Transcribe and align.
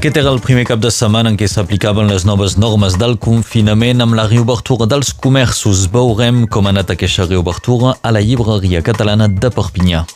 Aquest 0.00 0.16
era 0.16 0.30
el 0.32 0.38
primer 0.40 0.62
cap 0.64 0.80
de 0.80 0.88
setmana 0.88 1.28
en 1.28 1.34
què 1.36 1.44
s'aplicaven 1.44 2.06
les 2.08 2.22
noves 2.24 2.54
normes 2.56 2.94
del 2.96 3.18
confinament 3.20 4.00
amb 4.00 4.16
la 4.16 4.24
reobertura 4.30 4.86
dels 4.88 5.10
comerços. 5.12 5.82
Veurem 5.92 6.46
com 6.48 6.64
ha 6.64 6.72
anat 6.72 6.94
aquesta 6.94 7.26
reobertura 7.28 7.92
a 8.00 8.14
la 8.16 8.24
llibreria 8.24 8.80
catalana 8.80 9.28
de 9.28 9.52
Perpinyà. 9.52 10.06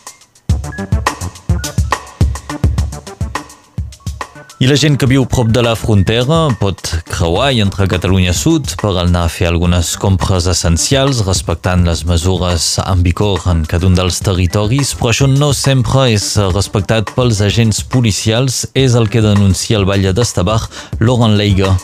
I 4.64 4.68
la 4.70 4.78
gent 4.80 4.94
que 4.96 5.04
viu 5.04 5.26
prop 5.28 5.50
de 5.52 5.60
la 5.60 5.74
frontera 5.76 6.38
pot 6.56 6.78
creuar 7.10 7.50
i 7.52 7.58
entrar 7.60 7.84
a 7.84 7.90
Catalunya 7.92 8.32
Sud 8.32 8.70
per 8.80 8.94
anar 9.02 9.26
a 9.26 9.32
fer 9.34 9.50
algunes 9.50 9.90
compres 10.00 10.46
essencials 10.48 11.20
respectant 11.26 11.84
les 11.84 12.00
mesures 12.08 12.70
en 12.80 13.02
vigor 13.04 13.44
en 13.52 13.60
cada 13.68 13.90
un 13.90 13.98
dels 13.98 14.22
territoris, 14.24 14.94
però 14.96 15.12
això 15.12 15.28
no 15.28 15.52
sempre 15.52 16.06
és 16.14 16.30
respectat 16.54 17.12
pels 17.12 17.44
agents 17.44 17.84
policials, 17.84 18.64
és 18.72 18.96
el 18.96 19.12
que 19.12 19.20
denuncia 19.20 19.76
el 19.76 19.84
Valle 19.84 20.16
d'Estabar, 20.16 20.62
Laurent 21.04 21.36
Leiga. 21.36 21.76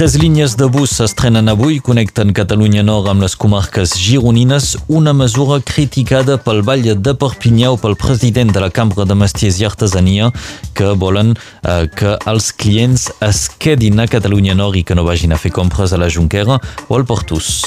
Tres 0.00 0.14
línies 0.16 0.54
de 0.56 0.64
bus 0.64 0.94
s'estrenen 0.96 1.50
avui 1.52 1.74
connecten 1.84 2.30
Catalunya 2.32 2.80
Nord 2.80 3.10
amb 3.10 3.20
les 3.20 3.34
comarques 3.36 3.92
gironines, 4.00 4.70
una 4.88 5.12
mesura 5.12 5.58
criticada 5.60 6.38
pel 6.40 6.62
Vall 6.64 6.88
de 6.96 7.12
Perpinyà 7.20 7.74
o 7.74 7.76
pel 7.76 7.98
president 8.00 8.48
de 8.48 8.62
la 8.64 8.70
Cambra 8.72 9.04
de 9.04 9.12
Mestiers 9.12 9.60
i 9.60 9.68
Artesania 9.68 10.30
que 10.72 10.94
volen 11.04 11.34
eh, 11.36 11.84
que 11.92 12.16
els 12.32 12.48
clients 12.56 13.10
es 13.28 13.44
quedin 13.60 14.00
a 14.00 14.08
Catalunya 14.08 14.56
Nord 14.56 14.80
i 14.80 14.86
que 14.88 14.96
no 14.96 15.04
vagin 15.04 15.36
a 15.36 15.42
fer 15.42 15.52
compres 15.52 15.92
a 15.92 16.00
la 16.00 16.08
Junquera 16.08 16.56
o 16.88 16.96
al 16.96 17.04
Portús. 17.04 17.58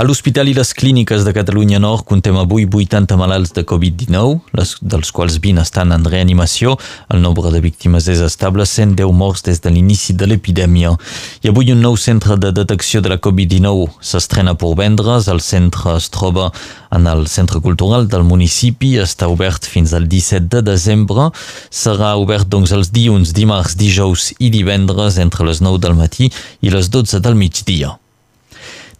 A 0.00 0.04
l'Hospital 0.08 0.48
i 0.48 0.54
les 0.56 0.70
Clíniques 0.72 1.26
de 1.26 1.32
Catalunya 1.36 1.76
Nord 1.76 2.06
contem 2.08 2.32
avui 2.40 2.64
80 2.64 3.18
malalts 3.20 3.50
de 3.52 3.66
Covid-19, 3.68 4.38
dels 4.80 5.10
quals 5.12 5.36
20 5.44 5.60
estan 5.60 5.92
en 5.92 6.06
reanimació. 6.08 6.78
El 7.12 7.20
nombre 7.20 7.52
de 7.52 7.60
víctimes 7.60 8.08
és 8.08 8.22
estable, 8.24 8.64
110 8.64 9.12
morts 9.12 9.44
des 9.44 9.60
de 9.60 9.68
l'inici 9.68 10.16
de 10.16 10.30
l'epidèmia. 10.30 10.94
I 11.44 11.52
avui 11.52 11.74
un 11.76 11.84
nou 11.84 12.00
centre 12.00 12.38
de 12.40 12.48
detecció 12.62 13.04
de 13.04 13.12
la 13.12 13.20
Covid-19 13.20 14.00
s'estrena 14.00 14.56
per 14.56 14.72
vendre's. 14.80 15.28
El 15.28 15.44
centre 15.44 15.98
es 16.00 16.08
troba 16.08 16.48
en 16.96 17.04
el 17.04 17.26
Centre 17.28 17.60
Cultural 17.60 18.08
del 18.08 18.24
municipi, 18.24 18.96
està 19.04 19.28
obert 19.28 19.68
fins 19.68 19.92
al 19.92 20.08
17 20.08 20.48
de 20.48 20.68
desembre. 20.72 21.28
Serà 21.68 22.16
obert 22.16 22.48
doncs 22.48 22.72
els 22.72 22.88
dilluns, 22.88 23.36
dimarts, 23.36 23.76
dijous 23.76 24.32
i 24.38 24.48
divendres 24.48 25.20
entre 25.20 25.44
les 25.44 25.60
9 25.60 25.76
del 25.84 26.00
matí 26.00 26.32
i 26.64 26.72
les 26.72 26.88
12 26.88 27.20
del 27.20 27.36
migdia. 27.36 27.98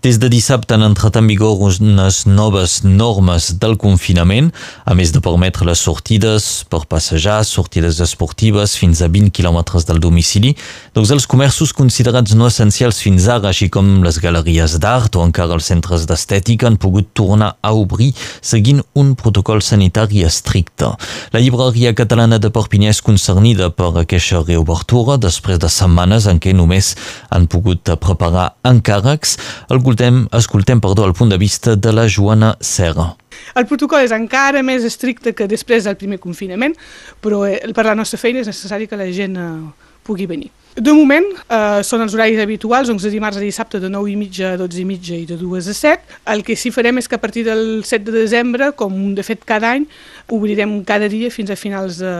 Des 0.01 0.17
de 0.17 0.31
dissabte 0.33 0.73
han 0.73 0.81
entrat 0.81 1.19
en 1.19 1.27
vigor 1.29 1.59
unes 1.61 2.23
noves 2.25 2.79
normes 2.89 3.51
del 3.61 3.75
confinament, 3.77 4.47
a 4.89 4.95
més 4.97 5.11
de 5.13 5.21
permetre 5.21 5.67
les 5.69 5.83
sortides 5.85 6.47
per 6.73 6.87
passejar, 6.89 7.43
sortides 7.45 7.99
esportives 8.01 8.79
fins 8.81 9.03
a 9.05 9.11
20 9.13 9.29
quilòmetres 9.37 9.85
del 9.85 10.01
domicili, 10.01 10.55
doncs 10.97 11.13
els 11.13 11.27
comerços 11.29 11.75
considerats 11.77 12.33
no 12.33 12.49
essencials 12.49 13.03
fins 13.05 13.27
ara, 13.29 13.51
així 13.51 13.69
com 13.69 13.99
les 14.01 14.17
galeries 14.25 14.79
d'art 14.81 15.19
o 15.21 15.27
encara 15.27 15.59
els 15.59 15.69
centres 15.69 16.09
d'estètica, 16.09 16.71
han 16.71 16.81
pogut 16.81 17.13
tornar 17.13 17.51
a 17.61 17.75
obrir 17.77 18.15
seguint 18.41 18.81
un 18.97 19.13
protocol 19.21 19.61
sanitari 19.61 20.25
estricte. 20.25 20.95
La 21.37 21.45
llibreria 21.45 21.93
catalana 21.93 22.41
de 22.41 22.49
Perpinyà 22.49 22.95
és 22.97 23.03
concernida 23.05 23.69
per 23.69 23.93
aquesta 24.01 24.41
reobertura 24.47 25.21
després 25.21 25.61
de 25.61 25.69
setmanes 25.69 26.25
en 26.25 26.41
què 26.41 26.57
només 26.57 26.95
han 27.29 27.51
pogut 27.53 27.93
preparar 28.01 28.55
encàrrecs. 28.65 29.37
El 29.69 29.85
escoltem, 29.91 30.29
escoltem 30.33 30.81
perdó, 30.81 31.05
el 31.05 31.15
punt 31.15 31.31
de 31.31 31.39
vista 31.39 31.75
de 31.77 31.93
la 31.93 32.07
Joana 32.09 32.57
Serra. 32.61 33.17
El 33.57 33.67
protocol 33.67 34.05
és 34.05 34.13
encara 34.15 34.63
més 34.63 34.85
estricte 34.87 35.33
que 35.35 35.49
després 35.51 35.85
del 35.85 35.97
primer 35.99 36.21
confinament, 36.23 36.77
però 37.21 37.43
eh, 37.49 37.59
per 37.75 37.87
la 37.89 37.97
nostra 37.99 38.21
feina 38.21 38.41
és 38.41 38.51
necessari 38.51 38.87
que 38.87 38.99
la 38.99 39.09
gent 39.11 39.37
eh, 39.37 39.90
pugui 40.11 40.27
venir. 40.27 40.51
De 40.75 40.93
moment, 40.95 41.27
eh, 41.51 41.83
són 41.83 42.05
els 42.05 42.15
horaris 42.15 42.39
habituals, 42.39 42.87
doncs 42.89 43.03
de 43.03 43.11
dimarts 43.11 43.39
a 43.39 43.43
dissabte 43.43 43.81
de 43.83 43.89
9 43.91 44.13
i 44.13 44.15
mitja 44.15 44.53
a 44.55 44.59
12 44.59 44.79
i 44.79 44.85
mitja 44.87 45.17
i 45.19 45.25
de 45.27 45.37
2 45.39 45.67
a 45.67 45.75
7. 45.75 46.19
El 46.35 46.45
que 46.47 46.55
sí 46.55 46.71
farem 46.71 46.99
és 46.99 47.09
que 47.11 47.19
a 47.19 47.23
partir 47.23 47.43
del 47.45 47.83
7 47.85 48.07
de 48.07 48.15
desembre, 48.15 48.71
com 48.79 48.95
de 49.15 49.25
fet 49.27 49.43
cada 49.45 49.73
any, 49.75 49.89
obrirem 50.31 50.85
cada 50.87 51.09
dia 51.11 51.31
fins 51.35 51.51
a 51.51 51.57
finals 51.59 51.99
de, 51.99 52.13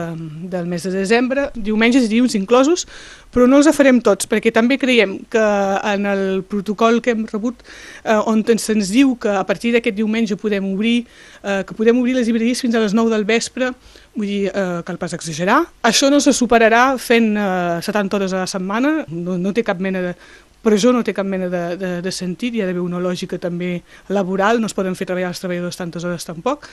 del 0.51 0.67
mes 0.67 0.83
de 0.83 0.91
desembre, 0.91 1.47
diumenges 1.55 2.03
i 2.03 2.11
dilluns 2.11 2.35
inclosos, 2.35 2.85
però 3.31 3.47
no 3.47 3.61
els 3.61 3.71
farem 3.71 4.01
tots, 4.03 4.27
perquè 4.27 4.51
també 4.51 4.77
creiem 4.77 5.17
que 5.31 5.47
en 5.93 6.05
el 6.11 6.43
protocol 6.43 6.99
que 7.01 7.15
hem 7.15 7.23
rebut, 7.31 7.63
eh, 8.03 8.19
on 8.27 8.43
se'ns 8.43 8.91
diu 8.91 9.15
que 9.15 9.31
a 9.31 9.45
partir 9.47 9.71
d'aquest 9.71 9.95
diumenge 9.95 10.35
podem 10.35 10.73
obrir, 10.73 11.05
eh, 11.41 11.63
que 11.63 11.73
podem 11.73 11.97
obrir 12.03 12.19
les 12.19 12.27
llibreries 12.27 12.59
fins 12.59 12.75
a 12.75 12.83
les 12.83 12.93
9 12.93 13.09
del 13.15 13.23
vespre, 13.23 13.71
vull 14.15 14.27
dir, 14.27 14.51
eh, 14.51 14.81
cal 14.85 14.99
pas 15.01 15.13
exagerar. 15.17 15.61
Això 15.87 16.09
no 16.11 16.19
se 16.19 16.33
superarà 16.35 16.97
fent 16.99 17.35
eh, 17.37 17.81
70 17.81 18.17
hores 18.17 18.33
a 18.33 18.45
la 18.45 18.47
setmana, 18.47 19.05
no, 19.09 19.37
no 19.37 19.53
té 19.53 19.63
cap 19.63 19.79
mena 19.79 20.01
de 20.11 20.15
però 20.61 20.77
això 20.77 20.91
no 20.93 21.01
té 21.01 21.13
cap 21.17 21.25
mena 21.25 21.47
de, 21.49 21.61
de, 21.77 21.89
de 22.05 22.11
sentit, 22.13 22.53
hi 22.53 22.61
ha 22.61 22.67
d'haver 22.69 22.83
una 22.83 22.99
lògica 23.01 23.39
també 23.41 23.79
laboral, 24.13 24.61
no 24.61 24.69
es 24.69 24.75
poden 24.77 24.93
fer 24.93 25.07
treballar 25.09 25.31
els 25.31 25.41
treballadors 25.41 25.79
tantes 25.79 26.05
hores 26.05 26.27
tampoc, 26.27 26.67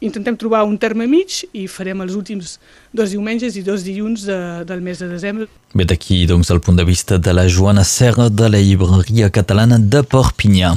intentem 0.00 0.36
trobar 0.36 0.64
un 0.64 0.76
terme 0.78 1.06
mig 1.10 1.42
i 1.52 1.66
farem 1.66 2.00
els 2.04 2.14
últims 2.14 2.58
dos 2.94 3.10
diumenges 3.10 3.56
i 3.58 3.62
dos 3.66 3.82
dilluns 3.84 4.24
de, 4.28 4.38
del 4.68 4.80
mes 4.80 5.00
de 5.02 5.08
desembre. 5.10 5.48
Bé, 5.76 5.84
d'aquí, 5.84 6.22
doncs, 6.24 6.48
el 6.48 6.62
punt 6.64 6.78
de 6.78 6.84
vista 6.88 7.18
de 7.20 7.32
la 7.36 7.44
Joana 7.44 7.82
Serra 7.84 8.30
de 8.30 8.48
la 8.48 8.60
llibreria 8.62 9.28
catalana 9.28 9.76
de 9.78 10.00
Perpinyà. 10.00 10.70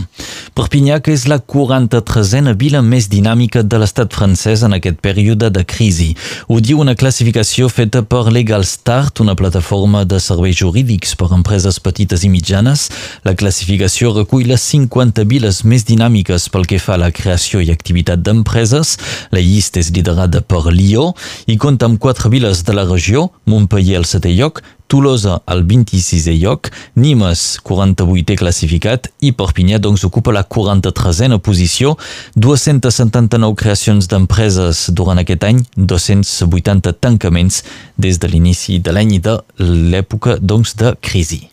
Perpinyà, 0.58 0.98
que 1.00 1.14
és 1.16 1.24
la 1.32 1.38
43a 1.40 2.52
vila 2.60 2.82
més 2.84 3.08
dinàmica 3.08 3.64
de 3.64 3.80
l'estat 3.80 4.12
francès 4.12 4.66
en 4.68 4.76
aquest 4.76 5.00
període 5.00 5.48
de 5.48 5.64
crisi. 5.64 6.10
Ho 6.52 6.60
diu 6.60 6.82
una 6.84 6.98
classificació 7.00 7.70
feta 7.72 8.02
per 8.04 8.26
Legal 8.36 8.66
Start, 8.68 9.22
una 9.24 9.38
plataforma 9.40 10.04
de 10.04 10.20
serveis 10.20 10.60
jurídics 10.60 11.16
per 11.16 11.30
empreses 11.32 11.80
petites 11.80 12.28
i 12.28 12.34
mitjanes. 12.34 12.90
La 13.24 13.38
classificació 13.40 14.12
recull 14.18 14.50
les 14.52 14.68
50 14.74 15.24
viles 15.32 15.64
més 15.64 15.88
dinàmiques 15.88 16.50
pel 16.52 16.68
que 16.68 16.82
fa 16.84 16.98
a 16.98 17.04
la 17.06 17.14
creació 17.16 17.64
i 17.64 17.72
activitat 17.72 18.20
d'empreses. 18.28 18.98
La 19.32 19.40
llista 19.40 19.80
és 19.82 19.92
liderada 19.96 20.42
per 20.42 20.66
Lió 20.72 21.12
i 21.48 21.58
compta 21.58 21.88
amb 21.88 22.00
quatre 22.02 22.30
viles 22.30 22.64
de 22.68 22.76
la 22.76 22.86
regió, 22.88 23.30
Montpellier 23.46 24.00
al 24.02 24.08
setè 24.10 24.32
lloc, 24.36 24.62
Tolosa 24.92 25.38
al 25.46 25.64
26è 25.64 26.34
lloc, 26.42 26.68
Nimes 27.00 27.62
48è 27.64 28.36
classificat 28.36 29.08
i 29.24 29.32
Perpinyà 29.32 29.80
doncs 29.80 30.04
ocupa 30.04 30.34
la 30.36 30.44
43a 30.44 31.40
posició, 31.40 31.94
279 32.36 33.56
creacions 33.56 34.12
d'empreses 34.12 34.90
durant 34.92 35.24
aquest 35.24 35.48
any, 35.48 35.64
280 35.78 36.92
tancaments 37.00 37.64
des 37.96 38.20
de 38.20 38.28
l'inici 38.28 38.82
de 38.84 38.92
l'any 38.92 39.16
i 39.16 39.24
de 39.24 39.40
l'època 39.64 40.36
doncs 40.42 40.76
de 40.76 40.92
crisi. 41.00 41.46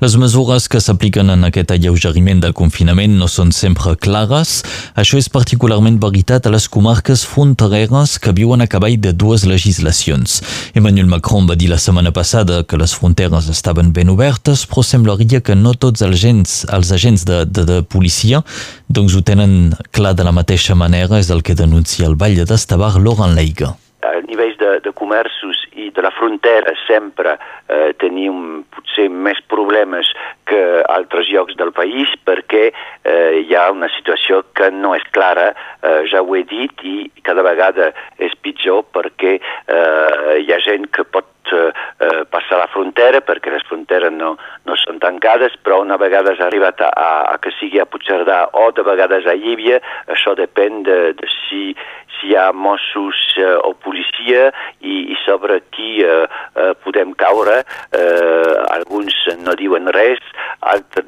Les 0.00 0.14
mesures 0.16 0.64
que 0.72 0.80
s'apliquen 0.80 1.28
en 1.28 1.44
aquest 1.44 1.74
alleugeriment 1.74 2.38
del 2.40 2.54
confinament 2.56 3.18
no 3.20 3.26
són 3.28 3.50
sempre 3.52 3.92
clares. 4.00 4.62
Això 4.96 5.18
és 5.20 5.28
particularment 5.28 5.98
veritat 6.00 6.48
a 6.48 6.52
les 6.54 6.70
comarques 6.72 7.26
frontereres 7.28 8.14
que 8.16 8.32
viuen 8.32 8.64
a 8.64 8.68
cavall 8.70 8.96
de 8.96 9.12
dues 9.12 9.44
legislacions. 9.44 10.38
Emmanuel 10.72 11.10
Macron 11.12 11.44
va 11.50 11.58
dir 11.60 11.68
la 11.68 11.76
setmana 11.76 12.14
passada 12.16 12.62
que 12.64 12.80
les 12.80 12.96
fronteres 12.96 13.50
estaven 13.52 13.92
ben 13.92 14.08
obertes, 14.08 14.64
però 14.64 14.86
semblaria 14.86 15.42
que 15.44 15.58
no 15.58 15.74
tots 15.76 16.00
els 16.00 16.16
agents, 16.16 16.56
els 16.72 16.94
agents 16.96 17.28
de, 17.28 17.44
de, 17.44 17.66
de 17.68 17.82
policia 17.84 18.40
doncs 18.88 19.14
ho 19.14 19.20
tenen 19.20 19.74
clar 19.92 20.16
de 20.16 20.24
la 20.24 20.32
mateixa 20.32 20.74
manera, 20.74 21.20
és 21.20 21.28
el 21.28 21.44
que 21.44 21.54
denuncia 21.54 22.08
el 22.08 22.16
Vall 22.16 22.40
d'Estavar, 22.40 22.96
Laurent 22.96 23.36
Leiga. 23.36 23.74
A 24.00 24.20
nivell 24.24 24.54
de, 24.56 24.70
de 24.84 24.92
comerços 24.96 25.58
i 25.76 25.90
de 25.94 26.02
la 26.02 26.12
frontera 26.16 26.72
sempre 26.86 27.36
eh, 27.68 27.92
tenim 28.00 28.62
potser 28.72 29.08
més 29.12 29.40
problemes 29.52 30.08
que 30.48 30.60
altres 30.88 31.28
llocs 31.30 31.56
del 31.60 31.72
país 31.76 32.12
perquè 32.24 32.70
eh, 32.70 33.42
hi 33.42 33.54
ha 33.54 33.68
una 33.74 33.90
situació 33.96 34.42
que 34.56 34.70
no 34.72 34.94
és 34.96 35.04
clara, 35.14 35.50
eh, 35.82 36.00
ja 36.10 36.22
ho 36.22 36.36
he 36.36 36.44
dit, 36.48 36.84
i 36.84 37.10
cada 37.26 37.44
vegada 37.46 37.90
és 38.18 38.34
pitjor 38.40 38.86
perquè 38.94 39.36
eh, 39.36 40.40
hi 40.40 40.48
ha 40.52 40.62
gent 40.64 40.88
que 40.94 41.04
pot 41.04 41.28
eh, 41.56 41.70
eh 42.06 42.24
passar 42.30 42.60
la 42.60 42.68
frontera 42.72 43.20
perquè 43.20 43.52
les 43.52 43.64
fronteres 43.68 44.12
no, 44.14 44.36
no 44.66 44.76
són 44.80 45.00
tancades, 45.02 45.56
però 45.64 45.80
una 45.84 45.98
vegada 46.00 46.34
has 46.34 46.42
arribat 46.44 46.80
a, 46.84 46.90
a, 47.32 47.38
que 47.42 47.52
sigui 47.58 47.80
a 47.80 47.88
Puigcerdà 47.88 48.42
o 48.60 48.70
de 48.76 48.84
vegades 48.86 49.26
a 49.26 49.36
Llívia, 49.38 49.80
això 50.08 50.36
depèn 50.38 50.82
de, 50.86 50.98
de 51.18 51.30
si, 51.34 51.74
si 52.18 52.30
hi 52.30 52.36
ha 52.36 52.50
Mossos 52.52 53.18
eh, 53.38 53.56
o 53.64 53.72
policia 53.74 54.50
i, 54.80 55.12
i 55.12 55.16
sobre 55.24 55.60
qui 55.74 56.00
eh, 56.04 56.26
eh, 56.26 56.72
podem 56.84 57.14
caure. 57.18 57.62
Eh, 57.96 58.54
alguns 58.70 59.16
no 59.40 59.56
diuen 59.58 59.88
res, 59.94 60.20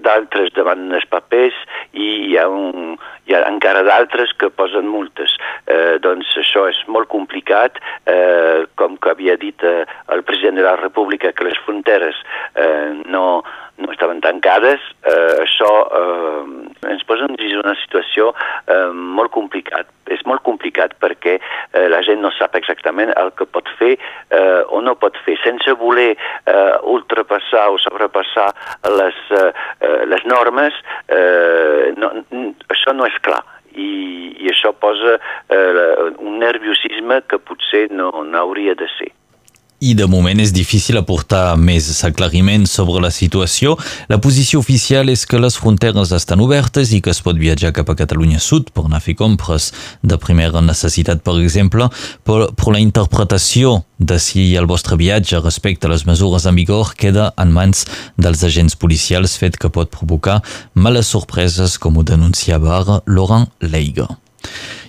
d'altres 0.03 0.53
davant 0.57 0.89
els 0.97 1.07
papers 1.11 1.57
i 1.93 2.09
hi 2.31 2.39
ha, 2.41 2.47
un, 2.49 2.97
hi 3.29 3.37
ha 3.37 3.43
encara 3.49 3.83
d'altres 3.87 4.33
que 4.39 4.51
posen 4.51 4.89
multes. 4.89 5.35
Eh, 5.67 5.99
doncs 6.03 6.33
això 6.41 6.67
és 6.71 6.81
molt 6.89 7.11
complicat, 7.13 7.79
eh, 8.07 8.65
com 8.81 8.97
que 8.97 9.13
havia 9.13 9.37
dit 9.37 9.63
eh, 9.63 9.85
el 10.15 10.25
president 10.33 10.57
de 10.57 10.63
la 10.63 10.77
República 10.77 11.33
que 11.33 11.45
les 11.45 11.59
fronteres 11.67 12.17
eh, 12.55 13.03
no, 13.07 13.45
no 13.77 13.93
estaven 13.93 14.21
tancades, 14.25 14.81
eh, 15.05 15.43
això 15.45 15.71
eh, 15.99 16.89
ens 16.89 17.05
posa 17.05 17.29
en 17.29 17.37
una 17.61 17.75
situació 17.83 18.33
eh, 18.67 18.89
molt 18.93 19.33
complicat. 19.35 19.91
És 20.13 20.25
molt 20.29 20.43
complicat 20.45 20.97
perquè 21.01 21.37
eh, 21.39 21.87
la 21.93 22.01
gent 22.05 22.21
no 22.25 22.33
sap 22.37 22.57
exactament 22.57 23.13
el 23.21 23.33
que 23.37 23.47
pot 23.47 23.69
fer 23.79 23.95
eh, 23.95 24.63
o 24.69 24.81
no 24.81 24.97
pot 24.97 25.17
fer, 25.27 25.37
sense 25.45 25.77
voler 25.81 26.13
eh, 26.17 26.75
ultrapassar 26.97 27.69
o 27.73 27.81
sobrepassar 27.81 28.51
les, 28.99 29.25
eh, 29.39 29.49
eh 29.89 30.05
les 30.09 30.25
normes, 30.29 30.77
eh, 31.09 31.93
no, 31.97 32.13
això 32.73 32.97
no 32.97 33.09
és 33.09 33.19
clar 33.25 33.43
i, 33.75 34.37
i 34.43 34.53
això 34.53 34.73
posa 34.77 35.17
eh, 35.49 36.13
un 36.19 36.39
nerviosisme 36.43 37.23
que 37.29 37.41
potser 37.41 37.89
no, 37.93 38.11
no 38.25 38.45
hauria 38.45 38.77
de 38.79 38.89
ser 38.99 39.13
i 39.83 39.97
de 39.99 40.07
moment 40.07 40.39
és 40.39 40.53
difícil 40.55 40.99
aportar 41.01 41.57
més 41.59 41.89
aclariments 42.07 42.71
sobre 42.79 43.03
la 43.03 43.11
situació. 43.11 43.75
La 44.09 44.21
posició 44.23 44.61
oficial 44.63 45.11
és 45.11 45.25
que 45.27 45.41
les 45.43 45.59
fronteres 45.59 46.15
estan 46.15 46.43
obertes 46.45 46.93
i 46.95 47.01
que 47.03 47.11
es 47.11 47.23
pot 47.25 47.39
viatjar 47.39 47.73
cap 47.75 47.91
a 47.91 47.99
Catalunya 47.99 48.39
Sud 48.41 48.71
per 48.71 48.87
anar 48.87 49.01
a 49.03 49.05
fer 49.05 49.17
compres 49.19 49.73
de 50.03 50.19
primera 50.23 50.63
necessitat, 50.63 51.25
per 51.27 51.35
exemple, 51.43 51.91
però, 52.23 52.49
però 52.55 52.77
la 52.77 52.83
interpretació 52.85 53.81
de 53.99 54.19
si 54.23 54.53
el 54.59 54.71
vostre 54.71 54.99
viatge 54.99 55.43
respecte 55.43 55.89
a 55.89 55.93
les 55.93 56.07
mesures 56.07 56.47
en 56.47 56.59
vigor 56.59 56.95
queda 56.99 57.33
en 57.39 57.55
mans 57.55 57.87
dels 58.19 58.43
agents 58.47 58.79
policials, 58.79 59.39
fet 59.39 59.59
que 59.59 59.71
pot 59.73 59.91
provocar 59.91 60.41
males 60.75 61.11
sorpreses, 61.11 61.79
com 61.83 61.99
ho 61.99 62.07
denunciava 62.07 62.79
ara 62.79 63.03
Laurent 63.07 63.51
Leiga. 63.61 64.09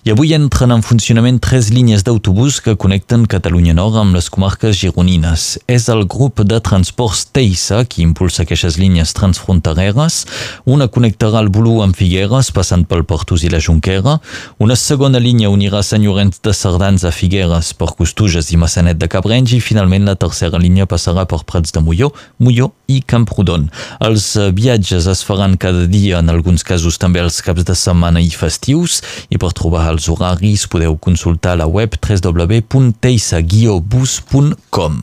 I 0.04 0.12
avui 0.12 0.34
entren 0.36 0.74
en 0.76 0.82
funcionament 0.84 1.38
tres 1.40 1.70
línies 1.72 2.02
d'autobús 2.04 2.58
que 2.60 2.74
connecten 2.76 3.22
Catalunya 3.32 3.72
Nord 3.78 3.96
amb 4.02 4.18
les 4.18 4.26
comarques 4.28 4.76
gironines. 4.76 5.44
És 5.72 5.86
el 5.88 6.02
grup 6.12 6.42
de 6.44 6.58
transports 6.60 7.22
Teissa 7.32 7.86
qui 7.88 8.04
impulsa 8.04 8.44
aquestes 8.44 8.76
línies 8.76 9.14
transfrontereres. 9.16 10.18
Una 10.68 10.90
connectarà 10.92 11.40
el 11.40 11.48
Bolú 11.56 11.78
amb 11.86 11.96
Figueres, 11.96 12.50
passant 12.52 12.84
pel 12.84 13.06
Portus 13.08 13.46
i 13.48 13.52
la 13.54 13.62
Junquera. 13.64 14.18
Una 14.60 14.76
segona 14.76 15.22
línia 15.24 15.54
unirà 15.54 15.80
Sant 15.88 16.04
Llorenç 16.04 16.42
de 16.44 16.52
Cerdans 16.52 17.08
a 17.08 17.14
Figueres 17.16 17.72
per 17.72 17.94
Costuges 17.96 18.52
i 18.52 18.60
Massanet 18.60 19.00
de 19.00 19.08
Cabrenys 19.08 19.56
i 19.56 19.62
finalment 19.64 20.04
la 20.04 20.18
tercera 20.20 20.60
línia 20.60 20.84
passarà 20.84 21.24
per 21.24 21.46
Prats 21.48 21.72
de 21.72 21.80
Molló, 21.80 22.12
Molló 22.44 22.74
i 22.92 23.00
Camprodon. 23.08 23.70
Els 24.04 24.34
viatges 24.52 25.08
es 25.08 25.24
faran 25.24 25.56
cada 25.56 25.88
dia, 25.88 26.20
en 26.20 26.28
alguns 26.36 26.68
casos 26.68 27.00
també 27.00 27.24
els 27.24 27.40
caps 27.40 27.64
de 27.64 27.80
setmana 27.86 28.20
i 28.20 28.36
festius, 28.36 29.00
i 29.32 29.40
per 29.40 29.56
trobar 29.56 29.93
els 29.94 30.10
horaris 30.12 30.62
podeu 30.72 30.94
consultar 30.98 31.56
la 31.60 31.68
web 31.70 31.92
www.teissa-bus.com. 32.02 34.94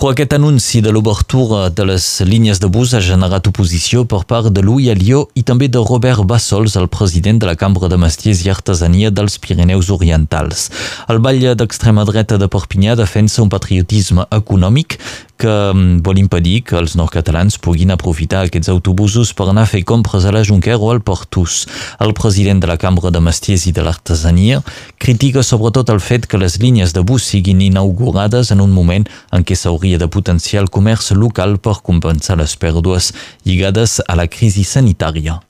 Però 0.00 0.14
aquest 0.14 0.32
anunci 0.32 0.80
de 0.80 0.94
l'obertura 0.96 1.66
de 1.68 1.84
les 1.84 2.04
línies 2.24 2.56
de 2.62 2.70
bus 2.72 2.94
ha 2.96 3.02
generat 3.04 3.50
oposició 3.50 4.06
per 4.08 4.22
part 4.24 4.48
de 4.48 4.62
Louis 4.64 4.88
Alió 4.88 5.26
i 5.36 5.42
també 5.44 5.68
de 5.68 5.82
Robert 5.84 6.24
Bassols, 6.24 6.78
el 6.80 6.88
president 6.88 7.42
de 7.42 7.50
la 7.50 7.52
Cambra 7.60 7.90
de 7.92 7.98
Mestiers 8.00 8.40
i 8.46 8.48
Artesania 8.48 9.10
dels 9.12 9.36
Pirineus 9.36 9.90
Orientals. 9.92 10.70
El 11.12 11.20
ball 11.20 11.44
d'extrema 11.52 12.06
dreta 12.08 12.40
de 12.40 12.48
Perpinyà 12.48 12.96
defensa 12.96 13.44
un 13.44 13.52
patriotisme 13.52 14.24
econòmic 14.32 14.96
que 15.40 15.72
mm, 15.72 16.00
vol 16.04 16.20
impedir 16.20 16.60
que 16.68 16.76
els 16.80 16.94
nord-catalans 17.00 17.56
puguin 17.64 17.92
aprofitar 17.94 18.44
aquests 18.44 18.68
autobusos 18.72 19.32
per 19.36 19.48
anar 19.50 19.64
a 19.64 19.70
fer 19.72 19.82
compres 19.88 20.24
a 20.24 20.32
la 20.36 20.44
Junquera 20.44 20.78
o 20.78 20.90
al 20.92 21.00
Portus. 21.00 21.64
El 22.00 22.12
president 22.16 22.60
de 22.60 22.68
la 22.68 22.76
Cambra 22.80 23.12
de 23.12 23.22
Mestiers 23.24 23.64
i 23.68 23.74
de 23.76 23.84
l'Artesania 23.84 24.60
critica 25.00 25.44
sobretot 25.44 25.92
el 25.92 26.00
fet 26.04 26.28
que 26.28 26.40
les 26.40 26.58
línies 26.60 26.92
de 26.96 27.04
bus 27.04 27.28
siguin 27.32 27.64
inaugurades 27.64 28.52
en 28.52 28.60
un 28.60 28.72
moment 28.76 29.08
en 29.32 29.44
què 29.44 29.56
s'hauria 29.56 29.89
de 29.98 30.08
potenciar 30.08 30.62
el 30.62 30.70
comerç 30.70 31.10
local 31.16 31.58
per 31.58 31.80
compensar 31.82 32.38
les 32.38 32.56
pèrdues 32.56 33.12
lligades 33.44 34.00
a 34.06 34.14
la 34.14 34.28
crisi 34.30 34.62
sanitària. 34.64 35.40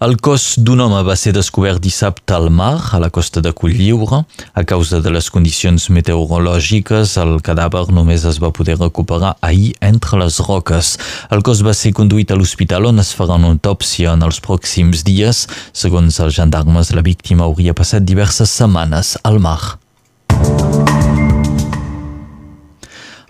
El 0.00 0.14
cos 0.16 0.54
d'un 0.56 0.80
home 0.80 1.02
va 1.04 1.12
ser 1.20 1.34
descobert 1.36 1.82
dissabte 1.84 2.32
al 2.32 2.46
mar, 2.48 2.78
a 2.96 2.98
la 3.02 3.10
costa 3.12 3.42
de 3.44 3.50
Colliure. 3.52 4.22
A 4.56 4.62
causa 4.64 5.02
de 5.04 5.10
les 5.12 5.28
condicions 5.28 5.90
meteorològiques, 5.92 7.18
el 7.20 7.34
cadàver 7.44 7.82
només 7.92 8.24
es 8.24 8.38
va 8.40 8.48
poder 8.48 8.78
recuperar 8.78 9.34
ahir 9.44 9.74
entre 9.84 10.22
les 10.22 10.40
roques. 10.46 10.94
El 11.28 11.44
cos 11.44 11.60
va 11.60 11.76
ser 11.76 11.92
conduït 11.92 12.32
a 12.32 12.40
l'hospital 12.40 12.88
on 12.88 13.04
es 13.04 13.12
farà 13.12 13.36
una 13.36 13.52
autòpsia 13.52 14.16
en 14.16 14.24
els 14.24 14.40
pròxims 14.40 15.04
dies. 15.04 15.44
Segons 15.76 16.16
els 16.24 16.40
gendarmes, 16.40 16.96
la 16.96 17.04
víctima 17.04 17.44
hauria 17.44 17.76
passat 17.76 18.08
diverses 18.08 18.48
setmanes 18.48 19.18
al 19.20 19.36
mar. 19.36 19.76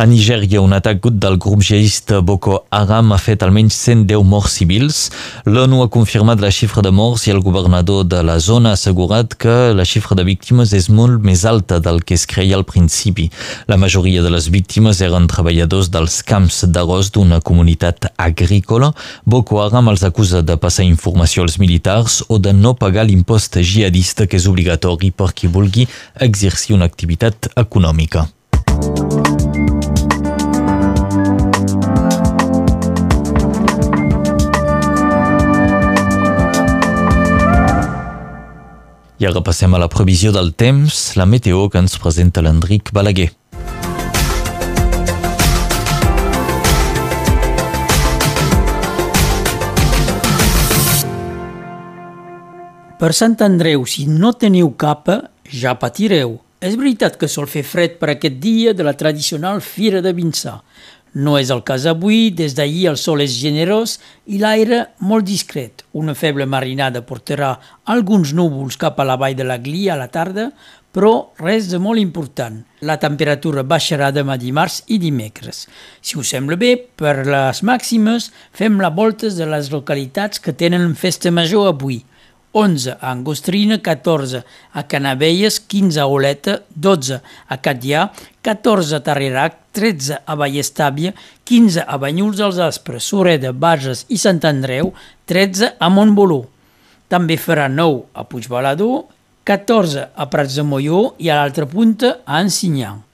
A 0.00 0.06
Nigèria, 0.06 0.62
un 0.62 0.72
atac 0.72 1.04
del 1.12 1.36
grup 1.36 1.60
jihadista 1.60 2.20
Boko 2.20 2.64
Haram 2.70 3.12
ha 3.12 3.18
fet 3.20 3.42
almenys 3.44 3.76
110 3.76 4.24
morts 4.24 4.54
civils. 4.56 5.10
L'ONU 5.44 5.82
ha 5.84 5.90
confirmat 5.92 6.40
la 6.40 6.50
xifra 6.50 6.80
de 6.82 6.92
morts 6.94 7.26
i 7.26 7.34
el 7.34 7.42
governador 7.44 8.06
de 8.08 8.22
la 8.24 8.38
zona 8.40 8.72
ha 8.72 8.78
assegurat 8.78 9.36
que 9.36 9.74
la 9.76 9.84
xifra 9.84 10.16
de 10.16 10.24
víctimes 10.24 10.72
és 10.72 10.88
molt 10.88 11.20
més 11.20 11.44
alta 11.44 11.80
del 11.84 12.00
que 12.00 12.16
es 12.16 12.24
creia 12.24 12.56
al 12.56 12.64
principi. 12.64 13.28
La 13.68 13.76
majoria 13.76 14.24
de 14.24 14.32
les 14.32 14.48
víctimes 14.48 15.02
eren 15.04 15.28
treballadors 15.28 15.92
dels 15.92 16.22
camps 16.24 16.64
d'arròs 16.64 17.12
d'una 17.12 17.42
comunitat 17.44 18.10
agrícola. 18.16 18.94
Boko 19.26 19.60
Haram 19.60 19.92
els 19.92 20.04
acusa 20.08 20.40
de 20.40 20.56
passar 20.56 20.88
informació 20.88 21.44
als 21.44 21.60
militars 21.60 22.22
o 22.28 22.38
de 22.38 22.56
no 22.56 22.72
pagar 22.74 23.04
l'impost 23.04 23.60
jihadista 23.60 24.26
que 24.26 24.40
és 24.40 24.48
obligatori 24.48 25.12
per 25.12 25.32
qui 25.34 25.52
vulgui 25.52 25.88
exercir 26.16 26.76
una 26.78 26.88
activitat 26.88 27.52
econòmica. 27.56 28.30
I 39.20 39.26
ara 39.28 39.42
passem 39.44 39.74
a 39.76 39.78
la 39.78 39.90
previsió 39.92 40.30
del 40.32 40.54
temps, 40.56 41.10
la 41.20 41.26
meteo 41.28 41.66
que 41.68 41.76
ens 41.76 41.98
presenta 42.00 42.40
l'Enric 42.40 42.88
Balaguer. 42.96 43.26
Per 52.96 53.10
Sant 53.12 53.36
Andreu, 53.44 53.84
si 53.84 54.06
no 54.08 54.32
teniu 54.32 54.72
capa, 54.80 55.18
ja 55.52 55.76
patireu. 55.76 56.38
És 56.60 56.80
veritat 56.80 57.20
que 57.20 57.28
sol 57.28 57.44
fer 57.48 57.60
fred 57.64 58.00
per 58.00 58.14
aquest 58.14 58.40
dia 58.40 58.72
de 58.72 58.88
la 58.88 58.96
tradicional 58.96 59.60
Fira 59.60 60.00
de 60.00 60.16
Vinçà. 60.16 60.62
No 61.12 61.34
és 61.40 61.48
el 61.50 61.64
cas 61.66 61.88
avui, 61.90 62.28
des 62.30 62.52
d'ahir 62.54 62.84
el 62.92 62.96
sol 63.00 63.22
és 63.24 63.34
generós 63.34 63.96
i 64.30 64.38
l'aire 64.38 64.84
molt 65.02 65.26
discret. 65.26 65.82
Una 65.98 66.14
feble 66.14 66.46
marinada 66.46 67.02
portarà 67.02 67.56
alguns 67.90 68.30
núvols 68.30 68.78
cap 68.78 69.00
a 69.00 69.06
la 69.08 69.16
vall 69.18 69.34
de 69.34 69.46
la 69.46 69.58
Glia 69.58 69.96
a 69.96 69.98
la 69.98 70.06
tarda, 70.06 70.52
però 70.94 71.32
res 71.38 71.66
de 71.70 71.80
molt 71.82 71.98
important. 71.98 72.60
La 72.86 72.98
temperatura 73.02 73.64
baixarà 73.66 74.12
demà 74.14 74.36
dimarts 74.38 74.84
i 74.86 75.00
dimecres. 75.02 75.66
Si 76.00 76.18
us 76.18 76.30
sembla 76.30 76.58
bé, 76.58 76.76
per 76.78 77.24
les 77.26 77.62
màximes 77.66 78.30
fem 78.54 78.78
la 78.78 78.90
voltes 78.94 79.34
de 79.38 79.50
les 79.50 79.70
localitats 79.74 80.38
que 80.38 80.54
tenen 80.54 80.94
festa 80.94 81.34
major 81.34 81.72
avui. 81.74 82.04
11 82.52 82.96
a 82.98 83.10
Angostrina, 83.10 83.78
14 83.78 84.42
a 84.72 84.82
Canavelles, 84.86 85.60
15 85.60 86.00
a 86.00 86.06
Oleta, 86.06 86.62
12 86.74 87.20
a 87.46 87.58
Catllà, 87.58 88.10
14 88.42 88.94
a 88.96 89.00
Tarrerac, 89.00 89.58
13 89.72 90.22
a 90.26 90.34
Vallestàvia, 90.34 91.14
15 91.44 91.84
a 91.86 91.98
Banyuls 91.98 92.40
dels 92.42 92.58
Aspres, 92.58 93.06
Sureda, 93.06 93.52
Bages 93.52 94.06
i 94.08 94.18
Sant 94.18 94.42
Andreu, 94.44 94.92
13 95.30 95.76
a 95.78 95.90
Montboló. 95.90 96.42
També 97.10 97.38
farà 97.38 97.68
9 97.70 98.10
a 98.14 98.26
Puigbalador, 98.26 99.06
14 99.44 100.10
a 100.14 100.26
Prats 100.30 100.58
de 100.58 100.66
Molló 100.66 101.14
i 101.18 101.30
a 101.30 101.38
l'altra 101.38 101.66
punta 101.70 102.18
a 102.26 102.42
Ensinyà. 102.42 103.09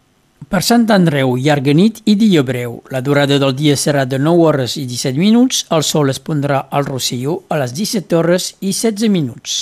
Per 0.46 0.60
Sant 0.62 0.84
Andreu, 0.94 1.32
llarga 1.42 1.72
nit 1.74 1.96
i 2.06 2.12
dia 2.14 2.44
breu. 2.46 2.76
La 2.94 3.00
durada 3.02 3.34
del 3.42 3.50
dia 3.58 3.74
serà 3.74 4.04
de 4.06 4.20
9 4.22 4.44
hores 4.46 4.76
i 4.78 4.84
17 4.86 5.18
minuts. 5.18 5.64
El 5.74 5.82
sol 5.82 6.12
es 6.12 6.20
pondrà 6.22 6.60
al 6.70 6.86
Rosselló 6.86 7.40
a 7.50 7.58
les 7.58 7.72
17 7.74 8.14
hores 8.14 8.52
i 8.60 8.70
16 8.70 9.10
minuts. 9.10 9.56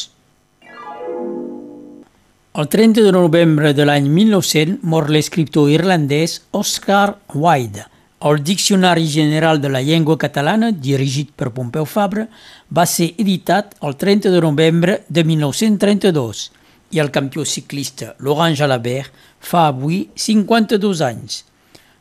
El 2.53 2.69
30 2.69 3.01
de 3.01 3.15
novembre 3.17 3.73
de 3.73 3.87
l'any 3.89 4.11
1900 4.13 4.85
mor 4.85 5.09
l'escriptor 5.09 5.71
irlandès 5.73 6.43
Oscar 6.53 7.17
Wilde. 7.33 7.87
El 8.21 8.43
Diccionari 8.45 9.09
General 9.09 9.63
de 9.63 9.71
la 9.73 9.81
Llengua 9.81 10.19
Catalana, 10.21 10.69
dirigit 10.69 11.33
per 11.33 11.49
Pompeu 11.57 11.89
Fabra, 11.89 12.27
va 12.69 12.85
ser 12.85 13.15
editat 13.17 13.73
el 13.81 13.97
30 13.97 14.29
de 14.29 14.45
novembre 14.45 15.01
de 15.09 15.25
1932 15.25 16.51
i 16.95 17.01
el 17.01 17.11
campió 17.11 17.45
ciclista 17.49 18.15
Laurent 18.21 18.55
Jalabert 18.55 19.34
fa 19.47 19.69
avui 19.71 20.09
52 20.17 21.03
anys. 21.05 21.43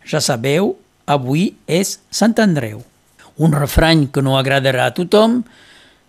Ja 0.08 0.22
sabeu, 0.24 0.74
avui 1.06 1.54
és 1.68 2.00
Sant 2.12 2.36
Andreu. 2.44 2.84
Un 3.38 3.54
refrany 3.56 4.08
que 4.14 4.22
no 4.22 4.38
agradarà 4.38 4.88
a 4.90 4.96
tothom, 4.96 5.42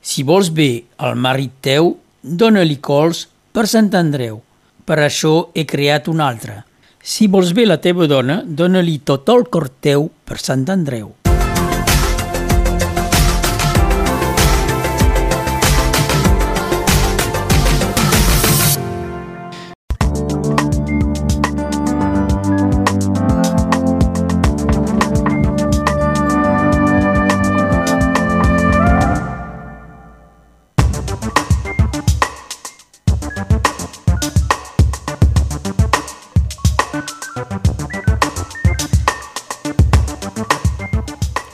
si 0.05 0.23
vols 0.23 0.51
bé 0.53 0.85
al 1.01 1.17
marit 1.17 1.55
teu, 1.65 1.95
dóna-li 2.23 2.77
cols 2.77 3.27
per 3.53 3.67
Sant 3.71 3.93
Andreu. 3.97 4.43
Per 4.85 5.01
això 5.01 5.49
he 5.57 5.65
creat 5.65 6.11
un 6.13 6.21
altre. 6.21 6.61
Si 7.01 7.29
vols 7.29 7.53
bé 7.57 7.67
la 7.69 7.81
teva 7.81 8.09
dona, 8.09 8.43
dóna-li 8.45 9.01
tot 9.05 9.29
el 9.33 9.49
cor 9.49 9.71
teu 9.81 10.11
per 10.25 10.41
Sant 10.41 10.69
Andreu. 10.73 11.24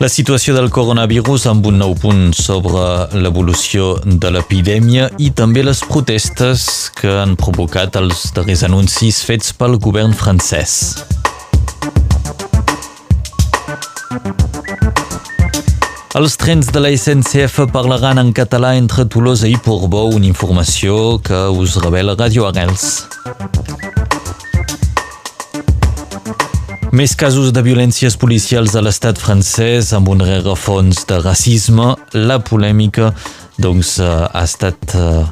La 0.01 0.09
situació 0.09 0.55
del 0.57 0.71
coronavirus 0.73 1.43
amb 1.51 1.67
un 1.69 1.75
nou 1.83 1.91
punt 2.01 2.31
sobre 2.33 2.85
l'evolució 3.21 3.99
de 4.01 4.31
l'epidèmia 4.33 5.11
i 5.21 5.29
també 5.37 5.61
les 5.61 5.83
protestes 5.85 6.63
que 6.97 7.19
han 7.21 7.35
provocat 7.37 7.99
els 8.01 8.23
darrers 8.33 8.63
anuncis 8.65 9.19
fets 9.29 9.53
pel 9.53 9.77
govern 9.77 10.17
francès. 10.17 10.79
Els 16.17 16.41
trens 16.41 16.73
de 16.73 16.81
la 16.81 16.95
SNCF 16.97 17.69
parlaran 17.69 18.25
en 18.25 18.33
català 18.33 18.73
entre 18.81 19.05
Tolosa 19.05 19.53
i 19.53 19.61
Portbou, 19.61 20.17
una 20.17 20.33
informació 20.33 21.19
que 21.21 21.45
us 21.53 21.77
revela 21.85 22.17
Radio 22.17 22.49
Arrels. 22.49 23.05
Més 26.91 27.13
casos 27.15 27.53
de 27.55 27.63
violències 27.63 28.17
policials 28.19 28.73
a 28.75 28.81
l'estat 28.83 29.19
francès 29.23 29.93
amb 29.95 30.09
un 30.11 30.25
rerefons 30.27 31.05
de 31.07 31.21
racisme. 31.23 31.93
La 32.19 32.41
polèmica 32.43 33.13
doncs, 33.63 33.93
eh, 34.03 34.09
ha 34.09 34.43
estat 34.43 34.97
uh, 34.99 35.23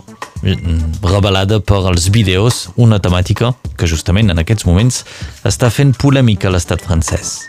revelada 1.02 1.58
per 1.58 1.82
als 1.90 2.12
vídeos, 2.14 2.68
una 2.76 3.00
temàtica 3.02 3.56
que 3.74 3.90
justament 3.90 4.30
en 4.30 4.38
aquests 4.38 4.68
moments 4.70 5.02
està 5.42 5.72
fent 5.74 5.96
polèmica 5.98 6.46
a 6.46 6.54
l'estat 6.54 6.86
francès. 6.86 7.40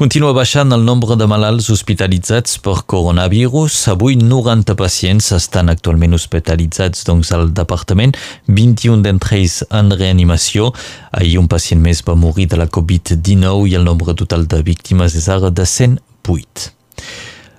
Continua 0.00 0.32
baixant 0.32 0.72
el 0.72 0.80
nombre 0.80 1.12
de 1.20 1.26
malalts 1.28 1.66
hospitalitzats 1.68 2.54
per 2.64 2.86
coronavirus. 2.88 3.74
Avui 3.92 4.14
90 4.16 4.72
pacients 4.72 5.26
estan 5.36 5.68
actualment 5.68 6.16
hospitalitzats 6.16 7.04
doncs, 7.04 7.34
al 7.36 7.50
departament, 7.52 8.14
21 8.48 9.04
d'entre 9.04 9.36
ells 9.42 9.58
en 9.68 9.92
reanimació. 9.92 10.70
Ahir 11.12 11.36
un 11.42 11.52
pacient 11.52 11.84
més 11.84 12.00
va 12.06 12.16
morir 12.16 12.48
de 12.48 12.56
la 12.56 12.70
Covid-19 12.72 13.68
i 13.68 13.76
el 13.76 13.84
nombre 13.84 14.16
total 14.16 14.48
de 14.48 14.62
víctimes 14.64 15.20
és 15.20 15.28
ara 15.28 15.52
de 15.52 15.68
108. 15.68 16.70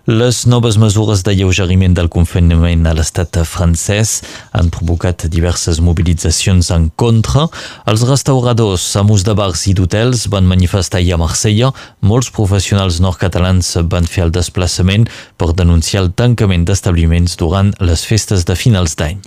Les 0.10 0.48
noves 0.48 0.80
mesures 0.82 1.22
d'alleugeriment 1.22 1.94
del 1.94 2.08
confinament 2.10 2.88
a 2.90 2.94
l'estat 2.98 3.38
francès 3.46 4.24
han 4.58 4.72
provocat 4.74 5.28
diverses 5.30 5.78
mobilitzacions 5.78 6.72
en 6.74 6.88
contra. 6.98 7.46
Els 7.86 8.02
restauradors, 8.10 8.82
amos 8.98 9.22
de 9.28 9.36
bars 9.38 9.68
i 9.70 9.76
d'hotels 9.78 10.26
van 10.34 10.50
manifestar 10.50 11.04
ahir 11.04 11.14
a 11.14 11.22
Marsella. 11.22 11.70
Molts 12.02 12.32
professionals 12.34 12.98
nord-catalans 12.98 13.76
van 13.94 14.10
fer 14.10 14.26
el 14.26 14.34
desplaçament 14.34 15.06
per 15.38 15.54
denunciar 15.54 16.02
el 16.08 16.14
tancament 16.18 16.66
d'establiments 16.66 17.38
durant 17.38 17.70
les 17.78 18.02
festes 18.02 18.50
de 18.50 18.58
finals 18.58 18.98
d'any. 18.98 19.22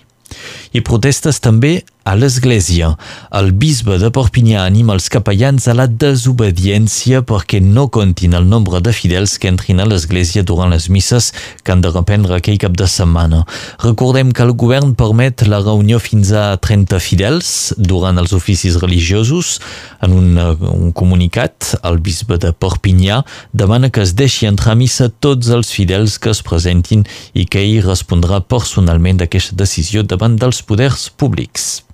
I 0.75 0.83
protestes 0.83 1.39
també 1.39 1.85
a 2.05 2.15
l'Església. 2.17 2.91
El 3.33 3.51
bisbe 3.57 3.97
de 4.01 4.11
Perpinyà 4.13 4.65
anima 4.69 4.93
els 4.95 5.09
capellans 5.13 5.65
a 5.69 5.75
la 5.77 5.87
desobediència 5.89 7.23
perquè 7.25 7.63
no 7.65 7.87
comptin 7.93 8.37
el 8.37 8.45
nombre 8.49 8.81
de 8.85 8.93
fidels 8.93 9.39
que 9.41 9.49
entrin 9.49 9.81
a 9.81 9.87
l'Església 9.89 10.45
durant 10.45 10.73
les 10.73 10.91
misses 10.93 11.33
que 11.65 11.73
han 11.73 11.81
de 11.85 11.93
reprendre 11.95 12.37
aquell 12.37 12.61
cap 12.61 12.77
de 12.77 12.89
setmana. 12.91 13.45
Recordem 13.83 14.33
que 14.37 14.45
el 14.45 14.53
govern 14.53 14.93
permet 14.99 15.47
la 15.49 15.63
reunió 15.65 15.99
fins 16.03 16.33
a 16.37 16.45
30 16.61 17.01
fidels 17.01 17.49
durant 17.79 18.21
els 18.21 18.37
oficis 18.37 18.77
religiosos. 18.83 19.57
En 20.05 20.13
un, 20.13 20.37
un 20.37 20.93
comunicat, 20.93 21.73
el 21.89 21.99
bisbe 22.05 22.37
de 22.41 22.53
Perpinyà 22.53 23.23
demana 23.57 23.89
que 23.89 24.05
es 24.05 24.13
deixi 24.13 24.51
entrar 24.51 24.75
a 24.75 24.81
missa 24.81 25.09
tots 25.09 25.49
els 25.49 25.73
fidels 25.73 26.19
que 26.21 26.35
es 26.35 26.45
presentin 26.45 27.09
i 27.33 27.49
que 27.49 27.65
ell 27.65 27.81
respondrà 27.89 28.43
personalment 28.45 29.25
d'aquesta 29.25 29.57
decisió 29.57 30.05
davant 30.05 30.37
dels 30.37 30.61
poders 30.69 31.09
públics. 31.09 31.85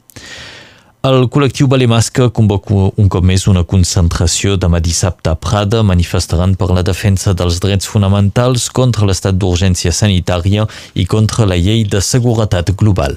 El 1.00 1.30
col·lectiu 1.32 1.64
Balemasca 1.64 2.26
convoca 2.36 2.90
un 3.00 3.06
cop 3.08 3.24
més 3.24 3.46
una 3.48 3.62
concentració 3.64 4.58
demà 4.60 4.82
dissabte 4.84 5.32
a 5.32 5.38
Prada. 5.46 5.80
Manifestaran 5.80 6.52
per 6.60 6.68
la 6.76 6.84
defensa 6.84 7.32
dels 7.32 7.56
drets 7.64 7.88
fonamentals 7.88 8.68
contra 8.68 9.08
l'estat 9.08 9.40
d'urgència 9.40 9.94
sanitària 9.96 10.68
i 10.92 11.08
contra 11.08 11.48
la 11.48 11.56
llei 11.56 11.86
de 11.88 12.04
seguretat 12.04 12.74
global. 12.76 13.16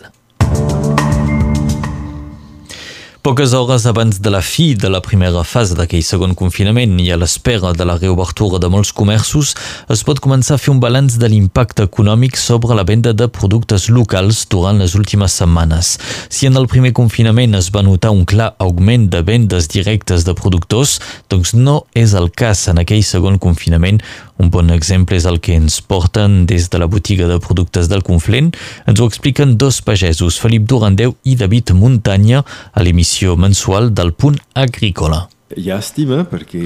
Poques 3.23 3.53
hores 3.53 3.85
abans 3.85 4.19
de 4.19 4.29
la 4.29 4.41
fi 4.41 4.73
de 4.75 4.89
la 4.91 4.99
primera 4.99 5.45
fase 5.47 5.77
d'aquell 5.79 6.01
segon 6.03 6.33
confinament 6.35 6.97
i 6.99 7.05
a 7.07 7.15
l'espera 7.15 7.69
de 7.71 7.85
la 7.87 7.93
reobertura 7.95 8.59
de 8.59 8.67
molts 8.67 8.89
comerços, 8.91 9.53
es 9.95 10.01
pot 10.03 10.19
començar 10.19 10.57
a 10.57 10.59
fer 10.59 10.73
un 10.73 10.81
balanç 10.83 11.15
de 11.21 11.29
l'impacte 11.31 11.85
econòmic 11.87 12.35
sobre 12.35 12.75
la 12.75 12.83
venda 12.83 13.13
de 13.15 13.29
productes 13.31 13.87
locals 13.87 14.41
durant 14.51 14.75
les 14.83 14.97
últimes 14.99 15.37
setmanes. 15.39 15.93
Si 16.27 16.51
en 16.51 16.59
el 16.59 16.67
primer 16.67 16.91
confinament 16.99 17.55
es 17.55 17.71
va 17.71 17.85
notar 17.87 18.11
un 18.11 18.25
clar 18.27 18.49
augment 18.59 19.07
de 19.15 19.23
vendes 19.23 19.71
directes 19.71 20.27
de 20.27 20.35
productors, 20.35 20.97
doncs 21.31 21.55
no 21.55 21.85
és 21.95 22.17
el 22.19 22.27
cas 22.27 22.67
en 22.67 22.83
aquell 22.83 23.07
segon 23.07 23.39
confinament. 23.39 24.03
Un 24.43 24.49
bon 24.51 24.67
exemple 24.73 25.15
és 25.15 25.23
el 25.29 25.37
que 25.39 25.55
ens 25.55 25.79
porten 25.79 26.41
des 26.49 26.65
de 26.73 26.79
la 26.81 26.89
botiga 26.91 27.29
de 27.29 27.37
productes 27.39 27.87
del 27.87 28.03
Conflent. 28.03 28.49
Ens 28.89 28.99
ho 28.99 29.07
expliquen 29.07 29.55
dos 29.61 29.79
pagesos, 29.85 30.41
Felip 30.41 30.65
Durandeu 30.67 31.13
i 31.23 31.37
David 31.39 31.71
Muntanya, 31.77 32.41
a 32.73 32.83
l'emissió 32.83 33.12
mensual 33.37 33.91
del 33.93 34.11
Punt 34.13 34.39
Agrícola. 34.57 35.27
llàstima, 35.53 36.23
perquè 36.25 36.61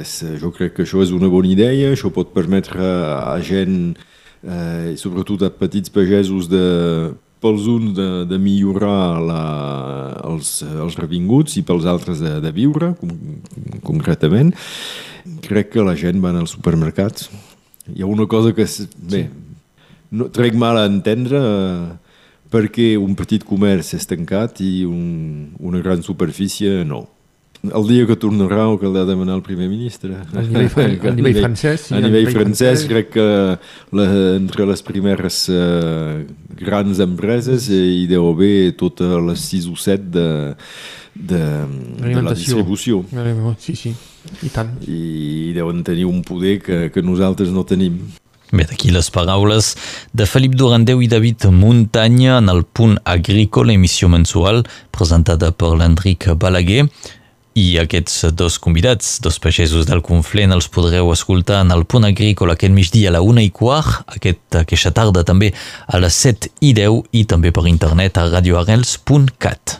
eh, 0.00 0.36
jo 0.40 0.48
crec 0.54 0.72
que 0.76 0.84
això 0.86 1.02
és 1.04 1.10
una 1.12 1.28
bona 1.28 1.50
idea, 1.50 1.90
això 1.92 2.08
pot 2.08 2.30
permetre 2.32 2.80
a 2.80 3.36
gent, 3.44 3.98
eh, 4.40 4.96
sobretot 4.96 5.44
a 5.44 5.50
petits 5.52 5.92
pagesos, 5.92 6.48
de, 6.48 7.12
pels 7.40 7.66
uns 7.68 7.92
de, 7.96 8.08
de 8.30 8.38
millorar 8.40 9.20
la, 9.20 9.44
els, 10.24 10.62
els 10.64 10.96
revinguts 10.96 11.58
i 11.60 11.64
pels 11.68 11.84
altres 11.84 12.24
de, 12.24 12.38
de 12.40 12.52
viure, 12.56 12.94
com, 13.00 13.12
concretament. 13.84 14.54
Crec 15.44 15.74
que 15.74 15.84
la 15.84 15.96
gent 16.00 16.24
va 16.24 16.32
als 16.32 16.56
supermercats. 16.56 17.28
Hi 17.92 18.00
ha 18.00 18.08
una 18.08 18.24
cosa 18.24 18.54
que, 18.56 18.64
bé, 19.12 19.26
no, 20.16 20.30
trec 20.32 20.56
mal 20.56 20.80
a 20.80 20.88
entendre 20.88 21.44
eh, 21.44 22.09
perquè 22.50 22.92
un 22.98 23.14
petit 23.18 23.44
comerç 23.46 23.94
és 23.98 24.06
tancat 24.10 24.60
i 24.64 24.84
un, 24.88 25.54
una 25.62 25.80
gran 25.84 26.02
superfície 26.02 26.84
no. 26.84 27.06
El 27.60 27.84
dia 27.90 28.06
que 28.08 28.16
tornarà 28.16 28.70
o 28.72 28.78
que 28.80 28.88
l'ha 28.88 29.02
de 29.04 29.12
demanar 29.12 29.34
el 29.36 29.42
primer 29.44 29.66
ministre. 29.68 30.14
A 30.16 30.40
nivell, 30.40 30.70
a, 30.72 31.08
a 31.10 31.12
nivell 31.12 31.40
francès. 31.42 31.90
Sí, 31.90 31.92
a, 31.92 31.98
nivell, 32.00 32.24
nivell 32.24 32.38
francès, 32.38 32.86
francès 32.86 32.86
crec 32.88 33.10
que 33.18 33.26
la, 33.98 34.06
entre 34.38 34.64
les 34.70 34.82
primeres 34.86 35.42
uh, 35.52 36.22
grans 36.56 37.02
empreses 37.04 37.68
eh, 37.68 37.82
hi 38.00 38.06
deu 38.08 38.30
haver 38.30 38.72
totes 38.80 39.12
les 39.28 39.44
6 39.52 39.68
o 39.68 39.76
7 39.76 40.08
de, 40.16 40.26
de, 41.14 41.42
de 42.00 42.22
la 42.24 42.32
distribució. 42.32 43.02
Sí, 43.60 43.76
sí, 43.76 43.92
i 44.40 44.50
tant. 44.54 44.72
I 44.88 45.52
deuen 45.56 45.84
tenir 45.84 46.08
un 46.08 46.24
poder 46.24 46.58
que, 46.64 46.80
que 46.94 47.04
nosaltres 47.04 47.52
no 47.52 47.66
tenim. 47.68 48.00
Bé, 48.50 48.64
d'aquí 48.66 48.90
les 48.90 49.06
paraules 49.14 49.76
de 50.10 50.26
Felip 50.26 50.56
Durandeu 50.58 50.98
i 51.04 51.06
David 51.06 51.46
Muntanya 51.54 52.40
en 52.40 52.50
el 52.50 52.64
punt 52.64 52.96
agrícola, 53.06 53.76
emissió 53.76 54.08
mensual 54.10 54.64
presentada 54.90 55.52
per 55.54 55.76
l'Enric 55.78 56.26
Balaguer. 56.34 56.88
I 57.54 57.66
aquests 57.82 58.24
dos 58.34 58.58
convidats, 58.62 59.18
dos 59.22 59.38
pagesos 59.42 59.86
del 59.86 60.02
Conflent, 60.06 60.54
els 60.54 60.66
podreu 60.70 61.12
escoltar 61.14 61.60
en 61.62 61.70
el 61.74 61.84
punt 61.86 62.08
agrícola 62.08 62.56
aquest 62.58 62.74
migdia 62.74 63.10
a 63.10 63.14
la 63.18 63.22
una 63.22 63.42
i 63.42 63.52
quart, 63.54 64.02
aquest, 64.16 64.42
aquesta 64.62 64.90
tarda 64.94 65.22
també 65.26 65.52
a 65.86 66.02
les 66.02 66.18
7 66.26 66.50
i 66.66 66.72
10 66.74 67.14
i 67.22 67.26
també 67.30 67.54
per 67.54 67.68
internet 67.70 68.18
a 68.18 68.26
radioarrels.cat. 68.30 69.78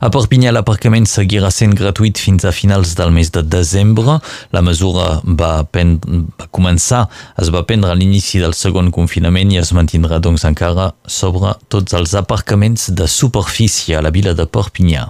A 0.00 0.08
Perpinyà 0.08 0.48
l'aparcament 0.54 1.04
seguirà 1.04 1.50
sent 1.52 1.74
gratuït 1.76 2.16
fins 2.16 2.46
a 2.48 2.54
finals 2.56 2.94
del 2.96 3.10
mes 3.12 3.28
de 3.34 3.42
desembre. 3.44 4.14
La 4.48 4.62
mesura 4.64 5.20
va, 5.26 5.50
va 5.68 6.46
començar, 6.48 7.02
es 7.36 7.50
va 7.52 7.66
prendre 7.68 7.92
a 7.92 7.98
l'inici 7.98 8.40
del 8.40 8.56
segon 8.56 8.88
confinament 8.96 9.52
i 9.52 9.60
es 9.60 9.74
mantindrà 9.76 10.16
doncs 10.24 10.46
encara 10.48 10.94
sobre 11.04 11.52
tots 11.68 11.92
els 12.00 12.16
aparcaments 12.16 12.88
de 12.96 13.08
superfície 13.12 13.98
a 13.98 14.00
la 14.00 14.14
vila 14.14 14.32
de 14.32 14.48
Perpinyà. 14.48 15.04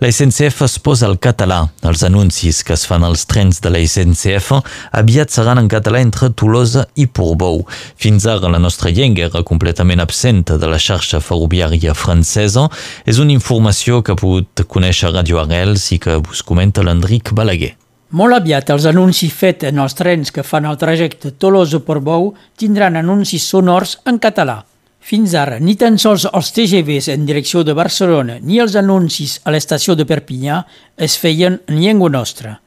La 0.00 0.08
SNCF 0.10 0.62
es 0.64 0.78
posa 0.80 1.04
al 1.04 1.18
català. 1.20 1.58
Els 1.84 2.00
anuncis 2.06 2.62
que 2.64 2.72
es 2.72 2.86
fan 2.88 3.02
als 3.04 3.26
trens 3.28 3.58
de 3.60 3.68
la 3.68 3.82
SNCF 3.84 4.62
aviat 4.96 5.28
seran 5.28 5.60
en 5.60 5.68
català 5.68 6.00
entre 6.00 6.30
Tolosa 6.32 6.86
i 6.96 7.04
Portbou. 7.04 7.66
Fins 8.00 8.24
ara 8.24 8.48
la 8.48 8.62
nostra 8.64 8.88
llengua 8.96 9.26
era 9.28 9.42
completament 9.44 10.00
absent 10.00 10.54
de 10.54 10.70
la 10.72 10.78
xarxa 10.80 11.20
ferroviària 11.20 11.92
francesa. 11.92 12.64
És 13.04 13.20
una 13.20 13.36
informació 13.36 14.00
que 14.00 14.16
ha 14.16 14.22
pogut 14.22 14.64
conèixer 14.72 15.12
Radio 15.12 15.42
Arrels 15.44 15.90
i 15.92 16.00
que 16.00 16.16
us 16.16 16.40
comenta 16.48 16.80
l'Enric 16.80 17.34
Balaguer. 17.36 17.74
Molt 18.16 18.40
aviat 18.40 18.72
els 18.72 18.88
anuncis 18.88 19.36
fets 19.36 19.68
en 19.68 19.84
els 19.84 20.00
trens 20.00 20.32
que 20.32 20.40
fan 20.40 20.64
el 20.64 20.80
trajecte 20.80 21.36
Tolosa-Portbou 21.36 22.32
tindran 22.56 22.96
anuncis 22.96 23.44
sonors 23.52 23.98
en 24.08 24.16
català. 24.16 24.62
Fins 25.00 25.32
ara, 25.34 25.56
ni 25.58 25.74
tan 25.80 25.96
sols 25.98 26.26
els 26.28 26.52
TGVs 26.52 27.08
en 27.14 27.24
direcció 27.26 27.62
de 27.64 27.72
Barcelona 27.74 28.36
ni 28.44 28.60
els 28.60 28.76
anuncis 28.76 29.38
a 29.44 29.54
l'estació 29.54 29.96
de 29.96 30.04
Perpinyà 30.06 30.60
es 30.96 31.16
feien 31.18 31.56
en 31.66 31.80
llengua 31.80 32.12
nostra. 32.12 32.58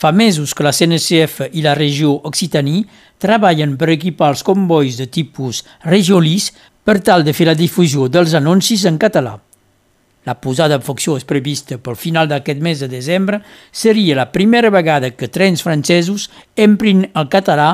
Fa 0.00 0.12
mesos 0.16 0.54
que 0.54 0.64
la 0.64 0.72
CNCF 0.72 1.50
i 1.52 1.66
la 1.66 1.74
regió 1.76 2.14
Occitanie 2.30 2.86
treballen 3.20 3.74
per 3.76 3.90
equipar 3.92 4.30
els 4.32 4.46
convois 4.46 4.96
de 4.96 5.10
tipus 5.12 5.64
Regiolis 5.84 6.52
per 6.86 7.00
tal 7.04 7.26
de 7.26 7.34
fer 7.36 7.50
la 7.50 7.58
difusió 7.58 8.08
dels 8.08 8.32
anuncis 8.38 8.86
en 8.88 8.96
català. 8.96 9.36
La 10.24 10.36
posada 10.40 10.76
en 10.76 10.84
funció 10.84 11.16
és 11.16 11.24
prevista 11.24 11.78
pel 11.80 11.96
final 11.96 12.28
d'aquest 12.30 12.60
mes 12.60 12.80
de 12.80 12.88
desembre, 12.92 13.40
seria 13.72 14.16
la 14.16 14.28
primera 14.32 14.70
vegada 14.70 15.10
que 15.16 15.30
trens 15.32 15.64
francesos 15.64 16.28
emprin 16.56 17.06
el 17.14 17.28
català 17.32 17.70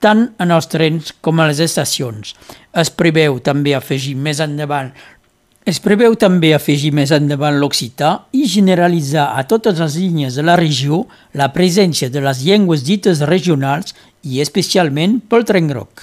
tant 0.00 0.26
en 0.40 0.50
els 0.56 0.68
trens 0.72 1.14
com 1.20 1.40
a 1.40 1.46
les 1.50 1.60
estacions. 1.62 2.34
Es 2.72 2.90
preveu 2.90 3.38
també 3.44 3.76
afegir 3.76 4.16
més 4.16 4.40
endavant 4.40 4.92
es 5.70 5.78
preveu 5.78 6.14
també 6.16 6.54
afegir 6.56 6.88
més 6.96 7.10
endavant 7.12 7.58
l'occità 7.60 8.10
i 8.32 8.46
generalitzar 8.48 9.26
a 9.36 9.42
totes 9.46 9.76
les 9.78 9.98
línies 10.00 10.38
de 10.38 10.42
la 10.42 10.54
regió 10.56 11.02
la 11.36 11.50
presència 11.52 12.08
de 12.08 12.22
les 12.24 12.40
llengües 12.46 12.82
dites 12.86 13.20
regionals 13.28 13.92
i 14.24 14.40
especialment 14.40 15.18
pel 15.28 15.44
tren 15.44 15.68
groc. 15.68 16.00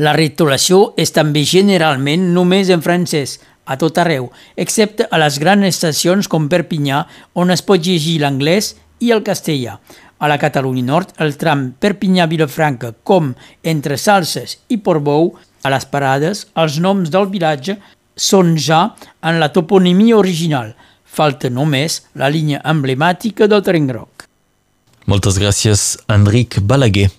La 0.00 0.16
retolació 0.16 0.94
és 0.96 1.12
també 1.12 1.44
generalment 1.44 2.24
només 2.32 2.72
en 2.72 2.82
francès, 2.82 3.36
a 3.66 3.76
tot 3.76 3.98
arreu, 3.98 4.30
excepte 4.56 5.06
a 5.10 5.20
les 5.20 5.38
grans 5.42 5.68
estacions 5.68 6.28
com 6.32 6.48
Perpinyà, 6.48 7.04
on 7.34 7.52
es 7.52 7.62
pot 7.62 7.82
llegir 7.82 8.20
l'anglès 8.22 8.74
i 8.98 9.12
el 9.12 9.22
castellà. 9.26 9.76
A 10.18 10.28
la 10.28 10.38
Catalunya 10.40 10.84
Nord, 10.86 11.12
el 11.20 11.36
tram 11.36 11.66
Perpinyà-Vilafranca, 11.80 12.94
com 13.04 13.34
entre 13.62 13.98
Salses 14.00 14.56
i 14.72 14.78
Portbou, 14.80 15.34
a 15.62 15.72
les 15.72 15.84
parades, 15.90 16.46
els 16.56 16.78
noms 16.80 17.10
del 17.12 17.28
vilatge 17.32 17.76
són 18.16 18.54
ja 18.56 18.80
en 19.20 19.40
la 19.42 19.50
toponimia 19.52 20.16
original. 20.16 20.72
Falta 21.04 21.50
només 21.52 22.02
la 22.14 22.30
línia 22.32 22.62
emblemàtica 22.64 23.48
del 23.50 23.64
tren 23.66 23.86
groc. 23.90 24.24
Moltes 25.06 25.38
gràcies, 25.38 25.94
Enric 26.10 26.60
Balaguer. 26.62 27.10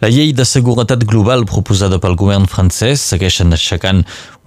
La 0.00 0.08
llei 0.08 0.30
de 0.32 0.46
seguretat 0.48 1.02
global 1.04 1.42
proposada 1.44 1.98
pel 2.00 2.14
govern 2.16 2.46
francès 2.48 3.02
segueixen 3.10 3.52
aixecant 3.52 3.98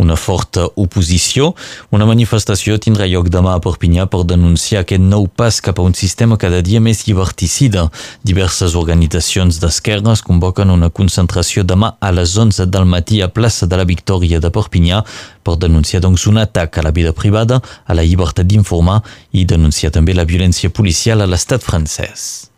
una 0.01 0.15
forta 0.17 0.63
oposició. 0.81 1.51
Una 1.93 2.07
manifestació 2.09 2.79
tindrà 2.81 3.05
lloc 3.05 3.27
demà 3.29 3.51
a 3.53 3.59
Perpinyà 3.61 4.07
per 4.09 4.23
denunciar 4.25 4.81
aquest 4.81 5.03
nou 5.05 5.27
pas 5.29 5.59
cap 5.61 5.77
a 5.77 5.85
un 5.85 5.93
sistema 5.93 6.39
cada 6.41 6.63
dia 6.65 6.81
més 6.81 7.03
lliberticida. 7.05 7.83
Diverses 8.25 8.73
organitzacions 8.73 9.59
d'esquerres 9.61 10.23
convoquen 10.25 10.73
una 10.73 10.89
concentració 10.89 11.61
demà 11.61 11.91
a 12.01 12.09
les 12.17 12.33
11 12.33 12.65
del 12.73 12.89
matí 12.89 13.21
a 13.21 13.29
plaça 13.29 13.69
de 13.69 13.77
la 13.77 13.85
Victòria 13.85 14.39
de 14.41 14.49
Perpinyà 14.49 15.03
per 15.45 15.59
denunciar 15.61 16.01
doncs 16.01 16.25
un 16.31 16.41
atac 16.41 16.79
a 16.79 16.87
la 16.87 16.95
vida 16.97 17.13
privada, 17.13 17.61
a 17.85 17.93
la 17.93 18.01
llibertat 18.01 18.49
d'informar 18.49 19.03
i 19.37 19.45
denunciar 19.45 19.93
també 19.93 20.17
la 20.17 20.25
violència 20.25 20.73
policial 20.73 21.21
a 21.21 21.29
l'estat 21.29 21.61
francès. 21.61 22.52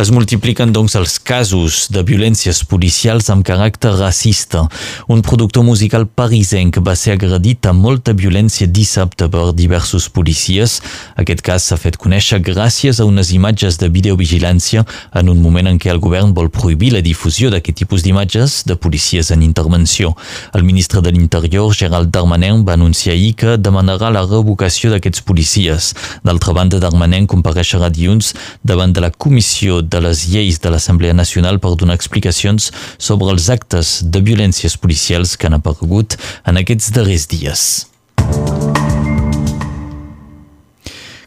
Es 0.00 0.10
multipliquen 0.10 0.72
doncs 0.72 0.94
els 0.98 1.18
casos 1.22 1.86
de 1.92 2.02
violències 2.06 2.62
policials 2.68 3.28
amb 3.32 3.44
caràcter 3.46 3.92
racista. 3.98 4.64
Un 5.12 5.22
productor 5.22 5.64
musical 5.66 6.06
parisenc 6.06 6.78
va 6.84 6.94
ser 6.98 7.16
agredit 7.16 7.68
amb 7.70 7.84
molta 7.84 8.14
violència 8.16 8.66
dissabte 8.66 9.28
per 9.32 9.50
diversos 9.56 10.08
policies. 10.08 10.78
Aquest 11.20 11.44
cas 11.46 11.68
s'ha 11.68 11.78
fet 11.80 11.98
conèixer 12.00 12.40
gràcies 12.42 13.00
a 13.00 13.06
unes 13.08 13.32
imatges 13.36 13.78
de 13.78 13.90
videovigilància 13.92 14.84
en 15.14 15.30
un 15.32 15.42
moment 15.44 15.70
en 15.70 15.78
què 15.78 15.92
el 15.92 16.02
govern 16.02 16.32
vol 16.34 16.50
prohibir 16.50 16.92
la 16.96 17.04
difusió 17.04 17.52
d'aquest 17.52 17.82
tipus 17.84 18.02
d'imatges 18.02 18.62
de 18.66 18.76
policies 18.76 19.30
en 19.30 19.42
intervenció. 19.46 20.16
El 20.54 20.66
ministre 20.66 21.02
de 21.04 21.12
l'Interior, 21.14 21.72
Gerald 21.74 22.10
Darmanin, 22.10 22.64
va 22.66 22.74
anunciar 22.74 23.14
ahir 23.14 23.34
que 23.38 23.56
demanarà 23.56 24.10
la 24.10 24.26
revocació 24.26 24.90
d'aquests 24.92 25.22
policies. 25.22 25.92
D'altra 26.26 26.56
banda, 26.56 26.80
Darmanin 26.82 27.28
compareixerà 27.30 27.92
dilluns 27.92 28.32
davant 28.66 28.92
de 28.92 29.04
la 29.04 29.10
comissió 29.10 29.61
de 29.62 30.00
les 30.02 30.26
lleis 30.26 30.58
de 30.58 30.72
l'Assemblea 30.74 31.14
Nacional 31.14 31.60
per 31.62 31.76
donar 31.78 31.94
explicacions 31.94 32.72
sobre 32.98 33.30
els 33.30 33.48
actes 33.52 34.00
de 34.02 34.20
violències 34.20 34.74
policials 34.76 35.36
que 35.36 35.46
han 35.46 35.60
aparegut 35.60 36.18
en 36.44 36.58
aquests 36.58 36.90
darrers 36.96 37.28
dies. 37.30 37.66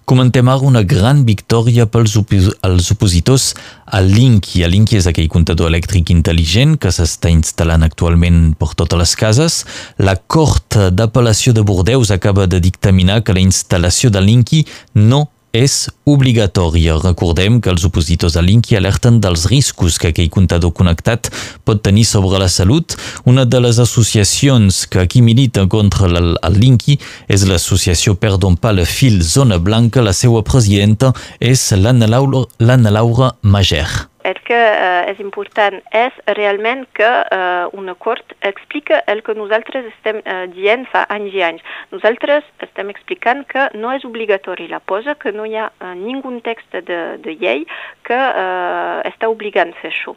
Comentem 0.06 0.46
ara 0.52 0.62
una 0.62 0.84
gran 0.86 1.24
victòria 1.26 1.88
pels 1.90 2.14
opos 2.20 2.52
els 2.68 2.92
opositors 2.94 3.56
a 3.90 4.04
Linky. 4.06 4.62
A 4.62 4.70
Linky 4.70 5.00
és 5.00 5.08
aquell 5.10 5.32
comptador 5.34 5.72
elèctric 5.72 6.12
intel·ligent 6.14 6.76
que 6.78 6.92
s'està 6.94 7.32
instal·lant 7.34 7.82
actualment 7.88 8.52
per 8.60 8.76
totes 8.78 9.02
les 9.02 9.16
cases. 9.18 9.56
La 9.98 10.14
Cort 10.16 10.78
d'Apel·lació 10.94 11.56
de 11.58 11.66
Bordeus 11.66 12.14
acaba 12.14 12.46
de 12.46 12.62
dictaminar 12.62 13.24
que 13.26 13.34
la 13.34 13.42
instal·lació 13.42 14.14
de 14.14 14.22
Linky 14.22 14.62
no 14.94 15.24
és 15.56 15.88
obligatòria. 16.04 16.98
Recordem 17.00 17.60
que 17.64 17.72
els 17.72 17.86
opositors 17.88 18.36
a 18.36 18.44
l'Inqui 18.44 18.76
alerten 18.76 19.22
dels 19.24 19.46
riscos 19.52 19.98
que 20.02 20.12
aquell 20.12 20.32
comptador 20.34 20.74
connectat 20.76 21.32
pot 21.64 21.84
tenir 21.86 22.06
sobre 22.10 22.42
la 22.42 22.50
salut. 22.52 22.98
Una 23.26 23.46
de 23.46 23.62
les 23.64 23.80
associacions 23.80 24.84
que 24.92 25.00
aquí 25.00 25.24
milita 25.24 25.66
contra 25.72 26.10
l'Inqui 26.10 27.00
és 27.32 27.48
l'associació 27.48 28.18
Perdon 28.20 28.60
pas 28.60 28.76
le 28.76 28.86
fil 28.86 29.22
Zona 29.24 29.58
Blanca. 29.58 30.04
La 30.04 30.14
seva 30.14 30.44
presidenta 30.44 31.14
és 31.40 31.72
l'Anna 31.72 32.12
Laura, 32.12 32.46
Laura 32.60 33.32
Mager. 33.42 34.15
El 34.26 34.40
que 34.48 34.58
eh, 34.58 35.12
és 35.12 35.22
important 35.24 35.78
és 35.94 36.16
realment 36.38 36.86
que 36.98 37.08
eh, 37.08 37.66
un 37.78 37.90
acord 37.94 38.36
explica 38.42 39.02
el 39.12 39.22
que 39.24 39.36
nosaltres 39.38 39.88
estem 39.94 40.22
eh, 40.24 40.46
dient 40.54 40.88
fa 40.92 41.06
anys 41.14 41.36
i 41.36 41.44
anys. 41.46 41.66
Nosaltres 41.94 42.48
estem 42.66 42.90
explicant 42.94 43.46
que 43.50 43.70
no 43.78 43.94
és 43.96 44.06
obligatori 44.08 44.68
la 44.72 44.82
posa, 44.82 45.16
que 45.22 45.34
no 45.36 45.46
hi 45.46 45.58
ha 45.60 45.70
eh, 45.70 45.94
ningú 46.00 46.34
text 46.46 46.74
de, 46.74 47.00
de 47.22 47.36
llei 47.40 47.66
que 48.06 48.18
eh, 48.18 49.00
està 49.10 49.30
obligant 49.32 49.72
a 49.74 49.80
fer 49.82 49.92
això. 49.92 50.16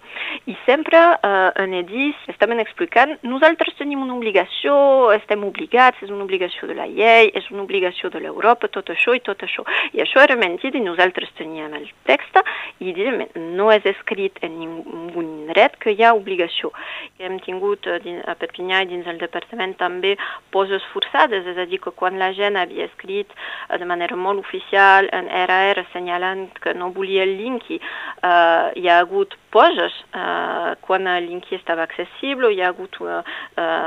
I 0.49 0.57
sempre 0.65 0.99
eh, 0.99 1.51
en 1.63 1.77
edis 1.83 2.17
estem 2.33 2.57
explicant 2.59 3.17
nosaltres 3.29 3.77
tenim 3.79 4.03
una 4.03 4.17
obligació, 4.17 5.13
estem 5.17 5.45
obligats, 5.47 6.01
és 6.03 6.11
una 6.11 6.25
obligació 6.25 6.69
de 6.71 6.79
la 6.79 6.89
llei, 6.89 7.31
és 7.37 7.51
una 7.53 7.65
obligació 7.67 8.11
de 8.11 8.23
l'Europa, 8.25 8.71
tot 8.73 8.91
això 8.95 9.15
i 9.17 9.23
tot 9.25 9.45
això. 9.45 9.67
I 9.93 10.03
això 10.05 10.23
era 10.25 10.39
mentit 10.41 10.75
i 10.75 10.85
nosaltres 10.85 11.33
teníem 11.39 11.77
el 11.77 11.89
text 12.09 12.41
i 12.81 12.93
diem 12.97 13.25
no 13.57 13.71
és 13.75 13.85
escrit 13.99 14.39
en 14.47 14.59
ningú 14.61 15.25
dret 15.49 15.77
que 15.83 15.93
hi 15.93 16.05
ha 16.05 16.15
obligació. 16.17 16.71
Hem 17.19 17.39
tingut 17.45 17.87
eh, 17.91 17.99
a 18.29 18.35
Perpinyà 18.39 18.83
i 18.85 18.91
dins 18.93 19.09
el 19.11 19.21
departament 19.21 19.75
també 19.81 20.15
poses 20.55 20.85
forçades, 20.93 21.47
és 21.47 21.59
a 21.59 21.67
dir, 21.69 21.81
que 21.83 21.93
quan 21.99 22.19
la 22.21 22.31
gent 22.37 22.59
havia 22.61 22.89
escrit 22.89 23.33
eh, 23.35 23.79
de 23.79 23.89
manera 23.89 24.17
molt 24.17 24.43
oficial 24.45 25.09
en 25.13 25.31
RR 25.45 25.85
assenyalant 25.85 26.49
que 26.63 26.75
no 26.75 26.91
volia 26.97 27.25
el 27.27 27.37
Linky, 27.41 27.81
eh, 27.81 28.67
hi 28.79 28.89
ha 28.89 29.01
hagut 29.03 29.37
poses 29.55 29.95
eh, 30.15 30.75
quan 30.85 31.09
el 31.09 31.29
Linky 31.29 31.57
estava 31.59 31.87
accessible, 31.89 32.53
hi 32.53 32.63
ha 32.63 32.71
hagut 32.73 32.99
uh, 33.01 33.21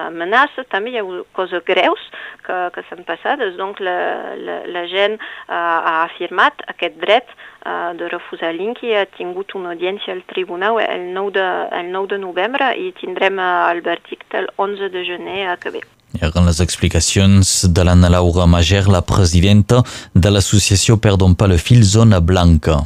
amenaces, 0.07 0.67
també 0.71 0.91
hi 0.91 0.99
ha 0.99 1.03
hagut 1.05 1.29
coses 1.37 1.63
greus 1.67 2.01
que, 2.45 2.57
que 2.75 2.83
s'han 2.87 3.05
passat, 3.07 3.41
doncs 3.57 3.81
la, 3.83 3.95
la, 4.37 4.57
la 4.69 4.83
gent 4.91 5.17
uh, 5.17 5.53
ha 5.53 5.95
afirmat 6.03 6.61
aquest 6.73 6.97
dret 7.01 7.29
uh, 7.29 7.50
de 7.97 8.09
refusar 8.09 8.53
Linky, 8.55 8.95
ha 8.97 9.05
tingut 9.05 9.55
una 9.55 9.75
audiència 9.75 10.13
al 10.13 10.23
tribunal 10.25 10.79
el 10.81 11.13
9 11.13 11.31
de, 11.37 11.47
el 11.79 11.91
9 11.93 12.15
de 12.15 12.21
novembre 12.25 12.73
i 12.77 12.91
tindrem 12.97 13.39
el 13.39 13.81
verdict 13.85 14.33
el 14.33 14.49
11 14.57 14.89
de 14.89 15.05
gener 15.05 15.41
a 15.47 15.57
Quebec. 15.57 16.00
Eren 16.19 16.43
les 16.45 16.59
explicacions 16.59 17.65
de 17.71 17.83
l'Anna 17.87 18.09
Laura 18.09 18.45
Mager, 18.45 18.89
la 18.91 19.01
presidenta 19.01 19.79
de 20.13 20.29
l'associació 20.29 20.97
Perdon 20.99 21.37
pas 21.39 21.47
le 21.47 21.57
fil 21.57 21.85
Zona 21.87 22.19
Blanca. 22.19 22.81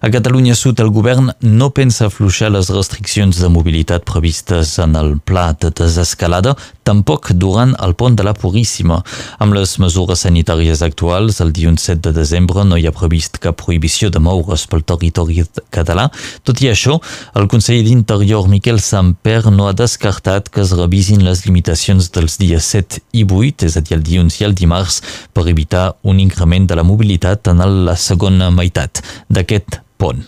A 0.00 0.08
Catalunya 0.10 0.54
Sud, 0.56 0.80
el 0.80 0.88
govern 0.90 1.30
no 1.44 1.68
pensa 1.70 2.06
afluixar 2.08 2.48
les 2.50 2.70
restriccions 2.72 3.36
de 3.38 3.50
mobilitat 3.52 4.06
previstes 4.08 4.78
en 4.82 4.96
el 4.96 5.18
pla 5.20 5.52
de 5.52 5.70
desescalada, 5.70 6.56
tampoc 6.82 7.30
durant 7.36 7.76
el 7.84 7.92
pont 7.94 8.16
de 8.16 8.24
la 8.24 8.32
Puríssima. 8.34 9.02
Amb 9.38 9.54
les 9.54 9.76
mesures 9.78 10.24
sanitàries 10.24 10.82
actuals, 10.82 11.42
el 11.44 11.52
dia 11.52 11.70
7 11.76 12.00
de 12.08 12.14
desembre 12.16 12.64
no 12.64 12.80
hi 12.80 12.88
ha 12.88 12.94
previst 12.96 13.38
cap 13.38 13.60
prohibició 13.60 14.10
de 14.10 14.18
moure's 14.18 14.64
pel 14.66 14.82
territori 14.82 15.44
català. 15.70 16.08
Tot 16.42 16.64
i 16.64 16.72
això, 16.72 16.98
el 17.36 17.46
conseller 17.52 17.84
d'Interior, 17.86 18.48
Miquel 18.48 18.80
Samper, 18.80 19.44
no 19.52 19.68
ha 19.68 19.76
descartat 19.76 20.48
que 20.48 20.64
es 20.64 20.72
revisin 20.74 21.22
les 21.22 21.44
limitacions 21.46 22.10
dels 22.16 22.40
dies 22.40 22.61
7 22.62 23.02
i 23.12 23.24
8, 23.26 23.68
és 23.68 23.76
a 23.76 23.84
dir, 23.84 23.96
el 23.98 24.04
dilluns 24.06 24.40
i 24.40 24.46
el 24.48 24.54
dimarts, 24.58 25.00
per 25.34 25.48
evitar 25.50 25.90
un 26.02 26.20
increment 26.22 26.68
de 26.68 26.78
la 26.78 26.86
mobilitat 26.86 27.52
en 27.52 27.64
la 27.86 27.96
segona 27.96 28.50
meitat 28.54 29.02
d'aquest 29.28 29.82
pont. 29.98 30.24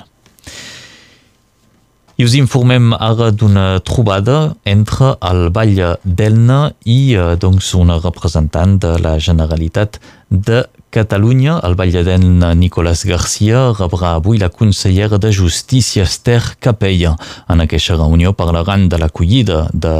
I 2.14 2.22
us 2.22 2.36
informem 2.38 2.92
ara 2.94 3.32
d'una 3.34 3.80
trobada 3.82 4.54
entre 4.70 5.16
el 5.30 5.48
Vall 5.50 5.80
d'Elna 6.04 6.58
i 6.86 7.16
eh, 7.18 7.32
doncs, 7.42 7.72
una 7.74 7.96
representant 7.98 8.76
de 8.78 8.92
la 9.02 9.16
Generalitat 9.18 9.98
de 10.30 10.62
Catalunya. 10.94 11.56
El 11.66 11.74
Vall 11.74 11.90
d'Elna, 12.06 12.52
Nicolás 12.54 13.02
Garcia, 13.08 13.64
rebrà 13.74 14.14
avui 14.20 14.38
la 14.38 14.52
consellera 14.54 15.18
de 15.18 15.32
Justícia 15.34 16.06
Esther 16.06 16.54
Capella. 16.62 17.16
En 17.50 17.66
aquesta 17.66 17.98
reunió 17.98 18.30
parlaran 18.32 18.86
de 18.88 19.02
l'acollida 19.02 19.64
de, 19.72 19.96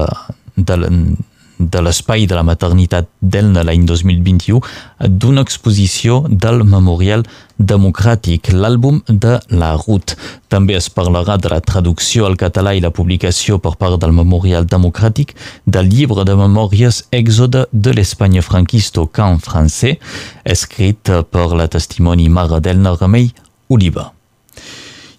de, 0.55 0.79
de 1.59 1.81
l'espai 1.81 2.27
de 2.27 2.35
la 2.35 2.43
maternitat 2.43 3.09
d'Elna 3.21 3.63
l'any 3.65 3.85
2021 3.87 4.61
d'una 5.09 5.45
exposició 5.45 6.25
del 6.29 6.65
Memorial 6.65 7.25
Democràtic, 7.59 8.51
l'àlbum 8.51 9.03
de 9.09 9.39
la 9.55 9.75
RUT. 9.77 10.17
També 10.51 10.75
es 10.75 10.91
parlarà 10.91 11.37
de 11.39 11.53
la 11.53 11.61
traducció 11.61 12.27
al 12.27 12.37
català 12.41 12.75
i 12.75 12.83
la 12.83 12.91
publicació 12.91 13.61
per 13.63 13.77
part 13.79 14.01
del 14.03 14.17
Memorial 14.17 14.67
Democràtic 14.67 15.37
del 15.67 15.89
llibre 15.93 16.27
de 16.27 16.35
memòries 16.35 17.05
Èxode 17.13 17.67
de 17.73 17.95
l'Espanya 17.95 18.43
franquista 18.43 19.07
en 19.23 19.39
francès, 19.39 19.99
escrit 20.45 21.11
per 21.31 21.49
la 21.55 21.69
testimoni 21.69 22.29
mare 22.29 22.61
d'Elna 22.61 22.97
Remei 22.99 23.31
Oliva. 23.69 24.13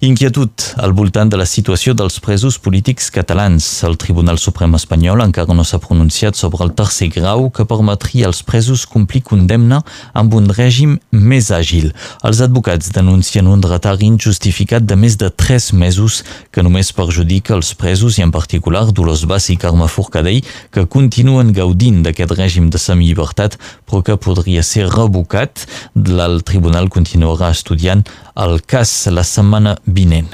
Inquietud 0.06 0.52
al 0.78 0.92
voltant 0.94 1.32
de 1.34 1.38
la 1.40 1.48
situació 1.50 1.96
dels 1.98 2.20
presos 2.22 2.60
polítics 2.62 3.08
catalans. 3.10 3.66
El 3.88 3.96
Tribunal 3.98 4.38
Suprem 4.38 4.76
espanyol 4.78 5.24
encara 5.24 5.56
no 5.58 5.64
s'ha 5.66 5.80
pronunciat 5.82 6.38
sobre 6.38 6.62
el 6.62 6.76
tercer 6.78 7.08
grau 7.16 7.48
que 7.50 7.66
permetria 7.66 8.28
als 8.30 8.44
presos 8.46 8.84
complir 8.86 9.24
condemna 9.26 9.80
amb 10.14 10.36
un 10.38 10.52
règim 10.54 11.00
més 11.10 11.50
àgil. 11.50 11.88
Els 12.22 12.44
advocats 12.46 12.92
denuncien 12.94 13.50
un 13.50 13.66
retard 13.66 14.04
injustificat 14.06 14.86
de 14.86 14.94
més 14.94 15.18
de 15.18 15.32
tres 15.34 15.72
mesos 15.74 16.20
que 16.54 16.62
només 16.62 16.94
perjudica 16.94 17.56
els 17.58 17.74
presos 17.74 18.20
i 18.20 18.28
en 18.28 18.36
particular 18.36 18.86
Dolors 18.92 19.26
Bas 19.26 19.50
i 19.50 19.58
Carme 19.58 19.90
Forcadell 19.90 20.46
que 20.70 20.86
continuen 20.86 21.50
gaudint 21.50 22.04
d'aquest 22.06 22.38
règim 22.38 22.70
de 22.70 22.78
semillibertat 22.78 23.58
però 23.90 24.04
que 24.06 24.20
podria 24.22 24.62
ser 24.62 24.86
revocat. 24.92 25.66
El 25.98 26.44
tribunal 26.46 26.94
continuarà 26.94 27.50
estudiant 27.58 28.06
el 28.36 28.62
cas 28.68 29.08
la 29.08 29.24
setmana 29.24 29.78
vinent. 29.86 30.34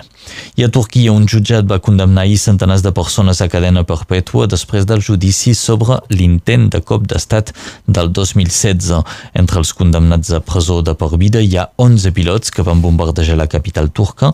I 0.60 0.66
a 0.66 0.70
Turquia, 0.70 1.12
un 1.12 1.26
jutjat 1.30 1.66
va 1.68 1.80
condemnar 1.84 2.26
ahir 2.26 2.38
centenars 2.40 2.84
de 2.86 2.92
persones 2.96 3.42
a 3.42 3.48
cadena 3.52 3.84
perpètua 3.88 4.48
després 4.52 4.86
del 4.88 5.02
judici 5.04 5.54
sobre 5.58 5.98
l'intent 6.12 6.68
de 6.74 6.82
cop 6.86 7.06
d'estat 7.08 7.54
del 7.88 8.12
2016. 8.14 9.02
Entre 9.42 9.60
els 9.62 9.74
condemnats 9.78 10.32
a 10.32 10.42
presó 10.44 10.82
de 10.86 10.96
per 10.96 11.10
vida 11.18 11.42
hi 11.42 11.58
ha 11.58 11.68
11 11.82 12.12
pilots 12.16 12.52
que 12.52 12.66
van 12.68 12.82
bombardejar 12.84 13.38
la 13.40 13.48
capital 13.52 13.90
turca 13.92 14.34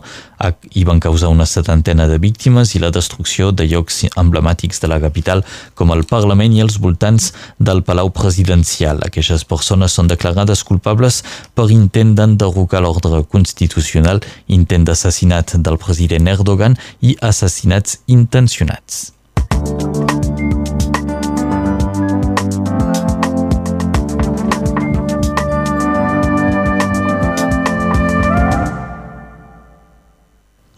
i 0.74 0.84
van 0.86 1.00
causar 1.02 1.30
una 1.32 1.46
setantena 1.46 2.06
de 2.10 2.18
víctimes 2.22 2.74
i 2.74 2.82
la 2.82 2.92
destrucció 2.94 3.50
de 3.50 3.66
llocs 3.70 4.04
emblemàtics 4.14 4.82
de 4.82 4.90
la 4.90 5.00
capital 5.02 5.44
com 5.74 5.90
el 5.94 6.04
Parlament 6.06 6.54
i 6.54 6.62
els 6.62 6.78
voltants 6.78 7.32
del 7.58 7.82
Palau 7.82 8.12
Presidencial. 8.14 9.02
Aquestes 9.06 9.44
persones 9.48 9.96
són 9.98 10.10
declarades 10.10 10.62
culpables 10.66 11.22
per 11.54 11.70
intent 11.74 12.14
d'enderrocar 12.18 12.82
l'ordre 12.84 13.24
constitucional, 13.26 14.22
intent 14.46 14.86
d'assassinat 14.86 15.56
del 15.56 15.74
president 15.74 15.87
Erdogan 16.28 16.76
i 17.00 17.16
assassinats 17.20 18.00
intencionats. 18.06 19.12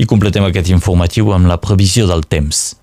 I 0.00 0.06
completem 0.08 0.46
aquest 0.46 0.70
informatiu 0.72 1.34
amb 1.36 1.50
la 1.50 1.58
previsió 1.60 2.06
del 2.08 2.24
temps. 2.24 2.79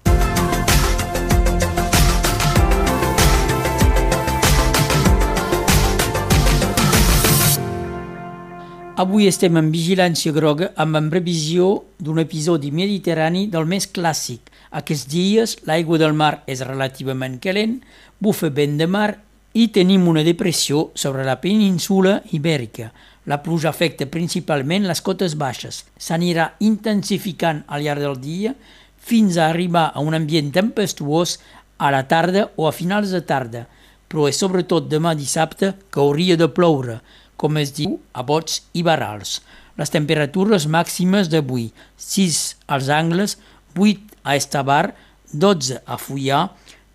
Avui 8.98 9.28
estem 9.30 9.54
en 9.60 9.68
vigilància 9.70 10.32
groga 10.34 10.72
amb 10.82 10.98
en 10.98 11.12
previsió 11.14 11.68
d'un 12.02 12.18
episodi 12.18 12.72
mediterrani 12.74 13.44
del 13.54 13.68
més 13.70 13.86
clàssic. 13.94 14.48
Aquests 14.80 15.06
dies 15.12 15.52
l'aigua 15.70 16.00
del 16.02 16.16
mar 16.18 16.40
és 16.50 16.64
relativament 16.66 17.36
calent, 17.44 17.76
bufa 18.18 18.50
vent 18.50 18.74
de 18.80 18.88
mar 18.90 19.12
i 19.54 19.68
tenim 19.76 20.08
una 20.10 20.24
depressió 20.26 20.88
sobre 20.98 21.28
la 21.28 21.36
península 21.44 22.24
ibèrica. 22.34 22.88
La 23.30 23.38
pluja 23.46 23.70
afecta 23.70 24.10
principalment 24.10 24.90
les 24.90 25.04
cotes 25.06 25.38
baixes. 25.38 25.84
S'anirà 26.02 26.56
intensificant 26.66 27.62
al 27.68 27.86
llarg 27.86 28.02
del 28.02 28.18
dia 28.18 28.56
fins 28.98 29.38
a 29.38 29.52
arribar 29.52 29.92
a 29.94 30.02
un 30.02 30.18
ambient 30.18 30.50
tempestuós 30.58 31.38
a 31.78 31.94
la 31.94 32.08
tarda 32.10 32.50
o 32.58 32.66
a 32.66 32.74
finals 32.74 33.14
de 33.14 33.22
tarda, 33.22 33.68
però 34.10 34.26
és 34.26 34.42
sobretot 34.42 34.90
demà 34.90 35.14
dissabte 35.14 35.76
que 35.94 36.02
hauria 36.02 36.34
de 36.40 36.50
ploure, 36.50 36.98
com 37.38 37.58
es 37.62 37.74
diu, 37.78 37.98
a 38.14 38.24
bots 38.26 38.62
i 38.74 38.84
barrals. 38.86 39.40
Les 39.78 39.94
temperatures 39.94 40.66
màximes 40.74 41.30
d'avui, 41.30 41.70
6 42.02 42.40
als 42.74 42.90
Angles, 42.90 43.38
8 43.78 44.18
a 44.26 44.36
Estabar, 44.36 44.96
12 45.34 45.82
a 45.86 45.98
Fullà, 46.02 46.48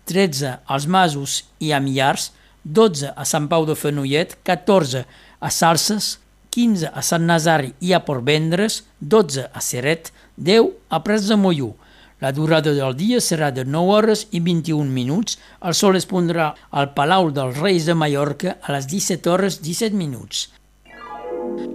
13 0.09 0.57
als 0.67 0.87
Masos 0.87 1.43
i 1.63 1.71
a 1.71 1.79
Millars, 1.79 2.31
12 2.63 3.13
a 3.15 3.25
Sant 3.27 3.47
Pau 3.51 3.65
de 3.67 3.75
Fenollet, 3.75 4.35
14 4.43 5.05
a 5.39 5.51
Salses, 5.51 6.17
15 6.53 6.91
a 6.91 7.01
Sant 7.01 7.25
Nazari 7.27 7.73
i 7.81 7.93
a 7.95 8.03
Portvendres, 8.05 8.83
12 8.99 9.47
a 9.47 9.63
Seret, 9.63 10.11
10 10.37 10.69
a 10.89 10.99
Prats 11.03 11.29
de 11.31 11.39
Molló, 11.39 11.73
la 12.23 12.31
durada 12.31 12.71
del 12.71 12.93
dia 12.95 13.19
serà 13.19 13.49
de 13.51 13.65
9 13.67 13.91
hores 13.91 14.21
i 14.31 14.39
21 14.39 14.87
minuts. 14.87 15.35
El 15.59 15.75
sol 15.75 15.97
es 15.99 16.05
pondrà 16.07 16.53
al 16.71 16.93
Palau 16.95 17.33
dels 17.35 17.57
Reis 17.59 17.83
de 17.83 17.95
Mallorca 17.99 18.53
a 18.63 18.71
les 18.71 18.87
17 18.87 19.27
hores 19.29 19.57
17 19.59 19.91
minuts. 19.99 20.45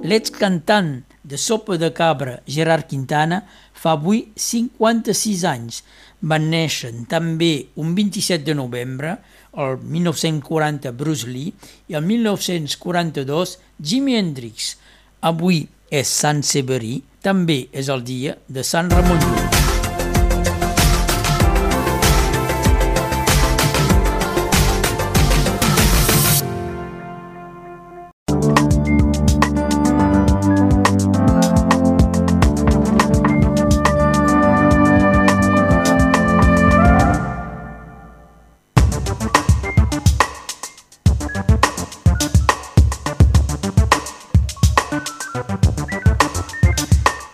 L'ex 0.09 0.33
cantant 0.33 1.03
de 1.21 1.37
sopa 1.37 1.77
de 1.77 1.91
cabra 1.93 2.39
Gerard 2.49 2.89
Quintana 2.89 3.43
fa 3.77 3.93
avui 3.99 4.23
56 4.41 5.45
anys. 5.53 5.83
Van 6.25 6.49
néixer 6.49 6.95
també 7.13 7.69
un 7.77 7.93
27 7.99 8.49
de 8.49 8.57
novembre, 8.57 9.19
el 9.53 9.77
1940 9.85 10.97
Bruce 10.97 11.29
Lee 11.29 11.53
i 11.93 12.01
el 12.01 12.09
1942 12.09 13.59
Jimi 13.85 14.17
Hendrix. 14.17 14.79
Avui 15.21 15.67
és 15.93 16.09
Sant 16.09 16.41
Severí, 16.41 17.03
també 17.21 17.67
és 17.69 17.93
el 17.93 18.01
dia 18.01 18.41
de 18.49 18.65
Sant 18.65 18.89
Ramon 18.97 19.21
Llull. 19.29 19.58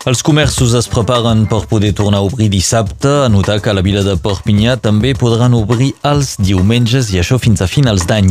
Els 0.04 0.20
comerços 0.20 0.74
es 0.76 0.84
preparen 0.92 1.46
per 1.48 1.62
poder 1.64 1.94
tornar 1.96 2.18
a 2.20 2.26
obrir 2.26 2.50
dissabte. 2.52 3.08
A 3.24 3.30
notar 3.32 3.56
que 3.64 3.72
la 3.72 3.80
vila 3.80 4.02
de 4.04 4.18
Perpinyà 4.20 4.74
també 4.76 5.14
podran 5.16 5.56
obrir 5.56 5.94
els 6.04 6.34
diumenges 6.36 7.08
i 7.14 7.22
això 7.22 7.38
fins 7.40 7.64
a 7.64 7.68
finals 7.70 8.04
d'any. 8.10 8.28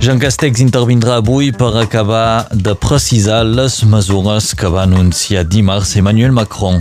Jean 0.00 0.22
Castex 0.22 0.64
intervindrà 0.64 1.18
avui 1.20 1.52
per 1.52 1.74
acabar 1.76 2.48
de 2.54 2.72
precisar 2.72 3.42
les 3.44 3.82
mesures 3.84 4.54
que 4.56 4.72
va 4.72 4.86
anunciar 4.88 5.44
dimarts 5.44 5.92
Emmanuel 6.00 6.32
Macron. 6.32 6.80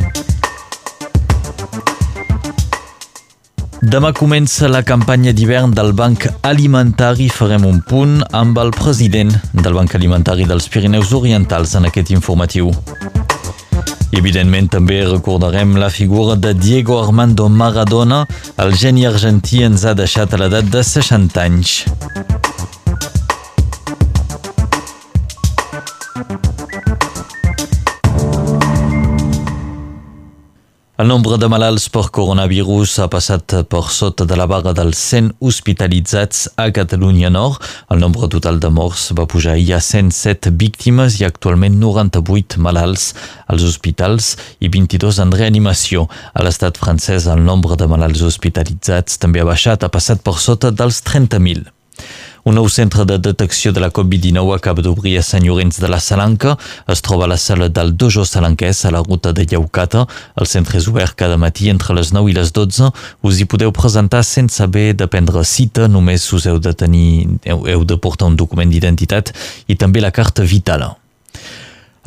Demà 3.81 4.09
comença 4.11 4.65
la 4.67 4.81
campanya 4.81 5.31
d'hivern 5.37 5.73
del 5.77 5.91
Banc 5.93 6.25
Alimentari. 6.49 7.27
Farem 7.29 7.65
un 7.69 7.77
punt 7.85 8.15
amb 8.33 8.57
el 8.57 8.71
president 8.73 9.29
del 9.53 9.75
Banc 9.77 9.93
Alimentari 9.93 10.47
dels 10.49 10.65
Pirineus 10.73 11.13
Orientals 11.13 11.75
en 11.77 11.85
aquest 11.85 12.09
informatiu. 12.15 12.71
Evidentment 14.17 14.71
també 14.73 15.03
recordarem 15.05 15.75
la 15.77 15.91
figura 15.93 16.35
de 16.35 16.55
Diego 16.57 16.97
Armando 17.03 17.49
Maradona. 17.49 18.23
El 18.57 18.73
geni 18.73 19.05
argentí 19.05 19.61
ens 19.67 19.85
ha 19.85 19.93
deixat 19.93 20.33
a 20.33 20.41
l'edat 20.41 20.73
de 20.73 20.81
60 20.81 21.43
anys. 21.43 21.83
El 30.97 31.05
nombre 31.11 31.37
de 31.37 31.45
malalts 31.45 31.83
per 31.93 32.07
coronavirus 32.09 32.95
ha 33.03 33.05
passat 33.13 33.53
per 33.69 33.83
sota 33.93 34.25
de 34.25 34.33
la 34.39 34.47
barra 34.49 34.71
dels 34.73 34.97
100 35.11 35.35
hospitalitzats 35.45 36.47
a 36.57 36.65
Catalunya 36.73 37.29
Nord. 37.29 37.61
El 37.93 38.01
nombre 38.01 38.25
total 38.33 38.57
de 38.57 38.71
morts 38.73 39.11
va 39.13 39.27
pujar 39.29 39.53
ahir 39.53 39.75
a 39.77 39.79
107 39.91 40.55
víctimes 40.57 41.19
i 41.21 41.27
actualment 41.29 41.77
98 41.77 42.57
malalts 42.65 43.11
als 43.45 43.69
hospitals 43.69 44.33
i 44.57 44.73
22 44.73 45.21
en 45.21 45.37
reanimació. 45.37 46.09
A 46.33 46.41
l'estat 46.41 46.81
francès 46.81 47.29
el 47.29 47.45
nombre 47.45 47.77
de 47.77 47.93
malalts 47.93 48.25
hospitalitzats 48.25 49.21
també 49.21 49.45
ha 49.45 49.51
baixat, 49.53 49.85
ha 49.85 49.93
passat 49.93 50.25
per 50.25 50.39
sota 50.41 50.73
dels 50.73 51.05
30.000. 51.05 51.76
Un 52.47 52.55
nou 52.55 52.69
centre 52.71 53.03
de 53.03 53.17
detecció 53.19 53.73
de 53.75 53.81
la 53.83 53.89
Covid-19 53.91 54.53
acaba 54.55 54.79
d'obrir 54.79 55.17
a 55.19 55.23
Sant 55.29 55.43
Llorenç 55.43 55.81
de 55.83 55.89
la 55.91 55.97
Salanca. 55.99 56.53
Es 56.87 57.01
troba 57.03 57.25
a 57.25 57.27
la 57.27 57.35
sala 57.35 57.67
del 57.67 57.91
Dojo 57.99 58.23
Salanquès 58.23 58.85
a 58.87 58.91
la 58.95 59.01
ruta 59.03 59.33
de 59.35 59.43
Lleucata. 59.43 60.05
El 60.39 60.47
centre 60.47 60.79
és 60.79 60.87
obert 60.87 61.17
cada 61.19 61.35
matí 61.35 61.67
entre 61.67 61.97
les 61.97 62.13
9 62.15 62.31
i 62.31 62.35
les 62.37 62.53
12. 62.55 62.87
Us 63.27 63.41
hi 63.41 63.47
podeu 63.51 63.73
presentar 63.75 64.21
sense 64.23 64.63
haver 64.63 64.93
de 64.95 65.09
prendre 65.11 65.43
cita, 65.43 65.89
només 65.91 66.29
us 66.31 66.47
heu 66.47 66.61
de 66.63 66.71
tenir, 66.71 67.27
heu, 67.43 67.67
heu 67.67 67.83
de 67.83 67.99
portar 67.99 68.31
un 68.31 68.39
document 68.39 68.71
d'identitat 68.71 69.33
i 69.67 69.75
també 69.75 69.99
la 69.99 70.15
carta 70.15 70.47
vital. 70.47 70.87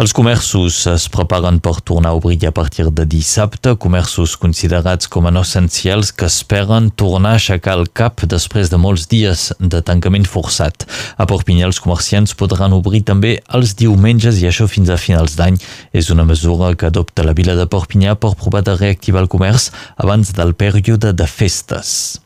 Els 0.01 0.15
comerços 0.17 0.79
es 0.89 1.03
preparen 1.13 1.59
per 1.61 1.75
tornar 1.85 2.15
a 2.15 2.17
obrir 2.17 2.39
a 2.49 2.53
partir 2.57 2.87
de 2.89 3.05
dissabte, 3.05 3.75
comerços 3.77 4.33
considerats 4.41 5.11
com 5.13 5.27
a 5.29 5.33
no 5.35 5.43
essencials 5.45 6.09
que 6.17 6.25
esperen 6.25 6.89
tornar 7.03 7.35
a 7.35 7.41
aixecar 7.41 7.75
el 7.77 7.85
cap 7.93 8.25
després 8.25 8.73
de 8.73 8.79
molts 8.81 9.05
dies 9.11 9.51
de 9.61 9.83
tancament 9.85 10.25
forçat. 10.25 10.87
A 11.21 11.29
Perpinyà 11.29 11.69
els 11.69 11.83
comerciants 11.85 12.33
podran 12.33 12.79
obrir 12.79 13.03
també 13.13 13.35
els 13.53 13.77
diumenges 13.77 14.41
i 14.41 14.49
això 14.49 14.71
fins 14.73 14.89
a 14.89 14.97
finals 14.97 15.37
d'any. 15.37 15.61
És 15.93 16.09
una 16.09 16.25
mesura 16.25 16.73
que 16.73 16.89
adopta 16.89 17.27
la 17.29 17.37
vila 17.37 17.59
de 17.61 17.69
Perpinyà 17.69 18.17
per 18.17 18.33
provar 18.41 18.65
de 18.65 18.81
reactivar 18.81 19.27
el 19.27 19.29
comerç 19.29 19.69
abans 20.01 20.33
del 20.33 20.57
període 20.57 21.13
de 21.13 21.29
festes 21.29 22.23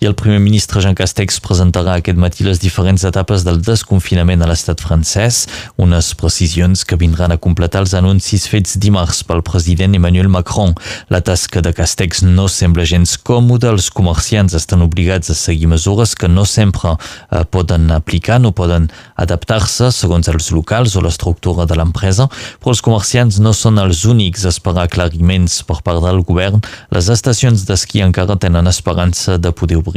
i 0.00 0.06
el 0.06 0.14
primer 0.14 0.38
ministre 0.38 0.80
Jean 0.80 0.94
Castex 0.94 1.40
presentarà 1.42 1.96
aquest 1.98 2.18
matí 2.22 2.44
les 2.46 2.60
diferents 2.62 3.02
etapes 3.08 3.42
del 3.46 3.58
desconfinament 3.66 4.44
a 4.44 4.48
l'estat 4.50 4.78
francès, 4.84 5.40
unes 5.74 6.12
precisions 6.18 6.84
que 6.86 6.98
vindran 7.00 7.34
a 7.34 7.38
completar 7.42 7.82
els 7.82 7.96
anuncis 7.98 8.46
fets 8.46 8.76
dimarts 8.78 9.24
pel 9.26 9.42
president 9.42 9.96
Emmanuel 9.98 10.30
Macron. 10.30 10.76
La 11.10 11.20
tasca 11.26 11.62
de 11.64 11.72
Castex 11.74 12.22
no 12.22 12.46
sembla 12.46 12.86
gens 12.86 13.16
còmoda, 13.18 13.72
els 13.74 13.90
comerciants 13.90 14.54
estan 14.54 14.84
obligats 14.86 15.34
a 15.34 15.36
seguir 15.38 15.66
mesures 15.72 16.14
que 16.14 16.30
no 16.30 16.46
sempre 16.46 16.94
eh, 16.94 17.42
poden 17.50 17.90
aplicar, 17.90 18.38
no 18.38 18.54
poden 18.54 18.86
adaptar-se 19.18 19.90
segons 19.96 20.30
els 20.30 20.52
locals 20.54 20.94
o 20.94 21.02
l'estructura 21.02 21.66
de 21.66 21.74
l'empresa, 21.74 22.28
però 22.62 22.76
els 22.76 22.84
comerciants 22.86 23.40
no 23.42 23.50
són 23.50 23.82
els 23.82 24.04
únics 24.06 24.46
a 24.46 24.54
esperar 24.54 24.86
aclariments 24.86 25.64
per 25.66 25.80
part 25.82 26.06
del 26.06 26.22
govern. 26.22 26.62
Les 26.94 27.10
estacions 27.10 27.66
d'esquí 27.66 28.06
encara 28.06 28.38
tenen 28.38 28.70
esperança 28.70 29.40
de 29.42 29.50
poder 29.50 29.82
obrir 29.82 29.87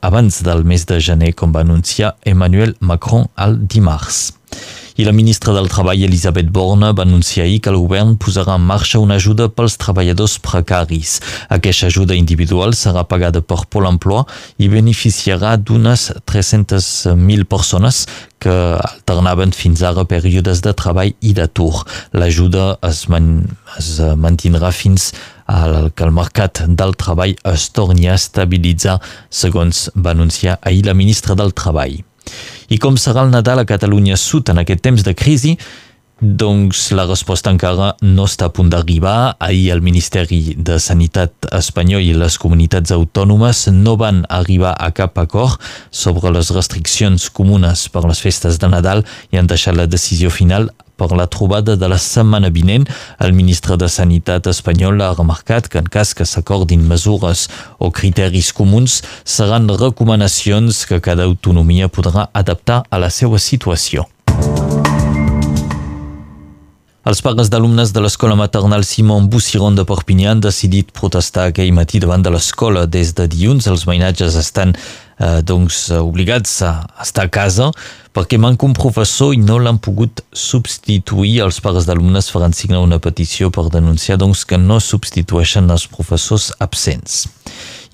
abans 0.00 0.42
del 0.42 0.64
mes 0.64 0.86
de 0.86 1.00
gener, 1.00 1.34
com 1.34 1.52
va 1.52 1.62
anunciar 1.66 2.16
Emmanuel 2.24 2.76
Macron 2.80 3.28
el 3.36 3.60
dimarts. 3.66 4.32
I 4.96 5.04
la 5.04 5.12
ministra 5.12 5.52
del 5.52 5.68
Treball, 5.68 6.02
Elisabeth 6.06 6.48
Borne, 6.48 6.94
va 6.96 7.02
anunciar 7.02 7.44
ahir 7.44 7.60
que 7.60 7.68
el 7.68 7.76
govern 7.76 8.14
posarà 8.16 8.54
en 8.56 8.62
marxa 8.64 8.96
una 8.98 9.18
ajuda 9.20 9.50
pels 9.52 9.76
treballadors 9.76 10.38
precaris. 10.40 11.18
Aquesta 11.52 11.90
ajuda 11.90 12.16
individual 12.16 12.72
serà 12.72 13.02
pagada 13.04 13.42
per 13.44 13.66
Pol 13.68 13.90
Emploi 13.90 14.24
i 14.56 14.70
beneficiarà 14.72 15.58
d'unes 15.60 16.06
300.000 16.24 17.44
persones 17.44 18.06
que 18.40 18.56
alternaven 18.80 19.52
fins 19.52 19.84
ara 19.84 20.06
períodes 20.08 20.64
de 20.64 20.72
treball 20.72 21.12
i 21.20 21.36
d'atur. 21.36 21.84
L'ajuda 22.16 22.78
es, 22.88 23.04
man 23.12 23.30
es 23.76 24.00
mantindrà 24.00 24.72
fins 24.72 25.10
al 25.44 25.92
que 25.92 26.08
el 26.08 26.16
mercat 26.16 26.64
del 26.72 26.96
treball 26.96 27.36
es 27.52 27.68
torni 27.76 28.08
a 28.08 28.16
estabilitzar, 28.16 28.96
segons 29.28 29.90
va 29.92 30.16
anunciar 30.16 30.56
ahir 30.64 30.86
la 30.88 30.96
ministra 30.96 31.36
del 31.36 31.52
Treball. 31.52 32.05
I 32.68 32.78
com 32.82 32.96
serà 32.98 33.24
el 33.26 33.34
Nadal 33.34 33.62
a 33.62 33.68
Catalunya 33.68 34.16
Sud 34.20 34.50
en 34.50 34.62
aquest 34.62 34.82
temps 34.82 35.04
de 35.06 35.14
crisi? 35.14 35.56
Doncs 36.16 36.94
la 36.96 37.04
resposta 37.04 37.52
encara 37.52 37.90
no 38.00 38.24
està 38.24 38.46
a 38.48 38.52
punt 38.56 38.70
d'arribar. 38.72 39.36
Ahir 39.36 39.68
el 39.74 39.82
Ministeri 39.84 40.54
de 40.56 40.78
Sanitat 40.80 41.50
espanyol 41.52 42.00
i 42.00 42.14
les 42.16 42.38
comunitats 42.40 42.94
autònomes 42.94 43.66
no 43.76 43.98
van 44.00 44.22
arribar 44.32 44.72
a 44.80 44.88
cap 44.96 45.20
acord 45.20 45.60
sobre 45.90 46.32
les 46.32 46.54
restriccions 46.56 47.28
comunes 47.28 47.84
per 47.92 48.06
les 48.08 48.24
festes 48.24 48.56
de 48.56 48.72
Nadal 48.72 49.04
i 49.28 49.36
han 49.36 49.50
deixat 49.52 49.76
la 49.76 49.84
decisió 49.86 50.32
final 50.32 50.70
per 50.96 51.12
la 51.12 51.26
trobada 51.26 51.76
de 51.76 51.88
la 51.88 51.98
setmana 52.00 52.50
vinent. 52.50 52.88
El 53.20 53.36
ministre 53.36 53.76
de 53.76 53.88
Sanitat 53.92 54.48
espanyol 54.50 55.00
ha 55.04 55.12
remarcat 55.14 55.68
que 55.68 55.78
en 55.78 55.92
cas 55.92 56.14
que 56.16 56.26
s'acordin 56.26 56.88
mesures 56.88 57.46
o 57.78 57.92
criteris 57.92 58.52
comuns 58.56 59.02
seran 59.24 59.68
recomanacions 59.68 60.84
que 60.88 61.00
cada 61.00 61.28
autonomia 61.28 61.92
podrà 61.92 62.28
adaptar 62.32 62.82
a 62.90 62.98
la 62.98 63.10
seva 63.10 63.38
situació. 63.38 64.08
Els 67.06 67.20
pares 67.22 67.46
d'alumnes 67.46 67.92
de 67.94 68.00
l'escola 68.02 68.34
maternal 68.34 68.82
Simon 68.82 69.28
Bussiron 69.30 69.76
de 69.78 69.84
Perpinyà 69.86 70.32
han 70.32 70.40
decidit 70.42 70.88
protestar 70.90 71.44
aquell 71.52 71.70
matí 71.70 72.00
davant 72.02 72.24
de 72.24 72.32
l'escola. 72.34 72.82
Des 72.90 73.12
de 73.14 73.28
dilluns 73.30 73.68
els 73.70 73.84
veïnatges 73.86 74.34
estan 74.40 74.72
eh, 74.74 75.38
doncs, 75.46 75.84
obligats 76.00 76.56
a 76.66 76.72
estar 77.04 77.28
a 77.28 77.30
casa 77.30 77.70
perquè 78.10 78.40
manca 78.42 78.66
un 78.66 78.74
professor 78.74 79.36
i 79.36 79.38
no 79.38 79.60
l'han 79.62 79.78
pogut 79.78 80.24
substituir. 80.34 81.44
Els 81.46 81.62
pares 81.62 81.86
d'alumnes 81.86 82.32
faran 82.34 82.58
signar 82.58 82.82
una 82.82 82.98
petició 82.98 83.54
per 83.54 83.68
denunciar 83.70 84.18
doncs, 84.18 84.42
que 84.42 84.58
no 84.58 84.82
substitueixen 84.82 85.70
els 85.70 85.86
professors 85.86 86.50
absents. 86.58 87.28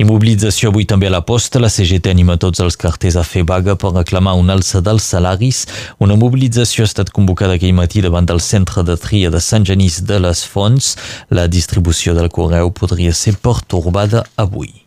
I 0.03 0.07
mobilització 0.09 0.73
avui 0.73 0.83
també 0.88 1.07
a 1.07 1.12
la 1.15 1.21
posta. 1.23 1.61
La 1.62 1.69
CGT 1.71 2.11
anima 2.11 2.35
tots 2.41 2.59
els 2.65 2.75
carters 2.81 3.15
a 3.21 3.23
fer 3.23 3.45
vaga 3.47 3.77
per 3.79 3.93
reclamar 3.93 4.35
un 4.41 4.51
alça 4.51 4.83
dels 4.83 5.07
salaris. 5.15 5.62
Una 6.03 6.17
mobilització 6.19 6.83
ha 6.83 6.91
estat 6.91 7.15
convocada 7.15 7.55
aquell 7.55 7.77
matí 7.79 8.03
davant 8.03 8.27
del 8.27 8.43
centre 8.43 8.83
de 8.83 8.99
tria 8.99 9.31
de 9.31 9.38
Sant 9.38 9.69
Genís 9.69 10.03
de 10.09 10.19
les 10.27 10.43
Fonts. 10.43 10.97
La 11.31 11.47
distribució 11.47 12.19
del 12.19 12.33
correu 12.35 12.75
podria 12.75 13.15
ser 13.15 13.38
pertorbada 13.38 14.27
avui. 14.35 14.82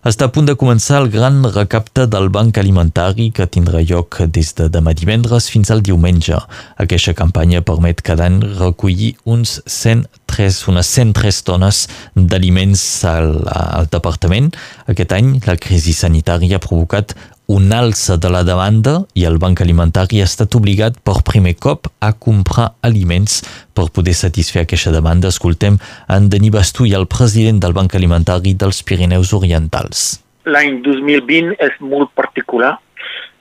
Està 0.00 0.30
a 0.30 0.32
punt 0.32 0.46
de 0.48 0.54
començar 0.56 1.02
el 1.02 1.10
gran 1.12 1.42
recapte 1.52 2.06
del 2.08 2.30
Banc 2.32 2.56
Alimentari 2.56 3.26
que 3.36 3.44
tindrà 3.44 3.82
lloc 3.84 4.16
des 4.32 4.54
de 4.56 4.70
demà 4.72 4.94
divendres 4.96 5.50
fins 5.52 5.68
al 5.68 5.82
diumenge. 5.84 6.38
Aquesta 6.80 7.12
campanya 7.18 7.60
permet 7.60 8.00
cada 8.00 8.24
any 8.30 8.38
recollir 8.62 9.10
uns 9.28 9.58
103, 9.66 10.62
unes 10.72 10.92
103 10.96 11.42
tones 11.44 11.82
d'aliments 12.16 12.86
al, 13.12 13.44
al 13.44 13.92
departament. 13.92 14.48
Aquest 14.88 15.12
any 15.12 15.34
la 15.44 15.58
crisi 15.60 15.92
sanitària 15.92 16.56
ha 16.56 16.64
provocat 16.64 17.12
un 17.50 17.72
alça 17.74 18.14
de 18.16 18.30
la 18.30 18.44
demanda 18.46 18.92
i 19.18 19.24
el 19.26 19.40
Banc 19.42 19.58
Alimentari 19.64 20.20
ha 20.22 20.26
estat 20.28 20.54
obligat 20.54 21.00
per 21.02 21.16
primer 21.26 21.56
cop 21.58 21.88
a 21.98 22.12
comprar 22.26 22.68
aliments 22.86 23.40
per 23.74 23.88
poder 23.90 24.14
satisfer 24.14 24.62
aquesta 24.62 24.92
demanda. 24.94 25.32
Escoltem 25.34 25.80
en 26.14 26.28
Denis 26.30 26.54
Bastuy, 26.54 26.94
el 26.94 27.08
president 27.10 27.58
del 27.64 27.74
Banc 27.74 27.96
Alimentari 27.98 28.54
dels 28.54 28.84
Pirineus 28.86 29.32
Orientals. 29.34 30.20
L'any 30.46 30.78
2020 30.86 31.56
és 31.58 31.74
molt 31.82 32.14
particular 32.14 32.76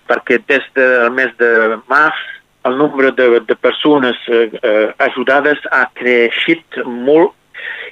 perquè 0.09 0.39
des 0.49 0.65
del 0.73 1.13
mes 1.13 1.35
de 1.37 1.77
març 1.91 2.17
el 2.65 2.79
nombre 2.81 3.11
de, 3.15 3.27
de 3.45 3.55
persones 3.55 4.17
eh, 4.27 4.49
ajudades 5.05 5.61
ha 5.71 5.85
creixit 5.93 6.81
molt 6.85 7.35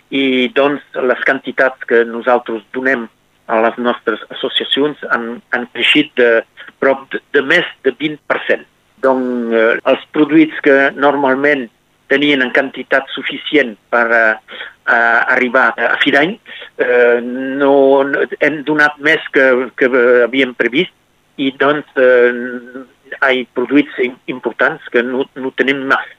i 0.10 0.50
doncs 0.56 0.82
les 0.98 1.22
quantitats 1.30 1.86
que 1.88 2.02
nosaltres 2.10 2.66
donem 2.74 3.06
a 3.48 3.62
les 3.64 3.78
nostres 3.80 4.24
associacions 4.36 5.02
han, 5.12 5.38
han 5.56 5.68
creixit 5.74 6.12
de 6.20 6.42
prop 6.84 7.08
de, 7.14 7.22
de 7.36 7.44
més 7.48 7.68
de 7.88 7.94
20%. 7.96 8.68
Donc, 9.06 9.54
eh, 9.54 9.78
els 9.92 10.06
produïts 10.16 10.60
que 10.66 10.76
normalment 10.98 11.68
tenien 12.12 12.44
en 12.44 12.52
quantitat 12.56 13.08
suficient 13.14 13.76
per 13.92 14.06
eh, 14.16 14.36
arribar 14.88 15.70
a 15.76 15.98
fi 16.02 16.14
d'any 16.16 16.38
eh, 16.80 17.20
no, 17.24 18.04
no, 18.08 18.24
hem 18.40 18.62
donat 18.68 18.96
més 19.04 19.24
que, 19.36 19.48
que 19.80 19.90
havíem 20.24 20.56
previst 20.60 20.94
i 21.38 21.52
doncs 21.60 22.00
eh, 22.02 22.32
hi 23.08 23.18
ha 23.20 23.34
produïts 23.56 24.00
importants 24.32 24.88
que 24.94 25.04
no, 25.04 25.28
no 25.36 25.54
tenim 25.60 25.84
més. 25.90 26.16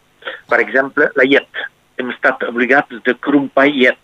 Per 0.49 0.61
exemple, 0.61 1.09
la 1.17 1.27
llet. 1.29 1.65
Hem 1.99 2.13
estat 2.13 2.45
obligats 2.47 3.01
de 3.05 3.15
crumpar 3.25 3.67
llet 3.73 3.99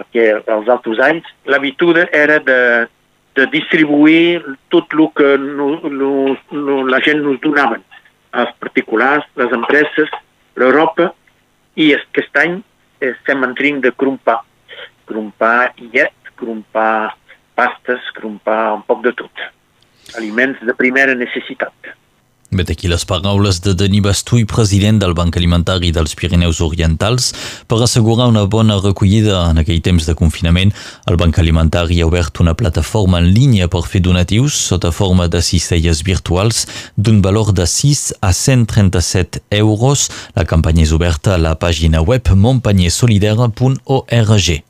perquè 0.00 0.30
els 0.40 0.72
altres 0.72 1.00
anys 1.04 1.28
l'habitude 1.50 2.06
era 2.16 2.38
de, 2.40 2.88
de 3.36 3.46
distribuir 3.52 4.40
tot 4.72 4.96
el 4.96 5.06
que 5.16 5.36
no, 5.38 5.70
no, 5.84 6.10
no, 6.56 6.80
la 6.88 7.00
gent 7.04 7.22
nos 7.24 7.40
donaven, 7.44 7.84
els 8.40 8.52
particulars, 8.62 9.26
les 9.36 9.52
empreses, 9.52 10.10
l'Europa, 10.56 11.10
i 11.76 11.92
aquest 11.94 12.36
any 12.40 12.60
estem 13.00 13.44
en 13.44 13.54
de 13.80 13.92
crumpar. 13.92 14.40
Crumpar 15.06 15.72
llet, 15.78 16.14
crumpar 16.36 17.14
pastes, 17.54 18.00
crumpar 18.14 18.74
un 18.74 18.82
poc 18.86 19.02
de 19.04 19.12
tot. 19.12 19.46
Aliments 20.16 20.60
de 20.64 20.74
primera 20.74 21.14
necessitat. 21.14 21.72
Vet 22.50 22.66
aquí 22.72 22.88
les 22.90 23.04
paraules 23.06 23.60
de 23.62 23.76
Denis 23.78 24.02
Bastuy, 24.02 24.42
president 24.44 24.98
del 24.98 25.14
Banc 25.14 25.36
Alimentari 25.38 25.92
dels 25.94 26.16
Pirineus 26.18 26.58
Orientals. 26.60 27.30
Per 27.70 27.78
assegurar 27.78 28.26
una 28.26 28.42
bona 28.50 28.74
recollida 28.82 29.46
en 29.52 29.58
aquell 29.62 29.78
temps 29.86 30.02
de 30.08 30.14
confinament, 30.18 30.74
el 31.06 31.14
Banc 31.20 31.38
Alimentari 31.38 32.00
ha 32.02 32.08
obert 32.08 32.40
una 32.42 32.56
plataforma 32.58 33.22
en 33.22 33.30
línia 33.30 33.70
per 33.70 33.86
fer 33.86 34.02
donatius 34.02 34.58
sota 34.66 34.90
forma 34.90 35.30
de 35.30 35.38
cistelles 35.46 36.02
virtuals 36.02 36.66
d'un 36.96 37.22
valor 37.22 37.54
de 37.54 37.70
6 37.70 38.18
a 38.18 38.34
137 38.34 39.46
euros. 39.60 40.10
La 40.34 40.42
campanya 40.42 40.82
és 40.82 40.90
oberta 40.96 41.36
a 41.36 41.38
la 41.38 41.54
pàgina 41.54 42.02
web 42.02 42.26
montpanyersolidera.org. 42.34 44.69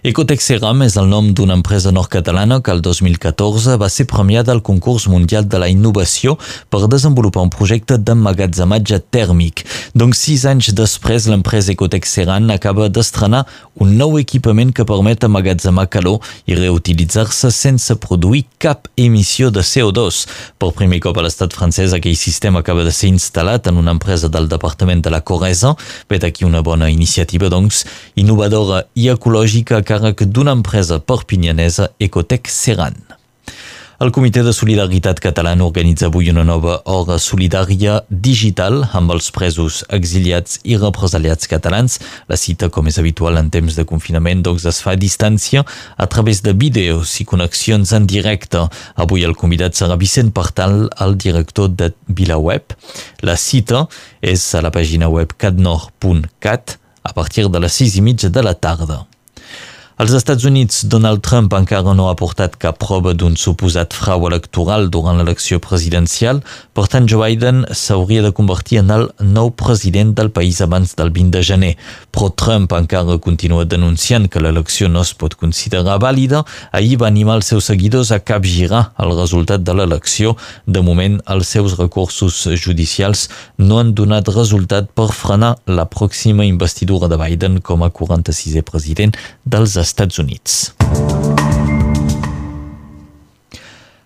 Ecotec 0.00 0.40
Ceram 0.40 0.80
és 0.80 0.94
el 0.96 1.10
nom 1.12 1.26
d'una 1.36 1.52
empresa 1.58 1.90
nord-catalana 1.92 2.62
que 2.64 2.72
el 2.72 2.78
2014 2.80 3.74
va 3.76 3.88
ser 3.92 4.06
premiada 4.08 4.54
al 4.54 4.62
concurs 4.64 5.04
mundial 5.12 5.44
de 5.44 5.58
la 5.60 5.66
innovació 5.68 6.38
per 6.72 6.86
desenvolupar 6.88 7.42
un 7.44 7.50
projecte 7.52 7.98
d'emmagatzematge 8.00 8.96
tèrmic. 9.12 9.60
Donc, 9.92 10.16
sis 10.16 10.46
anys 10.48 10.70
després, 10.72 11.26
l'empresa 11.28 11.74
Ecotec 11.74 12.08
Ceran 12.08 12.48
acaba 12.48 12.88
d'estrenar 12.88 13.42
un 13.76 13.92
nou 13.98 14.16
equipament 14.16 14.72
que 14.72 14.86
permet 14.88 15.26
emmagatzemar 15.28 15.84
calor 15.92 16.24
i 16.48 16.56
reutilitzar-se 16.56 17.52
sense 17.52 17.98
produir 18.00 18.46
cap 18.56 18.88
emissió 18.96 19.52
de 19.52 19.60
CO2. 19.60 20.22
Per 20.56 20.72
primer 20.80 21.02
cop 21.04 21.20
a 21.20 21.26
l'estat 21.28 21.52
francès, 21.52 21.92
aquell 21.92 22.16
sistema 22.16 22.64
acaba 22.64 22.88
de 22.88 22.96
ser 22.96 23.12
instal·lat 23.12 23.68
en 23.68 23.76
una 23.76 23.92
empresa 23.98 24.32
del 24.32 24.48
departament 24.48 25.04
de 25.04 25.12
la 25.12 25.20
Corresa. 25.20 25.74
Vet 26.08 26.24
aquí 26.24 26.48
una 26.48 26.64
bona 26.64 26.88
iniciativa, 26.88 27.52
doncs, 27.52 27.84
innovadora 28.16 28.86
i 28.96 29.12
ecològica 29.12 29.84
càrrec 29.90 30.22
d'una 30.30 30.54
empresa 30.54 31.00
perpinyanesa 31.02 31.90
Ecotec 31.98 32.46
Seran. 32.46 32.94
El 34.00 34.12
Comitè 34.16 34.40
de 34.40 34.52
Solidaritat 34.56 35.18
Catalana 35.20 35.66
organitza 35.66 36.06
avui 36.08 36.30
una 36.30 36.44
nova 36.46 36.78
hora 36.88 37.18
solidària 37.20 37.98
digital 38.08 38.78
amb 38.96 39.12
els 39.12 39.28
presos 39.34 39.82
exiliats 39.92 40.56
i 40.64 40.78
represaliats 40.80 41.50
catalans. 41.50 41.98
La 42.30 42.38
cita, 42.40 42.70
com 42.72 42.88
és 42.88 42.96
habitual 43.02 43.36
en 43.36 43.50
temps 43.52 43.76
de 43.76 43.84
confinament, 43.84 44.40
doncs 44.46 44.64
es 44.70 44.80
fa 44.80 44.94
a 44.94 45.00
distància 45.00 45.66
a 45.66 46.08
través 46.08 46.40
de 46.46 46.54
vídeos 46.54 47.18
i 47.20 47.28
connexions 47.28 47.92
en 47.92 48.08
directe. 48.08 48.64
Avui 48.94 49.26
el 49.26 49.36
convidat 49.36 49.76
serà 49.76 49.98
Vicent 50.00 50.32
Partal, 50.32 50.86
el 51.02 51.18
director 51.20 51.68
de 51.68 51.92
VilaWeb. 52.08 52.78
La 53.26 53.36
cita 53.36 53.84
és 54.22 54.48
a 54.54 54.64
la 54.64 54.72
pàgina 54.72 55.12
web 55.12 55.36
catnor.cat 55.36 56.78
a 57.02 57.12
partir 57.12 57.50
de 57.50 57.60
les 57.60 57.82
sis 57.82 58.00
i 58.00 58.06
mitja 58.06 58.30
de 58.32 58.48
la 58.48 58.54
tarda. 58.54 59.09
Als 60.00 60.14
Estats 60.14 60.44
Units, 60.44 60.86
Donald 60.88 61.20
Trump 61.20 61.52
encara 61.52 61.92
no 61.92 62.06
ha 62.08 62.14
portat 62.16 62.54
cap 62.56 62.78
prova 62.80 63.10
d'un 63.12 63.34
suposat 63.36 63.92
frau 63.92 64.22
electoral 64.30 64.86
durant 64.88 65.18
l'elecció 65.20 65.58
presidencial, 65.60 66.38
per 66.72 66.86
tant 66.88 67.04
Joe 67.04 67.26
Biden 67.28 67.66
s'hauria 67.76 68.22
de 68.24 68.30
convertir 68.32 68.78
en 68.80 68.88
el 68.94 69.04
nou 69.20 69.50
president 69.52 70.14
del 70.16 70.30
país 70.32 70.62
abans 70.64 70.94
del 70.96 71.12
20 71.12 71.34
de 71.34 71.42
gener. 71.44 71.72
Però 72.16 72.30
Trump 72.32 72.72
encara 72.78 73.18
continua 73.20 73.66
denunciant 73.68 74.30
que 74.32 74.40
l'elecció 74.40 74.88
no 74.88 75.02
es 75.04 75.12
pot 75.12 75.36
considerar 75.36 75.98
vàlida. 76.00 76.46
Ahir 76.72 76.96
va 77.04 77.10
animar 77.12 77.36
els 77.42 77.52
seus 77.52 77.68
seguidors 77.68 78.08
a 78.08 78.22
capgirar 78.24 78.94
el 79.04 79.12
resultat 79.20 79.68
de 79.68 79.76
l'elecció. 79.76 80.32
De 80.64 80.80
moment, 80.80 81.20
els 81.28 81.52
seus 81.52 81.76
recursos 81.76 82.40
judicials 82.56 83.26
no 83.58 83.82
han 83.82 83.92
donat 83.92 84.32
resultat 84.32 84.88
per 84.96 85.10
frenar 85.12 85.58
la 85.68 85.84
pròxima 85.84 86.48
investidura 86.48 87.12
de 87.12 87.20
Biden 87.20 87.60
com 87.60 87.84
a 87.84 87.92
46è 87.92 88.64
president 88.64 89.12
dels 89.44 89.76
Estats 89.76 89.89
Estats 89.90 90.18
Units. 90.22 90.89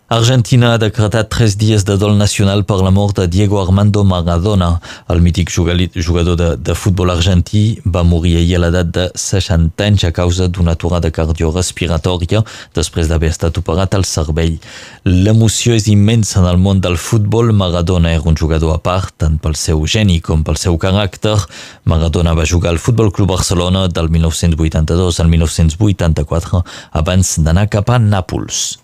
Argentina 0.06 0.74
ha 0.74 0.78
decretat 0.78 1.30
tres 1.32 1.54
dies 1.56 1.86
de 1.88 1.94
dol 1.96 2.18
nacional 2.20 2.60
per 2.68 2.76
la 2.84 2.90
mort 2.92 3.16
de 3.16 3.24
Diego 3.26 3.56
Armando 3.62 4.02
Maradona. 4.04 4.78
El 5.08 5.22
mític 5.24 5.48
jugador 5.48 6.36
de, 6.36 6.48
de 6.60 6.74
futbol 6.74 7.08
argentí 7.10 7.80
va 7.86 8.02
morir 8.04 8.36
ahir 8.36 8.58
a 8.58 8.60
l'edat 8.66 8.90
de 8.92 9.06
60 9.16 9.86
anys 9.86 10.04
a 10.04 10.12
causa 10.12 10.50
d'una 10.52 10.76
aturada 10.76 11.08
cardiorespiratòria 11.08 12.44
després 12.76 13.08
d'haver 13.08 13.32
estat 13.32 13.56
operat 13.56 13.96
al 13.96 14.04
cervell. 14.04 14.60
L'emoció 15.08 15.72
és 15.72 15.88
immensa 15.88 16.42
en 16.42 16.50
el 16.52 16.60
món 16.60 16.84
del 16.84 17.00
futbol. 17.00 17.54
Maradona 17.56 18.12
era 18.12 18.28
un 18.28 18.36
jugador 18.36 18.76
a 18.76 18.82
part, 18.84 19.16
tant 19.16 19.40
pel 19.40 19.56
seu 19.56 19.86
geni 19.88 20.20
com 20.20 20.44
pel 20.44 20.60
seu 20.60 20.76
caràcter. 20.76 21.38
Maradona 21.88 22.36
va 22.36 22.44
jugar 22.44 22.76
al 22.76 22.78
Futbol 22.78 23.08
Club 23.08 23.32
Barcelona 23.32 23.88
del 23.88 24.12
1982 24.12 25.24
al 25.24 25.32
1984 25.32 26.64
abans 26.92 27.38
d'anar 27.40 27.70
cap 27.72 27.88
a 27.88 27.98
Nàpols. 27.98 28.83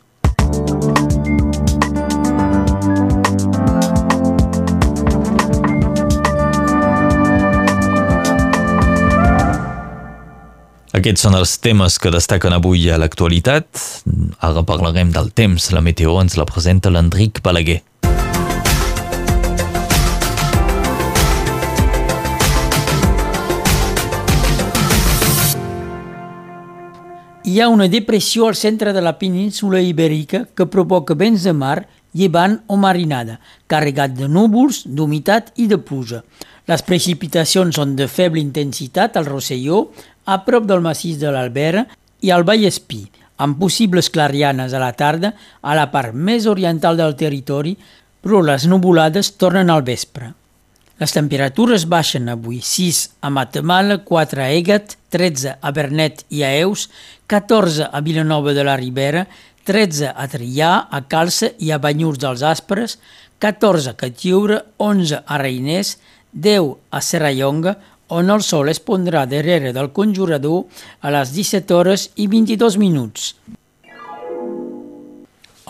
Aquests 10.90 11.22
són 11.22 11.36
els 11.38 11.52
temes 11.62 12.00
que 12.02 12.10
destaquen 12.10 12.50
avui 12.50 12.88
a 12.90 12.96
l'actualitat. 12.98 13.68
Ara 14.42 14.64
parlarem 14.66 15.12
del 15.14 15.28
temps. 15.30 15.68
La 15.70 15.84
meteo 15.86 16.16
ens 16.18 16.34
la 16.34 16.46
presenta 16.48 16.90
l'Enric 16.90 17.38
Balaguer. 17.46 17.78
Hi 27.46 27.56
ha 27.62 27.70
una 27.70 27.86
depressió 27.86 28.50
al 28.50 28.58
centre 28.58 28.90
de 28.92 29.00
la 29.00 29.14
península 29.18 29.78
ibèrica 29.82 30.48
que 30.58 30.66
provoca 30.66 31.14
vents 31.14 31.46
de 31.46 31.54
mar, 31.54 31.86
llevant 32.18 32.58
o 32.66 32.74
marinada, 32.74 33.38
carregat 33.70 34.18
de 34.18 34.26
núvols, 34.26 34.82
d'humitat 34.86 35.54
i 35.54 35.70
de 35.70 35.78
pluja. 35.78 36.24
Les 36.70 36.82
precipitacions 36.86 37.78
són 37.78 37.96
de 37.98 38.06
feble 38.10 38.42
intensitat 38.42 39.16
al 39.18 39.26
Rosselló, 39.26 39.88
a 40.30 40.44
prop 40.46 40.66
del 40.68 40.82
massís 40.84 41.18
de 41.18 41.30
l'Albera 41.34 41.86
i 42.22 42.30
al 42.30 42.44
Vallespí, 42.46 43.02
amb 43.42 43.58
possibles 43.58 44.10
clarianes 44.14 44.74
a 44.74 44.82
la 44.82 44.92
tarda 44.94 45.32
a 45.60 45.74
la 45.74 45.88
part 45.90 46.14
més 46.14 46.46
oriental 46.46 46.98
del 47.00 47.16
territori, 47.18 47.74
però 48.20 48.42
les 48.44 48.68
nuvolades 48.70 49.32
tornen 49.40 49.72
al 49.72 49.82
vespre. 49.82 50.34
Les 51.00 51.14
temperatures 51.16 51.86
baixen 51.88 52.28
avui 52.28 52.60
6 52.60 52.98
a 53.24 53.30
Matamala, 53.32 54.02
4 54.04 54.42
a 54.44 54.50
Egat, 54.52 54.98
13 55.10 55.56
a 55.56 55.72
Bernet 55.72 56.26
i 56.28 56.44
a 56.44 56.50
Eus, 56.60 56.90
14 57.32 57.88
a 57.88 58.02
Vilanova 58.04 58.52
de 58.52 58.66
la 58.68 58.76
Ribera, 58.76 59.24
13 59.64 60.12
a 60.12 60.28
Trià, 60.28 60.74
a 60.90 61.00
Calça 61.08 61.54
i 61.58 61.72
a 61.72 61.80
Banyurs 61.80 62.20
dels 62.20 62.44
Aspres, 62.44 62.98
14 63.40 63.94
a 63.94 63.96
Catiure, 63.96 64.60
11 64.76 65.24
a 65.24 65.40
Reiners, 65.40 65.96
10 66.32 66.76
a 66.92 67.00
Serrallonga, 67.00 67.78
on 68.10 68.30
el 68.30 68.42
sol 68.42 68.68
es 68.68 68.80
pondrà 68.82 69.24
darrere 69.30 69.72
del 69.72 69.92
conjurador 69.94 70.66
a 71.00 71.12
les 71.14 71.32
17 71.34 71.74
hores 71.74 72.08
i 72.18 72.26
22 72.26 72.76
minuts. 72.82 73.34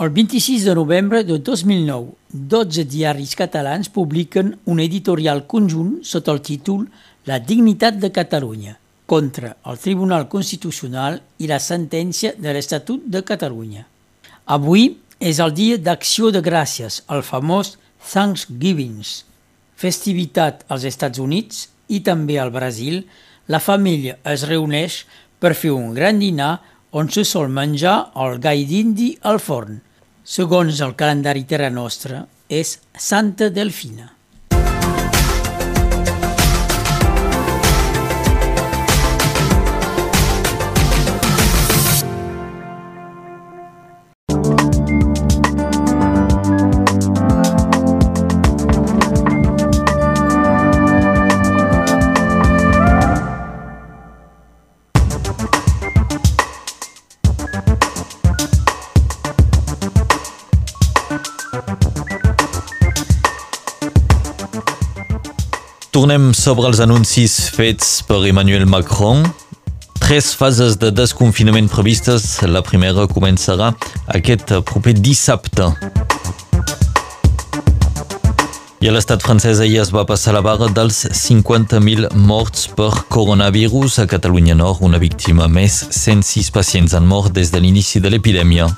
El 0.01 0.09
26 0.16 0.64
de 0.64 0.74
novembre 0.74 1.24
de 1.28 1.36
2009, 1.38 2.14
12 2.32 2.86
diaris 2.88 3.34
catalans 3.36 3.91
publiquen 3.93 4.55
un 4.64 4.80
editorial 4.80 5.45
conjunt 5.47 5.99
sota 6.03 6.32
el 6.32 6.41
títol 6.41 6.86
La 7.28 7.36
dignitat 7.38 7.99
de 8.01 8.09
Catalunya 8.11 8.78
contra 9.05 9.57
el 9.68 9.76
Tribunal 9.82 10.24
Constitucional 10.32 11.18
i 11.43 11.51
la 11.51 11.59
sentència 11.61 12.32
de 12.38 12.55
l'Estatut 12.55 13.03
de 13.05 13.20
Catalunya. 13.26 13.84
Avui 14.47 14.86
és 15.20 15.41
el 15.45 15.53
dia 15.53 15.76
d'acció 15.76 16.30
de 16.32 16.41
gràcies, 16.41 17.03
el 17.12 17.20
famós 17.26 17.74
Thanksgivings, 18.01 19.26
festivitat 19.76 20.64
als 20.72 20.86
Estats 20.88 21.20
Units 21.20 21.66
i 21.91 22.01
també 22.07 22.38
al 22.38 22.53
Brasil, 22.55 23.03
la 23.51 23.61
família 23.61 24.18
es 24.32 24.47
reuneix 24.49 25.03
per 25.43 25.57
fer 25.59 25.72
un 25.74 25.93
gran 25.97 26.20
dinar 26.22 26.53
on 26.91 27.11
se 27.11 27.24
sol 27.26 27.51
menjar 27.51 28.12
el 28.24 28.38
gai 28.43 28.64
d'indi 28.68 29.12
al 29.26 29.43
forn. 29.43 29.80
Segons 30.24 30.80
el 30.86 30.95
calendari 30.99 31.45
Terra 31.51 31.70
Nostra, 31.74 32.24
és 32.49 32.78
Santa 32.99 33.51
Delfina. 33.51 34.19
Tornem 66.01 66.30
sobre 66.32 66.64
els 66.64 66.78
anuncis 66.80 67.34
fets 67.53 67.98
per 68.09 68.22
Emmanuel 68.24 68.62
Macron. 68.64 69.18
Tres 70.01 70.30
fases 70.32 70.78
de 70.80 70.88
desconfinament 70.96 71.66
previstes. 71.68 72.38
La 72.48 72.62
primera 72.64 73.05
començarà 73.05 73.66
aquest 74.09 74.55
proper 74.70 74.94
dissabte. 74.96 75.66
I 78.80 78.88
a 78.88 78.94
l'estat 78.96 79.20
francès 79.20 79.61
ahir 79.61 79.82
es 79.82 79.92
va 79.92 80.07
passar 80.09 80.32
la 80.32 80.40
barra 80.40 80.70
dels 80.72 81.03
50.000 81.05 82.09
morts 82.16 82.70
per 82.78 82.88
coronavirus. 83.12 83.98
A 84.01 84.09
Catalunya 84.09 84.57
Nord, 84.57 84.80
una 84.80 84.96
víctima 84.96 85.53
més. 85.53 85.82
106 86.01 86.48
pacients 86.57 86.96
han 86.96 87.05
mort 87.05 87.36
des 87.36 87.53
de 87.53 87.61
l'inici 87.61 88.01
de 88.01 88.16
l'epidèmia. 88.16 88.72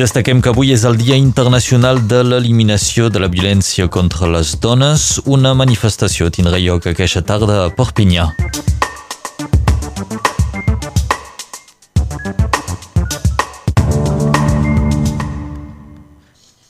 Destaquem 0.00 0.38
que 0.40 0.48
avui 0.48 0.70
és 0.72 0.86
el 0.88 0.94
Dia 0.96 1.12
Internacional 1.20 1.98
de 2.08 2.22
l'Eliminació 2.24 3.10
de 3.12 3.20
la 3.20 3.28
Violència 3.28 3.84
contra 3.92 4.30
les 4.32 4.54
Dones. 4.62 5.02
Una 5.28 5.52
manifestació 5.52 6.30
tindrà 6.32 6.56
lloc 6.56 6.88
aquesta 6.88 7.20
tarda 7.20 7.66
a 7.66 7.68
Perpinyà. 7.76 8.30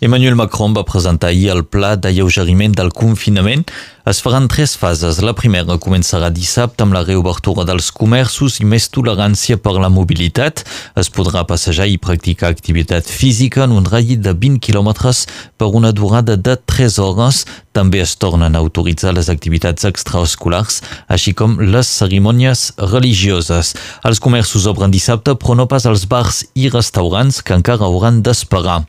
Emmanuel 0.01 0.35
Macron 0.35 0.73
va 0.73 0.81
presentar 0.89 1.29
ahir 1.29 1.51
el 1.53 1.67
pla 1.69 1.91
d'alleugeriment 1.93 2.73
del 2.73 2.89
confinament. 2.97 3.67
Es 4.09 4.23
faran 4.25 4.47
tres 4.49 4.73
fases. 4.81 5.19
La 5.21 5.35
primera 5.37 5.77
començarà 5.77 6.31
dissabte 6.33 6.87
amb 6.87 6.97
la 6.97 7.03
reobertura 7.05 7.67
dels 7.69 7.91
comerços 7.93 8.57
i 8.63 8.65
més 8.65 8.89
tolerància 8.89 9.59
per 9.61 9.75
la 9.77 9.93
mobilitat. 9.93 10.65
Es 10.97 11.13
podrà 11.13 11.45
passejar 11.45 11.85
i 11.85 12.01
practicar 12.01 12.49
activitat 12.49 13.05
física 13.05 13.67
en 13.67 13.77
un 13.77 13.85
ratll 13.85 14.17
de 14.25 14.33
20 14.33 14.65
quilòmetres 14.65 15.27
per 15.61 15.69
una 15.69 15.93
durada 15.93 16.39
de 16.41 16.57
3 16.57 16.97
hores. 17.05 17.45
També 17.81 18.03
es 18.05 18.13
tornen 18.21 18.53
a 18.53 18.61
autoritzar 18.61 19.15
les 19.17 19.31
activitats 19.33 19.87
extraescolars, 19.89 20.83
així 21.09 21.33
com 21.33 21.55
les 21.65 21.89
cerimònies 21.89 22.67
religioses. 22.93 23.71
Els 24.05 24.21
comerços 24.21 24.67
obren 24.69 24.93
dissabte, 24.93 25.33
però 25.41 25.57
no 25.57 25.65
pas 25.71 25.87
els 25.89 26.05
bars 26.11 26.43
i 26.53 26.69
restaurants 26.69 27.41
que 27.41 27.57
encara 27.57 27.89
hauran 27.89 28.21
d'esperar. 28.21 28.83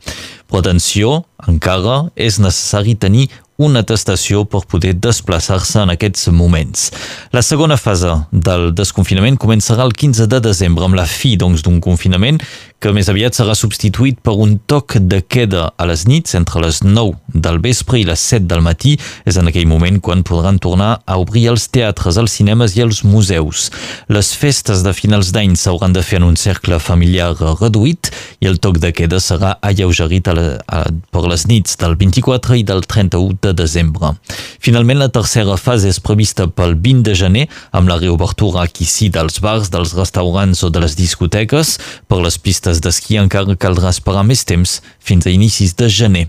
Però 0.44 0.60
atenció, 0.60 1.22
encara 1.48 2.10
és 2.20 2.36
necessari 2.36 2.92
tenir 3.00 3.30
una 3.60 3.82
atestació 3.84 4.44
per 4.48 4.64
poder 4.68 4.94
desplaçar-se 4.96 5.82
en 5.84 5.92
aquests 5.92 6.28
moments. 6.32 6.90
La 7.32 7.42
segona 7.44 7.76
fase 7.76 8.14
del 8.32 8.70
desconfinament 8.74 9.38
començarà 9.40 9.84
el 9.86 9.92
15 9.92 10.28
de 10.30 10.40
desembre 10.40 10.86
amb 10.86 10.98
la 10.98 11.06
fi 11.06 11.36
doncs, 11.36 11.62
d'un 11.62 11.80
confinament 11.84 12.40
que 12.82 12.90
més 12.90 13.06
aviat 13.06 13.36
serà 13.36 13.54
substituït 13.54 14.18
per 14.26 14.34
un 14.42 14.56
toc 14.66 14.96
de 14.98 15.20
queda 15.22 15.68
a 15.78 15.86
les 15.86 16.02
nits 16.10 16.34
entre 16.34 16.64
les 16.64 16.80
9 16.82 17.14
del 17.44 17.60
vespre 17.62 18.00
i 18.00 18.06
les 18.08 18.24
7 18.32 18.48
del 18.50 18.64
matí. 18.64 18.96
És 19.28 19.38
en 19.38 19.46
aquell 19.46 19.68
moment 19.70 20.00
quan 20.02 20.24
podran 20.26 20.58
tornar 20.58 20.96
a 21.06 21.18
obrir 21.22 21.46
els 21.52 21.68
teatres, 21.70 22.18
els 22.18 22.34
cinemes 22.34 22.74
i 22.74 22.82
els 22.82 23.04
museus. 23.06 23.68
Les 24.10 24.32
festes 24.34 24.82
de 24.82 24.94
finals 24.98 25.30
d'any 25.34 25.54
s'hauran 25.58 25.94
de 25.94 26.02
fer 26.02 26.18
en 26.18 26.26
un 26.32 26.38
cercle 26.40 26.80
familiar 26.82 27.30
reduït 27.38 28.10
i 28.42 28.50
el 28.50 28.58
toc 28.58 28.80
de 28.82 28.90
queda 28.96 29.22
serà 29.22 29.54
alleugerit 29.62 30.26
a 30.26 30.34
la, 30.34 30.48
a, 30.66 30.82
per 31.14 31.24
les 31.30 31.46
nits 31.46 31.78
del 31.78 31.94
24 32.00 32.58
i 32.58 32.66
del 32.66 32.82
31 32.82 33.38
de 33.42 33.52
desembre. 33.52 34.14
Finalment, 34.62 35.00
la 35.02 35.10
tercera 35.12 35.56
fase 35.60 35.90
és 35.90 36.00
prevista 36.02 36.46
pel 36.48 36.76
20 36.78 37.06
de 37.08 37.16
gener 37.18 37.46
amb 37.70 37.90
la 37.90 37.98
reobertura 38.00 38.66
aquí 38.66 38.86
sí 38.88 39.10
dels 39.12 39.40
bars, 39.42 39.72
dels 39.72 39.96
restaurants 39.98 40.62
o 40.62 40.70
de 40.70 40.84
les 40.84 40.98
discoteques. 40.98 41.78
Per 42.08 42.20
les 42.22 42.38
pistes 42.38 42.82
d'esquí 42.84 43.18
encara 43.20 43.58
caldrà 43.58 43.90
esperar 43.90 44.26
més 44.28 44.46
temps 44.48 44.80
fins 45.00 45.26
a 45.26 45.34
inicis 45.34 45.76
de 45.78 45.90
gener. 45.90 46.28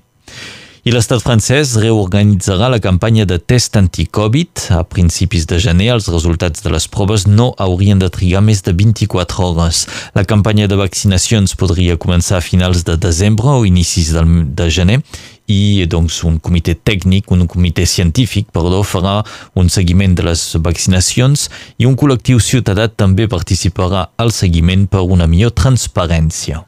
I 0.83 0.91
l'estat 0.91 1.21
francès 1.23 1.77
reorganitzarà 1.79 2.67
la 2.67 2.77
campanya 2.83 3.23
de 3.23 3.37
test 3.39 3.77
anti-Covid. 3.79 4.65
A 4.75 4.81
principis 4.83 5.45
de 5.47 5.55
gener, 5.55 5.93
els 5.93 6.09
resultats 6.11 6.59
de 6.59 6.73
les 6.73 6.89
proves 6.91 7.23
no 7.23 7.53
haurien 7.55 8.01
de 8.01 8.09
trigar 8.11 8.41
més 8.43 8.59
de 8.65 8.73
24 8.75 9.45
hores. 9.45 9.85
La 10.11 10.25
campanya 10.27 10.67
de 10.67 10.75
vaccinacions 10.75 11.55
podria 11.55 11.95
començar 11.95 12.41
a 12.41 12.43
finals 12.43 12.83
de 12.83 12.97
desembre 12.99 13.47
o 13.47 13.63
inicis 13.63 14.11
de 14.11 14.67
gener 14.67 14.99
i 15.47 15.87
doncs, 15.87 16.19
un 16.27 16.35
comitè 16.43 16.75
tècnic, 16.75 17.31
un 17.31 17.47
comitè 17.47 17.87
científic, 17.87 18.51
perdó, 18.51 18.83
farà 18.83 19.21
un 19.55 19.71
seguiment 19.71 20.19
de 20.19 20.27
les 20.27 20.45
vaccinacions 20.59 21.47
i 21.79 21.87
un 21.87 21.95
col·lectiu 21.95 22.43
ciutadà 22.43 22.91
també 22.91 23.31
participarà 23.31 24.09
al 24.19 24.35
seguiment 24.35 24.83
per 24.91 25.07
una 25.07 25.31
millor 25.31 25.55
transparència. 25.55 26.65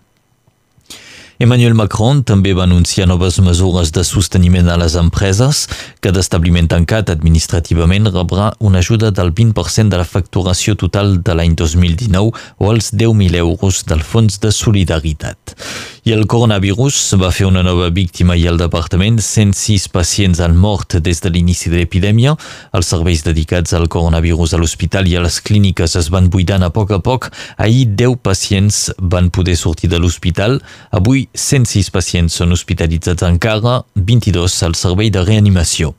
Emmanuel 1.38 1.74
Macron 1.76 2.22
també 2.24 2.54
va 2.56 2.64
anunciar 2.64 3.10
noves 3.10 3.42
mesures 3.44 3.90
de 3.92 4.06
sosteniment 4.08 4.70
a 4.72 4.78
les 4.80 4.94
empreses. 4.96 5.66
Cada 6.00 6.22
establiment 6.24 6.70
tancat 6.72 7.12
administrativament 7.12 8.08
rebrà 8.08 8.54
una 8.64 8.80
ajuda 8.80 9.12
del 9.12 9.34
20% 9.36 9.92
de 9.92 10.00
la 10.00 10.08
facturació 10.08 10.78
total 10.80 11.18
de 11.20 11.36
l'any 11.36 11.58
2019 11.60 12.32
o 12.32 12.72
els 12.72 12.94
10.000 12.94 13.36
euros 13.42 13.84
del 13.84 14.00
Fons 14.00 14.40
de 14.40 14.54
Solidaritat. 14.56 15.58
I 16.06 16.14
el 16.14 16.28
coronavirus 16.30 17.16
va 17.18 17.32
fer 17.34 17.48
una 17.50 17.64
nova 17.66 17.88
víctima 17.90 18.36
i 18.38 18.44
el 18.48 18.60
departament. 18.62 19.18
106 19.26 19.88
pacients 19.90 20.40
han 20.40 20.56
mort 20.56 21.00
des 21.02 21.20
de 21.20 21.32
l'inici 21.34 21.72
de 21.74 21.80
l'epidèmia. 21.82 22.36
Els 22.78 22.92
serveis 22.94 23.26
dedicats 23.26 23.74
al 23.74 23.90
coronavirus 23.90 24.54
a 24.54 24.60
l'hospital 24.62 25.10
i 25.10 25.18
a 25.18 25.24
les 25.26 25.42
clíniques 25.42 25.98
es 25.98 26.12
van 26.14 26.30
buidant 26.30 26.64
a 26.64 26.70
poc 26.70 26.94
a 26.94 27.02
poc. 27.02 27.32
Ahir 27.58 27.90
10 27.98 28.22
pacients 28.22 28.92
van 29.02 29.32
poder 29.34 29.58
sortir 29.58 29.90
de 29.90 29.98
l'hospital. 29.98 30.62
Avui 30.94 31.25
106 31.34 31.92
pacients 31.96 32.38
són 32.40 32.56
hospitalitzats 32.56 33.26
encara, 33.26 33.82
22 33.96 34.62
al 34.68 34.76
servei 34.78 35.12
de 35.12 35.26
reanimació. 35.26 35.94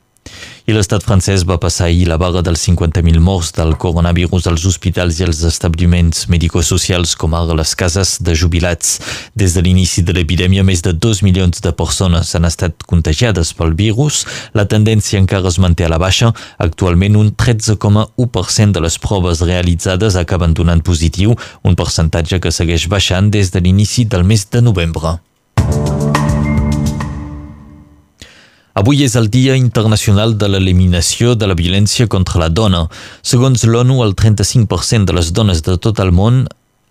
I 0.67 0.75
l'estat 0.75 1.05
francès 1.07 1.45
va 1.47 1.61
passar 1.63 1.85
ahir 1.87 2.09
la 2.11 2.17
vaga 2.19 2.41
dels 2.43 2.65
50.000 2.67 3.21
morts 3.23 3.53
del 3.55 3.77
coronavirus 3.79 4.49
als 4.51 4.65
hospitals 4.67 5.21
i 5.21 5.27
als 5.27 5.45
establiments 5.47 6.25
medicosocials 6.33 7.15
com 7.15 7.37
ara 7.39 7.55
les 7.55 7.75
cases 7.79 8.17
de 8.19 8.35
jubilats. 8.35 8.97
Des 9.39 9.55
de 9.55 9.63
l'inici 9.63 10.03
de 10.03 10.17
l'epidèmia, 10.17 10.65
més 10.67 10.83
de 10.83 10.91
2 10.91 11.23
milions 11.23 11.63
de 11.63 11.71
persones 11.71 12.35
han 12.35 12.49
estat 12.51 12.83
contagiades 12.91 13.55
pel 13.55 13.77
virus. 13.79 14.25
La 14.59 14.67
tendència 14.67 15.23
encara 15.23 15.53
es 15.55 15.61
manté 15.63 15.87
a 15.87 15.93
la 15.93 16.03
baixa. 16.03 16.33
Actualment, 16.59 17.21
un 17.21 17.31
13,1% 17.31 18.75
de 18.75 18.83
les 18.83 18.99
proves 18.99 19.45
realitzades 19.47 20.19
acaben 20.19 20.55
donant 20.55 20.83
positiu, 20.83 21.39
un 21.63 21.79
percentatge 21.79 22.43
que 22.43 22.51
segueix 22.51 22.91
baixant 22.91 23.31
des 23.31 23.55
de 23.55 23.63
l'inici 23.63 24.05
del 24.11 24.27
mes 24.27 24.49
de 24.51 24.67
novembre. 24.67 25.19
Avui 28.77 28.99
és 29.07 29.15
el 29.17 29.31
Dia 29.33 29.55
Internacional 29.57 30.35
de 30.37 30.51
l'Eliminació 30.53 31.31
de 31.33 31.47
la 31.49 31.55
Violència 31.57 32.05
contra 32.13 32.43
la 32.43 32.51
Dona. 32.53 32.83
Segons 33.25 33.63
l'ONU, 33.65 34.03
el 34.05 34.13
35% 34.13 35.09
de 35.09 35.15
les 35.17 35.31
dones 35.33 35.63
de 35.65 35.79
tot 35.81 36.03
el 36.05 36.13
món 36.13 36.43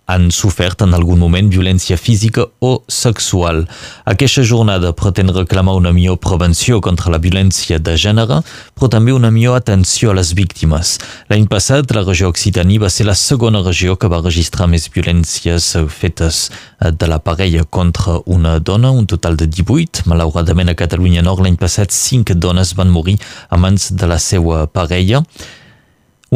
han 0.06 0.30
sofert 0.30 0.82
en 0.86 0.94
algun 0.94 1.18
moment 1.18 1.48
violència 1.50 1.98
física 1.98 2.46
o 2.62 2.72
sexual. 2.88 3.64
Aquesta 4.06 4.44
jornada 4.46 4.92
pretén 4.94 5.32
reclamar 5.34 5.74
una 5.74 5.92
millor 5.92 6.20
prevenció 6.22 6.80
contra 6.80 7.10
la 7.10 7.18
violència 7.22 7.80
de 7.82 7.96
gènere, 7.98 8.40
però 8.74 8.90
també 8.92 9.12
una 9.12 9.32
millor 9.34 9.58
atenció 9.58 10.12
a 10.12 10.18
les 10.18 10.32
víctimes. 10.38 10.96
L'any 11.30 11.48
passat, 11.50 11.90
la 11.94 12.04
regió 12.06 12.30
Occitània 12.30 12.84
va 12.86 12.90
ser 12.92 13.08
la 13.08 13.18
segona 13.18 13.64
regió 13.66 13.96
que 13.98 14.10
va 14.12 14.22
registrar 14.22 14.70
més 14.70 14.88
violències 14.94 15.72
fetes 15.90 16.46
de 16.80 17.10
la 17.10 17.18
parella 17.18 17.64
contra 17.64 18.20
una 18.26 18.58
dona, 18.60 18.90
un 18.90 19.06
total 19.06 19.36
de 19.36 19.50
18. 19.50 20.06
Malauradament, 20.06 20.70
a 20.70 20.78
Catalunya 20.78 21.26
Nord 21.26 21.42
l'any 21.42 21.58
passat, 21.58 21.90
cinc 21.90 22.30
dones 22.38 22.74
van 22.78 22.94
morir 22.94 23.18
a 23.50 23.58
mans 23.58 23.90
de 23.92 24.06
la 24.06 24.18
seva 24.22 24.66
parella. 24.66 25.24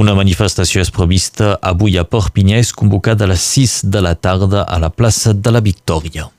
Una 0.01 0.14
manifestació 0.16 0.80
és 0.80 0.88
prevista 0.96 1.59
avui 1.70 1.98
a 2.01 2.07
Perpinyà 2.09 2.57
és 2.62 2.70
convocada 2.72 3.26
a 3.26 3.28
les 3.34 3.44
6 3.59 3.74
de 3.92 4.01
la 4.01 4.14
tarda 4.16 4.62
a 4.64 4.78
la 4.80 4.88
plaça 4.88 5.34
de 5.36 5.53
la 5.53 5.61
Victòria. 5.61 6.30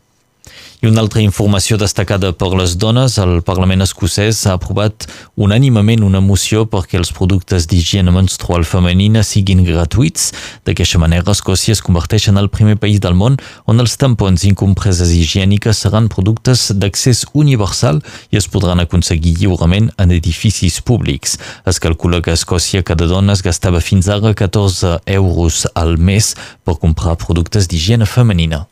I 0.81 0.87
una 0.89 1.03
altra 1.03 1.21
informació 1.21 1.75
destacada 1.77 2.31
per 2.33 2.47
les 2.57 2.71
dones, 2.81 3.19
el 3.21 3.43
Parlament 3.45 3.83
escocès 3.85 4.39
ha 4.49 4.55
aprovat 4.57 5.05
unànimament 5.37 6.01
una 6.01 6.23
moció 6.25 6.63
perquè 6.65 6.97
els 6.97 7.11
productes 7.13 7.67
d'higiene 7.69 8.09
menstrual 8.15 8.65
femenina 8.65 9.21
siguin 9.21 9.61
gratuïts. 9.67 10.31
D'aquesta 10.65 10.97
manera, 11.03 11.35
Escòcia 11.35 11.75
es 11.77 11.83
converteix 11.85 12.31
en 12.31 12.41
el 12.41 12.49
primer 12.49 12.79
país 12.81 12.97
del 12.97 13.13
món 13.13 13.37
on 13.69 13.85
els 13.85 13.93
tampons 14.01 14.47
i 14.49 14.55
compreses 14.57 15.13
higièniques 15.13 15.83
seran 15.85 16.09
productes 16.09 16.71
d'accés 16.73 17.27
universal 17.37 18.01
i 18.33 18.41
es 18.41 18.49
podran 18.49 18.81
aconseguir 18.81 19.35
lliurement 19.37 19.93
en 20.01 20.17
edificis 20.17 20.81
públics. 20.81 21.37
Es 21.69 21.77
calcula 21.77 22.25
que 22.25 22.33
a 22.33 22.39
Escòcia 22.41 22.81
cada 22.81 23.05
dona 23.05 23.37
es 23.37 23.45
gastava 23.45 23.85
fins 23.85 24.09
ara 24.09 24.33
14 24.33 24.97
euros 25.05 25.67
al 25.75 25.99
mes 26.01 26.33
per 26.65 26.79
comprar 26.81 27.19
productes 27.21 27.69
d'higiene 27.69 28.09
femenina. 28.09 28.65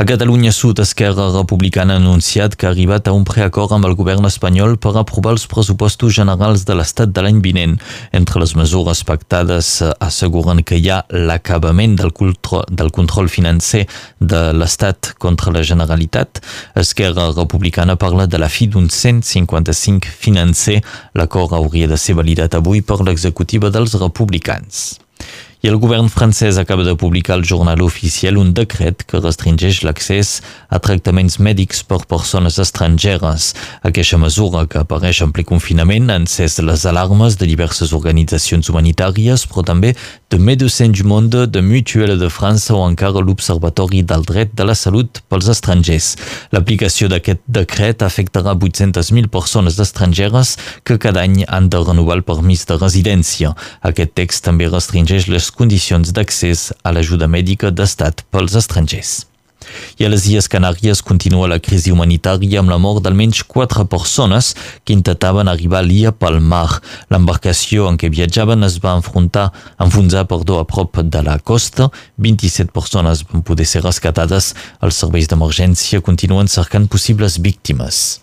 A 0.00 0.04
Catalunya 0.06 0.50
Sud, 0.50 0.78
Esquerra 0.80 1.26
Republicana 1.28 1.92
ha 1.92 2.00
anunciat 2.00 2.54
que 2.56 2.64
ha 2.64 2.70
arribat 2.70 3.08
a 3.10 3.12
un 3.12 3.26
preacord 3.28 3.74
amb 3.76 3.84
el 3.84 3.92
govern 3.98 4.24
espanyol 4.24 4.78
per 4.80 4.94
aprovar 4.96 5.34
els 5.34 5.42
pressupostos 5.44 6.14
generals 6.16 6.62
de 6.64 6.72
l'Estat 6.78 7.12
de 7.12 7.20
l'any 7.20 7.42
vinent. 7.44 7.74
Entre 8.16 8.40
les 8.40 8.54
mesures 8.56 9.02
pactades 9.04 9.68
asseguren 10.00 10.62
que 10.64 10.78
hi 10.80 10.88
ha 10.88 11.02
l'acabament 11.12 11.98
del, 12.00 12.14
del 12.80 12.90
control 12.96 13.28
financer 13.28 13.82
de 14.32 14.40
l'Estat 14.56 15.12
contra 15.20 15.52
la 15.52 15.66
Generalitat. 15.72 16.40
Esquerra 16.80 17.28
Republicana 17.36 17.98
parla 18.00 18.24
de 18.24 18.40
la 18.40 18.48
fi 18.48 18.70
d'un 18.72 18.88
155 18.88 20.08
financer. 20.08 20.80
L'acord 21.12 21.52
hauria 21.60 21.92
de 21.92 22.00
ser 22.00 22.16
validat 22.16 22.56
avui 22.56 22.80
per 22.80 23.02
l'executiva 23.04 23.68
dels 23.68 24.00
republicans. 24.00 24.96
I 25.60 25.68
el 25.68 25.76
govern 25.76 26.06
francès 26.08 26.56
acaba 26.56 26.84
de 26.84 26.94
publicar 26.96 27.34
al 27.34 27.44
jornal 27.44 27.82
oficial 27.82 28.38
un 28.40 28.54
decret 28.56 29.02
que 29.04 29.18
restringeix 29.20 29.82
l'accés 29.84 30.38
a 30.72 30.78
tractaments 30.80 31.36
mèdics 31.36 31.82
per 31.84 31.98
persones 32.08 32.56
estrangeres. 32.62 33.50
Aquesta 33.84 34.16
mesura, 34.16 34.62
que 34.64 34.80
apareix 34.80 35.20
en 35.20 35.34
ple 35.36 35.44
confinament, 35.44 36.08
ha 36.08 36.16
encès 36.16 36.56
les 36.64 36.86
alarmes 36.88 37.36
de 37.36 37.48
diverses 37.50 37.92
organitzacions 37.92 38.70
humanitàries, 38.72 39.44
però 39.50 39.66
també 39.68 39.92
de 40.30 40.38
Médecins 40.38 40.96
du 40.96 41.04
Monde, 41.04 41.44
de 41.44 41.60
Mutuelle 41.60 42.16
de 42.16 42.30
França 42.32 42.72
o 42.72 42.80
encara 42.88 43.20
l'Observatori 43.20 44.00
del 44.00 44.24
Dret 44.24 44.56
de 44.56 44.64
la 44.64 44.78
Salut 44.78 45.20
pels 45.28 45.50
estrangers. 45.52 46.14
L'aplicació 46.56 47.10
d'aquest 47.12 47.44
decret 47.44 48.00
afectarà 48.06 48.56
800.000 48.56 49.28
persones 49.28 49.76
estrangeres 49.76 50.56
que 50.88 50.96
cada 50.96 51.20
any 51.20 51.42
han 51.48 51.68
de 51.68 51.84
renovar 51.84 52.16
el 52.16 52.24
permís 52.24 52.64
de 52.64 52.80
residència. 52.80 53.52
Aquest 53.84 54.16
text 54.16 54.46
també 54.48 54.70
restringeix 54.72 55.28
les 55.28 55.49
condicions 55.50 56.12
d'accés 56.12 56.70
a 56.84 56.92
l'ajuda 56.92 57.28
mèdica 57.28 57.70
d'estat 57.70 58.24
pels 58.30 58.56
estrangers. 58.58 59.20
I 60.00 60.06
a 60.06 60.10
les 60.10 60.24
Illes 60.28 60.48
Canàries 60.50 61.02
continua 61.04 61.48
la 61.50 61.58
crisi 61.62 61.92
humanitària 61.92 62.60
amb 62.62 62.72
la 62.72 62.78
mort 62.80 63.02
d'almenys 63.04 63.42
quatre 63.48 63.84
persones 63.92 64.54
que 64.84 64.94
intentaven 64.96 65.50
arribar 65.52 65.80
a 65.80 65.86
l'illa 65.86 66.12
pel 66.12 66.40
mar. 66.40 66.80
L'embarcació 67.12 67.88
en 67.90 67.98
què 68.00 68.10
viatjaven 68.12 68.64
es 68.66 68.80
va 68.82 68.96
enfrontar, 68.98 69.50
enfonsar 69.78 70.26
perdó, 70.30 70.58
a 70.60 70.66
prop 70.68 71.02
de 71.02 71.22
la 71.26 71.38
costa. 71.38 71.90
27 72.18 72.72
persones 72.72 73.24
van 73.28 73.44
poder 73.46 73.68
ser 73.68 73.84
rescatades. 73.84 74.54
Els 74.80 75.04
serveis 75.04 75.28
d'emergència 75.30 76.00
continuen 76.00 76.48
cercant 76.48 76.88
possibles 76.88 77.38
víctimes. 77.38 78.20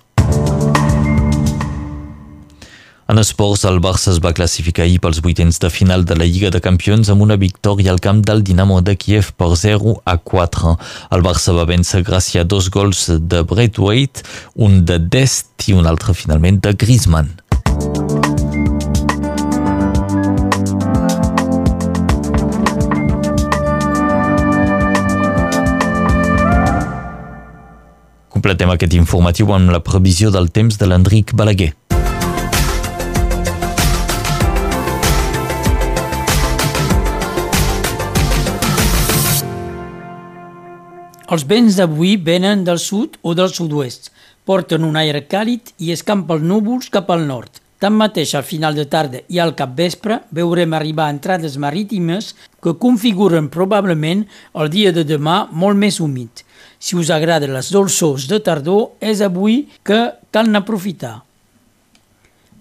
En 3.09 3.17
esports, 3.21 3.61
el 3.63 3.77
Barça 3.79 4.09
es 4.11 4.17
va 4.19 4.33
classificar 4.35 4.83
ahir 4.83 4.97
pels 4.99 5.21
vuitens 5.23 5.61
de 5.63 5.69
final 5.71 6.01
de 6.03 6.17
la 6.19 6.25
Lliga 6.27 6.49
de 6.51 6.59
Campions 6.59 7.07
amb 7.07 7.23
una 7.23 7.37
victòria 7.39 7.93
al 7.93 8.01
camp 8.03 8.19
del 8.27 8.43
Dinamo 8.43 8.81
de 8.83 8.97
Kiev 8.99 9.29
per 9.39 9.47
0 9.55 9.93
a 10.03 10.17
4. 10.17 10.73
El 11.15 11.23
Barça 11.23 11.55
va 11.55 11.63
vèncer 11.69 12.03
gràcies 12.03 12.43
a 12.43 12.43
dos 12.43 12.67
gols 12.67 13.05
de 13.07 13.45
Braithwaite, 13.47 14.27
un 14.59 14.83
de 14.83 14.99
Dest 14.99 15.69
i 15.71 15.77
un 15.79 15.87
altre 15.87 16.11
finalment 16.11 16.59
de 16.59 16.75
Griezmann. 16.75 17.31
Completem 28.27 28.75
aquest 28.75 28.99
informatiu 28.99 29.55
amb 29.55 29.71
la 29.71 29.79
previsió 29.79 30.27
del 30.35 30.51
temps 30.51 30.75
de 30.75 30.91
l'Enric 30.91 31.31
Balaguer. 31.31 31.71
Els 41.27 41.43
vents 41.43 41.75
d'avui 41.75 42.15
venen 42.15 42.61
del 42.63 42.79
sud 42.79 43.17
o 43.21 43.33
del 43.35 43.49
sud-oest, 43.51 44.13
porten 44.47 44.85
un 44.87 44.95
aire 44.95 45.25
càlid 45.27 45.73
i 45.83 45.91
escampa 45.91 46.37
els 46.37 46.45
núvols 46.47 46.87
cap 46.93 47.09
al 47.11 47.25
nord. 47.27 47.59
Tanmateix, 47.83 48.31
al 48.33 48.45
final 48.47 48.77
de 48.77 48.85
tarda 48.89 49.19
i 49.29 49.41
al 49.43 49.51
capvespre 49.59 50.21
veurem 50.33 50.71
arribar 50.73 51.09
entrades 51.11 51.59
marítimes 51.61 52.31
que 52.63 52.77
configuren 52.79 53.51
probablement 53.53 54.23
el 54.55 54.71
dia 54.73 54.93
de 54.95 55.03
demà 55.05 55.43
molt 55.51 55.77
més 55.77 55.99
humit. 55.99 56.45
Si 56.79 56.95
us 56.95 57.11
agraden 57.11 57.53
les 57.53 57.73
dolçors 57.75 58.29
de 58.31 58.39
tardor, 58.39 58.95
és 59.03 59.21
avui 59.21 59.65
que 59.83 59.99
cal 60.31 60.49
n'aprofitar. 60.49 61.21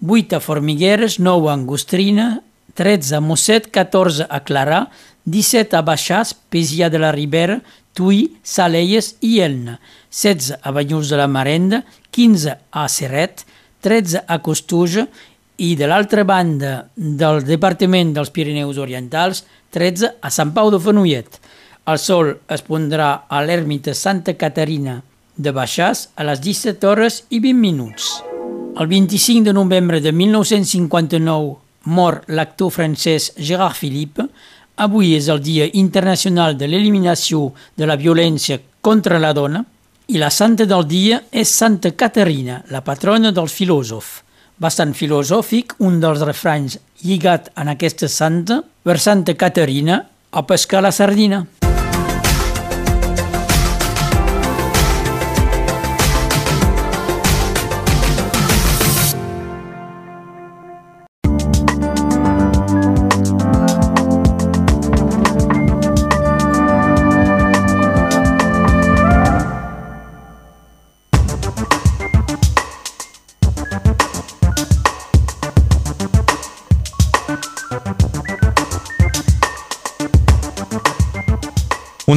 8 0.03 0.37
a 0.37 0.43
Formigueres, 0.43 1.17
9 1.23 1.49
a 1.49 1.55
Angostrina, 1.55 2.27
13 2.75 3.15
a 3.17 3.21
Mosset, 3.23 3.71
14 3.73 4.27
a 4.29 4.43
Clarà, 4.45 4.85
17 5.25 5.79
a 5.79 5.81
Baixàs, 5.87 6.35
Pesia 6.51 6.91
de 6.93 7.01
la 7.01 7.09
Ribera, 7.15 7.61
Tui, 7.97 8.37
Saleies 8.45 9.15
i 9.25 9.39
Elna, 9.41 9.79
16 10.13 10.59
a 10.61 10.73
Banyuls 10.75 11.09
de 11.09 11.17
la 11.17 11.25
Marenda, 11.25 11.81
15 12.13 12.53
a 12.69 12.85
Serret, 12.93 13.41
13 13.81 14.21
a 14.27 14.37
Costuja 14.45 15.07
i 15.57 15.73
de 15.75 15.89
l'altra 15.89 16.21
banda 16.21 16.75
del 16.93 17.41
Departament 17.47 18.13
dels 18.13 18.29
Pirineus 18.29 18.77
Orientals, 18.77 19.41
13 19.73 20.13
a 20.21 20.29
Sant 20.29 20.53
Pau 20.53 20.69
de 20.69 20.79
Fenollet. 20.81 21.39
El 21.89 21.97
sol 21.97 22.35
es 22.53 22.61
pondrà 22.67 23.09
a 23.25 23.41
l'ermita 23.41 23.95
Santa 23.97 24.37
Caterina 24.37 24.99
de 25.33 25.53
Baixàs 25.53 26.09
a 26.17 26.25
les 26.27 26.41
17 26.43 26.85
hores 26.85 27.23
i 27.33 27.41
20 27.41 27.61
minuts. 27.63 28.11
El 28.77 28.89
25 28.91 29.47
de 29.47 29.57
novembre 29.57 30.01
de 30.05 30.13
1959 30.13 31.55
mor 31.87 32.19
l'actor 32.27 32.69
francès 32.75 33.31
Gérard 33.37 33.77
Philippe, 33.79 34.27
Avui 34.77 35.15
és 35.17 35.25
el 35.33 35.39
Dia 35.41 35.65
Internacional 35.79 36.53
de 36.53 36.67
l'Eliminació 36.69 37.47
de 37.73 37.87
la 37.89 37.95
Violència 37.97 38.59
contra 38.85 39.17
la 39.17 39.31
Dona 39.33 39.63
i 40.13 40.21
la 40.21 40.29
santa 40.29 40.67
del 40.69 40.85
dia 40.85 41.17
és 41.33 41.49
Santa 41.49 41.95
Caterina, 41.97 42.61
la 42.69 42.83
patrona 42.85 43.33
dels 43.33 43.57
filòsofs. 43.57 44.21
Bastant 44.61 44.93
filosòfic, 44.93 45.73
un 45.81 45.97
dels 46.01 46.21
refranys 46.21 46.77
lligat 47.01 47.49
en 47.57 47.73
aquesta 47.73 48.07
santa, 48.07 48.61
per 48.85 48.99
Santa 49.01 49.33
Caterina, 49.33 50.03
a 50.29 50.45
pescar 50.45 50.85
la 50.85 50.93
sardina. 50.93 51.45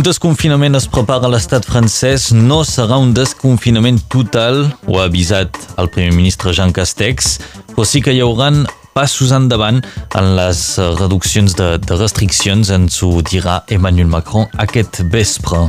Un 0.01 0.05
desconfinament 0.07 0.73
es 0.79 0.87
prepara 0.89 1.27
a 1.29 1.29
l'estat 1.29 1.67
francès, 1.69 2.31
no 2.33 2.63
serà 2.65 2.97
un 2.97 3.11
desconfinament 3.13 3.99
total, 4.09 4.63
ho 4.89 4.97
ha 4.97 5.03
avisat 5.11 5.59
el 5.77 5.91
primer 5.93 6.15
ministre 6.17 6.55
Jean 6.57 6.73
Castex, 6.73 7.35
però 7.75 7.85
sí 7.85 8.01
que 8.01 8.15
hi 8.17 8.23
haurà 8.25 8.49
passos 8.97 9.35
endavant 9.37 9.83
en 10.17 10.31
les 10.39 10.63
reduccions 11.03 11.53
de, 11.53 11.69
de 11.85 12.01
restriccions, 12.01 12.73
ens 12.73 12.97
ho 13.05 13.13
dirà 13.21 13.59
Emmanuel 13.69 14.09
Macron 14.09 14.49
aquest 14.65 15.03
vespre. 15.13 15.67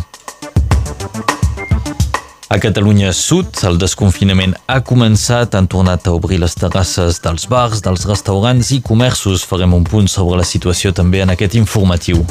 A 2.47 2.63
Catalunya 2.63 3.11
Sud, 3.11 3.51
el 3.67 3.83
desconfinament 3.83 4.55
ha 4.71 4.79
començat, 4.79 5.59
han 5.59 5.67
tornat 5.67 6.07
a 6.07 6.15
obrir 6.15 6.39
les 6.39 6.55
terrasses 6.55 7.19
dels 7.19 7.51
bars, 7.51 7.83
dels 7.83 8.07
restaurants 8.07 8.71
i 8.71 8.79
comerços. 8.79 9.43
Farem 9.43 9.75
un 9.75 9.83
punt 9.83 10.07
sobre 10.07 10.39
la 10.39 10.47
situació 10.47 10.95
també 10.95 11.19
en 11.19 11.35
aquest 11.35 11.59
informatiu. 11.59 12.23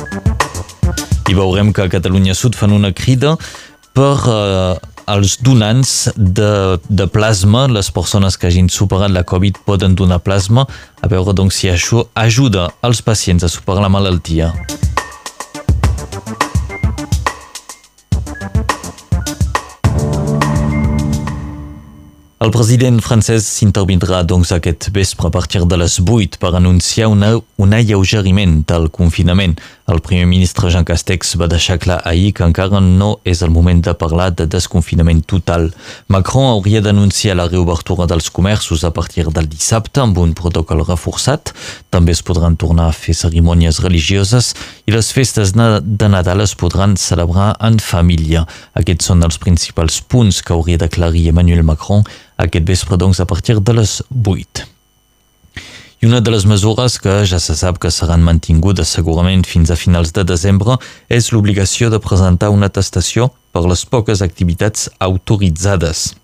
I 1.30 1.34
veurem 1.38 1.70
que 1.72 1.84
a 1.84 1.90
Catalunya 1.90 2.34
Sud 2.34 2.56
fan 2.58 2.72
una 2.74 2.90
crida 2.90 3.36
per 3.94 4.16
eh, 4.26 4.74
els 5.14 5.36
donants 5.46 6.10
de, 6.16 6.50
de 6.90 7.06
plasma, 7.06 7.68
les 7.70 7.90
persones 7.94 8.34
que 8.34 8.50
hagin 8.50 8.70
superat 8.72 9.14
la 9.14 9.22
Covid 9.22 9.62
poden 9.66 9.94
donar 9.94 10.18
plasma, 10.26 10.66
a 10.98 11.10
veure 11.10 11.34
doncs 11.36 11.62
si 11.62 11.70
això 11.70 12.08
ajuda 12.18 12.66
els 12.82 13.02
pacients 13.06 13.46
a 13.46 13.52
superar 13.52 13.86
la 13.86 13.94
malaltia. 13.94 14.50
El 22.40 22.48
president 22.54 23.02
francès 23.04 23.44
s'intervindrà 23.52 24.22
doncs 24.24 24.48
aquest 24.56 24.86
vespre 24.96 25.28
a 25.28 25.32
partir 25.34 25.60
de 25.68 25.76
les 25.76 25.98
8 26.00 26.38
per 26.40 26.54
anunciar 26.56 27.10
una, 27.12 27.34
un 27.60 27.74
alleugeriment 27.76 28.62
del 28.64 28.86
confinament. 28.88 29.58
El 29.90 30.00
primer 30.00 30.24
ministre 30.30 30.70
Jean 30.72 30.86
Castex 30.88 31.34
va 31.36 31.50
deixar 31.52 31.76
clar 31.82 31.98
ahir 32.08 32.30
que 32.32 32.46
encara 32.46 32.80
no 32.80 33.10
és 33.28 33.42
el 33.44 33.52
moment 33.52 33.82
de 33.84 33.92
parlar 33.92 34.30
de 34.38 34.46
desconfinament 34.48 35.20
total. 35.28 35.68
Macron 36.08 36.46
hauria 36.48 36.80
d'anunciar 36.80 37.36
la 37.36 37.48
reobertura 37.50 38.06
dels 38.08 38.30
comerços 38.32 38.86
a 38.88 38.92
partir 38.96 39.26
del 39.28 39.50
dissabte 39.50 40.00
amb 40.00 40.16
un 40.24 40.32
protocol 40.32 40.80
reforçat. 40.86 41.52
També 41.92 42.16
es 42.16 42.24
podran 42.24 42.56
tornar 42.56 42.88
a 42.88 42.96
fer 42.96 43.18
cerimònies 43.20 43.82
religioses 43.84 44.54
i 44.88 44.96
les 44.96 45.12
festes 45.12 45.52
de 45.52 46.08
Nadal 46.08 46.40
es 46.46 46.56
podran 46.56 46.96
celebrar 46.96 47.52
en 47.60 47.76
família. 47.84 48.46
Aquests 48.72 49.12
són 49.12 49.28
els 49.28 49.36
principals 49.36 50.00
punts 50.00 50.40
que 50.40 50.56
hauria 50.56 50.80
d'aclarir 50.80 51.28
Emmanuel 51.34 51.66
Macron 51.68 52.06
aquest 52.44 52.66
vespre, 52.66 52.98
doncs, 53.00 53.20
a 53.20 53.26
partir 53.26 53.58
de 53.60 53.74
les 53.76 54.00
8. 54.10 54.66
I 56.00 56.06
una 56.08 56.22
de 56.24 56.32
les 56.32 56.46
mesures 56.48 56.96
que 56.96 57.18
ja 57.28 57.38
se 57.38 57.52
sap 57.58 57.76
que 57.78 57.90
seran 57.92 58.22
mantingudes 58.24 58.88
segurament 58.96 59.44
fins 59.44 59.68
a 59.68 59.76
finals 59.76 60.14
de 60.16 60.24
desembre 60.24 60.78
és 61.12 61.28
l'obligació 61.34 61.90
de 61.92 62.00
presentar 62.00 62.48
una 62.54 62.70
atestació 62.72 63.28
per 63.52 63.66
les 63.68 63.84
poques 63.84 64.22
activitats 64.24 64.88
autoritzades. 64.98 66.19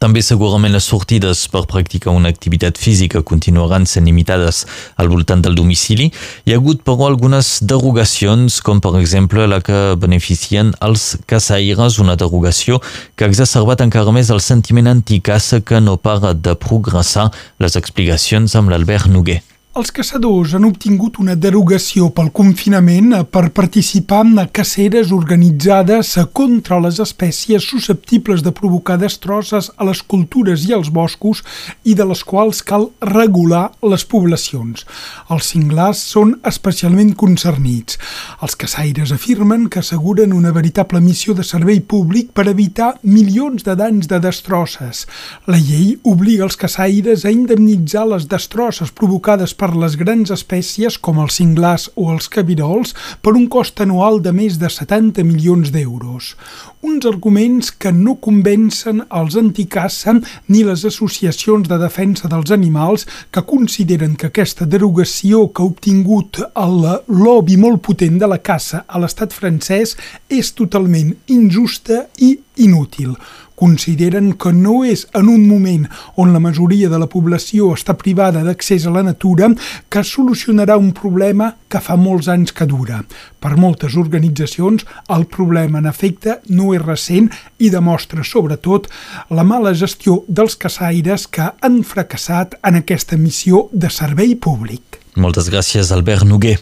També 0.00 0.22
segurament 0.24 0.72
les 0.72 0.86
sortides 0.88 1.42
per 1.52 1.66
practicar 1.68 2.14
una 2.16 2.30
activitat 2.32 2.78
física 2.80 3.20
continuaran 3.20 3.84
sent 3.84 4.06
limitades 4.08 4.62
al 4.96 5.10
voltant 5.12 5.42
del 5.44 5.58
domicili. 5.58 6.06
Hi 6.48 6.54
ha 6.54 6.56
hagut, 6.56 6.80
però, 6.86 7.10
algunes 7.10 7.58
derogacions, 7.60 8.62
com 8.64 8.80
per 8.80 8.94
exemple 8.96 9.44
la 9.44 9.60
que 9.60 9.82
beneficien 10.00 10.72
els 10.80 11.18
caçaires, 11.28 12.00
una 12.00 12.16
derogació 12.16 12.80
que 13.12 13.28
ha 13.28 13.30
exacerbat 13.30 13.84
encara 13.84 14.16
més 14.16 14.32
el 14.32 14.40
sentiment 14.40 14.88
anticaça 14.88 15.60
que 15.60 15.84
no 15.84 15.98
para 16.00 16.32
de 16.32 16.56
progressar 16.56 17.28
les 17.60 17.76
explicacions 17.76 18.56
amb 18.56 18.72
l'Albert 18.72 19.12
Noguer. 19.12 19.42
Els 19.80 19.94
caçadors 19.96 20.52
han 20.52 20.66
obtingut 20.68 21.16
una 21.22 21.32
derogació 21.40 22.10
pel 22.12 22.26
confinament 22.36 23.14
per 23.32 23.46
participar 23.56 24.18
en 24.26 24.40
caceres 24.52 25.08
organitzades 25.16 26.10
contra 26.36 26.76
les 26.84 26.98
espècies 27.00 27.64
susceptibles 27.64 28.42
de 28.44 28.52
provocar 28.52 28.98
destrosses 29.00 29.70
a 29.80 29.86
les 29.88 30.02
cultures 30.02 30.66
i 30.68 30.74
als 30.76 30.90
boscos 30.92 31.40
i 31.88 31.94
de 31.96 32.04
les 32.10 32.20
quals 32.28 32.60
cal 32.70 32.90
regular 33.00 33.70
les 33.92 34.04
poblacions. 34.04 34.84
Els 35.32 35.48
cinglars 35.54 36.04
són 36.12 36.36
especialment 36.52 37.14
concernits. 37.24 37.96
Els 38.44 38.58
caçaires 38.60 39.14
afirmen 39.16 39.70
que 39.72 39.80
asseguren 39.80 40.36
una 40.36 40.52
veritable 40.52 41.00
missió 41.00 41.32
de 41.32 41.46
servei 41.54 41.80
públic 41.80 42.34
per 42.36 42.50
evitar 42.52 42.90
milions 43.00 43.64
de 43.64 43.78
danys 43.80 44.12
de 44.12 44.20
destrosses. 44.28 45.06
La 45.48 45.56
llei 45.56 45.96
obliga 46.04 46.44
els 46.50 46.60
caçaires 46.60 47.24
a 47.24 47.32
indemnitzar 47.32 48.04
les 48.12 48.28
destrosses 48.28 48.92
provocades 48.92 49.56
per 49.56 49.69
les 49.76 49.96
grans 50.00 50.30
espècies 50.34 50.96
com 50.98 51.18
els 51.22 51.36
cinglars 51.40 51.88
o 51.94 52.08
els 52.12 52.28
cabirols 52.32 52.94
per 53.22 53.34
un 53.36 53.46
cost 53.52 53.80
anual 53.84 54.20
de 54.24 54.32
més 54.32 54.58
de 54.60 54.70
70 54.70 55.24
milions 55.26 55.72
d'euros. 55.74 56.34
Uns 56.82 57.06
arguments 57.06 57.70
que 57.70 57.92
no 57.92 58.16
convencen 58.24 59.02
els 59.20 59.36
anticassa 59.36 60.16
ni 60.48 60.62
les 60.64 60.86
associacions 60.88 61.68
de 61.68 61.78
defensa 61.82 62.30
dels 62.32 62.50
animals 62.54 63.06
que 63.30 63.44
consideren 63.46 64.16
que 64.16 64.30
aquesta 64.30 64.66
derogació 64.66 65.46
que 65.52 65.62
ha 65.62 65.70
obtingut 65.70 66.40
el 66.54 66.80
lobby 67.08 67.58
molt 67.60 67.82
potent 67.84 68.18
de 68.20 68.30
la 68.30 68.40
caça 68.40 68.84
a 68.88 69.02
l'estat 69.02 69.36
francès 69.36 69.96
és 70.28 70.54
totalment 70.56 71.14
injusta 71.28 72.06
i 72.18 72.36
inútil 72.60 73.16
consideren 73.60 74.32
que 74.40 74.52
no 74.56 74.80
és 74.88 75.04
en 75.14 75.28
un 75.28 75.44
moment 75.48 75.84
on 76.16 76.32
la 76.32 76.40
majoria 76.40 76.88
de 76.88 77.00
la 77.00 77.08
població 77.12 77.74
està 77.76 77.96
privada 78.00 78.42
d'accés 78.46 78.86
a 78.88 78.94
la 78.94 79.04
natura 79.04 79.50
que 79.92 80.04
solucionarà 80.06 80.78
un 80.80 80.94
problema 80.96 81.52
que 81.68 81.82
fa 81.84 81.98
molts 82.00 82.30
anys 82.32 82.54
que 82.56 82.66
dura. 82.66 83.02
Per 83.40 83.52
moltes 83.60 83.96
organitzacions, 84.00 84.86
el 85.12 85.26
problema 85.28 85.80
en 85.80 85.90
efecte 85.90 86.40
no 86.48 86.72
és 86.76 86.84
recent 86.84 87.30
i 87.58 87.70
demostra 87.72 88.24
sobretot 88.24 88.88
la 89.30 89.44
mala 89.44 89.74
gestió 89.76 90.22
dels 90.28 90.56
caçaires 90.56 91.28
que 91.28 91.52
han 91.60 91.82
fracassat 91.84 92.56
en 92.64 92.80
aquesta 92.80 93.20
missió 93.20 93.68
de 93.72 93.92
servei 93.92 94.36
públic. 94.36 95.02
Moltes 95.20 95.50
gràcies, 95.52 95.92
Albert 95.92 96.24
Noguer. 96.24 96.58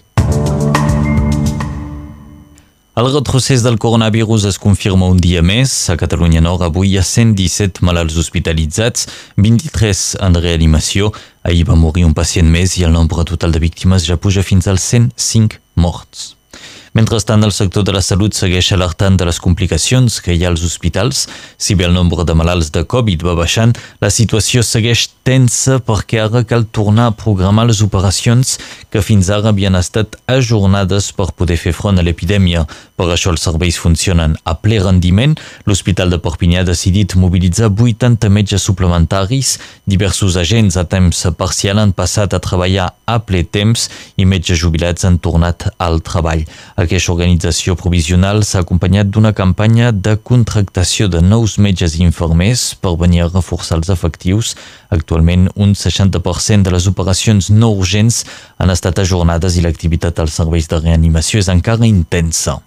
El 2.99 3.13
retrocés 3.15 3.63
del 3.63 3.79
coronavirus 3.79 4.45
es 4.49 4.57
confirma 4.59 5.07
un 5.07 5.21
dia 5.23 5.39
més. 5.39 5.71
A 5.87 5.95
Catalunya 5.95 6.41
Nord 6.43 6.65
avui 6.67 6.89
hi 6.91 6.97
ha 6.99 7.05
117 7.07 7.85
malalts 7.87 8.17
hospitalitzats, 8.19 9.07
23 9.37 10.01
en 10.27 10.39
reanimació. 10.43 11.13
Ahir 11.47 11.69
va 11.69 11.77
morir 11.79 12.09
un 12.09 12.17
pacient 12.19 12.51
més 12.51 12.75
i 12.81 12.83
el 12.89 12.97
nombre 12.97 13.23
total 13.23 13.55
de 13.55 13.63
víctimes 13.63 14.09
ja 14.09 14.19
puja 14.19 14.43
fins 14.43 14.67
als 14.67 14.91
105 14.91 15.63
morts. 15.79 16.38
Mentrestant, 16.97 17.45
el 17.45 17.53
sector 17.53 17.85
de 17.85 17.93
la 17.93 18.01
salut 18.01 18.33
segueix 18.33 18.71
alertant 18.73 19.19
de 19.19 19.27
les 19.29 19.39
complicacions 19.45 20.21
que 20.25 20.33
hi 20.33 20.45
ha 20.45 20.49
als 20.49 20.65
hospitals. 20.65 21.27
Si 21.61 21.77
bé 21.77 21.85
el 21.85 21.93
nombre 21.93 22.25
de 22.25 22.35
malalts 22.35 22.71
de 22.73 22.85
Covid 22.89 23.25
va 23.27 23.37
baixant, 23.37 23.75
la 24.01 24.09
situació 24.09 24.63
segueix 24.65 25.09
tensa 25.29 25.77
perquè 25.85 26.23
ara 26.25 26.45
cal 26.49 26.65
tornar 26.73 27.11
a 27.11 27.17
programar 27.17 27.67
les 27.69 27.83
operacions 27.85 28.57
que 28.89 29.03
fins 29.05 29.29
ara 29.29 29.53
havien 29.53 29.77
estat 29.77 30.17
ajornades 30.33 31.11
per 31.13 31.29
poder 31.37 31.59
fer 31.61 31.75
front 31.77 32.01
a 32.01 32.05
l'epidèmia. 32.07 32.65
Per 32.97 33.11
això 33.13 33.35
els 33.35 33.45
serveis 33.45 33.77
funcionen 33.77 34.39
a 34.49 34.57
ple 34.57 34.81
rendiment. 34.81 35.37
L'Hospital 35.69 36.15
de 36.15 36.21
Perpinyà 36.25 36.65
ha 36.65 36.69
decidit 36.71 37.19
mobilitzar 37.21 37.69
80 37.69 38.33
metges 38.33 38.65
suplementaris. 38.65 39.59
Diversos 39.85 40.41
agents 40.41 40.81
a 40.81 40.87
temps 40.89 41.27
parcial 41.37 41.79
han 41.83 41.93
passat 41.93 42.33
a 42.33 42.41
treballar 42.41 42.89
a 43.05 43.19
ple 43.21 43.45
temps 43.45 43.89
i 44.17 44.25
metges 44.25 44.63
jubilats 44.65 45.05
han 45.05 45.21
tornat 45.21 45.69
al 45.79 46.01
treball. 46.05 46.47
Aquesta 46.79 47.11
organització 47.11 47.75
provisional 47.75 48.45
s'ha 48.47 48.61
acompanyat 48.63 49.09
d'una 49.11 49.33
campanya 49.35 49.89
de 49.91 50.13
contractació 50.31 51.09
de 51.11 51.19
nous 51.19 51.57
metges 51.59 51.97
i 51.99 52.05
infermers 52.07 52.63
per 52.79 52.93
venir 53.01 53.25
a 53.25 53.27
reforçar 53.33 53.81
els 53.81 53.91
efectius. 53.91 54.53
Actualment, 54.95 55.49
un 55.59 55.75
60% 55.75 56.69
de 56.69 56.77
les 56.77 56.87
operacions 56.87 57.51
no 57.51 57.73
urgents 57.75 58.21
han 58.63 58.71
estat 58.71 59.03
ajornades 59.03 59.59
i 59.59 59.67
l'activitat 59.67 60.23
als 60.23 60.39
serveis 60.39 60.71
de 60.71 60.79
reanimació 60.79 61.43
és 61.43 61.51
encara 61.51 61.91
intensa. 61.91 62.61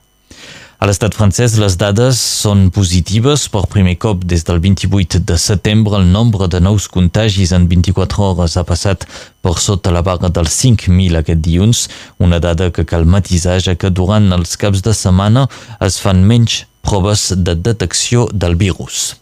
A 0.81 0.87
l'estat 0.89 1.13
francès 1.13 1.59
les 1.61 1.75
dades 1.77 2.17
són 2.17 2.63
positives. 2.73 3.43
Per 3.53 3.61
primer 3.69 3.99
cop 4.01 4.23
des 4.25 4.41
del 4.47 4.57
28 4.63 5.19
de 5.29 5.35
setembre 5.37 5.99
el 5.99 6.07
nombre 6.09 6.47
de 6.49 6.57
nous 6.57 6.87
contagis 6.89 7.51
en 7.53 7.67
24 7.69 8.23
hores 8.25 8.55
ha 8.57 8.63
passat 8.65 9.05
per 9.45 9.53
sota 9.61 9.93
la 9.93 10.01
barra 10.01 10.31
dels 10.33 10.55
5.000 10.63 11.19
aquest 11.19 11.43
dilluns, 11.45 11.83
una 12.17 12.39
dada 12.41 12.71
que 12.73 12.87
cal 12.89 13.05
matisar 13.05 13.59
ja 13.61 13.75
que 13.77 13.93
durant 13.93 14.25
els 14.33 14.57
caps 14.57 14.81
de 14.81 14.95
setmana 14.97 15.45
es 15.85 15.99
fan 16.01 16.25
menys 16.25 16.63
proves 16.81 17.27
de 17.37 17.53
detecció 17.53 18.25
del 18.33 18.57
virus. 18.57 19.19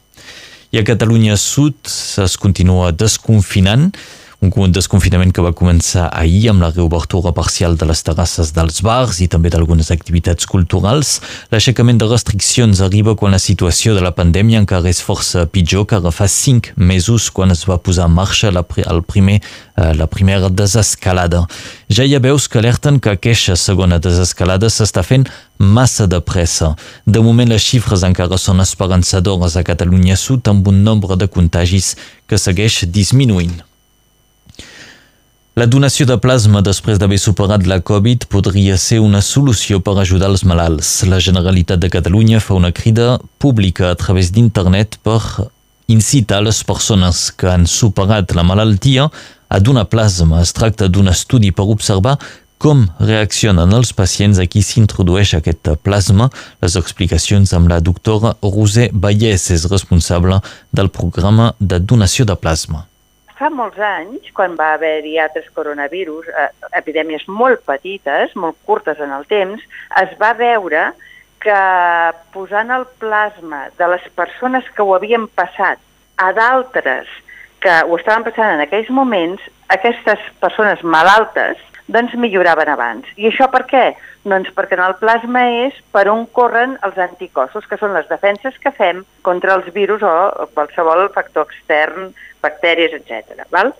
I 0.71 0.79
a 0.79 0.87
Catalunya 0.87 1.35
Sud 1.35 1.75
es 2.23 2.39
continua 2.39 2.93
desconfinant 2.95 3.89
Un 4.39 4.71
desconfinament 4.71 5.33
que 5.35 5.43
va 5.43 5.51
començar 5.51 6.05
ahir 6.15 6.45
amb 6.53 6.61
la 6.63 6.69
reobertura 6.71 7.33
parcial 7.35 7.73
de 7.75 7.83
les 7.89 7.99
terrasses 8.07 8.53
dels 8.55 8.79
bars 8.87 9.17
i 9.19 9.27
també 9.27 9.51
d'algunes 9.51 9.91
activitats 9.91 10.47
culturals. 10.47 11.17
L'aixecament 11.51 11.99
de 11.99 12.07
restriccions 12.07 12.79
arriba 12.79 13.17
quan 13.19 13.35
la 13.35 13.41
situació 13.43 13.97
de 13.97 14.05
la 14.05 14.13
pandèmia 14.15 14.61
encara 14.63 14.87
és 14.87 15.03
força 15.03 15.43
pitjor 15.43 15.89
que 15.91 15.99
ara 15.99 16.15
fa 16.15 16.29
cinc 16.31 16.71
mesos 16.77 17.27
quan 17.35 17.51
es 17.51 17.65
va 17.67 17.81
posar 17.83 18.07
en 18.07 18.15
marxa 18.15 18.53
la, 18.55 18.63
el 18.87 19.03
primer, 19.03 19.41
eh, 19.75 19.91
la 19.99 20.07
primera 20.07 20.47
desescalada. 20.47 21.43
Ja 21.91 22.07
hi 22.07 22.15
ha 22.15 22.23
veus 22.23 22.47
que 22.47 22.63
alerten 22.63 23.03
que 23.03 23.17
aquesta 23.19 23.59
segona 23.59 23.99
desescalada 23.99 24.71
s'està 24.71 25.03
fent 25.03 25.27
massa 25.59 26.07
de 26.07 26.23
pressa. 26.23 26.77
De 27.05 27.19
moment 27.19 27.51
les 27.51 27.65
xifres 27.73 28.07
encara 28.07 28.39
són 28.39 28.63
esperançadores 28.63 29.59
a 29.59 29.67
Catalunya 29.67 30.15
Sud 30.15 30.47
amb 30.47 30.71
un 30.71 30.85
nombre 30.87 31.19
de 31.19 31.27
contagis 31.27 31.97
que 32.25 32.39
segueix 32.39 32.85
disminuint. 32.87 33.59
La 35.59 35.65
donació 35.67 36.05
de 36.07 36.15
plasma 36.23 36.61
després 36.63 36.99
d'haver 37.01 37.17
superat 37.19 37.65
la 37.67 37.81
Covid 37.83 38.29
podria 38.31 38.77
ser 38.79 39.01
una 39.03 39.19
solució 39.19 39.81
per 39.83 39.97
ajudar 39.99 40.29
els 40.31 40.45
malalts. 40.47 40.91
La 41.11 41.17
Generalitat 41.19 41.81
de 41.83 41.89
Catalunya 41.91 42.39
fa 42.39 42.53
una 42.55 42.69
crida 42.71 43.17
pública 43.43 43.89
a 43.89 43.97
través 43.99 44.29
d'internet 44.31 44.95
per 45.03 45.19
incitar 45.91 46.39
les 46.45 46.61
persones 46.63 47.25
que 47.35 47.49
han 47.51 47.65
superat 47.67 48.31
la 48.37 48.45
malaltia 48.47 49.09
a 49.49 49.59
donar 49.59 49.89
plasma. 49.91 50.39
Es 50.45 50.55
tracta 50.55 50.87
d'un 50.87 51.11
estudi 51.11 51.51
per 51.51 51.65
observar 51.67 52.15
com 52.57 52.85
reaccionen 53.01 53.75
els 53.75 53.91
pacients 53.91 54.39
a 54.39 54.45
qui 54.47 54.63
s'introdueix 54.63 55.33
aquest 55.35 55.73
plasma. 55.83 56.29
Les 56.63 56.77
explicacions 56.79 57.51
amb 57.57 57.67
la 57.73 57.81
doctora 57.83 58.37
Roser 58.39 58.93
Vallès 58.93 59.49
és 59.57 59.67
responsable 59.67 60.39
del 60.71 60.87
programa 60.87 61.51
de 61.59 61.81
donació 61.83 62.23
de 62.23 62.39
plasma. 62.39 62.85
Fa 63.39 63.47
molts 63.55 63.79
anys, 63.79 64.25
quan 64.35 64.57
va 64.59 64.73
haver-hi 64.75 65.13
altres 65.23 65.45
coronavirus, 65.55 66.27
eh, 66.27 66.49
epidèmies 66.75 67.23
molt 67.31 67.63
petites, 67.63 68.35
molt 68.35 68.57
curtes 68.67 68.99
en 68.99 69.13
el 69.15 69.23
temps, 69.31 69.63
es 70.01 70.11
va 70.19 70.33
veure 70.35 70.89
que 71.39 71.61
posant 72.33 72.73
el 72.75 72.83
plasma 72.99 73.69
de 73.79 73.87
les 73.93 74.03
persones 74.19 74.67
que 74.75 74.83
ho 74.83 74.91
havien 74.97 75.29
passat 75.39 75.79
a 76.19 76.33
d'altres 76.35 77.07
que 77.63 77.71
ho 77.87 77.95
estaven 77.95 78.27
passant 78.27 78.57
en 78.57 78.65
aquells 78.65 78.91
moments, 78.91 79.41
aquestes 79.71 80.19
persones 80.43 80.83
malaltes 80.83 81.63
doncs 81.89 82.13
milloraven 82.19 82.69
abans. 82.69 83.07
I 83.17 83.31
això 83.31 83.47
per 83.51 83.63
què? 83.71 83.85
Doncs 84.27 84.51
perquè 84.53 84.75
en 84.77 84.83
el 84.83 84.97
plasma 84.99 85.45
és 85.65 85.77
per 85.95 86.05
on 86.11 86.25
corren 86.35 86.75
els 86.85 86.99
anticossos, 87.01 87.65
que 87.65 87.79
són 87.81 87.95
les 87.95 88.07
defenses 88.11 88.57
que 88.61 88.71
fem 88.75 89.01
contra 89.25 89.55
els 89.57 89.71
virus 89.73 90.03
o 90.05 90.13
qualsevol 90.53 91.07
factor 91.15 91.47
extern, 91.47 92.11
bactèries, 92.43 92.95
etc. 92.97 93.45
Val? 93.51 93.73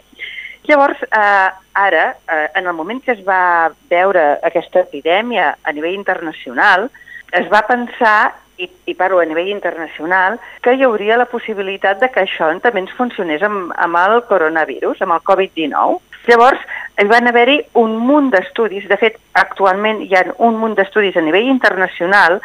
Llavors, 0.70 1.02
eh, 1.02 1.50
ara, 1.74 2.16
eh, 2.32 2.48
en 2.56 2.68
el 2.68 2.74
moment 2.74 3.02
que 3.04 3.14
es 3.16 3.24
va 3.26 3.72
veure 3.90 4.40
aquesta 4.44 4.84
epidèmia 4.86 5.56
a 5.64 5.72
nivell 5.74 5.96
internacional, 5.96 6.90
es 7.32 7.48
va 7.50 7.64
pensar, 7.66 8.36
i, 8.60 8.68
i 8.86 8.94
parlo 8.94 9.22
a 9.22 9.26
nivell 9.26 9.50
internacional, 9.50 10.38
que 10.62 10.76
hi 10.76 10.84
hauria 10.84 11.18
la 11.18 11.30
possibilitat 11.32 12.02
de 12.04 12.10
que 12.12 12.26
això 12.26 12.52
també 12.62 12.84
ens 12.84 12.94
funcionés 12.98 13.42
amb, 13.42 13.72
amb 13.78 13.98
el 14.02 14.22
coronavirus, 14.30 15.02
amb 15.02 15.16
el 15.16 15.24
Covid-19. 15.32 16.00
Llavors, 16.28 16.62
hi 17.00 17.08
van 17.10 17.32
haver-hi 17.32 17.62
un 17.80 17.96
munt 18.06 18.30
d'estudis, 18.34 18.86
de 18.92 18.98
fet, 19.00 19.18
actualment 19.40 20.04
hi 20.04 20.14
ha 20.14 20.26
un 20.46 20.60
munt 20.60 20.76
d'estudis 20.78 21.18
a 21.18 21.24
nivell 21.26 21.48
internacional 21.50 22.42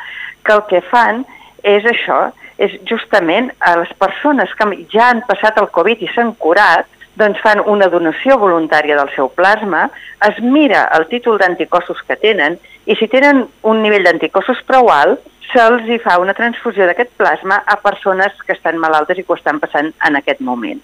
que 0.47 0.55
el 0.55 0.63
que 0.71 0.81
fan 0.89 1.25
és 1.65 1.85
això, 1.91 2.31
és 2.59 2.75
justament 2.89 3.51
a 3.61 3.75
les 3.81 3.93
persones 3.99 4.53
que 4.59 4.69
ja 4.93 5.11
han 5.11 5.23
passat 5.29 5.59
el 5.61 5.71
Covid 5.75 6.03
i 6.03 6.11
s'han 6.15 6.35
curat, 6.39 6.87
doncs 7.19 7.39
fan 7.43 7.61
una 7.71 7.89
donació 7.91 8.39
voluntària 8.39 8.97
del 8.99 9.11
seu 9.15 9.29
plasma, 9.31 9.89
es 10.29 10.41
mira 10.43 10.89
el 10.99 11.07
títol 11.11 11.39
d'anticossos 11.39 12.03
que 12.09 12.17
tenen 12.19 12.59
i 12.87 12.97
si 12.99 13.09
tenen 13.09 13.45
un 13.63 13.83
nivell 13.83 14.07
d'anticossos 14.07 14.65
prou 14.67 14.91
alt, 14.91 15.23
se'ls 15.53 15.87
fa 16.03 16.19
una 16.19 16.35
transfusió 16.35 16.89
d'aquest 16.89 17.15
plasma 17.21 17.63
a 17.67 17.79
persones 17.83 18.35
que 18.47 18.57
estan 18.57 18.81
malaltes 18.83 19.19
i 19.19 19.23
que 19.23 19.33
ho 19.33 19.39
estan 19.39 19.61
passant 19.63 19.93
en 20.09 20.19
aquest 20.19 20.41
moment. 20.41 20.83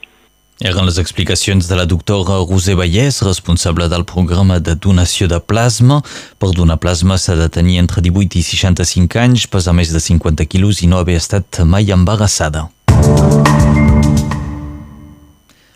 Eren 0.60 0.84
les 0.84 0.98
explicacions 1.00 1.68
de 1.70 1.76
la 1.76 1.86
doctora 1.88 2.34
Roser 2.44 2.74
Vallès, 2.76 3.22
responsable 3.24 3.86
del 3.88 4.02
programa 4.04 4.58
de 4.60 4.74
donació 4.76 5.24
de 5.24 5.38
plasma. 5.40 6.02
Per 6.36 6.50
donar 6.52 6.76
plasma 6.76 7.16
s'ha 7.16 7.32
de 7.38 7.46
tenir 7.48 7.78
entre 7.80 8.04
18 8.04 8.36
i 8.36 8.42
65 8.44 9.22
anys, 9.22 9.46
pesar 9.48 9.72
més 9.72 9.88
de 9.88 10.04
50 10.04 10.44
quilos 10.52 10.82
i 10.84 10.90
no 10.92 11.00
haver 11.00 11.16
estat 11.16 11.62
mai 11.64 11.88
embarassada. 11.96 12.66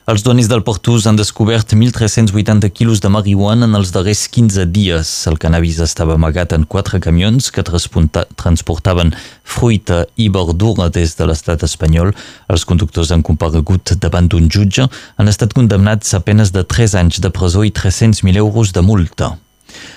Els 0.04 0.20
donis 0.20 0.50
del 0.52 0.60
Portús 0.60 1.06
han 1.08 1.16
descobert 1.16 1.70
1.380 1.72 2.68
quilos 2.76 3.00
de 3.00 3.08
marihuana 3.08 3.64
en 3.64 3.76
els 3.78 3.88
darrers 3.94 4.26
15 4.28 4.66
dies. 4.68 5.12
El 5.30 5.38
cannabis 5.40 5.78
estava 5.80 6.18
amagat 6.18 6.52
en 6.52 6.66
quatre 6.68 7.00
camions 7.00 7.48
que 7.48 7.64
transportaven 7.64 9.14
fruita 9.54 10.02
i 10.20 10.26
verdura 10.28 10.90
des 10.92 11.16
de 11.16 11.24
l'estat 11.24 11.64
espanyol. 11.64 12.12
Els 12.52 12.66
conductors 12.68 13.14
han 13.16 13.24
comparegut 13.24 13.94
davant 13.96 14.28
d'un 14.28 14.50
jutge. 14.52 14.84
Han 15.16 15.32
estat 15.32 15.56
condemnats 15.56 16.12
a 16.12 16.20
penes 16.20 16.52
de 16.52 16.66
3 16.68 16.98
anys 17.00 17.24
de 17.24 17.32
presó 17.32 17.64
i 17.64 17.72
300.000 17.72 18.44
euros 18.44 18.76
de 18.76 18.84
multa. 18.84 19.32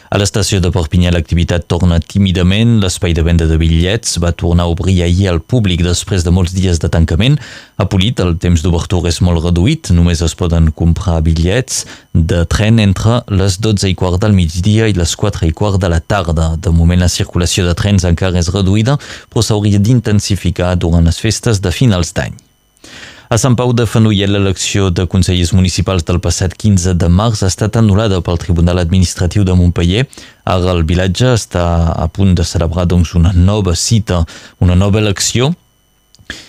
A 0.07 0.15
l'estació 0.21 0.61
de 0.63 0.69
Perpinyà 0.71 1.11
l'activitat 1.11 1.65
torna 1.67 1.97
tímidament. 1.99 2.77
L'espai 2.79 3.11
de 3.17 3.25
venda 3.27 3.47
de 3.49 3.57
bitllets 3.59 4.15
va 4.23 4.31
tornar 4.31 4.63
a 4.63 4.71
obrir 4.71 5.01
ahir 5.03 5.27
al 5.27 5.41
públic 5.41 5.83
després 5.83 6.23
de 6.23 6.31
molts 6.31 6.53
dies 6.55 6.79
de 6.79 6.87
tancament. 6.87 7.35
A 7.75 7.89
Polit 7.91 8.21
el 8.23 8.37
temps 8.39 8.63
d'obertura 8.63 9.11
és 9.11 9.19
molt 9.19 9.43
reduït. 9.43 9.91
Només 9.91 10.23
es 10.23 10.35
poden 10.39 10.71
comprar 10.71 11.19
bitllets 11.25 11.83
de 12.13 12.45
tren 12.47 12.79
entre 12.79 13.19
les 13.27 13.59
12 13.59 13.91
i 13.91 13.97
quart 13.99 14.21
del 14.23 14.37
migdia 14.37 14.87
i 14.87 14.95
les 14.95 15.17
4 15.19 15.49
i 15.49 15.51
quart 15.51 15.81
de 15.83 15.91
la 15.91 15.99
tarda. 15.99 16.53
De 16.55 16.71
moment 16.71 17.03
la 17.03 17.11
circulació 17.11 17.67
de 17.67 17.75
trens 17.75 18.07
encara 18.07 18.39
és 18.39 18.53
reduïda, 18.55 18.95
però 19.27 19.43
s'hauria 19.43 19.83
d'intensificar 19.83 20.77
durant 20.79 21.03
les 21.03 21.19
festes 21.19 21.59
de 21.59 21.75
finals 21.75 22.15
d'any. 22.15 22.39
A 23.29 23.35
Sant 23.35 23.57
Pau 23.59 23.73
de 23.75 23.83
Fenollet, 23.83 24.29
l'elecció 24.31 24.85
de 24.87 25.03
consellers 25.11 25.49
municipals 25.51 26.05
del 26.07 26.21
passat 26.23 26.53
15 26.55 26.93
de 26.95 27.09
març 27.11 27.41
ha 27.43 27.49
estat 27.51 27.75
anul·lada 27.75 28.21
pel 28.23 28.39
Tribunal 28.39 28.79
Administratiu 28.79 29.43
de 29.43 29.51
Montpellier. 29.51 30.05
Ara 30.47 30.71
el 30.71 30.85
vilatge 30.87 31.33
està 31.35 31.65
a 31.91 32.07
punt 32.07 32.37
de 32.39 32.47
celebrar 32.47 32.87
doncs, 32.87 33.11
una 33.19 33.33
nova 33.35 33.75
cita, 33.75 34.21
una 34.63 34.79
nova 34.79 35.03
elecció 35.03 35.51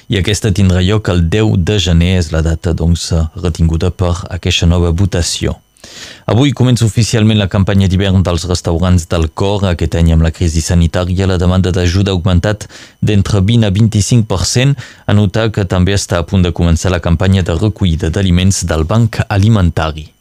i 0.07 0.23
aquesta 0.23 0.55
tindrà 0.55 0.79
lloc 0.87 1.11
el 1.11 1.27
10 1.27 1.57
de 1.67 1.81
gener, 1.83 2.15
és 2.23 2.31
la 2.31 2.47
data 2.47 2.71
doncs, 2.71 3.11
retinguda 3.43 3.91
per 3.91 4.15
aquesta 4.31 4.71
nova 4.71 4.95
votació. 4.95 5.59
Avui 6.29 6.53
comença 6.53 6.85
oficialment 6.85 7.39
la 7.41 7.49
campanya 7.49 7.89
d'hivern 7.89 8.21
dels 8.27 8.45
restaurants 8.51 9.07
del 9.09 9.29
cor. 9.33 9.65
Aquest 9.71 9.97
any 10.01 10.13
amb 10.13 10.27
la 10.27 10.33
crisi 10.35 10.61
sanitària 10.65 11.31
la 11.31 11.39
demanda 11.41 11.73
d'ajuda 11.73 12.13
ha 12.13 12.19
augmentat 12.19 12.69
d'entre 13.01 13.41
20 13.41 13.65
a 13.65 13.73
25%. 13.73 14.77
A 15.07 15.17
notar 15.17 15.49
que 15.55 15.65
també 15.65 15.97
està 15.97 16.19
a 16.19 16.29
punt 16.29 16.45
de 16.45 16.53
començar 16.53 16.93
la 16.93 17.01
campanya 17.01 17.43
de 17.43 17.57
recollida 17.57 18.13
d'aliments 18.13 18.65
del 18.69 18.85
Banc 18.85 19.23
Alimentari. 19.29 20.18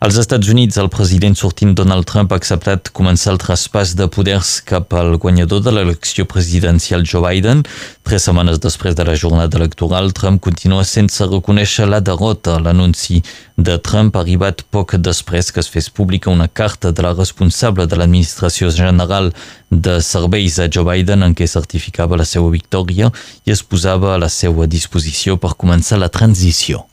Als 0.00 0.14
Estats 0.14 0.46
Units, 0.46 0.76
el 0.78 0.88
president 0.94 1.34
sortint 1.34 1.72
Donald 1.74 2.06
Trump 2.06 2.30
ha 2.30 2.36
acceptat 2.38 2.92
començar 2.94 3.32
el 3.32 3.40
traspàs 3.42 3.96
de 3.98 4.06
poders 4.14 4.50
cap 4.62 4.92
al 4.94 5.16
guanyador 5.18 5.58
de 5.64 5.72
l'elecció 5.74 6.22
presidencial 6.30 7.02
Joe 7.02 7.24
Biden. 7.24 7.64
Tres 8.06 8.28
setmanes 8.28 8.60
després 8.62 8.94
de 8.94 9.02
la 9.08 9.16
jornada 9.18 9.58
electoral, 9.58 10.12
Trump 10.14 10.38
continua 10.44 10.84
sense 10.86 11.26
reconèixer 11.26 11.88
la 11.90 11.98
derrota. 11.98 12.60
L'anunci 12.62 13.24
de 13.56 13.74
Trump 13.82 14.14
ha 14.14 14.22
arribat 14.22 14.62
poc 14.70 14.94
després 15.02 15.50
que 15.50 15.58
es 15.64 15.70
fes 15.72 15.90
pública 15.90 16.30
una 16.30 16.46
carta 16.46 16.92
de 16.92 17.02
la 17.02 17.10
responsable 17.18 17.88
de 17.90 17.98
l'administració 17.98 18.70
general 18.70 19.32
de 19.68 19.96
serveis 19.98 20.60
a 20.62 20.68
Joe 20.70 20.86
Biden 20.92 21.26
en 21.26 21.34
què 21.34 21.50
certificava 21.50 22.20
la 22.22 22.28
seva 22.34 22.54
victòria 22.54 23.10
i 23.50 23.56
es 23.56 23.64
posava 23.66 24.14
a 24.14 24.22
la 24.22 24.30
seva 24.30 24.70
disposició 24.70 25.40
per 25.42 25.58
començar 25.58 25.98
la 25.98 26.12
transició. 26.20 26.84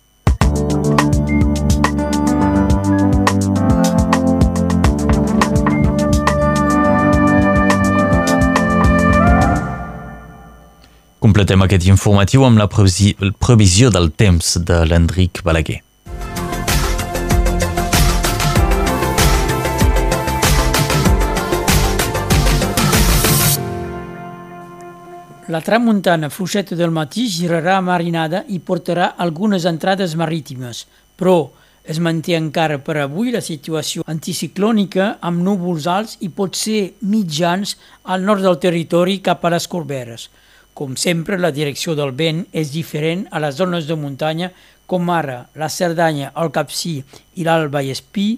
Completem 11.26 11.64
aquest 11.66 11.88
informatiu 11.90 12.44
amb 12.46 12.60
la 12.62 12.68
previsió 12.70 13.90
del 13.90 14.12
temps 14.14 14.52
de 14.62 14.76
l'Enric 14.86 15.40
Balaguer. 15.42 15.80
La 25.50 25.64
tramuntana 25.66 26.30
fluixeta 26.30 26.78
del 26.78 26.94
matí 26.94 27.26
girarà 27.40 27.80
marinada 27.82 28.44
i 28.46 28.62
portarà 28.62 29.16
algunes 29.18 29.66
entrades 29.66 30.14
marítimes, 30.14 30.86
però 31.18 31.50
es 31.82 31.98
manté 31.98 32.38
encara 32.38 32.78
per 32.78 33.00
avui 33.02 33.34
la 33.34 33.42
situació 33.42 34.06
anticiclònica 34.06 35.16
amb 35.26 35.42
núvols 35.42 35.90
alts 35.90 36.18
i 36.22 36.30
pot 36.30 36.54
ser 36.54 36.92
mitjans 37.02 37.80
al 38.04 38.22
nord 38.22 38.46
del 38.46 38.62
territori 38.62 39.24
cap 39.26 39.42
a 39.42 39.58
les 39.58 39.66
Corberes. 39.66 40.30
Com 40.76 40.98
sempre, 41.00 41.38
la 41.40 41.54
direcció 41.56 41.94
del 41.96 42.12
vent 42.12 42.42
és 42.52 42.74
diferent 42.74 43.22
a 43.32 43.40
les 43.40 43.56
zones 43.56 43.86
de 43.88 43.96
muntanya, 43.96 44.50
com 44.86 45.08
ara 45.10 45.46
la 45.56 45.70
Cerdanya, 45.72 46.34
el 46.36 46.52
Capcí 46.52 46.98
i 47.40 47.46
l'Alt 47.48 47.72
Vallespí, 47.72 48.34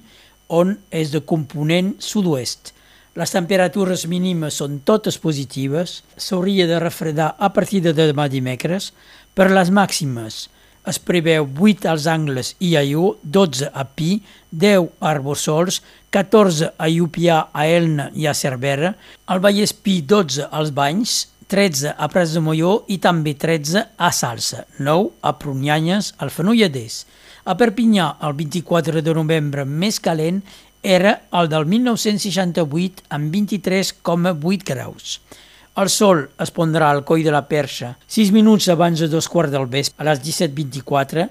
on 0.54 0.76
és 0.94 1.10
de 1.16 1.24
component 1.26 1.96
sud-oest. 1.98 2.76
Les 3.18 3.34
temperatures 3.34 4.04
mínimes 4.06 4.60
són 4.62 4.76
totes 4.86 5.18
positives, 5.18 6.04
s'hauria 6.14 6.68
de 6.70 6.78
refredar 6.78 7.32
a 7.42 7.50
partir 7.56 7.82
de 7.82 7.96
demà 7.98 8.28
dimecres. 8.30 8.92
Per 9.34 9.48
les 9.50 9.72
màximes 9.74 10.44
es 10.88 11.00
preveu 11.02 11.48
8 11.58 11.90
als 11.90 12.06
Angles 12.08 12.54
i 12.62 12.76
a 12.78 12.84
Ió, 12.86 13.16
12 13.24 13.72
a 13.74 13.88
Pi, 13.98 14.20
10 14.52 14.86
a 15.02 15.10
Arbosols, 15.10 15.82
14 16.14 16.70
a 16.78 16.92
Iupià, 16.94 17.48
a 17.52 17.66
Elna 17.66 18.12
i 18.14 18.30
a 18.30 18.36
Cervera, 18.38 18.94
al 19.26 19.42
Vallespí 19.42 20.04
12 20.06 20.52
als 20.52 20.70
Banys, 20.78 21.18
13 21.48 21.94
a 21.96 22.08
Pres 22.12 22.34
de 22.36 22.42
Molló 22.44 22.82
i 22.92 22.98
també 23.00 23.32
13 23.40 23.84
a 23.96 24.12
Salsa, 24.12 24.66
9 24.84 25.14
a 25.24 25.32
Prunyanyes, 25.40 26.14
al 26.20 26.32
Fenolladès. 26.34 27.06
A 27.48 27.56
Perpinyà, 27.56 28.18
el 28.28 28.36
24 28.36 29.02
de 29.02 29.14
novembre 29.16 29.64
més 29.64 30.02
calent, 30.04 30.42
era 30.84 31.14
el 31.40 31.48
del 31.52 31.66
1968 31.72 33.08
amb 33.16 33.32
23,8 33.34 34.68
graus. 34.68 35.20
El 35.78 35.92
sol 35.94 36.26
es 36.42 36.52
pondrà 36.52 36.92
al 36.92 37.04
coll 37.06 37.24
de 37.24 37.32
la 37.32 37.44
perxa 37.48 37.94
6 38.10 38.32
minuts 38.34 38.68
abans 38.74 39.00
de 39.00 39.08
dos 39.12 39.28
quarts 39.30 39.54
del 39.54 39.68
vespre 39.70 40.04
a 40.04 40.10
les 40.10 40.24
17.24 40.26 41.28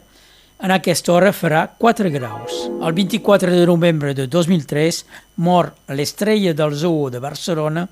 en 0.62 0.72
aquesta 0.72 1.12
hora 1.12 1.32
farà 1.36 1.66
4 1.78 2.11
graus. 2.11 2.66
El 2.80 2.92
24 2.96 3.52
de 3.52 3.66
novembre 3.66 4.14
de 4.14 4.26
2003 4.26 5.02
mor 5.36 5.72
l'estrella 5.88 6.54
del 6.57 6.74
zoo 6.74 7.11
de 7.11 7.20
Barcelona, 7.20 7.86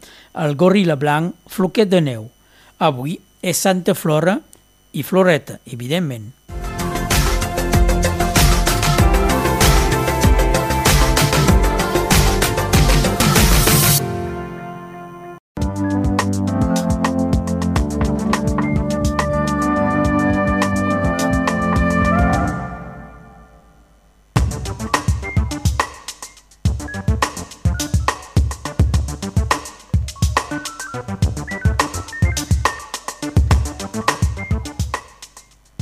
el 0.44 0.56
goril·la 0.56 0.96
blanc 0.96 1.34
Floquet 1.46 1.90
de 1.90 2.00
Neu. 2.00 2.30
Avui 2.78 3.18
és 3.42 3.60
Santa 3.60 3.94
Flora 3.94 4.38
i 4.92 5.02
Floreta, 5.02 5.60
evidentment. 5.66 6.32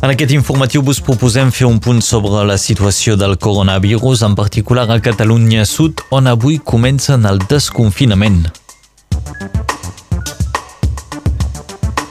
En 0.02 0.10
aquest 0.10 0.32
informatiu 0.34 0.82
vos 0.82 0.98
proposem 0.98 1.52
fer 1.54 1.68
un 1.68 1.76
punt 1.78 2.00
sobre 2.02 2.40
la 2.42 2.56
situació 2.58 3.14
del 3.14 3.36
coronavirus, 3.38 4.24
en 4.26 4.32
particular 4.34 4.88
a 4.90 4.96
Catalunya 4.98 5.62
Sud, 5.62 6.02
on 6.10 6.26
avui 6.26 6.56
comencen 6.58 7.22
el 7.30 7.38
desconfinament. 7.46 8.40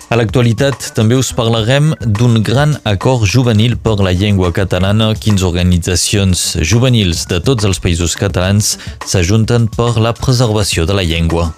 A 0.07 0.15
l'actualitat 0.15 0.93
també 0.95 1.17
us 1.19 1.33
parlarem 1.35 1.91
d'un 1.99 2.39
gran 2.39 2.77
acord 2.87 3.27
juvenil 3.27 3.75
per 3.75 3.97
la 3.99 4.15
llengua 4.15 4.53
catalana. 4.55 5.11
15 5.11 5.43
organitzacions 5.51 6.45
juvenils 6.63 7.25
de 7.27 7.41
tots 7.43 7.67
els 7.67 7.83
països 7.83 8.15
catalans 8.15 8.77
s'ajunten 9.03 9.67
per 9.67 9.97
la 9.99 10.15
preservació 10.15 10.87
de 10.87 10.95
la 10.95 11.03
llengua. 11.03 11.51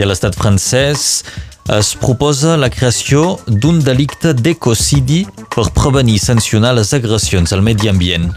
I 0.00 0.02
a 0.02 0.06
l'estat 0.08 0.32
francès 0.32 1.00
es 1.76 1.90
proposa 2.00 2.54
la 2.56 2.70
creació 2.72 3.34
d'un 3.44 3.82
delicte 3.84 4.32
d'ecocidi 4.32 5.18
per 5.52 5.66
prevenir 5.76 6.14
i 6.16 6.22
sancionar 6.22 6.72
les 6.78 6.94
agressions 6.96 7.52
al 7.52 7.60
medi 7.66 7.92
ambient. 7.92 8.32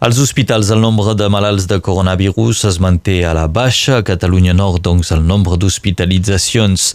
Als 0.00 0.16
hospitals 0.16 0.70
el 0.70 0.80
nombre 0.80 1.12
de 1.14 1.26
malalts 1.28 1.66
de 1.68 1.76
coronavirus 1.84 2.62
es 2.64 2.78
manté 2.80 3.18
a 3.28 3.34
la 3.36 3.44
baixa. 3.52 3.98
A 3.98 4.02
Catalunya 4.02 4.54
Nord, 4.56 4.80
doncs, 4.80 5.10
el 5.12 5.20
nombre 5.28 5.58
d'hospitalitzacions 5.60 6.86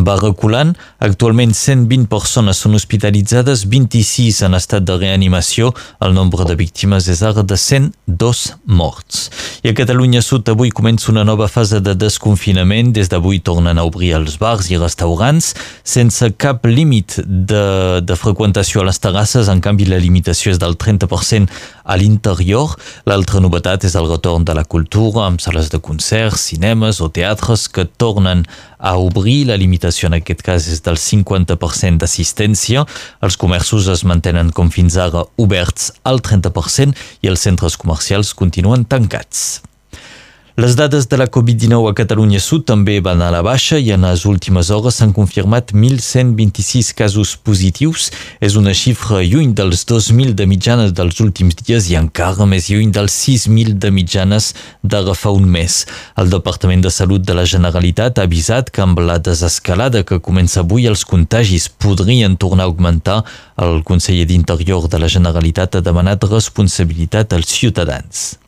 va 0.00 0.14
reculant. 0.16 0.70
Actualment 0.96 1.52
120 1.52 2.08
persones 2.08 2.62
són 2.64 2.78
hospitalitzades, 2.78 3.66
26 3.68 4.40
en 4.48 4.56
estat 4.56 4.86
de 4.88 4.96
reanimació. 4.96 5.74
El 6.00 6.16
nombre 6.16 6.46
de 6.48 6.56
víctimes 6.56 7.04
és 7.12 7.20
ara 7.20 7.44
de 7.44 7.58
102 7.60 8.40
morts. 8.64 9.28
I 9.60 9.74
a 9.74 9.76
Catalunya 9.76 10.24
Sud 10.24 10.48
avui 10.48 10.72
comença 10.72 11.12
una 11.12 11.26
nova 11.28 11.50
fase 11.52 11.82
de 11.84 11.92
desconfinament. 11.92 12.94
Des 12.96 13.12
d'avui 13.12 13.42
tornen 13.44 13.76
a 13.76 13.84
obrir 13.84 14.14
els 14.16 14.38
bars 14.40 14.72
i 14.72 14.80
restaurants 14.80 15.52
sense 15.84 16.32
cap 16.40 16.64
límit 16.64 17.20
de, 17.28 18.00
de 18.00 18.16
freqüentació 18.16 18.80
a 18.80 18.88
les 18.88 19.04
terrasses. 19.04 19.52
En 19.52 19.60
canvi, 19.60 19.84
la 19.92 20.00
limitació 20.00 20.56
és 20.56 20.64
del 20.64 20.80
30% 20.80 21.52
a 21.84 22.00
l'interior 22.00 22.53
anterior. 22.54 22.76
L'altra 23.06 23.40
novetat 23.40 23.84
és 23.84 23.94
el 23.98 24.08
retorn 24.08 24.44
de 24.44 24.54
la 24.54 24.64
cultura 24.64 25.26
amb 25.26 25.40
sales 25.40 25.70
de 25.70 25.80
concerts, 25.80 26.48
cinemes 26.50 27.00
o 27.00 27.10
teatres 27.10 27.68
que 27.68 27.84
tornen 27.84 28.44
a 28.78 28.96
obrir. 28.96 29.46
La 29.48 29.56
limitació 29.56 30.08
en 30.08 30.18
aquest 30.20 30.42
cas 30.42 30.68
és 30.68 30.82
del 30.82 30.96
50% 30.96 31.98
d'assistència. 31.98 32.86
Els 33.22 33.36
comerços 33.36 33.88
es 33.88 34.04
mantenen 34.04 34.52
com 34.52 34.70
fins 34.70 34.96
ara 34.96 35.24
oberts 35.36 35.92
al 36.04 36.22
30% 36.22 36.94
i 37.22 37.28
els 37.28 37.40
centres 37.40 37.76
comercials 37.76 38.34
continuen 38.34 38.84
tancats. 38.84 39.62
Les 40.56 40.76
dades 40.76 41.08
de 41.08 41.16
la 41.16 41.26
Covid-19 41.26 41.88
a 41.90 41.92
Catalunya 41.98 42.38
Sud 42.38 42.62
també 42.68 43.00
van 43.02 43.18
a 43.26 43.30
la 43.34 43.40
baixa 43.42 43.74
i 43.82 43.88
en 43.90 44.04
les 44.06 44.20
últimes 44.30 44.68
hores 44.70 45.00
s'han 45.00 45.10
confirmat 45.16 45.72
1.126 45.74 46.92
casos 46.94 47.32
positius. 47.34 48.12
És 48.38 48.54
una 48.54 48.70
xifra 48.70 49.24
lluny 49.26 49.50
dels 49.58 49.82
2.000 49.90 50.36
de 50.38 50.46
mitjanes 50.46 50.92
dels 50.94 51.18
últims 51.24 51.58
dies 51.58 51.88
i 51.90 51.96
encara 51.98 52.46
més 52.46 52.68
lluny 52.70 52.92
dels 52.94 53.16
6.000 53.24 53.80
de 53.82 53.90
mitjanes 53.96 54.52
d'ara 54.84 55.16
fa 55.18 55.34
un 55.34 55.50
mes. 55.56 55.80
El 56.14 56.30
Departament 56.30 56.86
de 56.86 56.94
Salut 56.94 57.26
de 57.26 57.34
la 57.34 57.48
Generalitat 57.50 58.22
ha 58.22 58.28
avisat 58.30 58.70
que 58.70 58.86
amb 58.86 59.02
la 59.02 59.18
desescalada 59.18 60.04
que 60.06 60.20
comença 60.22 60.62
avui 60.62 60.86
els 60.86 61.02
contagis 61.02 61.66
podrien 61.66 62.38
tornar 62.38 62.68
a 62.68 62.70
augmentar. 62.70 63.24
El 63.58 63.82
conseller 63.82 64.30
d'Interior 64.30 64.86
de 64.86 65.02
la 65.02 65.10
Generalitat 65.18 65.74
ha 65.74 65.84
demanat 65.90 66.30
responsabilitat 66.30 67.34
als 67.34 67.50
ciutadans. 67.58 68.43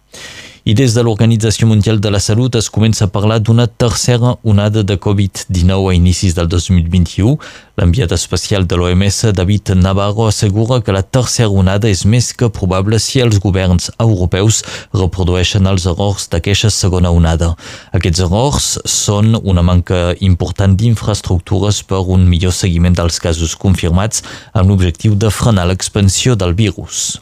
I 0.67 0.73
des 0.75 0.97
de 0.97 1.03
l'Organització 1.07 1.69
Mundial 1.71 2.01
de 2.03 2.11
la 2.11 2.19
Salut 2.19 2.57
es 2.59 2.67
comença 2.75 3.05
a 3.07 3.11
parlar 3.15 3.37
d'una 3.39 3.69
tercera 3.69 4.33
onada 4.43 4.83
de 4.83 4.97
Covid-19 4.99 5.91
a 5.91 5.93
inicis 5.95 6.35
del 6.35 6.49
2021. 6.51 7.37
L'enviat 7.79 8.11
especial 8.11 8.67
de 8.67 8.75
l'OMS, 8.75 9.31
David 9.31 9.71
Navarro, 9.79 10.27
assegura 10.27 10.81
que 10.83 10.91
la 10.91 11.05
tercera 11.05 11.53
onada 11.55 11.87
és 11.87 12.03
més 12.03 12.33
que 12.35 12.49
probable 12.51 12.99
si 12.99 13.23
els 13.23 13.39
governs 13.39 13.93
europeus 14.03 14.65
reprodueixen 14.91 15.71
els 15.71 15.87
errors 15.87 16.27
d'aquesta 16.33 16.73
segona 16.75 17.13
onada. 17.15 17.53
Aquests 17.95 18.25
errors 18.27 18.67
són 18.91 19.39
una 19.45 19.63
manca 19.63 20.17
important 20.19 20.75
d'infraestructures 20.75 21.85
per 21.87 22.03
un 22.03 22.27
millor 22.27 22.51
seguiment 22.59 22.99
dels 22.99 23.23
casos 23.23 23.55
confirmats 23.55 24.27
amb 24.51 24.75
l'objectiu 24.75 25.15
de 25.15 25.31
frenar 25.31 25.69
l'expansió 25.71 26.35
del 26.35 26.59
virus. 26.59 27.21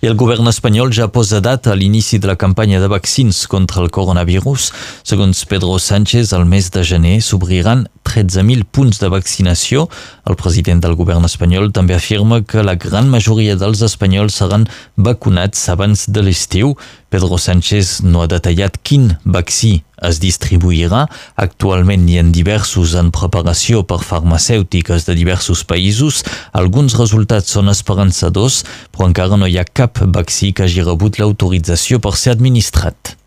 I 0.00 0.08
el 0.08 0.14
govern 0.16 0.48
espanyol 0.48 0.94
ja 0.96 1.10
posa 1.12 1.42
data 1.44 1.74
a 1.74 1.76
l'inici 1.76 2.16
de 2.16 2.30
la 2.30 2.38
campanya 2.40 2.78
de 2.80 2.88
vaccins 2.88 3.42
contra 3.52 3.82
el 3.82 3.90
coronavirus. 3.92 4.70
Segons 5.04 5.42
Pedro 5.44 5.76
Sánchez, 5.76 6.32
al 6.32 6.46
mes 6.48 6.70
de 6.72 6.80
gener 6.88 7.18
s'obriran 7.20 7.84
13.000 8.08 8.64
punts 8.64 8.96
de 9.02 9.10
vaccinació. 9.12 9.90
El 10.24 10.38
president 10.40 10.80
del 10.80 10.96
govern 10.96 11.28
espanyol 11.28 11.68
també 11.76 11.98
afirma 11.98 12.40
que 12.40 12.64
la 12.64 12.78
gran 12.80 13.12
majoria 13.12 13.58
dels 13.60 13.84
espanyols 13.84 14.40
seran 14.40 14.64
vacunats 14.96 15.68
abans 15.68 16.06
de 16.08 16.24
l'estiu. 16.24 16.72
Pedro 17.10 17.38
Sánchez 17.42 18.00
no 18.06 18.22
ha 18.22 18.28
detallat 18.30 18.78
quin 18.86 19.10
vaccí 19.26 19.82
es 20.06 20.20
distribuirà. 20.22 21.04
Actualment 21.34 22.06
hi 22.08 22.20
ha 22.20 22.24
diversos 22.30 22.94
en 22.98 23.10
preparació 23.14 23.82
per 23.82 24.00
farmacèutiques 24.06 25.08
de 25.08 25.18
diversos 25.18 25.64
països. 25.66 26.22
Alguns 26.56 26.96
resultats 26.98 27.50
són 27.58 27.68
esperançadors, 27.74 28.62
però 28.94 29.10
encara 29.10 29.36
no 29.36 29.50
hi 29.50 29.58
ha 29.58 29.66
cap 29.66 29.98
vaccí 30.14 30.54
que 30.54 30.68
hagi 30.68 30.86
rebut 30.86 31.18
l'autorització 31.18 31.98
per 31.98 32.14
ser 32.16 32.38
administrat. 32.38 33.19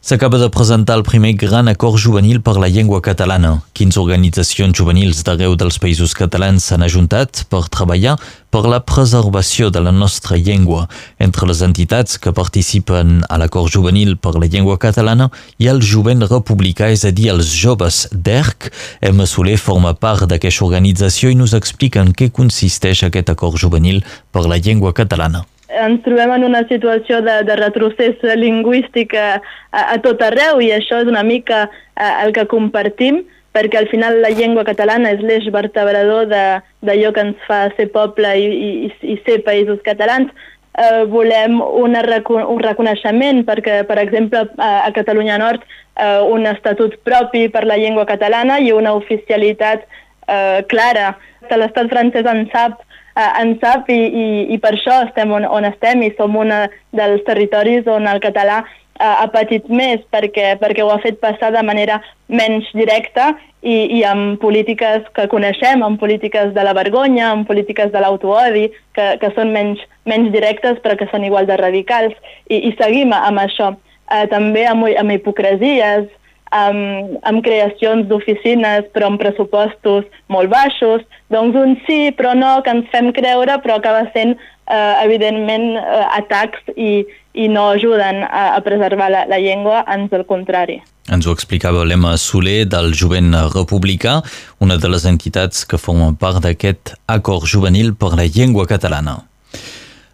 S'acaba 0.00 0.38
de 0.38 0.48
presentar 0.48 0.96
el 0.96 1.02
primer 1.02 1.34
gran 1.34 1.68
acord 1.68 1.98
juvenil 2.00 2.38
per 2.40 2.54
la 2.56 2.70
llengua 2.72 3.02
catalana. 3.04 3.60
15 3.76 4.00
organitzacions 4.00 4.72
juvenils 4.72 5.20
d'arreu 5.26 5.58
dels 5.60 5.76
països 5.76 6.14
catalans 6.16 6.64
s'han 6.64 6.86
ajuntat 6.86 7.42
per 7.52 7.68
treballar 7.68 8.14
per 8.48 8.62
la 8.64 8.80
preservació 8.80 9.68
de 9.68 9.82
la 9.84 9.92
nostra 9.92 10.38
llengua. 10.40 10.88
Entre 11.20 11.44
les 11.44 11.60
entitats 11.60 12.16
que 12.16 12.32
participen 12.32 13.20
a 13.28 13.36
l'acord 13.36 13.68
juvenil 13.68 14.16
per 14.16 14.38
la 14.40 14.48
llengua 14.48 14.78
catalana 14.80 15.28
hi 15.58 15.68
ha 15.68 15.76
el 15.76 15.84
jovent 15.84 16.24
republicà, 16.24 16.88
és 16.88 17.04
a 17.04 17.12
dir, 17.12 17.28
els 17.36 17.52
joves 17.52 18.06
d'ERC. 18.10 18.72
Emma 19.04 19.28
Soler 19.28 19.60
forma 19.60 19.92
part 19.92 20.24
d'aquesta 20.24 20.64
organització 20.64 21.28
i 21.28 21.36
nos 21.36 21.52
explica 21.52 22.00
en 22.00 22.16
què 22.16 22.32
consisteix 22.32 23.04
aquest 23.04 23.28
acord 23.28 23.60
juvenil 23.60 24.00
per 24.32 24.48
la 24.48 24.56
llengua 24.56 24.96
catalana 24.96 25.44
ens 25.70 26.02
trobem 26.04 26.32
en 26.34 26.44
una 26.44 26.62
situació 26.68 27.20
de, 27.22 27.40
de 27.46 27.56
retrocés 27.56 28.22
lingüístic 28.36 29.14
a, 29.14 29.40
a, 29.70 29.98
tot 30.02 30.22
arreu 30.22 30.60
i 30.60 30.72
això 30.74 31.00
és 31.02 31.10
una 31.10 31.22
mica 31.26 31.66
a, 31.66 32.24
el 32.24 32.34
que 32.36 32.48
compartim 32.50 33.22
perquè 33.54 33.80
al 33.80 33.88
final 33.90 34.20
la 34.22 34.30
llengua 34.30 34.64
catalana 34.66 35.10
és 35.14 35.22
l'eix 35.26 35.48
vertebrador 35.50 36.28
d'allò 36.30 37.12
que 37.14 37.24
ens 37.26 37.46
fa 37.48 37.64
ser 37.76 37.90
poble 37.94 38.30
i, 38.38 38.46
i, 38.46 38.90
i 39.14 39.16
ser 39.26 39.40
països 39.46 39.82
catalans. 39.86 40.30
Eh, 40.78 41.02
volem 41.10 41.58
una, 41.60 42.04
un 42.46 42.60
reconeixement 42.62 43.42
perquè, 43.48 43.80
per 43.88 43.98
exemple, 43.98 44.44
a, 44.54 44.70
a 44.86 44.92
Catalunya 44.94 45.40
Nord 45.42 45.64
eh, 45.66 46.20
un 46.22 46.46
estatut 46.46 46.94
propi 47.02 47.48
per 47.50 47.64
la 47.66 47.78
llengua 47.80 48.06
catalana 48.06 48.60
i 48.62 48.70
una 48.70 48.94
oficialitat 48.94 49.82
eh, 49.82 50.62
clara. 50.70 51.16
L'estat 51.50 51.90
francès 51.90 52.28
en 52.30 52.46
sap 52.54 52.78
eh, 53.16 53.30
en 53.42 53.56
sap 53.62 53.90
i, 53.90 54.00
i, 54.06 54.26
i 54.54 54.58
per 54.62 54.74
això 54.76 55.00
estem 55.06 55.32
on, 55.32 55.46
on 55.46 55.66
estem 55.68 56.02
i 56.06 56.12
som 56.18 56.36
un 56.36 56.52
dels 56.96 57.24
territoris 57.26 57.88
on 57.90 58.08
el 58.10 58.22
català 58.22 58.62
eh, 58.62 59.04
ha 59.04 59.28
patit 59.32 59.68
més 59.68 60.02
perquè, 60.12 60.54
perquè 60.60 60.84
ho 60.84 60.90
ha 60.92 61.00
fet 61.02 61.20
passar 61.22 61.52
de 61.54 61.62
manera 61.66 62.00
menys 62.28 62.68
directa 62.76 63.32
i, 63.62 63.76
i 63.98 64.02
amb 64.08 64.38
polítiques 64.40 65.04
que 65.16 65.26
coneixem, 65.32 65.82
amb 65.84 66.00
polítiques 66.00 66.54
de 66.56 66.64
la 66.64 66.74
vergonya, 66.76 67.30
amb 67.30 67.48
polítiques 67.48 67.92
de 67.92 68.00
l'autoodi, 68.00 68.68
que, 68.96 69.06
que 69.20 69.32
són 69.36 69.52
menys, 69.56 69.82
menys 70.08 70.32
directes 70.32 70.80
però 70.84 70.96
que 70.96 71.08
són 71.10 71.26
igual 71.28 71.48
de 71.48 71.58
radicals 71.60 72.16
i, 72.48 72.62
i 72.70 72.74
seguim 72.80 73.12
amb 73.16 73.44
això. 73.44 73.74
Eh, 74.10 74.26
també 74.32 74.64
amb, 74.66 74.88
amb 74.98 75.14
hipocresies, 75.14 76.08
amb, 76.50 77.16
amb 77.22 77.42
creacions 77.46 78.08
d'oficines 78.10 78.88
però 78.94 79.10
amb 79.10 79.22
pressupostos 79.22 80.06
molt 80.28 80.50
baixos, 80.52 81.04
doncs 81.30 81.56
un 81.56 81.76
sí 81.86 82.10
però 82.16 82.34
no 82.38 82.58
que 82.64 82.74
ens 82.74 82.90
fem 82.92 83.12
creure 83.16 83.58
però 83.64 83.78
acaba 83.78 84.06
sent 84.14 84.36
eh, 84.36 84.94
evidentment 85.04 85.76
eh, 85.78 86.04
atacs 86.18 86.74
i, 86.76 87.04
i 87.34 87.48
no 87.48 87.70
ajuden 87.74 88.24
a, 88.26 88.56
a 88.56 88.60
preservar 88.66 89.10
la, 89.12 89.26
la 89.30 89.38
llengua, 89.42 89.84
ans 89.86 90.12
al 90.12 90.26
contrari. 90.26 90.80
Ens 91.10 91.26
ho 91.26 91.32
explicava 91.34 91.82
l'Emma 91.86 92.14
Soler 92.20 92.64
del 92.70 92.92
Jovent 92.94 93.32
Republicà, 93.54 94.20
una 94.62 94.76
de 94.78 94.90
les 94.92 95.06
entitats 95.10 95.64
que 95.66 95.80
formen 95.80 96.14
part 96.18 96.38
d'aquest 96.44 96.94
acord 97.10 97.46
juvenil 97.50 97.96
per 97.98 98.12
la 98.14 98.28
llengua 98.30 98.68
catalana. 98.70 99.18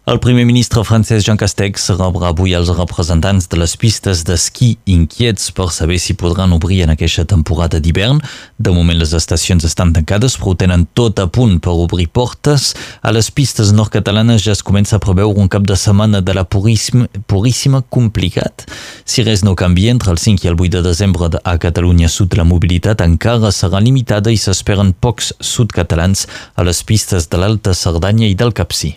El 0.07 0.21
primer 0.23 0.45
ministre 0.47 0.85
francès 0.87 1.25
Jean 1.25 1.35
Castex 1.35 1.89
rebrà 1.97 2.29
avui 2.29 2.53
els 2.55 2.69
representants 2.71 3.49
de 3.51 3.57
les 3.59 3.73
pistes 3.75 4.21
d'esquí 4.23 4.69
inquiets 4.87 5.49
per 5.51 5.65
saber 5.75 5.97
si 5.99 6.13
podran 6.15 6.53
obrir 6.55 6.77
en 6.85 6.93
aquesta 6.93 7.25
temporada 7.27 7.81
d'hivern. 7.83 8.21
De 8.55 8.71
moment 8.71 8.95
les 8.95 9.11
estacions 9.17 9.65
estan 9.67 9.89
tancades 9.91 10.37
però 10.39 10.53
tenen 10.55 10.85
tot 10.95 11.19
a 11.19 11.25
punt 11.27 11.57
per 11.59 11.73
obrir 11.75 12.05
portes. 12.07 12.69
A 13.03 13.11
les 13.11 13.27
pistes 13.35 13.73
nord-catalanes 13.75 14.45
ja 14.45 14.53
es 14.55 14.63
comença 14.63 14.95
a 14.95 15.03
preveure 15.03 15.43
un 15.43 15.51
cap 15.51 15.65
de 15.67 15.75
setmana 15.75 16.21
de 16.23 16.35
la 16.37 16.45
puríssima, 16.47 17.09
puríssima 17.27 17.81
complicat. 17.83 18.63
Si 19.03 19.25
res 19.27 19.43
no 19.43 19.57
canvia, 19.59 19.91
entre 19.91 20.13
el 20.15 20.21
5 20.23 20.47
i 20.47 20.51
el 20.53 20.55
8 20.55 20.77
de 20.77 20.83
desembre 20.85 21.27
a 21.43 21.57
Catalunya 21.59 22.07
Sud 22.07 22.37
la 22.39 22.45
mobilitat 22.47 23.03
encara 23.03 23.51
serà 23.51 23.83
limitada 23.83 24.31
i 24.31 24.39
s'esperen 24.39 24.93
pocs 24.95 25.33
sud-catalans 25.41 26.29
a 26.55 26.63
les 26.63 26.79
pistes 26.87 27.27
de 27.27 27.43
l'Alta 27.43 27.75
Cerdanya 27.75 28.31
i 28.31 28.39
del 28.39 28.55
Capcí. 28.55 28.93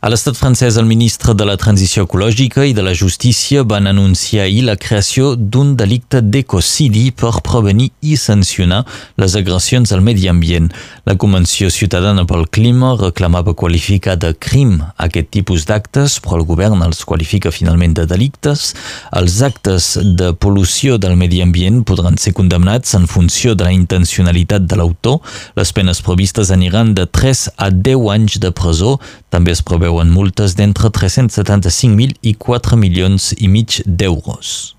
A 0.00 0.08
l'estat 0.08 0.32
francès, 0.32 0.78
el 0.80 0.86
ministre 0.88 1.34
de 1.36 1.44
la 1.44 1.58
Transició 1.60 2.06
Ecològica 2.06 2.62
i 2.64 2.70
de 2.72 2.80
la 2.80 2.94
Justícia 2.96 3.66
van 3.68 3.84
anunciar 3.84 4.46
ahir 4.46 4.62
la 4.64 4.78
creació 4.80 5.34
d'un 5.36 5.74
delicte 5.76 6.22
d'ecocidi 6.24 7.10
per 7.12 7.42
prevenir 7.44 7.90
i 8.00 8.16
sancionar 8.16 8.78
les 9.20 9.36
agressions 9.36 9.92
al 9.92 10.00
medi 10.00 10.24
ambient. 10.32 10.70
La 11.04 11.18
Convenció 11.20 11.68
Ciutadana 11.68 12.24
pel 12.24 12.46
Clima 12.48 12.94
reclamava 12.96 13.52
qualificar 13.52 14.14
de 14.16 14.30
crim 14.32 14.78
aquest 14.96 15.28
tipus 15.36 15.66
d'actes, 15.68 16.16
però 16.24 16.40
el 16.40 16.46
govern 16.48 16.80
els 16.86 17.04
qualifica 17.04 17.52
finalment 17.52 17.98
de 18.00 18.08
delictes. 18.08 18.70
Els 19.12 19.42
actes 19.44 19.90
de 20.00 20.32
pol·lució 20.32 20.96
del 20.96 21.20
medi 21.20 21.42
ambient 21.44 21.84
podran 21.84 22.16
ser 22.16 22.32
condemnats 22.40 22.96
en 22.96 23.04
funció 23.04 23.52
de 23.52 23.68
la 23.68 23.76
intencionalitat 23.76 24.64
de 24.64 24.80
l'autor. 24.80 25.20
Les 25.60 25.76
penes 25.76 26.00
previstes 26.00 26.56
aniran 26.56 26.96
de 26.96 27.04
3 27.04 27.50
a 27.60 27.68
10 27.68 28.10
anys 28.16 28.40
de 28.40 28.48
presó. 28.56 28.96
També 29.28 29.52
es 29.52 29.60
preveu 29.60 29.89
preveuen 29.90 30.12
multes 30.14 30.54
d'entre 30.54 30.88
375.000 30.94 32.14
i 32.22 32.36
4 32.38 32.76
milions 32.78 33.32
i 33.42 33.48
mig 33.50 33.82
d'euros. 33.86 34.76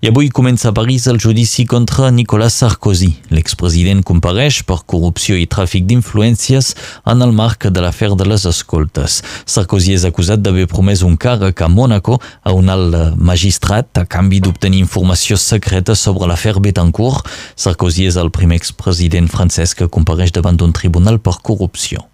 I 0.00 0.08
avui 0.08 0.28
comença 0.30 0.68
a 0.68 0.72
París 0.72 1.08
el 1.10 1.18
judici 1.18 1.64
contra 1.66 2.12
Nicolas 2.14 2.54
Sarkozy. 2.54 3.16
L'expresident 3.34 4.04
compareix 4.06 4.60
per 4.62 4.84
corrupció 4.86 5.34
i 5.34 5.48
tràfic 5.50 5.88
d'influències 5.88 6.70
en 7.10 7.24
el 7.26 7.34
marc 7.34 7.66
de 7.66 7.82
l'afer 7.82 8.14
de 8.14 8.28
les 8.30 8.46
escoltes. 8.46 9.18
Sarkozy 9.44 9.96
és 9.98 10.06
acusat 10.06 10.40
d'haver 10.40 10.68
promès 10.70 11.02
un 11.02 11.16
càrrec 11.18 11.60
a 11.60 11.68
Mónaco 11.68 12.20
a 12.44 12.54
un 12.54 12.70
alt 12.70 13.18
magistrat 13.18 13.90
a 13.98 14.06
canvi 14.06 14.38
d'obtenir 14.40 14.84
informació 14.84 15.36
secreta 15.36 15.98
sobre 15.98 16.30
l'afer 16.30 16.54
Betancourt. 16.62 17.26
Sarkozy 17.56 18.06
és 18.06 18.20
el 18.22 18.30
primer 18.30 18.62
expresident 18.62 19.26
francès 19.26 19.74
que 19.74 19.90
compareix 19.90 20.30
davant 20.30 20.54
d'un 20.54 20.72
tribunal 20.72 21.18
per 21.18 21.40
corrupció. 21.42 22.06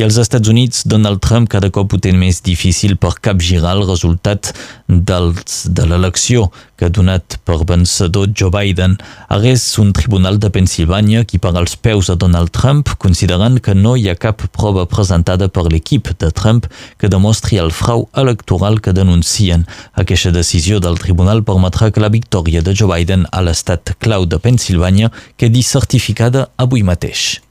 I 0.00 0.02
als 0.02 0.16
Estats 0.16 0.48
Units, 0.48 0.84
Donald 0.88 1.20
Trump 1.20 1.48
cada 1.52 1.68
cop 1.68 1.92
ho 1.92 1.98
té 2.00 2.12
més 2.16 2.38
difícil 2.40 2.94
per 2.96 3.18
capgirar 3.20 3.74
el 3.76 3.82
resultat 3.84 4.48
dels, 4.88 5.66
de 5.68 5.84
l'elecció 5.84 6.46
que 6.80 6.86
ha 6.88 6.94
donat 6.94 7.36
per 7.44 7.58
vencedor 7.68 8.30
Joe 8.32 8.48
Biden. 8.54 8.94
Ara 9.28 9.50
és 9.50 9.66
un 9.82 9.90
tribunal 9.92 10.38
de 10.40 10.48
Pensilvània 10.54 11.26
qui 11.28 11.42
paga 11.42 11.60
els 11.60 11.76
peus 11.76 12.08
a 12.08 12.16
Donald 12.16 12.48
Trump, 12.56 12.94
considerant 13.02 13.60
que 13.60 13.74
no 13.76 13.92
hi 13.96 14.08
ha 14.08 14.16
cap 14.16 14.46
prova 14.56 14.86
presentada 14.88 15.50
per 15.52 15.66
l'equip 15.68 16.14
de 16.22 16.32
Trump 16.32 16.70
que 16.96 17.12
demostri 17.12 17.60
el 17.60 17.74
frau 17.74 18.06
electoral 18.24 18.80
que 18.80 18.96
denuncien. 18.96 19.66
Aquesta 20.00 20.32
decisió 20.32 20.80
del 20.80 20.96
tribunal 21.02 21.44
permetrà 21.44 21.90
que 21.92 22.00
la 22.00 22.14
victòria 22.14 22.64
de 22.64 22.72
Joe 22.72 22.88
Biden 22.94 23.28
a 23.30 23.44
l'estat 23.44 23.98
clau 24.00 24.24
de 24.24 24.40
Pensilvània 24.40 25.12
quedi 25.36 25.60
certificada 25.66 26.48
avui 26.56 26.86
mateix. 26.86 27.49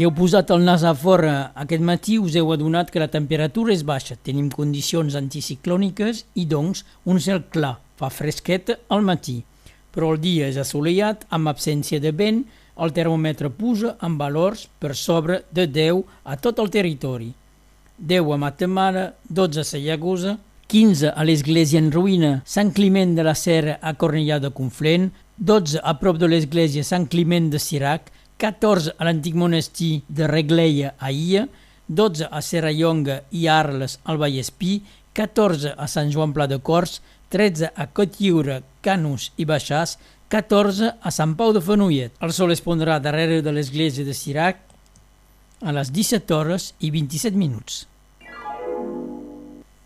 Si 0.00 0.06
heu 0.06 0.14
posat 0.16 0.48
el 0.54 0.62
nas 0.64 0.80
a 0.88 0.94
fora 0.96 1.32
aquest 1.60 1.82
matí 1.84 2.14
us 2.16 2.32
heu 2.32 2.54
adonat 2.54 2.88
que 2.88 3.00
la 3.02 3.10
temperatura 3.12 3.74
és 3.74 3.82
baixa, 3.84 4.14
tenim 4.16 4.46
condicions 4.48 5.12
anticiclòniques 5.18 6.22
i 6.40 6.46
doncs 6.48 6.86
un 7.04 7.18
cel 7.20 7.42
clar, 7.52 7.74
fa 8.00 8.08
fresquet 8.08 8.70
al 8.88 9.02
matí. 9.04 9.34
Però 9.92 10.14
el 10.14 10.22
dia 10.22 10.46
és 10.48 10.56
assolellat 10.56 11.26
amb 11.28 11.50
absència 11.52 12.00
de 12.00 12.14
vent, 12.16 12.38
el 12.80 12.94
termòmetre 12.96 13.50
puja 13.58 13.90
amb 14.00 14.16
valors 14.24 14.62
per 14.80 14.94
sobre 14.96 15.42
de 15.52 15.66
10 15.68 16.00
a 16.24 16.36
tot 16.40 16.62
el 16.64 16.72
territori. 16.72 17.28
10 17.98 18.32
a 18.32 18.38
Matamara, 18.40 19.02
12 19.28 19.60
a 19.60 19.64
Sallagosa, 19.68 20.38
15 20.72 21.10
a 21.12 21.26
l'església 21.28 21.82
en 21.84 21.92
ruïna 21.92 22.38
Sant 22.46 22.72
Climent 22.72 23.12
de 23.18 23.28
la 23.28 23.36
Serra 23.36 23.76
a 23.82 23.92
Cornellà 24.00 24.40
de 24.40 24.48
Conflent, 24.48 25.10
12 25.36 25.84
a 25.84 25.94
prop 26.00 26.16
de 26.16 26.32
l'església 26.32 26.88
Sant 26.88 27.04
Climent 27.04 27.52
de 27.52 27.60
Sirac, 27.60 28.08
14 28.40 28.94
a 28.96 29.04
l'antic 29.04 29.34
monestir 29.36 30.00
de 30.08 30.24
Regleia 30.30 30.94
a 30.98 31.10
Ia, 31.12 31.44
12 31.88 32.30
a 32.30 32.40
Serrallonga 32.40 33.18
i 33.36 33.44
Arles 33.52 33.98
al 34.08 34.16
Vallespí, 34.22 34.78
14 35.12 35.74
a 35.76 35.88
Sant 35.90 36.08
Joan 36.14 36.32
Pla 36.32 36.46
de 36.48 36.56
Cors, 36.64 37.02
13 37.34 37.68
a 37.76 37.86
Cotlliure, 37.92 38.62
Canus 38.80 39.28
i 39.36 39.44
Baixàs, 39.44 39.98
14 40.32 40.94
a 41.02 41.12
Sant 41.12 41.34
Pau 41.36 41.52
de 41.52 41.60
Fenollet. 41.60 42.14
El 42.24 42.32
sol 42.32 42.54
es 42.54 42.64
pondrà 42.64 42.96
darrere 43.02 43.42
de 43.44 43.52
l'església 43.52 44.06
de 44.08 44.16
Sirac 44.16 44.64
a 45.60 45.76
les 45.76 45.92
17 45.92 46.32
hores 46.32 46.70
i 46.80 46.90
27 46.94 47.36
minuts. 47.36 47.84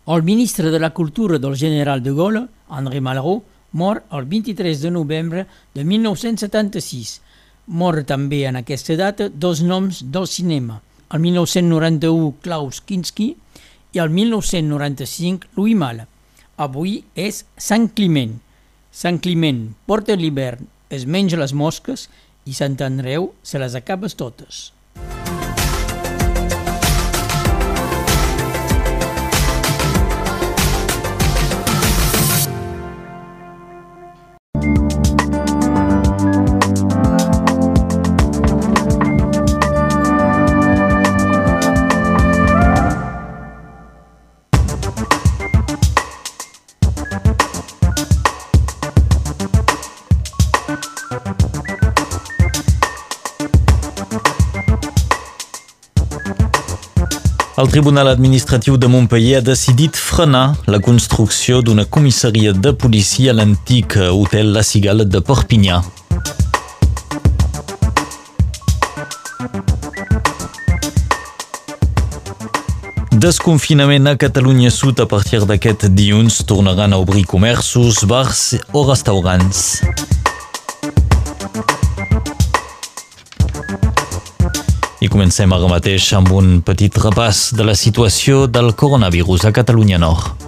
El 0.07 0.23
ministre 0.23 0.71
de 0.71 0.79
la 0.79 0.93
Cultura 0.93 1.41
del 1.41 1.57
general 1.57 2.03
de 2.05 2.13
Gaulle, 2.13 2.47
André 2.69 3.01
Malraux, 3.01 3.43
mor 3.75 4.03
el 4.15 4.29
23 4.31 4.79
de 4.79 4.91
novembre 4.91 5.47
de 5.73 5.83
1976 5.83 7.24
Mor 7.67 8.03
també 8.05 8.43
en 8.45 8.59
aquesta 8.59 8.95
data 8.99 9.29
dos 9.29 9.61
noms 9.65 10.03
del 10.13 10.27
cinema, 10.29 10.81
al 11.09 11.19
1991 11.23 12.35
Klaus 12.45 12.81
Kinski 12.85 13.31
i 13.93 13.99
al 13.99 14.11
1995 14.13 15.49
Louis 15.57 15.75
Malle. 15.75 16.05
Avui 16.57 16.99
és 17.15 17.43
Sant 17.57 17.89
Climent. 17.97 18.37
Sant 18.91 19.19
Climent 19.19 19.65
porta 19.89 20.15
l'hivern, 20.15 20.69
es 20.89 21.07
menja 21.09 21.41
les 21.41 21.53
mosques 21.57 22.07
i 22.45 22.53
Sant 22.53 22.77
Andreu 22.85 23.33
se 23.43 23.59
les 23.59 23.75
acabes 23.75 24.15
totes. 24.15 24.69
El 57.65 57.71
Tribunal 57.71 58.07
Administratiu 58.07 58.77
de 58.77 58.85
Montpellier 58.85 59.39
ha 59.39 59.41
decidit 59.41 59.97
frenar 59.97 60.53
la 60.69 60.77
construcció 60.77 61.63
d'una 61.65 61.87
comissaria 61.89 62.51
de 62.53 62.75
policia 62.77 63.31
a 63.31 63.35
l'antic 63.39 63.95
hotel 63.97 64.51
La 64.53 64.61
Cigala 64.61 65.01
de 65.03 65.17
Perpinyà. 65.17 65.79
Desconfinament 73.25 74.13
a 74.13 74.15
Catalunya 74.15 74.69
Sud 74.69 75.01
a 75.01 75.09
partir 75.09 75.41
d'aquest 75.49 75.87
dilluns 75.89 76.43
tornaran 76.45 76.93
a 76.93 77.01
obrir 77.01 77.25
comerços, 77.25 78.05
bars 78.05 78.59
o 78.73 78.85
restaurants. 78.85 79.81
I 85.03 85.09
comencem 85.11 85.51
ara 85.51 85.67
mateix 85.67 86.07
amb 86.15 86.31
un 86.31 86.61
petit 86.63 86.95
repàs 87.03 87.49
de 87.57 87.65
la 87.67 87.75
situació 87.75 88.45
del 88.47 88.71
coronavirus 88.79 89.49
a 89.49 89.51
Catalunya 89.55 89.99
Nord. 89.99 90.45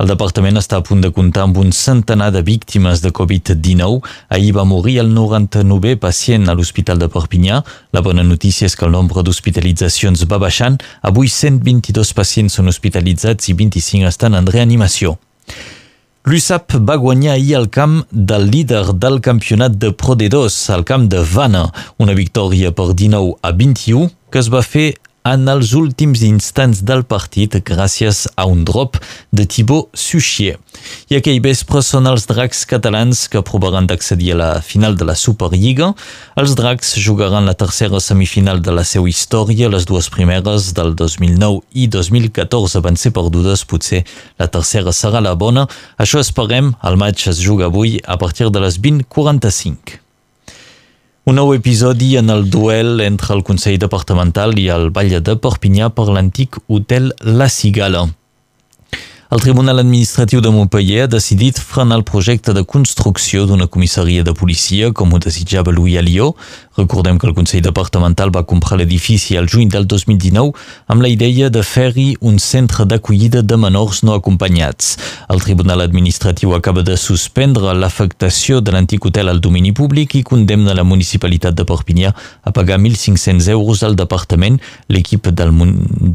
El 0.00 0.08
departament 0.08 0.56
està 0.56 0.78
a 0.80 0.84
punt 0.86 1.02
de 1.04 1.10
comptar 1.12 1.42
amb 1.44 1.58
un 1.60 1.74
centenar 1.76 2.30
de 2.32 2.40
víctimes 2.40 3.02
de 3.04 3.10
Covid-19. 3.12 3.98
Ahir 4.32 4.54
va 4.56 4.64
morir 4.64 4.96
el 5.02 5.10
99è 5.12 5.98
pacient 6.00 6.48
a 6.48 6.54
l'Hospital 6.56 7.02
de 7.02 7.10
Perpinyà. 7.12 7.60
La 7.92 8.00
bona 8.00 8.24
notícia 8.24 8.64
és 8.64 8.78
que 8.80 8.88
el 8.88 8.96
nombre 8.96 9.20
d'hospitalitzacions 9.20 10.24
va 10.30 10.40
baixant. 10.40 10.80
Avui 11.04 11.28
122 11.28 12.14
pacients 12.16 12.56
són 12.56 12.72
hospitalitzats 12.72 13.52
i 13.52 13.56
25 13.60 14.08
estan 14.08 14.40
en 14.40 14.48
reanimació. 14.48 15.18
L'USAP 16.28 16.74
va 16.84 16.98
guanyar 17.00 17.32
ahir 17.32 17.54
el 17.56 17.70
camp 17.72 17.94
del 18.12 18.42
líder 18.52 18.82
del 18.92 19.22
campionat 19.24 19.78
de 19.80 19.88
Pro 19.96 20.12
D2, 20.20 20.52
al 20.74 20.84
camp 20.84 21.06
de 21.08 21.22
Vanna, 21.24 21.62
una 21.96 22.12
victòria 22.12 22.74
per 22.76 22.90
19 22.92 23.38
a 23.40 23.52
21 23.56 24.10
que 24.28 24.42
es 24.42 24.50
va 24.52 24.60
fer 24.60 24.90
en 25.28 25.48
els 25.52 25.74
últims 25.76 26.22
instants 26.24 26.80
del 26.86 27.02
partit 27.04 27.58
gràcies 27.66 28.24
a 28.40 28.46
un 28.48 28.64
drop 28.64 28.96
de 29.36 29.44
Thibaut 29.44 29.90
Suchier. 29.92 30.56
I 31.12 31.18
aquell 31.18 31.42
vespre 31.44 31.82
són 31.84 32.08
els 32.08 32.24
dracs 32.30 32.64
catalans 32.70 33.26
que 33.28 33.44
provaran 33.44 33.88
d'accedir 33.90 34.32
a 34.32 34.38
la 34.40 34.50
final 34.64 34.96
de 34.96 35.04
la 35.04 35.16
Superliga. 35.18 35.92
Els 36.40 36.56
dracs 36.56 36.94
jugaran 37.04 37.48
la 37.48 37.54
tercera 37.54 38.00
semifinal 38.00 38.62
de 38.64 38.72
la 38.72 38.84
seva 38.84 39.08
història. 39.10 39.68
Les 39.68 39.84
dues 39.84 40.08
primeres 40.08 40.72
del 40.76 40.94
2009 40.96 41.64
i 41.76 41.88
2014 41.92 42.80
van 42.80 42.96
ser 42.96 43.12
perdudes. 43.12 43.66
Potser 43.68 44.04
la 44.40 44.48
tercera 44.48 44.94
serà 44.96 45.20
la 45.20 45.36
bona. 45.36 45.68
Això 46.00 46.22
esperem. 46.24 46.72
El 46.82 46.96
maig 46.96 47.28
es 47.28 47.42
juga 47.44 47.68
avui 47.68 47.98
a 48.06 48.16
partir 48.16 48.48
de 48.50 48.64
les 48.64 48.80
20.45. 48.80 50.09
Un 51.30 51.36
nou 51.38 51.52
episodi 51.54 52.16
en 52.18 52.28
el 52.34 52.48
duel 52.50 52.98
entre 53.04 53.36
el 53.36 53.44
Consell 53.46 53.76
Departamental 53.78 54.56
i 54.58 54.64
el 54.74 54.88
Vall 54.90 55.12
de 55.22 55.36
Perpinyà 55.38 55.92
per 55.94 56.08
l'antic 56.10 56.58
hotel 56.66 57.12
La 57.22 57.46
Cigala. 57.46 58.08
El 59.30 59.38
Tribunal 59.38 59.78
Administratiu 59.78 60.40
de 60.40 60.50
Montpellier 60.50 61.04
ha 61.04 61.06
decidit 61.06 61.58
frenar 61.62 62.00
el 62.00 62.02
projecte 62.02 62.50
de 62.50 62.64
construcció 62.66 63.44
d'una 63.46 63.68
comissaria 63.70 64.24
de 64.26 64.32
policia, 64.34 64.88
com 64.90 65.12
ho 65.14 65.20
desitjava 65.22 65.70
Louis 65.70 66.00
Alió. 66.00 66.32
Recordem 66.74 67.14
que 67.16 67.28
el 67.28 67.34
Consell 67.36 67.62
Departamental 67.62 68.32
va 68.34 68.42
comprar 68.42 68.80
l'edifici 68.80 69.36
al 69.38 69.46
juny 69.46 69.68
del 69.70 69.86
2019 69.86 70.50
amb 70.90 71.04
la 71.04 71.10
idea 71.12 71.46
de 71.48 71.62
fer-hi 71.62 72.16
un 72.26 72.40
centre 72.42 72.88
d'acollida 72.90 73.44
de 73.46 73.56
menors 73.56 74.02
no 74.02 74.16
acompanyats. 74.18 74.96
El 75.30 75.44
Tribunal 75.46 75.84
Administratiu 75.86 76.56
acaba 76.58 76.82
de 76.82 76.98
suspendre 76.98 77.76
l'afectació 77.78 78.58
de 78.58 78.74
l'antic 78.74 79.06
hotel 79.06 79.30
al 79.30 79.38
domini 79.38 79.70
públic 79.70 80.18
i 80.18 80.24
condemna 80.26 80.74
la 80.74 80.82
municipalitat 80.82 81.54
de 81.54 81.68
Perpinyà 81.70 82.10
a 82.42 82.50
pagar 82.50 82.80
1.500 82.82 83.46
euros 83.54 83.84
al 83.86 83.94
departament. 83.94 84.58
L'equip 84.88 85.30
del, 85.30 85.54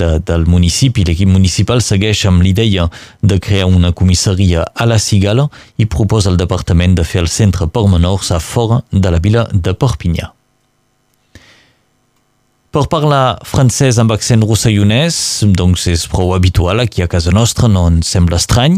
de, 0.03 0.19
del 0.19 0.45
municipi, 0.51 1.07
l'equip 1.07 1.31
municipal, 1.31 1.79
segueix 1.79 2.27
amb 2.27 2.43
l'idea 2.43 2.91
de 3.21 3.39
crear 3.39 3.67
una 3.67 3.91
comissaria 3.91 4.65
a 4.73 4.85
la 4.85 4.99
Cigala 4.99 5.49
i 5.77 5.85
proposa 5.85 6.29
al 6.31 6.37
departament 6.37 6.95
de 6.95 7.03
fer 7.03 7.21
el 7.23 7.29
centre 7.29 7.67
per 7.67 7.87
menors 7.91 8.31
a 8.31 8.39
fora 8.39 8.81
de 8.91 9.11
la 9.11 9.19
vila 9.19 9.47
de 9.51 9.73
Perpinyà. 9.73 10.31
Per 12.75 12.89
parlar 12.91 13.37
francès 13.47 13.95
amb 14.01 14.11
accent 14.11 14.41
rossellonès, 14.43 15.17
doncs 15.47 15.85
és 15.87 16.01
prou 16.11 16.33
habitual 16.35 16.83
aquí 16.83 17.05
a 17.05 17.07
casa 17.07 17.31
nostra, 17.31 17.69
no 17.71 17.85
ens 17.87 18.09
sembla 18.11 18.35
estrany. 18.41 18.75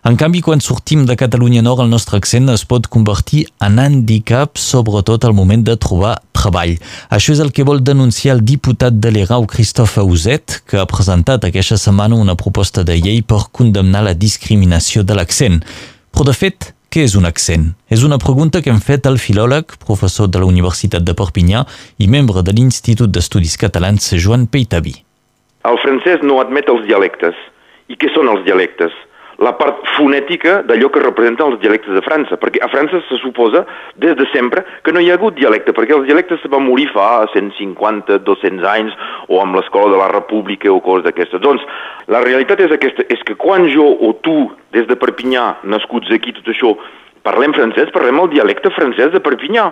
En 0.00 0.16
canvi, 0.16 0.40
quan 0.40 0.62
sortim 0.64 1.02
de 1.04 1.12
Catalunya 1.12 1.60
Nord, 1.60 1.82
el 1.84 1.90
nostre 1.92 2.16
accent 2.16 2.48
es 2.48 2.62
pot 2.64 2.86
convertir 2.88 3.42
en 3.60 3.76
handicap, 3.82 4.56
sobretot 4.56 5.26
al 5.28 5.34
moment 5.36 5.60
de 5.66 5.74
trobar 5.76 6.14
treball. 6.32 6.78
Això 7.12 7.34
és 7.34 7.42
el 7.44 7.52
que 7.52 7.66
vol 7.68 7.82
denunciar 7.84 8.38
el 8.38 8.40
diputat 8.48 8.96
de 8.96 9.12
l'ERAU, 9.12 9.44
Christophe 9.44 10.00
Auset, 10.00 10.62
que 10.64 10.80
ha 10.80 10.86
presentat 10.88 11.44
aquesta 11.44 11.76
setmana 11.76 12.16
una 12.16 12.32
proposta 12.32 12.80
de 12.80 12.96
llei 12.96 13.20
per 13.20 13.42
condemnar 13.52 14.06
la 14.06 14.16
discriminació 14.16 15.04
de 15.04 15.18
l'accent. 15.20 15.60
Però, 16.16 16.24
de 16.24 16.36
fet, 16.38 16.70
què 16.88 17.04
és 17.04 17.18
un 17.20 17.28
accent? 17.28 17.68
És 17.92 18.00
una 18.00 18.16
pregunta 18.16 18.64
que 18.64 18.72
hem 18.72 18.80
fet 18.80 19.04
al 19.04 19.20
filòleg, 19.20 19.76
professor 19.84 20.32
de 20.32 20.40
la 20.40 20.48
Universitat 20.48 21.04
de 21.04 21.12
Perpinyà 21.12 21.66
i 22.00 22.08
membre 22.08 22.40
de 22.40 22.56
l'Institut 22.56 23.12
d'Estudis 23.12 23.60
Catalans, 23.60 24.14
Joan 24.16 24.48
Peitaví. 24.48 24.96
El 25.68 25.76
francès 25.84 26.24
no 26.24 26.40
admet 26.40 26.72
els 26.72 26.88
dialectes. 26.88 27.36
I 27.92 28.00
què 28.00 28.08
són 28.16 28.32
els 28.32 28.48
dialectes? 28.48 28.96
La 29.40 29.54
part 29.56 29.86
fonètica 29.96 30.58
d'allò 30.68 30.90
que 30.92 31.00
representen 31.00 31.48
els 31.48 31.60
dialectes 31.62 31.94
de 31.96 32.02
França, 32.04 32.36
perquè 32.36 32.60
a 32.60 32.68
França 32.68 33.00
se 33.08 33.16
suposa 33.22 33.64
des 33.96 34.12
de 34.18 34.26
sempre 34.34 34.66
que 34.84 34.92
no 34.92 35.00
hi 35.00 35.08
ha 35.08 35.16
hagut 35.16 35.38
dialecte, 35.38 35.72
perquè 35.72 35.96
els 35.96 36.04
dialectes 36.04 36.42
se 36.42 36.50
van 36.52 36.66
morir 36.66 36.90
fa 36.92 37.24
150, 37.32 38.20
200 38.26 38.68
anys, 38.68 38.96
o 39.32 39.40
amb 39.40 39.56
l'escola 39.56 39.94
de 39.94 40.00
la 40.00 40.10
República 40.12 40.68
o 40.68 40.82
coses 40.84 41.06
d'aquestes. 41.08 41.40
Doncs 41.40 41.64
la 42.12 42.20
realitat 42.26 42.60
és 42.60 42.74
aquesta, 42.76 43.06
és 43.08 43.24
que 43.24 43.38
quan 43.40 43.64
jo 43.72 43.86
o 43.88 44.12
tu, 44.20 44.50
des 44.76 44.84
de 44.90 44.98
Perpinyà, 45.00 45.46
nascuts 45.64 46.12
aquí, 46.12 46.36
tot 46.36 46.52
això, 46.52 46.74
parlem 47.24 47.56
francès, 47.56 47.88
parlem 47.96 48.20
el 48.20 48.28
dialecte 48.36 48.72
francès 48.76 49.08
de 49.14 49.24
Perpinyà. 49.24 49.70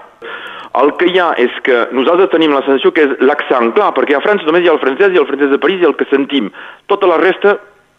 El 0.80 0.94
que 0.96 1.10
hi 1.12 1.20
ha 1.20 1.28
és 1.40 1.52
que 1.68 1.84
nosaltres 1.92 2.32
tenim 2.32 2.56
la 2.56 2.64
sensació 2.64 2.94
que 2.96 3.04
és 3.04 3.14
l'accent, 3.20 3.74
clar, 3.76 3.92
perquè 3.96 4.16
a 4.16 4.24
França 4.24 4.48
només 4.48 4.64
hi 4.64 4.72
ha 4.72 4.76
el 4.78 4.80
francès 4.80 5.12
i 5.12 5.20
el 5.20 5.28
francès 5.28 5.52
de 5.52 5.60
París 5.60 5.84
i 5.84 5.88
el 5.88 5.96
que 6.00 6.08
sentim. 6.08 6.48
Tota 6.88 7.08
la 7.08 7.20
resta 7.20 7.58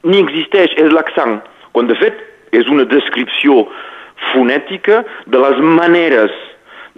ni 0.09 0.21
existeix, 0.21 0.73
és 0.79 0.93
l'accent 0.93 1.41
quan 1.71 1.89
de 1.89 1.97
fet 1.99 2.19
és 2.55 2.69
una 2.71 2.85
descripció 2.89 3.65
fonètica 4.33 5.03
de 5.27 5.41
les 5.41 5.59
maneres 5.63 6.33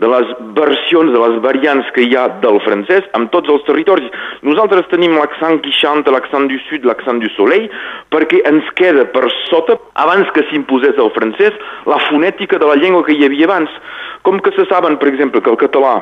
de 0.01 0.07
les 0.09 0.29
versions, 0.57 1.11
de 1.13 1.19
les 1.19 1.35
variants 1.43 1.89
que 1.93 2.05
hi 2.07 2.15
ha 2.17 2.23
del 2.41 2.57
francès 2.65 3.05
amb 3.17 3.29
tots 3.33 3.51
els 3.53 3.65
territoris. 3.67 4.07
Nosaltres 4.47 4.87
tenim 4.89 5.13
l'accent 5.17 5.59
quixant, 5.65 6.01
l'accent 6.15 6.47
du 6.49 6.57
sud, 6.65 6.87
l'accent 6.89 7.21
du 7.21 7.29
soleil, 7.35 7.67
perquè 8.13 8.41
ens 8.49 8.65
queda 8.79 9.05
per 9.13 9.27
sota, 9.49 9.77
abans 10.01 10.31
que 10.33 10.45
s'imposés 10.49 10.97
el 10.97 11.11
francès, 11.17 11.59
la 11.85 11.99
fonètica 12.07 12.57
de 12.57 12.71
la 12.71 12.79
llengua 12.81 13.05
que 13.05 13.13
hi 13.13 13.27
havia 13.27 13.45
abans. 13.49 13.69
Com 14.25 14.41
que 14.41 14.53
se 14.57 14.65
saben, 14.71 14.97
per 14.97 15.11
exemple, 15.11 15.41
que 15.41 15.53
el 15.53 15.61
català 15.61 15.99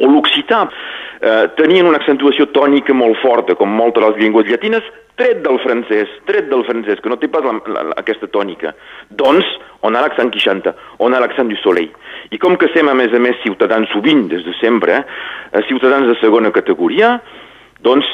o 0.00 0.10
l'occità 0.10 0.64
eh, 0.66 1.46
tenien 1.58 1.86
una 1.86 1.98
accentuació 2.02 2.48
tònica 2.54 2.94
molt 2.94 3.18
forta, 3.22 3.54
com 3.58 3.70
moltes 3.70 4.02
de 4.02 4.08
les 4.08 4.20
llengües 4.24 4.50
llatines, 4.50 4.86
tret 5.18 5.42
del 5.44 5.58
francès, 5.64 6.10
tret 6.28 6.48
del 6.50 6.64
francès, 6.68 7.00
que 7.02 7.10
no 7.12 7.18
té 7.20 7.28
pas 7.32 7.44
la, 7.44 7.56
la, 7.74 7.84
aquesta 8.00 8.28
tònica. 8.32 8.74
Doncs, 9.10 9.46
on 9.86 9.96
ha 9.96 10.02
l'accent 10.04 10.32
quixanta, 10.34 10.74
on 11.00 11.14
ha 11.14 11.20
l'accent 11.22 11.50
du 11.50 11.58
soleil. 11.60 11.90
I 12.30 12.38
com 12.38 12.56
que 12.60 12.70
sem, 12.74 12.88
a 12.88 12.96
més 12.96 13.14
a 13.16 13.20
més, 13.22 13.38
ciutadans 13.44 13.90
sovint, 13.94 14.26
des 14.30 14.44
de 14.46 14.54
sempre, 14.60 15.02
eh, 15.50 15.62
ciutadans 15.68 16.08
de 16.10 16.18
segona 16.20 16.52
categoria, 16.54 17.16
doncs 17.84 18.08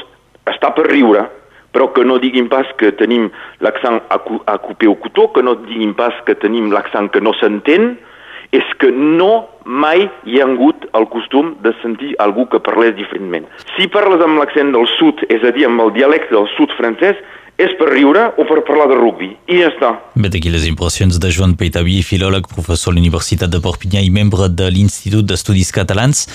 està 0.46 0.72
per 0.76 0.86
riure, 0.88 1.26
però 1.74 1.90
que 1.92 2.06
no 2.06 2.16
diguin 2.22 2.48
pas 2.48 2.68
que 2.80 2.92
tenim 2.96 3.28
l'accent 3.60 3.98
a, 4.08 4.16
a 4.48 4.58
coupé 4.62 4.88
au 4.88 4.96
couteau, 5.02 5.28
que 5.34 5.42
no 5.44 5.58
diguin 5.66 5.92
pas 5.98 6.14
que 6.24 6.38
tenim 6.40 6.70
l'accent 6.72 7.10
que 7.12 7.20
no 7.20 7.34
s'entén, 7.36 7.96
és 8.56 8.74
que 8.80 8.90
no 8.92 9.46
mai 9.66 10.06
hi 10.24 10.40
ha 10.40 10.46
hagut 10.46 10.86
el 10.96 11.08
costum 11.12 11.54
de 11.64 11.72
sentir 11.82 12.14
algú 12.22 12.46
que 12.50 12.62
parlés 12.62 12.94
diferentment. 12.98 13.48
Si 13.76 13.88
parles 13.92 14.22
amb 14.24 14.40
l'accent 14.40 14.72
del 14.74 14.86
sud, 14.96 15.24
és 15.28 15.42
a 15.44 15.52
dir, 15.56 15.66
amb 15.68 15.82
el 15.84 15.92
dialecte 15.96 16.34
del 16.34 16.48
sud 16.54 16.72
francès, 16.78 17.18
és 17.56 17.72
per 17.78 17.88
riure 17.88 18.28
o 18.36 18.44
per 18.48 18.60
parlar 18.68 18.86
de 18.90 18.98
rugby, 18.98 19.30
i 19.48 19.60
ja 19.62 19.70
està. 19.72 19.94
Vet 20.20 20.36
aquí 20.36 20.52
les 20.52 20.66
impressions 20.68 21.18
de 21.20 21.32
Joan 21.32 21.56
Peitaví, 21.56 22.02
filòleg, 22.04 22.48
professor 22.52 22.92
a 22.92 22.96
l'Universitat 22.96 23.52
de 23.52 23.62
Perpinyà 23.64 24.04
i 24.04 24.12
membre 24.12 24.50
de 24.52 24.68
l'Institut 24.72 25.24
d'Estudis 25.28 25.72
Catalans. 25.72 26.26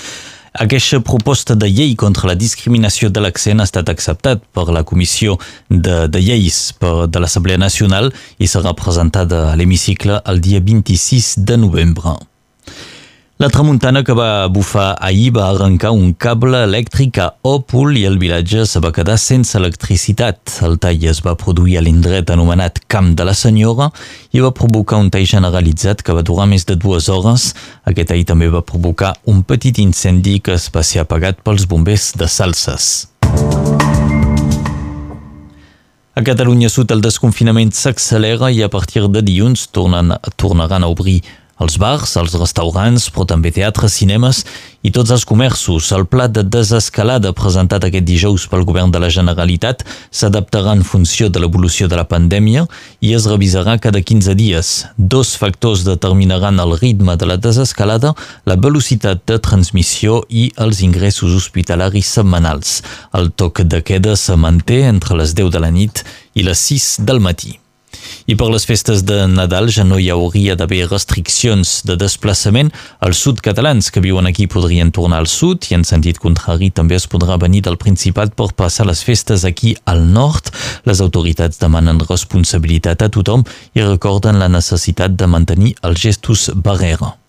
Aquesta 0.52 1.00
proposta 1.00 1.54
de 1.56 1.64
llei 1.70 1.94
contra 1.96 2.28
la 2.28 2.34
discriminació 2.36 3.08
de 3.08 3.22
l'accent 3.24 3.62
ha 3.62 3.64
estat 3.64 3.88
acceptat 3.88 4.42
per 4.52 4.66
la 4.68 4.82
Comissió 4.84 5.38
de, 5.70 6.08
de 6.12 6.20
Lleis 6.20 6.74
per, 6.76 7.06
de 7.08 7.22
l'Assemblea 7.24 7.56
Nacional 7.56 8.12
i 8.36 8.50
serà 8.52 8.74
presentada 8.76 9.46
a 9.48 9.56
l'hemicicle 9.56 10.20
el 10.28 10.44
dia 10.44 10.60
26 10.60 11.38
de 11.48 11.56
novembre. 11.56 12.18
La 13.42 13.48
tramuntana 13.50 14.04
que 14.04 14.14
va 14.14 14.46
bufar 14.46 14.94
ahir 15.02 15.32
va 15.34 15.48
arrencar 15.50 15.90
un 15.90 16.12
cable 16.14 16.60
elèctric 16.62 17.16
a 17.18 17.24
Òpol 17.42 17.96
i 17.98 18.04
el 18.06 18.20
vilatge 18.20 18.62
se 18.70 18.78
va 18.78 18.92
quedar 18.94 19.16
sense 19.18 19.58
electricitat. 19.58 20.60
El 20.62 20.76
tall 20.78 21.02
es 21.10 21.18
va 21.26 21.34
produir 21.34 21.74
a 21.80 21.82
l'indret 21.82 22.30
anomenat 22.30 22.78
Camp 22.86 23.16
de 23.18 23.26
la 23.26 23.34
Senyora 23.34 23.90
i 24.30 24.44
va 24.46 24.52
provocar 24.54 25.00
un 25.02 25.10
tall 25.10 25.26
generalitzat 25.26 26.06
que 26.06 26.14
va 26.14 26.22
durar 26.22 26.46
més 26.46 26.68
de 26.70 26.78
dues 26.78 27.10
hores. 27.10 27.48
Aquest 27.82 28.12
tall 28.12 28.22
també 28.30 28.46
va 28.46 28.62
provocar 28.62 29.16
un 29.26 29.42
petit 29.42 29.82
incendi 29.82 30.38
que 30.38 30.54
es 30.54 30.70
va 30.70 30.86
ser 30.86 31.02
apagat 31.02 31.42
pels 31.42 31.66
bombers 31.66 32.12
de 32.14 32.30
Salses. 32.30 33.08
A 36.14 36.22
Catalunya 36.22 36.68
Sud 36.70 36.90
el 36.92 37.02
desconfinament 37.02 37.70
s'accelera 37.74 38.54
i 38.54 38.62
a 38.62 38.70
partir 38.70 39.08
de 39.10 39.22
dilluns 39.24 39.70
tornen, 39.72 40.12
tornaran 40.36 40.84
a 40.84 40.94
obrir 40.94 41.22
els 41.60 41.76
bars, 41.78 42.16
els 42.16 42.34
restaurants, 42.34 43.08
però 43.12 43.26
també 43.28 43.52
teatres, 43.54 43.94
cinemes 43.98 44.42
i 44.82 44.90
tots 44.90 45.12
els 45.14 45.24
comerços. 45.28 45.90
El 45.94 46.06
pla 46.10 46.26
de 46.28 46.42
desescalada 46.42 47.32
presentat 47.36 47.84
aquest 47.86 48.06
dijous 48.08 48.46
pel 48.50 48.64
govern 48.68 48.90
de 48.94 49.02
la 49.02 49.10
Generalitat 49.12 49.84
s'adaptarà 50.10 50.74
en 50.76 50.82
funció 50.86 51.28
de 51.28 51.42
l'evolució 51.42 51.88
de 51.88 51.98
la 51.98 52.06
pandèmia 52.08 52.66
i 53.00 53.14
es 53.14 53.28
revisarà 53.30 53.78
cada 53.78 54.02
15 54.02 54.34
dies. 54.38 54.72
Dos 54.96 55.36
factors 55.38 55.84
determinaran 55.86 56.60
el 56.62 56.76
ritme 56.80 57.16
de 57.16 57.30
la 57.30 57.38
desescalada, 57.38 58.14
la 58.46 58.56
velocitat 58.56 59.22
de 59.28 59.38
transmissió 59.38 60.22
i 60.28 60.50
els 60.56 60.82
ingressos 60.82 61.36
hospitalaris 61.38 62.14
setmanals. 62.18 62.80
El 63.14 63.30
toc 63.30 63.62
de 63.62 63.82
queda 63.86 64.16
se 64.16 64.36
manté 64.36 64.82
entre 64.88 65.18
les 65.20 65.34
10 65.38 65.52
de 65.52 65.62
la 65.62 65.70
nit 65.70 66.04
i 66.34 66.46
les 66.46 66.70
6 66.72 66.94
del 67.06 67.20
matí. 67.20 67.61
I 68.26 68.36
per 68.38 68.48
les 68.52 68.66
festes 68.68 69.02
de 69.06 69.26
Nadal 69.30 69.70
ja 69.74 69.84
no 69.84 69.98
hi 69.98 70.10
hauria 70.14 70.56
d'haver 70.58 70.84
restriccions 70.90 71.80
de 71.88 71.96
desplaçament. 72.00 72.72
Els 73.04 73.22
sud 73.24 73.42
catalans 73.44 73.90
que 73.90 74.02
viuen 74.04 74.28
aquí 74.30 74.46
podrien 74.46 74.92
tornar 74.94 75.22
al 75.22 75.30
sud 75.30 75.70
i 75.70 75.78
en 75.78 75.86
sentit 75.88 76.20
contrari 76.22 76.70
també 76.70 76.98
es 76.98 77.08
podrà 77.08 77.38
venir 77.40 77.64
del 77.66 77.80
Principat 77.80 78.36
per 78.38 78.52
passar 78.56 78.86
les 78.88 79.02
festes 79.06 79.46
aquí 79.48 79.76
al 79.84 80.04
nord. 80.12 80.52
Les 80.88 81.00
autoritats 81.00 81.58
demanen 81.62 82.02
responsabilitat 82.08 83.02
a 83.02 83.10
tothom 83.12 83.46
i 83.74 83.82
recorden 83.82 84.38
la 84.42 84.50
necessitat 84.52 85.18
de 85.18 85.30
mantenir 85.30 85.76
els 85.82 86.00
gestos 86.02 86.50
barrera. 86.54 87.21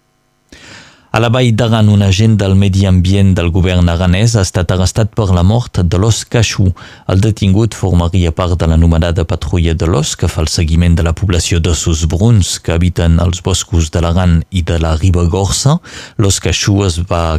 A 1.13 1.19
la 1.19 1.29
Vall 1.29 1.51
d'Aran, 1.53 1.91
un 1.93 2.01
agent 2.01 2.39
del 2.41 2.55
medi 2.57 2.87
ambient 2.89 3.35
del 3.37 3.51
govern 3.53 3.85
aranès 3.91 4.31
ha 4.33 4.41
estat 4.41 4.71
arrestat 4.73 5.11
per 5.13 5.27
la 5.29 5.43
mort 5.45 5.77
de 5.85 5.99
l'os 6.01 6.23
Cachú. 6.25 6.71
El 7.05 7.21
detingut 7.21 7.77
formaria 7.77 8.31
part 8.33 8.55
de 8.57 8.65
l'anomenada 8.65 9.21
patrulla 9.29 9.75
de 9.77 9.85
l'os 9.85 10.15
que 10.17 10.25
fa 10.25 10.41
el 10.41 10.49
seguiment 10.49 10.97
de 10.97 11.05
la 11.05 11.13
població 11.13 11.59
d'ossos 11.61 12.07
bruns 12.09 12.55
que 12.57 12.73
habiten 12.73 13.21
els 13.21 13.43
boscos 13.45 13.91
de 13.93 14.01
l'Aran 14.01 14.39
i 14.49 14.65
de 14.65 14.79
la 14.81 14.95
Ribagorça. 14.97 15.77
L'os 16.17 16.41
Cachú 16.41 16.79
es 16.87 16.97
va, 17.05 17.37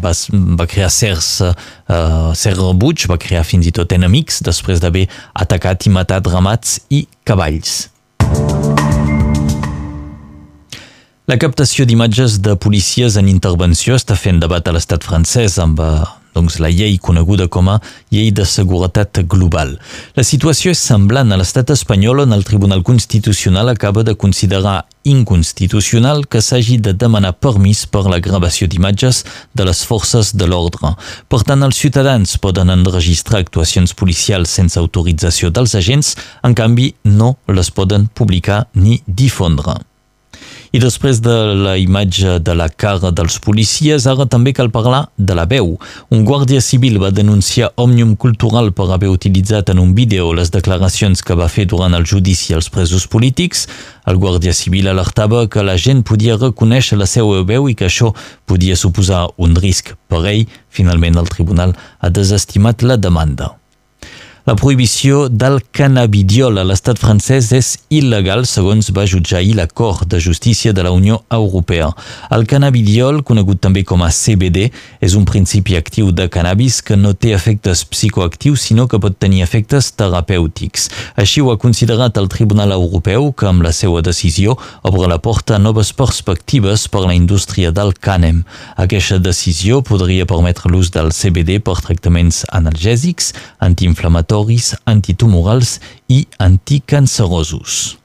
va, 0.00 0.16
va 0.56 0.70
crear 0.72 0.88
certs, 0.88 1.42
uh, 1.44 2.32
cert 2.32 2.56
rebuig, 2.56 3.04
va 3.04 3.20
crear 3.20 3.44
fins 3.44 3.68
i 3.68 3.76
tot 3.82 3.92
enemics 3.92 4.40
després 4.48 4.80
d'haver 4.80 5.10
atacat 5.44 5.84
i 5.84 5.92
matat 5.92 6.32
ramats 6.32 6.78
i 6.88 7.04
cavalls. 7.28 7.82
La 11.30 11.36
captació 11.38 11.84
d'imatges 11.86 12.40
de 12.42 12.56
policies 12.58 13.14
en 13.14 13.28
intervenció 13.30 13.94
està 13.94 14.16
fent 14.18 14.40
debat 14.42 14.66
a 14.66 14.72
l'estat 14.74 15.04
francès 15.06 15.60
amb 15.62 15.78
doncs, 16.34 16.56
la 16.58 16.70
llei 16.74 16.96
coneguda 16.98 17.44
com 17.46 17.68
a 17.70 17.76
Llei 18.10 18.32
de 18.34 18.42
Seguretat 18.42 19.20
Global. 19.30 19.76
La 20.18 20.24
situació 20.26 20.72
és 20.74 20.80
semblant 20.82 21.30
a 21.30 21.36
l'estat 21.38 21.70
espanyol 21.70 22.24
on 22.24 22.34
el 22.34 22.42
Tribunal 22.48 22.82
Constitucional 22.82 23.70
acaba 23.70 24.02
de 24.02 24.16
considerar 24.18 24.88
inconstitucional 25.06 26.24
que 26.26 26.42
s'hagi 26.42 26.80
de 26.82 26.96
demanar 26.98 27.36
permís 27.38 27.84
per 27.86 28.08
la 28.10 28.18
gravació 28.18 28.66
d'imatges 28.66 29.22
de 29.54 29.68
les 29.68 29.84
forces 29.86 30.32
de 30.34 30.48
l'ordre. 30.50 30.96
Per 31.30 31.44
tant, 31.46 31.62
els 31.62 31.78
ciutadans 31.78 32.40
poden 32.42 32.74
enregistrar 32.74 33.44
actuacions 33.44 33.94
policials 33.94 34.50
sense 34.50 34.82
autorització 34.82 35.54
dels 35.54 35.78
agents, 35.78 36.16
en 36.42 36.58
canvi 36.58 36.90
no 37.06 37.36
les 37.46 37.70
poden 37.70 38.10
publicar 38.18 38.64
ni 38.74 38.98
difondre. 39.06 39.78
I 40.70 40.78
després 40.78 41.18
de 41.18 41.32
la 41.58 41.72
imatge 41.82 42.36
de 42.46 42.54
la 42.54 42.68
cara 42.70 43.10
dels 43.10 43.40
policies, 43.42 44.04
ara 44.06 44.22
també 44.30 44.52
cal 44.54 44.70
parlar 44.70 45.00
de 45.18 45.34
la 45.34 45.42
veu. 45.50 45.72
Un 46.14 46.22
guàrdia 46.28 46.60
civil 46.62 47.00
va 47.02 47.10
denunciar 47.10 47.72
Òmnium 47.74 48.14
Cultural 48.14 48.70
per 48.70 48.86
haver 48.94 49.10
utilitzat 49.10 49.72
en 49.74 49.82
un 49.82 49.96
vídeo 49.98 50.30
les 50.30 50.54
declaracions 50.54 51.24
que 51.26 51.34
va 51.34 51.50
fer 51.50 51.66
durant 51.66 51.98
el 51.98 52.06
judici 52.06 52.54
als 52.54 52.70
presos 52.70 53.08
polítics. 53.10 53.66
El 54.06 54.22
guàrdia 54.22 54.54
civil 54.54 54.86
alertava 54.86 55.48
que 55.50 55.66
la 55.66 55.74
gent 55.74 56.04
podia 56.06 56.38
reconèixer 56.38 57.00
la 57.02 57.10
seva 57.10 57.42
veu 57.42 57.66
i 57.66 57.74
que 57.74 57.90
això 57.90 58.14
podia 58.46 58.78
suposar 58.78 59.26
un 59.42 59.58
risc 59.58 59.96
per 60.06 60.22
ell. 60.22 60.46
Finalment, 60.70 61.18
el 61.18 61.34
tribunal 61.34 61.74
ha 61.98 62.14
desestimat 62.14 62.86
la 62.86 62.94
demanda. 62.96 63.59
La 64.46 64.54
prohibició 64.56 65.26
del 65.28 65.58
cannabidiol 65.76 66.56
a 66.58 66.62
l'estat 66.64 66.96
francès 66.96 67.50
és 67.52 67.66
il·legal, 67.92 68.46
segons 68.48 68.86
va 68.96 69.04
jutjar 69.04 69.42
ahir 69.42 69.52
l'acord 69.58 70.06
de 70.08 70.16
justícia 70.16 70.72
de 70.72 70.80
la 70.80 70.92
Unió 70.96 71.18
Europea. 71.28 71.90
El 72.32 72.46
cannabidiol, 72.48 73.20
conegut 73.22 73.60
també 73.60 73.82
com 73.84 74.00
a 74.00 74.08
CBD, 74.08 74.70
és 75.04 75.16
un 75.18 75.26
principi 75.28 75.76
actiu 75.76 76.08
de 76.16 76.24
cannabis 76.32 76.80
que 76.80 76.96
no 76.96 77.12
té 77.12 77.34
efectes 77.36 77.84
psicoactius, 77.84 78.64
sinó 78.70 78.86
que 78.88 78.98
pot 79.02 79.18
tenir 79.20 79.42
efectes 79.44 79.90
terapèutics. 80.00 80.88
Així 81.20 81.44
ho 81.44 81.52
ha 81.52 81.60
considerat 81.60 82.16
el 82.16 82.32
Tribunal 82.32 82.72
Europeu, 82.72 83.34
que 83.36 83.50
amb 83.50 83.66
la 83.66 83.74
seva 83.76 84.00
decisió 84.00 84.56
obre 84.80 85.10
la 85.12 85.20
porta 85.20 85.58
a 85.58 85.60
noves 85.60 85.92
perspectives 85.92 86.88
per 86.88 87.04
la 87.04 87.18
indústria 87.18 87.74
del 87.76 87.92
cànem. 87.92 88.40
Aquesta 88.80 89.20
decisió 89.20 89.84
podria 89.84 90.24
permetre 90.24 90.72
l'ús 90.72 90.88
del 90.96 91.12
CBD 91.12 91.60
per 91.60 91.76
tractaments 91.84 92.46
analgèsics, 92.56 93.34
antiinflamatoris 93.60 94.29
antiinflamatoris, 94.30 94.76
antitumorals 94.86 95.80
i 96.08 96.26
anticancerosos. 96.38 97.96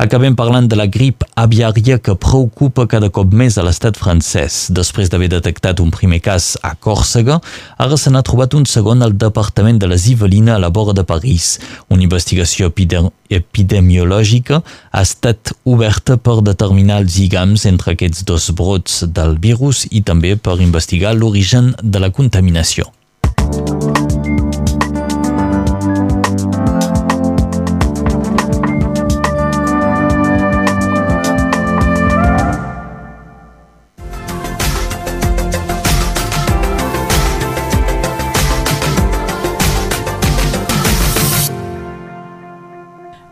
Acabem 0.00 0.32
parlant 0.32 0.64
de 0.64 0.76
la 0.80 0.86
grip 0.88 1.24
aviària 1.36 1.98
que 2.00 2.14
preocupa 2.16 2.86
cada 2.88 3.10
cop 3.12 3.34
més 3.36 3.58
a 3.58 3.62
l'estat 3.66 3.98
francès. 4.00 4.70
Després 4.72 5.10
d'haver 5.12 5.28
detectat 5.28 5.80
un 5.84 5.90
primer 5.92 6.22
cas 6.24 6.56
a 6.64 6.72
Còrsega, 6.72 7.36
ara 7.76 7.96
se 8.00 8.08
n'ha 8.08 8.22
trobat 8.24 8.54
un 8.56 8.64
segon 8.64 9.02
al 9.04 9.12
departament 9.12 9.76
de 9.76 9.90
les 9.90 10.06
Yvelines 10.08 10.54
a 10.54 10.58
la 10.58 10.70
vora 10.72 10.94
de 10.96 11.04
París. 11.04 11.60
Una 11.90 12.06
investigació 12.06 12.72
epidemiològica 12.72 14.62
ha 14.64 15.02
estat 15.04 15.52
oberta 15.68 16.16
per 16.16 16.40
determinar 16.48 17.02
els 17.04 17.18
lligams 17.20 17.66
entre 17.68 17.92
aquests 17.92 18.24
dos 18.24 18.48
brots 18.56 19.04
del 19.04 19.36
virus 19.36 19.84
i 19.90 20.00
també 20.00 20.36
per 20.36 20.62
investigar 20.64 21.12
l'origen 21.12 21.74
de 21.82 22.00
la 22.00 22.08
contaminació. 22.08 22.88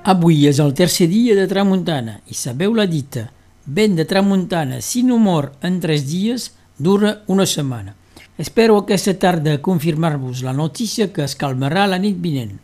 Avui 0.08 0.46
és 0.48 0.56
el 0.64 0.70
tercer 0.72 1.04
dia 1.12 1.34
de 1.36 1.42
tramuntana 1.44 2.14
i 2.32 2.34
sabeu 2.34 2.72
la 2.72 2.86
dita, 2.88 3.26
vent 3.76 3.98
de 3.98 4.06
tramuntana, 4.08 4.78
si 4.80 5.02
no 5.04 5.18
mor 5.20 5.50
en 5.60 5.74
tres 5.82 6.06
dies, 6.08 6.46
dura 6.78 7.10
una 7.26 7.44
setmana. 7.44 7.92
Espero 8.40 8.78
aquesta 8.78 9.12
tarda 9.20 9.58
confirmar-vos 9.60 10.40
la 10.46 10.54
notícia 10.56 11.10
que 11.12 11.26
es 11.26 11.34
calmarà 11.36 11.84
la 11.86 11.98
nit 12.00 12.16
vinent. 12.24 12.54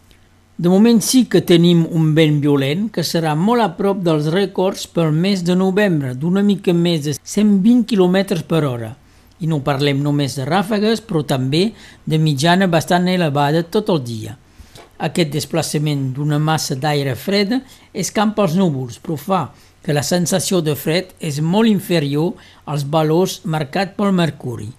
De 0.56 0.72
moment 0.72 1.02
sí 1.04 1.26
que 1.28 1.42
tenim 1.44 1.82
un 1.84 2.14
vent 2.16 2.38
violent 2.40 2.86
que 2.94 3.04
serà 3.04 3.34
molt 3.36 3.60
a 3.60 3.68
prop 3.76 4.00
dels 4.06 4.30
rècords 4.32 4.86
pel 4.88 5.12
mes 5.12 5.42
de 5.44 5.52
novembre, 5.52 6.14
d'una 6.14 6.40
mica 6.40 6.72
més 6.72 7.02
de 7.04 7.12
120 7.18 7.84
km 7.92 8.40
per 8.48 8.62
hora. 8.64 8.94
I 9.44 9.52
no 9.52 9.60
parlem 9.60 10.00
només 10.00 10.38
de 10.40 10.48
ràfegues, 10.48 11.04
però 11.04 11.26
també 11.28 11.74
de 12.06 12.16
mitjana 12.16 12.70
bastant 12.72 13.12
elevada 13.12 13.66
tot 13.68 13.92
el 13.92 14.00
dia. 14.00 14.38
Aquest 15.04 15.32
desplaçament 15.34 16.12
d'una 16.16 16.38
massa 16.40 16.76
d'aire 16.80 17.12
freda 17.18 17.60
escampa 17.92 18.46
els 18.46 18.54
núvols, 18.56 18.96
però 19.02 19.18
fa 19.20 19.42
que 19.84 19.92
la 19.92 20.04
sensació 20.06 20.62
de 20.64 20.72
fred 20.80 21.10
és 21.20 21.42
molt 21.44 21.68
inferior 21.68 22.32
als 22.64 22.86
valors 22.88 23.42
marcats 23.44 23.92
pel 23.98 24.14
mercuri. 24.16 24.70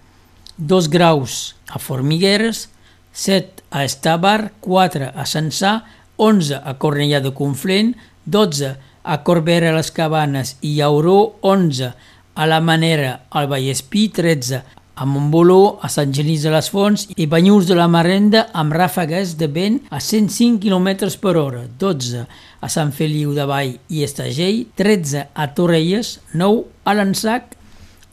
2 0.58 0.88
graus 0.90 1.54
a 1.70 1.78
Formigueres, 1.80 2.70
7 3.14 3.62
a 3.70 3.84
Estabar, 3.86 4.52
4 4.66 5.12
a 5.14 5.26
Censà, 5.30 5.76
11 6.18 6.58
a 6.58 6.74
Cornellà 6.80 7.22
de 7.22 7.34
Conflent, 7.36 7.94
12 8.26 8.72
a 9.04 9.18
Corbera 9.28 9.76
les 9.76 9.92
Cabanes 9.94 10.56
i 10.66 10.80
Auró, 10.82 11.36
11 11.42 11.92
a 12.36 12.48
La 12.50 12.62
Manera 12.62 13.28
al 13.30 13.52
Vallespí, 13.52 14.08
13 14.10 14.64
a 14.64 14.85
Montboló, 15.04 15.80
a 15.84 15.90
Sant 15.92 16.14
Genís 16.16 16.46
de 16.48 16.54
les 16.54 16.70
Fonts 16.72 17.10
i 17.20 17.26
Banyurs 17.28 17.68
de 17.68 17.76
la 17.76 17.90
Marenda 17.92 18.46
amb 18.56 18.72
ràfegues 18.72 19.34
de 19.36 19.50
vent 19.52 19.82
a 19.92 20.00
105 20.00 20.62
km 20.64 21.10
per 21.20 21.36
hora, 21.36 21.66
12 21.68 22.22
a 22.64 22.70
Sant 22.72 22.94
Feliu 22.96 23.34
de 23.36 23.44
Vall 23.50 23.74
i 23.92 24.06
Estagell, 24.08 24.64
13 24.80 25.28
a 25.36 25.50
Torrelles, 25.58 26.22
9 26.32 26.64
a 26.88 26.96
l'Ansac. 26.96 27.52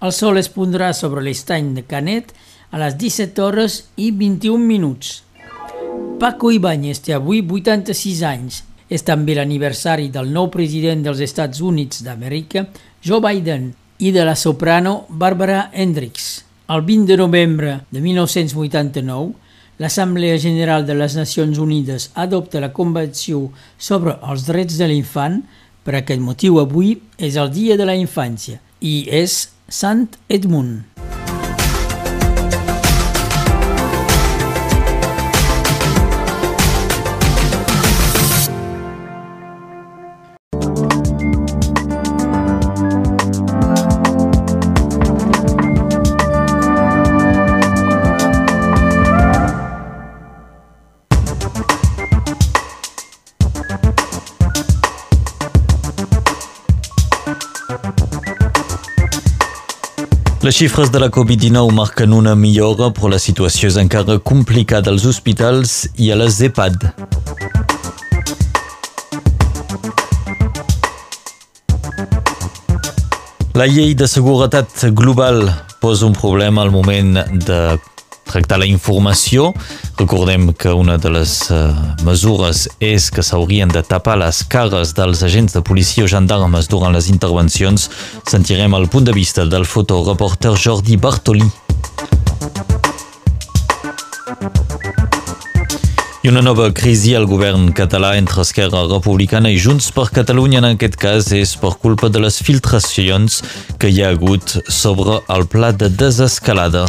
El 0.03 0.11
sol 0.11 0.43
es 0.43 0.51
pondrà 0.51 0.91
sobre 0.91 1.23
l'estany 1.23 1.71
de 1.79 1.87
Canet 1.87 2.35
a 2.75 2.83
les 2.83 2.99
17 2.99 3.47
hores 3.47 3.79
i 3.95 4.11
21 4.11 4.59
minuts. 4.67 5.21
Paco 6.19 6.51
Ibáñez 6.51 7.05
té 7.07 7.15
avui 7.15 7.47
86 7.47 8.27
anys. 8.27 8.63
És 8.93 9.07
també 9.07 9.33
l'aniversari 9.39 10.11
del 10.13 10.29
nou 10.35 10.51
president 10.53 11.01
dels 11.07 11.23
Estats 11.25 11.63
Units 11.65 12.03
d'Amèrica, 12.05 12.67
Joe 13.01 13.23
Biden, 13.25 13.71
i 14.05 14.11
de 14.13 14.25
la 14.27 14.35
soprano 14.37 15.07
Barbara 15.09 15.71
Hendricks. 15.73 16.52
El 16.71 16.83
20 16.87 17.07
de 17.11 17.17
novembre 17.17 17.81
de 17.91 18.01
1989, 18.01 19.33
l'Assemblea 19.79 20.39
General 20.39 20.87
de 20.87 20.95
les 20.95 21.17
Nacions 21.19 21.59
Unides 21.59 22.11
adopta 22.15 22.63
la 22.63 22.71
Convenció 22.73 23.49
sobre 23.79 24.15
els 24.23 24.47
drets 24.47 24.79
de 24.79 24.87
l'infant. 24.87 25.41
Per 25.83 25.97
aquest 25.99 26.23
motiu, 26.23 26.61
avui 26.63 26.95
és 27.19 27.35
el 27.35 27.51
Dia 27.51 27.77
de 27.77 27.89
la 27.89 27.99
Infància 27.99 28.61
i 28.79 29.03
és 29.11 29.49
Sant 29.67 30.07
Edmund. 30.31 30.87
Les 60.43 60.57
xifres 60.57 60.91
de 60.91 60.99
la 60.99 61.07
Covid-19 61.07 61.71
marquen 61.71 62.13
una 62.13 62.33
millora, 62.35 62.89
però 62.91 63.13
la 63.13 63.21
situació 63.23 63.69
és 63.71 63.77
encara 63.79 64.17
complicada 64.19 64.91
als 64.91 65.05
hospitals 65.07 65.85
i 66.03 66.11
a 66.11 66.17
les 66.19 66.41
EPAD. 66.43 66.89
La 73.55 73.69
llei 73.71 73.95
de 73.95 74.11
seguretat 74.11 74.83
global 74.91 75.45
posa 75.79 76.11
un 76.11 76.19
problema 76.19 76.67
al 76.67 76.75
moment 76.75 77.23
de 77.47 77.63
tractar 78.29 78.59
la 78.63 78.69
informació. 78.69 79.53
Recordem 79.99 80.53
que 80.53 80.73
una 80.73 80.99
de 80.99 81.13
les 81.13 81.35
uh, 81.51 81.73
mesures 82.07 82.67
és 82.81 83.11
que 83.13 83.25
s'haurien 83.25 83.71
de 83.73 83.83
tapar 83.83 84.19
les 84.21 84.43
cares 84.45 84.95
dels 84.99 85.23
agents 85.23 85.57
de 85.57 85.63
policia 85.63 86.05
o 86.05 86.11
gendarmes 86.11 86.71
durant 86.71 86.95
les 86.95 87.11
intervencions. 87.13 87.89
Sentirem 88.29 88.75
el 88.79 88.89
punt 88.89 89.09
de 89.09 89.17
vista 89.17 89.47
del 89.47 89.67
fotoreporter 89.67 90.57
Jordi 90.57 90.97
Bartoli. 90.97 91.51
I 96.23 96.29
una 96.29 96.41
nova 96.41 96.69
crisi 96.71 97.17
al 97.19 97.25
govern 97.27 97.73
català 97.75 98.13
entre 98.15 98.45
Esquerra 98.45 98.85
Republicana 98.87 99.51
i 99.51 99.57
Junts 99.59 99.89
per 99.91 100.05
Catalunya 100.15 100.61
en 100.61 100.69
aquest 100.69 100.95
cas 100.95 101.33
és 101.35 101.57
per 101.59 101.73
culpa 101.83 102.13
de 102.15 102.23
les 102.23 102.39
filtracions 102.47 103.41
que 103.83 103.91
hi 103.91 104.05
ha 104.05 104.13
hagut 104.15 104.55
sobre 104.71 105.19
el 105.35 105.49
pla 105.51 105.73
de 105.75 105.91
desescalada. 105.91 106.87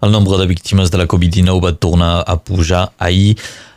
El 0.00 0.12
nombre 0.12 0.38
de 0.38 0.46
víctimes 0.46 0.92
de 0.92 0.98
la 0.98 1.08
Covid-19 1.10 1.58
va 1.58 1.72
tornar 1.74 2.22
a 2.22 2.36
pujar 2.38 2.92
ahir 2.98 3.32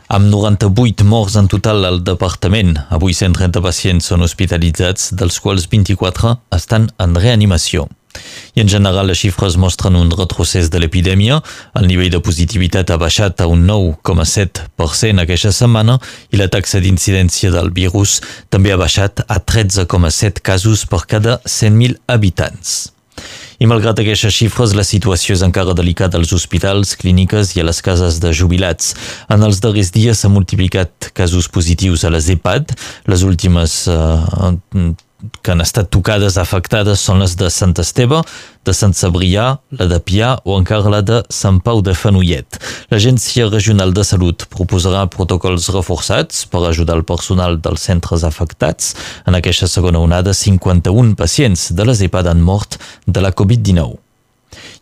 amb 0.06 0.28
98 0.30 1.02
morts 1.04 1.34
en 1.34 1.48
total 1.50 1.82
al 1.84 1.98
departament. 2.06 2.76
Avui 2.94 3.10
130 3.10 3.58
pacients 3.64 4.06
són 4.06 4.22
hospitalitzats, 4.22 5.08
dels 5.18 5.40
quals 5.42 5.66
24 5.72 6.36
estan 6.54 6.86
en 7.02 7.18
reanimació. 7.18 7.88
I 8.54 8.62
en 8.62 8.70
general 8.70 9.10
les 9.10 9.18
xifres 9.18 9.58
mostren 9.58 9.98
un 9.98 10.14
retrocés 10.14 10.70
de 10.70 10.78
l'epidèmia. 10.78 11.40
El 11.74 11.90
nivell 11.90 12.14
de 12.14 12.22
positivitat 12.22 12.94
ha 12.94 13.00
baixat 13.02 13.42
a 13.42 13.50
un 13.50 13.66
9,7% 13.66 15.26
aquesta 15.26 15.50
setmana 15.50 15.98
i 16.30 16.38
la 16.38 16.46
taxa 16.52 16.78
d'incidència 16.78 17.50
del 17.50 17.74
virus 17.74 18.20
també 18.46 18.70
ha 18.70 18.78
baixat 18.78 19.26
a 19.26 19.42
13,7 19.42 20.38
casos 20.38 20.86
per 20.86 21.02
cada 21.16 21.40
100.000 21.42 21.98
habitants. 22.06 22.92
I 23.62 23.66
malgrat 23.70 24.00
aquestes 24.02 24.34
xifres, 24.34 24.72
la 24.74 24.82
situació 24.82 25.36
és 25.36 25.42
encara 25.46 25.76
delicada 25.78 26.18
als 26.18 26.32
hospitals, 26.34 26.96
clíniques 26.98 27.52
i 27.54 27.62
a 27.62 27.66
les 27.68 27.78
cases 27.86 28.16
de 28.18 28.32
jubilats. 28.34 28.88
En 29.30 29.44
els 29.46 29.60
darrers 29.62 29.92
dies 29.94 30.18
s'han 30.18 30.34
multiplicat 30.34 31.12
casos 31.14 31.46
positius 31.46 32.02
a 32.02 32.10
les 32.10 32.26
EPAD. 32.34 32.74
Les 33.12 33.22
últimes 33.22 33.76
eh, 33.86 34.88
que 35.42 35.52
han 35.52 35.62
estat 35.62 35.90
tocades, 35.94 36.36
afectades, 36.40 37.02
són 37.02 37.22
les 37.22 37.36
de 37.38 37.48
Sant 37.52 37.74
Esteve, 37.80 38.22
de 38.66 38.74
Sant 38.74 38.94
Sabrià, 38.94 39.46
la 39.78 39.88
de 39.90 39.98
Pià 40.02 40.34
o 40.44 40.58
encara 40.58 40.92
la 40.92 41.02
de 41.06 41.22
Sant 41.32 41.60
Pau 41.64 41.82
de 41.82 41.94
Fenollet. 41.98 42.58
L'Agència 42.92 43.48
Regional 43.50 43.94
de 43.94 44.04
Salut 44.06 44.46
proposarà 44.52 45.06
protocols 45.10 45.70
reforçats 45.74 46.44
per 46.50 46.64
ajudar 46.68 46.98
el 47.00 47.06
personal 47.08 47.58
dels 47.62 47.88
centres 47.88 48.26
afectats. 48.28 48.94
En 49.26 49.38
aquesta 49.38 49.70
segona 49.70 50.02
onada, 50.02 50.34
51 50.34 51.16
pacients 51.18 51.70
de 51.72 51.90
les 51.90 52.02
EPAD 52.06 52.32
han 52.34 52.42
mort 52.42 52.80
de 53.06 53.22
la 53.22 53.34
Covid-19. 53.34 54.01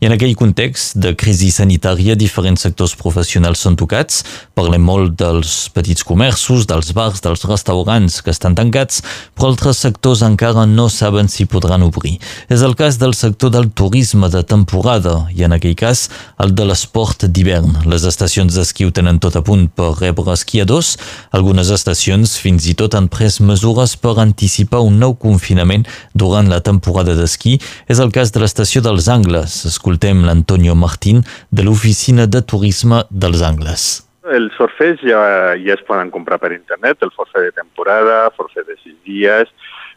I 0.00 0.08
en 0.08 0.14
aquell 0.14 0.36
context 0.38 0.96
de 1.00 1.12
crisi 1.18 1.50
sanitària, 1.52 2.16
diferents 2.16 2.62
sectors 2.64 2.94
professionals 2.96 3.62
són 3.64 3.76
tocats. 3.76 4.22
Parlem 4.56 4.82
molt 4.84 5.16
dels 5.20 5.68
petits 5.74 6.04
comerços, 6.06 6.66
dels 6.70 6.92
bars, 6.96 7.20
dels 7.24 7.44
restaurants 7.48 8.20
que 8.24 8.32
estan 8.32 8.56
tancats, 8.58 9.02
però 9.36 9.50
altres 9.52 9.82
sectors 9.84 10.24
encara 10.26 10.66
no 10.68 10.88
saben 10.92 11.28
si 11.28 11.46
podran 11.50 11.84
obrir. 11.86 12.16
És 12.48 12.64
el 12.66 12.76
cas 12.78 12.98
del 13.00 13.14
sector 13.14 13.52
del 13.52 13.70
turisme 13.70 14.30
de 14.32 14.42
temporada 14.42 15.26
i 15.36 15.44
en 15.44 15.56
aquell 15.56 15.76
cas 15.78 16.08
el 16.40 16.54
de 16.56 16.66
l'esport 16.68 17.26
d'hivern. 17.28 17.84
Les 17.90 18.04
estacions 18.08 18.54
d'esquí 18.56 18.88
ho 18.88 18.94
tenen 18.94 19.20
tot 19.22 19.36
a 19.36 19.44
punt 19.44 19.68
per 19.76 19.92
rebre 20.00 20.32
esquiadors. 20.32 20.96
Algunes 21.36 21.70
estacions 21.74 22.36
fins 22.40 22.66
i 22.70 22.76
tot 22.78 22.96
han 22.96 23.10
pres 23.12 23.40
mesures 23.44 23.96
per 24.00 24.16
anticipar 24.18 24.82
un 24.86 24.98
nou 25.02 25.16
confinament 25.20 25.86
durant 26.14 26.48
la 26.50 26.62
temporada 26.64 27.16
d'esquí. 27.18 27.58
És 27.88 28.00
el 28.00 28.12
cas 28.14 28.32
de 28.32 28.42
l'estació 28.42 28.82
dels 28.84 29.08
Angles. 29.12 29.59
Escoltem 29.68 30.22
l'Antonio 30.24 30.74
Martín 30.74 31.22
de 31.50 31.64
l'Oficina 31.66 32.26
de 32.26 32.40
Turisme 32.42 33.02
dels 33.10 33.42
Angles. 33.42 33.84
Els 34.30 34.54
forfets 34.58 35.02
ja, 35.02 35.20
ja 35.58 35.74
es 35.74 35.82
poden 35.88 36.10
comprar 36.14 36.38
per 36.38 36.52
internet, 36.54 37.00
el 37.02 37.12
forfet 37.16 37.48
de 37.48 37.52
temporada, 37.56 38.30
forfet 38.36 38.68
de 38.68 38.76
sis 38.82 38.96
dies. 39.08 39.50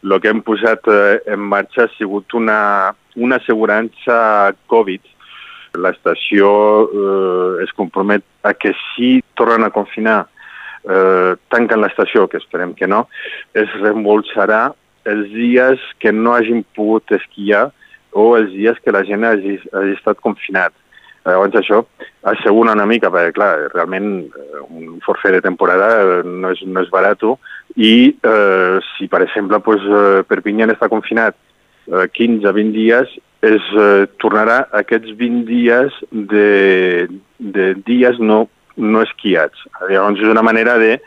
El 0.03 0.17
que 0.19 0.31
hem 0.31 0.41
posat 0.43 0.87
eh, 0.91 1.19
en 1.31 1.41
marxa 1.51 1.85
ha 1.85 1.91
sigut 1.97 2.33
una, 2.35 2.93
una 3.15 3.39
assegurança 3.39 4.53
Covid. 4.71 5.03
L'estació 5.83 6.49
eh, 6.85 7.63
es 7.63 7.73
compromet 7.77 8.25
a 8.43 8.53
que 8.57 8.73
si 8.93 9.17
tornen 9.37 9.67
a 9.67 9.73
confinar, 9.75 10.23
eh, 10.83 11.35
tanquen 11.53 11.83
l'estació, 11.83 12.27
que 12.27 12.41
esperem 12.41 12.73
que 12.75 12.89
no, 12.89 13.05
es 13.53 13.71
reembolsarà 13.81 14.65
els 15.05 15.31
dies 15.33 15.81
que 15.99 16.11
no 16.15 16.33
hagin 16.35 16.63
pogut 16.75 17.11
esquiar 17.11 17.69
o 18.13 18.33
els 18.37 18.53
dies 18.53 18.79
que 18.83 18.93
la 18.93 19.03
gent 19.07 19.25
hagi, 19.27 19.57
hagi 19.73 19.97
estat 19.97 20.21
confinat. 20.23 20.73
Llavors 21.23 21.55
això 21.55 21.83
assegura 22.27 22.73
una 22.75 22.85
mica, 22.85 23.11
perquè 23.11 23.31
clar, 23.35 23.51
realment 23.71 24.09
un 24.67 24.97
forfet 25.05 25.37
de 25.37 25.43
temporada 25.45 26.21
no 26.27 26.51
és, 26.51 26.63
no 26.67 26.83
és 26.83 26.91
barat 26.91 27.23
i 27.79 27.93
eh, 28.11 28.79
si 28.93 29.07
per 29.07 29.23
exemple 29.23 29.59
pues, 29.63 29.85
Perpinyà 30.27 30.67
està 30.73 30.89
confinat 30.91 31.37
eh, 31.87 32.07
15 32.11 32.49
a 32.49 32.51
20 32.51 32.75
dies, 32.75 33.13
es 33.43 33.69
eh, 33.75 34.07
tornarà 34.19 34.65
aquests 34.83 35.15
20 35.19 35.47
dies 35.47 35.95
de, 36.11 37.07
de 37.39 37.73
dies 37.87 38.19
no, 38.19 38.47
no 38.75 39.03
esquiats. 39.03 39.63
Llavors 39.89 40.19
és 40.19 40.31
una 40.31 40.43
manera 40.45 40.77
de 40.77 40.97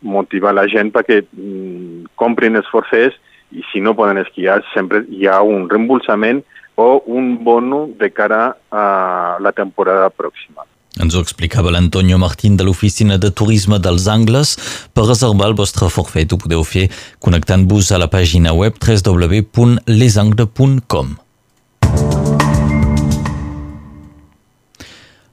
motivar 0.00 0.54
la 0.56 0.66
gent 0.70 0.92
perquè 0.94 1.20
mm, 1.26 2.14
comprin 2.16 2.56
els 2.56 2.70
forfets 2.72 3.18
i 3.52 3.64
si 3.72 3.80
no 3.80 3.96
poden 3.98 4.18
esquiar 4.22 4.62
sempre 4.74 5.04
hi 5.10 5.26
ha 5.26 5.40
un 5.42 5.68
reembolsament 5.70 6.44
o 6.80 7.02
un 7.06 7.44
bono 7.44 7.88
de 7.98 8.10
cara 8.10 8.56
a 8.70 9.36
la 9.40 9.52
temporada 9.52 10.10
pròxima. 10.10 10.64
Ens 11.00 11.14
ho 11.14 11.20
explicava 11.22 11.70
l'Antonio 11.70 12.18
Martín 12.18 12.56
de 12.58 12.64
l'Oficina 12.66 13.18
de 13.18 13.30
Turisme 13.30 13.78
dels 13.78 14.08
Angles. 14.10 14.58
Per 14.92 15.06
reservar 15.06 15.46
el 15.48 15.54
vostre 15.56 15.88
forfet 15.92 16.32
ho 16.32 16.38
podeu 16.40 16.64
fer 16.66 16.90
connectant-vos 17.24 17.92
a 17.94 17.98
la 18.02 18.08
pàgina 18.10 18.52
web 18.56 18.74
www.lesangles.com. 18.80 21.29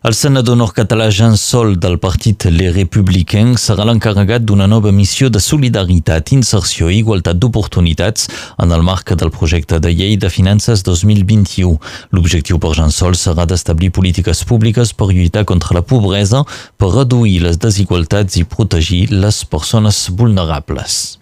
El 0.06 0.14
senador 0.14 0.53
nord-català 0.60 1.07
Jean 1.10 1.34
Sol 1.41 1.72
del 1.82 1.95
partit 1.98 2.45
Les 2.53 2.69
Républicains 2.76 3.57
serà 3.57 3.82
l'encarregat 3.88 4.44
d'una 4.45 4.68
nova 4.69 4.91
missió 4.94 5.32
de 5.34 5.41
solidaritat, 5.41 6.30
inserció 6.38 6.91
i 6.94 6.99
igualtat 6.99 7.40
d'oportunitats 7.41 8.30
en 8.61 8.76
el 8.78 8.86
marc 8.86 9.15
del 9.18 9.34
projecte 9.34 9.80
de 9.82 9.90
llei 9.90 10.14
de 10.22 10.30
finances 10.30 10.86
2021. 10.86 11.74
L'objectiu 12.14 12.61
per 12.61 12.76
Jean 12.78 12.94
Sol 12.94 13.18
serà 13.18 13.48
d'establir 13.49 13.90
polítiques 13.90 14.45
públiques 14.45 14.94
per 14.94 15.10
lluitar 15.10 15.48
contra 15.49 15.74
la 15.80 15.82
pobresa, 15.82 16.44
per 16.78 16.94
reduir 16.94 17.40
les 17.48 17.57
desigualtats 17.57 18.38
i 18.38 18.45
protegir 18.45 19.07
les 19.10 19.45
persones 19.49 20.11
vulnerables. 20.14 21.18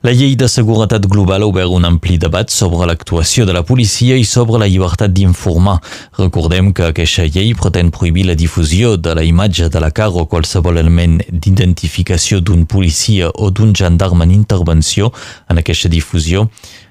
La 0.00 0.14
llei 0.16 0.32
de 0.32 0.46
seguretat 0.48 1.04
global 1.12 1.42
ha 1.44 1.46
obert 1.50 1.74
un 1.76 1.84
ampli 1.84 2.14
debat 2.16 2.48
sobre 2.48 2.86
l'actuació 2.88 3.44
de 3.44 3.52
la 3.52 3.60
policia 3.68 4.14
i 4.16 4.24
sobre 4.24 4.56
la 4.62 4.68
llibertat 4.72 5.12
d'informar. 5.12 5.74
Recordem 6.16 6.70
que 6.72 6.86
aquesta 6.88 7.26
llei 7.28 7.52
pretén 7.52 7.90
prohibir 7.92 8.24
la 8.30 8.38
difusió 8.42 8.94
de 8.96 9.12
la 9.18 9.26
imatge 9.28 9.68
de 9.68 9.84
la 9.84 9.90
cara 9.92 10.22
o 10.22 10.24
qualsevol 10.24 10.80
element 10.80 11.20
d'identificació 11.28 12.40
d'un 12.40 12.64
policia 12.64 13.28
o 13.28 13.50
d'un 13.52 13.76
gendarme 13.76 14.24
en 14.24 14.32
intervenció 14.38 15.12
en 15.52 15.60
aquesta 15.60 15.92
difusió 15.92 16.48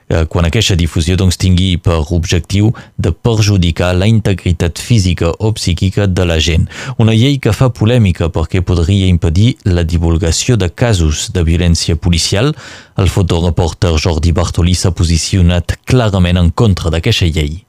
eh, 0.10 0.26
quan 0.30 0.46
aquesta 0.46 0.76
difusió 0.76 1.16
doncs, 1.18 1.38
tingui 1.40 1.78
per 1.78 2.02
objectiu 2.16 2.74
de 2.98 3.14
perjudicar 3.14 3.94
la 3.96 4.10
integritat 4.10 4.82
física 4.82 5.32
o 5.40 5.54
psíquica 5.54 6.08
de 6.08 6.26
la 6.26 6.40
gent. 6.40 6.68
Una 6.98 7.16
llei 7.16 7.40
que 7.40 7.54
fa 7.56 7.70
polèmica 7.70 8.30
perquè 8.34 8.64
podria 8.66 9.08
impedir 9.08 9.56
la 9.66 9.86
divulgació 9.86 10.58
de 10.58 10.70
casos 10.74 11.30
de 11.34 11.46
violència 11.46 11.96
policial. 11.96 12.54
El 12.98 13.10
fotoreporter 13.14 13.96
Jordi 14.02 14.34
Bartoli 14.36 14.76
s'ha 14.76 14.92
posicionat 14.92 15.78
clarament 15.86 16.42
en 16.42 16.52
contra 16.52 16.92
d'aquesta 16.92 17.30
llei. 17.30 17.62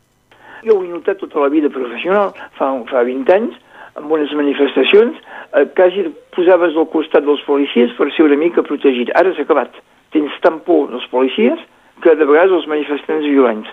Jo 0.65 0.77
ho 0.77 0.85
he 0.85 0.91
notat 0.91 1.21
tota 1.21 1.41
la 1.41 1.49
vida 1.49 1.71
professional, 1.73 2.35
fa, 2.59 2.69
fa 2.91 3.05
20 3.07 3.33
anys, 3.33 3.55
amb 3.97 4.13
unes 4.13 4.33
manifestacions, 4.37 5.17
eh, 5.57 5.65
quasi 5.77 6.05
posaves 6.37 6.77
al 6.77 6.89
costat 6.93 7.25
dels 7.25 7.41
policies 7.47 7.93
per 7.97 8.11
ser 8.13 8.27
una 8.29 8.37
mica 8.37 8.63
protegit. 8.63 9.13
Ara 9.17 9.33
s'ha 9.35 9.47
acabat. 9.49 9.73
Tens 10.13 10.35
tan 10.45 10.59
por 10.67 10.91
dels 10.91 11.07
policies 11.13 11.61
que 12.03 12.15
de 12.17 12.27
vegades 12.29 12.55
els 12.57 12.69
manifestants 12.71 13.27
violents. 13.27 13.69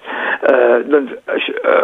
Eh, 0.51 0.77
doncs 0.91 1.15
eh, 1.15 1.77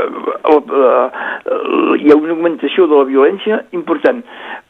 la, 0.44 0.60
la, 0.60 0.60
la, 0.84 1.95
hi 1.99 2.11
ha 2.11 2.20
una 2.20 2.36
augmentació 2.36 2.88
de 2.90 2.99
la 3.02 3.10
violència 3.10 3.64
important, 3.78 4.24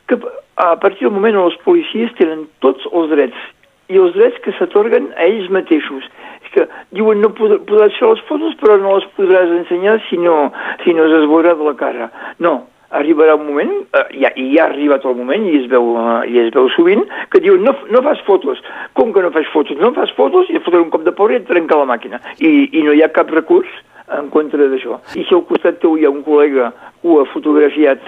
que 0.08 0.20
a 0.56 0.76
partir 0.80 1.08
del 1.08 1.16
moment 1.16 1.40
on 1.40 1.50
els 1.52 1.60
policies 1.66 2.14
tenen 2.20 2.48
tots 2.66 2.86
els 2.91 3.12
drets 3.14 3.50
i 3.91 4.00
els 4.00 4.14
drets 4.16 4.40
que 4.44 4.54
s'atorguen 4.58 5.10
a 5.18 5.26
ells 5.28 5.50
mateixos. 5.54 6.06
És 6.45 6.52
que 6.54 6.68
diuen 6.95 7.22
no 7.22 7.34
pod 7.36 7.56
podràs 7.68 7.95
fer 8.00 8.10
les 8.10 8.22
fotos 8.30 8.56
però 8.62 8.78
no 8.82 8.98
les 8.98 9.08
podràs 9.18 9.52
ensenyar 9.60 9.98
si 10.10 10.20
no, 10.22 10.52
si 10.84 10.95
no 10.95 11.08
es 11.10 11.28
veurà 11.30 11.56
de 11.60 11.68
la 11.68 11.76
cara. 11.80 12.10
No, 12.40 12.62
arribarà 12.99 13.36
un 13.36 13.48
moment, 13.48 13.72
eh, 13.91 14.06
ja, 14.22 14.32
i 14.36 14.52
ja 14.53 14.65
ha 14.65 14.70
arribat 14.70 15.06
el 15.06 15.15
moment, 15.18 15.45
i 15.49 15.57
es 15.61 15.70
veu, 15.72 15.94
eh, 15.98 16.30
i 16.32 16.40
es 16.45 16.52
veu 16.56 16.70
sovint, 16.76 17.03
que 17.34 17.41
diuen 17.44 17.65
no, 17.65 17.76
no 17.91 18.03
fas 18.06 18.22
fotos. 18.28 18.61
Com 18.98 19.14
que 19.14 19.24
no 19.26 19.32
fas 19.34 19.49
fotos? 19.53 19.80
No 19.82 19.94
fas 19.98 20.14
fotos 20.18 20.49
i 20.49 20.60
et 20.60 20.65
fotré 20.65 20.82
un 20.82 20.91
cop 20.94 21.06
de 21.07 21.15
porra 21.15 21.38
i 21.38 21.41
et 21.41 21.48
trenca 21.49 21.80
la 21.80 21.90
màquina. 21.90 22.22
I, 22.40 22.70
I 22.72 22.86
no 22.86 22.94
hi 22.94 23.03
ha 23.03 23.11
cap 23.14 23.32
recurs 23.34 23.70
en 24.14 24.30
contra 24.34 24.68
d'això. 24.70 24.99
I 25.18 25.24
si 25.26 25.36
al 25.36 25.45
costat 25.49 25.80
teu 25.82 25.98
hi 25.98 26.06
ha 26.06 26.14
un 26.14 26.24
col·lega 26.26 26.72
que 27.02 27.10
ho 27.10 27.22
ha 27.22 27.30
fotografiat 27.34 28.03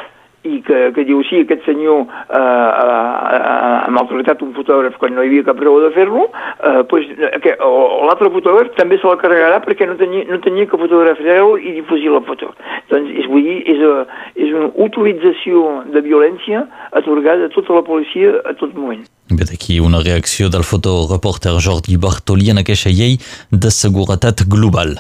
i 0.46 0.62
que, 0.66 0.80
que 0.96 1.06
diu 1.08 1.22
sí, 1.28 1.42
aquest 1.44 1.66
senyor 1.68 2.06
eh, 2.06 2.38
ha 2.38 3.92
maltratat 3.94 4.44
un 4.46 4.54
fotògraf 4.58 4.98
quan 5.02 5.16
no 5.16 5.24
hi 5.24 5.32
havia 5.32 5.48
cap 5.50 5.62
raó 5.62 5.80
de 5.84 5.92
fer-lo, 5.96 6.28
eh, 6.30 6.84
pues, 6.92 7.10
que, 7.44 7.56
o 7.66 8.06
l'altre 8.08 8.32
fotògraf 8.34 8.74
també 8.80 9.00
se 9.02 9.10
la 9.10 9.20
carregarà 9.22 9.62
perquè 9.66 9.88
no 9.90 9.98
tenia, 10.00 10.26
no 10.30 10.40
tenia 10.46 10.70
que 10.70 10.80
fotografiar-lo 10.82 11.58
i 11.58 11.76
difusió 11.80 12.16
la 12.16 12.24
foto. 12.28 12.52
Doncs 12.92 13.12
és, 13.16 13.30
vull 13.32 13.46
dir, 13.46 13.58
és, 13.74 13.82
a, 13.82 14.06
és 14.38 14.54
una 14.54 14.72
utilització 14.88 15.66
de 15.94 16.06
violència 16.06 16.66
atorgada 16.96 17.50
a 17.50 17.54
tota 17.56 17.80
la 17.80 17.86
policia 17.88 18.38
a 18.46 18.56
tot 18.60 18.76
moment. 18.78 19.06
Ve 19.34 19.46
d'aquí 19.50 19.80
una 19.82 20.04
reacció 20.04 20.52
del 20.54 20.64
fotoreporter 20.68 21.56
Jordi 21.58 21.98
Bartoli 21.98 22.52
en 22.54 22.62
aquesta 22.62 22.94
llei 22.94 23.18
de 23.50 23.74
seguretat 23.74 24.46
global. 24.46 25.00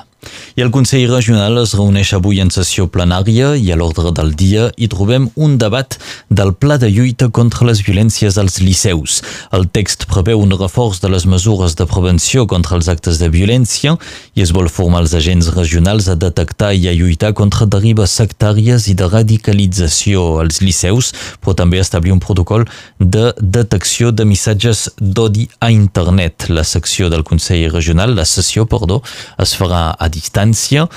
I 0.55 0.63
el 0.63 0.71
Consell 0.71 1.09
Regional 1.11 1.59
es 1.61 1.73
reuneix 1.75 2.13
avui 2.15 2.39
en 2.43 2.51
sessió 2.53 2.87
plenària 2.91 3.53
i 3.59 3.71
a 3.71 3.77
l'ordre 3.79 4.11
del 4.15 4.33
dia 4.39 4.69
hi 4.77 4.87
trobem 4.91 5.27
un 5.35 5.57
debat 5.61 5.97
del 6.29 6.53
pla 6.53 6.77
de 6.81 6.89
lluita 6.91 7.29
contra 7.29 7.67
les 7.67 7.81
violències 7.85 8.37
als 8.41 8.59
liceus. 8.63 9.21
El 9.55 9.67
text 9.67 10.07
preveu 10.11 10.41
un 10.41 10.55
reforç 10.55 11.01
de 11.03 11.11
les 11.11 11.25
mesures 11.27 11.75
de 11.75 11.87
prevenció 11.89 12.45
contra 12.47 12.77
els 12.79 12.89
actes 12.91 13.19
de 13.19 13.29
violència 13.29 13.95
i 14.35 14.45
es 14.45 14.53
vol 14.55 14.69
formar 14.71 15.03
els 15.03 15.15
agents 15.17 15.51
regionals 15.55 16.07
a 16.07 16.15
detectar 16.19 16.71
i 16.73 16.87
a 16.87 16.95
lluitar 16.95 17.33
contra 17.37 17.67
derives 17.67 18.15
sectàries 18.15 18.87
i 18.91 18.95
de 18.95 19.09
radicalització 19.11 20.39
als 20.43 20.61
liceus, 20.63 21.11
però 21.41 21.55
també 21.57 21.79
establir 21.81 22.13
un 22.15 22.23
protocol 22.23 22.65
de 22.99 23.31
detecció 23.39 24.11
de 24.11 24.25
missatges 24.25 24.87
d'odi 24.99 25.49
a 25.59 25.71
internet. 25.71 26.47
La 26.49 26.63
secció 26.63 27.09
del 27.09 27.23
Consell 27.27 27.69
Regional, 27.71 28.15
la 28.15 28.25
sessió, 28.25 28.65
perdó, 28.69 29.01
es 29.41 29.55
farà 29.57 29.89
a 29.91 30.09
distància 30.15 30.87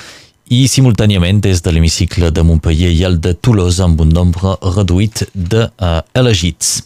i 0.49 0.65
simultàniament 0.67 1.43
des 1.45 1.61
de 1.61 1.71
l'hemicicle 1.71 2.31
de 2.33 2.43
Montpellier 2.43 2.89
i 2.89 3.03
el 3.05 3.19
de 3.21 3.35
Tolosa 3.37 3.85
amb 3.85 4.01
un 4.01 4.09
nombre 4.09 4.55
reduït 4.75 5.27
d'elegits. 5.33 6.79
De, 6.79 6.85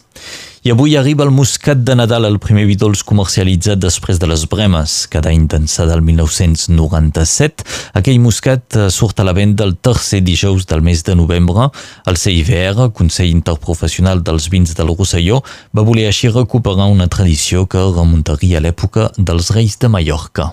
I 0.64 0.70
avui 0.72 0.94
arriba 0.96 1.24
el 1.24 1.32
muscat 1.32 1.80
de 1.84 1.96
Nadal, 1.96 2.24
el 2.24 2.38
primer 2.40 2.62
vi 2.68 2.76
dolç 2.80 3.02
comercialitzat 3.04 3.80
després 3.80 4.20
de 4.20 4.28
les 4.28 4.44
bremes. 4.48 4.94
Cada 5.12 5.28
any 5.32 5.46
d'ençà 5.48 5.84
del 5.88 6.00
1997, 6.04 7.64
aquell 8.00 8.20
muscat 8.20 8.78
surt 8.92 9.20
a 9.20 9.26
la 9.28 9.34
venda 9.36 9.64
el 9.64 9.76
tercer 9.76 10.22
dijous 10.24 10.64
del 10.68 10.84
mes 10.84 11.04
de 11.04 11.16
novembre. 11.20 11.68
El 12.08 12.20
CIVR, 12.20 12.90
Consell 12.96 13.32
Interprofessional 13.32 14.24
dels 14.24 14.48
Vins 14.52 14.72
del 14.76 14.92
Rosselló, 14.92 15.42
va 15.76 15.84
voler 15.84 16.08
així 16.08 16.32
recuperar 16.32 16.88
una 16.92 17.08
tradició 17.12 17.64
que 17.68 17.84
remuntaria 17.92 18.60
a 18.60 18.64
l'època 18.64 19.10
dels 19.16 19.52
Reis 19.56 19.76
de 19.80 19.92
Mallorca. 19.92 20.52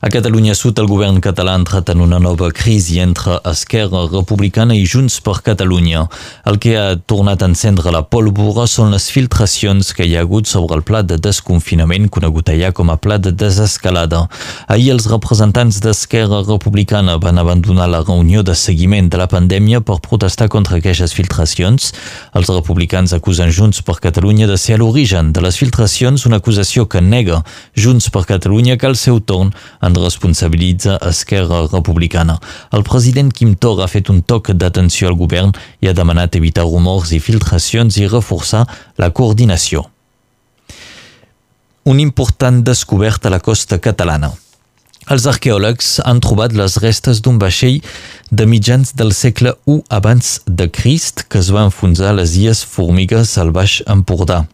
A 0.00 0.10
Catalunya 0.10 0.54
Sud, 0.54 0.78
el 0.78 0.86
govern 0.86 1.16
català 1.18 1.56
ha 1.56 1.58
entrat 1.58 1.88
en 1.90 1.98
una 1.98 2.20
nova 2.22 2.52
crisi 2.54 3.00
entre 3.02 3.40
Esquerra 3.50 4.04
Republicana 4.06 4.76
i 4.78 4.84
Junts 4.86 5.16
per 5.26 5.40
Catalunya. 5.42 6.04
El 6.46 6.60
que 6.62 6.76
ha 6.78 6.92
tornat 7.10 7.42
a 7.42 7.48
encendre 7.50 7.90
la 7.90 8.04
pólvora 8.06 8.68
són 8.70 8.94
les 8.94 9.08
filtracions 9.10 9.90
que 9.98 10.06
hi 10.06 10.14
ha 10.14 10.22
hagut 10.22 10.46
sobre 10.46 10.78
el 10.78 10.84
pla 10.86 11.00
de 11.02 11.18
desconfinament 11.18 12.06
conegut 12.14 12.52
allà 12.52 12.70
com 12.70 12.92
a 12.94 12.96
pla 12.96 13.16
de 13.18 13.32
desescalada. 13.34 14.20
Ahir 14.70 14.92
els 14.94 15.08
representants 15.10 15.80
d'Esquerra 15.82 16.44
Republicana 16.46 17.18
van 17.18 17.42
abandonar 17.42 17.90
la 17.90 18.04
reunió 18.04 18.46
de 18.46 18.54
seguiment 18.54 19.10
de 19.10 19.18
la 19.18 19.26
pandèmia 19.26 19.82
per 19.82 19.98
protestar 20.06 20.46
contra 20.46 20.78
aquestes 20.78 21.16
filtracions. 21.18 21.90
Els 22.38 22.54
republicans 22.54 23.16
acusen 23.18 23.50
Junts 23.50 23.82
per 23.82 23.98
Catalunya 24.06 24.46
de 24.46 24.62
ser 24.62 24.78
a 24.78 24.82
l'origen 24.84 25.34
de 25.34 25.42
les 25.42 25.58
filtracions, 25.58 26.22
una 26.30 26.38
acusació 26.38 26.86
que 26.86 27.02
nega 27.02 27.42
Junts 27.74 28.12
per 28.14 28.28
Catalunya 28.30 28.78
que 28.78 28.86
al 28.86 28.94
seu 28.94 29.18
torn 29.18 29.50
en 29.88 29.98
responsabilitza 29.98 30.98
Esquerra 31.08 31.66
Republicana. 31.66 32.38
El 32.72 32.84
president 32.86 33.32
Quim 33.34 33.54
Torra 33.56 33.86
ha 33.86 33.92
fet 33.92 34.10
un 34.12 34.22
toc 34.22 34.52
d'atenció 34.52 35.08
al 35.08 35.18
govern 35.18 35.54
i 35.80 35.88
ha 35.88 35.96
demanat 35.96 36.36
evitar 36.38 36.66
rumors 36.68 37.12
i 37.12 37.20
filtracions 37.20 37.98
i 37.98 38.08
reforçar 38.08 38.66
la 39.00 39.10
coordinació. 39.10 39.86
Un 41.88 42.00
important 42.04 42.60
descobert 42.64 43.24
a 43.24 43.32
la 43.32 43.40
costa 43.40 43.78
catalana. 43.80 44.34
Els 45.08 45.24
arqueòlegs 45.30 45.94
han 46.04 46.20
trobat 46.20 46.52
les 46.52 46.74
restes 46.82 47.22
d'un 47.24 47.38
vaixell 47.40 47.78
de 48.28 48.44
mitjans 48.44 48.92
del 48.92 49.14
segle 49.16 49.54
I 49.64 49.78
abans 49.88 50.34
de 50.44 50.68
Crist 50.68 51.24
que 51.32 51.40
es 51.40 51.48
va 51.54 51.64
enfonsar 51.70 52.12
a 52.12 52.18
les 52.20 52.36
illes 52.36 52.60
Formigues 52.76 53.38
al 53.40 53.54
Baix 53.56 53.80
Empordà. 53.88 54.44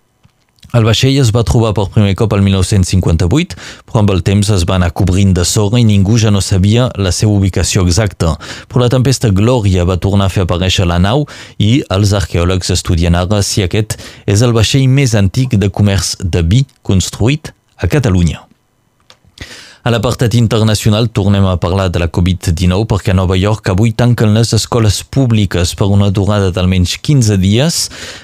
El 0.74 0.82
vaixell 0.82 1.20
es 1.22 1.28
va 1.30 1.44
trobar 1.46 1.70
per 1.76 1.84
primer 1.94 2.16
cop 2.18 2.32
al 2.34 2.40
1958, 2.42 3.54
però 3.86 4.00
amb 4.00 4.10
el 4.10 4.24
temps 4.26 4.48
es 4.50 4.64
va 4.66 4.74
anar 4.74 4.90
cobrint 4.98 5.30
de 5.36 5.44
sorra 5.46 5.78
i 5.78 5.84
ningú 5.86 6.16
ja 6.18 6.32
no 6.34 6.40
sabia 6.42 6.88
la 6.98 7.12
seva 7.14 7.30
ubicació 7.36 7.84
exacta. 7.86 8.32
Però 8.66 8.82
la 8.82 8.90
tempesta 8.90 9.30
Glòria 9.30 9.86
va 9.86 10.00
tornar 10.02 10.26
a 10.26 10.34
fer 10.34 10.42
aparèixer 10.48 10.88
la 10.90 10.98
nau 10.98 11.28
i 11.62 11.76
els 11.94 12.14
arqueòlegs 12.18 12.74
estudien 12.74 13.14
ara 13.14 13.38
si 13.46 13.62
aquest 13.62 14.00
és 14.26 14.42
el 14.42 14.56
vaixell 14.56 14.88
més 14.90 15.14
antic 15.14 15.54
de 15.54 15.70
comerç 15.70 16.16
de 16.18 16.42
vi 16.42 16.64
construït 16.82 17.54
a 17.78 17.86
Catalunya. 17.86 18.43
A 19.84 19.90
l'apartat 19.92 20.32
internacional 20.32 21.10
tornem 21.12 21.44
a 21.44 21.58
parlar 21.60 21.90
de 21.92 22.00
la 22.00 22.06
Covid-19 22.08 22.86
perquè 22.88 23.12
a 23.12 23.16
Nova 23.18 23.36
York 23.36 23.66
avui 23.68 23.90
tanquen 23.92 24.30
les 24.32 24.54
escoles 24.56 25.02
públiques 25.04 25.74
per 25.76 25.90
una 25.92 26.06
durada 26.08 26.46
d'almenys 26.56 26.94
15 27.04 27.36
dies. 27.42 27.80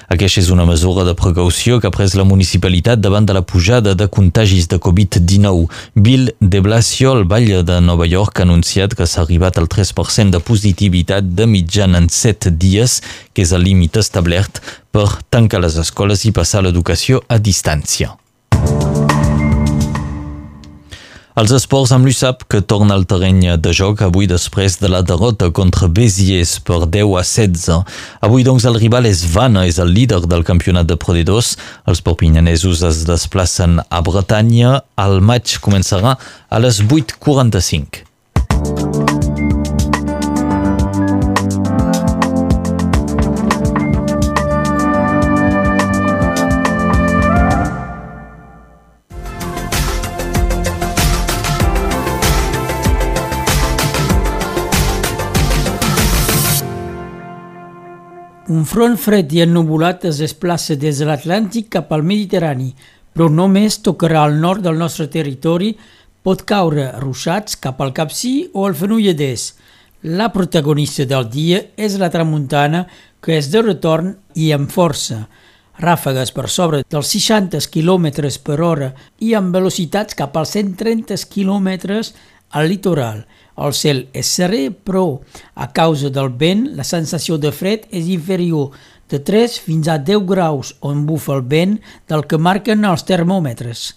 Aquesta 0.09 0.41
és 0.41 0.49
una 0.49 0.65
mesura 0.65 1.03
de 1.05 1.13
precaució 1.13 1.77
que 1.77 1.85
ha 1.85 1.93
pres 1.93 2.15
la 2.17 2.25
municipalitat 2.25 2.97
davant 2.97 3.27
de 3.29 3.35
la 3.37 3.43
pujada 3.45 3.93
de 3.93 4.07
contagis 4.09 4.65
de 4.71 4.79
Covid-19. 4.81 5.67
Bill 5.93 6.31
de 6.41 6.63
Blasio, 6.65 7.13
el 7.13 7.29
Vall 7.29 7.53
de 7.61 7.77
Nova 7.77 8.09
York, 8.09 8.41
ha 8.41 8.47
anunciat 8.49 8.97
que 8.97 9.05
s'ha 9.05 9.21
arribat 9.21 9.61
al 9.61 9.69
3% 9.69 10.33
de 10.33 10.41
positivitat 10.41 11.29
de 11.37 11.45
mitjana 11.45 12.01
en 12.01 12.09
7 12.09 12.55
dies, 12.57 13.03
que 13.35 13.45
és 13.45 13.53
el 13.53 13.69
límit 13.69 14.01
establert 14.01 14.63
per 14.89 15.05
tancar 15.29 15.61
les 15.61 15.77
escoles 15.77 16.25
i 16.25 16.33
passar 16.33 16.65
l'educació 16.65 17.21
a 17.29 17.37
distància. 17.37 18.15
Els 21.41 21.49
esports 21.57 21.89
amb 21.95 22.05
l'USAP 22.05 22.43
que 22.53 22.59
torna 22.61 22.93
al 22.93 23.07
terreny 23.09 23.55
de 23.57 23.71
joc 23.73 24.03
avui 24.05 24.27
després 24.29 24.75
de 24.77 24.91
la 24.93 24.99
derrota 25.01 25.47
contra 25.57 25.87
Béziers 25.89 26.51
per 26.67 26.83
10 26.83 27.15
a 27.17 27.23
16. 27.25 27.79
Avui 28.27 28.45
doncs 28.45 28.67
el 28.69 28.77
rival 28.77 29.09
és 29.09 29.23
Vanna, 29.33 29.63
és 29.65 29.79
el 29.81 29.89
líder 29.95 30.21
del 30.27 30.45
campionat 30.45 30.85
de 30.91 30.99
Pro 31.01 31.17
D2. 31.17 31.55
Els 31.89 32.03
perpinyanesos 32.05 32.85
es 32.91 33.01
desplacen 33.09 33.81
a 33.81 34.05
Bretanya. 34.05 34.83
El 35.01 35.17
maig 35.25 35.57
començarà 35.65 36.13
a 36.13 36.61
les 36.61 36.83
8.45. 36.85 38.10
Un 58.61 58.67
front 58.69 58.93
fred 59.01 59.31
i 59.33 59.39
ennubulat 59.41 60.03
es 60.05 60.19
desplaça 60.21 60.75
des 60.77 60.99
de 61.01 61.05
l'Atlàntic 61.07 61.71
cap 61.73 61.93
al 61.95 62.03
Mediterrani, 62.05 62.67
però 63.09 63.25
només 63.33 63.79
tocarà 63.81 64.19
al 64.21 64.35
nord 64.43 64.61
del 64.61 64.77
nostre 64.77 65.07
territori, 65.09 65.71
pot 66.21 66.43
caure 66.45 66.83
ruixats 67.01 67.57
cap 67.63 67.81
al 67.81 67.89
Capcí 67.97 68.51
o 68.53 68.67
al 68.67 68.75
Fenolledès. 68.77 69.47
La 70.19 70.29
protagonista 70.35 71.07
del 71.09 71.25
dia 71.33 71.63
és 71.73 71.97
la 71.97 72.11
tramuntana, 72.13 72.83
que 73.17 73.39
és 73.39 73.49
de 73.49 73.63
retorn 73.65 74.13
i 74.37 74.51
amb 74.53 74.69
força. 74.69 75.23
Ràfegues 75.81 76.29
per 76.35 76.45
sobre 76.45 76.83
dels 76.85 77.15
60 77.17 77.65
km 77.73 78.29
per 78.45 78.59
hora 78.61 78.91
i 79.17 79.33
amb 79.33 79.57
velocitats 79.57 80.13
cap 80.21 80.37
als 80.37 80.53
130 80.59 81.17
km 81.33 81.71
al 82.51 82.69
litoral. 82.69 83.25
El 83.61 83.75
cel 83.77 84.05
és 84.17 84.29
serè, 84.37 84.69
però 84.71 85.19
a 85.55 85.67
causa 85.75 86.09
del 86.13 86.31
vent 86.41 86.67
la 86.77 86.85
sensació 86.87 87.37
de 87.37 87.51
fred 87.53 87.85
és 87.91 88.09
inferior 88.09 88.71
de 89.11 89.19
3 89.19 89.57
fins 89.65 89.89
a 89.91 89.99
10 89.99 90.25
graus 90.29 90.73
on 90.87 91.05
bufa 91.05 91.35
el 91.37 91.43
vent 91.51 91.77
del 92.09 92.25
que 92.25 92.39
marquen 92.39 92.87
els 92.87 93.05
termòmetres. 93.05 93.91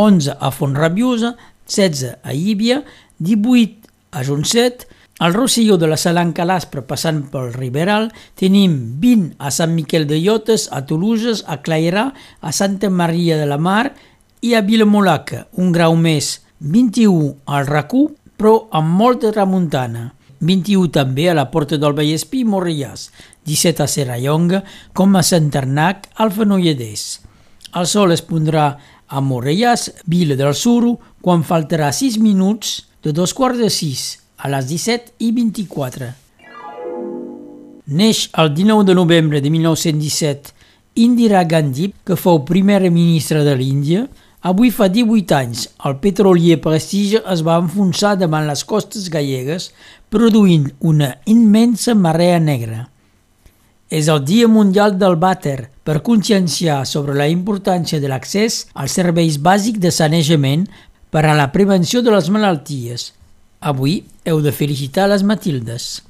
11 0.00 0.38
a 0.38 0.50
Font 0.54 0.78
Rabiosa, 0.78 1.34
16 1.66 2.16
a 2.22 2.32
Íbia, 2.32 2.82
18 3.18 3.90
a 4.12 4.22
Jonset, 4.24 4.86
al 5.22 5.34
Rosselló 5.34 5.76
de 5.78 5.86
la 5.86 5.98
Salanca 6.00 6.46
l'Aspre 6.48 6.82
passant 6.82 7.20
pel 7.30 7.52
Riberal, 7.54 8.08
tenim 8.38 8.72
20 9.02 9.36
a 9.38 9.52
Sant 9.54 9.74
Miquel 9.76 10.08
de 10.10 10.18
Llotes, 10.18 10.68
a 10.72 10.82
Toluses, 10.88 11.44
a 11.46 11.60
Clairà, 11.62 12.08
a 12.40 12.50
Santa 12.52 12.90
Maria 12.90 13.36
de 13.38 13.46
la 13.46 13.60
Mar 13.60 13.92
i 14.42 14.56
a 14.58 14.64
Vilamolaca, 14.66 15.46
un 15.62 15.70
grau 15.70 15.94
més, 15.94 16.40
21 16.58 17.36
al 17.46 17.68
Racú, 17.68 18.08
però 18.42 18.56
amb 18.74 18.96
molta 18.98 19.30
tramuntana. 19.30 20.08
21 20.42 20.88
també 20.90 21.28
a 21.30 21.34
la 21.38 21.44
Porta 21.52 21.76
del 21.78 21.92
Vallespí 21.94 22.40
i 22.42 22.46
Morellàs, 22.50 23.04
17 23.46 23.84
a 23.84 23.86
Serrallonga, 23.86 24.64
com 24.98 25.14
a 25.14 25.22
Sant 25.22 25.52
Arnac, 25.54 26.08
al 26.18 26.32
Fenolledès. 26.34 27.04
El 27.78 27.86
sol 27.86 28.10
es 28.10 28.24
pondrà 28.26 28.64
a 29.06 29.22
Morellàs, 29.22 29.92
Vila 30.10 30.34
del 30.34 30.56
Suro, 30.58 30.96
quan 31.22 31.46
faltarà 31.46 31.92
6 31.94 32.18
minuts 32.18 32.80
de 33.06 33.14
dos 33.14 33.30
quarts 33.30 33.62
de 33.62 33.70
6 33.70 34.02
a 34.42 34.50
les 34.50 34.66
17 34.72 35.14
i 35.22 35.30
24. 35.38 36.10
Neix 37.94 38.24
el 38.42 38.50
19 38.56 38.90
de 38.90 38.98
novembre 38.98 39.38
de 39.40 39.54
1917 39.54 40.50
Indira 40.98 41.44
Gandhi, 41.46 41.92
que 42.02 42.18
fou 42.18 42.42
primera 42.42 42.90
ministra 42.90 43.46
de 43.46 43.54
l'Índia, 43.54 44.08
Avui 44.42 44.72
fa 44.74 44.88
18 44.90 45.36
anys, 45.36 45.68
el 45.86 46.00
petrolier 46.02 46.56
Prestige 46.58 47.20
es 47.30 47.44
va 47.46 47.60
enfonsar 47.62 48.16
davant 48.18 48.48
les 48.48 48.64
costes 48.66 49.06
gallegues, 49.06 49.68
produint 50.10 50.64
una 50.80 51.12
immensa 51.30 51.94
marea 51.94 52.40
negra. 52.42 52.88
És 53.86 54.10
el 54.10 54.24
Dia 54.26 54.48
Mundial 54.50 54.96
del 54.98 55.14
Vàter 55.22 55.68
per 55.86 56.00
conscienciar 56.02 56.80
sobre 56.90 57.14
la 57.14 57.28
importància 57.30 58.02
de 58.02 58.10
l'accés 58.10 58.64
als 58.74 58.98
serveis 58.98 59.38
bàsics 59.38 59.78
de 59.78 59.94
sanejament 59.94 60.66
per 61.14 61.22
a 61.22 61.36
la 61.38 61.52
prevenció 61.54 62.02
de 62.02 62.10
les 62.10 62.32
malalties. 62.34 63.12
Avui 63.62 64.00
heu 64.26 64.42
de 64.42 64.50
felicitar 64.50 65.06
les 65.12 65.22
Matildes. 65.22 66.00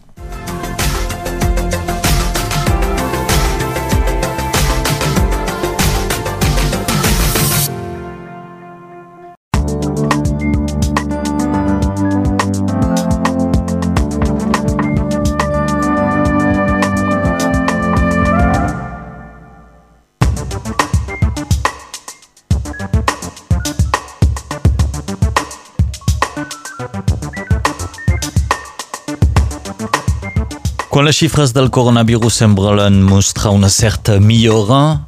Quan 31.03 31.09
les 31.11 31.19
xifres 31.19 31.51
del 31.51 31.67
coronavirus 31.75 32.37
semblen 32.45 33.01
mostrar 33.03 33.51
una 33.51 33.67
certa 33.75 34.21
millora, 34.23 35.03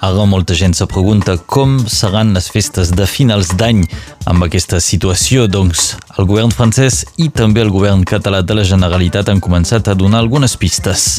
ara 0.00 0.24
molta 0.24 0.54
gent 0.56 0.72
se 0.72 0.86
pregunta 0.88 1.34
com 1.36 1.74
seran 1.84 2.30
les 2.32 2.46
festes 2.48 2.94
de 2.96 3.04
finals 3.04 3.50
d'any 3.52 3.82
amb 4.24 4.46
aquesta 4.46 4.80
situació. 4.80 5.44
Doncs 5.44 5.98
el 6.16 6.24
govern 6.30 6.48
francès 6.48 7.02
i 7.20 7.28
també 7.28 7.60
el 7.60 7.68
govern 7.74 8.06
català 8.08 8.40
de 8.40 8.56
la 8.56 8.64
Generalitat 8.64 9.28
han 9.28 9.42
començat 9.44 9.84
a 9.92 9.94
donar 9.94 10.22
algunes 10.24 10.56
pistes. 10.56 11.18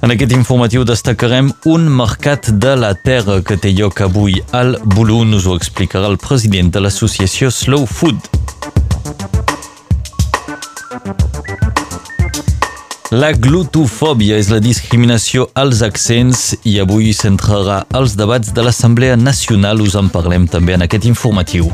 En 0.00 0.16
aquest 0.16 0.32
informatiu 0.32 0.88
destacarem 0.88 1.52
un 1.68 1.92
mercat 1.92 2.48
de 2.56 2.72
la 2.80 2.94
terra 2.94 3.42
que 3.44 3.60
té 3.60 3.76
lloc 3.76 4.00
avui 4.00 4.40
al 4.56 4.78
Bolun. 4.96 5.36
Us 5.36 5.44
ho 5.44 5.60
explicarà 5.60 6.08
el 6.08 6.16
president 6.16 6.72
de 6.72 6.86
l'associació 6.86 7.52
Slow 7.52 7.84
Food. 7.84 8.35
La 13.14 13.30
glutofòbia 13.32 14.34
és 14.40 14.48
la 14.50 14.58
discriminació 14.58 15.46
als 15.54 15.80
accents 15.86 16.40
i 16.66 16.80
avui 16.82 17.12
centrarà 17.14 17.84
els 17.94 18.16
debats 18.18 18.50
de 18.52 18.64
l'Assemblea 18.66 19.14
Nacional. 19.16 19.80
Us 19.80 19.94
en 19.94 20.10
parlem 20.10 20.48
també 20.50 20.74
en 20.74 20.82
aquest 20.88 21.06
informatiu. 21.06 21.70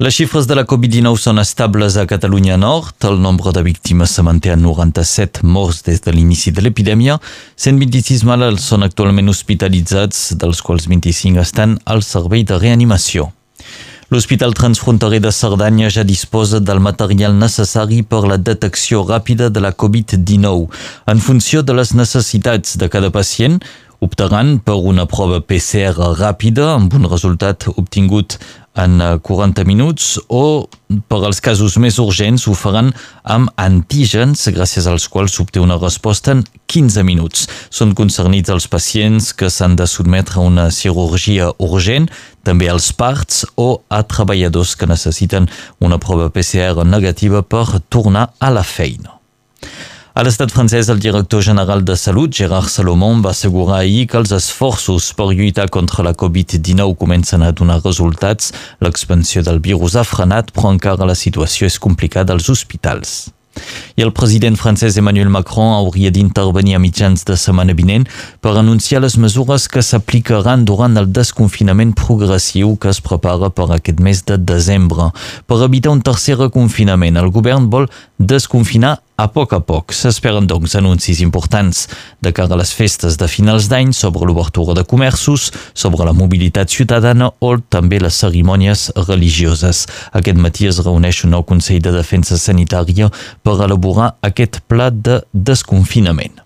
Les 0.00 0.10
xifres 0.10 0.48
de 0.50 0.56
la 0.58 0.64
Covid-19 0.66 1.20
són 1.22 1.38
estables 1.38 1.94
a 1.94 2.02
Catalunya 2.10 2.56
Nord. 2.58 2.96
El 3.06 3.20
nombre 3.22 3.52
de 3.54 3.62
víctimes 3.62 4.10
se 4.10 4.24
manté 4.26 4.50
a 4.50 4.56
97 4.58 5.44
morts 5.46 5.84
des 5.86 6.02
de 6.02 6.10
l'inici 6.10 6.50
de 6.50 6.64
l'epidèmia. 6.66 7.20
126 7.54 8.24
malalts 8.26 8.66
són 8.72 8.82
actualment 8.82 9.30
hospitalitzats, 9.30 10.32
dels 10.34 10.64
quals 10.66 10.88
25 10.90 11.38
estan 11.38 11.78
al 11.86 12.02
servei 12.02 12.42
de 12.42 12.58
reanimació. 12.58 13.28
L'Hospital 14.10 14.58
Transfronterer 14.58 15.22
de 15.22 15.30
Cerdanya 15.30 15.86
ja 15.94 16.02
disposa 16.02 16.58
del 16.58 16.82
material 16.82 17.38
necessari 17.38 18.02
per 18.02 18.24
la 18.26 18.36
detecció 18.50 19.06
ràpida 19.06 19.46
de 19.46 19.62
la 19.62 19.70
Covid-19. 19.78 20.66
En 21.06 21.22
funció 21.22 21.62
de 21.62 21.78
les 21.78 21.94
necessitats 21.94 22.74
de 22.82 22.90
cada 22.90 23.14
pacient, 23.14 23.62
optaran 24.02 24.58
per 24.64 24.76
una 24.80 25.06
prova 25.06 25.40
PCR 25.44 26.14
ràpida 26.18 26.72
amb 26.74 26.94
un 26.96 27.06
resultat 27.10 27.68
obtingut 27.74 28.38
en 28.74 28.98
40 29.22 29.60
eh, 29.62 29.64
minuts 29.64 30.18
o 30.28 30.66
per 31.08 31.20
als 31.22 31.40
casos 31.42 31.76
més 31.78 32.00
urgents 32.02 32.46
ho 32.50 32.54
faran 32.58 32.90
amb 33.22 33.50
antígens 33.60 34.42
gràcies 34.54 34.88
als 34.90 35.06
quals 35.08 35.36
s'obté 35.36 35.62
una 35.62 35.78
resposta 35.78 36.34
en 36.34 36.42
15 36.66 37.04
minuts. 37.06 37.46
Són 37.70 37.94
concernits 37.94 38.50
els 38.50 38.66
pacients 38.70 39.30
que 39.32 39.50
s'han 39.50 39.76
de 39.78 39.86
sotmetre 39.86 40.40
a 40.40 40.46
una 40.46 40.68
cirurgia 40.74 41.52
urgent, 41.62 42.10
també 42.42 42.68
als 42.68 42.90
parts 42.92 43.44
o 43.56 43.84
a 43.88 44.02
treballadors 44.02 44.74
que 44.76 44.90
necessiten 44.90 45.48
una 45.78 46.00
prova 46.02 46.30
PCR 46.34 46.84
negativa 46.84 47.42
per 47.42 47.80
tornar 47.88 48.32
a 48.40 48.50
la 48.50 48.66
feina. 48.66 49.14
A 50.14 50.22
l'estat 50.22 50.52
francès, 50.54 50.86
el 50.92 51.00
director 51.02 51.42
general 51.42 51.80
de 51.82 51.96
Salut, 51.98 52.30
Gerard 52.38 52.68
Salomon, 52.70 53.18
va 53.24 53.32
assegurar 53.34 53.80
ahir 53.80 54.04
que 54.06 54.20
els 54.20 54.30
esforços 54.36 55.08
per 55.18 55.26
lluitar 55.32 55.66
contra 55.74 56.06
la 56.06 56.14
Covid-19 56.14 56.94
comencen 57.02 57.42
a 57.42 57.50
donar 57.50 57.80
resultats. 57.82 58.52
L'expansió 58.78 59.42
del 59.42 59.58
virus 59.58 59.98
ha 59.98 60.06
frenat, 60.06 60.54
però 60.54 60.70
encara 60.70 61.10
la 61.10 61.18
situació 61.18 61.66
és 61.66 61.82
complicada 61.82 62.30
als 62.30 62.46
hospitals. 62.46 63.24
I 63.94 64.02
el 64.02 64.12
president 64.12 64.56
francès 64.58 64.96
Emmanuel 64.98 65.30
Macron 65.30 65.74
hauria 65.76 66.10
d'intervenir 66.14 66.74
a 66.74 66.80
mitjans 66.82 67.22
de 67.26 67.36
setmana 67.38 67.76
vinent 67.78 68.06
per 68.42 68.56
anunciar 68.58 69.02
les 69.04 69.14
mesures 69.18 69.68
que 69.70 69.82
s'aplicaran 69.82 70.64
durant 70.66 70.98
el 70.98 71.10
desconfinament 71.14 71.94
progressiu 71.98 72.74
que 72.80 72.90
es 72.90 73.02
prepara 73.04 73.50
per 73.54 73.68
aquest 73.70 74.02
mes 74.02 74.24
de 74.26 74.38
desembre. 74.38 75.12
Per 75.46 75.62
evitar 75.66 75.94
un 75.94 76.02
tercer 76.02 76.38
reconfinament, 76.40 77.18
el 77.18 77.30
govern 77.30 77.70
vol 77.70 77.86
desconfinar 78.18 78.98
a 79.16 79.28
poc 79.30 79.52
a 79.54 79.60
poc 79.62 79.94
s'esperen 79.94 80.46
doncs 80.50 80.74
anuncis 80.74 81.20
importants 81.22 81.84
de 82.24 82.32
cara 82.34 82.56
a 82.56 82.58
les 82.58 82.72
festes 82.74 83.16
de 83.20 83.28
finals 83.30 83.68
d'any 83.70 83.92
sobre 83.94 84.26
l'obertura 84.26 84.74
de 84.74 84.84
comerços, 84.84 85.50
sobre 85.74 86.04
la 86.04 86.12
mobilitat 86.12 86.70
ciutadana 86.70 87.30
o 87.40 87.54
també 87.58 88.00
les 88.02 88.18
cerimònies 88.18 88.90
religioses. 89.08 89.86
Aquest 90.12 90.38
matí 90.38 90.66
es 90.66 90.82
reuneix 90.82 91.24
un 91.24 91.36
nou 91.36 91.46
Consell 91.46 91.82
de 91.82 91.94
Defensa 91.94 92.38
Sanitària 92.38 93.10
per 93.42 93.60
elaborar 93.62 94.16
aquest 94.22 94.64
pla 94.66 94.90
de 94.90 95.22
desconfinament. 95.32 96.43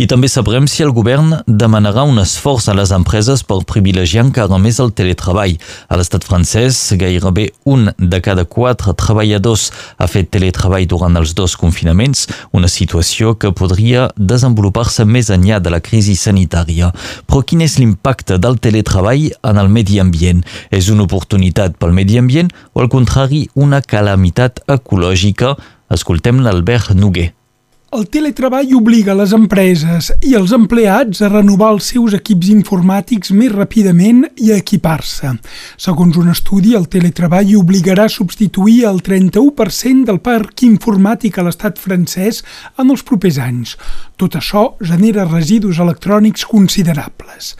I 0.00 0.06
també 0.08 0.30
sabrem 0.32 0.64
si 0.64 0.80
el 0.80 0.94
govern 0.96 1.34
demanarà 1.44 2.06
un 2.08 2.16
esforç 2.22 2.70
a 2.70 2.74
les 2.78 2.88
empreses 2.96 3.42
per 3.44 3.58
privilegiar 3.68 4.22
encara 4.24 4.56
més 4.56 4.78
el 4.80 4.94
teletreball. 4.96 5.58
A 5.92 5.98
l'estat 6.00 6.24
francès, 6.24 6.78
gairebé 6.96 7.50
un 7.68 7.90
de 7.98 8.20
cada 8.24 8.46
quatre 8.48 8.94
treballadors 8.96 9.66
ha 10.00 10.06
fet 10.08 10.30
teletreball 10.32 10.86
durant 10.88 11.20
els 11.20 11.34
dos 11.36 11.52
confinaments, 11.60 12.22
una 12.56 12.70
situació 12.72 13.34
que 13.36 13.50
podria 13.52 14.06
desenvolupar-se 14.16 15.04
més 15.04 15.28
enllà 15.28 15.58
de 15.60 15.74
la 15.74 15.82
crisi 15.84 16.16
sanitària. 16.16 16.88
Però 17.28 17.42
quin 17.44 17.60
és 17.66 17.76
l'impacte 17.76 18.38
del 18.40 18.56
teletreball 18.56 19.26
en 19.50 19.60
el 19.60 19.68
medi 19.68 20.00
ambient? 20.00 20.40
És 20.72 20.88
una 20.88 21.04
oportunitat 21.04 21.76
pel 21.76 21.92
medi 21.92 22.16
ambient 22.16 22.48
o, 22.72 22.80
al 22.80 22.88
contrari, 22.88 23.50
una 23.52 23.82
calamitat 23.84 24.64
ecològica? 24.64 25.58
Escoltem 25.92 26.40
l'Albert 26.40 26.94
Noguer. 26.96 27.34
El 27.90 28.04
teletreball 28.06 28.68
obliga 28.78 29.16
les 29.18 29.32
empreses 29.34 30.12
i 30.22 30.36
els 30.38 30.52
empleats 30.54 31.24
a 31.26 31.30
renovar 31.32 31.72
els 31.74 31.88
seus 31.90 32.14
equips 32.14 32.52
informàtics 32.52 33.32
més 33.34 33.50
ràpidament 33.50 34.20
i 34.38 34.52
a 34.54 34.58
equipar-se. 34.62 35.32
Segons 35.74 36.20
un 36.20 36.30
estudi, 36.30 36.76
el 36.78 36.86
teletreball 36.92 37.50
obligarà 37.58 38.04
a 38.06 38.12
substituir 38.14 38.84
el 38.92 39.02
31% 39.02 40.06
del 40.06 40.20
parc 40.22 40.62
informàtic 40.68 41.40
a 41.40 41.48
l'estat 41.48 41.82
francès 41.82 42.44
en 42.78 42.94
els 42.94 43.02
propers 43.02 43.42
anys. 43.42 43.74
Tot 44.14 44.38
això 44.38 44.68
genera 44.78 45.26
residus 45.26 45.82
electrònics 45.82 46.46
considerables. 46.46 47.56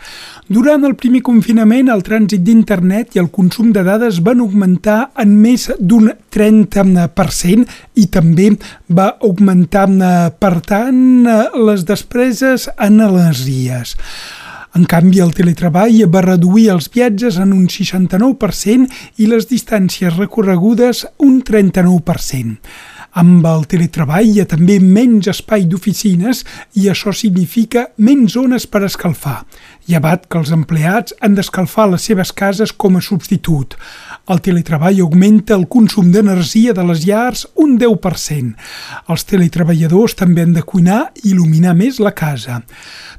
Durant 0.51 0.83
el 0.83 0.97
primer 0.99 1.21
confinament, 1.23 1.87
el 1.93 2.01
trànsit 2.03 2.41
d'internet 2.43 3.13
i 3.15 3.21
el 3.21 3.29
consum 3.31 3.69
de 3.71 3.85
dades 3.87 4.17
van 4.25 4.41
augmentar 4.43 4.97
en 5.23 5.37
més 5.39 5.69
d'un 5.79 6.09
30% 6.35 7.63
i 7.95 8.07
també 8.11 8.49
va 8.91 9.07
augmentar, 9.23 9.85
per 10.43 10.53
tant, 10.67 11.23
les 11.55 11.87
despreses 11.87 12.67
en 12.75 12.99
energies. 12.99 13.95
En 14.75 14.83
canvi, 14.91 15.23
el 15.23 15.31
teletreball 15.35 16.03
va 16.11 16.27
reduir 16.27 16.67
els 16.75 16.91
viatges 16.91 17.39
en 17.39 17.55
un 17.55 17.69
69% 17.71 18.91
i 19.23 19.31
les 19.31 19.47
distàncies 19.47 20.19
recorregudes 20.19 21.05
un 21.23 21.39
39%. 21.47 22.59
Amb 23.19 23.43
el 23.43 23.65
teletreball 23.67 24.29
hi 24.31 24.39
ha 24.39 24.45
també 24.47 24.77
menys 24.79 25.27
espai 25.27 25.65
d'oficines 25.67 26.45
i 26.79 26.87
això 26.87 27.11
significa 27.11 27.89
menys 27.99 28.37
zones 28.37 28.67
per 28.71 28.85
escalfar, 28.87 29.41
llevat 29.89 30.27
que 30.29 30.39
els 30.39 30.51
empleats 30.53 31.15
han 31.21 31.35
d'escalfar 31.37 31.87
les 31.91 32.05
seves 32.09 32.31
cases 32.33 32.73
com 32.73 32.97
a 32.97 33.01
substitut. 33.01 33.75
El 34.31 34.41
teletreball 34.45 35.01
augmenta 35.01 35.55
el 35.57 35.65
consum 35.71 36.11
d'energia 36.13 36.75
de 36.77 36.85
les 36.87 37.05
llars 37.07 37.45
un 37.55 37.77
10%. 37.81 38.53
Els 39.09 39.25
teletreballadors 39.29 40.15
també 40.19 40.45
han 40.45 40.53
de 40.53 40.63
cuinar 40.63 41.01
i 41.23 41.31
il·luminar 41.31 41.73
més 41.77 41.99
la 41.99 42.13
casa. 42.13 42.61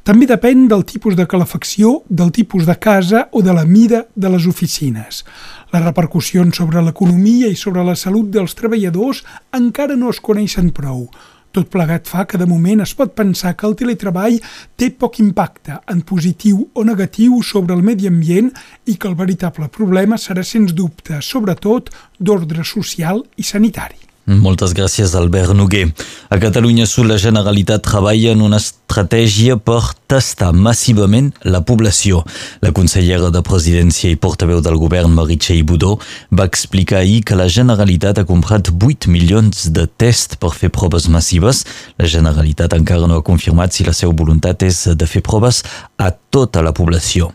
També 0.02 0.26
depèn 0.30 0.68
del 0.70 0.86
tipus 0.86 1.18
de 1.18 1.26
calefacció, 1.26 2.00
del 2.08 2.32
tipus 2.32 2.66
de 2.66 2.78
casa 2.78 3.26
o 3.32 3.42
de 3.42 3.52
la 3.54 3.64
mida 3.64 4.06
de 4.14 4.30
les 4.32 4.46
oficines. 4.46 5.24
Les 5.72 5.84
repercussions 5.84 6.56
sobre 6.56 6.82
l'economia 6.84 7.48
i 7.48 7.56
sobre 7.56 7.84
la 7.84 7.96
salut 7.96 8.30
dels 8.30 8.54
treballadors 8.58 9.22
encara 9.56 9.96
no 9.96 10.10
es 10.12 10.20
coneixen 10.20 10.70
prou. 10.74 11.06
Tot 11.52 11.68
plegat 11.68 12.08
fa 12.08 12.24
que 12.24 12.38
de 12.40 12.46
moment 12.48 12.80
es 12.80 12.94
pot 12.96 13.10
pensar 13.12 13.52
que 13.60 13.66
el 13.68 13.76
teletreball 13.76 14.38
té 14.80 14.88
poc 14.96 15.18
impacte, 15.20 15.76
en 15.92 16.00
positiu 16.08 16.62
o 16.72 16.84
negatiu, 16.88 17.42
sobre 17.44 17.76
el 17.76 17.84
medi 17.84 18.08
ambient 18.08 18.48
i 18.88 18.96
que 18.96 19.10
el 19.10 19.18
veritable 19.18 19.68
problema 19.68 20.16
serà, 20.16 20.44
sens 20.48 20.72
dubte, 20.72 21.20
sobretot 21.20 21.92
d'ordre 22.18 22.64
social 22.64 23.20
i 23.36 23.44
sanitari. 23.44 24.01
Moltes 24.24 24.70
gràcies, 24.70 25.16
Albert 25.18 25.50
Noguer. 25.50 25.88
A 26.30 26.38
Catalunya 26.38 26.86
Sud, 26.86 27.08
la 27.10 27.16
Generalitat 27.18 27.82
treballa 27.82 28.30
en 28.30 28.44
una 28.46 28.60
estratègia 28.62 29.56
per 29.58 29.96
tastar 30.06 30.52
massivament 30.54 31.32
la 31.42 31.64
població. 31.66 32.20
La 32.62 32.70
consellera 32.70 33.32
de 33.34 33.42
Presidència 33.42 34.12
i 34.12 34.20
portaveu 34.22 34.62
del 34.62 34.78
govern, 34.78 35.10
Meritxell 35.10 35.64
Budó, 35.66 35.96
va 36.30 36.46
explicar 36.46 37.00
ahir 37.00 37.24
que 37.26 37.34
la 37.34 37.48
Generalitat 37.50 38.22
ha 38.22 38.28
comprat 38.28 38.70
8 38.70 39.10
milions 39.10 39.66
de 39.74 39.88
tests 39.90 40.38
per 40.38 40.54
fer 40.54 40.70
proves 40.70 41.10
massives. 41.10 41.64
La 41.98 42.06
Generalitat 42.06 42.78
encara 42.78 43.10
no 43.10 43.18
ha 43.18 43.26
confirmat 43.26 43.74
si 43.74 43.82
la 43.82 43.96
seva 43.96 44.14
voluntat 44.14 44.62
és 44.62 44.84
de 44.94 45.10
fer 45.10 45.26
proves 45.26 45.64
a 45.98 46.14
tota 46.30 46.62
la 46.62 46.70
població. 46.70 47.32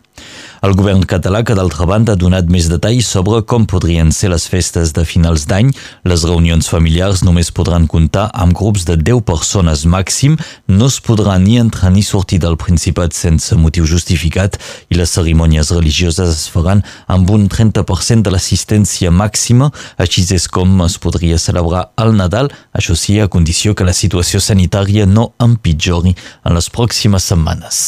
El 0.66 0.74
govern 0.74 1.04
català, 1.06 1.44
que 1.46 1.54
d'altra 1.54 1.86
banda 1.86 2.16
ha 2.16 2.20
donat 2.20 2.48
més 2.50 2.66
detalls 2.72 3.06
sobre 3.06 3.44
com 3.46 3.68
podrien 3.70 4.10
ser 4.16 4.32
les 4.32 4.48
festes 4.50 4.94
de 4.96 5.04
finals 5.06 5.46
d'any. 5.50 5.70
Les 6.10 6.24
reunions 6.26 6.70
familiars 6.70 7.22
només 7.26 7.52
podran 7.54 7.86
comptar 7.88 8.28
amb 8.34 8.56
grups 8.58 8.88
de 8.90 8.98
10 8.98 9.22
persones 9.28 9.86
màxim, 9.86 10.38
no 10.68 10.90
es 10.90 10.98
podrà 11.04 11.38
ni 11.42 11.60
entrar 11.62 11.92
ni 11.94 12.04
sortir 12.04 12.40
del 12.42 12.58
Principat 12.58 13.14
sense 13.14 13.56
motiu 13.56 13.86
justificat 13.86 14.58
i 14.90 14.98
les 14.98 15.14
cerimònies 15.14 15.72
religioses 15.76 16.34
es 16.34 16.48
faran 16.50 16.82
amb 17.08 17.30
un 17.30 17.48
30% 17.50 18.26
de 18.26 18.34
l'assistència 18.34 19.14
màxima, 19.14 19.70
així 19.98 20.26
és 20.34 20.48
com 20.50 20.82
es 20.86 20.98
podria 20.98 21.38
celebrar 21.38 21.92
el 22.02 22.16
Nadal, 22.18 22.50
això 22.74 22.98
sí, 22.98 23.20
a 23.22 23.30
condició 23.30 23.76
que 23.76 23.86
la 23.88 23.94
situació 23.94 24.42
sanitària 24.42 25.06
no 25.06 25.32
empitjori 25.40 26.18
en 26.44 26.58
les 26.58 26.72
pròximes 26.74 27.30
setmanes. 27.30 27.86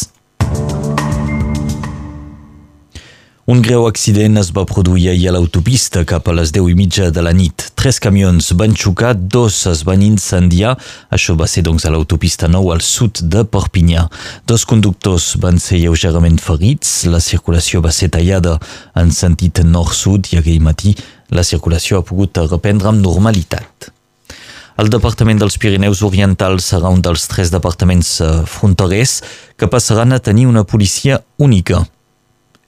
Un 3.50 3.64
greu 3.66 3.88
accident 3.90 4.38
es 4.38 4.52
va 4.54 4.62
produir 4.70 5.08
ahir 5.10 5.24
a 5.30 5.32
l'autopista 5.34 6.04
cap 6.06 6.28
a 6.30 6.36
les 6.38 6.52
10 6.54 6.68
i 6.70 6.76
mitja 6.78 7.08
de 7.10 7.24
la 7.26 7.32
nit. 7.34 7.64
Tres 7.74 7.98
camions 7.98 8.52
van 8.60 8.76
xocar, 8.78 9.16
dos 9.18 9.58
es 9.72 9.82
van 9.88 10.04
incendiar. 10.06 10.76
Això 11.10 11.34
va 11.34 11.48
ser 11.50 11.64
doncs 11.66 11.88
a 11.88 11.94
l'autopista 11.96 12.46
nou 12.46 12.70
al 12.70 12.86
sud 12.86 13.24
de 13.26 13.42
Perpinyà. 13.50 14.06
Dos 14.46 14.68
conductors 14.70 15.32
van 15.42 15.58
ser 15.58 15.82
lleugerament 15.82 16.38
ferits. 16.38 17.08
La 17.10 17.18
circulació 17.18 17.82
va 17.82 17.90
ser 17.90 18.14
tallada 18.14 18.60
en 18.94 19.10
sentit 19.10 19.66
nord-sud 19.66 20.30
i 20.30 20.44
aquell 20.44 20.62
matí 20.62 20.94
la 21.34 21.42
circulació 21.42 21.98
ha 21.98 22.06
pogut 22.06 22.38
reprendre 22.46 22.94
amb 22.94 23.02
normalitat. 23.02 23.90
El 24.78 24.94
Departament 24.94 25.42
dels 25.42 25.58
Pirineus 25.58 26.06
Orientals 26.06 26.70
serà 26.70 26.94
un 26.94 27.02
dels 27.02 27.26
tres 27.26 27.50
departaments 27.50 28.20
eh, 28.22 28.36
fronterers 28.46 29.24
que 29.58 29.74
passaran 29.74 30.14
a 30.14 30.22
tenir 30.22 30.46
una 30.46 30.70
policia 30.70 31.24
única 31.42 31.88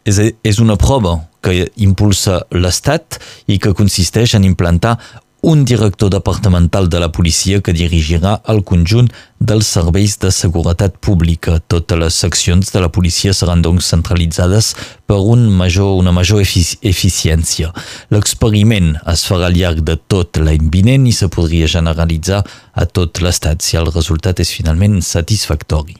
és, 0.05 0.21
és 0.43 0.59
una 0.59 0.77
prova 0.79 1.19
que 1.41 1.67
impulsa 1.81 2.43
l'Estat 2.53 3.17
i 3.49 3.57
que 3.61 3.73
consisteix 3.77 4.35
en 4.37 4.45
implantar 4.45 4.97
un 5.41 5.65
director 5.65 6.11
departamental 6.13 6.87
de 6.87 6.99
la 6.99 7.09
policia 7.09 7.61
que 7.65 7.73
dirigirà 7.73 8.35
el 8.53 8.61
conjunt 8.61 9.07
dels 9.39 9.71
serveis 9.73 10.19
de 10.21 10.29
seguretat 10.29 10.99
pública. 11.01 11.57
Totes 11.67 11.97
les 11.97 12.19
seccions 12.23 12.69
de 12.69 12.83
la 12.83 12.91
policia 12.93 13.33
seran 13.33 13.63
doncs 13.65 13.89
centralitzades 13.89 14.75
per 15.09 15.17
un 15.17 15.47
major, 15.49 15.97
una 15.97 16.13
major 16.13 16.43
efici 16.45 16.77
eficiència. 16.85 17.73
L'experiment 18.13 18.93
es 19.09 19.25
farà 19.25 19.49
al 19.49 19.57
llarg 19.57 19.81
de 19.81 19.97
tot 19.97 20.37
l'any 20.37 20.69
vinent 20.69 21.09
i 21.09 21.15
se 21.15 21.31
podria 21.33 21.65
generalitzar 21.65 22.43
a 22.73 22.85
tot 22.85 23.25
l'estat 23.25 23.65
si 23.65 23.81
el 23.81 23.89
resultat 23.89 24.45
és 24.45 24.53
finalment 24.53 25.01
satisfactori. 25.01 25.97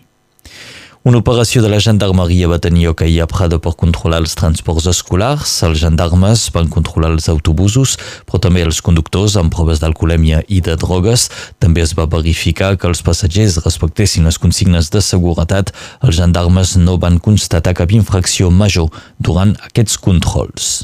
Una 1.01 1.17
operació 1.17 1.63
de 1.63 1.69
la 1.71 1.79
gendarmeria 1.81 2.45
va 2.45 2.59
tenir 2.61 2.83
lloc 2.83 2.99
ahir 3.01 3.23
a 3.23 3.25
Prada 3.25 3.57
per 3.57 3.71
controlar 3.73 4.19
els 4.21 4.35
transports 4.37 4.85
escolars. 4.91 5.55
Els 5.65 5.79
gendarmes 5.81 6.43
van 6.53 6.69
controlar 6.69 7.09
els 7.15 7.25
autobusos, 7.31 7.95
però 8.29 8.37
també 8.45 8.61
els 8.61 8.83
conductors 8.85 9.33
amb 9.41 9.49
proves 9.49 9.81
d'alcoholèmia 9.81 10.43
i 10.45 10.61
de 10.61 10.77
drogues. 10.77 11.25
També 11.57 11.81
es 11.81 11.95
va 11.97 12.05
verificar 12.05 12.75
que 12.77 12.85
els 12.91 13.01
passatgers 13.01 13.57
respectessin 13.65 14.29
les 14.29 14.37
consignes 14.37 14.93
de 14.93 15.01
seguretat. 15.01 15.73
Els 16.05 16.21
gendarmes 16.21 16.77
no 16.77 16.99
van 17.01 17.17
constatar 17.17 17.73
cap 17.81 17.97
infracció 17.97 18.53
major 18.53 18.93
durant 19.17 19.57
aquests 19.71 19.97
controls. 19.97 20.83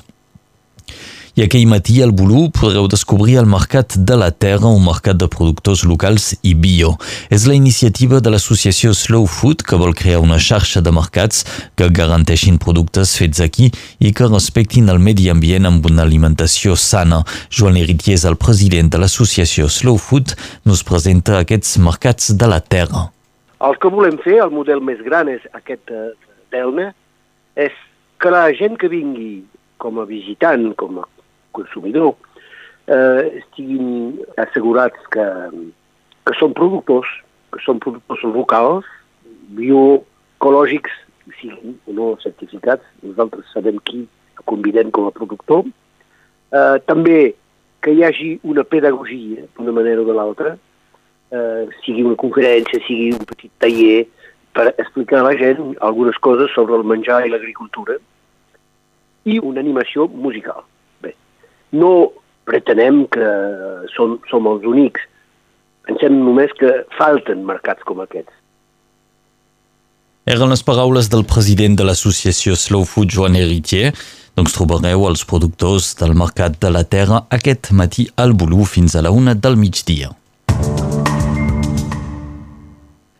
I 1.37 1.43
aquell 1.45 1.67
matí 1.69 1.99
al 2.01 2.15
Bolú 2.17 2.47
podreu 2.49 2.87
descobrir 2.89 3.35
el 3.37 3.45
Mercat 3.45 3.93
de 4.09 4.15
la 4.17 4.31
Terra, 4.33 4.71
un 4.73 4.81
mercat 4.81 5.19
de 5.21 5.27
productors 5.29 5.83
locals 5.85 6.31
i 6.41 6.55
bio. 6.57 6.95
És 7.29 7.43
la 7.45 7.53
iniciativa 7.53 8.17
de 8.17 8.31
l'associació 8.33 8.89
Slow 8.97 9.27
Food 9.29 9.61
que 9.61 9.77
vol 9.77 9.93
crear 9.93 10.17
una 10.17 10.39
xarxa 10.41 10.81
de 10.81 10.89
mercats 10.89 11.43
que 11.77 11.91
garanteixin 11.93 12.55
productes 12.57 13.11
fets 13.19 13.43
aquí 13.45 13.67
i 14.01 14.09
que 14.17 14.25
respectin 14.31 14.89
el 14.89 14.97
medi 14.97 15.27
ambient 15.29 15.69
amb 15.69 15.85
una 15.85 16.01
alimentació 16.09 16.73
sana. 16.73 17.19
Joan 17.53 17.77
Leritier 17.77 18.15
és 18.17 18.25
el 18.25 18.39
president 18.41 18.89
de 18.89 19.03
l'associació 19.03 19.69
Slow 19.69 19.99
Food, 20.01 20.33
nos 20.65 20.81
presenta 20.81 21.37
aquests 21.43 21.75
mercats 21.77 22.31
de 22.33 22.49
la 22.49 22.63
terra. 22.65 23.11
El 23.61 23.77
que 23.77 23.91
volem 23.93 24.17
fer, 24.25 24.39
el 24.41 24.55
model 24.57 24.81
més 24.81 25.05
gran 25.05 25.29
és 25.29 25.45
aquest 25.53 25.93
eh, 25.93 26.09
d'Elna, 26.49 26.89
és 27.53 27.77
que 28.17 28.33
la 28.33 28.47
gent 28.57 28.81
que 28.81 28.89
vingui 28.89 29.45
com 29.77 30.01
a 30.01 30.07
visitant, 30.09 30.71
com 30.73 30.97
a 30.97 31.05
consumidor, 31.57 32.13
eh, 32.87 33.41
estiguin 33.41 34.19
assegurats 34.43 35.09
que, 35.13 35.25
que 36.27 36.37
són 36.39 36.55
productors, 36.57 37.09
que 37.53 37.63
són 37.65 37.81
productors 37.83 38.23
locals, 38.35 38.87
bioecològics, 39.57 40.93
siguin 41.41 41.75
o 41.87 41.95
no 41.97 42.13
certificats, 42.23 42.85
nosaltres 43.03 43.49
sabem 43.53 43.81
qui 43.87 44.05
convidem 44.45 44.91
com 44.95 45.09
a 45.09 45.15
productor. 45.15 45.65
Eh, 46.53 46.77
també 46.87 47.35
que 47.83 47.93
hi 47.93 48.03
hagi 48.03 48.29
una 48.43 48.63
pedagogia, 48.63 49.45
d'una 49.57 49.75
manera 49.75 50.01
o 50.01 50.07
de 50.07 50.15
l'altra, 50.15 50.55
eh, 51.31 51.67
sigui 51.83 52.05
una 52.07 52.19
conferència, 52.19 52.83
sigui 52.87 53.11
un 53.15 53.25
petit 53.27 53.51
taller, 53.63 54.05
per 54.57 54.71
explicar 54.77 55.19
a 55.21 55.27
la 55.27 55.35
gent 55.37 55.75
algunes 55.85 56.17
coses 56.17 56.49
sobre 56.55 56.75
el 56.79 56.87
menjar 56.87 57.21
i 57.25 57.29
l'agricultura, 57.29 57.99
i 59.27 59.37
una 59.43 59.61
animació 59.61 60.07
musical. 60.07 60.63
No 61.71 62.11
pretenem 62.47 63.05
que 63.11 63.27
som, 63.95 64.17
som 64.31 64.47
els 64.51 64.65
únics. 64.67 65.03
Pensem 65.87 66.19
només 66.19 66.51
que 66.59 66.83
falten 66.97 67.45
mercats 67.47 67.83
com 67.87 68.01
aquests. 68.03 68.33
Eren 70.27 70.51
les 70.51 70.63
paraules 70.67 71.07
del 71.07 71.23
president 71.23 71.77
de 71.79 71.85
l'associació 71.87 72.55
Slow 72.59 72.83
Food, 72.83 73.13
Joan 73.15 73.37
Heritier. 73.39 73.93
Doncs 74.35 74.53
trobareu 74.53 75.07
els 75.07 75.23
productors 75.25 75.93
del 75.97 76.11
Mercat 76.19 76.59
de 76.61 76.69
la 76.69 76.83
Terra 76.83 77.23
aquest 77.33 77.71
matí 77.71 78.09
al 78.19 78.35
Bolú 78.35 78.67
fins 78.67 78.95
a 78.95 79.01
la 79.05 79.13
una 79.15 79.33
del 79.33 79.55
migdia. 79.57 80.11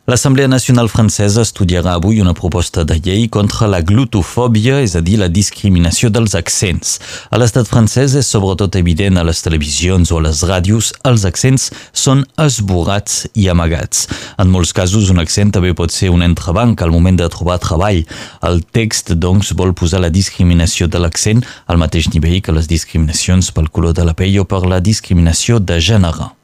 L'Assemblea 0.08 0.48
Nacional 0.48 0.88
Francesa 0.88 1.42
estudiarà 1.44 1.92
avui 1.98 2.20
una 2.22 2.32
proposta 2.32 2.80
de 2.82 2.94
llei 2.96 3.26
contra 3.28 3.66
la 3.68 3.82
glutofòbia, 3.84 4.78
és 4.80 4.94
a 4.96 5.02
dir, 5.04 5.18
la 5.20 5.28
discriminació 5.28 6.08
dels 6.08 6.32
accents. 6.38 6.94
A 7.28 7.36
l'estat 7.36 7.68
francès 7.68 8.14
és 8.16 8.30
sobretot 8.32 8.78
evident 8.80 9.20
a 9.20 9.24
les 9.28 9.44
televisions 9.44 10.08
o 10.08 10.16
a 10.16 10.24
les 10.24 10.40
ràdios, 10.48 10.94
els 11.04 11.26
accents 11.28 11.68
són 11.92 12.24
esborrats 12.40 13.26
i 13.36 13.50
amagats. 13.52 14.08
En 14.40 14.48
molts 14.48 14.72
casos, 14.72 15.12
un 15.12 15.20
accent 15.20 15.52
també 15.52 15.74
pot 15.76 15.92
ser 15.92 16.08
un 16.08 16.24
entrebanc 16.24 16.80
al 16.80 16.96
moment 16.96 17.20
de 17.20 17.28
trobar 17.28 17.60
treball. 17.60 18.00
El 18.40 18.64
text, 18.64 19.12
doncs, 19.12 19.52
vol 19.60 19.76
posar 19.76 20.00
la 20.00 20.08
discriminació 20.08 20.88
de 20.88 21.04
l'accent 21.04 21.44
al 21.68 21.84
mateix 21.84 22.08
nivell 22.16 22.40
que 22.40 22.56
les 22.56 22.72
discriminacions 22.72 23.52
pel 23.52 23.68
color 23.68 23.92
de 23.92 24.08
la 24.08 24.16
pell 24.16 24.40
o 24.40 24.48
per 24.48 24.64
la 24.64 24.80
discriminació 24.80 25.60
de 25.60 25.82
gènere. 25.84 26.37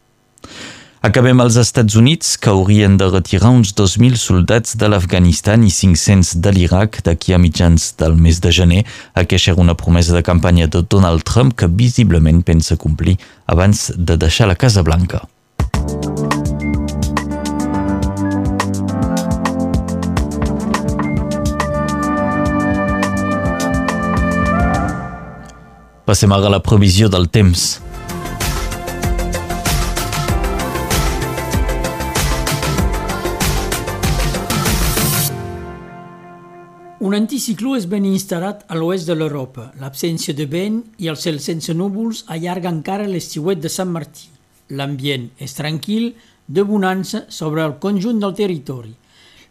Acabem 1.05 1.39
als 1.43 1.56
Estats 1.60 1.97
Units, 2.01 2.39
que 2.40 2.48
haurien 2.48 2.97
de 2.97 3.05
retirar 3.05 3.51
uns 3.51 3.74
2.000 3.76 4.16
soldats 4.16 4.72
de 4.72 4.89
l'Afganistan 4.89 5.60
i 5.60 5.68
500 5.68 6.31
de 6.40 6.52
l'Iraq 6.56 7.02
d'aquí 7.05 7.35
a 7.36 7.39
mitjans 7.39 7.90
del 8.01 8.16
mes 8.16 8.40
de 8.40 8.48
gener. 8.48 8.86
Aquesta 9.12 9.52
era 9.52 9.60
una 9.60 9.74
promesa 9.76 10.16
de 10.16 10.22
campanya 10.24 10.64
de 10.64 10.81
Donald 10.81 11.20
Trump 11.28 11.52
que 11.52 11.68
visiblement 11.68 12.40
pensa 12.40 12.81
complir 12.81 13.18
abans 13.44 13.93
de 13.98 14.16
deixar 14.16 14.48
la 14.48 14.56
Casa 14.56 14.81
Blanca. 14.81 15.20
Passem 26.09 26.32
ara 26.32 26.48
a 26.48 26.56
la 26.56 26.64
previsió 26.64 27.12
del 27.12 27.28
temps. 27.28 27.84
Un 37.15 37.20
anticicló 37.20 37.77
és 37.78 37.85
ben 37.86 38.03
instal·lat 38.09 38.65
a 38.66 38.74
l'oest 38.74 39.07
de 39.07 39.15
l'Europa. 39.15 39.69
L'absència 39.78 40.35
de 40.35 40.49
vent 40.51 40.81
i 40.99 41.07
el 41.12 41.19
cel 41.24 41.36
sense 41.45 41.70
núvols 41.78 42.24
allarga 42.35 42.73
encara 42.74 43.07
l'estiuet 43.07 43.61
de 43.62 43.70
Sant 43.70 43.93
Martí. 43.95 44.24
L'ambient 44.74 45.28
és 45.47 45.55
tranquil, 45.55 46.09
de 46.49 46.65
bonança 46.66 47.23
sobre 47.36 47.62
el 47.62 47.77
conjunt 47.86 48.19
del 48.19 48.35
territori. 48.35 48.91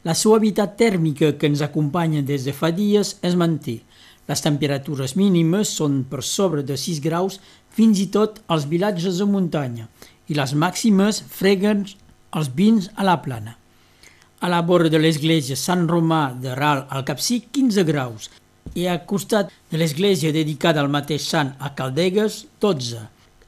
La 0.04 0.12
suavitat 0.12 0.76
tèrmica 0.84 1.32
que 1.40 1.48
ens 1.54 1.64
acompanya 1.64 2.26
des 2.34 2.44
de 2.44 2.52
fa 2.52 2.74
dies 2.76 3.16
es 3.32 3.40
manté. 3.46 3.80
Les 4.28 4.44
temperatures 4.44 5.16
mínimes 5.16 5.72
són 5.80 6.02
per 6.12 6.20
sobre 6.34 6.68
de 6.68 6.76
6 6.76 7.00
graus 7.08 7.40
fins 7.72 8.04
i 8.04 8.12
tot 8.12 8.44
als 8.52 8.68
vilatges 8.68 9.24
de 9.24 9.32
muntanya 9.40 9.88
i 10.28 10.36
les 10.36 10.52
màximes 10.52 11.24
freguen 11.40 11.88
els 12.36 12.52
vins 12.60 12.92
a 13.00 13.08
la 13.08 13.22
plana 13.24 13.62
a 14.44 14.50
la 14.52 14.60
vora 14.62 14.90
de 14.92 15.00
l'església 15.00 15.56
Sant 15.56 15.86
Romà 15.88 16.34
de 16.36 16.52
Ral 16.60 16.82
al 16.92 17.06
Capcí 17.08 17.38
15 17.56 17.86
graus. 17.88 18.26
I 18.76 18.90
al 18.92 19.06
costat 19.08 19.54
de 19.72 19.80
l'església 19.80 20.36
dedicada 20.36 20.84
al 20.84 20.92
mateix 20.92 21.24
sant 21.32 21.54
a 21.64 21.72
Caldegues 21.78 22.42
12, 22.60 23.06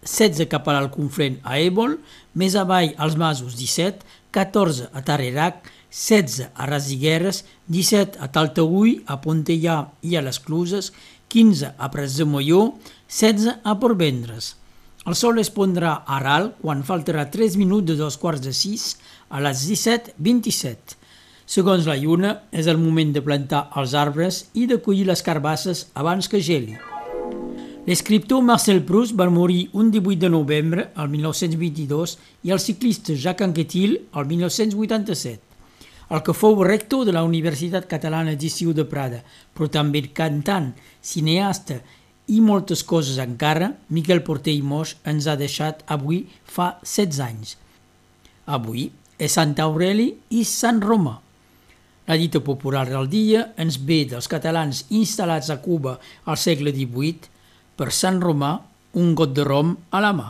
16 0.08 0.48
cap 0.48 0.70
a 0.70 0.78
l'Alconfrent 0.78 1.42
a 1.44 1.60
Ébol, 1.60 1.98
més 2.40 2.56
avall 2.56 2.94
als 2.96 3.20
Masos 3.20 3.60
17, 3.60 4.08
14 4.32 4.88
a 4.96 5.04
Tarerac, 5.04 5.68
16 5.92 6.48
a 6.56 6.72
Rasigueres, 6.72 7.44
17 7.68 8.24
a 8.24 8.32
Taltaüll, 8.32 9.02
a 9.12 9.20
Pontellà 9.20 9.82
i 10.00 10.16
a 10.16 10.24
les 10.24 10.40
Cluses, 10.40 10.94
15 11.28 11.76
a 11.76 11.92
Pres 11.92 12.16
de 12.22 12.24
Molló, 12.24 12.70
16 13.12 13.60
a 13.68 13.76
Portvendres. 13.84 14.56
El 15.06 15.14
sol 15.20 15.44
es 15.44 15.52
pondrà 15.54 15.92
a 16.08 16.24
Ral 16.24 16.54
quan 16.64 16.88
faltarà 16.88 17.28
3 17.34 17.60
minuts 17.60 17.92
de 17.92 18.00
dos 18.00 18.16
quarts 18.18 18.42
de 18.42 18.56
6 18.56 18.86
a 19.30 19.42
les 19.44 19.64
17.27. 19.70 20.98
Segons 21.46 21.86
la 21.86 21.98
lluna, 21.98 22.32
és 22.52 22.68
el 22.68 22.82
moment 22.82 23.14
de 23.14 23.22
plantar 23.22 23.68
els 23.78 23.94
arbres 23.94 24.46
i 24.58 24.66
de 24.66 24.80
collir 24.82 25.06
les 25.06 25.22
carbasses 25.22 25.88
abans 25.94 26.28
que 26.28 26.42
geli. 26.42 26.78
L'escriptor 27.86 28.42
Marcel 28.42 28.80
Proust 28.82 29.14
va 29.14 29.28
morir 29.30 29.68
un 29.78 29.92
18 29.94 30.18
de 30.24 30.30
novembre, 30.34 30.88
al 30.96 31.12
1922, 31.14 32.16
i 32.50 32.54
el 32.56 32.60
ciclista 32.60 33.14
Jacques 33.14 33.46
Anquetil, 33.46 34.00
al 34.14 34.26
1987. 34.26 35.42
El 36.10 36.24
que 36.26 36.34
fou 36.34 36.58
rector 36.66 37.06
de 37.06 37.14
la 37.14 37.24
Universitat 37.26 37.86
Catalana 37.90 38.34
d'Estiu 38.34 38.74
de 38.74 38.88
Prada, 38.90 39.22
però 39.54 39.70
també 39.70 40.02
cantant, 40.18 40.72
cineasta 41.02 41.80
i 42.34 42.42
moltes 42.42 42.82
coses 42.82 43.22
encara, 43.22 43.72
Miquel 43.94 44.24
Porter 44.26 44.54
i 44.58 44.66
Moix 44.66 44.96
ens 45.06 45.30
ha 45.30 45.38
deixat 45.38 45.86
avui 45.86 46.24
fa 46.42 46.76
16 46.82 47.22
anys. 47.22 47.56
Avui 48.50 48.90
és 49.18 49.36
Sant 49.38 49.56
Aureli 49.64 50.10
i 50.30 50.44
Sant 50.48 50.82
Roma. 50.84 51.20
La 52.06 52.18
dita 52.22 52.42
popular 52.46 52.86
del 52.90 53.10
dia 53.10 53.48
ens 53.58 53.80
ve 53.82 54.04
dels 54.12 54.30
catalans 54.30 54.84
instal·lats 54.94 55.50
a 55.50 55.58
Cuba 55.64 55.98
al 56.30 56.38
segle 56.38 56.74
XVIII 56.76 57.32
per 57.76 57.90
Sant 57.92 58.22
Romà, 58.22 58.56
un 59.02 59.16
got 59.18 59.34
de 59.36 59.44
rom 59.48 59.74
a 59.92 60.02
la 60.04 60.14
mà. 60.14 60.28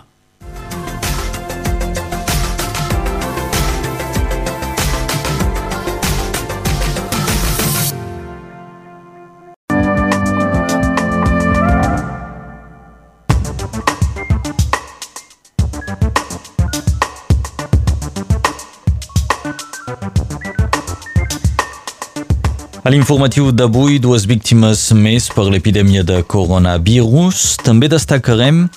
A 22.86 22.92
l'informatiu 22.94 23.48
d'avui, 23.50 23.96
dues 23.98 24.28
víctimes 24.30 24.92
més 24.94 25.26
per 25.34 25.48
l'epidèmia 25.50 26.04
de 26.06 26.20
coronavirus. 26.30 27.56
També 27.66 27.88
destacarem 27.90 28.68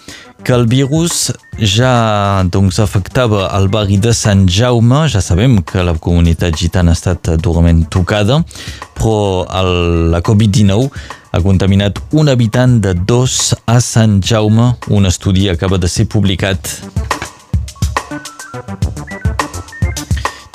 que 0.40 0.54
el 0.56 0.64
virus 0.64 1.26
ja 1.60 2.40
doncs, 2.48 2.78
afectava 2.80 3.50
el 3.58 3.68
barri 3.68 3.98
de 4.00 4.14
Sant 4.16 4.46
Jaume. 4.48 5.02
Ja 5.12 5.20
sabem 5.20 5.58
que 5.60 5.84
la 5.84 5.92
comunitat 5.92 6.56
gitana 6.56 6.94
ha 6.94 6.96
estat 6.96 7.34
durament 7.44 7.84
tocada, 7.92 8.40
però 8.96 9.44
el, 9.60 9.72
la 10.16 10.22
Covid-19 10.24 10.88
ha 11.28 11.42
contaminat 11.44 12.00
un 12.16 12.32
habitant 12.32 12.78
de 12.80 12.96
dos 12.96 13.52
a 13.68 13.76
Sant 13.84 14.22
Jaume. 14.24 14.70
Un 14.88 15.12
estudi 15.12 15.50
acaba 15.52 15.76
de 15.76 15.92
ser 15.92 16.08
publicat. 16.08 16.78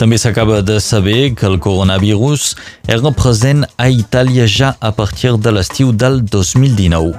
També 0.04 0.18
s'acaba 0.20 0.58
de 0.62 0.82
saber 0.84 1.32
que 1.32 1.46
el 1.48 1.62
coronavirus 1.64 2.58
era 2.92 3.12
present 3.16 3.62
a 3.80 3.86
Itàlia 3.88 4.44
ja 4.52 4.74
a 4.84 4.90
partir 4.92 5.38
de 5.40 5.54
l'estiu 5.56 5.94
del 5.96 6.18
2019. 6.28 7.14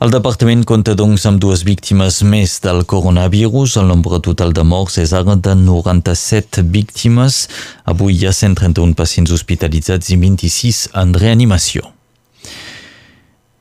El 0.00 0.14
departament 0.16 0.64
compta 0.64 0.96
doncs 0.96 1.28
amb 1.28 1.44
dues 1.44 1.66
víctimes 1.68 2.22
més 2.24 2.56
del 2.64 2.86
coronavirus. 2.88 3.76
El 3.76 3.92
nombre 3.92 4.22
total 4.24 4.56
de 4.56 4.64
morts 4.64 4.96
és 5.04 5.12
ara 5.12 5.36
de 5.36 5.52
97 5.66 6.64
víctimes. 6.64 7.44
Avui 7.84 8.16
hi 8.16 8.24
ha 8.24 8.32
131 8.32 8.96
pacients 8.96 9.36
hospitalitzats 9.36 10.16
i 10.16 10.20
26 10.24 10.84
en 10.96 11.12
reanimació. 11.12 11.97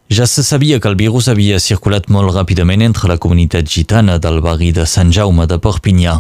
Ja 0.10 0.26
se 0.26 0.42
sabia 0.44 0.80
que 0.80 0.88
el 0.88 0.96
virus 0.96 1.26
havia 1.28 1.58
circulat 1.60 2.06
molt 2.08 2.32
ràpidament 2.32 2.80
entre 2.86 3.10
la 3.12 3.18
comunitat 3.20 3.68
gitana 3.68 4.16
del 4.24 4.40
barri 4.40 4.70
de 4.72 4.86
Sant 4.88 5.12
Jaume 5.12 5.44
de 5.52 5.58
Perpinyà. 5.60 6.14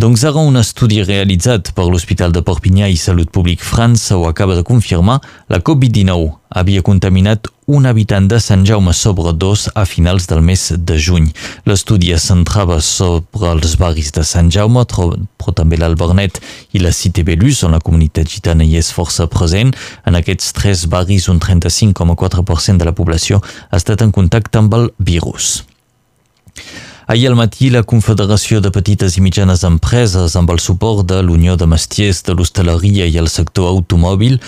Doncs 0.00 0.24
ara 0.24 0.40
un 0.40 0.56
estudi 0.56 1.02
realitzat 1.04 1.74
per 1.76 1.84
l'Hospital 1.84 2.32
de 2.32 2.40
Perpinyà 2.40 2.88
i 2.88 2.96
Salut 2.96 3.28
Públic 3.28 3.60
França 3.60 4.16
ho 4.16 4.24
acaba 4.24 4.56
de 4.56 4.64
confirmar, 4.64 5.20
la 5.52 5.60
Covid-19 5.60 6.45
havia 6.56 6.82
contaminat 6.82 7.50
un 7.66 7.84
habitant 7.84 8.28
de 8.30 8.38
Sant 8.40 8.64
Jaume 8.64 8.94
sobre 8.94 9.32
dos 9.36 9.66
a 9.74 9.84
finals 9.84 10.28
del 10.30 10.40
mes 10.40 10.62
de 10.78 10.96
juny. 10.96 11.26
L'estudi 11.68 12.12
es 12.16 12.24
centrava 12.30 12.78
sobre 12.80 13.50
els 13.52 13.76
barris 13.76 14.12
de 14.16 14.24
Sant 14.24 14.48
Jaume, 14.54 14.86
però 14.88 15.54
també 15.58 15.76
l'Albernet 15.76 16.40
i 16.72 16.80
la 16.80 16.94
Cité 16.96 17.26
Belus, 17.26 17.60
on 17.66 17.76
la 17.76 17.82
comunitat 17.82 18.30
gitana 18.32 18.64
hi 18.64 18.78
és 18.80 18.92
força 18.94 19.28
present. 19.28 19.74
En 20.08 20.16
aquests 20.16 20.54
tres 20.56 20.86
barris, 20.88 21.28
un 21.28 21.42
35,4% 21.42 22.80
de 22.80 22.88
la 22.88 22.96
població 22.96 23.42
ha 23.42 23.76
estat 23.76 24.06
en 24.06 24.14
contacte 24.14 24.62
amb 24.62 24.78
el 24.78 24.92
virus. 24.96 25.66
Ahir 27.08 27.28
al 27.28 27.36
matí, 27.38 27.68
la 27.70 27.84
Confederació 27.86 28.58
de 28.58 28.72
Petites 28.74 29.14
i 29.14 29.20
Mitjanes 29.22 29.60
Empreses, 29.62 30.32
amb 30.34 30.50
el 30.50 30.58
suport 30.58 31.04
de 31.06 31.20
l'Unió 31.22 31.54
de 31.54 31.68
Mestiers 31.70 32.24
de 32.26 32.34
l'Hostaleria 32.34 33.06
i 33.06 33.14
el 33.20 33.28
sector 33.30 33.68
automòbil, 33.70 34.40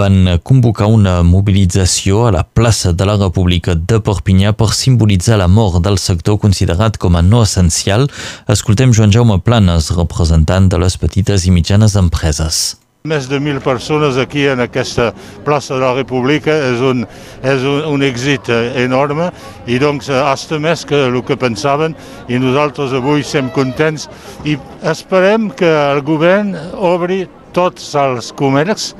van 0.00 0.38
convocar 0.40 0.88
una 0.88 1.18
mobilització 1.20 2.22
a 2.24 2.32
la 2.38 2.46
plaça 2.46 2.94
de 2.96 3.04
la 3.04 3.18
República 3.20 3.76
de 3.76 4.00
Perpinyà 4.00 4.54
per 4.56 4.70
simbolitzar 4.72 5.36
la 5.42 5.50
mort 5.58 5.82
del 5.84 6.00
sector 6.00 6.40
considerat 6.40 6.96
com 6.96 7.20
a 7.20 7.24
no 7.26 7.44
essencial. 7.44 8.08
Escoltem 8.48 8.96
Joan 8.96 9.12
Jaume 9.12 9.36
Planes, 9.44 9.92
representant 10.00 10.72
de 10.72 10.80
les 10.80 10.96
petites 10.96 11.44
i 11.44 11.52
mitjanes 11.52 12.00
empreses. 12.00 12.78
Més 13.06 13.28
de 13.30 13.38
mil 13.38 13.60
persones 13.62 14.16
aquí 14.18 14.46
en 14.50 14.60
aquesta 14.64 15.12
plaça 15.46 15.76
de 15.76 15.82
la 15.84 15.92
República 15.94 16.54
és 16.72 16.80
un, 16.82 17.04
és 17.46 17.62
un, 17.62 17.84
un 17.92 18.02
èxit 18.02 18.50
enorme 18.82 19.28
i 19.70 19.78
doncs 19.78 20.10
hasta 20.10 20.58
més 20.62 20.82
que 20.88 21.04
el 21.06 21.20
que 21.26 21.36
pensaven 21.38 21.94
i 22.26 22.40
nosaltres 22.42 22.96
avui 22.96 23.22
som 23.22 23.52
contents 23.54 24.08
i 24.44 24.56
esperem 24.90 25.52
que 25.54 25.70
el 25.70 26.02
govern 26.06 26.56
obri 26.74 27.22
tots 27.54 27.94
els 27.94 28.32
comerços 28.34 28.96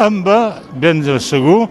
amb, 0.00 0.28
ben 0.80 1.04
segur, 1.20 1.66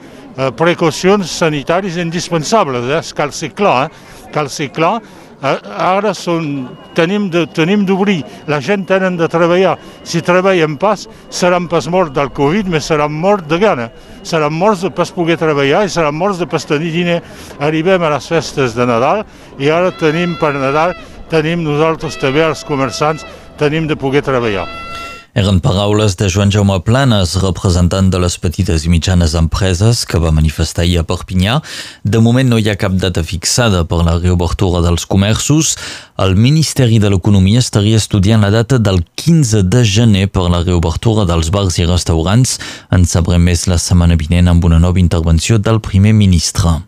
precaucions 0.60 1.32
sanitàries 1.42 1.98
indispensables. 1.98 2.86
Eh? 2.86 3.02
Cal 3.16 3.34
ser 3.34 3.52
clar, 3.58 3.90
eh? 3.90 4.30
cal 4.34 4.50
ser 4.52 4.70
clar 4.76 5.00
ara 5.42 6.12
són, 6.18 6.68
tenim 6.96 7.86
d'obrir, 7.88 8.24
la 8.48 8.60
gent 8.60 8.86
tenen 8.88 9.18
de 9.18 9.28
treballar. 9.32 9.78
Si 10.04 10.22
treballen 10.26 10.78
pas, 10.78 11.08
seran 11.30 11.70
pas 11.72 11.88
morts 11.88 12.14
del 12.16 12.32
Covid, 12.36 12.68
però 12.68 12.82
seran 12.84 13.14
morts 13.14 13.48
de 13.48 13.60
gana. 13.60 13.90
Seran 14.24 14.54
morts 14.54 14.84
de 14.84 14.92
pas 14.92 15.12
poder 15.12 15.38
treballar 15.40 15.86
i 15.86 15.90
seran 15.90 16.16
morts 16.16 16.40
de 16.40 16.48
pas 16.48 16.66
tenir 16.66 16.92
diner. 16.92 17.22
Arribem 17.60 18.04
a 18.04 18.12
les 18.18 18.28
festes 18.28 18.76
de 18.76 18.86
Nadal 18.86 19.24
i 19.60 19.72
ara 19.72 19.92
tenim 19.96 20.36
per 20.40 20.54
Nadal, 20.58 20.96
tenim 21.32 21.64
nosaltres 21.64 22.20
també 22.20 22.44
els 22.44 22.66
comerçants, 22.68 23.26
tenim 23.58 23.88
de 23.88 23.96
poder 23.96 24.26
treballar. 24.26 24.89
Eren 25.38 25.60
paraules 25.62 26.16
de 26.18 26.28
Joan 26.28 26.50
Jaume 26.50 26.80
Planes, 26.82 27.36
representant 27.38 28.10
de 28.10 28.18
les 28.18 28.38
petites 28.42 28.86
i 28.86 28.90
mitjanes 28.90 29.36
empreses 29.38 30.02
que 30.10 30.18
va 30.18 30.32
manifestar 30.34 30.88
ahir 30.88 31.04
a 31.04 31.06
Perpinyà. 31.06 31.60
De 32.04 32.18
moment 32.18 32.50
no 32.50 32.58
hi 32.58 32.66
ha 32.72 32.78
cap 32.82 32.98
data 32.98 33.22
fixada 33.22 33.84
per 33.86 34.02
la 34.08 34.18
reobertura 34.18 34.82
dels 34.82 35.06
comerços. 35.06 35.76
El 36.18 36.34
Ministeri 36.34 36.98
de 36.98 37.14
l'Economia 37.14 37.62
estaria 37.62 38.02
estudiant 38.02 38.42
la 38.42 38.50
data 38.50 38.82
del 38.82 39.04
15 39.22 39.64
de 39.70 39.86
gener 39.86 40.28
per 40.34 40.50
la 40.50 40.64
reobertura 40.66 41.30
dels 41.30 41.54
bars 41.54 41.78
i 41.78 41.86
restaurants. 41.86 42.58
En 42.90 43.06
sabrem 43.06 43.46
més 43.46 43.68
la 43.70 43.78
setmana 43.78 44.18
vinent 44.18 44.50
amb 44.50 44.66
una 44.66 44.82
nova 44.82 44.98
intervenció 44.98 45.62
del 45.62 45.78
primer 45.78 46.18
ministre. 46.18 46.80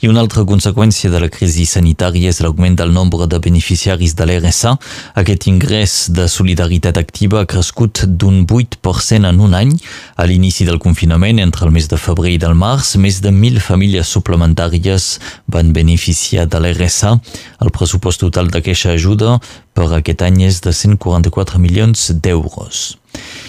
I 0.00 0.08
una 0.08 0.20
altra 0.22 0.44
conseqüència 0.46 1.10
de 1.10 1.18
la 1.18 1.28
crisi 1.32 1.64
sanitària 1.66 2.30
és 2.30 2.38
l'augment 2.44 2.76
del 2.78 2.92
nombre 2.94 3.26
de 3.26 3.40
beneficiaris 3.42 4.14
de 4.14 4.26
l'RSA. 4.28 4.76
Aquest 5.18 5.48
ingrés 5.50 5.96
de 6.14 6.28
solidaritat 6.30 7.00
activa 7.00 7.42
ha 7.42 7.48
crescut 7.50 8.04
d'un 8.06 8.44
8% 8.46 9.26
en 9.26 9.40
un 9.42 9.56
any. 9.58 9.74
A 10.16 10.26
l'inici 10.30 10.66
del 10.68 10.78
confinament, 10.78 11.42
entre 11.42 11.66
el 11.66 11.74
mes 11.74 11.90
de 11.90 11.98
febrer 11.98 12.36
i 12.36 12.42
del 12.42 12.54
març, 12.54 12.94
més 12.96 13.18
de 13.24 13.32
1.000 13.34 13.58
famílies 13.64 14.14
suplementàries 14.14 15.08
van 15.50 15.74
beneficiar 15.74 16.46
de 16.46 16.62
l'RSA. 16.62 17.16
El 17.64 17.74
pressupost 17.74 18.22
total 18.22 18.52
d'aquesta 18.54 18.94
ajuda 18.94 19.40
per 19.74 19.90
aquest 19.98 20.22
any 20.22 20.44
és 20.46 20.62
de 20.62 20.72
144 20.74 21.58
milions 21.58 22.10
d'euros. 22.22 22.98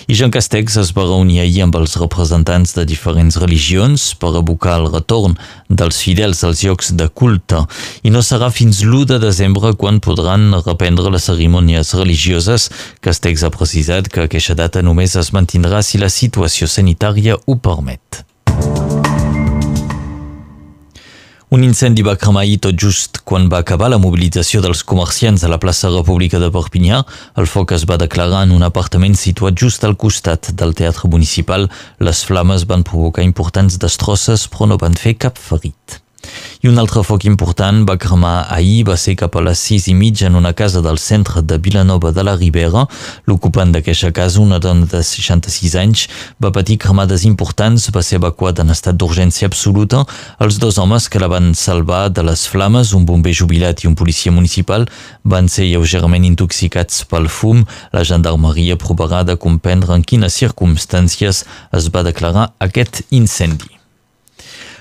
I 0.09 0.15
Jean 0.17 0.31
Castex 0.33 0.73
es 0.81 0.89
va 0.97 1.03
reunir 1.05 1.35
ahir 1.43 1.59
amb 1.61 1.75
els 1.77 1.91
representants 2.01 2.71
de 2.73 2.81
diferents 2.89 3.35
religions 3.37 4.07
per 4.17 4.31
abocar 4.39 4.79
el 4.79 4.87
retorn 4.89 5.35
dels 5.69 5.99
fidels 6.01 6.41
als 6.47 6.63
llocs 6.65 6.89
de 6.97 7.05
culte 7.21 7.59
i 8.01 8.09
no 8.09 8.23
serà 8.25 8.49
fins 8.49 8.79
l'1 8.81 9.05
de 9.11 9.19
desembre 9.21 9.75
quan 9.77 9.99
podran 10.01 10.47
reprendre 10.65 11.13
les 11.13 11.29
cerimònies 11.29 11.93
religioses. 11.99 12.71
Castex 13.05 13.45
ha 13.45 13.53
precisat 13.53 14.09
que 14.09 14.25
aquesta 14.25 14.57
data 14.57 14.81
només 14.81 15.13
es 15.13 15.29
mantindrà 15.29 15.83
si 15.85 16.01
la 16.01 16.09
situació 16.09 16.65
sanitària 16.65 17.37
ho 17.45 17.59
permet. 17.69 18.23
Un 21.49 21.63
incendi 21.65 22.03
va 22.05 22.13
cremar 22.13 22.43
ahir 22.43 22.59
tot 22.61 22.75
just 22.77 23.23
quan 23.25 23.47
va 23.49 23.63
acabar 23.63 23.87
la 23.89 23.97
mobilització 23.97 24.59
dels 24.61 24.83
comerciants 24.85 25.41
a 25.41 25.47
la 25.49 25.57
plaça 25.57 25.89
República 25.89 26.37
de 26.37 26.51
Perpinyà. 26.53 26.99
El 27.41 27.47
foc 27.49 27.73
es 27.73 27.87
va 27.89 27.97
declarar 27.97 28.43
en 28.45 28.53
un 28.53 28.65
apartament 28.67 29.17
situat 29.17 29.57
just 29.57 29.87
al 29.87 29.95
costat 29.97 30.51
del 30.59 30.75
teatre 30.77 31.09
municipal. 31.09 31.65
Les 32.05 32.21
flames 32.29 32.67
van 32.69 32.85
provocar 32.85 33.25
importants 33.25 33.79
destrosses 33.81 34.45
però 34.53 34.69
no 34.69 34.77
van 34.77 34.93
fer 34.93 35.15
cap 35.17 35.41
ferit. 35.41 35.97
I 36.59 36.67
un 36.67 36.77
altre 36.81 37.05
foc 37.07 37.23
important 37.23 37.85
va 37.87 37.95
cremar 37.95 38.49
ahir, 38.51 38.83
va 38.89 38.97
ser 38.99 39.15
cap 39.19 39.37
a 39.39 39.43
les 39.45 39.61
sis 39.63 39.85
i 39.87 39.93
mitja 39.95 40.27
en 40.27 40.35
una 40.35 40.51
casa 40.51 40.81
del 40.83 40.99
centre 40.99 41.41
de 41.41 41.57
Vilanova 41.57 42.11
de 42.11 42.25
la 42.27 42.35
Ribera. 42.35 42.85
L'ocupant 43.31 43.71
d'aquesta 43.71 44.11
casa, 44.11 44.41
una 44.41 44.59
dona 44.59 44.89
de 44.91 44.99
66 44.99 45.77
anys, 45.79 46.07
va 46.43 46.51
patir 46.51 46.77
cremades 46.83 47.23
importants, 47.23 47.87
va 47.95 48.03
ser 48.03 48.19
evacuat 48.19 48.59
en 48.59 48.75
estat 48.75 48.99
d'urgència 48.99 49.47
absoluta. 49.47 50.03
Els 50.43 50.59
dos 50.59 50.81
homes 50.83 51.07
que 51.07 51.23
la 51.23 51.31
van 51.31 51.53
salvar 51.55 52.09
de 52.11 52.27
les 52.27 52.45
flames, 52.51 52.91
un 52.91 53.07
bomber 53.07 53.33
jubilat 53.33 53.85
i 53.85 53.87
un 53.87 53.95
policia 53.95 54.35
municipal, 54.35 54.89
van 55.23 55.47
ser 55.47 55.69
lleugerament 55.69 56.27
intoxicats 56.27 57.05
pel 57.07 57.31
fum. 57.31 57.63
La 57.95 58.03
gendarmeria 58.03 58.75
provarà 58.75 59.23
de 59.23 59.39
comprendre 59.39 59.95
en 59.95 60.03
quines 60.03 60.35
circumstàncies 60.43 61.45
es 61.71 61.91
va 61.95 62.03
declarar 62.03 62.51
aquest 62.59 63.05
incendi. 63.15 63.78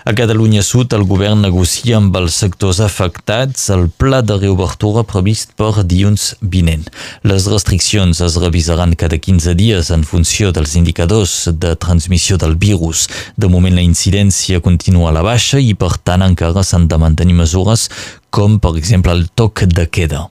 A 0.04 0.14
Catalunya 0.14 0.62
Sud, 0.62 0.92
el 0.94 1.02
govern 1.02 1.40
negocia 1.42 1.96
amb 1.98 2.14
els 2.20 2.36
sectors 2.38 2.78
afectats 2.84 3.64
el 3.74 3.88
pla 3.90 4.20
de 4.22 4.36
reobertura 4.38 5.02
previst 5.02 5.56
per 5.58 5.82
dilluns 5.82 6.30
vinent. 6.40 6.86
Les 7.26 7.48
restriccions 7.50 8.22
es 8.22 8.38
revisaran 8.38 8.94
cada 8.94 9.18
15 9.18 9.56
dies 9.58 9.90
en 9.90 10.06
funció 10.06 10.52
dels 10.54 10.76
indicadors 10.78 11.48
de 11.50 11.74
transmissió 11.76 12.38
del 12.38 12.54
virus. 12.54 13.08
De 13.36 13.50
moment, 13.50 13.74
la 13.74 13.84
incidència 13.84 14.62
continua 14.62 15.10
a 15.10 15.16
la 15.18 15.26
baixa 15.26 15.58
i, 15.58 15.74
per 15.74 15.96
tant, 15.98 16.22
encara 16.22 16.62
s'han 16.62 16.86
de 16.88 16.98
mantenir 17.02 17.34
mesures 17.42 17.88
com, 18.30 18.60
per 18.62 18.76
exemple, 18.78 19.12
el 19.12 19.26
toc 19.34 19.66
de 19.66 19.90
queda. 19.90 20.28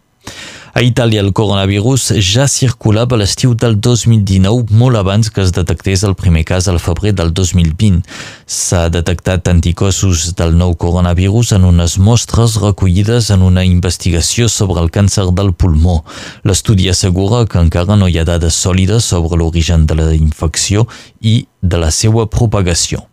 A 0.77 0.83
Itàlia 0.85 1.23
el 1.23 1.31
coronavirus 1.33 2.03
ja 2.21 2.43
circulava 2.45 3.15
a 3.15 3.17
l'estiu 3.17 3.55
del 3.57 3.79
2019, 3.81 4.75
molt 4.77 4.99
abans 4.99 5.31
que 5.33 5.41
es 5.41 5.49
detectés 5.55 6.03
el 6.05 6.13
primer 6.13 6.43
cas 6.45 6.67
al 6.69 6.77
febrer 6.77 7.15
del 7.17 7.31
2020. 7.33 8.03
S'ha 8.45 8.83
detectat 8.93 9.49
anticossos 9.49 10.35
del 10.37 10.53
nou 10.59 10.75
coronavirus 10.77 11.55
en 11.57 11.65
unes 11.65 11.97
mostres 11.97 12.59
recollides 12.61 13.31
en 13.33 13.49
una 13.49 13.65
investigació 13.65 14.45
sobre 14.59 14.85
el 14.85 14.93
càncer 14.93 15.25
del 15.33 15.49
pulmó. 15.57 16.03
L'estudi 16.45 16.93
assegura 16.93 17.47
que 17.49 17.57
encara 17.57 17.97
no 17.97 18.05
hi 18.05 18.21
ha 18.21 18.29
dades 18.29 18.61
sòlides 18.61 19.09
sobre 19.15 19.41
l'origen 19.41 19.89
de 19.89 19.97
la 19.97 20.11
infecció 20.13 20.85
i 21.25 21.39
de 21.57 21.81
la 21.81 21.89
seva 21.89 22.29
propagació. 22.29 23.07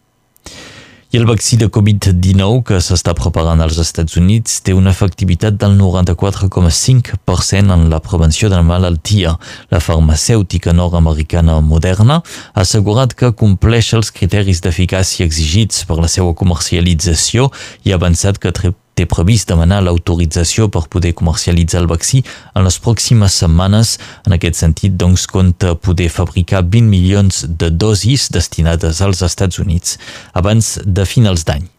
I 1.15 1.16
el 1.16 1.27
vaccí 1.27 1.55
de 1.55 1.69
Covid-19 1.70 2.65
que 2.66 2.81
s'està 2.82 3.12
preparant 3.15 3.61
als 3.62 3.77
Estats 3.78 4.16
Units 4.19 4.57
té 4.66 4.74
una 4.74 4.91
efectivitat 4.91 5.55
del 5.62 5.77
94,5% 5.78 7.70
en 7.77 7.86
la 7.93 8.01
prevenció 8.03 8.51
de 8.51 8.59
la 8.59 8.66
malaltia. 8.66 9.36
La 9.70 9.78
farmacèutica 9.78 10.74
nord-americana 10.74 11.61
Moderna 11.62 12.19
ha 12.19 12.65
assegurat 12.66 13.15
que 13.15 13.31
compleix 13.31 13.95
els 13.95 14.11
criteris 14.11 14.59
d'eficàcia 14.66 15.23
exigits 15.31 15.86
per 15.86 16.03
la 16.03 16.11
seva 16.11 16.35
comercialització 16.35 17.53
i 17.85 17.95
ha 17.95 18.01
avançat 18.03 18.43
que 18.43 18.51
té 18.95 19.07
previst 19.11 19.51
demanar 19.51 19.83
l'autorització 19.85 20.71
per 20.73 20.87
poder 20.93 21.15
comercialitzar 21.19 21.83
el 21.83 21.91
vaccí 21.91 22.23
en 22.55 22.66
les 22.66 22.79
pròximes 22.81 23.41
setmanes. 23.43 23.97
En 24.27 24.37
aquest 24.37 24.61
sentit, 24.62 24.97
doncs, 24.97 25.27
compta 25.31 25.75
poder 25.75 26.11
fabricar 26.12 26.65
20 26.65 26.91
milions 26.91 27.45
de 27.49 27.71
dosis 27.71 28.31
destinades 28.33 29.03
als 29.05 29.23
Estats 29.27 29.59
Units 29.62 29.99
abans 30.33 30.79
de 30.85 31.07
finals 31.09 31.45
d'any. 31.49 31.74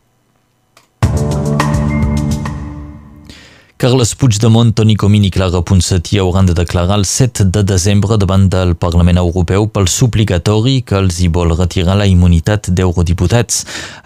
Carles 3.86 4.16
Puigdemont, 4.16 4.72
Toni 4.74 4.96
Comín 4.98 5.28
i 5.28 5.30
Clara 5.30 5.60
Ponsatí 5.62 6.18
hauran 6.18 6.48
de 6.48 6.56
declarar 6.58 6.96
el 6.98 7.04
7 7.06 7.44
de 7.54 7.62
desembre 7.62 8.18
davant 8.18 8.48
del 8.50 8.72
Parlament 8.74 9.20
Europeu 9.22 9.68
pel 9.70 9.86
suplicatori 9.86 10.80
que 10.82 10.96
els 10.98 11.20
hi 11.22 11.30
vol 11.30 11.54
retirar 11.54 11.94
la 12.00 12.08
immunitat 12.10 12.72
d'eurodiputats. 12.74 13.60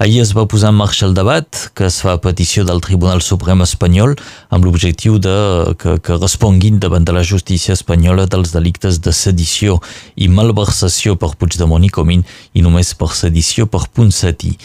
Ahir 0.04 0.20
es 0.26 0.34
va 0.36 0.44
posar 0.52 0.74
en 0.74 0.82
marxa 0.82 1.08
el 1.08 1.16
debat, 1.16 1.48
que 1.72 1.88
es 1.88 2.02
fa 2.04 2.18
a 2.18 2.20
petició 2.20 2.66
del 2.68 2.84
Tribunal 2.84 3.24
Suprem 3.24 3.64
espanyol, 3.64 4.18
amb 4.52 4.68
l'objectiu 4.68 5.16
de 5.16 5.38
que, 5.80 5.96
que 6.04 6.20
responguin 6.20 6.84
davant 6.84 7.08
de 7.08 7.16
la 7.16 7.24
justícia 7.24 7.72
espanyola 7.72 8.28
dels 8.28 8.52
delictes 8.52 9.00
de 9.00 9.16
sedició 9.16 9.80
i 10.20 10.28
malversació 10.28 11.16
per 11.16 11.38
Puigdemont 11.40 11.88
i 11.88 11.96
Comín 12.02 12.28
i 12.52 12.68
només 12.68 12.92
per 13.00 13.14
sedició 13.16 13.72
per 13.72 13.88
Ponsatí. 13.96 14.58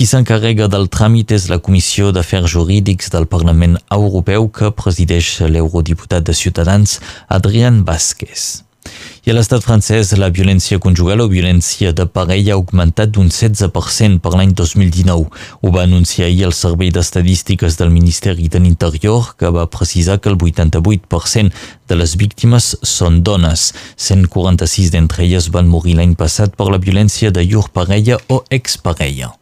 Qui 0.00 0.06
s'encarrega 0.08 0.64
del 0.72 0.86
tràmit 0.88 1.28
és 1.36 1.50
la 1.52 1.58
Comissió 1.60 2.06
d'Afers 2.16 2.54
Jurídics 2.54 3.10
del 3.12 3.26
Parlament 3.28 3.74
Europeu 3.92 4.46
que 4.48 4.70
presideix 4.72 5.26
l'eurodiputat 5.44 6.24
de 6.24 6.32
Ciutadans 6.32 6.94
Adrián 7.28 7.82
Vázquez. 7.84 8.46
I 9.28 9.34
a 9.34 9.34
l'estat 9.36 9.60
francès, 9.60 10.14
la 10.16 10.30
violència 10.32 10.80
conjugal 10.80 11.20
o 11.20 11.26
violència 11.28 11.92
de 11.92 12.06
parella 12.08 12.54
ha 12.54 12.56
augmentat 12.56 13.12
d'un 13.12 13.28
16% 13.28 14.22
per 14.24 14.32
l'any 14.32 14.54
2019. 14.56 15.26
Ho 15.60 15.72
va 15.74 15.82
anunciar 15.84 16.30
ahir 16.30 16.46
el 16.48 16.56
Servei 16.56 16.88
d'Estadístiques 16.96 17.76
del 17.76 17.92
Ministeri 17.92 18.48
de 18.48 18.62
l'Interior, 18.64 19.34
que 19.36 19.52
va 19.52 19.66
precisar 19.68 20.16
que 20.16 20.32
el 20.32 20.38
88% 20.40 21.52
de 21.92 22.00
les 22.00 22.16
víctimes 22.16 22.70
són 22.80 23.20
dones. 23.20 23.74
146 24.00 24.96
d'entre 24.96 25.28
elles 25.28 25.50
van 25.52 25.68
morir 25.68 25.98
l'any 26.00 26.16
passat 26.16 26.56
per 26.56 26.70
la 26.72 26.80
violència 26.80 27.28
de 27.28 27.44
llur 27.44 27.68
parella 27.68 28.16
o 28.32 28.40
exparella. 28.48 29.34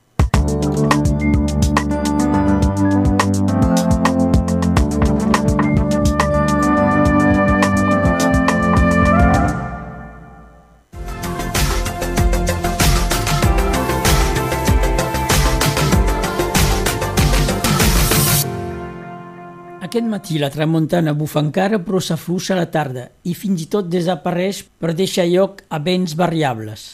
Matí 20.19 20.39
la 20.39 20.51
tramuntana 20.51 21.13
bufa 21.15 21.39
encara 21.45 21.79
però 21.79 22.01
s'afluixa 22.03 22.55
a 22.55 22.59
la 22.59 22.71
tarda 22.75 23.05
i 23.31 23.37
fins 23.39 23.63
i 23.63 23.69
tot 23.71 23.87
desapareix 23.87 24.65
per 24.81 24.97
deixar 24.99 25.29
lloc 25.31 25.63
a 25.71 25.79
vents 25.79 26.17
variables. 26.19 26.87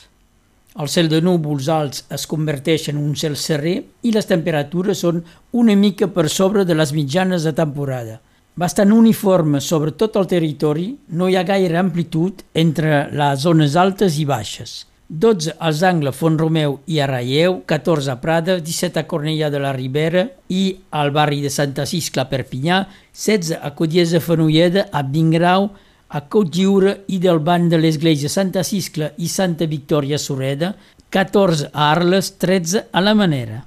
El 0.77 0.91
cel 0.93 1.09
de 1.09 1.23
núvols 1.25 1.71
alts 1.73 2.05
es 2.13 2.27
converteix 2.29 2.91
en 2.93 2.99
un 3.01 3.15
cel 3.17 3.39
serrer 3.41 3.77
i 4.03 4.13
les 4.13 4.29
temperatures 4.29 5.01
són 5.07 5.23
una 5.63 5.77
mica 5.85 6.11
per 6.13 6.27
sobre 6.29 6.67
de 6.69 6.77
les 6.77 6.93
mitjanes 6.93 7.47
de 7.49 7.55
temporada. 7.57 8.19
Bastant 8.61 8.93
uniforme 8.93 9.63
sobre 9.65 9.95
tot 9.97 10.19
el 10.21 10.29
territori, 10.29 10.91
no 11.09 11.31
hi 11.31 11.39
ha 11.39 11.49
gaire 11.49 11.81
amplitud 11.81 12.45
entre 12.53 13.07
les 13.11 13.47
zones 13.47 13.79
altes 13.81 14.19
i 14.21 14.29
baixes. 14.29 14.83
12 15.15 15.55
als 15.62 15.82
angles 15.86 16.16
Font 16.19 16.35
Romeu 16.41 16.81
i 16.91 16.99
a 16.99 17.07
Raieu, 17.07 17.61
14 17.70 18.11
a 18.11 18.16
Prada, 18.19 18.57
17 18.59 18.99
a 18.99 19.07
Cornellà 19.07 19.47
de 19.51 19.61
la 19.62 19.70
Ribera 19.77 20.24
i 20.51 20.65
al 20.91 21.12
barri 21.15 21.39
de 21.39 21.53
Santa 21.55 21.86
Ciscla 21.86 22.24
a 22.24 22.31
Perpinyà, 22.32 22.81
16 23.12 23.61
a 23.62 23.70
Codiesa 23.78 24.19
Fenolleda, 24.19 24.89
a 24.91 25.05
Vingrau, 25.07 25.69
a 26.09 26.20
Cotlliure 26.27 26.97
i 27.15 27.20
del 27.23 27.39
banc 27.47 27.70
de 27.70 27.78
l'Església 27.78 28.28
Santa 28.28 28.65
Ciscla 28.66 29.12
i 29.23 29.31
Santa 29.31 29.70
Victòria 29.70 30.19
Sureda, 30.19 30.73
14 31.15 31.70
a 31.70 31.93
Arles, 31.93 32.35
13 32.43 32.89
a 32.91 33.03
la 33.05 33.15
Manera. 33.15 33.62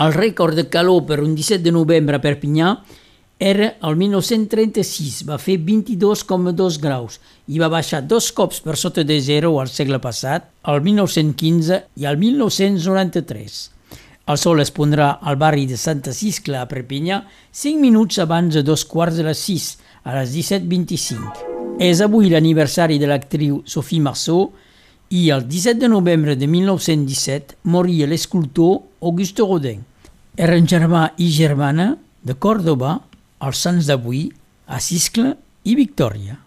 El 0.00 0.16
rècord 0.16 0.56
de 0.56 0.64
calor 0.72 1.04
per 1.04 1.20
un 1.20 1.36
17 1.36 1.60
de 1.64 1.76
novembre 1.76 2.16
a 2.16 2.24
Perpinyà 2.24 2.72
era 3.38 3.76
el 3.84 3.96
1936, 4.00 5.26
va 5.28 5.36
fer 5.36 5.58
22,2 5.60 6.78
graus 6.80 7.18
i 7.52 7.60
va 7.60 7.68
baixar 7.68 8.00
dos 8.08 8.30
cops 8.32 8.62
per 8.64 8.78
sota 8.80 9.04
de 9.04 9.18
zero 9.20 9.58
al 9.60 9.68
segle 9.68 9.98
passat, 10.00 10.48
el 10.64 10.80
1915 10.80 11.82
i 12.00 12.06
el 12.08 12.16
1993. 12.16 13.58
El 14.26 14.38
sol 14.40 14.60
es 14.64 14.72
pondrà 14.74 15.18
al 15.20 15.36
barri 15.36 15.66
de 15.68 15.76
Santa 15.76 16.14
Ciscla 16.16 16.64
a 16.64 16.68
Perpinyà 16.70 17.20
5 17.52 17.78
minuts 17.78 18.18
abans 18.18 18.56
de 18.56 18.62
dos 18.64 18.86
quarts 18.88 19.20
de 19.20 19.26
les 19.28 19.38
6, 19.38 19.66
a 20.08 20.16
les 20.16 20.32
17.25. 20.32 21.76
És 21.78 22.00
avui 22.00 22.32
l'aniversari 22.32 22.96
de 22.98 23.06
l'actriu 23.06 23.60
Sophie 23.68 24.00
Marceau 24.00 24.48
i 25.12 25.28
el 25.30 25.44
17 25.46 25.78
de 25.78 25.90
novembre 25.92 26.34
de 26.40 26.48
1917 26.48 27.60
moria 27.68 28.08
l'escultor 28.08 28.80
Auguste 29.04 29.44
Rodin. 29.44 29.84
Eren 30.36 30.66
germà 30.66 31.10
i 31.20 31.28
germana 31.30 31.92
de 32.26 32.34
Còrdoba, 32.34 32.96
els 33.44 33.60
Sants 33.60 33.90
d'avui, 33.90 34.28
a 34.66 34.80
Ciscle 34.80 35.34
i 35.64 35.76
Victòria. 35.78 36.40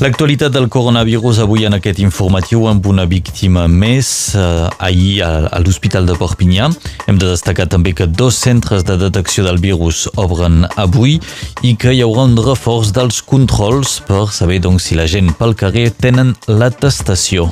L'actualitat 0.00 0.54
del 0.54 0.70
coronavirus 0.72 1.42
avui 1.44 1.66
en 1.68 1.74
aquest 1.76 1.98
informatiu 2.00 2.62
amb 2.70 2.86
una 2.88 3.04
víctima 3.04 3.66
més 3.68 4.32
eh, 4.32 4.44
ahir 4.80 5.18
a, 5.20 5.28
a 5.52 5.60
l'Hospital 5.60 6.08
de 6.08 6.16
Perpinyà. 6.16 6.70
Hem 7.04 7.18
de 7.20 7.28
destacar 7.28 7.66
també 7.68 7.92
que 7.92 8.08
dos 8.08 8.38
centres 8.40 8.86
de 8.88 8.96
detecció 8.96 9.44
del 9.44 9.60
virus 9.60 10.06
obren 10.16 10.64
avui 10.80 11.18
i 11.60 11.74
que 11.76 11.92
hi 11.92 12.00
haurà 12.00 12.24
un 12.30 12.40
reforç 12.40 12.94
dels 12.96 13.20
controls 13.20 13.98
per 14.08 14.30
saber 14.32 14.62
doncs, 14.64 14.88
si 14.88 14.96
la 14.96 15.04
gent 15.04 15.34
pel 15.36 15.52
carrer 15.52 15.90
tenen 15.92 16.32
l'atestació. 16.48 17.50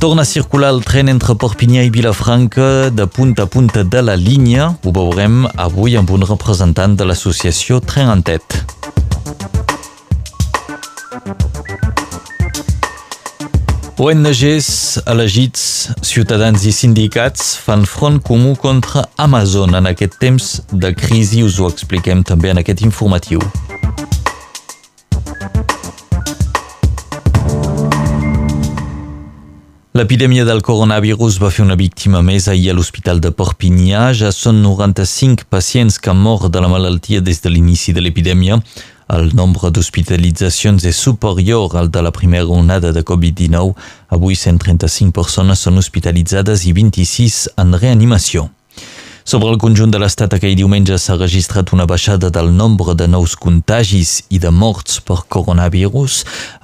Torna 0.00 0.22
a 0.22 0.24
circular 0.24 0.70
el 0.72 0.78
tren 0.80 1.10
entre 1.12 1.34
Perpinyà 1.36 1.82
i 1.84 1.90
Vilafranca 1.92 2.88
de 2.88 3.04
punta 3.04 3.44
a 3.44 3.48
punta 3.52 3.82
de 3.84 4.00
la 4.00 4.14
línia. 4.16 4.70
Ho 4.80 4.92
veurem 4.96 5.42
avui 5.60 5.92
amb 6.00 6.08
un 6.16 6.24
representant 6.24 6.94
de 6.96 7.04
l'associació 7.04 7.82
Tren 7.84 8.08
en 8.08 8.22
Tet. 8.24 8.56
ONGs 14.00 14.70
elegits, 15.04 15.66
ciutadans 16.00 16.64
i 16.64 16.72
sindicats 16.72 17.58
fan 17.60 17.84
front 17.84 18.22
comú 18.24 18.54
contra 18.56 19.04
Amazon 19.20 19.76
en 19.76 19.92
aquest 19.92 20.16
temps 20.16 20.48
de 20.72 20.94
crisi. 20.96 21.44
Us 21.44 21.60
ho 21.60 21.68
expliquem 21.68 22.24
també 22.24 22.56
en 22.56 22.64
aquest 22.64 22.80
informatiu. 22.88 23.44
L'epidèmia 30.00 30.46
del 30.48 30.62
coronavirus 30.64 31.34
va 31.42 31.50
fer 31.52 31.60
una 31.60 31.74
víctima 31.76 32.22
més 32.24 32.46
ahir 32.48 32.70
a 32.72 32.74
l'Hospital 32.78 33.18
de 33.20 33.28
Perpinyà. 33.36 34.06
Ja 34.16 34.30
són 34.32 34.62
95 34.64 35.44
pacients 35.52 35.98
que 36.00 36.08
han 36.08 36.22
mort 36.24 36.48
de 36.48 36.62
la 36.64 36.70
malaltia 36.72 37.20
des 37.20 37.42
de 37.44 37.52
l'inici 37.52 37.92
de 37.92 38.00
l'epidèmia. 38.00 38.56
El 39.12 39.28
nombre 39.36 39.68
d'hospitalitzacions 39.68 40.86
és 40.88 41.02
superior 41.04 41.76
al 41.76 41.90
de 41.92 42.00
la 42.00 42.14
primera 42.16 42.48
onada 42.48 42.94
de 42.96 43.02
Covid-19. 43.04 43.74
Avui 44.16 44.40
135 44.40 45.12
persones 45.12 45.66
són 45.66 45.76
hospitalitzades 45.76 46.64
i 46.64 46.72
26 46.80 47.42
en 47.60 47.76
reanimació. 47.76 48.48
Sobre 49.30 49.52
el 49.52 49.60
conjunt 49.62 49.92
de 49.94 49.98
l'estat 50.02 50.32
aquell 50.34 50.56
diumenge 50.58 50.96
s'ha 50.98 51.14
registrat 51.14 51.70
una 51.70 51.84
baixada 51.86 52.32
del 52.34 52.48
nombre 52.50 52.96
de 52.98 53.06
nous 53.06 53.36
contagis 53.38 54.24
i 54.34 54.40
de 54.42 54.50
morts 54.50 54.98
per 55.06 55.20
coronavirus. 55.36 56.16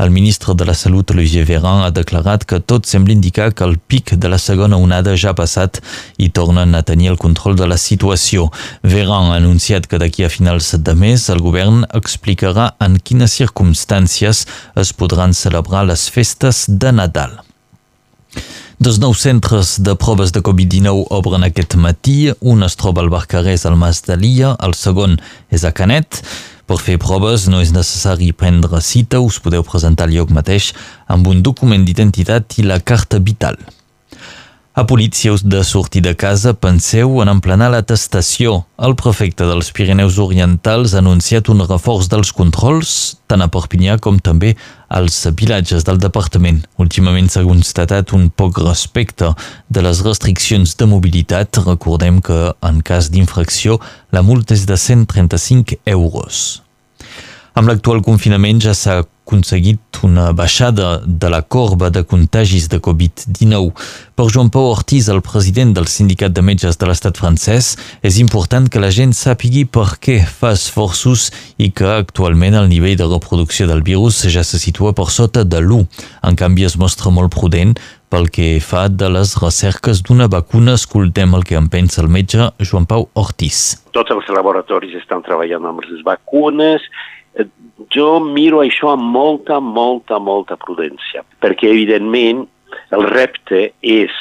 El 0.02 0.10
ministre 0.10 0.56
de 0.58 0.66
la 0.66 0.74
Salut, 0.74 1.14
Olivier 1.14 1.44
Véran, 1.46 1.84
ha 1.84 1.92
declarat 1.94 2.42
que 2.42 2.58
tot 2.58 2.90
sembla 2.90 3.14
indicar 3.14 3.52
que 3.54 3.62
el 3.62 3.78
pic 3.78 4.16
de 4.18 4.32
la 4.34 4.42
segona 4.42 4.82
onada 4.82 5.14
ja 5.14 5.30
ha 5.30 5.38
passat 5.38 5.78
i 6.18 6.32
tornen 6.34 6.74
a 6.74 6.82
tenir 6.82 7.12
el 7.14 7.22
control 7.22 7.54
de 7.54 7.70
la 7.70 7.78
situació. 7.78 8.50
Véran 8.82 9.30
ha 9.30 9.38
anunciat 9.38 9.86
que 9.86 10.02
d'aquí 10.02 10.26
a 10.26 10.34
finals 10.40 10.74
de 10.74 10.98
mes 10.98 11.30
el 11.30 11.46
govern 11.46 11.84
explicarà 11.94 12.72
en 12.82 12.98
quines 12.98 13.38
circumstàncies 13.44 14.48
es 14.74 14.92
podran 14.92 15.38
celebrar 15.38 15.86
les 15.86 16.10
festes 16.10 16.66
de 16.66 16.90
Nadal. 16.90 17.44
Dos 18.78 18.98
nous 19.00 19.18
centres 19.18 19.78
de 19.80 19.94
proves 19.96 20.32
de 20.32 20.42
Covid-19 20.44 21.06
obren 21.16 21.46
aquest 21.46 21.78
matí. 21.80 22.32
Un 22.40 22.66
es 22.66 22.76
troba 22.76 23.00
al 23.02 23.08
Barcarès 23.10 23.64
al 23.64 23.78
Mas 23.80 24.02
de 24.04 24.18
l'Ia, 24.20 24.52
el 24.60 24.76
segon 24.76 25.16
és 25.48 25.64
a 25.64 25.72
Canet. 25.72 26.20
Per 26.66 26.76
fer 26.82 26.98
proves 26.98 27.46
no 27.48 27.62
és 27.62 27.72
necessari 27.72 28.32
prendre 28.34 28.82
cita, 28.82 29.22
us 29.22 29.38
podeu 29.40 29.64
presentar 29.64 30.08
al 30.08 30.16
lloc 30.18 30.34
mateix 30.34 30.72
amb 31.06 31.30
un 31.30 31.40
document 31.46 31.86
d'identitat 31.86 32.58
i 32.58 32.66
la 32.66 32.80
carta 32.82 33.22
vital. 33.22 33.56
A 34.78 34.84
policia 34.84 35.32
de 35.42 35.64
sortir 35.64 36.02
de 36.02 36.14
casa, 36.14 36.52
penseu 36.52 37.22
en 37.22 37.30
emplenar 37.32 37.70
l'atestació. 37.72 38.58
El 38.76 38.92
prefecte 39.00 39.46
dels 39.48 39.70
Pirineus 39.72 40.18
Orientals 40.20 40.92
ha 40.92 41.00
anunciat 41.00 41.48
un 41.48 41.62
reforç 41.64 42.10
dels 42.12 42.28
controls, 42.36 42.90
tant 43.24 43.40
a 43.40 43.48
Perpinyà 43.48 43.96
com 44.04 44.18
també 44.20 44.52
als 44.92 45.22
vilatges 45.40 45.88
del 45.88 45.96
departament. 45.96 46.60
Últimament 46.76 47.32
s'ha 47.32 47.46
constatat 47.48 48.12
un 48.12 48.28
poc 48.28 48.60
respecte 48.60 49.32
de 49.72 49.86
les 49.88 50.04
restriccions 50.04 50.76
de 50.76 50.92
mobilitat. 50.92 51.56
Recordem 51.64 52.20
que, 52.20 52.52
en 52.60 52.84
cas 52.84 53.08
d'infracció, 53.08 53.80
la 54.12 54.20
multa 54.20 54.52
és 54.52 54.68
de 54.68 54.76
135 54.76 55.80
euros. 55.88 56.60
Amb 57.56 57.72
l'actual 57.72 58.04
confinament 58.04 58.60
ja 58.60 58.76
s'ha 58.76 59.06
aconseguit 59.26 59.80
una 60.06 60.30
baixada 60.32 61.00
de 61.04 61.28
la 61.28 61.42
corba 61.42 61.90
de 61.90 62.04
contagis 62.04 62.68
de 62.68 62.78
Covid-19. 62.78 63.72
Per 64.14 64.26
Joan 64.30 64.50
Pau 64.54 64.70
Ortiz, 64.70 65.08
el 65.08 65.20
president 65.20 65.74
del 65.74 65.88
Sindicat 65.90 66.30
de 66.32 66.44
Metges 66.46 66.78
de 66.78 66.86
l'estat 66.86 67.18
francès, 67.18 67.74
és 68.06 68.20
important 68.22 68.68
que 68.70 68.78
la 68.78 68.92
gent 68.94 69.12
sàpigui 69.16 69.64
per 69.66 69.98
què 69.98 70.20
fa 70.22 70.52
esforços 70.54 71.32
i 71.58 71.72
que 71.74 71.88
actualment 71.90 72.54
el 72.54 72.70
nivell 72.70 72.94
de 73.00 73.08
reproducció 73.10 73.66
del 73.66 73.82
virus 73.82 74.22
ja 74.30 74.46
se 74.46 74.62
situa 74.62 74.94
per 74.94 75.08
sota 75.10 75.42
de 75.42 75.58
l'1. 75.58 75.82
En 76.22 76.38
canvi, 76.38 76.64
es 76.70 76.78
mostra 76.78 77.10
molt 77.10 77.34
prudent 77.34 77.74
pel 78.08 78.30
que 78.30 78.60
fa 78.62 78.86
de 78.86 79.10
les 79.10 79.34
recerques 79.42 80.04
d'una 80.06 80.30
vacuna. 80.30 80.78
Escoltem 80.78 81.34
el 81.34 81.42
que 81.42 81.58
en 81.58 81.66
pensa 81.66 82.04
el 82.04 82.08
metge 82.08 82.52
Joan 82.62 82.86
Pau 82.86 83.10
Ortiz. 83.18 83.82
Tots 83.90 84.14
els 84.14 84.30
laboratoris 84.30 84.94
estan 85.02 85.26
treballant 85.26 85.66
amb 85.66 85.82
les 85.82 86.06
vacunes, 86.06 86.86
jo 87.96 88.18
miro 88.20 88.60
això 88.62 88.92
amb 88.92 89.08
molta, 89.16 89.58
molta, 89.60 90.20
molta 90.20 90.58
prudència, 90.60 91.24
perquè 91.40 91.70
evidentment 91.72 92.44
el 92.92 93.06
repte 93.08 93.70
és 93.80 94.12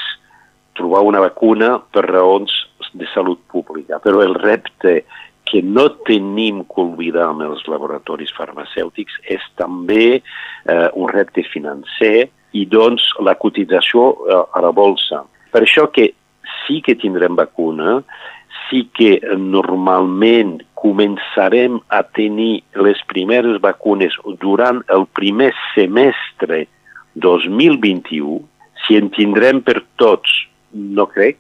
trobar 0.76 1.04
una 1.08 1.22
vacuna 1.24 1.76
per 1.92 2.06
raons 2.08 2.52
de 2.96 3.08
salut 3.14 3.40
pública, 3.52 4.00
però 4.04 4.24
el 4.24 4.36
repte 4.36 5.04
que 5.46 5.62
no 5.62 5.88
tenim 6.08 6.64
que 6.66 6.82
oblidar 6.82 7.30
amb 7.30 7.46
els 7.46 7.64
laboratoris 7.70 8.34
farmacèutics 8.36 9.20
és 9.32 9.44
també 9.60 10.18
eh, 10.18 10.90
un 10.98 11.12
repte 11.12 11.46
financer 11.52 12.28
i 12.56 12.66
doncs 12.72 13.06
la 13.24 13.36
cotització 13.40 14.10
eh, 14.26 14.42
a 14.58 14.64
la 14.66 14.72
bolsa. 14.76 15.22
Per 15.54 15.62
això 15.64 15.88
que 15.94 16.10
sí 16.64 16.82
que 16.84 16.98
tindrem 17.00 17.38
vacuna, 17.38 18.00
sí 18.66 18.88
que 18.96 19.20
normalment 19.38 20.58
començarem 20.86 21.80
a 21.90 22.04
tenir 22.06 22.62
les 22.86 23.00
primeres 23.10 23.58
vacunes 23.62 24.14
durant 24.42 24.84
el 24.94 25.08
primer 25.18 25.50
semestre 25.74 26.66
2021, 27.26 28.38
si 28.86 29.00
en 29.00 29.10
tindrem 29.16 29.64
per 29.66 29.80
tots, 29.98 30.30
no 30.76 31.08
crec. 31.10 31.40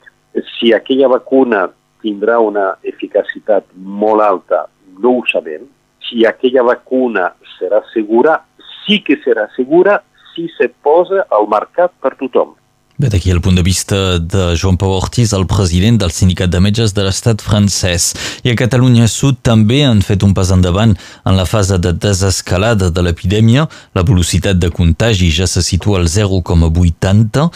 Si 0.55 0.73
aquella 0.73 1.11
vacuna 1.11 1.67
tindrà 2.01 2.39
una 2.41 2.71
eficacitat 2.81 3.67
molt 3.75 4.25
alta, 4.25 4.65
no 4.97 5.19
ho 5.19 5.23
sabem. 5.29 5.69
Si 6.09 6.25
aquella 6.25 6.65
vacuna 6.65 7.29
serà 7.59 7.83
segura, 7.93 8.39
sí 8.81 9.01
que 9.05 9.19
serà 9.21 9.45
segura 9.55 9.99
si 10.33 10.49
se 10.57 10.71
posa 10.81 11.27
al 11.29 11.45
mercat 11.51 11.93
per 12.01 12.15
tothom. 12.17 12.55
Bé, 12.97 13.09
d'aquí 13.11 13.27
el 13.29 13.41
punt 13.43 13.57
de 13.57 13.61
vista 13.61 14.19
de 14.19 14.55
Joan 14.55 14.77
Pau 14.79 14.93
Ortiz, 14.95 15.33
el 15.35 15.43
president 15.51 15.97
del 15.99 16.13
Sindicat 16.15 16.47
de 16.47 16.61
Metges 16.63 16.93
de 16.95 17.03
l'estat 17.03 17.41
francès. 17.43 18.13
I 18.47 18.53
a 18.53 18.55
Catalunya 18.55 19.09
Sud 19.11 19.41
també 19.43 19.81
han 19.83 19.99
fet 19.99 20.23
un 20.23 20.31
pas 20.31 20.53
endavant 20.55 20.93
en 20.95 21.35
la 21.35 21.43
fase 21.43 21.75
de 21.75 21.91
desescalada 21.91 22.87
de 22.95 23.03
l'epidèmia. 23.03 23.67
La 23.99 24.05
velocitat 24.07 24.61
de 24.63 24.71
contagi 24.71 25.27
ja 25.27 25.43
se 25.43 25.59
situa 25.59 25.99
al 25.99 26.07
0,80. 26.07 27.49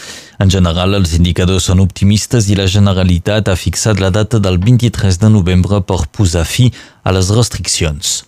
En 0.43 0.51
general, 0.51 0.99
els 0.99 1.15
indicadors 1.15 1.71
són 1.71 1.79
optimistes 1.87 2.51
i 2.51 2.59
la 2.59 2.67
Generalitat 2.67 3.47
ha 3.47 3.55
fixat 3.55 4.03
la 4.03 4.11
data 4.11 4.43
del 4.43 4.59
23 4.59 5.23
de 5.23 5.31
novembre 5.39 5.79
per 5.79 6.03
posar 6.11 6.43
fi 6.43 6.67
a 7.07 7.15
les 7.15 7.31
restriccions. 7.31 8.25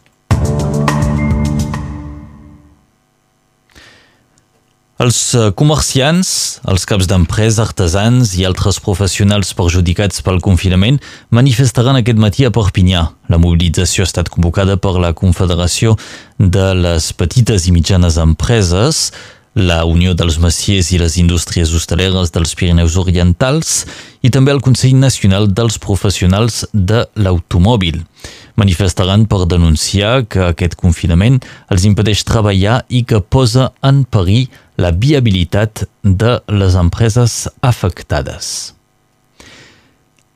Els 4.99 5.17
eh, 5.33 5.49
comerciants, 5.55 6.59
els 6.67 6.83
caps 6.85 7.07
d'empresa, 7.09 7.63
artesans 7.63 8.35
i 8.37 8.43
altres 8.45 8.77
professionals 8.83 9.53
perjudicats 9.57 10.21
pel 10.21 10.41
confinament 10.43 10.99
manifestaran 11.31 11.97
aquest 11.97 12.19
matí 12.21 12.45
a 12.45 12.51
Perpinyà. 12.53 13.07
La 13.31 13.39
mobilització 13.41 14.03
ha 14.03 14.09
estat 14.09 14.29
convocada 14.29 14.75
per 14.77 14.97
la 14.99 15.13
Confederació 15.17 15.95
de 16.37 16.73
les 16.77 17.13
Petites 17.17 17.65
i 17.65 17.73
Mitjanes 17.73 18.19
Empreses, 18.21 19.07
la 19.55 19.83
Unió 19.83 20.13
dels 20.15 20.37
Maciers 20.39 20.93
i 20.93 20.99
les 21.01 21.17
Indústries 21.19 21.73
Hostaleres 21.75 22.31
dels 22.31 22.53
Pirineus 22.55 22.95
Orientals 22.95 23.85
i 24.23 24.29
també 24.31 24.53
el 24.53 24.61
Consell 24.63 24.95
Nacional 24.95 25.49
dels 25.51 25.79
Professionals 25.81 26.63
de 26.71 27.03
l'Automòbil. 27.19 27.99
Manifestaran 28.55 29.25
per 29.27 29.47
denunciar 29.49 30.27
que 30.29 30.45
aquest 30.51 30.77
confinament 30.79 31.41
els 31.71 31.87
impedeix 31.87 32.23
treballar 32.27 32.83
i 32.87 33.03
que 33.03 33.19
posa 33.19 33.71
en 33.83 34.05
perill 34.05 34.47
la 34.81 34.91
viabilitat 34.91 35.85
de 36.03 36.37
les 36.49 36.75
empreses 36.75 37.47
afectades. 37.61 38.73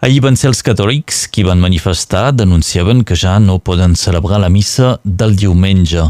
Ahir 0.06 0.20
van 0.22 0.36
ser 0.38 0.52
els 0.52 0.60
catòlics 0.62 1.24
qui 1.34 1.42
van 1.48 1.58
manifestar, 1.58 2.28
denunciaven 2.38 3.00
que 3.08 3.16
ja 3.18 3.40
no 3.42 3.56
poden 3.58 3.96
celebrar 3.98 4.38
la 4.44 4.52
missa 4.54 5.00
del 5.02 5.34
diumenge. 5.40 6.04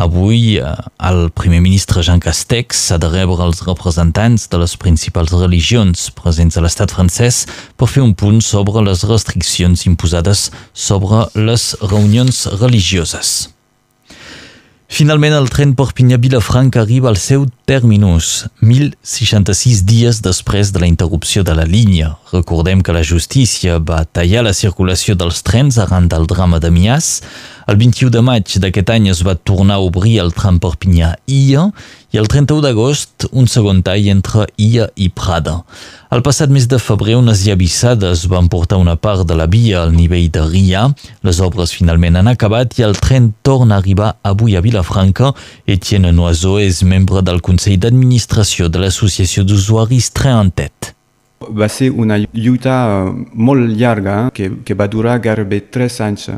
Avui 0.00 0.56
eh, 0.56 0.70
el 1.10 1.26
primer 1.36 1.60
ministre 1.60 2.00
Jean 2.06 2.22
Castex 2.22 2.80
ha 2.94 3.00
de 3.02 3.10
rebre 3.12 3.44
els 3.44 3.60
representants 3.66 4.48
de 4.48 4.62
les 4.62 4.76
principals 4.80 5.34
religions 5.36 6.08
presents 6.16 6.56
a 6.56 6.64
l'estat 6.64 6.96
francès 6.96 7.44
per 7.76 7.90
fer 7.92 8.06
un 8.06 8.14
punt 8.16 8.40
sobre 8.40 8.86
les 8.88 9.04
restriccions 9.10 9.84
imposades 9.90 10.48
sobre 10.72 11.26
les 11.34 11.74
reunions 11.82 12.46
religioses. 12.62 13.50
Finalment, 14.92 15.32
el 15.32 15.46
tren 15.48 15.70
Perpinyà-Vilafranca 15.72 16.82
arriba 16.82 17.08
al 17.08 17.16
seu 17.16 17.46
terminus, 17.64 18.42
1.066 18.60 19.78
dies 19.88 20.18
després 20.20 20.68
de 20.74 20.82
la 20.82 20.90
interrupció 20.90 21.40
de 21.48 21.54
la 21.56 21.64
línia. 21.64 22.10
Recordem 22.28 22.82
que 22.84 22.92
la 22.92 23.00
justícia 23.00 23.78
va 23.80 24.02
tallar 24.04 24.42
la 24.44 24.52
circulació 24.52 25.16
dels 25.16 25.40
trens 25.48 25.78
arran 25.80 26.10
del 26.12 26.28
drama 26.28 26.60
de 26.60 26.68
Mias. 26.68 27.22
El 27.70 27.76
21 27.78 28.10
de 28.10 28.20
maig 28.26 28.56
d'aquest 28.58 28.90
any 28.90 29.08
es 29.12 29.20
va 29.22 29.36
tornar 29.38 29.76
a 29.78 29.84
obrir 29.86 30.16
el 30.18 30.32
tram 30.34 30.58
Perpinyà-Illa 30.62 31.68
i 32.12 32.18
el 32.20 32.26
31 32.28 32.64
d'agost 32.64 33.28
un 33.30 33.46
segon 33.46 33.82
tall 33.86 34.08
entre 34.10 34.48
Illa 34.60 34.88
i 34.96 35.08
Prada. 35.14 35.60
El 36.12 36.24
passat 36.26 36.50
mes 36.52 36.66
de 36.68 36.80
febrer 36.82 37.14
unes 37.20 37.44
llavissades 37.46 38.26
van 38.28 38.50
portar 38.52 38.80
una 38.82 38.96
part 38.96 39.22
de 39.28 39.36
la 39.38 39.46
via 39.46 39.82
al 39.82 39.94
nivell 39.94 40.26
de 40.34 40.42
Ria. 40.48 40.88
Les 41.22 41.40
obres 41.40 41.72
finalment 41.72 42.18
han 42.18 42.30
acabat 42.32 42.74
i 42.78 42.86
el 42.86 42.98
tren 42.98 43.30
torna 43.46 43.76
a 43.76 43.82
arribar 43.82 44.16
avui 44.22 44.56
a 44.58 44.64
Vilafranca. 44.64 45.30
Etienne 45.66 46.12
Noiseau 46.12 46.58
és 46.60 46.82
membre 46.82 47.22
del 47.22 47.40
Consell 47.40 47.78
d'Administració 47.80 48.68
de 48.68 48.82
l'Associació 48.82 49.46
d'Usuaris 49.46 50.10
Treantet. 50.12 50.92
Va 51.42 51.68
ser 51.72 51.90
una 51.90 52.18
lluita 52.18 52.74
eh, 53.06 53.14
molt 53.34 53.72
llarga 53.78 54.26
que, 54.34 54.50
que 54.66 54.76
va 54.78 54.90
durar 54.90 55.20
gairebé 55.22 55.62
tres 55.72 56.00
anys. 56.04 56.28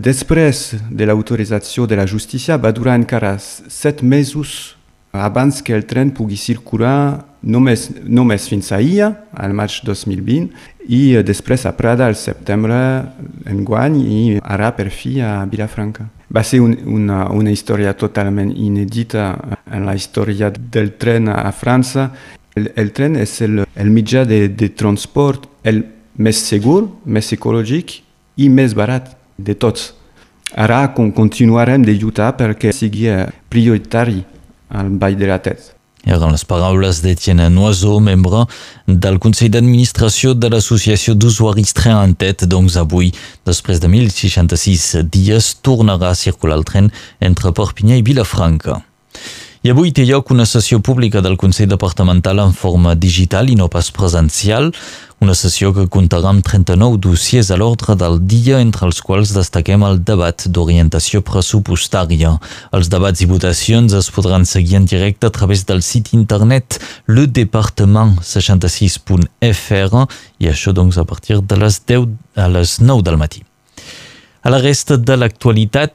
Després 0.00 0.76
de 0.88 1.04
l'autorització 1.04 1.84
de 1.84 1.96
la 1.98 2.06
justícia 2.08 2.56
va 2.56 2.70
durar 2.72 2.94
encara 2.96 3.34
set 3.40 4.00
mesos 4.00 4.76
abans 5.12 5.58
que 5.60 5.74
el 5.76 5.84
tren 5.84 6.12
pugui 6.14 6.38
circular 6.40 7.26
només, 7.42 7.88
només 8.06 8.46
fins 8.48 8.70
ahir, 8.72 9.10
al 9.34 9.52
maig 9.52 9.80
2020, 9.84 10.48
i 10.88 11.00
després 11.26 11.66
a 11.66 11.74
Prada 11.76 12.06
al 12.06 12.16
setembre 12.16 12.78
enguany 13.50 14.00
i 14.00 14.22
ara 14.40 14.70
per 14.78 14.88
fi 14.94 15.18
a 15.20 15.44
Vilafranca. 15.50 16.08
Va 16.32 16.46
ser 16.46 16.62
un, 16.64 16.78
una, 16.86 17.26
una 17.34 17.52
història 17.52 17.92
totalment 17.92 18.54
inèdita 18.56 19.34
en 19.68 19.84
la 19.84 19.98
història 19.98 20.52
del 20.54 20.94
tren 20.96 21.28
a 21.28 21.50
França. 21.52 22.08
El, 22.56 22.72
el 22.78 22.94
tren 22.96 23.20
és 23.20 23.40
el, 23.44 23.66
el 23.76 23.92
mitjà 23.92 24.24
de, 24.24 24.46
de 24.48 24.72
transport 24.72 25.50
el 25.66 25.84
més 26.16 26.40
segur, 26.40 26.86
més 27.04 27.34
ecològic 27.34 28.00
i 28.40 28.48
més 28.48 28.72
barat 28.78 29.18
de 29.46 29.56
tots. 29.56 29.92
Ara 30.54 30.82
continuarem 30.94 31.82
de 31.86 31.94
lluitar 31.94 32.32
perquè 32.38 32.72
sigui 32.74 33.06
eh, 33.10 33.26
prioritari 33.50 34.24
al 34.70 34.90
Ball 34.90 35.18
de 35.18 35.28
la 35.30 35.38
Tête. 35.42 35.76
Eren 36.08 36.32
les 36.32 36.46
paraules 36.48 37.02
d'Etienne 37.04 37.50
Noiseau, 37.52 37.98
membre 38.00 38.46
del 38.88 39.18
Consell 39.20 39.50
d'Administració 39.52 40.32
de 40.32 40.48
l'Associació 40.48 41.12
d'Usuaris 41.14 41.74
Tren 41.76 41.98
en 42.00 42.14
Tête. 42.16 42.48
Doncs 42.48 42.78
avui, 42.80 43.12
després 43.46 43.82
de 43.82 43.90
1.066 43.90 45.04
dies, 45.12 45.52
tornarà 45.60 46.14
a 46.14 46.16
circular 46.16 46.56
el 46.56 46.64
tren 46.64 46.88
entre 47.20 47.52
Perpinyà 47.52 48.00
i 48.00 48.06
Vilafranca. 48.06 48.80
I 49.60 49.68
avui 49.68 49.90
té 49.92 50.06
lloc 50.08 50.30
una 50.32 50.46
sessió 50.48 50.78
pública 50.80 51.20
del 51.20 51.36
Consell 51.36 51.68
Departamental 51.68 52.38
en 52.40 52.56
forma 52.56 52.96
digital 52.96 53.44
i 53.52 53.56
no 53.60 53.68
pas 53.68 53.92
presencial, 53.92 54.72
una 55.20 55.36
sessió 55.36 55.76
que 55.76 55.84
comptarà 55.92 56.32
amb 56.32 56.40
39 56.46 56.96
dossiers 57.04 57.50
a 57.52 57.60
l'ordre 57.60 57.92
del 58.00 58.24
dia, 58.24 58.56
entre 58.64 58.88
els 58.88 59.04
quals 59.04 59.36
destaquem 59.36 59.84
el 59.84 60.00
debat 60.00 60.48
d'orientació 60.48 61.20
pressupostària. 61.20 62.40
Els 62.72 62.88
debats 62.88 63.20
i 63.20 63.28
votacions 63.28 63.92
es 64.00 64.08
podran 64.08 64.48
seguir 64.48 64.80
en 64.80 64.88
directe 64.88 65.28
a 65.28 65.34
través 65.36 65.68
del 65.68 65.84
sit 65.84 66.16
internet 66.16 66.80
ledepartement66.fr 67.12 70.08
i 70.40 70.48
això 70.48 70.72
doncs 70.72 70.96
a 70.96 71.04
partir 71.04 71.44
de 71.44 71.60
les 71.60 71.84
10 71.84 72.08
a 72.40 72.48
les 72.48 72.80
9 72.80 73.04
del 73.04 73.20
matí. 73.20 73.44
A 74.40 74.48
la 74.48 74.56
resta 74.56 74.96
de 74.96 75.12
l'actualitat, 75.20 75.92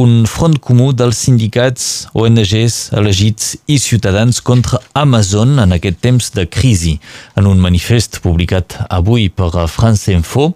un 0.00 0.22
front 0.24 0.54
comú 0.64 0.94
dels 0.96 1.18
sindicats, 1.26 2.06
ONGs, 2.16 2.76
elegits 2.96 3.50
i 3.68 3.76
ciutadans 3.76 4.38
contra 4.40 4.80
Amazon 4.96 5.58
en 5.60 5.76
aquest 5.76 6.00
temps 6.00 6.30
de 6.32 6.46
crisi. 6.48 6.94
En 7.36 7.50
un 7.50 7.60
manifest 7.60 8.22
publicat 8.24 8.78
avui 8.88 9.28
per 9.28 9.66
France 9.68 10.08
Info, 10.08 10.54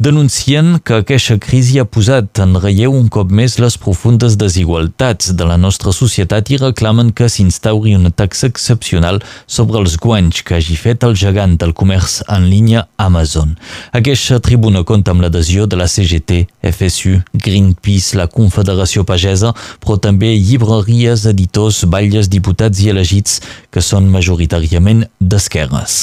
denuncien 0.00 0.78
que 0.80 0.94
aquesta 1.02 1.34
crisi 1.36 1.76
ha 1.78 1.84
posat 1.84 2.38
en 2.40 2.54
relleu 2.56 2.94
un 2.96 3.10
cop 3.12 3.28
més 3.36 3.58
les 3.60 3.74
profundes 3.76 4.38
desigualtats 4.40 5.34
de 5.36 5.44
la 5.44 5.58
nostra 5.60 5.92
societat 5.92 6.48
i 6.54 6.56
reclamen 6.62 7.10
que 7.12 7.28
s'instauri 7.28 7.92
una 7.98 8.08
taxa 8.08 8.48
excepcional 8.48 9.20
sobre 9.44 9.76
els 9.82 9.98
guanys 10.00 10.40
que 10.40 10.56
hagi 10.56 10.78
fet 10.80 11.04
el 11.04 11.18
gegant 11.20 11.58
del 11.60 11.76
comerç 11.76 12.22
en 12.32 12.48
línia 12.48 12.86
Amazon. 12.96 13.52
Aquesta 13.92 14.40
tribuna 14.40 14.86
compta 14.88 15.12
amb 15.12 15.20
l'adhesió 15.26 15.68
de 15.68 15.76
la 15.76 15.88
CGT, 15.92 16.46
FSU, 16.72 17.20
Greenpeace, 17.36 18.16
la 18.16 18.30
Confederació 18.32 19.04
Pagesa, 19.04 19.52
però 19.84 20.00
també 20.00 20.32
llibreries, 20.32 21.28
editors, 21.28 21.84
batlles, 21.84 22.32
diputats 22.32 22.80
i 22.80 22.88
elegits 22.88 23.42
que 23.68 23.84
són 23.84 24.08
majoritàriament 24.08 25.10
d'esquerres. 25.20 26.00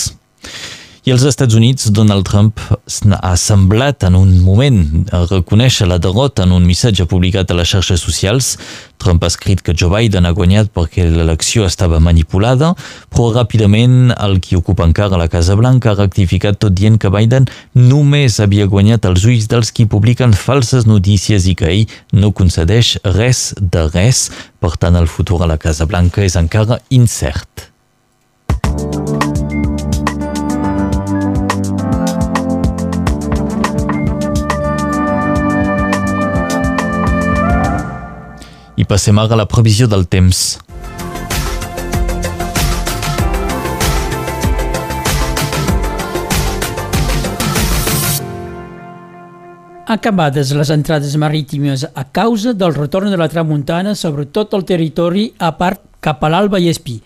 I 1.08 1.12
als 1.14 1.24
Estats 1.24 1.56
Units, 1.56 1.86
Donald 1.96 2.26
Trump 2.28 2.60
ha 3.24 3.36
semblat 3.40 4.04
en 4.04 4.16
un 4.20 4.42
moment 4.44 5.06
a 5.16 5.22
reconèixer 5.30 5.86
la 5.88 6.02
derrota 6.04 6.44
en 6.44 6.52
un 6.52 6.66
missatge 6.68 7.06
publicat 7.08 7.48
a 7.48 7.56
les 7.56 7.70
xarxes 7.72 8.04
socials. 8.04 8.50
Trump 9.00 9.24
ha 9.24 9.30
escrit 9.32 9.62
que 9.64 9.72
Joe 9.72 9.88
Biden 9.94 10.28
ha 10.28 10.34
guanyat 10.36 10.68
perquè 10.76 11.06
l'elecció 11.08 11.64
estava 11.64 12.02
manipulada, 12.04 12.74
però 13.14 13.30
ràpidament 13.38 14.12
el 14.18 14.42
qui 14.44 14.60
ocupa 14.60 14.84
encara 14.84 15.22
la 15.22 15.30
Casa 15.32 15.56
Blanca 15.56 15.94
ha 15.94 15.96
rectificat 16.02 16.60
tot 16.60 16.76
dient 16.76 17.00
que 17.00 17.14
Biden 17.16 17.48
només 17.72 18.42
havia 18.44 18.68
guanyat 18.68 19.08
els 19.08 19.24
ulls 19.32 19.48
dels 19.48 19.72
qui 19.72 19.88
publiquen 19.88 20.36
falses 20.36 20.92
notícies 20.92 21.48
i 21.48 21.56
que 21.56 21.72
ell 21.72 21.88
no 22.12 22.34
concedeix 22.36 22.98
res 23.16 23.54
de 23.56 23.88
res. 23.96 24.28
Per 24.60 24.76
tant, 24.76 25.00
el 25.00 25.08
futur 25.08 25.40
a 25.40 25.52
la 25.56 25.56
Casa 25.56 25.88
Blanca 25.88 26.28
és 26.28 26.36
encara 26.36 26.82
incert. 26.92 27.70
Passem 38.88 39.20
ara 39.20 39.36
a 39.36 39.38
la 39.42 39.46
previsió 39.52 39.84
del 39.92 40.06
temps. 40.08 40.56
Acabades 49.88 50.54
les 50.56 50.72
entrades 50.72 51.16
marítimes 51.20 51.84
a 51.94 52.06
causa 52.16 52.54
del 52.54 52.74
retorn 52.76 53.12
de 53.12 53.20
la 53.20 53.28
tramuntana 53.28 53.96
sobre 53.96 54.26
tot 54.26 54.56
el 54.56 54.64
territori 54.64 55.34
a 55.40 55.54
part 55.60 55.84
cap 56.00 56.24
a 56.24 56.32
l'Alba 56.32 56.60
i 56.60 56.72
Espí. 56.72 57.02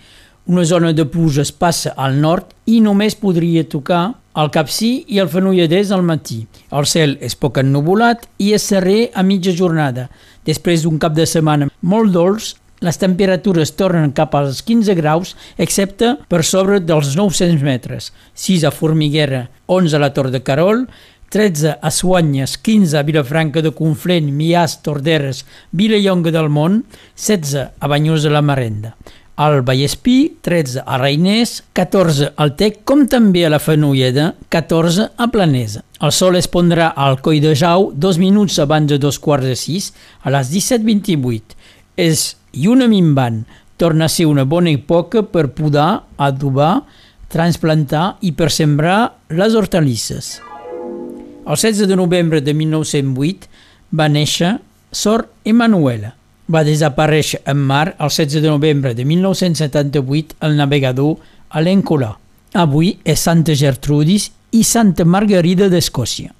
Una 0.45 0.65
zona 0.65 0.93
de 0.93 1.05
pluges 1.09 1.51
passa 1.51 1.95
al 1.97 2.21
nord 2.21 2.53
i 2.65 2.79
només 2.81 3.17
podria 3.17 3.65
tocar 3.69 4.03
el 4.37 4.49
Capcí 4.53 4.91
i 5.09 5.19
el 5.21 5.29
Fenolladès 5.29 5.91
al 5.91 6.05
matí. 6.05 6.43
El 6.71 6.85
cel 6.89 7.17
és 7.21 7.33
poc 7.35 7.57
ennubulat 7.61 8.25
i 8.37 8.53
és 8.53 8.65
serrer 8.69 9.09
a 9.13 9.25
mitja 9.25 9.53
jornada. 9.57 10.07
Després 10.47 10.83
d'un 10.83 10.97
cap 11.01 11.13
de 11.17 11.27
setmana 11.29 11.69
molt 11.81 12.13
dolç, 12.15 12.55
les 12.81 12.97
temperatures 12.97 13.75
tornen 13.77 14.13
cap 14.17 14.33
als 14.33 14.63
15 14.65 14.95
graus, 14.97 15.35
excepte 15.61 16.15
per 16.29 16.41
sobre 16.47 16.79
dels 16.81 17.13
900 17.17 17.61
metres. 17.61 18.09
6 18.33 18.65
a 18.65 18.71
Formiguera, 18.73 19.45
11 19.67 19.97
a 19.97 20.01
la 20.01 20.09
Tor 20.15 20.31
de 20.33 20.41
Carol, 20.41 20.87
13 21.31 21.77
a 21.79 21.91
Suanyes, 21.93 22.57
15 22.57 22.97
a 22.97 23.05
Vilafranca 23.07 23.61
de 23.61 23.71
Conflent, 23.71 24.33
Mias, 24.33 24.81
Torderes, 24.83 25.45
Vilallonga 25.71 26.33
del 26.33 26.49
Mont, 26.49 26.81
16 27.15 27.69
a 27.79 27.87
Banyós 27.87 28.25
de 28.25 28.33
la 28.33 28.41
Marenda 28.41 28.95
al 29.41 29.63
Vallespí, 29.63 30.37
13 30.41 30.83
a 30.85 30.97
Reiners, 30.99 31.63
14 31.73 32.33
al 32.37 32.53
Tec, 32.59 32.83
com 32.85 33.07
també 33.09 33.41
a 33.45 33.49
la 33.49 33.57
Fenolleda, 33.57 34.35
14 34.53 35.07
a 35.17 35.27
Planesa. 35.33 35.81
El 35.97 36.13
sol 36.13 36.37
es 36.37 36.45
pondrà 36.51 36.91
al 36.93 37.17
Coi 37.25 37.41
de 37.41 37.55
Jau 37.57 37.89
dos 37.93 38.19
minuts 38.21 38.59
abans 38.61 38.91
de 38.91 38.99
dos 39.01 39.17
quarts 39.17 39.49
de 39.49 39.55
sis, 39.57 39.89
a 40.21 40.29
les 40.35 40.53
17.28. 40.53 41.57
És 41.97 42.35
lluna 42.53 42.85
minvant. 42.91 43.41
Torna 43.81 44.05
a 44.05 44.13
ser 44.13 44.29
una 44.29 44.45
bona 44.45 44.69
època 44.69 45.25
per 45.25 45.47
podar, 45.57 46.03
adobar, 46.21 46.83
transplantar 47.33 48.21
i 48.21 48.35
per 48.37 48.51
sembrar 48.53 48.99
les 49.33 49.57
hortalisses. 49.57 50.35
El 51.41 51.57
16 51.57 51.87
de 51.89 51.97
novembre 51.97 52.45
de 52.45 52.53
1908 52.53 53.49
va 53.97 54.11
néixer 54.11 54.59
Sor 54.93 55.31
Emanuela 55.49 56.20
va 56.51 56.65
desaparèixer 56.67 57.41
en 57.47 57.57
mar 57.57 57.95
el 57.97 58.09
16 58.11 58.41
de 58.41 58.49
novembre 58.49 58.93
de 58.93 59.05
1978 59.05 60.35
el 60.41 60.57
navegador 60.59 61.17
Alain 61.49 61.81
Colà. 61.81 62.17
Avui 62.53 62.97
és 63.07 63.23
Santa 63.23 63.55
Gertrudis 63.55 64.31
i 64.51 64.63
Santa 64.67 65.05
Margarida 65.07 65.71
d'Escòcia. 65.71 66.35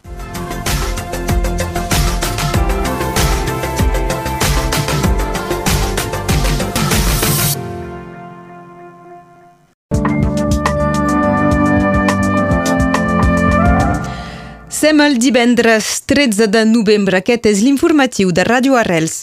Sem 14.82 15.00
el 15.00 15.20
divendres 15.22 16.02
13 16.10 16.48
de 16.50 16.66
novembre. 16.66 17.22
Aquest 17.22 17.46
és 17.46 17.62
l'informatiu 17.62 18.34
de 18.34 18.44
Ràdio 18.44 18.76
Arrels. 18.82 19.22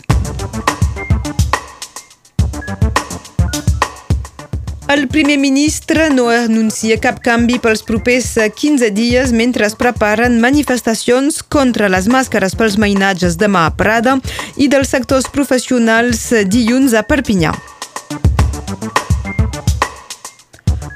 El 4.88 5.06
primer 5.06 5.36
ministre 5.36 6.08
no 6.08 6.30
anuncia 6.32 6.96
cap 6.96 7.18
canvi 7.20 7.58
pels 7.60 7.82
propers 7.84 8.30
15 8.56 8.88
dies 8.96 9.34
mentre 9.36 9.66
es 9.66 9.74
preparen 9.76 10.38
manifestacions 10.40 11.42
contra 11.44 11.90
les 11.92 12.08
màscares 12.08 12.56
pels 12.56 12.78
mainatges 12.80 13.36
demà 13.36 13.66
a 13.68 13.74
Prada 13.76 14.16
i 14.56 14.70
dels 14.72 14.88
sectors 14.88 15.28
professionals 15.28 16.22
dilluns 16.48 16.96
a 16.96 17.04
Perpinyà. 17.04 17.52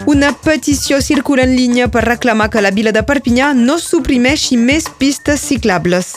Una 0.08 0.32
petició 0.32 1.02
circula 1.04 1.44
en 1.44 1.52
línia 1.52 1.90
per 1.92 2.06
reclamar 2.08 2.48
que 2.48 2.64
la 2.64 2.72
vila 2.72 2.96
de 2.96 3.04
Perpinyà 3.04 3.52
no 3.52 3.76
suprimeixi 3.76 4.56
més 4.56 4.88
pistes 4.98 5.44
ciclables. 5.52 6.16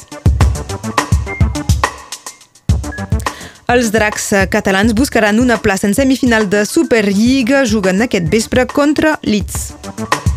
Els 3.66 3.88
dracs 3.90 4.28
catalans 4.54 4.94
buscaran 4.94 5.40
una 5.42 5.58
plaça 5.58 5.88
en 5.90 5.96
semifinal 5.98 6.46
de 6.52 6.62
Superliga 6.70 7.64
jugant 7.66 8.06
aquest 8.06 8.30
vespre 8.30 8.68
contra 8.70 9.18
Leeds. 9.26 10.35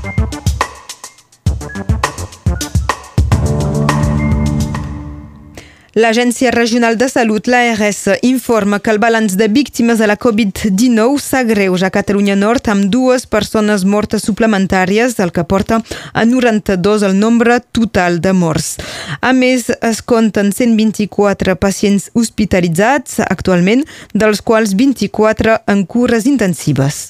L'Agència 5.99 6.53
Regional 6.53 6.95
de 6.95 7.09
Salut, 7.09 7.49
l'ARS, 7.51 8.05
informa 8.23 8.79
que 8.79 8.93
el 8.93 9.01
balanç 9.03 9.33
de 9.35 9.49
víctimes 9.51 9.99
de 9.99 10.07
la 10.07 10.15
Covid-19 10.15 11.19
s'agreuja 11.19 11.89
a 11.89 11.95
Catalunya 11.97 12.37
Nord 12.39 12.71
amb 12.71 12.87
dues 12.87 13.27
persones 13.27 13.83
mortes 13.83 14.23
suplementàries, 14.23 15.19
el 15.19 15.35
que 15.35 15.43
porta 15.43 15.81
a 16.13 16.25
92 16.25 17.03
el 17.03 17.19
nombre 17.19 17.59
total 17.75 18.21
de 18.23 18.31
morts. 18.31 18.77
A 19.19 19.35
més, 19.35 19.73
es 19.75 19.99
compten 20.07 20.55
124 20.55 21.59
pacients 21.59 22.13
hospitalitzats 22.15 23.19
actualment, 23.27 23.83
dels 24.15 24.39
quals 24.39 24.79
24 24.79 25.65
en 25.67 25.83
cures 25.83 26.31
intensives. 26.31 27.09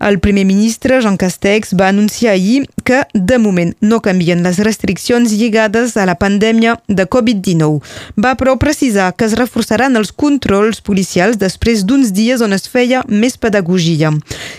El 0.00 0.18
primer 0.18 0.46
ministre, 0.46 1.02
Jean 1.02 1.18
Castex, 1.20 1.74
va 1.76 1.88
anunciar 1.88 2.32
ahir 2.32 2.70
que, 2.84 3.02
de 3.12 3.36
moment, 3.36 3.74
no 3.80 4.00
canvien 4.00 4.42
les 4.42 4.56
restriccions 4.64 5.34
lligades 5.36 5.92
a 6.00 6.06
la 6.08 6.14
pandèmia 6.16 6.78
de 6.88 7.04
Covid-19. 7.04 7.82
Va, 8.16 8.32
però, 8.40 8.56
precisar 8.56 9.10
que 9.12 9.28
es 9.28 9.36
reforçaran 9.36 10.00
els 10.00 10.12
controls 10.16 10.80
policials 10.80 11.36
després 11.36 11.84
d'uns 11.84 12.14
dies 12.16 12.40
on 12.40 12.56
es 12.56 12.64
feia 12.64 13.02
més 13.08 13.36
pedagogia. 13.36 14.14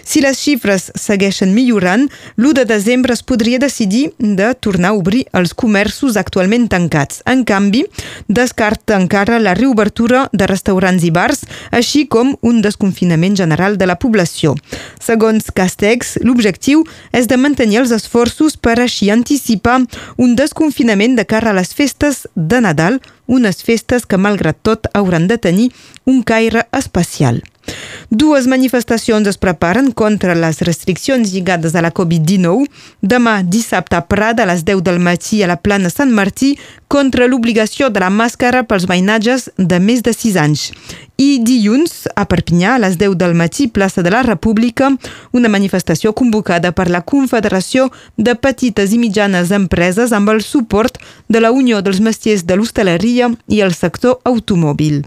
Si 0.05 0.21
les 0.21 0.37
xifres 0.37 0.91
segueixen 0.93 1.55
millorant, 1.57 2.05
l'1 2.37 2.53
de 2.61 2.67
desembre 2.69 3.17
es 3.17 3.25
podria 3.25 3.57
decidir 3.57 4.11
de 4.19 4.51
tornar 4.53 4.93
a 4.93 4.99
obrir 4.99 5.25
els 5.33 5.55
comerços 5.57 6.21
actualment 6.21 6.69
tancats. 6.69 7.23
En 7.25 7.41
canvi, 7.49 7.87
descarta 8.29 8.99
encara 9.01 9.41
la 9.41 9.57
reobertura 9.57 10.27
de 10.31 10.45
restaurants 10.45 11.01
i 11.01 11.09
bars, 11.09 11.47
així 11.71 12.05
com 12.05 12.35
un 12.45 12.61
desconfinament 12.61 13.41
general 13.41 13.81
de 13.81 13.89
la 13.89 13.97
població. 13.97 14.53
Segons 15.01 15.30
Castex, 15.55 16.17
l'objectiu 16.25 16.83
és 17.15 17.27
de 17.31 17.37
mantenir 17.37 17.79
els 17.83 17.93
esforços 17.95 18.57
per 18.57 18.79
així 18.79 19.09
anticipar 19.13 19.79
un 20.17 20.35
desconfinament 20.35 21.15
de 21.15 21.25
cara 21.25 21.51
a 21.51 21.57
les 21.57 21.71
festes 21.73 22.25
de 22.35 22.59
Nadal, 22.59 22.99
unes 23.31 23.63
festes 23.63 24.05
que, 24.05 24.19
malgrat 24.19 24.59
tot, 24.61 24.91
hauran 24.93 25.29
de 25.31 25.39
tenir 25.39 25.71
un 26.05 26.21
caire 26.27 26.67
especial. 26.75 27.41
Dues 28.09 28.47
manifestacions 28.51 29.27
es 29.29 29.37
preparen 29.39 29.91
contra 29.95 30.35
les 30.35 30.59
restriccions 30.67 31.31
lligades 31.31 31.75
a 31.75 31.83
la 31.85 31.93
Covid-19. 31.93 32.65
Demà, 33.01 33.37
dissabte, 33.43 33.95
a 33.95 34.03
Prada, 34.07 34.43
a 34.43 34.49
les 34.49 34.65
10 34.67 34.81
del 34.83 34.99
matí 34.99 35.43
a 35.43 35.47
la 35.47 35.61
plana 35.61 35.89
Sant 35.89 36.11
Martí, 36.11 36.57
contra 36.91 37.27
l'obligació 37.27 37.87
de 37.89 38.01
la 38.03 38.09
màscara 38.11 38.65
pels 38.67 38.87
veïnatges 38.89 39.47
de 39.57 39.79
més 39.79 40.03
de 40.03 40.11
6 40.11 40.35
anys. 40.41 40.71
I 41.21 41.37
dilluns, 41.45 42.09
a 42.17 42.25
Perpinyà, 42.25 42.73
a 42.75 42.81
les 42.81 42.97
10 42.97 43.13
del 43.15 43.35
matí, 43.37 43.67
plaça 43.69 44.01
de 44.01 44.09
la 44.11 44.23
República, 44.25 44.89
una 45.31 45.51
manifestació 45.53 46.15
convocada 46.17 46.71
per 46.73 46.89
la 46.89 47.03
Confederació 47.05 47.91
de 48.17 48.33
Petites 48.35 48.91
i 48.91 48.97
Mitjanes 48.99 49.53
Empreses 49.53 50.11
amb 50.17 50.33
el 50.33 50.41
suport 50.41 50.97
de 51.29 51.39
la 51.39 51.51
Unió 51.53 51.83
dels 51.85 52.01
Mestiers 52.01 52.43
de 52.49 52.57
l'Hostaleria 52.57 53.20
i 53.47 53.61
el 53.61 53.73
sector 53.77 54.19
automòbil. 54.25 55.03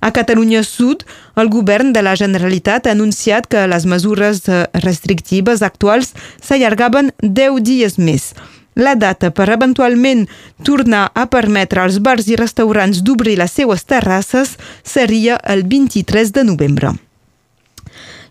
A 0.00 0.12
Catalunya 0.16 0.62
Sud, 0.64 1.04
el 1.36 1.50
govern 1.52 1.92
de 1.92 2.02
la 2.02 2.14
Generalitat 2.16 2.86
ha 2.86 2.94
anunciat 2.96 3.48
que 3.52 3.66
les 3.68 3.84
mesures 3.84 4.46
eh, 4.48 4.64
restrictives 4.86 5.60
actuals 5.66 6.14
s'allargaven 6.40 7.12
10 7.20 7.60
dies 7.66 7.98
més. 8.00 8.32
La 8.80 8.94
data 8.94 9.28
per 9.34 9.50
eventualment 9.52 10.24
tornar 10.64 11.10
a 11.12 11.26
permetre 11.28 11.82
als 11.82 12.00
bars 12.00 12.30
i 12.30 12.38
restaurants 12.40 13.02
d'obrir 13.04 13.36
les 13.42 13.52
seues 13.52 13.84
terrasses 13.84 14.56
seria 14.84 15.36
el 15.44 15.66
23 15.68 16.32
de 16.32 16.48
novembre. 16.48 16.96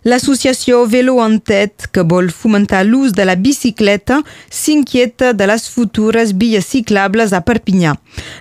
L'associació 0.02 0.86
Velo 0.88 1.18
en 1.20 1.34
Tet, 1.44 1.90
que 1.92 2.00
vol 2.08 2.30
fomentar 2.32 2.86
l'ús 2.88 3.12
de 3.12 3.26
la 3.28 3.34
bicicleta, 3.36 4.22
s'inquieta 4.48 5.34
de 5.36 5.48
les 5.50 5.66
futures 5.68 6.32
vies 6.40 6.64
ciclables 6.64 7.34
a 7.36 7.42
Perpinyà. 7.44 7.92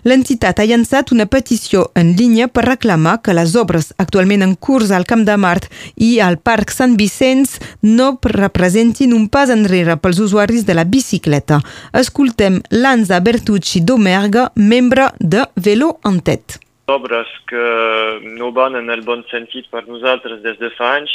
L'entitat 0.08 0.62
ha 0.62 0.68
llançat 0.70 1.12
una 1.12 1.26
petició 1.28 1.90
en 2.00 2.14
línia 2.16 2.48
per 2.48 2.64
reclamar 2.64 3.18
que 3.26 3.36
les 3.36 3.58
obres 3.60 3.90
actualment 4.00 4.46
en 4.46 4.54
curs 4.56 4.94
al 4.96 5.04
Camp 5.10 5.26
de 5.28 5.36
Mart 5.36 5.68
i 5.98 6.22
al 6.24 6.40
Parc 6.40 6.72
Sant 6.72 6.96
Vicenç 6.96 7.58
no 7.84 8.14
representin 8.24 9.12
un 9.18 9.28
pas 9.28 9.52
enrere 9.52 9.98
pels 10.00 10.24
usuaris 10.24 10.64
de 10.64 10.78
la 10.80 10.88
bicicleta. 10.88 11.60
Escoltem 11.92 12.62
Lanza 12.72 13.20
Bertucci 13.20 13.84
Domerga, 13.84 14.54
membre 14.56 15.12
de 15.20 15.44
Velo 15.60 15.98
en 16.08 16.22
Tet. 16.24 16.56
Obres 16.88 17.28
que 17.52 17.66
no 18.40 18.54
van 18.56 18.80
en 18.80 18.90
el 18.90 19.04
bon 19.04 19.28
sentit 19.30 19.68
per 19.70 19.84
nosaltres 19.92 20.40
des 20.42 20.56
de 20.58 20.72
fa 20.80 20.96
anys 21.02 21.12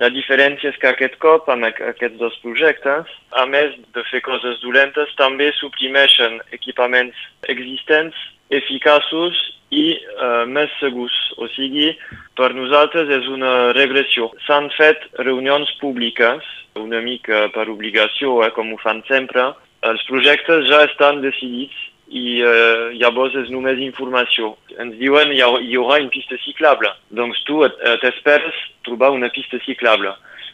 la 0.00 0.08
diferència 0.10 0.72
és 0.72 0.78
que 0.80 0.88
aquest 0.88 1.18
cop, 1.22 1.48
amb 1.52 1.68
aquests 1.68 2.18
dos 2.20 2.36
projectes, 2.42 3.10
a 3.36 3.44
més 3.46 3.74
de 3.94 4.04
fer 4.10 4.22
coses 4.24 4.60
dolentes, 4.64 5.12
també 5.20 5.50
suprimeixen 5.58 6.40
equipaments 6.56 7.18
existents, 7.52 8.16
eficaços 8.52 9.36
i 9.72 9.84
uh, 9.96 10.44
més 10.48 10.72
segurs. 10.80 11.14
O 11.40 11.48
sigui, 11.52 11.92
per 12.36 12.52
nosaltres 12.56 13.12
és 13.12 13.28
una 13.28 13.72
regressió. 13.76 14.30
S'han 14.46 14.70
fet 14.76 15.06
reunions 15.20 15.70
públiques, 15.80 16.48
una 16.80 17.02
mica 17.04 17.46
per 17.52 17.68
obligació, 17.68 18.40
eh, 18.44 18.50
com 18.56 18.72
ho 18.72 18.80
fan 18.80 19.04
sempre. 19.08 19.50
Els 19.88 20.04
projectes 20.08 20.68
ja 20.70 20.84
estan 20.86 21.20
decidits 21.24 21.76
i 22.12 22.42
uh, 22.44 22.90
llavors 23.00 23.34
és 23.40 23.48
només 23.52 23.80
informació. 23.80 24.52
Ens 24.82 24.98
diuen 25.00 25.32
hi, 25.32 25.40
ha, 25.40 25.48
hi 25.60 25.78
haurà 25.78 26.00
una 26.02 26.12
pista 26.12 26.36
ciclable, 26.44 26.92
doncs 27.10 27.40
tu 27.48 27.62
t'esperes 28.02 28.58
trobar 28.86 29.12
una 29.16 29.32
pista 29.32 29.60
ciclable. 29.64 30.12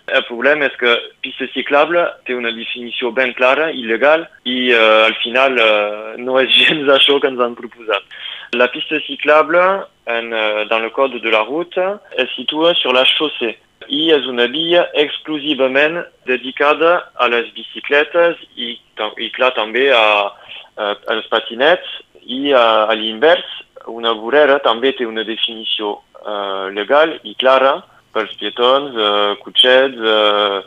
El 0.08 0.24
problema 0.24 0.64
és 0.68 0.76
que 0.80 0.94
pista 1.20 1.48
ciclable 1.52 2.00
té 2.24 2.36
una 2.36 2.52
definició 2.54 3.10
ben 3.12 3.34
clara, 3.36 3.68
il·legal, 3.74 4.24
i 4.48 4.70
uh, 4.72 5.04
al 5.10 5.16
final 5.20 5.58
uh, 5.60 6.16
no 6.22 6.38
és 6.40 6.52
gens 6.54 6.88
això 6.96 7.18
que 7.20 7.30
ens 7.32 7.42
han 7.44 7.58
proposat. 7.58 8.18
La 8.56 8.70
pista 8.72 9.02
ciclable, 9.04 9.64
en, 10.08 10.32
uh, 10.32 10.64
dans 10.70 10.80
le 10.80 10.92
code 10.96 11.20
de 11.20 11.32
la 11.34 11.44
route, 11.44 11.90
es 12.16 12.30
situa 12.38 12.72
sur 12.78 12.94
la 12.96 13.04
chaussée 13.04 13.58
i 13.88 14.08
és 14.12 14.26
una 14.28 14.46
via 14.52 14.84
exclusivament 15.00 16.02
dedicada 16.28 16.98
a 17.16 17.28
les 17.32 17.48
bicicletes 17.56 18.36
i, 18.56 18.74
i 18.76 19.30
clar, 19.36 19.52
també 19.56 19.88
a, 19.94 20.02
eh, 20.28 20.47
els 20.78 21.26
patinets 21.32 21.88
i 22.22 22.52
a, 22.54 22.86
a 22.86 22.94
l'invers 22.94 23.46
una 23.88 24.12
vorera 24.12 24.58
també 24.64 24.92
té 24.96 25.06
una 25.08 25.24
definició 25.24 25.98
eh, 26.20 26.66
legal 26.76 27.16
i 27.24 27.34
clara 27.40 27.78
pels 28.14 28.34
pietons, 28.40 28.96
eh, 28.96 29.36
cotxets, 29.44 29.98
eh, 29.98 30.58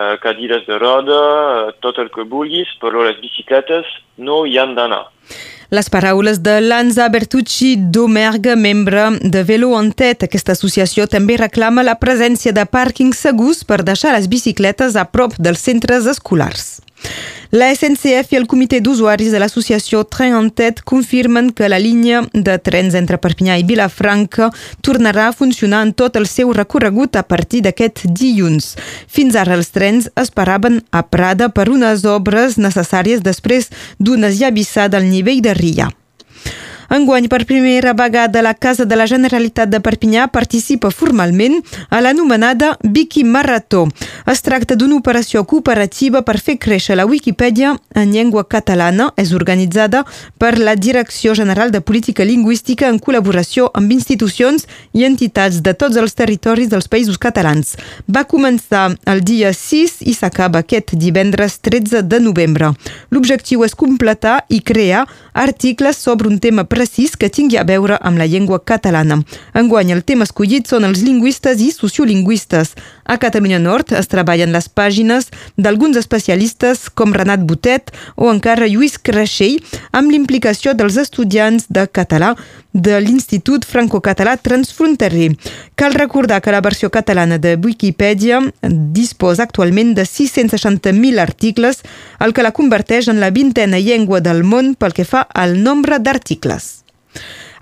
eh, 0.00 0.16
cadires 0.22 0.66
de 0.66 0.78
roda, 0.78 1.20
eh, 1.68 1.72
tot 1.80 1.98
el 1.98 2.10
que 2.10 2.26
vulguis, 2.26 2.68
però 2.82 3.06
les 3.06 3.20
bicicletes 3.20 3.86
no 4.18 4.44
hi 4.46 4.58
han 4.58 4.74
d'anar. 4.74 5.06
Les 5.70 5.86
paraules 5.88 6.40
de 6.42 6.56
Lanza 6.60 7.08
Bertucci 7.08 7.76
Domerga, 7.78 8.56
membre 8.56 9.20
de 9.22 9.44
Velo 9.44 9.70
en 9.78 9.92
Tet. 9.92 10.24
Aquesta 10.26 10.56
associació 10.58 11.06
també 11.06 11.36
reclama 11.38 11.86
la 11.86 11.94
presència 11.94 12.50
de 12.50 12.66
pàrquings 12.66 13.22
segurs 13.22 13.62
per 13.62 13.84
deixar 13.86 14.16
les 14.16 14.26
bicicletes 14.26 14.98
a 14.98 15.06
prop 15.06 15.38
dels 15.38 15.62
centres 15.62 16.10
escolars. 16.10 16.80
La 17.50 17.66
SNCF 17.74 18.30
i 18.30 18.38
el 18.38 18.44
comitè 18.46 18.78
d'usuaris 18.78 19.32
de 19.34 19.40
l'associació 19.42 20.04
Tren 20.06 20.36
en 20.38 20.52
Tet 20.54 20.84
confirmen 20.86 21.48
que 21.50 21.66
la 21.66 21.80
línia 21.82 22.20
de 22.30 22.54
trens 22.62 22.94
entre 22.94 23.18
Perpinyà 23.18 23.56
i 23.58 23.64
Vilafranca 23.66 24.52
tornarà 24.86 25.26
a 25.28 25.34
funcionar 25.34 25.82
en 25.82 25.90
tot 25.98 26.14
el 26.20 26.28
seu 26.30 26.52
recorregut 26.54 27.18
a 27.18 27.24
partir 27.26 27.64
d'aquest 27.66 28.04
dilluns. 28.06 28.76
Fins 29.10 29.34
ara 29.34 29.58
els 29.58 29.74
trens 29.74 30.06
esperaven 30.14 30.78
a 30.94 31.02
Prada 31.02 31.50
per 31.50 31.66
unes 31.74 32.06
obres 32.06 32.54
necessàries 32.54 33.26
després 33.26 33.72
d'una 33.98 34.30
esllavissada 34.30 35.02
al 35.02 35.10
nivell 35.10 35.42
de 35.42 35.58
Ria. 35.58 35.90
Enguany, 36.90 37.28
per 37.28 37.44
primera 37.46 37.92
vegada, 37.94 38.42
la 38.42 38.54
Casa 38.54 38.84
de 38.84 38.96
la 38.96 39.04
Generalitat 39.06 39.70
de 39.70 39.78
Perpinyà 39.78 40.24
participa 40.26 40.88
formalment 40.90 41.60
a 41.86 42.00
l'anomenada 42.02 42.72
Wiki 42.82 43.22
Marató. 43.22 43.84
Es 44.26 44.42
tracta 44.42 44.74
d'una 44.74 44.96
operació 44.98 45.44
cooperativa 45.46 46.24
per 46.26 46.40
fer 46.42 46.56
créixer 46.58 46.96
la 46.98 47.06
Wikipedia 47.06 47.76
en 47.94 48.10
llengua 48.10 48.42
catalana. 48.42 49.12
És 49.14 49.30
organitzada 49.30 50.02
per 50.38 50.58
la 50.58 50.74
Direcció 50.74 51.36
General 51.38 51.70
de 51.70 51.80
Política 51.80 52.26
Lingüística 52.26 52.90
en 52.90 52.98
col·laboració 52.98 53.68
amb 53.70 53.94
institucions 53.94 54.66
i 54.90 55.06
entitats 55.06 55.62
de 55.62 55.76
tots 55.78 55.94
els 55.94 56.18
territoris 56.18 56.74
dels 56.74 56.90
països 56.90 57.22
catalans. 57.22 57.76
Va 58.10 58.26
començar 58.26 58.88
el 59.06 59.22
dia 59.22 59.54
6 59.54 60.00
i 60.10 60.16
s'acaba 60.18 60.64
aquest 60.64 60.96
divendres 60.98 61.60
13 61.62 62.02
de 62.02 62.18
novembre. 62.18 62.74
L'objectiu 63.14 63.62
és 63.62 63.78
completar 63.78 64.40
i 64.48 64.58
crear 64.58 65.06
articles 65.32 65.96
sobre 65.96 66.28
un 66.28 66.38
tema 66.38 66.64
precís 66.64 67.16
que 67.16 67.30
tingui 67.30 67.58
a 67.58 67.64
veure 67.64 67.98
amb 68.00 68.18
la 68.18 68.26
llengua 68.26 68.60
catalana. 68.64 69.20
Enguany, 69.54 69.92
el 69.94 70.04
tema 70.04 70.26
escollit 70.28 70.68
són 70.70 70.86
els 70.88 71.02
lingüistes 71.06 71.60
i 71.60 71.70
sociolingüistes. 71.74 72.74
A 73.04 73.18
Catalunya 73.18 73.58
Nord 73.58 73.92
es 73.98 74.10
treballen 74.10 74.54
les 74.54 74.68
pàgines 74.68 75.30
d'alguns 75.56 75.98
especialistes 75.98 76.88
com 76.94 77.14
Renat 77.14 77.42
Botet 77.46 77.90
o 78.16 78.30
encara 78.30 78.68
Lluís 78.70 78.98
Creixell 78.98 79.58
amb 79.92 80.10
l'implicació 80.10 80.74
dels 80.74 80.98
estudiants 81.00 81.66
de 81.70 81.86
català 81.90 82.36
de 82.72 83.00
l'Institut 83.00 83.64
Franco-Català 83.66 84.36
Transfronterer. 84.36 85.36
Cal 85.74 85.94
recordar 85.94 86.40
que 86.40 86.52
la 86.52 86.60
versió 86.60 86.90
catalana 86.90 87.38
de 87.38 87.56
Wikipedia 87.56 88.40
disposa 88.62 89.44
actualment 89.44 89.94
de 89.94 90.02
660.000 90.02 91.18
articles, 91.18 91.82
el 92.20 92.32
que 92.32 92.42
la 92.46 92.52
converteix 92.52 93.08
en 93.08 93.20
la 93.20 93.30
vintena 93.30 93.78
llengua 93.78 94.20
del 94.20 94.44
món 94.44 94.74
pel 94.74 94.94
que 94.94 95.04
fa 95.04 95.26
al 95.34 95.62
nombre 95.62 95.98
d'articles. 95.98 96.84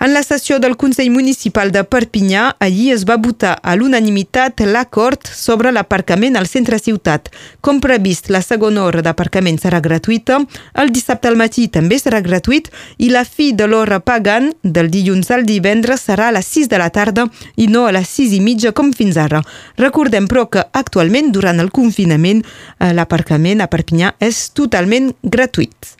En 0.00 0.12
la 0.14 0.22
sessió 0.22 0.60
del 0.60 0.76
Consell 0.76 1.10
Municipal 1.10 1.72
de 1.74 1.80
Perpinyà, 1.82 2.52
ahir 2.62 2.92
es 2.94 3.02
va 3.02 3.16
votar 3.18 3.56
a 3.58 3.72
l'unanimitat 3.74 4.62
l'acord 4.62 5.26
sobre 5.26 5.72
l'aparcament 5.74 6.38
al 6.38 6.46
centre 6.46 6.78
ciutat. 6.78 7.26
Com 7.60 7.80
previst, 7.82 8.30
la 8.30 8.38
segona 8.38 8.84
hora 8.84 9.02
d'aparcament 9.02 9.58
serà 9.58 9.80
gratuïta, 9.82 10.38
el 10.78 10.94
dissabte 10.94 11.26
al 11.26 11.40
matí 11.40 11.66
també 11.66 11.98
serà 11.98 12.22
gratuït 12.22 12.70
i 13.02 13.10
la 13.10 13.24
fi 13.26 13.50
de 13.50 13.66
l'hora 13.66 13.98
pagant 13.98 14.52
del 14.62 14.86
dilluns 14.94 15.32
al 15.34 15.42
divendres 15.50 16.06
serà 16.06 16.30
a 16.30 16.38
les 16.38 16.46
6 16.46 16.70
de 16.70 16.78
la 16.78 16.92
tarda 16.94 17.26
i 17.56 17.66
no 17.66 17.88
a 17.88 17.92
les 17.98 18.14
6 18.22 18.38
i 18.38 18.40
mitja 18.40 18.70
com 18.70 18.94
fins 18.94 19.18
ara. 19.18 19.42
Recordem, 19.82 20.30
però, 20.30 20.46
que 20.46 20.62
actualment, 20.78 21.34
durant 21.34 21.58
el 21.58 21.74
confinament, 21.74 22.46
eh, 22.78 22.94
l'aparcament 22.94 23.66
a 23.66 23.66
Perpinyà 23.66 24.14
és 24.22 24.52
totalment 24.54 25.16
gratuït. 25.26 25.97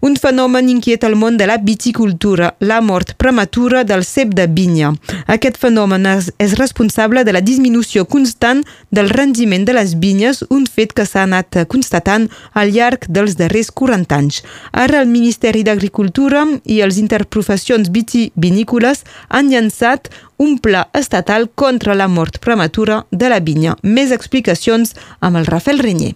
Un 0.00 0.16
fenomen 0.20 0.68
inquiet 0.68 1.04
al 1.04 1.16
món 1.16 1.36
de 1.36 1.46
la 1.46 1.56
viticultura, 1.58 2.54
la 2.60 2.80
mort 2.80 3.14
prematura 3.16 3.84
del 3.84 4.04
cep 4.04 4.34
de 4.34 4.46
vinya. 4.46 4.92
Aquest 5.26 5.58
fenomen 5.60 6.06
és, 6.06 6.30
és 6.38 6.56
responsable 6.58 7.24
de 7.24 7.32
la 7.32 7.42
disminució 7.44 8.04
constant 8.04 8.64
del 8.90 9.10
rendiment 9.10 9.64
de 9.64 9.76
les 9.76 9.94
vinyes, 10.00 10.44
un 10.50 10.66
fet 10.66 10.92
que 10.92 11.06
s'ha 11.06 11.24
anat 11.24 11.64
constatant 11.68 12.28
al 12.52 12.74
llarg 12.74 13.08
dels 13.08 13.38
darrers 13.40 13.70
40 13.70 14.18
anys. 14.18 14.42
Ara 14.72 15.00
el 15.02 15.08
Ministeri 15.08 15.64
d'Agricultura 15.64 16.44
i 16.64 16.80
els 16.84 16.98
interprofessions 17.00 17.90
vitivinícoles 17.94 19.04
han 19.28 19.50
llançat 19.52 20.10
un 20.36 20.58
pla 20.58 20.88
estatal 20.94 21.48
contra 21.54 21.94
la 21.94 22.08
mort 22.08 22.38
prematura 22.38 23.04
de 23.10 23.30
la 23.30 23.40
vinya. 23.40 23.78
Més 23.82 24.12
explicacions 24.12 24.94
amb 25.20 25.40
el 25.40 25.46
Rafael 25.46 25.82
Renyer. 25.82 26.14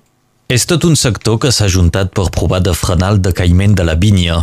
És 0.49 0.63
tot 0.65 0.81
un 0.89 0.95
sector 0.97 1.35
que 1.43 1.51
s'ha 1.53 1.67
juntat 1.69 2.09
per 2.17 2.31
provar 2.33 2.63
de 2.65 2.73
frenar 2.73 3.11
el 3.13 3.19
decaïment 3.21 3.75
de 3.77 3.85
la 3.85 3.99
vinya. 4.01 4.39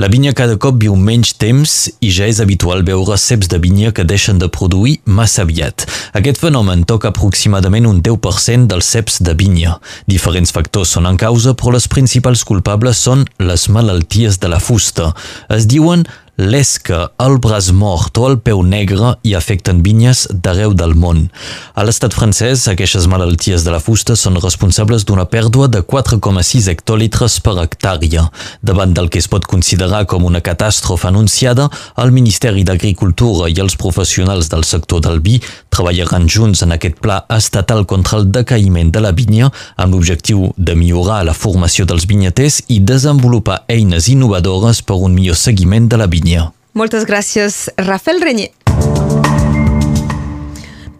La 0.00 0.08
vinya 0.08 0.30
cada 0.32 0.54
cop 0.56 0.78
viu 0.80 0.94
menys 0.96 1.34
temps 1.36 1.74
i 2.00 2.08
ja 2.16 2.24
és 2.32 2.38
habitual 2.40 2.80
veure 2.86 3.18
ceps 3.20 3.50
de 3.52 3.58
vinya 3.60 3.90
que 3.92 4.06
deixen 4.08 4.40
de 4.40 4.48
produir 4.48 4.94
massa 5.04 5.44
aviat. 5.44 5.84
Aquest 6.16 6.40
fenomen 6.40 6.86
toca 6.88 7.10
aproximadament 7.12 7.90
un 7.90 8.00
10% 8.00 8.72
dels 8.72 8.88
ceps 8.88 9.20
de 9.20 9.36
vinya. 9.36 9.74
Diferents 10.08 10.56
factors 10.56 10.96
són 10.96 11.10
en 11.10 11.20
causa, 11.20 11.52
però 11.52 11.76
les 11.76 11.90
principals 11.92 12.46
culpables 12.48 13.04
són 13.04 13.28
les 13.36 13.68
malalties 13.68 14.40
de 14.40 14.48
la 14.48 14.64
fusta. 14.64 15.12
Es 15.52 15.68
diuen 15.68 16.08
l'esca, 16.36 17.10
el 17.20 17.38
braç 17.42 17.70
mort 17.72 18.18
o 18.18 18.28
el 18.30 18.38
peu 18.40 18.62
negre 18.62 19.14
i 19.26 19.34
afecten 19.36 19.82
vinyes 19.84 20.26
d'arreu 20.30 20.72
del 20.74 20.94
món. 20.94 21.26
A 21.74 21.84
l'estat 21.84 22.14
francès, 22.16 22.66
aquestes 22.70 23.08
malalties 23.10 23.64
de 23.66 23.74
la 23.74 23.80
fusta 23.82 24.16
són 24.16 24.40
responsables 24.40 25.04
d'una 25.04 25.26
pèrdua 25.30 25.68
de 25.68 25.82
4,6 25.82 26.68
hectolitres 26.72 27.40
per 27.44 27.56
hectàrea. 27.62 28.28
Davant 28.62 28.94
del 28.96 29.10
que 29.10 29.20
es 29.20 29.28
pot 29.28 29.46
considerar 29.50 30.06
com 30.06 30.24
una 30.24 30.40
catàstrofe 30.40 31.08
anunciada, 31.10 31.68
el 32.00 32.14
Ministeri 32.16 32.64
d'Agricultura 32.64 33.50
i 33.50 33.58
els 33.60 33.76
professionals 33.76 34.48
del 34.52 34.64
sector 34.64 35.04
del 35.04 35.20
vi 35.20 35.40
treballaran 35.68 36.28
junts 36.28 36.64
en 36.64 36.72
aquest 36.76 37.00
pla 37.04 37.20
estatal 37.36 37.84
contra 37.86 38.18
el 38.20 38.30
decaïment 38.32 38.90
de 38.94 39.04
la 39.04 39.12
vinya 39.16 39.50
amb 39.76 39.94
l'objectiu 39.94 40.50
de 40.56 40.74
millorar 40.76 41.22
la 41.26 41.36
formació 41.36 41.86
dels 41.88 42.06
vinyaters 42.10 42.62
i 42.68 42.80
desenvolupar 42.80 43.62
eines 43.68 44.08
innovadores 44.08 44.82
per 44.82 44.96
un 44.96 45.14
millor 45.14 45.36
seguiment 45.36 45.88
de 45.90 46.00
la 46.00 46.08
vinya. 46.10 46.29
Moltes 46.78 47.06
gràcies, 47.08 47.68
Rafael 47.76 48.22
Renyer. 48.22 48.52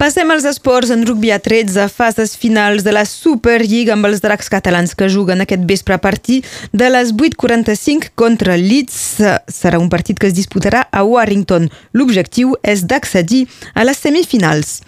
Passem 0.01 0.31
als 0.33 0.47
esports 0.49 0.89
en 0.89 1.03
rugby 1.05 1.29
a 1.29 1.37
13, 1.39 1.83
fases 1.93 2.33
finals 2.33 2.81
de 2.87 2.93
la 2.97 3.03
Superliga 3.05 3.93
amb 3.93 4.07
els 4.09 4.23
dracs 4.25 4.47
catalans 4.49 4.95
que 4.97 5.11
juguen 5.13 5.45
aquest 5.45 5.67
vespre 5.69 5.93
a 5.93 6.01
partir 6.01 6.39
de 6.73 6.87
les 6.89 7.11
8.45 7.13 8.09
contra 8.17 8.57
Leeds. 8.57 8.97
Serà 9.53 9.77
un 9.77 9.91
partit 9.93 10.17
que 10.17 10.31
es 10.31 10.33
disputarà 10.33 10.87
a 10.89 11.03
Warrington. 11.05 11.67
L'objectiu 11.93 12.55
és 12.65 12.87
d'accedir 12.89 13.43
a 13.75 13.85
les 13.85 14.01
semifinals. 14.01 14.79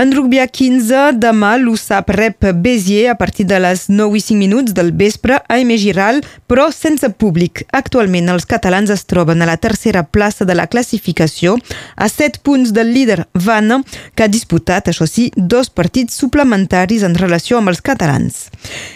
En 0.00 0.14
rugby 0.16 0.40
a 0.40 0.48
15, 0.48 1.18
demà 1.20 1.52
l'USAP 1.60 2.08
rep 2.16 2.48
Bézier 2.64 3.10
a 3.12 3.18
partir 3.20 3.44
de 3.44 3.60
les 3.60 3.90
9 3.92 4.16
i 4.16 4.24
5 4.24 4.40
minuts 4.40 4.72
del 4.72 4.94
vespre 4.96 5.36
a 5.36 5.44
Aimé 5.58 5.76
Giral, 5.76 6.22
però 6.48 6.70
sense 6.72 7.12
públic. 7.20 7.66
Actualment 7.76 8.32
els 8.32 8.48
catalans 8.48 8.88
es 8.88 9.04
troben 9.04 9.44
a 9.44 9.52
la 9.52 9.60
tercera 9.60 10.06
plaça 10.08 10.48
de 10.48 10.56
la 10.56 10.70
classificació, 10.72 11.58
a 11.92 12.08
7 12.08 12.40
punts 12.40 12.72
del 12.72 12.96
líder 12.96 13.26
Vanna, 13.36 13.82
que 14.16 14.24
ha 14.24 14.32
disputat 14.32 14.61
disputat, 14.62 14.88
això 14.88 15.06
sí, 15.06 15.30
dos 15.36 15.70
partits 15.70 16.14
suplementaris 16.16 17.02
en 17.02 17.14
relació 17.14 17.58
amb 17.58 17.68
els 17.68 17.80
catalans. 17.80 18.50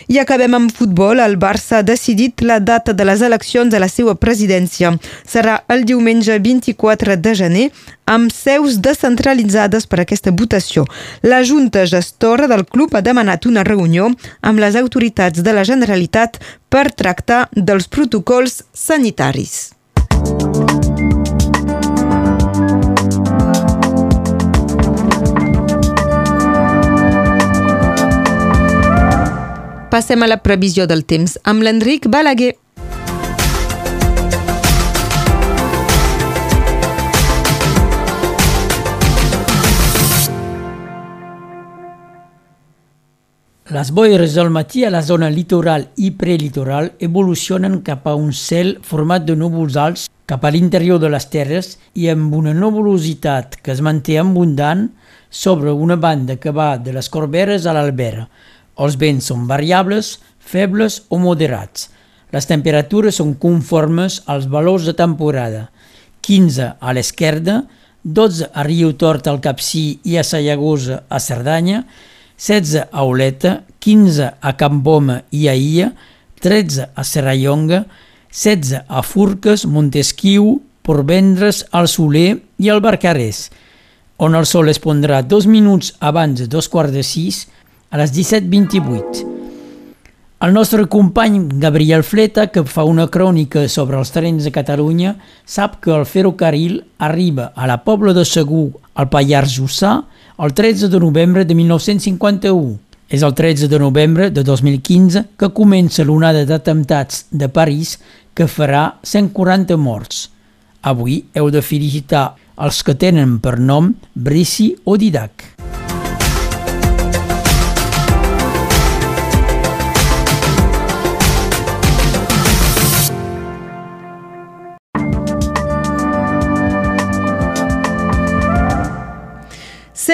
I 0.09 0.19
acabem 0.19 0.55
amb 0.55 0.73
futbol. 0.73 1.19
El 1.21 1.37
Barça 1.39 1.79
ha 1.79 1.83
decidit 1.83 2.43
la 2.43 2.61
data 2.61 2.93
de 2.93 3.05
les 3.05 3.21
eleccions 3.23 3.75
a 3.75 3.79
la 3.79 3.89
seva 3.89 4.15
presidència. 4.15 4.97
Serà 5.27 5.65
el 5.69 5.85
diumenge 5.85 6.39
24 6.39 7.17
de 7.17 7.35
gener, 7.35 7.71
amb 8.07 8.31
seus 8.31 8.79
descentralitzades 8.79 9.87
per 9.87 10.01
aquesta 10.01 10.31
votació. 10.31 10.87
La 11.23 11.43
Junta 11.43 11.87
Gestora 11.87 12.47
del 12.47 12.65
club 12.65 12.95
ha 12.95 13.03
demanat 13.03 13.47
una 13.47 13.65
reunió 13.65 14.13
amb 14.43 14.61
les 14.61 14.77
autoritats 14.77 15.43
de 15.43 15.53
la 15.53 15.65
Generalitat 15.65 16.39
per 16.71 16.93
tractar 16.93 17.49
dels 17.53 17.89
protocols 17.89 18.63
sanitaris. 18.73 19.76
Passem 29.97 30.21
a 30.21 30.27
la 30.29 30.37
previsió 30.45 30.85
del 30.85 31.07
temps 31.09 31.39
amb 31.49 31.63
l'Enric 31.65 32.05
Balaguer. 32.13 32.51
Les 43.73 43.93
boires 43.97 44.35
del 44.37 44.51
matí 44.53 44.85
a 44.85 44.91
la 44.93 45.01
zona 45.01 45.31
litoral 45.33 45.87
i 45.97 46.11
prelitoral 46.21 46.91
evolucionen 47.01 47.81
cap 47.87 48.05
a 48.05 48.13
un 48.21 48.35
cel 48.37 48.75
format 48.85 49.25
de 49.25 49.39
núvols 49.41 49.79
alts 49.81 50.05
cap 50.29 50.45
a 50.45 50.51
l'interior 50.53 51.01
de 51.01 51.09
les 51.09 51.29
terres 51.33 51.71
i 51.95 52.11
amb 52.13 52.37
una 52.37 52.53
nuvolositat 52.53 53.57
que 53.63 53.73
es 53.73 53.81
manté 53.81 54.19
abundant 54.21 54.91
sobre 55.31 55.73
una 55.73 55.97
banda 55.97 56.37
que 56.37 56.53
va 56.53 56.77
de 56.77 56.93
les 56.93 57.09
Corberes 57.09 57.65
a 57.65 57.73
l'Albera, 57.73 58.29
els 58.79 58.97
vents 59.01 59.31
són 59.33 59.47
variables, 59.49 60.17
febles 60.39 61.03
o 61.11 61.19
moderats. 61.19 61.89
Les 62.35 62.47
temperatures 62.49 63.19
són 63.21 63.35
conformes 63.41 64.21
als 64.27 64.49
valors 64.51 64.87
de 64.87 64.95
temporada. 64.99 65.69
15 66.27 66.73
a 66.81 66.95
l'esquerda, 66.97 67.63
12 68.03 68.51
a 68.53 68.63
Riu 68.67 68.93
Tort 68.99 69.27
al 69.31 69.41
Capcí 69.43 70.01
i 70.07 70.19
a 70.19 70.25
Sallagosa 70.27 71.03
a 71.09 71.21
Cerdanya, 71.23 71.85
16 72.37 72.89
a 72.93 73.05
Oleta, 73.07 73.63
15 73.81 74.29
a 74.41 74.53
Campoma 74.59 75.23
i 75.31 75.49
a 75.49 75.55
Ia, 75.55 75.91
13 76.43 76.91
a 76.95 77.05
Serrallonga, 77.05 77.87
16 78.31 78.85
a 78.87 79.03
Furques, 79.03 79.65
Montesquiu, 79.67 80.61
Porvendres, 80.87 81.65
al 81.73 81.89
Soler 81.89 82.37
i 82.63 82.69
al 82.71 82.83
Barcarès, 82.85 83.49
on 84.23 84.37
el 84.39 84.47
sol 84.47 84.71
es 84.71 84.79
pondrà 84.81 85.23
dos 85.23 85.49
minuts 85.51 85.95
abans 86.01 86.39
de 86.41 86.47
dos 86.47 86.69
quarts 86.73 86.95
de 86.95 87.03
sis 87.05 87.47
a 87.91 87.99
les 87.99 88.13
17.28. 88.15 89.37
El 90.39 90.53
nostre 90.53 90.85
company 90.87 91.49
Gabriel 91.57 92.03
Fleta, 92.05 92.49
que 92.53 92.61
fa 92.69 92.85
una 92.85 93.07
crònica 93.09 93.63
sobre 93.73 93.97
els 93.97 94.13
trens 94.13 94.45
de 94.45 94.53
Catalunya, 94.53 95.15
sap 95.49 95.79
que 95.81 95.95
el 95.97 96.05
ferrocarril 96.05 96.83
arriba 96.99 97.55
a 97.57 97.67
la 97.67 97.79
Pobla 97.85 98.13
de 98.13 98.25
Segur, 98.29 98.69
al 98.95 99.09
Pallars 99.09 99.57
Jussà, 99.57 99.95
el 100.37 100.53
13 100.53 100.91
de 100.93 101.01
novembre 101.01 101.47
de 101.49 101.57
1951. 101.57 102.77
És 103.09 103.23
el 103.23 103.33
13 103.39 103.69
de 103.73 103.79
novembre 103.79 104.29
de 104.31 104.45
2015 104.45 105.25
que 105.39 105.53
comença 105.57 106.05
l'onada 106.05 106.45
d'atemptats 106.45 107.25
de 107.31 107.49
París 107.49 107.97
que 108.35 108.45
farà 108.45 108.99
140 109.03 109.79
morts. 109.81 110.27
Avui 110.83 111.23
heu 111.33 111.49
de 111.51 111.63
felicitar 111.65 112.35
els 112.61 112.83
que 112.85 112.99
tenen 112.99 113.39
per 113.41 113.57
nom 113.59 113.95
Brici 114.13 114.75
o 114.85 114.99
Didac. 115.01 115.56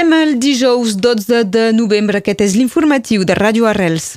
Som 0.03 0.13
el 0.15 0.41
dijous 0.41 0.97
12 0.97 1.45
de 1.45 1.73
novembre. 1.73 2.19
Aquest 2.19 2.41
és 2.43 2.57
l'informatiu 2.59 3.23
de 3.23 3.37
Ràdio 3.39 3.69
Arrels. 3.71 4.17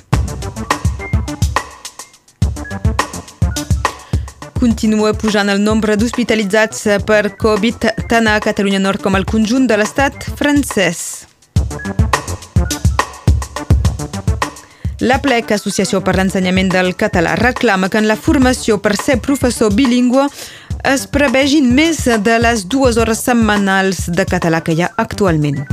Continua 4.58 5.12
pujant 5.14 5.46
el 5.52 5.62
nombre 5.62 5.94
d'hospitalitzats 5.94 6.82
per 7.06 7.36
Covid 7.38 7.86
tant 8.10 8.26
a 8.26 8.34
Catalunya 8.42 8.82
Nord 8.82 9.04
com 9.06 9.14
al 9.14 9.28
conjunt 9.30 9.70
de 9.70 9.78
l'estat 9.78 10.26
francès. 10.34 11.06
La 15.06 15.20
PLEC, 15.22 15.54
Associació 15.54 16.02
per 16.02 16.16
l'Ensenyament 16.18 16.74
del 16.74 16.94
Català, 16.98 17.36
reclama 17.38 17.92
que 17.92 18.02
en 18.02 18.10
la 18.10 18.18
formació 18.18 18.80
per 18.82 18.96
ser 18.98 19.20
professor 19.22 19.70
bilingüe 19.70 20.26
es 20.86 21.02
prevegin 21.10 21.72
més 21.74 22.04
de 22.06 22.36
les 22.38 22.62
dues 22.70 22.96
hores 23.00 23.24
setmanals 23.26 24.04
de 24.06 24.24
català 24.28 24.60
que 24.62 24.76
hi 24.76 24.84
ha 24.86 24.92
actualment. 25.02 25.64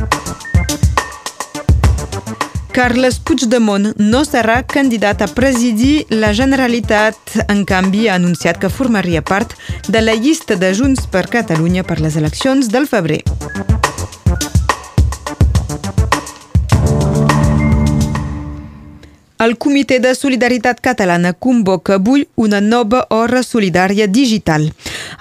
Carles 2.73 3.19
Puigdemont 3.22 3.91
no 3.99 4.23
serà 4.26 4.64
candidat 4.65 5.22
a 5.22 5.30
presidir 5.30 6.07
la 6.10 6.31
Generalitat. 6.34 7.38
En 7.45 7.61
canvi, 7.69 8.07
ha 8.10 8.18
anunciat 8.18 8.57
que 8.57 8.73
formaria 8.73 9.22
part 9.22 9.53
de 9.88 10.02
la 10.02 10.18
llista 10.18 10.57
de 10.57 10.73
Junts 10.73 11.06
per 11.06 11.27
Catalunya 11.30 11.85
per 11.85 11.99
les 12.02 12.18
eleccions 12.18 12.73
del 12.73 12.90
febrer. 12.90 13.22
El 19.44 19.57
Comitè 19.60 19.98
de 19.99 20.14
Solidaritat 20.15 20.77
Catalana 20.80 21.34
convoca 21.34 21.98
avui 21.98 22.22
una 22.40 22.61
nova 22.64 23.02
hora 23.11 23.41
solidària 23.44 24.06
digital. 24.07 24.69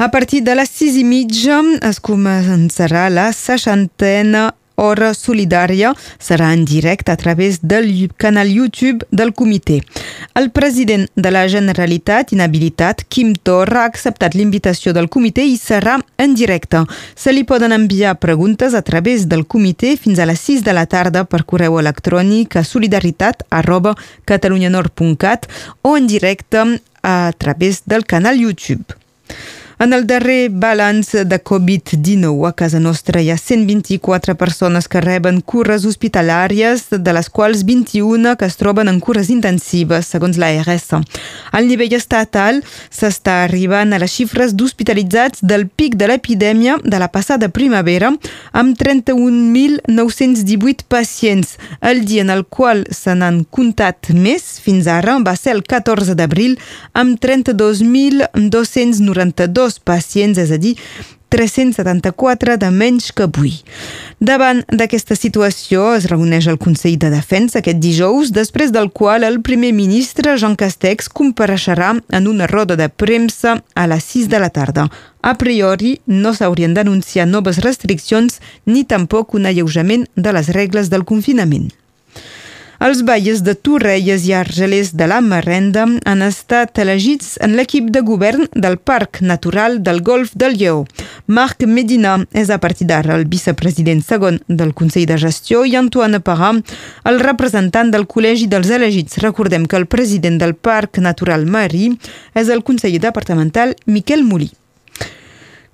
A 0.02 0.10
partir 0.10 0.42
de 0.42 0.56
les 0.58 0.66
sis 0.66 0.96
i 0.98 1.04
mitja 1.06 1.60
es 1.86 2.00
començarà 2.02 3.04
la 3.06 3.28
seixantena 3.38 4.48
Hora 4.82 5.12
Solidària 5.14 5.92
serà 6.18 6.48
en 6.56 6.64
directe 6.66 7.12
a 7.12 7.16
través 7.20 7.60
del 7.62 7.86
canal 8.18 8.50
YouTube 8.50 9.06
del 9.12 9.30
comitè. 9.30 9.76
El 10.34 10.50
president 10.50 11.06
de 11.14 11.30
la 11.30 11.44
Generalitat, 11.46 12.32
inhabilitat, 12.34 13.04
Quim 13.06 13.30
Torra, 13.46 13.84
ha 13.84 13.92
acceptat 13.92 14.34
l'invitació 14.34 14.90
del 14.90 15.06
comitè 15.06 15.44
i 15.46 15.54
serà 15.54 16.00
en 16.18 16.34
directe. 16.34 16.82
Se 17.14 17.30
li 17.30 17.46
poden 17.46 17.70
enviar 17.70 18.18
preguntes 18.18 18.74
a 18.74 18.82
través 18.82 19.28
del 19.30 19.46
comitè 19.46 19.94
fins 19.94 20.18
a 20.18 20.26
les 20.26 20.42
6 20.50 20.66
de 20.66 20.74
la 20.74 20.88
tarda 20.90 21.22
per 21.30 21.44
correu 21.46 21.78
electrònic 21.78 22.58
a 22.58 22.66
solidaritat 22.66 23.46
arroba 23.54 23.94
catalunyanord.cat 24.26 25.46
o 25.86 25.94
en 25.96 26.10
directe 26.10 26.66
a 27.06 27.18
través 27.38 27.84
del 27.86 28.02
canal 28.02 28.42
YouTube. 28.42 28.98
En 29.82 29.90
el 29.92 30.06
darrer 30.06 30.48
balanç 30.48 31.10
de 31.26 31.42
Covid-19 31.42 32.46
a 32.46 32.52
casa 32.54 32.78
nostra 32.78 33.18
hi 33.18 33.32
ha 33.32 33.36
124 33.36 34.36
persones 34.38 34.86
que 34.86 35.00
reben 35.02 35.40
cures 35.42 35.82
hospitalàries, 35.90 36.84
de 37.02 37.12
les 37.16 37.26
quals 37.26 37.66
21 37.66 38.38
que 38.38 38.46
es 38.46 38.54
troben 38.60 38.86
en 38.86 39.02
cures 39.02 39.26
intensives, 39.34 40.06
segons 40.06 40.38
l'ARS. 40.38 40.94
Al 41.50 41.66
nivell 41.66 41.98
estatal 41.98 42.62
s'està 42.94 43.42
arribant 43.48 43.90
a 43.90 43.98
les 43.98 44.14
xifres 44.14 44.54
d'hospitalitzats 44.54 45.42
del 45.42 45.66
pic 45.66 45.98
de 45.98 46.06
l'epidèmia 46.12 46.78
de 46.84 46.98
la 47.02 47.10
passada 47.10 47.50
primavera, 47.50 48.14
amb 48.52 48.78
31.918 48.78 50.86
pacients. 50.86 51.58
El 51.80 52.04
dia 52.06 52.22
en 52.22 52.30
el 52.30 52.46
qual 52.46 52.86
se 52.94 53.18
n'han 53.18 53.42
comptat 53.50 54.14
més 54.14 54.62
fins 54.62 54.86
ara 54.86 55.18
va 55.26 55.34
ser 55.34 55.58
el 55.58 55.66
14 55.66 56.14
d'abril, 56.14 56.54
amb 56.94 57.18
32.292 57.18 59.71
dos 59.72 59.80
pacients, 59.80 60.38
és 60.38 60.52
a 60.52 60.58
dir, 60.58 60.76
374 61.32 62.58
de 62.60 62.68
menys 62.70 63.08
que 63.16 63.24
avui. 63.24 63.54
Davant 64.20 64.60
d'aquesta 64.68 65.16
situació 65.16 65.94
es 65.96 66.04
reuneix 66.10 66.46
el 66.50 66.58
Consell 66.60 66.98
de 67.00 67.08
Defensa 67.08 67.62
aquest 67.62 67.80
dijous, 67.80 68.34
després 68.36 68.72
del 68.74 68.90
qual 68.92 69.24
el 69.24 69.40
primer 69.40 69.72
ministre 69.72 70.36
Jean 70.36 70.58
Castex 70.60 71.08
compareixerà 71.08 71.94
en 72.12 72.28
una 72.28 72.46
roda 72.46 72.76
de 72.76 72.90
premsa 72.90 73.62
a 73.74 73.88
les 73.88 74.04
6 74.12 74.28
de 74.28 74.44
la 74.44 74.52
tarda. 74.52 74.90
A 75.22 75.38
priori, 75.40 76.00
no 76.06 76.34
s'haurien 76.36 76.74
d'anunciar 76.74 77.26
noves 77.26 77.62
restriccions 77.64 78.42
ni 78.66 78.84
tampoc 78.84 79.32
un 79.32 79.46
alleujament 79.48 80.10
de 80.16 80.36
les 80.36 80.52
regles 80.52 80.92
del 80.92 81.08
confinament. 81.08 81.70
Els 82.82 83.04
balles 83.06 83.44
de 83.46 83.52
Torrelles 83.54 84.24
i 84.26 84.32
Argelers 84.34 84.88
de 84.98 85.06
la 85.06 85.20
Marrenda 85.22 85.84
han 86.10 86.22
estat 86.26 86.80
elegits 86.82 87.36
en 87.46 87.52
l'equip 87.54 87.92
de 87.94 88.00
govern 88.02 88.48
del 88.64 88.74
Parc 88.90 89.20
Natural 89.22 89.76
del 89.86 90.00
Golf 90.02 90.32
del 90.34 90.56
Lleó. 90.58 90.80
Marc 91.30 91.62
Medina 91.62 92.16
és 92.34 92.50
a 92.50 92.58
partir 92.58 92.88
d'ara 92.90 93.14
el 93.14 93.28
vicepresident 93.30 94.02
segon 94.02 94.40
del 94.48 94.72
Consell 94.74 95.06
de 95.06 95.20
Gestió 95.22 95.62
i 95.62 95.76
Antoine 95.78 96.18
Parra, 96.26 96.56
el 97.06 97.22
representant 97.22 97.92
del 97.94 98.08
Col·legi 98.10 98.48
dels 98.50 98.72
Elegits. 98.74 99.20
Recordem 99.22 99.68
que 99.70 99.78
el 99.78 99.86
president 99.86 100.42
del 100.42 100.56
Parc 100.58 100.98
Natural 100.98 101.46
Marí 101.46 101.92
és 102.34 102.50
el 102.50 102.66
conseller 102.66 103.04
departamental 103.06 103.76
Miquel 103.86 104.26
Molí. 104.26 104.50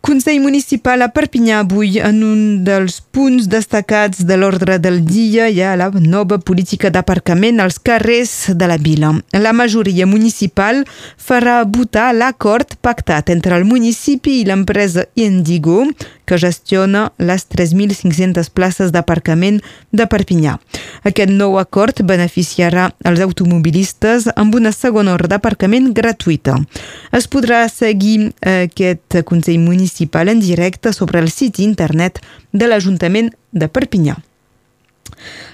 Consell 0.09 0.41
Municipal 0.41 1.03
a 1.05 1.11
Perpinyà 1.13 1.59
avui 1.61 1.99
en 2.01 2.23
un 2.25 2.39
dels 2.65 2.95
punts 3.13 3.45
destacats 3.53 4.23
de 4.25 4.39
l'ordre 4.41 4.79
del 4.81 5.03
dia 5.05 5.51
hi 5.53 5.61
ha 5.61 5.75
la 5.77 5.91
nova 6.01 6.39
política 6.41 6.89
d'aparcament 6.89 7.61
als 7.61 7.77
carrers 7.77 8.55
de 8.57 8.71
la 8.71 8.79
vila. 8.81 9.13
La 9.37 9.53
majoria 9.53 10.07
municipal 10.09 10.81
farà 11.21 11.59
votar 11.69 12.15
l'acord 12.17 12.79
pactat 12.81 13.29
entre 13.29 13.59
el 13.61 13.69
municipi 13.69 14.39
i 14.41 14.47
l'empresa 14.49 15.05
Indigo 15.13 15.85
que 16.29 16.37
gestiona 16.41 17.11
les 17.21 17.45
3.500 17.49 18.49
places 18.53 18.93
d'aparcament 18.93 19.61
de 19.93 20.05
Perpinyà. 20.09 20.57
Aquest 21.09 21.33
nou 21.33 21.57
acord 21.61 22.01
beneficiarà 22.05 22.91
els 23.09 23.21
automobilistes 23.25 24.29
amb 24.37 24.57
una 24.57 24.73
segona 24.73 25.15
hora 25.15 25.29
d'aparcament 25.33 25.93
gratuïta. 25.97 26.59
Es 27.13 27.29
podrà 27.29 27.63
seguir 27.73 28.33
aquest 28.41 29.21
Consell 29.29 29.61
Municipal 29.61 29.98
en 30.01 30.41
directe 30.41 30.93
sobre 30.93 31.19
el 31.19 31.31
site 31.31 31.63
internet 31.63 32.21
de 32.53 32.67
l'Ajuntament 32.67 33.33
de 33.53 33.69
Perpinyà. 33.69 34.17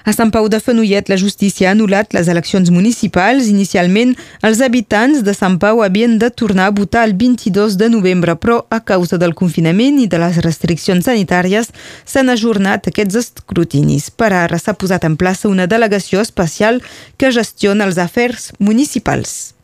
A 0.05 0.13
Sant 0.13 0.29
Pau 0.29 0.47
de 0.47 0.59
Fenollet, 0.61 1.07
la 1.09 1.17
justícia 1.17 1.69
ha 1.69 1.73
anul·lat 1.73 2.13
les 2.13 2.27
eleccions 2.29 2.69
municipals. 2.69 3.47
Inicialment, 3.49 4.13
els 4.45 4.61
habitants 4.61 5.23
de 5.25 5.33
Sant 5.33 5.57
Pau 5.61 5.81
havien 5.81 6.19
de 6.21 6.29
tornar 6.29 6.67
a 6.69 6.75
votar 6.75 7.07
el 7.07 7.15
22 7.17 7.77
de 7.81 7.89
novembre, 7.89 8.35
però 8.37 8.59
a 8.69 8.83
causa 8.85 9.17
del 9.17 9.33
confinament 9.33 9.97
i 10.03 10.07
de 10.11 10.21
les 10.21 10.37
restriccions 10.45 11.09
sanitàries 11.09 11.71
s'han 12.05 12.29
ajornat 12.29 12.91
aquests 12.91 13.17
escrutinis. 13.23 14.11
Per 14.11 14.31
ara 14.33 14.61
s'ha 14.61 14.77
posat 14.77 15.09
en 15.09 15.17
plaça 15.17 15.49
una 15.49 15.65
delegació 15.65 16.21
especial 16.21 16.83
que 17.17 17.33
gestiona 17.33 17.89
els 17.89 17.97
afers 17.97 18.51
municipals. 18.59 19.55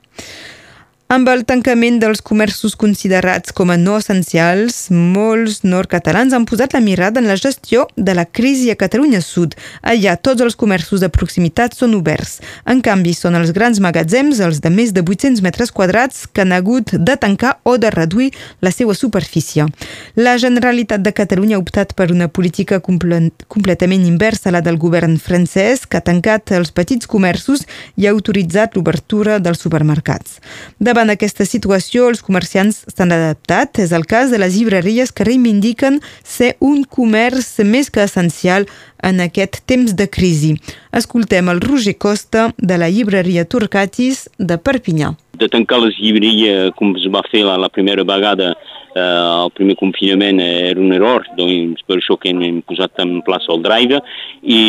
Amb 1.12 1.28
el 1.28 1.42
tancament 1.44 1.98
dels 2.00 2.22
comerços 2.24 2.72
considerats 2.80 3.52
com 3.52 3.68
a 3.74 3.76
no 3.76 3.98
essencials, 4.00 4.86
molts 4.96 5.58
nord-catalans 5.68 6.32
han 6.32 6.46
posat 6.48 6.72
la 6.72 6.80
mirada 6.80 7.20
en 7.20 7.26
la 7.28 7.36
gestió 7.36 7.82
de 7.98 8.14
la 8.16 8.24
crisi 8.24 8.70
a 8.72 8.78
Catalunya 8.80 9.20
Sud. 9.20 9.58
Allà 9.84 10.14
tots 10.16 10.40
els 10.46 10.56
comerços 10.56 11.04
de 11.04 11.10
proximitat 11.12 11.76
són 11.76 11.98
oberts. 11.98 12.38
En 12.64 12.80
canvi, 12.80 13.12
són 13.12 13.36
els 13.36 13.52
grans 13.52 13.82
magatzems, 13.84 14.40
els 14.40 14.62
de 14.64 14.72
més 14.72 14.94
de 14.96 15.04
800 15.04 15.44
metres 15.44 15.74
quadrats, 15.76 16.30
que 16.32 16.46
han 16.46 16.56
hagut 16.56 16.96
de 16.96 17.18
tancar 17.20 17.58
o 17.68 17.76
de 17.76 17.92
reduir 17.92 18.30
la 18.64 18.72
seva 18.72 18.96
superfície. 18.96 19.68
La 20.16 20.38
Generalitat 20.40 21.04
de 21.04 21.12
Catalunya 21.12 21.60
ha 21.60 21.66
optat 21.66 21.92
per 21.92 22.08
una 22.16 22.30
política 22.32 22.80
comple 22.80 23.20
completament 23.52 24.08
inversa 24.08 24.48
a 24.48 24.56
la 24.56 24.64
del 24.64 24.80
govern 24.80 25.20
francès, 25.20 25.84
que 25.84 26.00
ha 26.00 26.08
tancat 26.08 26.56
els 26.56 26.72
petits 26.72 27.04
comerços 27.04 27.68
i 28.00 28.08
ha 28.08 28.16
autoritzat 28.16 28.80
l'obertura 28.80 29.42
dels 29.44 29.60
supermercats. 29.60 30.40
Davant 30.80 31.01
Davant 31.02 31.16
aquesta 31.18 31.48
situació, 31.50 32.12
els 32.12 32.20
comerciants 32.22 32.84
s'han 32.94 33.10
adaptat. 33.16 33.80
És 33.82 33.90
el 33.90 34.04
cas 34.06 34.30
de 34.30 34.38
les 34.38 34.54
llibreries 34.54 35.10
que 35.10 35.26
reivindiquen 35.26 35.98
ser 36.22 36.52
un 36.62 36.84
comerç 36.86 37.48
més 37.66 37.90
que 37.90 38.04
essencial 38.06 38.68
en 39.02 39.18
aquest 39.26 39.64
temps 39.66 39.96
de 39.98 40.06
crisi. 40.06 40.52
Escoltem 40.94 41.50
el 41.50 41.64
Roger 41.66 41.96
Costa 41.98 42.52
de 42.62 42.78
la 42.78 42.92
llibreria 42.94 43.48
Turcatis 43.50 44.28
de 44.38 44.60
Perpinyà. 44.62 45.16
De 45.42 45.50
tancar 45.50 45.82
les 45.82 45.98
llibreries 45.98 46.70
com 46.78 46.94
es 46.94 47.10
va 47.10 47.26
fer 47.32 47.42
la, 47.50 47.58
la 47.58 47.74
primera 47.74 48.06
vegada 48.06 48.54
eh, 48.96 49.44
el 49.46 49.52
primer 49.56 49.76
confinament 49.80 50.42
era 50.42 50.80
un 50.80 50.94
error, 50.96 51.26
doncs 51.38 51.84
per 51.88 51.98
això 52.00 52.18
que 52.20 52.32
hem 52.32 52.62
posat 52.68 53.02
en 53.04 53.20
plaça 53.26 53.52
el 53.54 53.64
drive 53.66 54.02
i 54.42 54.62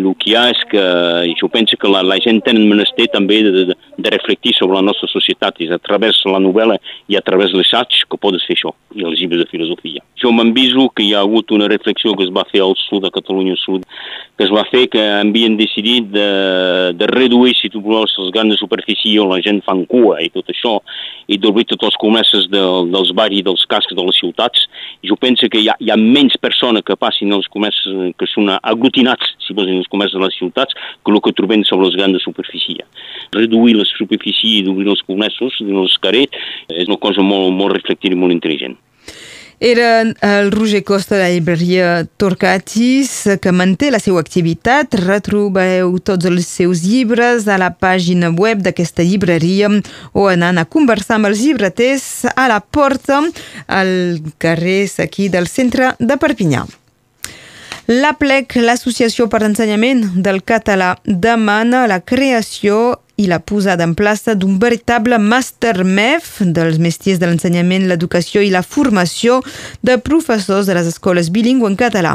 el 0.00 0.10
que 0.20 0.32
hi 0.32 0.36
ha 0.38 0.46
és 0.52 0.62
que 0.70 0.84
jo 1.40 1.50
penso 1.52 1.78
que 1.80 1.90
la, 1.90 2.02
la 2.06 2.18
gent 2.22 2.42
tenen 2.46 2.68
menester 2.70 3.08
també 3.14 3.42
de, 3.46 3.66
de, 3.72 3.78
de 3.98 4.14
reflectir 4.16 4.54
sobre 4.56 4.78
la 4.78 4.86
nostra 4.86 5.10
societat 5.12 5.60
és 5.64 5.74
a 5.74 5.80
través 5.82 6.20
de 6.24 6.34
la 6.34 6.42
novel·la 6.42 6.78
i 7.08 7.18
a 7.18 7.24
través 7.24 7.52
de 7.52 7.60
l'assaig 7.60 8.02
que 8.10 8.20
podes 8.20 8.46
fer 8.46 8.58
això 8.58 8.74
i 8.94 9.06
els 9.06 9.18
llibres 9.20 9.44
de 9.44 9.50
filosofia. 9.50 10.04
Jo 10.20 10.32
m'enviso 10.36 10.90
que 10.92 11.04
hi 11.06 11.14
ha 11.14 11.22
hagut 11.24 11.52
una 11.56 11.68
reflexió 11.70 12.12
que 12.12 12.26
es 12.26 12.32
va 12.34 12.44
fer 12.50 12.60
al 12.60 12.74
sud, 12.76 13.06
a 13.06 13.10
Catalunya 13.14 13.54
Sud, 13.56 13.86
que 14.36 14.44
es 14.44 14.50
va 14.52 14.66
fer 14.68 14.82
que 14.92 15.00
havien 15.00 15.56
decidit 15.56 16.10
de, 16.12 16.26
de 16.92 17.06
reduir, 17.08 17.54
si 17.56 17.70
tu 17.72 17.80
vols, 17.80 18.12
les 18.20 18.32
grans 18.34 18.60
superfícies 18.60 19.16
on 19.22 19.32
la 19.32 19.40
gent 19.40 19.62
fan 19.64 19.86
cua 19.88 20.18
i 20.20 20.28
tot 20.34 20.50
això, 20.52 20.74
i 21.24 21.38
d'obrir 21.40 21.64
tots 21.70 21.88
els 21.88 21.96
comerços 22.02 22.50
de, 22.52 22.60
dels 22.92 23.14
barris 23.16 23.46
dels 23.46 23.64
cascs 23.70 23.96
de 23.96 24.04
les 24.04 24.20
ciutats. 24.20 24.66
Jo 25.08 25.16
penso 25.16 25.48
que 25.48 25.62
hi 25.62 25.70
ha, 25.72 25.78
hi 25.80 25.88
ha 25.94 25.96
menys 26.00 26.36
persones 26.36 26.84
que 26.84 26.98
passin 27.00 27.32
els 27.32 27.48
comerços 27.48 28.12
que 28.20 28.28
són 28.28 28.52
aglutinats, 28.58 29.32
si 29.46 29.56
vols, 29.56 29.72
els 29.72 29.88
comerços 29.88 30.20
de 30.20 30.26
les 30.26 30.36
ciutats, 30.36 30.76
que 30.76 31.16
el 31.16 31.22
que 31.24 31.36
trobem 31.40 31.64
sobre 31.64 31.88
les 31.88 31.96
grans 31.96 32.28
superfícies. 32.28 33.08
Reduir 33.32 33.78
les 33.80 33.96
superfícies 33.96 34.60
i 34.60 34.68
d'obrir 34.68 34.92
els 34.92 35.04
comerços, 35.08 35.56
els 35.64 35.96
carrers, 36.04 36.44
és 36.68 36.92
una 36.92 37.00
cosa 37.00 37.24
molt, 37.24 37.54
molt 37.56 37.78
reflectiva 37.78 38.18
i 38.18 38.20
molt 38.20 38.36
intel·ligent. 38.36 38.76
Era 39.62 40.00
el 40.00 40.52
Roger 40.52 40.82
Costa 40.84 41.16
de 41.16 41.22
la 41.22 41.30
llibreria 41.30 42.06
Torcatis 42.16 43.28
que 43.42 43.52
manté 43.52 43.90
la 43.92 43.98
seva 44.00 44.22
activitat. 44.24 44.96
Retrobeu 45.02 45.98
tots 46.00 46.24
els 46.30 46.48
seus 46.48 46.80
llibres 46.80 47.44
a 47.44 47.58
la 47.60 47.68
pàgina 47.76 48.30
web 48.32 48.62
d'aquesta 48.64 49.04
llibreria 49.04 49.68
o 50.16 50.30
anant 50.32 50.62
a 50.62 50.64
conversar 50.64 51.18
amb 51.18 51.28
els 51.28 51.44
llibreters 51.44 52.24
a 52.32 52.48
la 52.48 52.62
porta 52.64 53.20
al 53.68 53.92
carrer 54.40 54.88
aquí 55.04 55.28
del 55.28 55.44
centre 55.46 55.92
de 56.00 56.16
Perpinyà. 56.16 56.64
La 57.90 58.14
PLEC, 58.16 58.56
l'Associació 58.64 59.28
per 59.28 59.42
l'Ensenyament 59.42 60.06
del 60.24 60.40
Català, 60.40 60.94
demana 61.04 61.84
la 61.90 62.00
creació 62.00 63.00
i 63.20 63.26
la 63.28 63.38
posada 63.44 63.84
en 63.84 63.92
plaça 63.94 64.34
d'un 64.34 64.56
veritable 64.62 65.18
màster 65.20 65.84
MEF 65.84 66.40
dels 66.40 66.78
mestiers 66.80 67.20
de 67.20 67.28
l'ensenyament, 67.28 67.84
l'educació 67.88 68.40
i 68.40 68.48
la 68.52 68.62
formació 68.64 69.40
de 69.84 69.98
professors 70.00 70.66
de 70.70 70.76
les 70.78 70.88
escoles 70.88 71.28
bilingües 71.34 71.70
en 71.70 71.76
català. 71.76 72.14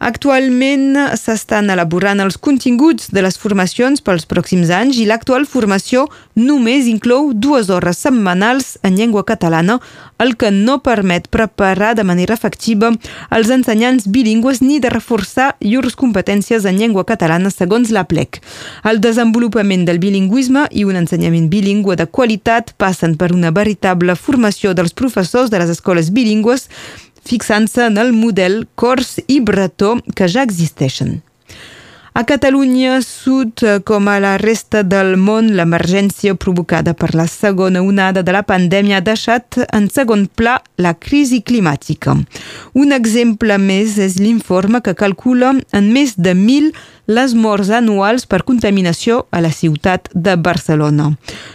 Actualment 0.00 0.96
s'estan 1.20 1.68
elaborant 1.74 2.22
els 2.24 2.38
continguts 2.40 3.10
de 3.12 3.24
les 3.24 3.36
formacions 3.36 4.00
pels 4.00 4.24
pròxims 4.30 4.72
anys 4.72 4.96
i 5.02 5.06
l'actual 5.08 5.44
formació 5.44 6.06
només 6.36 6.88
inclou 6.88 7.32
dues 7.34 7.68
hores 7.68 8.00
setmanals 8.06 8.76
en 8.82 8.96
llengua 8.96 9.24
catalana, 9.28 9.78
el 10.18 10.36
que 10.40 10.50
no 10.50 10.78
permet 10.82 11.28
preparar 11.28 11.94
de 11.96 12.04
manera 12.08 12.34
efectiva 12.34 12.94
els 13.30 13.52
ensenyants 13.52 14.08
bilingües 14.08 14.62
ni 14.64 14.80
de 14.80 14.88
reforçar 14.92 15.52
llurs 15.60 15.96
competències 15.96 16.64
en 16.64 16.80
llengua 16.80 17.04
catalana 17.04 17.52
segons 17.52 17.92
la 17.92 18.06
PLEC. 18.08 18.40
El 18.88 19.02
desenvolupament 19.04 19.84
del 19.84 20.00
bilingüisme 20.00 20.45
bilingüisme 20.46 20.68
i 20.70 20.84
un 20.84 20.96
ensenyament 20.96 21.50
bilingüe 21.50 21.96
de 21.96 22.06
qualitat 22.06 22.74
passen 22.78 23.16
per 23.16 23.32
una 23.32 23.50
veritable 23.50 24.14
formació 24.14 24.74
dels 24.74 24.94
professors 24.94 25.50
de 25.50 25.58
les 25.58 25.70
escoles 25.70 26.10
bilingües 26.10 26.68
fixant-se 27.26 27.86
en 27.86 27.98
el 27.98 28.12
model 28.12 28.66
cors 28.76 29.18
i 29.26 29.40
bretó 29.40 29.98
que 30.14 30.28
ja 30.28 30.42
existeixen. 30.42 31.22
A 32.14 32.24
Catalunya 32.24 33.02
Sud, 33.02 33.60
com 33.84 34.08
a 34.08 34.18
la 34.20 34.38
resta 34.38 34.82
del 34.82 35.18
món, 35.20 35.50
l'emergència 35.52 36.34
provocada 36.34 36.94
per 36.94 37.10
la 37.14 37.26
segona 37.26 37.82
onada 37.82 38.22
de 38.22 38.32
la 38.32 38.40
pandèmia 38.42 39.02
ha 39.02 39.04
deixat 39.04 39.58
en 39.68 39.90
segon 39.92 40.24
pla 40.26 40.62
la 40.78 40.94
crisi 40.94 41.42
climàtica. 41.42 42.16
Un 42.72 42.96
exemple 42.96 43.58
més 43.58 43.98
és 43.98 44.16
l'informe 44.16 44.80
que 44.80 44.96
calcula 44.96 45.58
en 45.76 45.92
més 45.92 46.16
de 46.16 46.32
1.000 46.32 46.72
les 47.06 47.34
morts 47.34 47.70
anuals 47.70 48.26
per 48.26 48.42
contaminació 48.44 49.24
a 49.30 49.40
la 49.40 49.52
ciutat 49.54 50.10
de 50.14 50.36
Barcelona. 50.36 51.12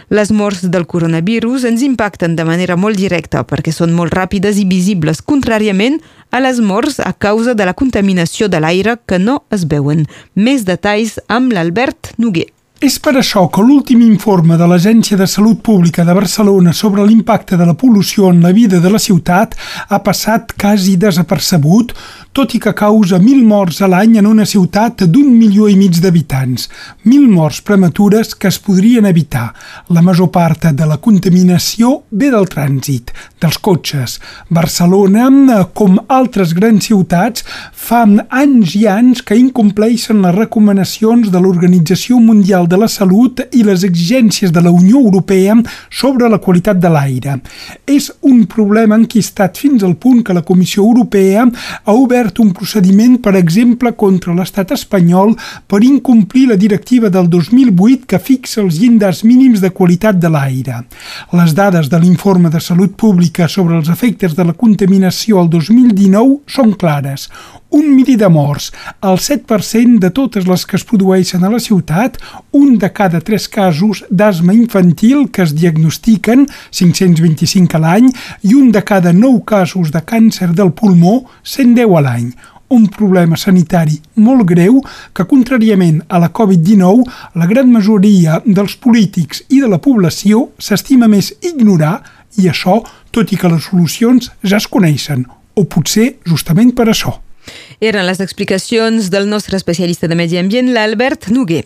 Les 0.08 0.32
morts 0.32 0.64
del 0.64 0.86
coronavirus 0.86 1.66
ens 1.68 1.84
impacten 1.84 2.36
de 2.36 2.46
manera 2.48 2.76
molt 2.76 2.96
directa 2.96 3.44
perquè 3.44 3.72
són 3.72 3.92
molt 3.92 4.14
ràpides 4.16 4.58
i 4.60 4.66
visibles, 4.68 5.22
contràriament 5.22 6.00
a 6.30 6.40
les 6.40 6.60
morts 6.60 6.98
a 7.00 7.12
causa 7.12 7.54
de 7.54 7.68
la 7.68 7.76
contaminació 7.76 8.48
de 8.48 8.60
l'aire 8.60 8.96
que 9.06 9.20
no 9.20 9.42
es 9.52 9.68
veuen. 9.68 10.06
Més 10.34 10.64
detalls 10.64 11.18
amb 11.28 11.52
l'Albert 11.52 12.14
Noguer. 12.18 12.48
És 12.82 12.96
per 12.98 13.12
això 13.14 13.44
que 13.54 13.62
l'últim 13.62 14.00
informe 14.02 14.56
de 14.58 14.66
l'Agència 14.66 15.14
de 15.14 15.28
Salut 15.30 15.60
Pública 15.62 16.02
de 16.02 16.16
Barcelona 16.18 16.72
sobre 16.74 17.04
l'impacte 17.06 17.54
de 17.54 17.68
la 17.68 17.76
pol·lució 17.78 18.32
en 18.32 18.40
la 18.42 18.50
vida 18.50 18.80
de 18.82 18.90
la 18.90 18.98
ciutat 18.98 19.54
ha 19.86 20.00
passat 20.02 20.50
quasi 20.58 20.96
desapercebut, 20.98 21.94
tot 22.32 22.54
i 22.56 22.58
que 22.64 22.72
causa 22.72 23.18
mil 23.20 23.42
morts 23.44 23.82
a 23.84 23.88
l'any 23.92 24.14
en 24.16 24.26
una 24.26 24.46
ciutat 24.48 25.02
d'un 25.04 25.34
milió 25.36 25.66
i 25.68 25.74
mig 25.76 25.98
d'habitants. 26.00 26.64
Mil 27.04 27.26
morts 27.28 27.60
prematures 27.60 28.32
que 28.32 28.48
es 28.48 28.56
podrien 28.56 29.04
evitar. 29.04 29.50
La 29.92 30.00
major 30.00 30.30
part 30.32 30.64
de 30.72 30.86
la 30.88 30.96
contaminació 30.96 31.90
ve 32.08 32.30
del 32.32 32.48
trànsit, 32.48 33.12
dels 33.42 33.58
cotxes. 33.60 34.16
Barcelona, 34.48 35.26
com 35.76 35.98
altres 36.08 36.54
grans 36.56 36.88
ciutats, 36.88 37.44
fa 37.72 38.06
anys 38.30 38.78
i 38.80 38.86
anys 38.88 39.20
que 39.26 39.36
incompleixen 39.36 40.24
les 40.24 40.34
recomanacions 40.34 41.28
de 41.28 41.42
l'Organització 41.42 42.16
Mundial 42.16 42.64
de 42.70 42.80
la 42.80 42.88
Salut 42.88 43.44
i 43.52 43.60
les 43.66 43.84
exigències 43.84 44.54
de 44.54 44.64
la 44.64 44.72
Unió 44.72 45.02
Europea 45.02 45.58
sobre 45.90 46.32
la 46.32 46.40
qualitat 46.40 46.80
de 46.80 46.88
l'aire. 46.88 47.36
És 47.84 48.08
un 48.24 48.46
problema 48.48 48.96
enquistat 48.96 49.60
fins 49.60 49.84
al 49.84 49.98
punt 50.00 50.24
que 50.24 50.32
la 50.32 50.46
Comissió 50.46 50.86
Europea 50.86 51.44
ha 51.44 51.92
obert 51.92 52.21
un 52.38 52.52
procediment, 52.52 53.16
per 53.22 53.34
exemple, 53.36 53.92
contra 53.98 54.34
l'estat 54.34 54.72
espanyol 54.76 55.34
per 55.66 55.82
incomplir 55.82 56.48
la 56.48 56.56
directiva 56.56 57.08
del 57.08 57.28
2008 57.28 58.06
que 58.06 58.18
fixa 58.18 58.60
els 58.62 58.78
llindars 58.78 59.24
mínims 59.24 59.60
de 59.60 59.70
qualitat 59.70 60.20
de 60.22 60.28
l'aire. 60.28 60.82
Les 61.32 61.54
dades 61.54 61.88
de 61.88 61.98
l'informe 61.98 62.50
de 62.50 62.60
salut 62.60 62.94
pública 62.96 63.48
sobre 63.48 63.76
els 63.76 63.88
efectes 63.88 64.36
de 64.36 64.44
la 64.44 64.52
contaminació 64.52 65.40
al 65.40 65.50
2019 65.50 66.40
són 66.46 66.76
clares 66.78 67.28
un 67.72 67.88
mili 67.96 68.16
de 68.20 68.28
morts, 68.28 68.70
el 69.00 69.18
7% 69.18 69.98
de 69.98 70.10
totes 70.14 70.46
les 70.46 70.64
que 70.68 70.76
es 70.76 70.84
produeixen 70.88 71.44
a 71.44 71.50
la 71.50 71.60
ciutat, 71.60 72.18
un 72.52 72.76
de 72.78 72.92
cada 72.92 73.20
tres 73.24 73.48
casos 73.48 74.04
d'asma 74.10 74.54
infantil 74.54 75.30
que 75.32 75.42
es 75.46 75.54
diagnostiquen, 75.56 76.46
525 76.70 77.76
a 77.76 77.82
l'any, 77.82 78.12
i 78.44 78.54
un 78.54 78.70
de 78.72 78.84
cada 78.84 79.12
nou 79.16 79.40
casos 79.40 79.90
de 79.90 80.04
càncer 80.04 80.52
del 80.52 80.72
pulmó, 80.76 81.22
110 81.42 81.96
a 81.98 82.06
l'any 82.08 82.32
un 82.72 82.86
problema 82.88 83.36
sanitari 83.36 83.98
molt 84.24 84.46
greu 84.48 84.78
que, 85.12 85.26
contràriament 85.28 85.98
a 86.08 86.20
la 86.22 86.30
Covid-19, 86.32 87.02
la 87.36 87.48
gran 87.50 87.68
majoria 87.68 88.38
dels 88.46 88.78
polítics 88.80 89.42
i 89.52 89.60
de 89.60 89.68
la 89.68 89.80
població 89.86 90.46
s'estima 90.56 91.10
més 91.14 91.34
ignorar 91.44 91.98
i 92.40 92.48
això 92.48 92.78
tot 93.12 93.32
i 93.32 93.36
que 93.36 93.52
les 93.52 93.68
solucions 93.68 94.30
ja 94.40 94.56
es 94.56 94.70
coneixen, 94.72 95.26
o 95.52 95.68
potser 95.68 96.14
justament 96.24 96.72
per 96.72 96.88
això. 96.88 97.18
Eren 97.82 98.04
les 98.06 98.20
explicacions 98.22 99.08
del 99.10 99.24
nostre 99.26 99.58
especialista 99.58 100.06
de 100.06 100.14
medi 100.14 100.38
ambient, 100.38 100.68
l'Albert 100.70 101.26
Noguer. 101.34 101.64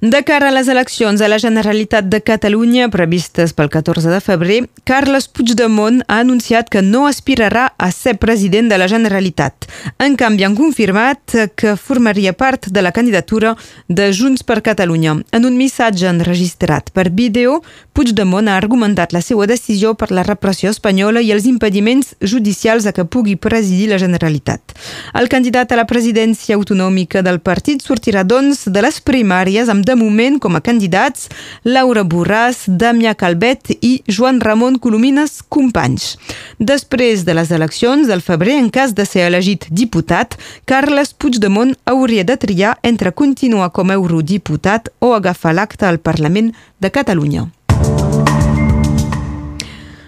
De 0.00 0.20
cara 0.28 0.50
a 0.50 0.52
les 0.52 0.68
eleccions 0.68 1.22
a 1.24 1.28
la 1.28 1.38
Generalitat 1.40 2.04
de 2.12 2.20
Catalunya 2.20 2.90
previstes 2.92 3.54
pel 3.56 3.70
14 3.72 4.10
de 4.12 4.18
febrer, 4.20 4.58
Carles 4.84 5.24
Puigdemont 5.24 6.02
ha 6.06 6.18
anunciat 6.20 6.68
que 6.68 6.82
no 6.84 7.06
aspirarà 7.08 7.70
a 7.78 7.88
ser 7.90 8.18
president 8.20 8.68
de 8.68 8.76
la 8.76 8.88
Generalitat. 8.92 9.64
En 9.98 10.18
canvi, 10.20 10.44
han 10.44 10.54
confirmat 10.54 11.32
que 11.56 11.76
formaria 11.80 12.34
part 12.36 12.68
de 12.68 12.82
la 12.84 12.92
candidatura 12.92 13.54
de 13.88 14.10
Junts 14.12 14.44
per 14.44 14.60
Catalunya. 14.60 15.16
En 15.32 15.48
un 15.48 15.56
missatge 15.56 16.10
enregistrat 16.10 16.92
per 16.92 17.08
vídeo, 17.08 17.62
Puigdemont 17.96 18.52
ha 18.52 18.58
argumentat 18.60 19.16
la 19.16 19.24
seva 19.24 19.46
decisió 19.48 19.94
per 19.96 20.10
la 20.12 20.26
repressió 20.28 20.68
espanyola 20.68 21.24
i 21.24 21.32
els 21.32 21.48
impediments 21.48 22.12
judicials 22.20 22.84
a 22.84 22.92
que 22.92 23.08
pugui 23.08 23.38
presidir 23.40 23.88
la 23.88 23.98
Generalitat. 24.02 24.76
El 25.16 25.32
candidat 25.32 25.72
a 25.72 25.80
la 25.80 25.88
presidència 25.88 26.60
autonòmica 26.60 27.24
del 27.24 27.40
partit 27.40 27.80
sortirà, 27.80 28.28
doncs, 28.28 28.66
de 28.68 28.84
les 28.84 29.00
primàries 29.00 29.55
amb 29.64 29.84
de 29.88 29.96
moment 29.96 30.36
com 30.42 30.58
a 30.58 30.60
candidats 30.60 31.30
Laura 31.64 32.04
Borràs, 32.04 32.66
Damià 32.68 33.14
Calvet 33.16 33.72
i 33.80 34.02
Joan 34.06 34.42
Ramon 34.44 34.76
Colomines 34.78 35.40
Companys. 35.48 36.12
Després 36.60 37.24
de 37.24 37.34
les 37.38 37.50
eleccions 37.56 38.06
del 38.06 38.20
febrer, 38.20 38.58
en 38.60 38.68
cas 38.68 38.92
de 38.92 39.08
ser 39.08 39.24
elegit 39.30 39.64
diputat, 39.72 40.36
Carles 40.68 41.14
Puigdemont 41.16 41.72
hauria 41.88 42.28
de 42.28 42.36
triar 42.36 42.76
entre 42.82 43.16
continuar 43.16 43.72
com 43.72 43.90
a 43.90 43.96
eurodiputat 43.96 44.92
o 45.00 45.14
agafar 45.16 45.56
l'acte 45.56 45.88
al 45.88 45.98
Parlament 45.98 46.52
de 46.78 46.92
Catalunya. 46.92 47.48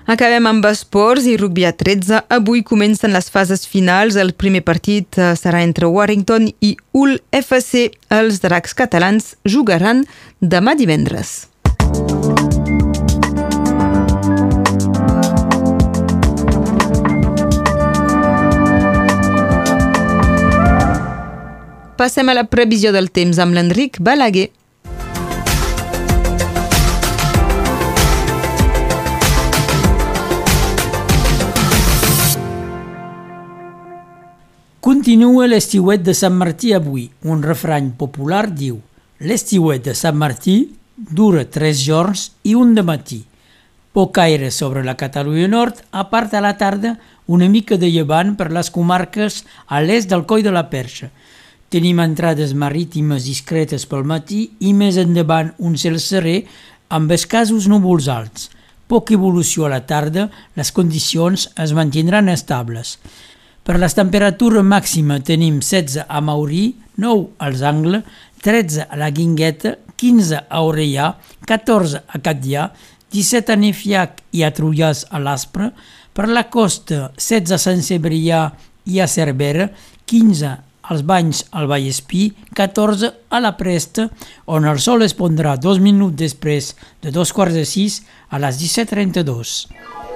Acabem 0.09 0.47
amb 0.49 0.65
esports 0.65 1.27
i 1.29 1.35
rugby 1.37 1.67
a 1.69 1.75
13. 1.77 2.23
Avui 2.33 2.63
comencen 2.65 3.13
les 3.13 3.27
fases 3.29 3.67
finals. 3.69 4.17
El 4.17 4.31
primer 4.33 4.63
partit 4.65 5.19
eh, 5.21 5.35
serà 5.37 5.61
entre 5.61 5.85
Warrington 5.93 6.47
i 6.65 6.71
Hull 6.97 7.19
FC. 7.37 7.91
Els 8.09 8.41
dracs 8.41 8.73
catalans 8.73 9.35
jugaran 9.45 10.07
demà 10.41 10.73
divendres. 10.81 11.51
Passem 22.01 22.33
a 22.33 22.39
la 22.39 22.49
previsió 22.49 22.97
del 22.97 23.13
temps 23.13 23.37
amb 23.45 23.53
l'Enric 23.53 24.01
Balaguer. 24.01 24.49
Continua 34.89 35.45
l'estiuet 35.45 36.01
de 36.01 36.15
Sant 36.17 36.33
Martí 36.33 36.71
avui. 36.73 37.03
Un 37.29 37.43
refrany 37.45 37.91
popular 38.01 38.47
diu 38.49 38.79
L'estiuet 39.21 39.83
de 39.85 39.93
Sant 39.93 40.17
Martí 40.17 40.55
dura 41.19 41.43
tres 41.57 41.83
jorns 41.85 42.23
i 42.49 42.55
un 42.57 42.73
de 42.73 42.87
matí. 42.91 43.19
Poc 43.93 44.23
aire 44.25 44.49
sobre 44.49 44.87
la 44.87 44.97
Catalunya 44.97 45.51
Nord, 45.53 45.85
a 45.93 46.07
part 46.09 46.33
a 46.33 46.41
la 46.41 46.55
tarda 46.57 46.95
una 47.27 47.51
mica 47.53 47.77
de 47.77 47.93
llevant 47.93 48.33
per 48.41 48.49
les 48.49 48.73
comarques 48.73 49.43
a 49.67 49.85
l'est 49.85 50.09
del 50.09 50.25
Coll 50.25 50.49
de 50.49 50.57
la 50.57 50.65
Perxa. 50.73 51.13
Tenim 51.69 52.01
entrades 52.01 52.57
marítimes 52.57 53.29
discretes 53.29 53.85
pel 53.85 54.09
matí 54.09 54.47
i 54.65 54.73
més 54.73 54.97
endavant 54.97 55.53
un 55.59 55.77
cel 55.77 56.01
serè 56.01 56.39
amb 56.89 57.13
escassos 57.13 57.69
núvols 57.69 58.09
alts. 58.09 58.49
poca 58.89 59.13
evolució 59.13 59.67
a 59.67 59.69
la 59.69 59.85
tarda, 59.85 60.31
les 60.57 60.73
condicions 60.73 61.51
es 61.61 61.75
mantindran 61.77 62.31
estables. 62.33 62.97
Per 63.69 63.77
les 63.77 63.93
temperatures 63.93 64.65
màximes 64.65 65.27
tenim 65.29 65.59
16 65.61 66.07
a 66.09 66.21
Maurí, 66.25 66.71
9 66.97 67.35
als 67.45 67.61
Angles, 67.61 68.07
13 68.41 68.87
a 68.89 68.97
la 68.97 69.11
Guingueta, 69.13 69.75
15 70.01 70.39
a 70.49 70.63
Orellà, 70.65 71.11
14 71.45 72.01
a 72.01 72.21
Catllà, 72.25 72.71
17 73.13 73.53
a 73.53 73.59
Nefiac 73.61 74.23
i 74.33 74.47
a 74.47 74.51
Trullàs 74.57 75.05
a 75.13 75.21
l'Aspre, 75.21 75.69
per 76.17 76.31
la 76.33 76.47
costa 76.49 77.11
16 77.21 77.53
a 77.53 77.61
Sant 77.61 77.85
Cebrià 77.85 78.47
i 78.89 79.03
a 79.05 79.09
Cervera, 79.13 79.69
15 80.09 80.57
als 80.89 81.05
Banys 81.05 81.45
al 81.53 81.69
Vallespí, 81.69 82.31
14 82.57 83.13
a 83.29 83.43
la 83.45 83.53
Presta, 83.61 84.09
on 84.49 84.65
el 84.65 84.81
sol 84.81 85.05
es 85.05 85.13
pondrà 85.13 85.59
dos 85.61 85.77
minuts 85.77 86.17
després 86.17 86.73
de 87.05 87.13
dos 87.13 87.37
quarts 87.37 87.61
de 87.61 87.69
sis 87.69 88.01
a 88.33 88.41
les 88.41 88.57
17.32. 88.65 90.08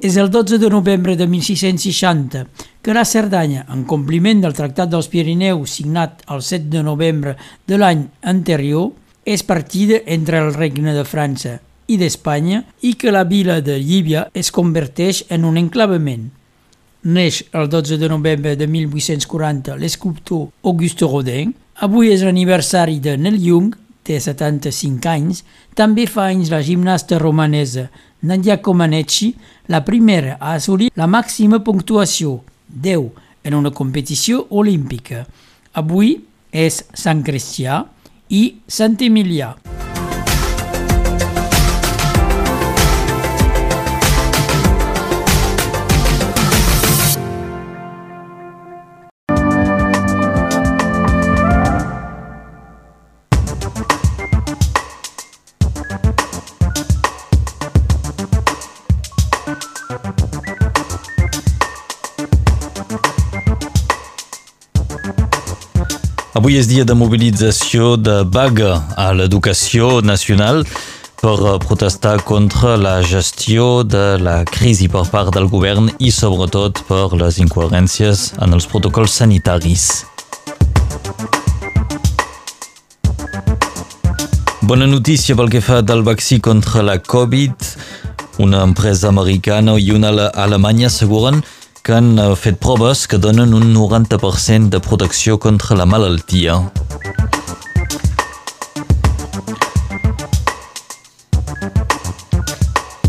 És 0.00 0.16
el 0.16 0.30
12 0.30 0.56
de 0.56 0.70
novembre 0.70 1.14
de 1.14 1.26
1660 1.26 2.46
que 2.80 2.94
la 2.94 3.04
Cerdanya, 3.04 3.66
en 3.68 3.82
compliment 3.84 4.38
del 4.40 4.54
Tractat 4.56 4.88
dels 4.88 5.10
Pirineus 5.12 5.74
signat 5.76 6.22
el 6.32 6.40
7 6.40 6.70
de 6.72 6.80
novembre 6.80 7.34
de 7.68 7.76
l'any 7.76 8.06
anterior, 8.24 8.94
és 9.28 9.44
partida 9.44 10.00
entre 10.06 10.40
el 10.40 10.54
Regne 10.54 10.94
de 10.96 11.04
França 11.04 11.58
i 11.92 11.98
d'Espanya 12.00 12.62
i 12.80 12.94
que 12.96 13.12
la 13.12 13.26
vila 13.28 13.58
de 13.60 13.76
Llívia 13.76 14.24
es 14.32 14.48
converteix 14.48 15.26
en 15.28 15.44
un 15.44 15.60
enclavament. 15.60 16.30
Neix 17.04 17.44
el 17.52 17.68
12 17.68 18.00
de 18.00 18.08
novembre 18.08 18.56
de 18.56 18.66
1840 18.66 19.76
l'esculptor 19.76 20.48
Auguste 20.64 21.04
Rodin. 21.04 21.52
Avui 21.84 22.08
és 22.08 22.24
l'aniversari 22.24 23.02
de 23.04 23.18
Nel 23.20 23.36
Jung, 23.44 23.74
té 24.00 24.16
75 24.16 25.12
anys. 25.12 25.44
També 25.76 26.08
fa 26.08 26.30
anys 26.32 26.48
la 26.48 26.64
gimnasta 26.64 27.20
romanesa 27.20 27.90
Nadia 28.22 28.60
Comaneci, 28.60 29.34
la 29.68 29.80
primera 29.84 30.36
a 30.38 30.54
assolir 30.58 30.90
la 30.96 31.08
màxima 31.08 31.62
puntuació, 31.64 32.40
10, 32.68 33.08
en 33.44 33.56
una 33.56 33.72
competició 33.72 34.46
olímpica. 34.50 35.24
Avui 35.72 36.16
és 36.52 36.82
Sant 36.92 37.24
Cristià 37.24 37.84
i 38.28 38.42
Sant 38.68 38.98
Emilià. 39.00 39.54
Avui 66.40 66.54
és 66.56 66.64
dia 66.70 66.86
de 66.88 66.94
mobilització 66.96 67.98
de 68.00 68.22
vaga 68.32 68.78
a 68.96 69.10
l'educació 69.12 69.98
nacional 70.00 70.62
per 71.20 71.34
eh, 71.36 71.58
protestar 71.60 72.14
contra 72.24 72.78
la 72.80 72.94
gestió 73.04 73.82
de 73.84 74.16
la 74.24 74.38
crisi 74.48 74.88
per 74.88 75.02
part 75.12 75.34
del 75.36 75.50
govern 75.52 75.90
i 76.00 76.08
sobretot 76.08 76.80
per 76.88 77.10
les 77.20 77.42
incoherències 77.44 78.22
en 78.40 78.56
els 78.56 78.64
protocols 78.72 79.18
sanitaris. 79.20 79.84
Bona 84.64 84.88
notícia 84.88 85.36
pel 85.36 85.52
que 85.52 85.60
fa 85.60 85.82
del 85.84 86.00
vaccí 86.08 86.40
contra 86.40 86.80
la 86.80 86.96
Covid. 87.04 87.52
Una 88.40 88.64
empresa 88.64 89.12
americana 89.12 89.76
i 89.76 89.92
una 89.92 90.30
alemanya 90.32 90.88
asseguren 90.88 91.44
que 91.44 91.59
que 91.82 91.94
han 91.96 92.18
eh, 92.18 92.34
fet 92.36 92.58
proves 92.60 93.06
que 93.08 93.18
donen 93.18 93.54
un 93.54 93.72
90% 93.74 94.68
de 94.68 94.80
protecció 94.80 95.38
contra 95.38 95.76
la 95.76 95.86
malaltia. 95.86 96.60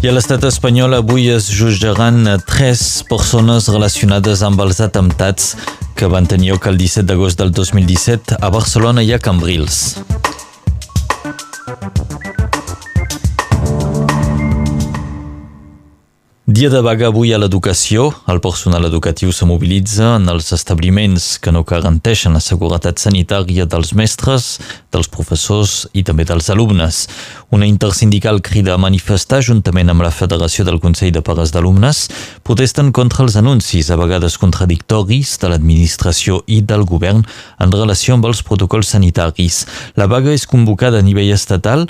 I 0.02 0.10
a 0.10 0.14
l'estat 0.16 0.48
espanyol 0.48 0.96
avui 0.98 1.28
es 1.30 1.52
jutjaran 1.54 2.26
tres 2.50 3.04
persones 3.06 3.68
relacionades 3.70 4.42
amb 4.42 4.64
els 4.66 4.82
atemptats 4.82 5.52
que 5.94 6.10
van 6.10 6.26
tenir 6.26 6.56
lloc 6.56 6.66
el 6.72 6.80
17 6.82 7.06
d'agost 7.06 7.38
del 7.38 7.54
2017 7.54 8.40
a 8.42 8.50
Barcelona 8.50 9.06
i 9.06 9.14
a 9.14 9.20
Cambrils. 9.22 10.02
Dia 16.52 16.68
de 16.68 16.82
vaga 16.84 17.06
avui 17.08 17.30
a 17.32 17.38
l'educació. 17.40 18.10
El 18.28 18.42
personal 18.44 18.84
educatiu 18.84 19.30
se 19.32 19.46
mobilitza 19.48 20.18
en 20.18 20.26
els 20.28 20.50
establiments 20.52 21.38
que 21.40 21.54
no 21.56 21.62
garanteixen 21.64 22.36
la 22.36 22.42
seguretat 22.44 23.00
sanitària 23.00 23.64
dels 23.72 23.94
mestres, 23.96 24.58
dels 24.92 25.08
professors 25.08 25.86
i 25.96 26.04
també 26.04 26.26
dels 26.28 26.50
alumnes. 26.52 27.06
Una 27.56 27.70
intersindical 27.70 28.42
crida 28.44 28.76
a 28.76 28.82
manifestar 28.84 29.40
juntament 29.48 29.94
amb 29.94 30.04
la 30.04 30.12
Federació 30.12 30.68
del 30.68 30.82
Consell 30.84 31.14
de 31.16 31.24
Pares 31.24 31.56
d'Alumnes 31.56 32.04
protesten 32.44 32.92
contra 32.92 33.24
els 33.24 33.40
anuncis, 33.40 33.88
a 33.88 33.96
vegades 33.96 34.36
contradictoris, 34.36 35.38
de 35.40 35.54
l'administració 35.54 36.44
i 36.52 36.60
del 36.68 36.84
govern 36.84 37.24
en 37.64 37.72
relació 37.72 38.20
amb 38.20 38.28
els 38.28 38.44
protocols 38.44 38.92
sanitaris. 38.92 39.64
La 39.96 40.12
vaga 40.12 40.36
és 40.36 40.44
convocada 40.44 41.00
a 41.00 41.08
nivell 41.08 41.32
estatal 41.32 41.88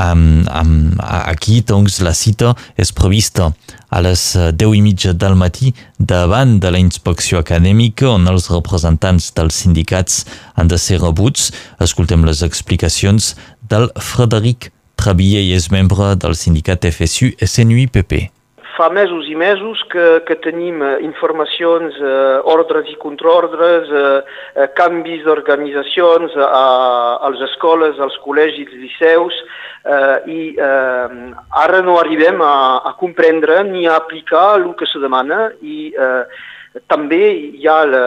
Um, 0.00 0.42
um, 0.48 0.94
aquí, 0.98 1.60
doncs, 1.62 2.00
la 2.02 2.14
cita 2.16 2.54
és 2.80 2.90
prevista 2.96 3.50
a 3.92 4.00
les 4.02 4.22
10 4.34 4.64
eh, 4.64 4.76
i 4.78 4.82
mitja 4.82 5.12
del 5.12 5.36
matí 5.38 5.74
davant 5.98 6.56
de 6.62 6.72
la 6.72 6.80
inspecció 6.80 7.42
acadèmica 7.42 8.08
on 8.10 8.26
els 8.32 8.48
representants 8.50 9.30
dels 9.36 9.62
sindicats 9.62 10.24
han 10.56 10.72
de 10.72 10.80
ser 10.80 11.02
rebuts. 11.04 11.50
Escoltem 11.78 12.24
les 12.26 12.42
explicacions 12.42 13.34
del 13.62 13.90
Frederic 14.00 14.72
Trabier 14.98 15.44
i 15.44 15.56
és 15.56 15.70
membre 15.70 16.14
del 16.16 16.34
sindicat 16.38 16.88
FSU 16.88 17.34
SNUIPP 17.38 18.41
fa 18.76 18.88
mesos 18.90 19.28
i 19.28 19.34
mesos 19.36 19.82
que, 19.92 20.06
que 20.26 20.36
tenim 20.44 20.82
eh, 20.82 20.98
informacions, 21.04 21.96
eh, 21.96 22.38
ordres 22.52 22.88
i 22.92 22.96
contraordres, 23.00 23.90
eh, 23.90 24.22
eh, 24.56 24.68
canvis 24.78 25.24
d'organitzacions 25.26 26.36
a, 26.36 26.62
a 27.20 27.32
les 27.34 27.44
escoles, 27.50 28.00
als 28.00 28.16
col·legis, 28.24 28.72
liceus, 28.80 29.36
eh, 29.84 30.16
i 30.26 30.40
eh, 30.56 31.18
ara 31.64 31.82
no 31.84 31.98
arribem 32.00 32.40
a, 32.40 32.54
a 32.88 32.94
comprendre 33.00 33.62
ni 33.68 33.86
a 33.86 33.98
aplicar 34.00 34.56
el 34.60 34.72
que 34.78 34.88
se 34.88 35.02
demana 35.02 35.50
i 35.60 35.92
eh, 35.92 36.24
també 36.88 37.20
hi 37.60 37.66
ha 37.68 37.82
la, 37.84 38.06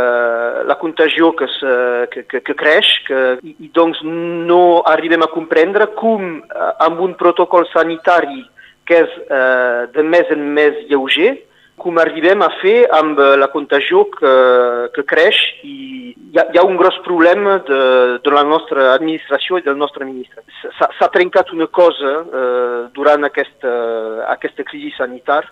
la 0.65 0.75
contagio 0.81 1.33
que, 1.37 1.47
se, 1.59 1.75
que, 2.09 2.25
que, 2.25 2.41
que 2.41 2.55
creix 2.57 2.89
que, 3.05 3.21
i, 3.45 3.55
i 3.67 3.69
doncs 3.73 4.01
no 4.05 4.81
arribem 4.89 5.21
a 5.21 5.29
comprendre 5.29 5.91
com 5.99 6.25
eh, 6.39 6.71
amb 6.87 7.01
un 7.05 7.13
protocol 7.19 7.69
sanitari 7.73 8.41
que 8.85 9.01
és 9.03 9.17
eh, 9.25 9.81
de 9.95 10.05
més 10.05 10.31
en 10.33 10.47
més 10.55 10.79
lleuger, 10.89 11.35
com 11.81 11.97
arribem 11.99 12.41
a 12.41 12.51
fer 12.61 12.85
amb 12.95 13.19
eh, 13.19 13.35
la 13.39 13.49
contagio 13.51 14.05
que, 14.13 14.33
que 14.95 15.03
creix 15.09 15.39
i 15.67 15.75
hi 16.15 16.39
ha, 16.39 16.45
hi 16.53 16.59
ha 16.59 16.65
un 16.67 16.77
gros 16.79 16.97
problema 17.03 17.57
de, 17.67 17.79
de 18.23 18.31
la 18.33 18.43
nostra 18.47 18.93
administració 18.93 19.59
i 19.59 19.65
del 19.65 19.77
nostre 19.79 20.07
ministre. 20.07 20.43
S'ha 20.79 21.09
trencat 21.13 21.51
una 21.55 21.67
cosa 21.67 22.13
eh, 22.23 22.81
durant 22.95 23.27
aquesta, 23.27 23.73
aquesta 24.35 24.67
crisi 24.67 24.93
sanitària 24.97 25.51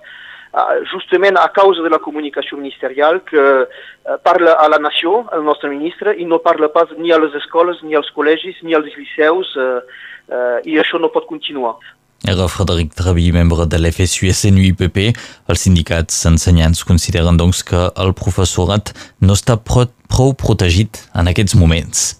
eh, 0.53 0.83
justament 0.91 1.37
a 1.39 1.47
causa 1.55 1.83
de 1.83 1.91
la 1.91 1.99
comunicació 1.99 2.57
ministerial 2.57 3.21
que 3.27 3.43
eh, 3.63 4.17
parla 4.23 4.53
a 4.59 4.69
la 4.69 4.79
nació, 4.79 5.25
el 5.33 5.43
nostre 5.43 5.71
ministre, 5.71 6.15
i 6.17 6.27
no 6.29 6.39
parla 6.45 6.71
pas 6.71 6.91
ni 6.97 7.11
a 7.11 7.19
les 7.19 7.35
escoles, 7.41 7.81
ni 7.83 7.95
als 7.95 8.11
col·legis, 8.15 8.61
ni 8.63 8.75
als 8.77 8.91
liceus, 8.95 9.55
eh, 9.57 9.81
eh, 10.29 10.57
i 10.71 10.79
això 10.79 11.01
no 11.01 11.11
pot 11.15 11.27
continuar. 11.27 11.77
Frederic 12.47 12.93
Traví, 12.95 13.31
membre 13.31 13.65
de 13.67 13.77
l'FSU-SNUIPP. 13.77 15.13
Els 15.47 15.59
sindicats 15.59 16.25
ensenyants 16.25 16.83
consideren 16.87 17.37
doncs 17.37 17.63
que 17.67 17.89
el 17.99 18.13
professorat 18.13 18.93
no 19.19 19.35
està 19.35 19.57
pro 19.57 19.87
prou 20.13 20.33
protegit 20.37 20.99
en 21.17 21.27
aquests 21.27 21.55
moments. 21.57 22.15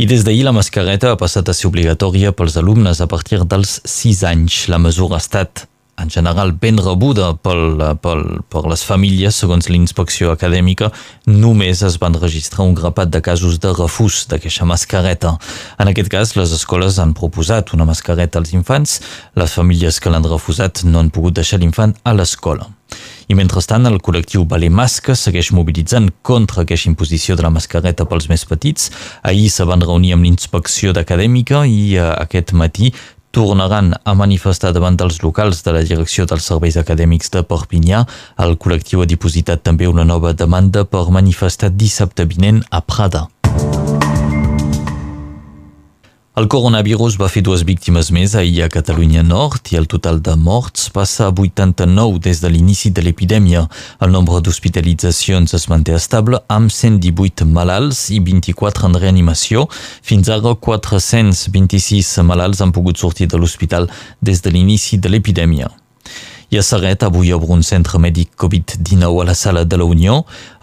I 0.00 0.06
des 0.10 0.24
d'ahir 0.24 0.44
la 0.46 0.52
mascareta 0.56 1.12
ha 1.12 1.18
passat 1.20 1.48
a 1.48 1.54
ser 1.54 1.68
obligatòria 1.68 2.32
pels 2.32 2.56
alumnes 2.56 3.00
a 3.00 3.06
partir 3.06 3.38
dels 3.44 3.80
6 3.84 4.24
anys. 4.24 4.64
La 4.68 4.78
mesura 4.82 5.18
ha 5.18 5.22
estat 5.22 5.66
en 6.00 6.10
general 6.10 6.52
ben 6.52 6.78
rebuda 6.80 7.34
pel, 7.42 7.78
pel, 8.02 8.24
per 8.50 8.64
les 8.70 8.82
famílies, 8.86 9.36
segons 9.42 9.68
l'inspecció 9.70 10.32
acadèmica, 10.34 10.90
només 11.26 11.84
es 11.86 11.98
van 12.02 12.16
registrar 12.18 12.66
un 12.66 12.74
grapat 12.78 13.12
de 13.12 13.22
casos 13.24 13.60
de 13.60 13.74
refús 13.76 14.24
d'aquesta 14.30 14.68
mascareta. 14.68 15.36
En 15.78 15.92
aquest 15.92 16.10
cas, 16.12 16.34
les 16.38 16.56
escoles 16.56 16.98
han 16.98 17.14
proposat 17.14 17.74
una 17.76 17.88
mascareta 17.88 18.40
als 18.40 18.54
infants, 18.56 19.00
les 19.36 19.54
famílies 19.54 20.00
que 20.00 20.12
l'han 20.12 20.26
refusat 20.26 20.84
no 20.84 21.00
han 21.00 21.14
pogut 21.14 21.36
deixar 21.38 21.60
l'infant 21.60 21.96
a 22.04 22.16
l'escola. 22.16 22.70
I 23.30 23.36
mentrestant, 23.38 23.86
el 23.86 24.00
col·lectiu 24.02 24.42
Balé 24.50 24.66
Masca 24.74 25.14
segueix 25.14 25.52
mobilitzant 25.54 26.08
contra 26.26 26.64
aquesta 26.64 26.90
imposició 26.90 27.36
de 27.38 27.44
la 27.46 27.52
mascareta 27.54 28.06
pels 28.10 28.26
més 28.32 28.42
petits. 28.48 28.88
Ahir 29.22 29.46
se 29.54 29.66
van 29.68 29.84
reunir 29.84 30.16
amb 30.16 30.26
l'inspecció 30.26 30.94
d'acadèmica 30.96 31.62
i 31.70 31.94
eh, 31.94 32.08
aquest 32.24 32.50
matí 32.58 32.90
tornaran 33.30 33.94
a 34.04 34.14
manifestar 34.14 34.72
davant 34.74 34.98
dels 34.98 35.20
locals 35.22 35.62
de 35.64 35.74
la 35.74 35.82
Direcció 35.86 36.26
dels 36.26 36.46
Serveis 36.50 36.78
Acadèmics 36.80 37.30
de 37.34 37.44
Perpinyà. 37.46 38.04
El 38.42 38.56
col·lectiu 38.60 39.02
ha 39.02 39.10
dipositat 39.10 39.62
també 39.66 39.90
una 39.90 40.04
nova 40.04 40.32
demanda 40.32 40.84
per 40.84 41.08
manifestar 41.10 41.70
dissabte 41.70 42.26
vinent 42.26 42.64
a 42.70 42.82
Prada. 42.82 43.28
El 46.38 46.46
coronavirus 46.46 47.16
va 47.18 47.26
fer 47.26 47.40
dues 47.42 47.64
víctimes 47.66 48.12
més 48.14 48.36
ahir 48.38 48.60
a 48.62 48.68
Catalunya 48.70 49.24
Nord 49.26 49.72
i 49.72 49.78
el 49.80 49.88
total 49.90 50.20
de 50.22 50.36
morts 50.38 50.86
passa 50.94 51.26
a 51.26 51.32
89 51.34 52.20
des 52.22 52.38
de 52.38 52.52
l'inici 52.54 52.92
de 52.94 53.02
l'epidèmia. 53.02 53.64
El 53.98 54.14
nombre 54.14 54.38
d'hospitalitzacions 54.38 55.56
es 55.58 55.66
manté 55.72 55.98
estable 55.98 56.38
amb 56.46 56.70
118 56.70 57.50
malalts 57.50 58.04
i 58.14 58.22
24 58.30 58.92
en 58.92 58.96
reanimació. 59.02 59.66
Fins 60.06 60.30
ara 60.30 60.54
426 60.54 62.14
malalts 62.30 62.62
han 62.62 62.70
pogut 62.70 63.02
sortir 63.02 63.26
de 63.26 63.36
l'hospital 63.36 63.90
des 64.22 64.38
de 64.38 64.54
l'inici 64.54 65.02
de 65.02 65.10
l'epidèmia. 65.10 65.79
I 66.50 66.58
a 66.58 66.64
Serret 66.66 67.04
avui 67.06 67.28
obre 67.30 67.52
un 67.54 67.60
centre 67.62 68.00
mèdic 68.02 68.32
Covid-19 68.42 69.20
a 69.22 69.24
la 69.28 69.36
sala 69.38 69.60
de 69.62 69.76
la 69.78 69.84
Unió. 69.86 70.16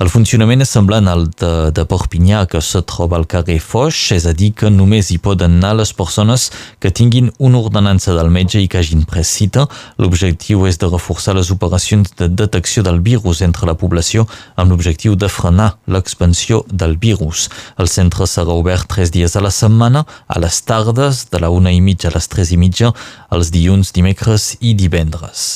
El 0.03 0.09
funcionament 0.11 0.59
és 0.66 0.72
semblant 0.75 1.06
al 1.07 1.30
de, 1.40 1.51
de 1.72 1.85
Perpinyà 1.88 2.41
que 2.51 2.59
se 2.59 2.82
troba 2.83 3.16
al 3.16 3.24
carrer 3.32 3.56
Foix, 3.64 3.95
és 4.11 4.25
a 4.27 4.33
dir 4.35 4.49
que 4.51 4.67
només 4.67 5.14
hi 5.14 5.17
poden 5.24 5.56
anar 5.61 5.77
les 5.80 5.93
persones 5.95 6.49
que 6.83 6.91
tinguin 6.91 7.30
una 7.40 7.61
ordenança 7.61 8.11
del 8.17 8.27
metge 8.35 8.59
i 8.59 8.67
que 8.67 8.82
hagin 8.82 9.06
pres 9.07 9.32
cita. 9.38 9.64
L'objectiu 9.95 10.66
és 10.67 10.75
de 10.82 10.90
reforçar 10.91 11.38
les 11.38 11.53
operacions 11.56 12.11
de 12.19 12.27
detecció 12.27 12.83
del 12.83 12.99
virus 12.99 13.40
entre 13.48 13.72
la 13.72 13.77
població 13.80 14.27
amb 14.57 14.75
l'objectiu 14.75 15.16
de 15.16 15.32
frenar 15.32 15.69
l'expansió 15.88 16.66
del 16.67 16.98
virus. 16.99 17.48
El 17.80 17.88
centre 17.88 18.27
serà 18.27 18.59
obert 18.59 18.91
tres 18.91 19.16
dies 19.16 19.40
a 19.40 19.45
la 19.48 19.56
setmana, 19.56 20.03
a 20.27 20.43
les 20.43 20.59
tardes, 20.67 21.30
de 21.32 21.40
la 21.40 21.48
una 21.48 21.72
i 21.72 21.80
mitja 21.80 22.11
a 22.11 22.16
les 22.19 22.27
tres 22.27 22.51
i 22.51 22.59
mitja, 22.59 22.91
els 23.32 23.56
dilluns, 23.56 23.95
dimecres 23.95 24.57
i 24.59 24.75
divendres. 24.75 25.48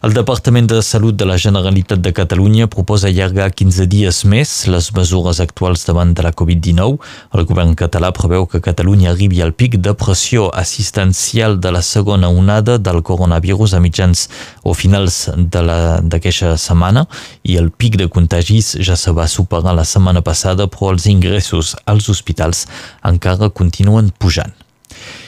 El 0.00 0.14
Departament 0.16 0.64
de 0.64 0.78
Salut 0.80 1.12
de 1.12 1.26
la 1.28 1.34
Generalitat 1.36 2.00
de 2.00 2.14
Catalunya 2.16 2.66
proposa 2.72 3.10
allargar 3.10 3.50
15 3.52 3.84
dies 3.84 4.20
més 4.24 4.52
les 4.72 4.86
mesures 4.96 5.42
actuals 5.44 5.82
davant 5.84 6.14
de 6.16 6.22
la 6.24 6.30
Covid-19. 6.32 6.94
El 7.36 7.44
govern 7.44 7.74
català 7.76 8.08
preveu 8.16 8.46
que 8.48 8.62
Catalunya 8.64 9.10
arribi 9.10 9.42
al 9.44 9.52
pic 9.52 9.76
de 9.76 9.92
pressió 9.92 10.46
assistencial 10.56 11.58
de 11.60 11.74
la 11.76 11.82
segona 11.84 12.30
onada 12.32 12.78
del 12.78 13.02
coronavirus 13.04 13.74
a 13.76 13.80
mitjans 13.84 14.22
o 14.64 14.72
finals 14.72 15.18
d'aquesta 15.36 16.54
setmana 16.56 17.04
i 17.44 17.58
el 17.60 17.68
pic 17.68 17.98
de 18.00 18.08
contagis 18.08 18.78
ja 18.80 18.96
se 18.96 19.12
va 19.12 19.28
superar 19.28 19.76
la 19.76 19.84
setmana 19.84 20.24
passada 20.24 20.64
però 20.64 20.94
els 20.94 21.10
ingressos 21.12 21.74
als 21.84 22.08
hospitals 22.08 22.64
encara 23.04 23.52
continuen 23.52 24.08
pujant 24.16 24.56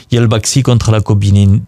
i 0.09 0.17
el 0.17 0.33
vaccí 0.33 0.65
contra 0.65 0.97
la 0.97 1.05
Covid-19 1.05 1.61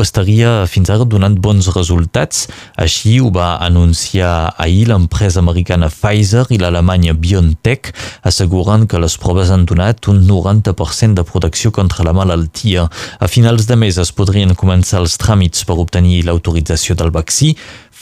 estaria 0.00 0.64
fins 0.70 0.88
ara 0.88 1.04
donant 1.04 1.36
bons 1.44 1.68
resultats. 1.74 2.46
Així 2.80 3.18
ho 3.20 3.28
va 3.34 3.58
anunciar 3.60 4.54
ahir 4.56 4.86
l'empresa 4.88 5.42
americana 5.44 5.90
Pfizer 5.92 6.46
i 6.48 6.58
l'alemanya 6.62 7.12
BioNTech, 7.12 7.92
assegurant 8.24 8.88
que 8.88 9.02
les 9.02 9.18
proves 9.20 9.52
han 9.52 9.66
donat 9.68 10.08
un 10.08 10.24
90% 10.24 11.20
de 11.20 11.26
protecció 11.28 11.70
contra 11.70 12.06
la 12.08 12.16
malaltia. 12.16 12.88
A 13.20 13.28
finals 13.28 13.68
de 13.68 13.76
mes 13.76 14.00
es 14.00 14.16
podrien 14.16 14.56
començar 14.56 15.04
els 15.04 15.20
tràmits 15.20 15.68
per 15.68 15.76
obtenir 15.76 16.22
l'autorització 16.24 16.96
del 16.96 17.12
vaccí. 17.12 17.52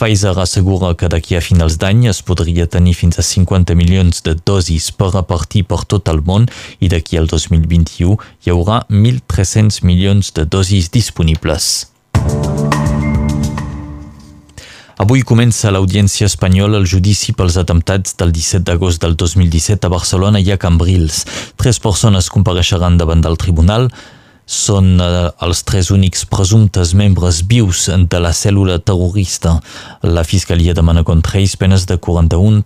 Pfizer 0.00 0.38
assegura 0.40 0.94
que 0.96 1.10
d'aquí 1.12 1.34
a 1.36 1.42
finals 1.44 1.74
d'any 1.76 2.06
es 2.08 2.22
podria 2.24 2.64
tenir 2.64 2.94
fins 2.96 3.18
a 3.20 3.24
50 3.26 3.74
milions 3.76 4.22
de 4.24 4.32
dosis 4.48 4.86
per 4.96 5.10
repartir 5.12 5.66
per 5.68 5.82
tot 5.84 6.08
el 6.08 6.22
món 6.24 6.46
i 6.80 6.88
d'aquí 6.88 7.18
al 7.20 7.28
2021 7.28 8.16
hi 8.16 8.54
haurà 8.54 8.78
1.300 8.88 9.82
milions 9.84 10.32
de 10.32 10.46
dosis 10.46 10.59
disponibles. 10.68 11.88
Avui 15.00 15.22
comença 15.24 15.70
l'Audiència 15.72 16.26
Espanyola 16.28 16.76
el 16.76 16.84
judici 16.84 17.32
pels 17.32 17.56
atemptats 17.56 18.12
del 18.20 18.34
17 18.36 18.66
d'agost 18.68 19.00
del 19.00 19.16
2017 19.16 19.88
a 19.88 19.90
Barcelona 19.94 20.42
i 20.44 20.52
a 20.52 20.58
Cambrils. 20.60 21.24
Tres 21.56 21.80
persones 21.80 22.28
compareixeran 22.28 22.98
davant 23.00 23.24
del 23.24 23.40
tribunal, 23.40 23.88
són 24.44 24.98
eh, 25.00 25.30
els 25.46 25.62
tres 25.64 25.88
únics 25.94 26.26
presumptes 26.28 26.92
membres 26.92 27.40
vius 27.48 27.86
de 27.88 28.20
la 28.20 28.34
cèl·lula 28.36 28.76
terrorista. 28.84 29.56
La 30.02 30.26
Fiscalia 30.26 30.74
demana 30.76 31.06
contra 31.06 31.38
ells 31.40 31.56
penes 31.56 31.86
de 31.88 31.96
41, 31.96 32.60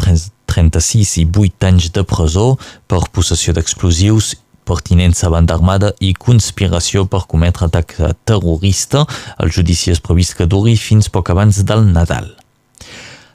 36 0.51 1.17
i 1.23 1.27
8 1.29 1.69
anys 1.71 1.93
de 1.95 2.03
presó 2.09 2.55
per 2.89 3.05
possessió 3.15 3.55
d'explosius 3.55 4.35
pertinença 4.69 5.31
banda 5.33 5.55
armada 5.55 5.93
i 6.01 6.13
conspiració 6.15 7.05
per 7.11 7.25
cometre 7.31 7.69
atac 7.69 7.97
terrorista. 8.25 9.05
El 9.39 9.53
judici 9.55 9.93
és 9.95 10.03
previst 10.05 10.37
que 10.39 10.49
duri 10.51 10.77
fins 10.81 11.11
poc 11.13 11.33
abans 11.35 11.65
del 11.65 11.87
Nadal. 11.93 12.44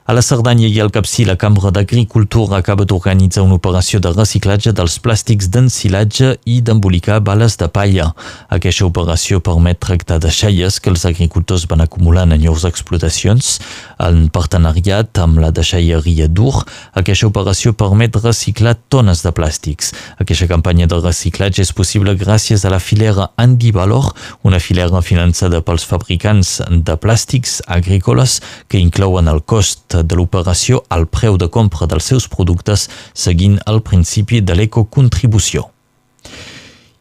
A 0.09 0.13
la 0.17 0.23
Cerdanya 0.25 0.65
i 0.65 0.79
al 0.81 0.89
Capcí, 0.89 1.21
la 1.21 1.35
Cambra 1.37 1.69
d'Agricultura 1.69 2.57
acaba 2.57 2.81
d'organitzar 2.81 3.43
una 3.45 3.59
operació 3.59 3.99
de 4.01 4.09
reciclatge 4.09 4.71
dels 4.73 4.95
plàstics 5.05 5.51
d'ensilatge 5.53 6.31
i 6.49 6.55
d'embolicar 6.65 7.19
bales 7.21 7.59
de 7.61 7.67
palla. 7.69 8.07
Aquesta 8.49 8.87
operació 8.87 9.37
permet 9.45 9.77
tractar 9.77 10.17
deixalles 10.23 10.79
que 10.81 10.89
els 10.89 11.05
agricultors 11.05 11.67
van 11.69 11.83
acumulant 11.85 12.33
en 12.33 12.41
llurs 12.41 12.65
explotacions. 12.65 13.59
En 14.01 14.31
partenariat 14.33 15.21
amb 15.21 15.43
la 15.43 15.51
deixalleria 15.53 16.25
d'Ur, 16.25 16.63
aquesta 16.97 17.29
operació 17.29 17.75
permet 17.77 18.17
reciclar 18.17 18.79
tones 18.89 19.21
de 19.21 19.29
plàstics. 19.29 19.93
Aquesta 20.17 20.49
campanya 20.49 20.89
de 20.89 21.03
reciclatge 21.05 21.61
és 21.61 21.73
possible 21.83 22.17
gràcies 22.17 22.65
a 22.65 22.73
la 22.73 22.81
filera 22.81 23.29
Andivalor, 23.37 24.09
una 24.41 24.57
filera 24.57 25.05
finançada 25.05 25.61
pels 25.61 25.85
fabricants 25.85 26.63
de 26.65 26.97
plàstics 26.97 27.59
agrícoles 27.69 28.39
que 28.65 28.81
inclouen 28.81 29.29
el 29.29 29.45
cost 29.45 29.98
de 30.03 30.19
l'operació 30.19 30.83
al 30.89 31.07
preu 31.07 31.37
de 31.37 31.47
compra 31.47 31.87
dels 31.87 32.11
seus 32.11 32.27
productes 32.27 32.87
seguint 33.13 33.59
el 33.65 33.81
principi 33.81 34.41
de 34.41 34.55
l'ecocontribució. 34.55 35.69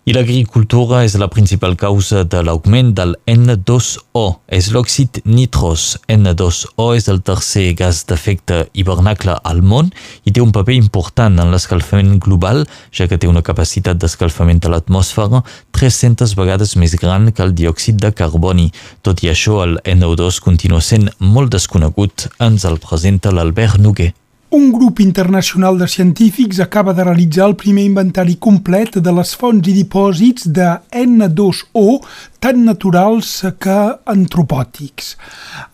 I 0.09 0.15
l'agricultura 0.17 1.03
és 1.05 1.19
la 1.21 1.27
principal 1.29 1.75
causa 1.77 2.23
de 2.25 2.39
l'augment 2.41 2.95
del 2.97 3.11
N2O. 3.29 4.23
És 4.57 4.71
l'òxid 4.73 5.19
nitros. 5.29 5.99
N2O 6.09 6.87
és 6.97 7.11
el 7.13 7.19
tercer 7.21 7.75
gas 7.77 7.99
d'efecte 8.09 8.63
hivernacle 8.73 9.35
al 9.51 9.61
món 9.61 9.91
i 10.25 10.33
té 10.33 10.41
un 10.41 10.55
paper 10.57 10.79
important 10.79 11.37
en 11.37 11.53
l'escalfament 11.53 12.15
global, 12.25 12.63
ja 12.89 13.05
que 13.05 13.19
té 13.21 13.29
una 13.29 13.45
capacitat 13.45 14.01
d'escalfament 14.01 14.63
a 14.65 14.73
l'atmosfera 14.73 15.43
300 15.77 16.33
vegades 16.41 16.73
més 16.81 16.97
gran 16.97 17.29
que 17.29 17.45
el 17.45 17.53
diòxid 17.53 18.01
de 18.01 18.15
carboni. 18.17 18.71
Tot 19.05 19.21
i 19.27 19.29
això, 19.35 19.59
el 19.67 19.77
NO2 19.85 20.41
continua 20.41 20.81
sent 20.81 21.11
molt 21.21 21.53
desconegut, 21.53 22.31
ens 22.41 22.65
el 22.65 22.81
presenta 22.81 23.35
l'Albert 23.35 23.77
Noguer. 23.77 24.15
Un 24.51 24.73
grup 24.73 24.99
internacional 25.01 25.77
de 25.77 25.87
científics 25.87 26.59
acaba 26.59 26.95
de 26.95 27.05
realitzar 27.05 27.51
el 27.51 27.55
primer 27.55 27.85
inventari 27.85 28.39
complet 28.41 28.95
de 28.97 29.13
les 29.13 29.35
fonts 29.37 29.69
i 29.69 29.75
dipòsits 29.77 30.47
de 30.57 30.71
N2O 30.89 31.99
tant 32.39 32.61
naturals 32.63 33.29
que 33.59 33.77
antropòtics. 34.07 35.09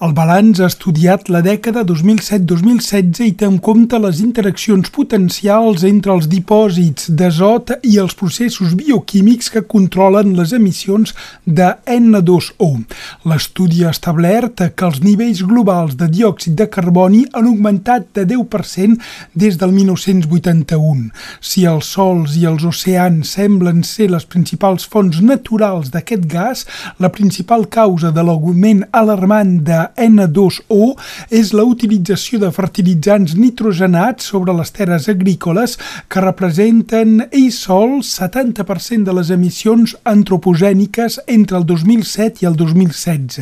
El 0.04 0.14
balanç 0.16 0.62
ha 0.62 0.68
estudiat 0.70 1.28
la 1.28 1.42
dècada 1.44 1.82
2007-2016 1.84 3.20
i 3.26 3.34
té 3.36 3.48
en 3.48 3.58
compte 3.60 3.98
les 4.00 4.22
interaccions 4.24 4.88
potencials 4.94 5.84
entre 5.84 6.14
els 6.14 6.28
dipòsits 6.32 7.10
d'azot 7.18 7.74
i 7.84 7.98
els 8.00 8.16
processos 8.16 8.72
bioquímics 8.78 9.50
que 9.52 9.64
controlen 9.74 10.32
les 10.38 10.54
emissions 10.56 11.12
de 11.44 11.68
N2O. 11.84 12.70
L'estudi 13.28 13.84
ha 13.84 13.92
establert 13.92 14.64
que 14.72 14.88
els 14.88 15.02
nivells 15.04 15.44
globals 15.44 15.98
de 16.00 16.08
diòxid 16.08 16.56
de 16.56 16.68
carboni 16.72 17.26
han 17.34 17.50
augmentat 17.50 18.08
de 18.16 18.24
10% 18.32 18.96
des 19.36 19.60
del 19.60 19.76
1981. 19.76 21.10
Si 21.44 21.66
els 21.68 21.92
sols 21.92 22.38
i 22.40 22.48
els 22.48 22.64
oceans 22.64 23.36
semblen 23.36 23.84
ser 23.84 24.08
les 24.14 24.24
principals 24.24 24.88
fonts 24.88 25.20
naturals 25.20 25.92
d'aquest 25.92 26.24
gas, 26.30 26.53
cas, 26.54 26.66
la 26.98 27.10
principal 27.10 27.68
causa 27.68 28.10
de 28.10 28.22
l'augment 28.22 28.84
alarmant 28.92 29.62
de 29.66 29.80
N2O 29.96 30.94
és 31.30 31.52
la 31.52 31.64
utilització 31.66 32.38
de 32.42 32.50
fertilitzants 32.54 33.34
nitrogenats 33.36 34.30
sobre 34.30 34.54
les 34.54 34.70
terres 34.74 35.08
agrícoles 35.08 35.76
que 36.08 36.22
representen 36.22 37.26
ells 37.30 37.58
sols 37.66 38.14
70% 38.20 39.04
de 39.04 39.14
les 39.16 39.30
emissions 39.34 39.96
antropogèniques 40.04 41.20
entre 41.26 41.58
el 41.58 41.66
2007 41.66 42.44
i 42.44 42.48
el 42.50 42.56
2016. 42.56 43.40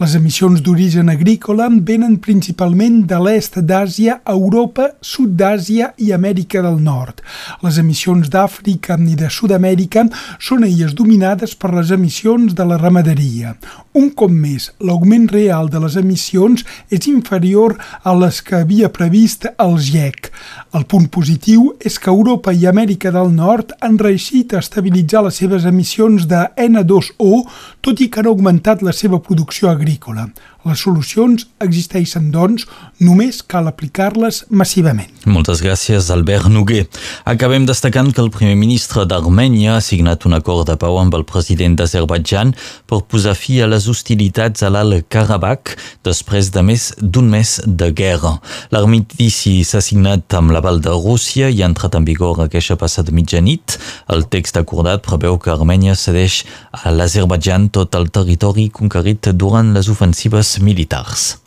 Les 0.00 0.14
emissions 0.18 0.60
d'origen 0.60 1.08
agrícola 1.08 1.68
venen 1.70 2.18
principalment 2.18 3.04
de 3.08 3.18
l'est 3.22 3.58
d'Àsia, 3.58 4.20
Europa, 4.28 4.90
Sud 5.00 5.36
d'Àsia 5.38 5.92
i 5.98 6.12
Amèrica 6.12 6.62
del 6.64 6.80
Nord. 6.82 7.22
Les 7.62 7.78
emissions 7.78 8.28
d'Àfrica 8.30 8.98
i 8.98 9.16
de 9.18 9.30
Sud-amèrica 9.30 10.06
són 10.42 10.64
elles 10.66 10.94
dominades 10.98 11.54
per 11.54 11.72
les 11.74 11.92
emissions 11.94 12.33
emissions 12.34 12.54
de 12.54 12.64
la 12.64 12.76
ramaderia. 12.76 13.54
Un 13.94 14.10
cop 14.10 14.30
més, 14.30 14.72
l'augment 14.80 15.28
real 15.30 15.68
de 15.70 15.78
les 15.78 15.96
emissions 15.96 16.64
és 16.90 17.06
inferior 17.06 17.76
a 18.02 18.14
les 18.14 18.40
que 18.42 18.56
havia 18.56 18.90
previst 18.90 19.46
el 19.58 19.78
GIEC. 19.78 20.32
El 20.74 20.84
punt 20.84 21.06
positiu 21.08 21.74
és 21.80 21.98
que 21.98 22.10
Europa 22.10 22.52
i 22.52 22.66
Amèrica 22.66 23.12
del 23.12 23.30
Nord 23.32 23.72
han 23.80 23.98
reeixit 23.98 24.54
a 24.54 24.62
estabilitzar 24.62 25.22
les 25.24 25.38
seves 25.38 25.64
emissions 25.64 26.26
de 26.26 26.48
N2O, 26.56 27.44
tot 27.80 28.00
i 28.00 28.08
que 28.08 28.20
han 28.20 28.30
augmentat 28.32 28.82
la 28.82 28.92
seva 28.92 29.20
producció 29.20 29.70
agrícola. 29.70 30.28
Les 30.64 30.80
solucions 30.80 31.42
existeixen, 31.60 32.30
doncs, 32.32 32.62
només 33.04 33.42
cal 33.44 33.66
aplicar-les 33.68 34.44
massivament. 34.48 35.10
Moltes 35.28 35.60
gràcies, 35.60 36.06
Albert 36.12 36.48
Noguer. 36.48 36.86
Acabem 37.28 37.66
destacant 37.68 38.08
que 38.16 38.22
el 38.24 38.30
primer 38.32 38.54
ministre 38.56 39.04
d'Armènia 39.04 39.74
ha 39.76 39.82
signat 39.84 40.24
un 40.24 40.36
acord 40.36 40.64
de 40.68 40.76
pau 40.80 40.96
amb 41.00 41.16
el 41.18 41.26
president 41.28 41.76
d'Azerbaidjan 41.76 42.54
per 42.88 43.02
posar 43.12 43.34
fi 43.36 43.58
a 43.60 43.68
les 43.68 43.88
hostilitats 43.92 44.64
a 44.64 44.70
l'Alt-Karabakh 44.72 45.74
després 46.08 46.48
de 46.54 46.64
més 46.64 46.86
d'un 47.00 47.28
mes 47.28 47.52
de 47.66 47.90
guerra. 47.92 48.38
L'armistici 48.72 49.58
s'ha 49.68 49.84
signat 49.84 50.32
amb 50.40 50.56
l'aval 50.56 50.80
de 50.80 50.96
Rússia 50.96 51.52
i 51.52 51.60
ha 51.60 51.68
entrat 51.68 52.00
en 52.00 52.08
vigor 52.08 52.40
aquesta 52.40 52.78
passada 52.80 53.12
mitjanit. 53.12 53.76
El 54.08 54.24
text 54.32 54.56
acordat 54.56 55.04
preveu 55.04 55.36
que 55.36 55.52
Armènia 55.52 55.92
cedeix 55.92 56.40
a 56.72 56.88
l'Azerbaidjan 56.92 57.68
tot 57.68 58.00
el 58.00 58.08
territori 58.08 58.70
conquerit 58.72 59.28
durant 59.36 59.74
les 59.76 59.92
ofensives 59.92 60.53
militars. 60.60 61.38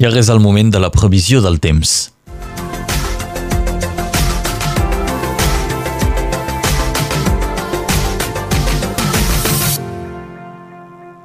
I 0.00 0.06
ara 0.08 0.16
és 0.16 0.30
el 0.32 0.40
moment 0.40 0.70
de 0.72 0.80
la 0.80 0.88
previsió 0.94 1.42
del 1.44 1.58
temps. 1.60 2.08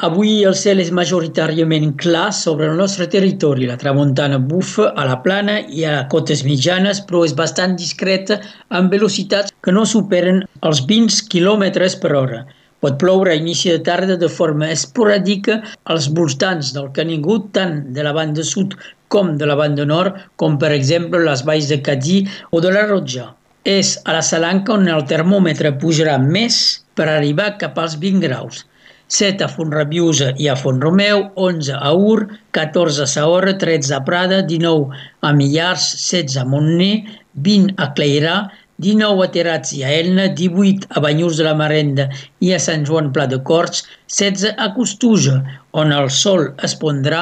Avui 0.05 0.43
el 0.45 0.53
cel 0.59 0.81
és 0.83 0.89
majoritàriament 0.93 1.93
clar 2.01 2.27
sobre 2.39 2.67
el 2.69 2.75
nostre 2.77 3.05
territori. 3.13 3.65
La 3.65 3.77
tramuntana 3.83 4.37
bufa 4.51 4.91
a 5.01 5.05
la 5.09 5.15
plana 5.23 5.55
i 5.79 5.85
a 5.89 6.03
cotes 6.11 6.43
mitjanes, 6.45 6.99
però 7.07 7.23
és 7.25 7.33
bastant 7.39 7.73
discreta 7.79 8.37
amb 8.79 8.93
velocitats 8.93 9.55
que 9.65 9.73
no 9.73 9.85
superen 9.89 10.43
els 10.69 10.81
20 10.91 11.23
km 11.31 11.63
per 12.03 12.11
hora. 12.19 12.41
Pot 12.85 12.99
ploure 13.01 13.33
a 13.33 13.39
inici 13.39 13.71
de 13.73 13.79
tarda 13.87 14.19
de 14.21 14.29
forma 14.35 14.69
esporàdica 14.75 15.57
als 15.95 16.11
voltants 16.19 16.69
del 16.75 16.91
Canigú, 16.99 17.39
tant 17.57 17.81
de 17.97 18.05
la 18.05 18.13
banda 18.19 18.45
sud 18.51 18.77
com 19.07 19.33
de 19.39 19.49
la 19.49 19.57
banda 19.57 19.89
nord, 19.89 20.21
com 20.35 20.59
per 20.61 20.69
exemple 20.75 21.23
les 21.25 21.41
valls 21.49 21.71
de 21.71 21.79
Cadí 21.89 22.19
o 22.51 22.61
de 22.61 22.75
la 22.77 22.85
Rotja. 22.91 23.31
És 23.65 23.97
a 24.05 24.13
la 24.19 24.21
Salanca 24.21 24.77
on 24.77 24.85
el 24.99 25.07
termòmetre 25.09 25.73
pujarà 25.81 26.19
més 26.21 26.61
per 26.93 27.09
arribar 27.09 27.55
cap 27.57 27.81
als 27.81 27.97
20 28.05 28.21
graus. 28.27 28.67
7 29.07 29.45
a 29.45 29.47
Fontrabiusa 29.47 30.31
i 30.41 30.47
a 30.49 30.55
Font-romeu, 30.57 31.29
11 31.35 31.77
a 31.77 31.93
Ur, 31.93 32.25
14 32.57 33.03
a 33.03 33.07
Saorra, 33.07 33.53
13 33.61 33.93
a 33.95 34.01
Prada, 34.05 34.41
19 34.41 34.89
a 35.21 35.33
Millars, 35.33 35.85
16 36.09 36.41
a 36.41 36.45
Montner, 36.49 37.03
20 37.35 37.75
a 37.77 37.91
Cleirà, 37.93 38.35
19 38.81 39.23
a 39.23 39.31
Terats 39.31 39.71
i 39.77 39.83
a 39.85 39.91
Elna, 39.93 40.27
18 40.35 40.89
a 40.89 41.03
Banyurs 41.03 41.37
de 41.39 41.45
la 41.47 41.55
Marenda 41.55 42.09
i 42.43 42.51
a 42.51 42.59
Sant 42.59 42.83
Joan 42.87 43.13
Pla 43.15 43.27
de 43.31 43.39
Corts, 43.47 43.85
16 44.11 44.57
a 44.57 44.71
Costuja, 44.75 45.37
on 45.71 45.93
el 45.95 46.09
sol 46.11 46.49
es 46.65 46.75
pondrà 46.81 47.21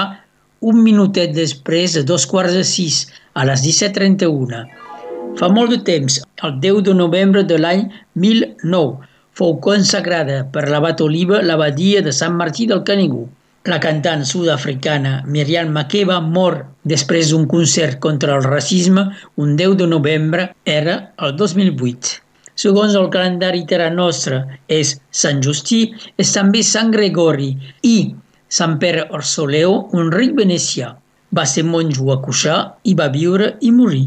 un 0.63 0.79
minutet 0.81 1.35
després 1.35 1.97
de 1.97 2.05
dos 2.07 2.25
quarts 2.25 2.55
de 2.55 2.63
sis, 2.65 3.03
a 3.35 3.45
les 3.45 3.61
17.31. 3.65 4.63
Fa 5.37 5.49
molt 5.49 5.73
de 5.73 5.79
temps, 5.85 6.19
el 6.45 6.59
10 6.63 6.83
de 6.87 6.93
novembre 6.97 7.43
de 7.43 7.57
l'any 7.59 7.87
1009, 8.15 9.01
fou 9.37 9.55
consagrada 9.65 10.43
per 10.53 10.67
l'abat 10.69 11.01
Oliva 11.01 11.41
l'abadia 11.41 12.01
de 12.05 12.13
Sant 12.13 12.35
Martí 12.39 12.67
del 12.69 12.83
Canigú. 12.87 13.23
La 13.71 13.79
cantant 13.79 14.25
sud-africana 14.27 15.13
Miriam 15.35 15.69
Makeba 15.71 16.19
mor 16.21 16.57
després 16.93 17.29
d'un 17.31 17.45
concert 17.53 17.99
contra 18.03 18.35
el 18.37 18.43
racisme 18.43 19.05
un 19.39 19.55
10 19.61 19.77
de 19.79 19.87
novembre, 19.87 20.49
era 20.65 20.95
el 21.17 21.37
2008. 21.39 22.19
Segons 22.63 22.93
el 22.99 23.07
calendari 23.13 23.63
terra 23.69 23.89
nostre, 23.89 24.41
és 24.67 24.97
Sant 25.09 25.39
Justí, 25.45 25.79
és 26.21 26.33
també 26.35 26.61
Sant 26.67 26.91
Gregori 26.93 27.53
i 27.81 27.95
Sant 28.57 28.75
Pere 28.83 29.07
Orsoleo, 29.17 29.87
un 29.97 30.11
ric 30.13 30.35
venecià. 30.37 30.91
Va 31.33 31.47
ser 31.49 31.63
monjo 31.65 32.11
a 32.13 32.19
Cuixà 32.21 32.57
i 32.83 32.93
va 32.99 33.07
viure 33.15 33.55
i 33.61 33.71
morir. 33.73 34.05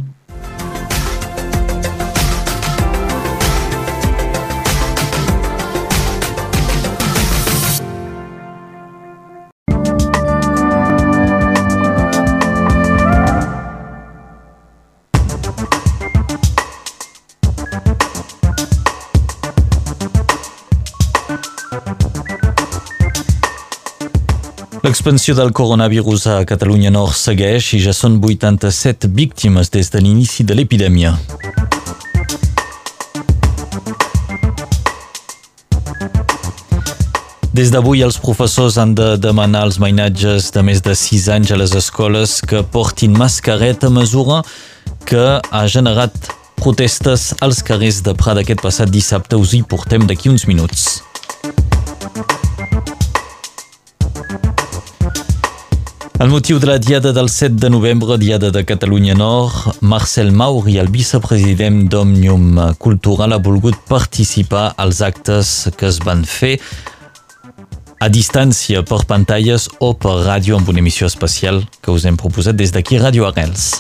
L'expansió 24.97 25.34
del 25.36 25.50
coronavirus 25.52 26.23
a 26.26 26.34
Catalunya 26.49 26.89
Nord 26.89 27.12
segueix 27.20 27.66
i 27.76 27.81
ja 27.84 27.92
són 27.92 28.15
87 28.16 29.10
víctimes 29.12 29.68
des 29.75 29.91
de 29.92 30.00
l'inici 30.00 30.41
de 30.49 30.55
l'epidèmia. 30.57 31.10
Des 37.52 37.68
d'avui 37.75 38.00
els 38.07 38.16
professors 38.25 38.78
han 38.81 38.94
de 38.97 39.10
demanar 39.20 39.66
als 39.66 39.76
mainatges 39.76 40.49
de 40.57 40.65
més 40.65 40.81
de 40.81 40.97
6 40.97 41.28
anys 41.36 41.52
a 41.52 41.60
les 41.60 41.76
escoles 41.76 42.39
que 42.41 42.65
portin 42.65 43.20
mascareta 43.20 43.92
a 43.92 43.97
mesura 43.99 44.41
que 45.05 45.26
ha 45.44 45.66
generat 45.68 46.16
protestes 46.57 47.34
als 47.44 47.60
carrers 47.60 48.00
de 48.00 48.16
Prada 48.16 48.41
aquest 48.41 48.65
passat 48.65 48.89
dissabte. 48.89 49.36
Us 49.36 49.52
hi 49.52 49.60
portem 49.60 50.08
d'aquí 50.08 50.33
uns 50.33 50.49
minuts. 50.49 51.02
El 56.19 56.31
motiu 56.33 56.59
de 56.59 56.67
la 56.67 56.78
Diada 56.78 57.12
del 57.12 57.28
7 57.28 57.57
de 57.61 57.69
novembre, 57.69 58.17
Diada 58.17 58.51
de 58.51 58.65
Catalunya 58.65 59.15
Nord, 59.15 59.77
Marcel 59.83 60.33
Mauri, 60.33 60.78
el 60.78 60.89
vicepresident 60.89 61.91
d'Òmnium 61.93 62.57
Cultural, 62.81 63.35
ha 63.36 63.39
volgut 63.39 63.77
participar 63.85 64.70
als 64.81 65.03
actes 65.05 65.69
que 65.77 65.91
es 65.91 65.99
van 66.01 66.25
fer 66.25 66.55
a 68.01 68.09
distància 68.09 68.81
per 68.81 69.03
pantalles 69.05 69.69
o 69.78 69.93
per 69.93 70.17
ràdio 70.25 70.57
amb 70.57 70.73
una 70.73 70.81
emissió 70.81 71.05
especial 71.07 71.61
que 71.83 71.93
us 71.93 72.09
hem 72.09 72.17
proposat 72.17 72.57
des 72.57 72.73
d'aquí 72.73 72.97
Ràdio 72.97 73.28
Arrels. 73.28 73.75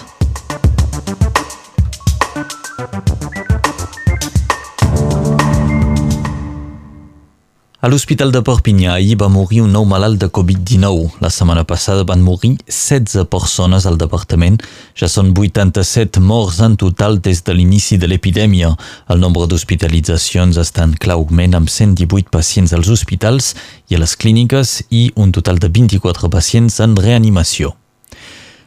A 7.86 7.88
l'Hospital 7.88 8.32
de 8.34 8.40
Perpinyà 8.42 8.96
ahir 8.96 9.14
va 9.20 9.28
morir 9.30 9.60
un 9.62 9.70
nou 9.70 9.84
malalt 9.86 10.18
de 10.18 10.26
Covid-19. 10.38 11.20
La 11.22 11.28
setmana 11.30 11.62
passada 11.70 12.02
van 12.08 12.24
morir 12.26 12.56
16 12.66 13.28
persones 13.30 13.86
al 13.86 13.94
departament. 14.00 14.56
Ja 14.98 15.06
són 15.06 15.30
87 15.30 16.18
morts 16.18 16.58
en 16.66 16.74
total 16.82 17.20
des 17.22 17.44
de 17.46 17.54
l'inici 17.54 18.00
de 18.02 18.10
l'epidèmia. 18.10 18.72
El 19.06 19.22
nombre 19.22 19.46
d'hospitalitzacions 19.46 20.58
està 20.66 20.82
en 20.82 20.98
clar 20.98 21.20
augment 21.20 21.54
amb 21.54 21.70
118 21.70 22.34
pacients 22.34 22.74
als 22.74 22.90
hospitals 22.90 23.54
i 23.86 23.94
a 23.94 24.02
les 24.02 24.18
clíniques 24.18 24.80
i 24.90 25.12
un 25.14 25.30
total 25.30 25.62
de 25.62 25.70
24 25.70 26.26
pacients 26.26 26.82
en 26.82 26.98
reanimació. 26.98 27.76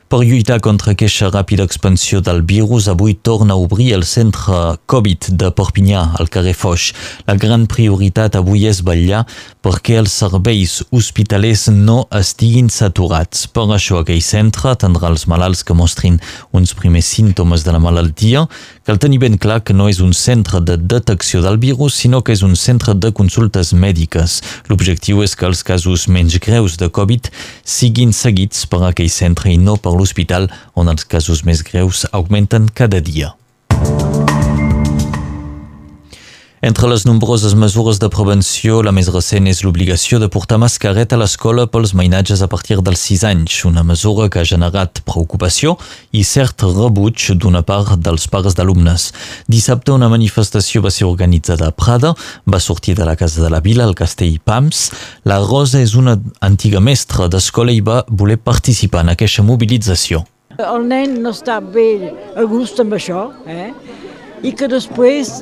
Per 0.09 0.23
lluitar 0.25 0.55
contra 0.65 0.95
aquesta 0.95 1.27
ràpida 1.29 1.67
expansió 1.67 2.17
del 2.25 2.39
virus, 2.41 2.88
avui 2.89 3.13
torna 3.13 3.53
a 3.53 3.61
obrir 3.61 3.91
el 3.93 4.01
centre 4.09 4.79
Covid 4.89 5.27
de 5.38 5.51
Perpinyà, 5.53 6.15
al 6.17 6.31
carrer 6.33 6.55
Foix. 6.57 6.88
La 7.27 7.35
gran 7.38 7.67
prioritat 7.69 8.33
avui 8.39 8.65
és 8.65 8.79
vetllar 8.81 9.19
perquè 9.61 9.99
els 10.01 10.15
serveis 10.23 10.79
hospitalers 10.89 11.67
no 11.75 11.99
estiguin 12.17 12.71
saturats. 12.73 13.43
Per 13.53 13.67
això 13.75 13.99
aquell 13.99 14.23
centre 14.25 14.71
atendrà 14.71 15.11
els 15.13 15.27
malalts 15.29 15.61
que 15.61 15.77
mostrin 15.77 16.17
uns 16.57 16.73
primers 16.73 17.05
símptomes 17.05 17.67
de 17.67 17.77
la 17.77 17.83
malaltia. 17.83 18.47
Cal 18.89 18.97
tenir 18.97 19.21
ben 19.21 19.38
clar 19.38 19.59
que 19.61 19.77
no 19.77 19.91
és 19.93 20.01
un 20.01 20.17
centre 20.17 20.63
de 20.65 20.79
detecció 20.79 21.43
del 21.45 21.61
virus, 21.61 21.99
sinó 22.01 22.23
que 22.25 22.33
és 22.33 22.41
un 22.41 22.57
centre 22.57 22.97
de 22.97 23.13
consultes 23.13 23.75
mèdiques. 23.77 24.39
L'objectiu 24.73 25.21
és 25.21 25.38
que 25.38 25.45
els 25.45 25.61
casos 25.61 26.09
menys 26.09 26.41
greus 26.41 26.81
de 26.81 26.89
Covid 26.89 27.29
siguin 27.61 28.09
seguits 28.09 28.65
per 28.65 28.81
aquell 28.89 29.13
centre 29.13 29.53
i 29.53 29.61
no 29.61 29.77
per 29.77 29.98
l'hospital 29.99 30.49
on 30.79 30.91
els 30.91 31.05
casos 31.05 31.43
més 31.43 31.65
greus 31.67 32.07
augmenten 32.11 32.71
cada 32.73 33.03
dia. 33.03 33.35
Entre 36.61 36.89
les 36.91 37.05
nombroses 37.05 37.53
mesures 37.55 38.01
de 38.03 38.09
prevenció, 38.11 38.81
la 38.83 38.91
més 38.91 39.07
recent 39.13 39.45
és 39.47 39.61
l'obligació 39.63 40.17
de 40.19 40.27
portar 40.27 40.57
mascareta 40.59 41.15
a 41.15 41.19
l'escola 41.21 41.63
pels 41.71 41.93
mainatges 41.95 42.41
a 42.43 42.49
partir 42.51 42.75
dels 42.83 42.99
6 43.07 43.21
anys, 43.29 43.61
una 43.63 43.85
mesura 43.88 44.25
que 44.27 44.41
ha 44.41 44.49
generat 44.49 44.99
preocupació 45.07 45.77
i 46.11 46.25
cert 46.27 46.65
rebuig 46.65 47.29
d'una 47.39 47.61
part 47.63 47.95
dels 48.03 48.27
pares 48.27 48.57
d'alumnes. 48.59 49.05
Dissabte 49.47 49.95
una 49.95 50.09
manifestació 50.11 50.83
va 50.83 50.91
ser 50.91 51.07
organitzada 51.07 51.69
a 51.71 51.71
Prada, 51.71 52.11
va 52.43 52.59
sortir 52.59 52.97
de 52.99 53.07
la 53.07 53.15
Casa 53.15 53.39
de 53.39 53.53
la 53.53 53.63
Vila, 53.63 53.88
al 53.88 53.95
Castell 53.95 54.35
Pams. 54.43 54.89
La 55.23 55.39
Rosa 55.39 55.79
és 55.79 55.95
una 55.95 56.17
antiga 56.43 56.83
mestra 56.83 57.29
d'escola 57.31 57.71
i 57.71 57.79
va 57.79 58.01
voler 58.09 58.35
participar 58.35 59.07
en 59.07 59.15
aquesta 59.15 59.47
mobilització. 59.47 60.25
El 60.59 60.91
nen 60.91 61.21
no 61.23 61.31
està 61.31 61.61
bé 61.63 62.11
a 62.35 62.43
gust 62.43 62.83
amb 62.83 62.99
això, 62.99 63.29
eh? 63.47 63.71
i 64.43 64.51
que 64.55 64.67
després 64.71 65.39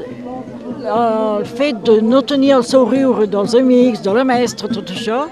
el 0.88 1.46
fet 1.46 1.80
de 1.88 2.00
no 2.02 2.22
tenir 2.22 2.54
el 2.58 2.64
seu 2.64 2.86
riure 2.90 3.28
dels 3.28 3.56
amics, 3.56 4.04
de 4.06 4.14
la 4.16 4.24
mestra, 4.28 4.70
tot 4.72 4.92
això, 4.94 5.26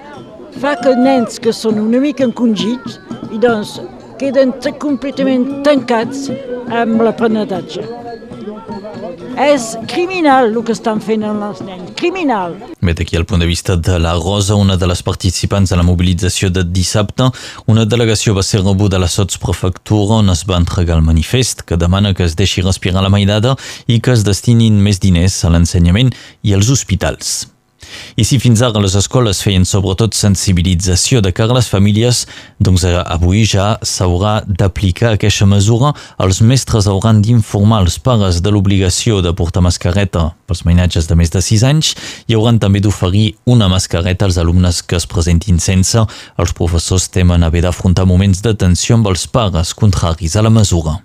fa 0.61 0.75
que 0.82 0.95
nens 1.00 1.40
que 1.40 1.53
són 1.56 1.80
una 1.82 2.01
mica 2.03 2.27
encongits 2.27 3.00
i 3.32 3.40
doncs 3.42 3.77
queden 4.19 4.53
completament 4.80 5.48
tancats 5.67 6.30
amb 6.84 7.01
l'aprenentatge. 7.08 8.05
És 9.35 9.73
criminal 9.91 10.53
el 10.53 10.61
que 10.64 10.72
estan 10.72 11.01
fent 11.03 11.25
els 11.27 11.59
nens, 11.65 11.89
criminal. 11.99 12.55
Vet 12.80 13.01
aquí 13.03 13.17
el 13.19 13.25
punt 13.27 13.43
de 13.43 13.47
vista 13.49 13.75
de 13.75 13.97
la 13.99 14.14
Rosa, 14.15 14.55
una 14.55 14.77
de 14.77 14.88
les 14.88 15.01
participants 15.03 15.69
de 15.69 15.75
la 15.75 15.83
mobilització 15.83 16.49
de 16.49 16.64
dissabte. 16.64 17.27
Una 17.67 17.83
delegació 17.85 18.35
va 18.38 18.43
ser 18.47 18.64
rebuda 18.64 18.95
a 18.95 19.03
la 19.03 19.11
Sotsprefectura 19.11 20.22
on 20.22 20.31
es 20.31 20.45
va 20.47 20.59
entregar 20.61 20.95
el 20.95 21.03
manifest 21.03 21.65
que 21.67 21.75
demana 21.75 22.14
que 22.14 22.23
es 22.23 22.38
deixi 22.39 22.64
respirar 22.64 23.03
la 23.03 23.11
mainada 23.11 23.57
i 23.88 23.99
que 23.99 24.15
es 24.15 24.23
destinin 24.23 24.80
més 24.80 25.03
diners 25.03 25.43
a 25.43 25.51
l'ensenyament 25.51 26.15
i 26.43 26.55
als 26.55 26.72
hospitals. 26.72 27.55
I 28.15 28.25
si 28.27 28.39
fins 28.39 28.61
ara 28.65 28.81
les 28.83 28.95
escoles 28.95 29.41
feien 29.43 29.65
sobretot 29.67 30.15
sensibilització 30.17 31.22
de 31.23 31.31
cara 31.35 31.55
a 31.55 31.59
les 31.59 31.69
famílies, 31.72 32.25
doncs 32.59 32.85
avui 32.85 33.45
ja 33.47 33.75
s'haurà 33.83 34.41
d'aplicar 34.47 35.14
aquesta 35.15 35.47
mesura. 35.49 35.93
Els 36.19 36.41
mestres 36.41 36.88
hauran 36.91 37.22
d'informar 37.22 37.83
els 37.85 37.97
pares 37.99 38.41
de 38.41 38.53
l'obligació 38.53 39.22
de 39.25 39.33
portar 39.33 39.64
mascareta 39.65 40.30
pels 40.45 40.65
mainatges 40.67 41.09
de 41.09 41.17
més 41.17 41.33
de 41.33 41.41
6 41.41 41.65
anys 41.67 41.95
i 42.27 42.38
hauran 42.38 42.59
també 42.61 42.83
d'oferir 42.83 43.35
una 43.45 43.69
mascareta 43.72 44.30
als 44.30 44.38
alumnes 44.41 44.83
que 44.83 44.99
es 44.99 45.09
presentin 45.09 45.59
sense. 45.59 46.05
Els 46.38 46.55
professors 46.57 47.09
temen 47.09 47.43
haver 47.43 47.65
d'afrontar 47.65 48.05
moments 48.05 48.41
de 48.45 48.53
tensió 48.53 48.99
amb 48.99 49.11
els 49.11 49.27
pares 49.27 49.73
contraris 49.73 50.35
a 50.35 50.45
la 50.45 50.53
mesura. 50.53 50.99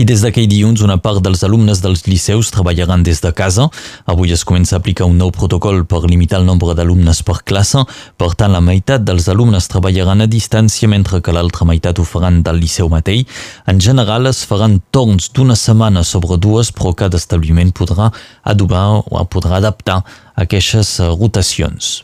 I 0.00 0.06
des 0.08 0.22
d'aquell 0.24 0.48
dilluns 0.48 0.82
una 0.84 0.96
part 1.02 1.20
dels 1.24 1.42
alumnes 1.44 1.82
dels 1.84 2.04
liceus 2.06 2.50
treballaran 2.54 3.02
des 3.04 3.20
de 3.20 3.32
casa. 3.32 3.68
Avui 4.06 4.32
es 4.32 4.44
comença 4.44 4.76
a 4.76 4.80
aplicar 4.80 5.08
un 5.08 5.18
nou 5.20 5.32
protocol 5.34 5.84
per 5.84 6.02
limitar 6.08 6.40
el 6.40 6.46
nombre 6.48 6.74
d'alumnes 6.74 7.22
per 7.22 7.42
classe. 7.44 7.84
Per 8.16 8.30
tant, 8.34 8.52
la 8.52 8.62
meitat 8.64 9.04
dels 9.04 9.28
alumnes 9.28 9.68
treballaran 9.68 10.24
a 10.24 10.30
distància 10.30 10.88
mentre 10.88 11.20
que 11.20 11.34
l'altra 11.34 11.66
meitat 11.68 11.98
ho 11.98 12.06
faran 12.08 12.42
del 12.42 12.62
liceu 12.62 12.88
mateix. 12.92 13.26
En 13.66 13.80
general 13.80 14.26
es 14.30 14.44
faran 14.48 14.80
torns 14.90 15.30
d'una 15.34 15.56
setmana 15.56 16.04
sobre 16.04 16.38
dues, 16.38 16.72
però 16.72 16.94
cada 16.96 17.20
establiment 17.20 17.72
podrà 17.72 18.10
adobar 18.42 19.02
o 19.04 19.26
podrà 19.28 19.60
adaptar 19.60 20.02
aquestes 20.36 20.98
rotacions. 21.18 22.02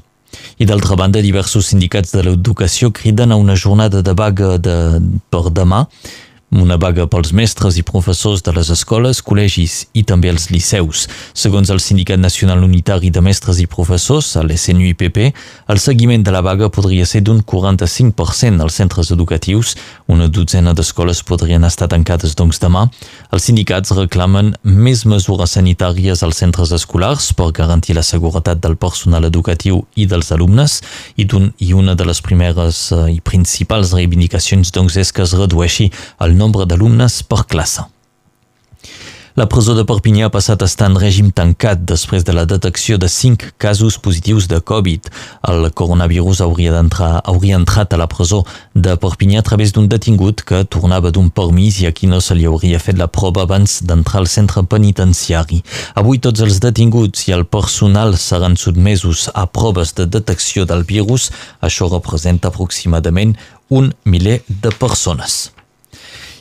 I 0.59 0.67
d'altra 0.69 0.97
banda, 0.99 1.23
diversos 1.25 1.71
sindicats 1.71 2.13
de 2.13 2.23
l'educació 2.27 2.91
criden 2.93 3.33
a 3.33 3.39
una 3.41 3.57
jornada 3.57 4.03
de 4.05 4.15
vaga 4.15 4.57
de, 4.59 4.77
per 5.33 5.49
demà 5.55 5.87
una 6.51 6.79
vaga 6.81 7.05
pels 7.11 7.35
mestres 7.37 7.77
i 7.77 7.83
professors 7.85 8.41
de 8.45 8.55
les 8.57 8.71
escoles, 8.73 9.21
col·legis 9.21 9.83
i 9.93 10.03
també 10.09 10.31
els 10.33 10.49
liceus. 10.49 11.05
Segons 11.37 11.69
el 11.69 11.81
Sindicat 11.85 12.21
Nacional 12.21 12.63
Unitari 12.65 13.11
de 13.13 13.21
Mestres 13.21 13.61
i 13.61 13.67
Professors, 13.69 14.31
a 14.41 14.45
l'SNUIPP, 14.47 15.19
el 15.69 15.81
seguiment 15.83 16.25
de 16.25 16.33
la 16.33 16.41
vaga 16.41 16.71
podria 16.73 17.05
ser 17.07 17.21
d'un 17.27 17.43
45% 17.45 18.65
als 18.65 18.79
centres 18.81 19.13
educatius. 19.13 19.75
Una 20.09 20.31
dotzena 20.33 20.73
d'escoles 20.73 21.21
podrien 21.29 21.69
estar 21.69 21.91
tancades 21.93 22.33
doncs 22.39 22.63
demà. 22.63 22.87
Els 23.29 23.45
sindicats 23.51 23.93
reclamen 23.93 24.55
més 24.63 25.05
mesures 25.05 25.53
sanitàries 25.59 26.25
als 26.25 26.41
centres 26.41 26.73
escolars 26.73 27.35
per 27.37 27.51
garantir 27.53 27.99
la 27.99 28.07
seguretat 28.07 28.63
del 28.65 28.79
personal 28.81 29.29
educatiu 29.29 29.83
i 29.97 30.09
dels 30.09 30.33
alumnes 30.33 30.81
i, 31.17 31.29
i 31.29 31.73
una 31.77 31.95
de 31.95 32.09
les 32.09 32.25
primeres 32.25 32.89
eh, 32.97 33.05
i 33.19 33.21
principals 33.21 33.93
reivindicacions 33.93 34.73
doncs, 34.73 34.97
és 34.97 35.13
que 35.13 35.27
es 35.27 35.37
redueixi 35.37 35.91
el 36.25 36.38
nombre 36.39 36.67
d'alumnes 36.67 37.23
per 37.29 37.45
classe. 37.47 37.89
La 39.39 39.45
presó 39.47 39.71
de 39.79 39.85
Perpinyà 39.87 40.25
ha 40.27 40.33
passat 40.35 40.65
a 40.65 40.67
estar 40.67 40.89
en 40.91 40.97
règim 40.99 41.29
tancat 41.31 41.85
després 41.87 42.25
de 42.27 42.33
la 42.35 42.43
detecció 42.51 42.97
de 42.99 43.07
5 43.07 43.53
casos 43.63 43.95
positius 44.03 44.49
de 44.51 44.57
Covid. 44.59 45.05
El 45.47 45.69
coronavirus 45.79 46.41
hauria, 46.43 46.73
entrar, 46.81 47.21
hauria 47.23 47.55
entrat 47.61 47.93
a 47.95 48.01
la 48.01 48.09
presó 48.11 48.41
de 48.75 48.97
Perpinyà 48.99 49.39
a 49.39 49.47
través 49.47 49.71
d'un 49.71 49.87
detingut 49.87 50.43
que 50.43 50.65
tornava 50.67 51.13
d'un 51.15 51.29
permís 51.31 51.79
i 51.79 51.87
a 51.87 51.93
qui 51.95 52.11
no 52.11 52.19
se 52.19 52.35
li 52.35 52.49
hauria 52.51 52.81
fet 52.83 52.99
la 52.99 53.07
prova 53.07 53.45
abans 53.47 53.77
d'entrar 53.87 54.25
al 54.25 54.27
centre 54.33 54.65
penitenciari. 54.67 55.61
Avui 55.95 56.19
tots 56.19 56.43
els 56.43 56.59
detinguts 56.65 57.29
i 57.29 57.37
el 57.37 57.47
personal 57.47 58.19
seran 58.19 58.59
sotmesos 58.59 59.29
a 59.35 59.47
proves 59.47 59.95
de 59.95 60.09
detecció 60.19 60.67
del 60.67 60.83
virus. 60.83 61.29
Això 61.63 61.87
representa 61.93 62.51
aproximadament 62.51 63.37
un 63.71 63.95
miler 64.03 64.41
de 64.49 64.75
persones. 64.83 65.53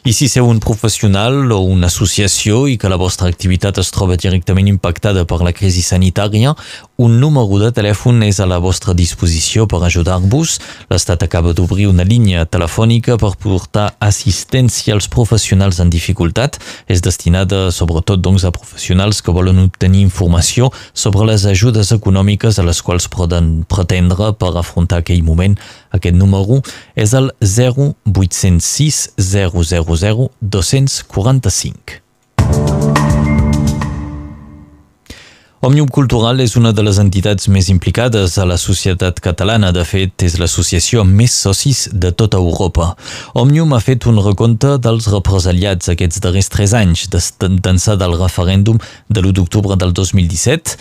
I 0.07 0.13
si 0.15 0.29
sou 0.31 0.47
un 0.47 0.61
professional 0.63 1.49
o 1.51 1.57
una 1.67 1.89
associació 1.91 2.61
i 2.71 2.77
que 2.79 2.87
la 2.87 2.95
vostra 2.95 3.27
activitat 3.27 3.75
es 3.81 3.89
troba 3.91 4.15
directament 4.15 4.69
impactada 4.71 5.25
per 5.27 5.41
la 5.43 5.51
crisi 5.51 5.81
sanitària, 5.83 6.53
un 6.95 7.17
número 7.19 7.59
de 7.59 7.73
telèfon 7.75 8.23
és 8.23 8.39
a 8.39 8.47
la 8.47 8.61
vostra 8.63 8.95
disposició 8.95 9.65
per 9.67 9.81
ajudar-vos. 9.83 10.53
L'Estat 10.87 11.25
acaba 11.25 11.51
d'obrir 11.51 11.89
una 11.91 12.05
línia 12.07 12.45
telefònica 12.47 13.17
per 13.19 13.33
portar 13.35 13.89
assistència 13.99 14.95
als 14.95 15.09
professionals 15.11 15.81
en 15.83 15.91
dificultat. 15.91 16.55
És 16.87 17.03
destinada 17.03 17.67
sobretot 17.75 18.23
doncs, 18.23 18.45
a 18.47 18.53
professionals 18.55 19.19
que 19.19 19.35
volen 19.35 19.59
obtenir 19.65 20.05
informació 20.05 20.71
sobre 20.93 21.27
les 21.27 21.43
ajudes 21.51 21.91
econòmiques 21.91 22.57
a 22.57 22.65
les 22.65 22.79
quals 22.79 23.09
poden 23.11 23.65
pretendre 23.67 24.31
per 24.39 24.55
afrontar 24.55 25.03
aquell 25.03 25.27
moment. 25.27 25.59
Aquest 25.91 26.15
número 26.15 26.61
és 26.95 27.13
el 27.17 27.31
0806 27.41 29.13
000 29.17 30.29
245. 30.41 32.01
Òmnium 35.67 35.87
Cultural 35.89 36.37
és 36.39 36.53
una 36.55 36.69
de 36.71 36.83
les 36.85 36.99
entitats 37.01 37.49
més 37.49 37.67
implicades 37.73 38.35
a 38.37 38.45
la 38.45 38.59
societat 38.61 39.17
catalana. 39.25 39.71
De 39.73 39.81
fet, 39.89 40.13
és 40.23 40.37
l'associació 40.37 41.01
amb 41.01 41.17
més 41.17 41.33
socis 41.33 41.87
de 41.91 42.11
tota 42.13 42.37
Europa. 42.37 42.91
Òmnium 43.33 43.73
ha 43.73 43.81
fet 43.81 44.05
un 44.07 44.21
recompte 44.21 44.75
dels 44.77 45.09
represaliats 45.09 45.89
aquests 45.89 46.21
darrers 46.21 46.51
tres 46.53 46.77
anys, 46.77 47.07
d'ençà 47.11 47.97
del 47.97 48.15
referèndum 48.21 48.77
de 49.09 49.23
l'1 49.23 49.33
d'octubre 49.41 49.75
del 49.81 49.91
2017 49.97 50.77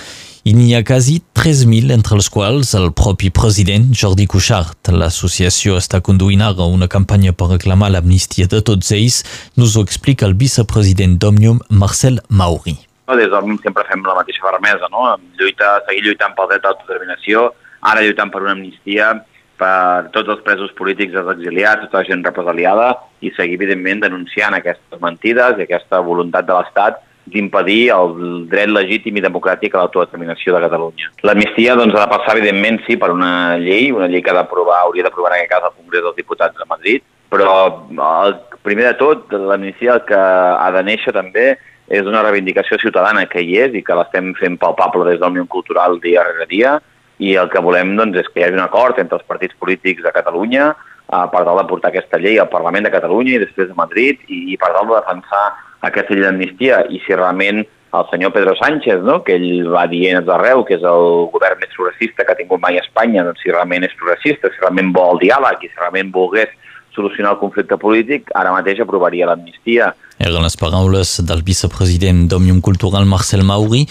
i 0.46 0.52
n'hi 0.54 0.76
ha 0.76 0.84
quasi 0.86 1.16
3.000, 1.34 1.90
entre 1.90 2.14
els 2.14 2.28
quals 2.30 2.68
el 2.78 2.92
propi 2.94 3.32
president 3.34 3.88
Jordi 3.90 4.28
Cuixart. 4.30 4.92
L'associació 4.94 5.74
està 5.80 5.98
conduint 6.06 6.44
ara 6.46 6.68
una 6.70 6.86
campanya 6.86 7.32
per 7.34 7.48
reclamar 7.50 7.88
l'amnistia 7.90 8.46
de 8.52 8.60
tots 8.68 8.92
ells. 8.94 9.24
Nos 9.58 9.74
ho 9.74 9.82
explica 9.82 10.22
el 10.28 10.36
vicepresident 10.38 11.16
d'Òmnium, 11.18 11.58
Marcel 11.82 12.20
Mauri. 12.30 12.76
Des 13.18 13.32
d'Òmnium 13.32 13.58
sempre 13.64 13.82
fem 13.88 14.06
la 14.06 14.14
mateixa 14.20 14.44
fermesa, 14.44 14.86
no? 14.94 15.08
Lluita, 15.40 15.80
seguir 15.88 16.04
lluitant 16.06 16.38
pel 16.38 16.52
dret 16.52 16.62
d'autodeterminació, 16.62 17.48
ara 17.82 18.06
lluitant 18.06 18.30
per 18.30 18.44
una 18.44 18.54
amnistia 18.54 19.16
per 19.58 20.12
tots 20.14 20.30
els 20.30 20.46
presos 20.46 20.70
polítics, 20.78 21.18
els 21.18 21.32
exiliats, 21.34 21.88
tota 21.88 22.04
la 22.04 22.06
gent 22.12 22.22
represaliada 22.22 22.92
i 23.18 23.34
seguir, 23.34 23.58
evidentment, 23.58 24.06
denunciant 24.06 24.54
aquestes 24.54 25.02
mentides 25.02 25.58
i 25.58 25.66
aquesta 25.66 26.04
voluntat 26.06 26.46
de 26.46 26.54
l'Estat 26.54 27.02
d'impedir 27.32 27.90
el 27.94 28.46
dret 28.50 28.70
legítim 28.70 29.18
i 29.18 29.24
democràtic 29.24 29.74
a 29.74 29.82
l'autodeterminació 29.82 30.54
de 30.54 30.62
Catalunya. 30.66 31.10
L'amnistia 31.26 31.74
doncs, 31.78 31.94
ha 31.96 32.04
de 32.04 32.12
passar, 32.12 32.36
evidentment, 32.36 32.80
sí, 32.86 32.96
per 33.00 33.10
una 33.14 33.56
llei, 33.62 33.90
una 33.94 34.08
llei 34.10 34.22
que 34.22 34.30
ha 34.30 34.38
d'aprovar, 34.40 34.82
hauria 34.84 35.06
d'aprovar 35.06 35.34
en 35.34 35.40
aquest 35.40 35.52
cas 35.54 35.68
el 35.68 35.76
Congrés 35.76 36.04
dels 36.06 36.18
Diputats 36.20 36.58
de 36.58 36.68
Madrid, 36.70 37.06
però 37.30 37.54
el, 37.90 38.36
primer 38.62 38.92
de 38.92 38.98
tot, 38.98 39.32
l'amnistia 39.32 39.98
que 40.06 40.18
ha 40.18 40.68
de 40.74 40.84
néixer 40.86 41.14
també 41.14 41.54
és 41.86 42.06
una 42.06 42.22
reivindicació 42.24 42.78
ciutadana 42.82 43.26
que 43.30 43.42
hi 43.42 43.58
és 43.62 43.74
i 43.78 43.82
que 43.86 43.94
l'estem 43.94 44.32
fent 44.38 44.58
palpable 44.58 45.06
des 45.06 45.20
del 45.20 45.34
Unió 45.34 45.46
Cultural 45.50 46.00
dia 46.02 46.24
rere 46.26 46.46
dia 46.50 46.78
i 47.22 47.36
el 47.40 47.48
que 47.52 47.62
volem 47.62 47.94
doncs, 47.96 48.18
és 48.22 48.28
que 48.32 48.40
hi 48.40 48.46
hagi 48.46 48.58
un 48.58 48.64
acord 48.64 48.98
entre 48.98 49.18
els 49.18 49.28
partits 49.28 49.54
polítics 49.58 50.02
de 50.02 50.12
Catalunya 50.12 50.72
eh, 50.72 51.26
per 51.32 51.44
tal 51.46 51.62
de 51.62 51.66
portar 51.70 51.92
aquesta 51.92 52.18
llei 52.18 52.40
al 52.42 52.50
Parlament 52.50 52.86
de 52.86 52.92
Catalunya 52.94 53.36
i 53.36 53.44
després 53.44 53.70
a 53.70 53.78
Madrid 53.78 54.20
i, 54.26 54.42
i 54.52 54.58
per 54.60 54.72
tal 54.74 54.90
de 54.90 54.98
defensar 54.98 55.46
aquesta 55.84 56.14
llei 56.14 56.24
d'amnistia 56.24 56.84
i 56.90 57.00
si 57.04 57.14
realment 57.14 57.64
el 57.96 58.04
senyor 58.10 58.32
Pedro 58.32 58.54
Sánchez, 58.56 59.02
no? 59.02 59.22
que 59.24 59.36
ell 59.36 59.68
va 59.72 59.86
dient 59.88 60.28
arreu 60.28 60.64
que 60.66 60.76
és 60.76 60.84
el 60.84 61.28
govern 61.32 61.60
més 61.62 61.72
progressista 61.76 62.24
que 62.24 62.34
ha 62.34 62.38
tingut 62.38 62.60
mai 62.60 62.78
a 62.78 62.84
Espanya, 62.84 63.24
doncs 63.24 63.40
si 63.44 63.52
realment 63.52 63.86
és 63.86 63.94
progressista, 63.96 64.50
si 64.52 64.60
realment 64.60 64.92
vol 64.96 65.16
el 65.16 65.24
diàleg 65.24 65.64
i 65.64 65.70
si 65.70 65.80
realment 65.80 66.12
volgués 66.12 66.52
solucionar 66.96 67.34
el 67.34 67.40
conflicte 67.40 67.76
polític, 67.76 68.30
ara 68.34 68.54
mateix 68.54 68.80
aprovaria 68.80 69.28
l'amnistia. 69.28 69.92
Eren 70.16 70.44
les 70.44 70.56
paraules 70.56 71.18
del 71.28 71.42
vicepresident 71.44 72.24
d'Òmnium 72.30 72.62
Cultural, 72.64 73.04
Marcel 73.08 73.44
Mauri. 73.44 73.86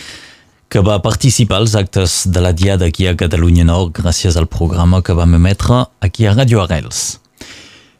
que 0.67 0.81
va 0.81 0.97
participar 0.99 1.59
als 1.61 1.75
actes 1.75 2.25
de 2.25 2.41
la 2.41 2.51
Diada 2.51 2.87
aquí 2.89 3.05
a 3.07 3.15
Catalunya 3.15 3.63
Nord 3.63 3.93
gràcies 3.95 4.35
al 4.35 4.49
programa 4.49 5.03
que 5.05 5.13
vam 5.13 5.37
emetre 5.37 5.85
aquí 6.01 6.25
a 6.25 6.33
Radio 6.33 6.63
Arrels. 6.63 7.24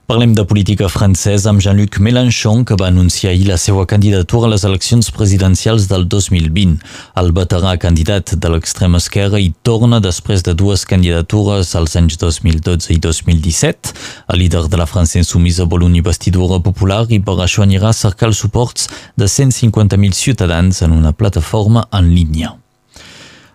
Parlem 0.05 0.35
de 0.37 0.43
política 0.45 0.85
francesa 0.85 1.49
amb 1.49 1.63
Jean-Luc 1.65 1.95
Mélenchon, 1.97 2.59
que 2.63 2.75
va 2.77 2.91
anunciar 2.91 3.31
ahir 3.31 3.47
la 3.47 3.55
seva 3.57 3.87
candidatura 3.89 4.45
a 4.45 4.51
les 4.51 4.61
eleccions 4.67 5.07
presidencials 5.09 5.87
del 5.89 6.03
2020. 6.05 6.75
El 7.17 7.31
veterà 7.33 7.71
candidat 7.81 8.35
de 8.37 8.51
l'extrema 8.53 9.01
esquerra 9.01 9.41
hi 9.41 9.49
torna 9.65 9.97
després 9.99 10.45
de 10.45 10.53
dues 10.53 10.83
candidatures 10.85 11.71
als 11.79 11.97
anys 11.97 12.19
2012 12.21 12.93
i 12.93 12.99
2017. 13.01 13.95
El 14.29 14.43
líder 14.43 14.67
de 14.69 14.77
la 14.77 14.85
França 14.85 15.17
Insumisa 15.17 15.65
vol 15.65 15.87
una 15.87 15.97
investidura 15.97 16.61
popular 16.61 17.07
i 17.09 17.17
per 17.17 17.39
això 17.41 17.65
anirà 17.65 17.89
a 17.89 17.97
cercar 17.97 18.29
els 18.29 18.43
suports 18.45 18.85
de 19.17 19.25
150.000 19.25 20.13
ciutadans 20.13 20.83
en 20.85 20.93
una 20.93 21.15
plataforma 21.17 21.87
en 21.89 22.13
línia. 22.13 22.53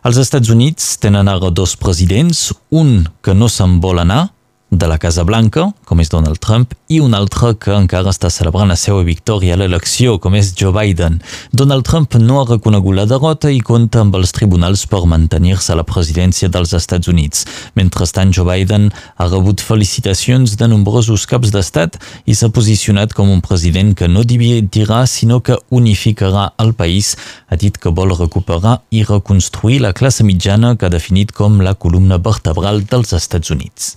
Els 0.02 0.18
Estats 0.18 0.50
Units 0.50 0.96
tenen 0.98 1.30
ara 1.30 1.54
dos 1.54 1.78
presidents, 1.78 2.48
un 2.74 3.04
que 3.22 3.38
no 3.38 3.46
se'n 3.46 3.78
vol 3.78 4.02
anar, 4.02 4.32
de 4.70 4.86
la 4.86 4.98
Casa 4.98 5.24
Blanca, 5.24 5.66
com 5.84 6.00
és 6.00 6.08
Donald 6.10 6.38
Trump, 6.38 6.74
i 6.88 7.00
un 7.02 7.14
altre 7.14 7.52
que 7.58 7.74
encara 7.74 8.12
està 8.14 8.30
celebrant 8.30 8.70
la 8.70 8.76
seva 8.78 9.02
victòria 9.06 9.56
a 9.56 9.58
l'elecció, 9.58 10.16
com 10.22 10.36
és 10.38 10.52
Joe 10.54 10.72
Biden. 10.74 11.18
Donald 11.52 11.84
Trump 11.86 12.14
no 12.22 12.40
ha 12.40 12.46
reconegut 12.48 12.94
la 12.94 13.06
derrota 13.10 13.50
i 13.50 13.60
compta 13.60 14.04
amb 14.04 14.14
els 14.18 14.32
tribunals 14.36 14.86
per 14.90 15.02
mantenir-se 15.10 15.72
a 15.74 15.78
la 15.80 15.86
presidència 15.86 16.48
dels 16.48 16.74
Estats 16.78 17.10
Units. 17.10 17.44
Mentrestant, 17.74 18.32
Joe 18.34 18.46
Biden 18.46 18.88
ha 19.16 19.28
rebut 19.28 19.62
felicitacions 19.62 20.54
de 20.56 20.70
nombrosos 20.70 21.26
caps 21.30 21.50
d'estat 21.54 21.98
i 22.26 22.38
s'ha 22.38 22.52
posicionat 22.54 23.14
com 23.16 23.30
un 23.30 23.42
president 23.42 23.96
que 23.98 24.08
no 24.08 24.22
dividirà, 24.22 25.02
sinó 25.06 25.40
que 25.42 25.58
unificarà 25.70 26.52
el 26.62 26.74
país. 26.78 27.16
Ha 27.50 27.58
dit 27.58 27.78
que 27.78 27.90
vol 27.90 28.14
recuperar 28.14 28.80
i 28.90 29.02
reconstruir 29.02 29.80
la 29.82 29.92
classe 29.92 30.22
mitjana 30.26 30.76
que 30.76 30.86
ha 30.86 30.94
definit 30.94 31.34
com 31.34 31.58
la 31.60 31.74
columna 31.74 32.22
vertebral 32.22 32.84
dels 32.86 33.12
Estats 33.18 33.50
Units. 33.50 33.96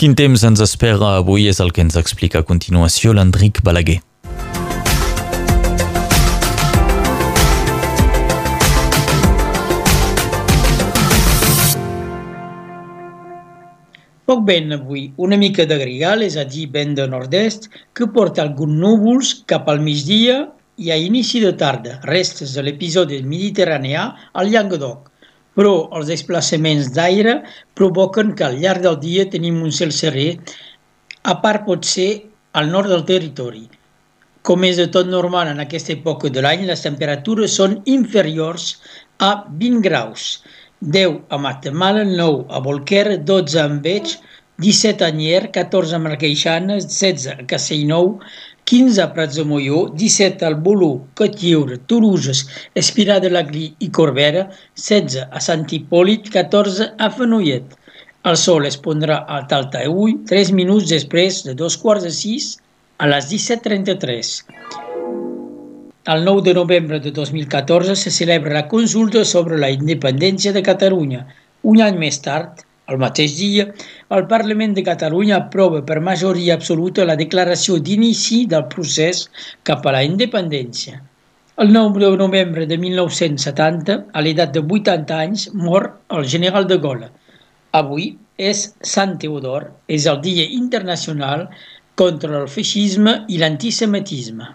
Quin 0.00 0.14
temps 0.16 0.40
ens 0.48 0.62
espera 0.64 1.10
avui 1.18 1.42
és 1.50 1.58
el 1.60 1.74
que 1.76 1.82
ens 1.84 1.96
explica 2.00 2.40
a 2.40 2.44
continuació 2.48 3.12
l'Enric 3.12 3.58
Balaguer. 3.60 3.98
Poc 14.24 14.40
vent 14.48 14.72
avui, 14.78 15.10
una 15.20 15.36
mica 15.36 15.68
de 15.68 15.76
grigal, 15.84 16.24
és 16.24 16.40
a 16.40 16.46
dir, 16.48 16.70
vent 16.72 16.96
de 16.96 17.04
nord-est, 17.04 17.68
que 17.92 18.08
porta 18.08 18.40
alguns 18.46 18.80
núvols 18.80 19.34
cap 19.52 19.68
al 19.68 19.84
migdia 19.84 20.46
i 20.80 20.88
a 20.88 20.96
inici 20.96 21.44
de 21.44 21.52
tarda, 21.60 21.98
restes 22.08 22.56
de 22.56 22.64
l'episodi 22.64 23.20
mediterraneà 23.20 24.08
al 24.32 24.48
Llanguedoc. 24.48 25.09
Però 25.60 25.74
els 25.98 26.08
desplaçaments 26.08 26.88
d'aire 26.96 27.34
provoquen 27.76 28.32
que 28.36 28.46
al 28.46 28.56
llarg 28.62 28.86
del 28.86 28.96
dia 29.02 29.26
tenim 29.34 29.58
un 29.60 29.74
cel 29.78 29.92
serè, 29.92 30.30
a 31.28 31.34
part 31.42 31.66
pot 31.66 31.84
ser 31.84 32.08
al 32.56 32.70
nord 32.72 32.88
del 32.88 33.04
territori. 33.10 33.66
Com 34.40 34.64
és 34.64 34.80
de 34.80 34.86
tot 34.94 35.10
normal 35.12 35.50
en 35.50 35.60
aquesta 35.60 35.92
època 35.92 36.30
de 36.32 36.40
l'any, 36.40 36.64
les 36.64 36.80
temperatures 36.86 37.58
són 37.60 37.76
inferiors 37.98 38.70
a 39.20 39.34
20 39.60 39.84
graus. 39.84 40.30
10 40.80 41.18
a 41.28 41.36
Matamala, 41.44 42.06
9 42.08 42.46
a 42.48 42.64
Bolquer, 42.64 43.18
12 43.28 43.60
a 43.60 43.66
Enveig, 43.68 44.14
17 44.64 45.04
a 45.04 45.10
Nyer, 45.12 45.50
14 45.52 45.96
a 45.96 46.00
Marqueixanes, 46.06 46.88
16 46.88 47.28
a 47.34 47.46
Castellnou, 47.52 48.14
15 48.70 49.02
a 49.02 49.26
de 49.26 49.42
Molló, 49.42 49.88
17 49.88 50.44
al 50.46 50.54
Bolú, 50.54 51.04
Cotlliure, 51.18 51.78
Touruges, 51.88 52.46
Espirà 52.82 53.18
de 53.18 53.28
l'Agli 53.28 53.64
i 53.80 53.88
Corbera, 53.90 54.44
16 54.76 55.26
a 55.26 55.40
Sant 55.42 55.64
Hipòlit, 55.66 56.30
14 56.30 56.86
a 56.96 57.08
Fenollet. 57.10 57.74
El 58.30 58.36
sol 58.36 58.68
es 58.68 58.76
pondrà 58.76 59.16
a 59.26 59.40
Taltaüll 59.50 60.20
3 60.30 60.52
minuts 60.54 60.86
després 60.86 61.40
de 61.48 61.56
dos 61.58 61.76
quarts 61.82 62.06
de 62.06 62.14
6 62.14 62.46
a 63.02 63.10
les 63.10 63.26
17.33. 63.32 64.32
El 66.14 66.24
9 66.30 66.46
de 66.46 66.54
novembre 66.54 67.00
de 67.00 67.10
2014 67.10 67.96
se 67.96 68.14
celebra 68.14 68.54
la 68.54 68.68
consulta 68.68 69.24
sobre 69.24 69.58
la 69.58 69.74
independència 69.74 70.54
de 70.54 70.62
Catalunya. 70.62 71.26
Un 71.66 71.82
any 71.82 71.98
més 71.98 72.22
tard, 72.22 72.62
el 72.90 72.98
mateix 73.02 73.36
dia, 73.38 73.66
el 74.16 74.26
Parlament 74.30 74.74
de 74.76 74.84
Catalunya 74.86 75.36
aprova 75.38 75.82
per 75.86 76.00
majoria 76.08 76.56
absoluta 76.58 77.06
la 77.06 77.16
declaració 77.20 77.78
d'inici 77.78 78.42
del 78.50 78.66
procés 78.74 79.28
cap 79.70 79.86
a 79.86 79.94
la 79.96 80.02
independència. 80.06 81.00
El 81.60 81.74
9 81.76 82.00
de 82.02 82.10
novembre 82.16 82.66
de 82.66 82.78
1970, 82.80 83.98
a 84.16 84.24
l'edat 84.24 84.54
de 84.56 84.62
80 84.78 85.18
anys, 85.26 85.48
mor 85.52 85.90
el 86.18 86.24
general 86.34 86.66
de 86.70 86.80
Gaulle. 86.86 87.10
Avui 87.80 88.14
és 88.50 88.64
Sant 88.94 89.18
Teodor, 89.20 89.68
és 89.86 90.08
el 90.10 90.22
Dia 90.24 90.48
Internacional 90.56 91.46
contra 92.00 92.40
el 92.40 92.48
feixisme 92.48 93.20
i 93.28 93.42
l'antisemitisme. 93.42 94.54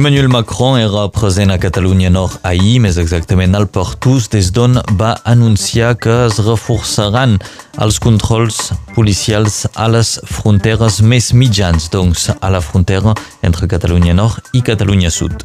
Emmanuel 0.00 0.28
Macron 0.28 0.78
era 0.78 1.10
present 1.12 1.50
a 1.50 1.58
Catalunya 1.58 2.08
Nord 2.08 2.38
ahir, 2.48 2.78
més 2.80 2.96
exactament 2.96 3.52
al 3.52 3.66
Portús, 3.68 4.30
des 4.32 4.48
d'on 4.48 4.78
va 4.96 5.10
anunciar 5.28 5.90
que 6.00 6.14
es 6.24 6.38
reforçaran 6.40 7.36
els 7.84 8.00
controls 8.00 8.70
policials 8.96 9.66
a 9.76 9.90
les 9.92 10.14
fronteres 10.24 11.02
més 11.04 11.34
mitjans, 11.36 11.90
doncs 11.92 12.30
a 12.32 12.48
la 12.48 12.64
frontera 12.64 13.12
entre 13.44 13.68
Catalunya 13.68 14.16
Nord 14.16 14.56
i 14.56 14.64
Catalunya 14.64 15.12
Sud. 15.12 15.36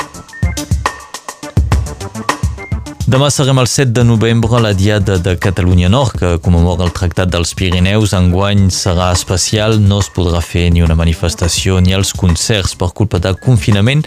Demà 3.05 3.27
serem 3.29 3.59
el 3.61 3.67
7 3.69 3.91
de 3.93 4.03
novembre 4.07 4.57
la 4.63 4.71
Diada 4.73 5.19
de 5.21 5.35
Catalunya 5.37 5.91
Nord, 5.93 6.15
que 6.17 6.31
commemora 6.41 6.87
el 6.87 6.95
Tractat 6.95 7.29
dels 7.29 7.51
Pirineus. 7.53 8.15
Enguany 8.17 8.71
serà 8.73 9.11
especial, 9.13 9.77
no 9.77 9.99
es 10.01 10.09
podrà 10.09 10.41
fer 10.41 10.71
ni 10.73 10.81
una 10.81 10.97
manifestació 10.97 11.77
ni 11.83 11.93
els 11.93 12.15
concerts 12.17 12.73
per 12.79 12.89
culpa 12.97 13.19
del 13.21 13.37
confinament. 13.37 14.01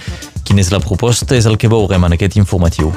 Quina 0.49 0.63
és 0.65 0.71
la 0.73 0.79
proposta 0.81 1.37
és 1.37 1.45
el 1.45 1.59
que 1.61 1.69
veurem 1.69 2.07
en 2.07 2.15
aquest 2.17 2.39
informatiu. 2.41 2.89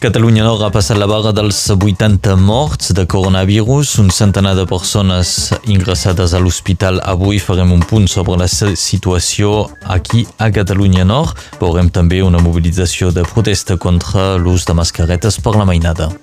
Catalunya 0.00 0.46
Nord 0.46 0.64
ha 0.64 0.70
passat 0.72 0.96
la 0.96 1.08
barra 1.08 1.34
dels 1.36 1.58
80 1.74 2.38
morts 2.40 2.94
de 2.96 3.04
coronavirus, 3.04 3.98
un 4.00 4.08
centenar 4.08 4.54
de 4.56 4.64
persones 4.68 5.52
ingressades 5.68 6.32
a 6.32 6.40
l'hospital. 6.40 7.02
Avui 7.04 7.36
farem 7.36 7.76
un 7.76 7.84
punt 7.84 8.08
sobre 8.08 8.40
la 8.40 8.48
situació 8.48 9.68
aquí 9.84 10.24
a 10.38 10.48
Catalunya 10.48 11.04
Nord. 11.04 11.36
Veurem 11.60 11.92
també 11.92 12.22
una 12.24 12.40
mobilització 12.40 13.12
de 13.12 13.28
protesta 13.28 13.76
contra 13.76 14.38
l'ús 14.40 14.64
de 14.64 14.80
mascaretes 14.80 15.36
per 15.36 15.58
la 15.60 15.68
mainada. 15.68 16.14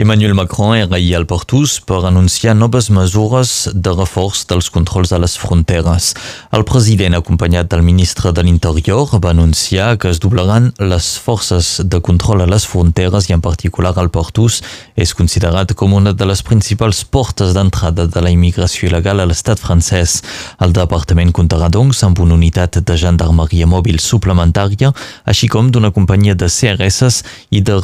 Emmanuel 0.00 0.32
Macron 0.32 0.76
era 0.76 0.94
ahir 0.94 1.16
al 1.16 1.26
Portús 1.26 1.80
per 1.82 2.04
anunciar 2.06 2.52
noves 2.54 2.86
mesures 2.94 3.66
de 3.74 3.90
reforç 3.90 4.44
dels 4.46 4.68
controls 4.70 5.10
a 5.10 5.18
les 5.18 5.32
fronteres. 5.34 6.12
El 6.54 6.62
president, 6.62 7.16
acompanyat 7.18 7.66
del 7.72 7.82
ministre 7.82 8.30
de 8.30 8.44
l'Interior, 8.46 9.10
va 9.18 9.32
anunciar 9.34 9.96
que 9.98 10.12
es 10.12 10.20
doblaran 10.22 10.68
les 10.78 11.08
forces 11.18 11.80
de 11.82 11.98
control 11.98 12.44
a 12.44 12.46
les 12.46 12.62
fronteres 12.62 13.26
i 13.26 13.34
en 13.34 13.42
particular 13.42 13.90
al 13.98 14.12
Portús 14.14 14.60
és 14.94 15.16
considerat 15.18 15.74
com 15.74 15.98
una 15.98 16.12
de 16.14 16.30
les 16.30 16.44
principals 16.46 17.02
portes 17.02 17.50
d'entrada 17.58 18.06
de 18.06 18.22
la 18.22 18.30
immigració 18.30 18.86
il·legal 18.86 19.18
a 19.18 19.26
l'estat 19.26 19.58
francès. 19.58 20.20
El 20.62 20.78
departament 20.78 21.34
comptarà 21.34 21.72
doncs 21.74 22.04
amb 22.06 22.22
una 22.22 22.38
unitat 22.38 22.78
de 22.86 23.00
gendarmeria 23.02 23.66
mòbil 23.66 23.98
suplementària, 23.98 24.94
així 25.26 25.50
com 25.50 25.74
d'una 25.74 25.90
companyia 25.90 26.38
de 26.38 26.46
CRS 26.46 27.24
i 27.50 27.66
de 27.66 27.82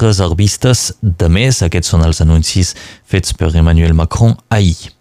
reservistes 0.00 0.88
de 1.02 1.28
més 1.28 1.41
més. 1.42 1.62
Aquests 1.66 1.94
són 1.94 2.06
els 2.06 2.22
anuncis 2.24 2.74
fets 3.04 3.34
per 3.36 3.52
Emmanuel 3.52 3.98
Macron 3.98 4.38
ahir. 4.50 4.92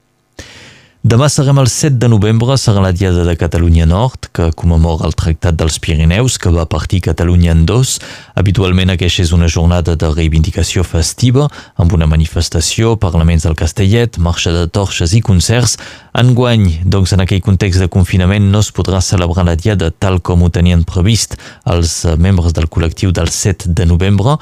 Demà 1.02 1.32
serem 1.34 1.58
el 1.58 1.66
7 1.66 1.96
de 1.98 2.08
novembre, 2.14 2.54
serà 2.62 2.78
la 2.84 2.92
Diada 2.94 3.24
de 3.26 3.34
Catalunya 3.34 3.88
Nord, 3.90 4.28
que 4.38 4.52
commemora 4.54 5.08
el 5.08 5.16
Tractat 5.18 5.58
dels 5.58 5.80
Pirineus, 5.82 6.36
que 6.38 6.52
va 6.54 6.68
partir 6.70 7.00
Catalunya 7.02 7.56
en 7.56 7.64
dos. 7.66 7.96
Habitualment 8.38 8.94
aquesta 8.94 9.26
és 9.26 9.32
una 9.34 9.50
jornada 9.50 9.96
de 9.98 10.12
reivindicació 10.14 10.86
festiva, 10.86 11.48
amb 11.82 11.98
una 11.98 12.06
manifestació, 12.06 12.94
parlaments 13.02 13.50
del 13.50 13.58
Castellet, 13.58 14.22
marxa 14.22 14.54
de 14.54 14.68
torxes 14.70 15.18
i 15.18 15.26
concerts. 15.26 15.80
Enguany, 16.14 16.84
doncs 16.86 17.18
en 17.18 17.26
aquell 17.26 17.42
context 17.42 17.82
de 17.82 17.90
confinament, 17.90 18.52
no 18.54 18.62
es 18.62 18.70
podrà 18.70 19.02
celebrar 19.02 19.50
la 19.50 19.58
Diada 19.58 19.90
tal 19.90 20.22
com 20.22 20.46
ho 20.46 20.54
tenien 20.54 20.86
previst 20.86 21.34
els 21.66 22.04
membres 22.22 22.54
del 22.54 22.70
col·lectiu 22.70 23.10
del 23.10 23.34
7 23.34 23.74
de 23.74 23.90
novembre, 23.90 24.38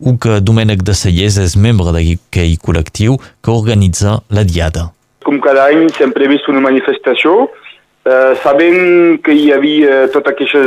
o 0.00 0.16
que 0.20 0.40
Domènec 0.40 0.82
de 0.84 0.94
Cellers 0.94 1.38
és 1.40 1.56
membre 1.56 1.92
d'aquell 1.94 2.56
col·lectiu 2.62 3.16
que 3.42 3.52
organitza 3.54 4.20
la 4.30 4.44
Diada. 4.44 4.90
Com 5.24 5.40
cada 5.42 5.68
any 5.72 5.88
sempre 5.96 6.26
he 6.26 6.30
vist 6.30 6.48
una 6.52 6.62
manifestació, 6.62 7.48
eh, 8.06 8.34
sabent 8.42 9.18
que 9.24 9.34
hi 9.34 9.50
havia 9.52 10.06
totes 10.14 10.34
aquestes 10.34 10.66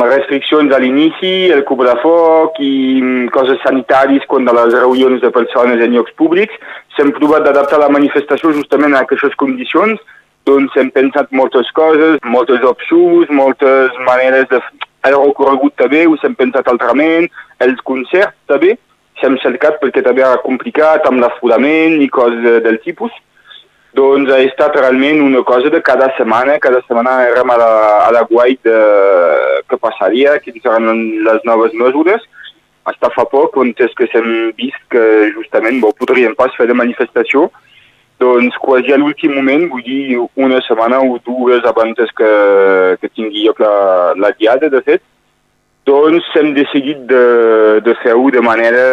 restriccions 0.00 0.72
a 0.72 0.80
l'inici, 0.80 1.50
el 1.52 1.64
cobrafoc 1.68 2.60
i 2.64 3.00
mm, 3.02 3.26
coses 3.34 3.60
sanitàries 3.64 4.24
quan 4.30 4.48
de 4.48 4.54
les 4.56 4.72
reunions 4.78 5.20
de 5.20 5.32
persones 5.34 5.82
en 5.84 5.96
llocs 5.96 6.14
públics, 6.16 6.54
s'hem 6.96 7.12
provat 7.18 7.44
d'adaptar 7.44 7.82
la 7.82 7.92
manifestació 7.92 8.54
justament 8.56 8.96
a 8.96 9.04
aquestes 9.04 9.36
condicions, 9.36 10.00
doncs 10.48 10.76
hem 10.80 10.88
pensat 10.94 11.32
moltes 11.36 11.68
coses, 11.76 12.16
moltes 12.24 12.64
opcions, 12.64 13.28
moltes 13.30 13.92
maneres 14.08 14.48
de... 14.52 14.62
El 15.06 15.14
recorregut 15.14 15.76
també, 15.78 16.06
us 16.10 16.24
hem 16.26 16.34
pensat 16.34 16.68
altrament, 16.70 17.28
els 17.62 17.80
concerts 17.86 18.34
també, 18.50 18.74
s'hem 19.20 19.38
cercat 19.42 19.78
perquè 19.82 20.02
també 20.04 20.22
era 20.24 20.42
complicat 20.44 21.06
amb 21.08 21.22
l'aforament 21.22 21.98
i 22.02 22.08
coses 22.10 22.62
del 22.64 22.78
tipus. 22.84 23.12
Doncs 23.98 24.30
ha 24.30 24.38
estat 24.44 24.76
realment 24.76 25.22
una 25.24 25.42
cosa 25.46 25.70
de 25.74 25.80
cada 25.82 26.10
setmana. 26.16 26.58
Cada 26.62 26.82
setmana 26.84 27.22
érem 27.30 27.50
a 27.50 27.56
la, 27.58 27.70
a 28.06 28.10
la 28.14 28.24
guai 28.30 28.58
de 28.66 28.80
què 29.70 29.78
passaria, 29.80 30.36
quines 30.44 30.62
seran 30.62 31.00
les 31.26 31.46
noves 31.48 31.74
mesures. 31.74 32.22
Hasta 32.88 33.10
fa 33.14 33.24
poc, 33.28 33.56
on 33.60 33.72
és 33.76 33.94
que 33.96 34.06
s'hem 34.12 34.52
vist 34.56 34.78
que 34.92 35.02
justament 35.34 35.80
bo, 35.82 35.90
podríem 35.98 36.36
pas 36.38 36.54
fer 36.56 36.68
de 36.70 36.76
manifestació, 36.78 37.48
doncs 38.18 38.56
quasi 38.62 38.92
a 38.92 38.98
l'últim 38.98 39.34
moment, 39.36 39.68
vull 39.70 39.84
dir 39.86 40.18
una 40.36 40.60
setmana 40.66 41.00
o 41.00 41.18
dues 41.24 41.66
abans 41.68 42.14
que, 42.18 42.30
que 43.00 43.10
tingui 43.14 43.46
lloc 43.46 43.60
la, 43.62 44.14
la 44.18 44.32
diada, 44.38 44.70
de 44.72 44.82
fet, 44.86 45.04
doncs 45.88 46.26
hem 46.36 46.52
decidit 46.56 47.04
de, 47.10 47.24
de 47.84 47.94
fer-ho 48.02 48.30
de 48.34 48.42
manera 48.44 48.86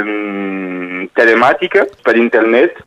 eh, 0.00 1.08
telemàtica, 1.14 1.86
per 2.04 2.16
internet, 2.18 2.80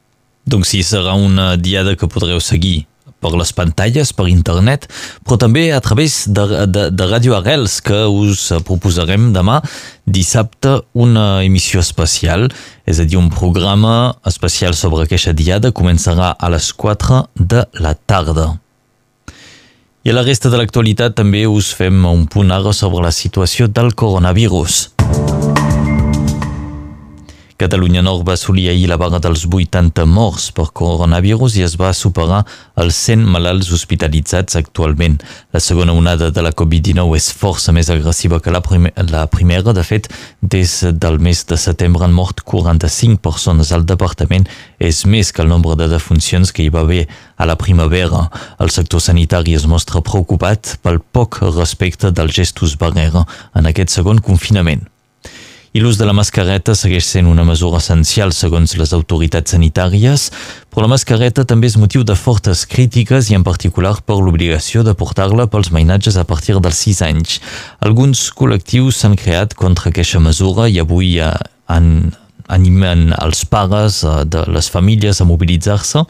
doncs 0.44 0.74
sí, 0.74 0.82
serà 0.84 1.14
una 1.16 1.54
diada 1.56 1.96
que 1.96 2.10
podreu 2.12 2.42
seguir 2.44 2.84
per 3.24 3.32
les 3.40 3.54
pantalles, 3.56 4.12
per 4.16 4.28
internet, 4.32 4.90
però 5.24 5.40
també 5.42 5.70
a 5.74 5.82
través 5.84 6.24
de, 6.28 6.66
de, 6.68 6.88
de 6.92 7.08
Ràdio 7.10 7.38
Arrels, 7.38 7.80
que 7.86 8.04
us 8.12 8.50
proposarem 8.68 9.32
demà, 9.36 9.62
dissabte, 10.06 10.82
una 10.94 11.44
emissió 11.46 11.82
especial, 11.84 12.50
és 12.86 13.00
a 13.00 13.08
dir, 13.08 13.18
un 13.22 13.32
programa 13.32 14.14
especial 14.30 14.76
sobre 14.76 15.08
aquesta 15.08 15.34
diada, 15.34 15.72
començarà 15.72 16.34
a 16.36 16.52
les 16.52 16.74
4 16.76 17.24
de 17.40 17.64
la 17.80 17.96
tarda. 17.96 18.52
I 20.04 20.12
a 20.12 20.18
la 20.18 20.26
resta 20.28 20.50
de 20.52 20.58
l'actualitat 20.60 21.14
també 21.16 21.46
us 21.48 21.70
fem 21.72 22.04
un 22.10 22.26
punt 22.28 22.52
ara 22.52 22.74
sobre 22.76 23.06
la 23.06 23.14
situació 23.16 23.70
del 23.72 23.94
coronavirus. 23.96 24.93
Catalunya 27.64 28.02
Nord 28.04 28.26
va 28.28 28.34
assolir 28.36 28.66
ahir 28.68 28.90
la 28.92 28.98
vaga 29.00 29.22
dels 29.24 29.46
80 29.48 30.04
morts 30.12 30.50
per 30.52 30.66
coronavirus 30.76 31.54
i 31.56 31.62
es 31.64 31.78
va 31.80 31.94
superar 31.96 32.42
els 32.84 32.98
100 33.06 33.24
malalts 33.32 33.70
hospitalitzats 33.72 34.58
actualment. 34.60 35.16
La 35.56 35.62
segona 35.64 35.96
onada 35.96 36.28
de 36.36 36.44
la 36.44 36.52
Covid-19 36.52 37.16
és 37.16 37.30
força 37.32 37.72
més 37.72 37.88
agressiva 37.94 38.42
que 38.44 38.52
la, 38.52 38.60
prim 38.60 38.90
la 39.14 39.24
primera. 39.32 39.72
De 39.72 39.88
fet, 39.88 40.12
des 40.42 40.76
del 40.92 41.22
mes 41.24 41.46
de 41.48 41.56
setembre 41.56 42.04
han 42.04 42.12
mort 42.12 42.44
45 42.44 43.24
persones 43.24 43.72
al 43.72 43.88
departament. 43.88 44.50
És 44.84 45.06
més 45.08 45.32
que 45.32 45.46
el 45.46 45.48
nombre 45.48 45.80
de 45.80 45.88
defuncions 45.88 46.52
que 46.52 46.66
hi 46.66 46.74
va 46.74 46.84
haver 46.84 47.06
a 47.38 47.48
la 47.48 47.56
primavera. 47.56 48.28
El 48.60 48.76
sector 48.76 49.00
sanitari 49.00 49.56
es 49.56 49.70
mostra 49.72 50.04
preocupat 50.04 50.82
pel 50.84 51.00
poc 51.00 51.40
respecte 51.54 52.12
dels 52.12 52.36
gestos 52.44 52.76
barrera 52.76 53.24
en 53.56 53.72
aquest 53.72 53.96
segon 53.96 54.20
confinament 54.20 54.84
i 55.74 55.82
l'ús 55.82 55.98
de 55.98 56.06
la 56.06 56.14
mascareta 56.14 56.76
segueix 56.78 57.08
sent 57.10 57.26
una 57.26 57.44
mesura 57.48 57.80
essencial 57.82 58.30
segons 58.38 58.76
les 58.78 58.92
autoritats 58.94 59.56
sanitàries, 59.56 60.28
però 60.70 60.86
la 60.86 60.92
mascareta 60.92 61.48
també 61.50 61.72
és 61.72 61.80
motiu 61.82 62.04
de 62.06 62.14
fortes 62.14 62.62
crítiques 62.70 63.32
i 63.32 63.38
en 63.40 63.46
particular 63.46 63.96
per 64.06 64.20
l'obligació 64.22 64.84
de 64.86 64.94
portar-la 64.94 65.48
pels 65.50 65.72
mainatges 65.74 66.20
a 66.22 66.28
partir 66.30 66.60
dels 66.62 66.84
6 66.86 67.02
anys. 67.10 67.40
Alguns 67.82 68.28
col·lectius 68.38 69.02
s'han 69.02 69.18
creat 69.18 69.58
contra 69.58 69.90
aquesta 69.90 70.22
mesura 70.22 70.70
i 70.70 70.78
avui 70.78 71.16
han, 71.18 71.90
animen 72.54 73.10
els 73.18 73.42
pares 73.50 74.04
eh, 74.04 74.22
de 74.30 74.46
les 74.54 74.70
famílies 74.70 75.22
a 75.22 75.26
mobilitzar-se 75.26 76.06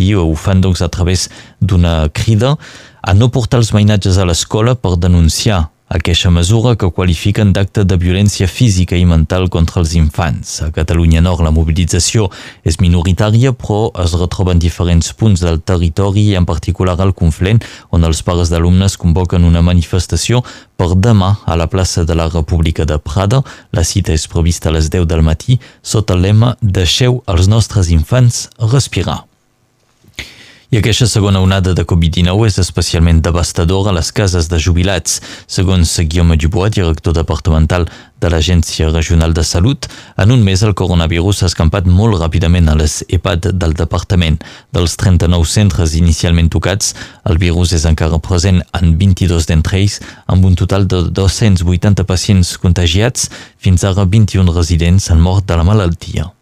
i 0.00 0.14
ho 0.16 0.30
fan 0.34 0.64
doncs 0.64 0.80
a 0.80 0.88
través 0.88 1.28
d'una 1.60 2.08
crida 2.08 2.56
a 3.04 3.12
no 3.12 3.28
portar 3.28 3.60
els 3.60 3.74
mainatges 3.76 4.16
a 4.16 4.24
l'escola 4.24 4.74
per 4.74 4.96
denunciar 4.96 5.73
aquesta 5.94 6.30
mesura 6.30 6.74
que 6.74 6.90
qualifiquen 6.90 7.52
d'acte 7.54 7.84
de 7.86 7.94
violència 7.94 8.48
física 8.50 8.96
i 8.98 9.04
mental 9.06 9.46
contra 9.46 9.78
els 9.80 9.92
infants. 9.94 10.56
A 10.66 10.72
Catalunya 10.74 11.20
Nord 11.22 11.44
la 11.46 11.52
mobilització 11.54 12.26
és 12.66 12.80
minoritària 12.82 13.52
però 13.54 13.92
es 14.02 14.16
retroba 14.18 14.56
en 14.56 14.62
diferents 14.62 15.12
punts 15.14 15.44
del 15.44 15.60
territori 15.62 16.24
i 16.32 16.34
en 16.34 16.48
particular 16.48 16.96
al 16.98 17.14
Conflent 17.14 17.62
on 17.94 18.02
els 18.08 18.24
pares 18.26 18.50
d'alumnes 18.50 18.98
convoquen 18.98 19.46
una 19.46 19.62
manifestació 19.62 20.42
per 20.74 20.96
demà 20.98 21.36
a 21.46 21.54
la 21.54 21.68
plaça 21.70 22.02
de 22.02 22.16
la 22.18 22.26
República 22.26 22.84
de 22.84 22.98
Prada. 22.98 23.44
La 23.70 23.84
cita 23.86 24.12
és 24.12 24.26
prevista 24.26 24.72
a 24.72 24.74
les 24.74 24.90
10 24.90 25.06
del 25.06 25.22
matí 25.22 25.60
sota 25.82 26.18
el 26.18 26.26
lema 26.26 26.56
Deixeu 26.60 27.22
els 27.30 27.46
nostres 27.46 27.94
infants 27.94 28.48
respirar. 28.58 29.22
I 30.74 30.78
aquesta 30.80 31.06
segona 31.06 31.38
onada 31.38 31.70
de 31.70 31.84
Covid-19 31.86 32.48
és 32.48 32.56
especialment 32.58 33.20
devastadora 33.22 33.92
a 33.92 33.94
les 33.94 34.08
cases 34.10 34.48
de 34.50 34.58
jubilats. 34.58 35.20
Segons 35.46 35.92
Guillaume 36.00 36.34
Dubois, 36.34 36.72
director 36.74 37.14
departamental 37.14 37.86
de 38.18 38.32
l'Agència 38.32 38.88
Regional 38.90 39.36
de 39.38 39.46
Salut, 39.46 39.86
en 40.18 40.34
un 40.34 40.42
mes 40.42 40.66
el 40.66 40.74
coronavirus 40.74 41.44
s'ha 41.44 41.52
escampat 41.52 41.86
molt 41.86 42.18
ràpidament 42.18 42.66
a 42.66 42.74
les 42.82 43.04
EPAD 43.06 43.52
del 43.54 43.78
departament. 43.78 44.42
Dels 44.74 44.98
39 44.98 45.46
centres 45.46 45.94
inicialment 45.94 46.50
tocats, 46.50 46.90
el 47.22 47.38
virus 47.38 47.78
és 47.78 47.86
encara 47.86 48.18
present 48.18 48.64
en 48.74 48.96
22 48.98 49.46
d'entre 49.46 49.78
ells, 49.78 50.00
amb 50.26 50.42
un 50.42 50.58
total 50.58 50.90
de 50.90 51.04
280 51.06 52.02
pacients 52.02 52.56
contagiats, 52.58 53.30
fins 53.62 53.86
ara 53.86 54.10
21 54.10 54.50
residents 54.50 55.12
han 55.14 55.22
mort 55.22 55.46
de 55.46 55.54
la 55.54 55.70
malaltia. 55.70 56.32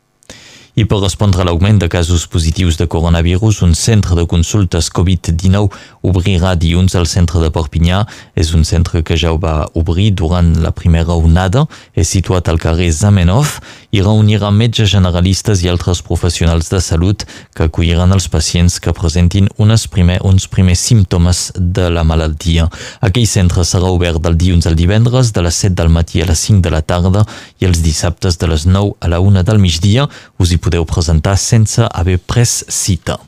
I 0.73 0.87
per 0.89 1.03
respondre 1.03 1.43
a 1.43 1.45
l'augment 1.45 1.77
de 1.77 1.87
casos 1.93 2.23
positius 2.33 2.79
de 2.81 2.87
coronavirus, 2.89 3.59
un 3.61 3.75
centre 3.77 4.15
de 4.17 4.23
consultes 4.25 4.87
Covid-19 4.89 5.69
obrirà 6.01 6.55
dilluns 6.57 6.95
al 6.97 7.05
centre 7.05 7.43
de 7.43 7.51
Perpinyà. 7.53 8.07
És 8.33 8.55
un 8.57 8.65
centre 8.65 9.03
que 9.05 9.19
ja 9.21 9.35
ho 9.35 9.39
va 9.39 9.67
obrir 9.77 10.15
durant 10.17 10.49
la 10.65 10.73
primera 10.73 11.13
onada. 11.13 11.67
És 11.93 12.15
situat 12.17 12.49
al 12.49 12.61
carrer 12.63 12.89
Zamenhof 12.89 13.59
i 13.93 14.01
reunirà 14.01 14.49
metges 14.49 14.89
generalistes 14.95 15.61
i 15.61 15.69
altres 15.69 16.01
professionals 16.01 16.73
de 16.73 16.81
salut 16.81 17.27
que 17.53 17.69
acolliran 17.69 18.17
els 18.17 18.31
pacients 18.33 18.79
que 18.81 18.97
presentin 18.97 19.51
unes 19.61 19.85
primer, 19.93 20.23
uns 20.25 20.49
primers 20.49 20.81
símptomes 20.81 21.51
de 21.59 21.91
la 21.93 22.01
malaltia. 22.01 22.71
Aquell 23.05 23.29
centre 23.29 23.67
serà 23.69 23.93
obert 23.93 24.25
del 24.25 24.41
dilluns 24.41 24.71
al 24.71 24.81
divendres 24.81 25.35
de 25.37 25.45
les 25.45 25.61
7 25.67 25.77
del 25.83 25.93
matí 25.93 26.25
a 26.25 26.31
les 26.33 26.49
5 26.49 26.65
de 26.65 26.73
la 26.73 26.81
tarda 26.81 27.27
i 27.61 27.69
els 27.69 27.85
dissabtes 27.85 28.41
de 28.41 28.49
les 28.49 28.65
9 28.65 28.97
a 29.05 29.13
la 29.13 29.21
1 29.21 29.45
del 29.45 29.61
migdia. 29.61 30.09
Us 30.41 30.57
hi 30.57 30.62
podeu 30.63 30.87
presentar 30.89 31.37
sense 31.41 31.83
haver 31.91 32.19
pres 32.19 32.63
cita. 32.71 33.19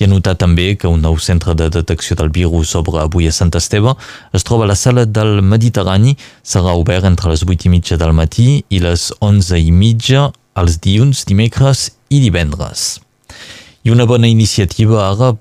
I 0.00 0.06
anotar 0.08 0.34
també 0.40 0.72
que 0.80 0.88
un 0.90 1.02
nou 1.04 1.18
centre 1.22 1.54
de 1.54 1.68
detecció 1.70 2.16
del 2.18 2.32
virus 2.34 2.72
sobre 2.74 2.98
avui 2.98 3.28
a 3.28 3.34
Sant 3.34 3.52
Esteve 3.54 3.94
es 4.34 4.46
troba 4.46 4.66
a 4.66 4.70
la 4.72 4.78
sala 4.78 5.04
del 5.06 5.44
Mediterrani, 5.46 6.16
serà 6.42 6.74
obert 6.74 7.06
entre 7.06 7.30
les 7.30 7.44
8 7.46 7.68
i 7.68 7.72
mitja 7.76 8.00
del 8.00 8.16
matí 8.16 8.64
i 8.68 8.80
les 8.82 9.10
11 9.20 9.60
i 9.60 9.70
mitja 9.70 10.30
els 10.58 10.80
dilluns, 10.82 11.24
dimecres 11.28 11.90
i 12.10 12.20
divendres. 12.24 12.98
I 13.84 13.92
una 13.94 14.04
bona 14.04 14.28
iniciativa 14.28 15.06
ara 15.06 15.32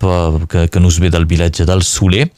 que, 0.47 0.67
que 0.71 0.79
nos 0.79 0.99
ve 0.99 1.09
del 1.11 1.25
vilatge 1.27 1.65
del 1.67 1.83
Soler, 1.83 2.29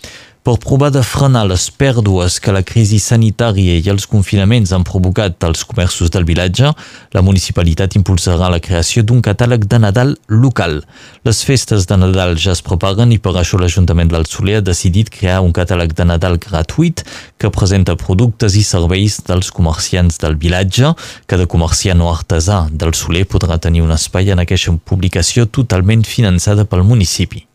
per 0.42 0.56
provar 0.58 0.90
de 0.90 1.04
frenar 1.06 1.44
les 1.46 1.68
pèrdues 1.70 2.40
que 2.42 2.54
la 2.54 2.64
crisi 2.66 2.98
sanitària 2.98 3.76
i 3.78 3.90
els 3.92 4.08
confinaments 4.10 4.72
han 4.74 4.86
provocat 4.88 5.44
als 5.46 5.62
comerços 5.70 6.10
del 6.10 6.26
vilatge, 6.26 6.72
la 7.14 7.22
municipalitat 7.22 7.94
impulsarà 8.00 8.50
la 8.50 8.62
creació 8.64 9.04
d'un 9.06 9.22
catàleg 9.22 9.68
de 9.70 9.78
Nadal 9.84 10.16
local. 10.34 10.80
Les 11.28 11.44
festes 11.46 11.86
de 11.86 11.98
Nadal 12.02 12.34
ja 12.42 12.56
es 12.56 12.64
preparen 12.66 13.14
i 13.14 13.20
per 13.22 13.36
això 13.38 13.60
l'Ajuntament 13.62 14.10
del 14.10 14.26
Soler 14.26 14.58
ha 14.60 14.66
decidit 14.66 15.14
crear 15.14 15.44
un 15.46 15.54
catàleg 15.54 15.94
de 15.94 16.10
Nadal 16.10 16.40
gratuït 16.42 17.06
que 17.38 17.54
presenta 17.54 17.98
productes 18.00 18.58
i 18.58 18.66
serveis 18.66 19.20
dels 19.28 19.54
comerciants 19.54 20.18
del 20.26 20.40
vilatge. 20.42 20.96
Cada 21.30 21.46
comerciant 21.46 22.02
o 22.02 22.10
artesà 22.10 22.66
del 22.72 22.98
Soler 22.98 23.28
podrà 23.30 23.62
tenir 23.62 23.86
un 23.86 23.94
espai 23.94 24.34
en 24.34 24.42
aquesta 24.42 24.74
publicació 24.74 25.46
totalment 25.46 26.02
finançada 26.08 26.66
pel 26.66 26.82
municipi. 26.88 27.46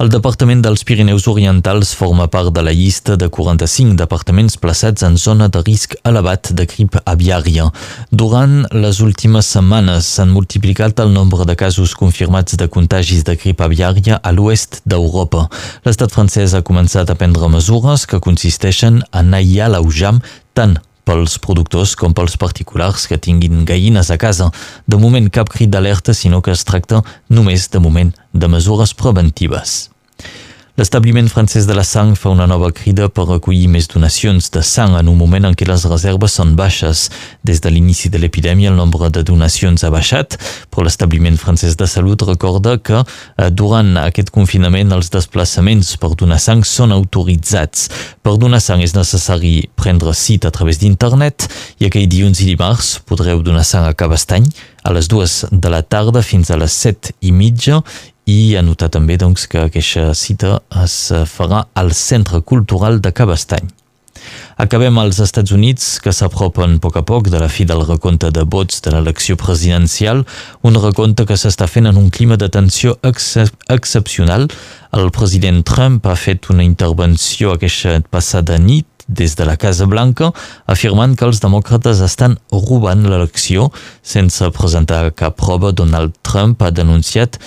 El 0.00 0.08
Departament 0.08 0.62
dels 0.64 0.80
Pirineus 0.88 1.26
Orientals 1.28 1.90
forma 1.92 2.24
part 2.32 2.54
de 2.56 2.62
la 2.64 2.72
llista 2.72 3.18
de 3.20 3.26
45 3.28 3.98
departaments 4.00 4.56
plaçats 4.56 5.04
en 5.04 5.18
zona 5.20 5.50
de 5.52 5.60
risc 5.60 5.92
elevat 6.08 6.54
de 6.56 6.64
grip 6.64 6.96
aviària. 7.04 7.66
Durant 8.08 8.62
les 8.72 9.02
últimes 9.04 9.52
setmanes 9.52 10.08
s'han 10.16 10.32
multiplicat 10.32 11.04
el 11.04 11.12
nombre 11.12 11.44
de 11.44 11.52
casos 11.52 11.92
confirmats 11.92 12.56
de 12.56 12.72
contagis 12.72 13.28
de 13.28 13.36
grip 13.36 13.60
aviària 13.60 14.22
a 14.24 14.32
l'oest 14.32 14.80
d'Europa. 14.88 15.50
L'estat 15.84 16.16
francès 16.16 16.56
ha 16.56 16.64
començat 16.64 17.12
a 17.12 17.20
prendre 17.20 17.52
mesures 17.52 18.08
que 18.08 18.24
consisteixen 18.24 19.02
en 19.12 19.36
aïllar 19.36 19.68
l'aujam 19.74 20.24
tant 20.56 20.80
pels 21.10 21.38
productors 21.42 21.96
com 21.98 22.14
pels 22.14 22.36
particulars 22.38 23.08
que 23.10 23.18
tinguin 23.18 23.64
gallines 23.66 24.12
a 24.14 24.18
casa. 24.20 24.50
De 24.86 24.98
moment 25.00 25.26
cap 25.34 25.50
crit 25.50 25.70
d'alerta, 25.70 26.14
sinó 26.14 26.38
que 26.40 26.54
es 26.54 26.62
tracta 26.66 27.02
només 27.28 27.66
de 27.70 27.82
moment 27.82 28.14
de 28.32 28.50
mesures 28.52 28.94
preventives. 28.94 29.90
L'establiment 30.80 31.26
francès 31.28 31.66
de 31.68 31.74
la 31.76 31.82
sang 31.84 32.14
fa 32.16 32.30
una 32.32 32.46
nova 32.48 32.70
crida 32.72 33.10
per 33.12 33.26
recollir 33.28 33.66
més 33.68 33.84
donacions 33.92 34.46
de 34.54 34.62
sang 34.64 34.94
en 34.96 35.10
un 35.12 35.18
moment 35.18 35.44
en 35.44 35.52
què 35.52 35.66
les 35.68 35.82
reserves 35.84 36.38
són 36.38 36.54
baixes. 36.56 37.02
Des 37.44 37.60
de 37.60 37.68
l'inici 37.68 38.08
de 38.08 38.16
l'epidèmia 38.16 38.70
el 38.70 38.78
nombre 38.78 39.10
de 39.12 39.20
donacions 39.28 39.84
ha 39.84 39.90
baixat, 39.92 40.38
però 40.72 40.86
l'establiment 40.86 41.36
francès 41.36 41.76
de 41.76 41.84
salut 41.84 42.24
recorda 42.24 42.78
que 42.80 42.96
eh, 42.96 43.50
durant 43.52 43.92
aquest 44.06 44.32
confinament 44.32 44.96
els 44.96 45.12
desplaçaments 45.12 45.98
per 46.00 46.14
donar 46.16 46.40
sang 46.40 46.64
són 46.64 46.96
autoritzats. 46.96 47.90
Per 48.24 48.38
donar 48.40 48.64
sang 48.64 48.80
és 48.80 48.96
necessari 48.96 49.68
prendre 49.76 50.16
cita 50.16 50.48
a 50.48 50.56
través 50.56 50.80
d'internet 50.80 51.44
i 51.76 51.90
aquell 51.90 52.08
dilluns 52.08 52.40
i 52.40 52.48
dimarts 52.54 53.02
podreu 53.04 53.44
donar 53.44 53.68
sang 53.68 53.84
a 53.84 53.92
Cabestany 53.92 54.48
a 54.82 54.94
les 54.96 55.08
dues 55.12 55.44
de 55.52 55.68
la 55.68 55.82
tarda 55.82 56.22
fins 56.24 56.48
a 56.48 56.56
les 56.56 56.72
set 56.72 57.12
i 57.20 57.32
mitja 57.36 57.82
i 58.26 58.56
anotar 58.56 58.90
també 58.92 59.16
doncs, 59.20 59.46
que 59.50 59.66
aquesta 59.66 60.12
cita 60.14 60.60
es 60.84 60.96
farà 61.26 61.66
al 61.74 61.94
Centre 61.96 62.42
Cultural 62.42 63.00
de 63.00 63.12
Cabestany. 63.12 63.70
Acabem 64.60 64.98
als 64.98 65.18
Estats 65.24 65.52
Units, 65.56 65.98
que 66.04 66.12
s'apropen 66.12 66.76
a 66.76 66.80
poc 66.84 66.98
a 67.00 67.02
poc 67.06 67.30
de 67.32 67.38
la 67.40 67.48
fi 67.48 67.64
del 67.64 67.80
recompte 67.88 68.28
de 68.34 68.44
vots 68.44 68.82
de 68.84 68.92
l'elecció 68.92 69.36
presidencial, 69.40 70.24
un 70.60 70.76
recompte 70.76 71.24
que 71.24 71.38
s'està 71.40 71.68
fent 71.70 71.88
en 71.88 71.96
un 71.96 72.10
clima 72.12 72.36
de 72.36 72.50
tensió 72.52 72.98
excep 73.02 73.54
excepcional. 73.72 74.48
El 74.92 75.10
president 75.16 75.64
Trump 75.64 76.06
ha 76.06 76.16
fet 76.18 76.50
una 76.52 76.66
intervenció 76.66 77.54
aquesta 77.56 78.00
passada 78.10 78.58
nit 78.58 78.86
des 79.08 79.34
de 79.34 79.44
la 79.48 79.56
Casa 79.56 79.88
Blanca, 79.90 80.30
afirmant 80.70 81.16
que 81.16 81.26
els 81.26 81.40
demòcrates 81.42 82.02
estan 82.04 82.36
robant 82.52 83.02
l'elecció 83.08 83.70
sense 84.02 84.52
presentar 84.54 85.08
cap 85.16 85.40
prova. 85.40 85.72
Donald 85.72 86.14
Trump 86.22 86.62
ha 86.62 86.70
denunciat 86.70 87.40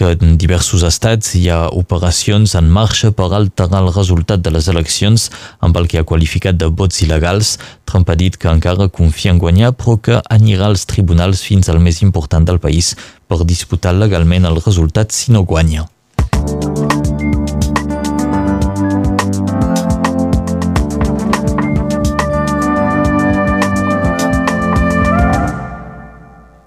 que 0.00 0.16
en 0.16 0.38
diversos 0.40 0.80
estats 0.88 1.34
hi 1.36 1.50
ha 1.52 1.66
operacions 1.76 2.54
en 2.56 2.70
marxa 2.72 3.10
per 3.12 3.26
alterar 3.36 3.82
el 3.84 3.90
resultat 3.92 4.40
de 4.40 4.52
les 4.54 4.70
eleccions 4.72 5.26
amb 5.60 5.76
el 5.76 5.90
que 5.92 6.00
ha 6.00 6.06
qualificat 6.08 6.56
de 6.56 6.70
vots 6.72 7.02
il·legals. 7.04 7.58
Trump 7.84 8.08
ha 8.08 8.16
dit 8.16 8.38
que 8.40 8.48
encara 8.48 8.88
confia 8.88 9.34
en 9.34 9.42
guanyar 9.42 9.74
però 9.76 9.98
que 10.00 10.22
anirà 10.32 10.70
als 10.70 10.86
tribunals 10.88 11.44
fins 11.44 11.68
al 11.68 11.82
més 11.84 12.00
important 12.00 12.48
del 12.48 12.62
país 12.64 12.94
per 13.28 13.44
disputar 13.44 13.92
legalment 13.92 14.48
el 14.48 14.56
resultat 14.64 15.12
si 15.12 15.36
no 15.36 15.44
guanya. 15.44 15.84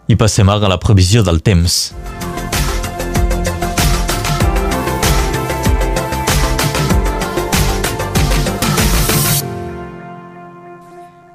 I 0.05 0.21
passem 0.21 0.53
ara 0.53 0.69
a 0.69 0.75
la 0.77 0.77
previsió 0.77 1.25
del 1.25 1.41
temps. 1.41 1.95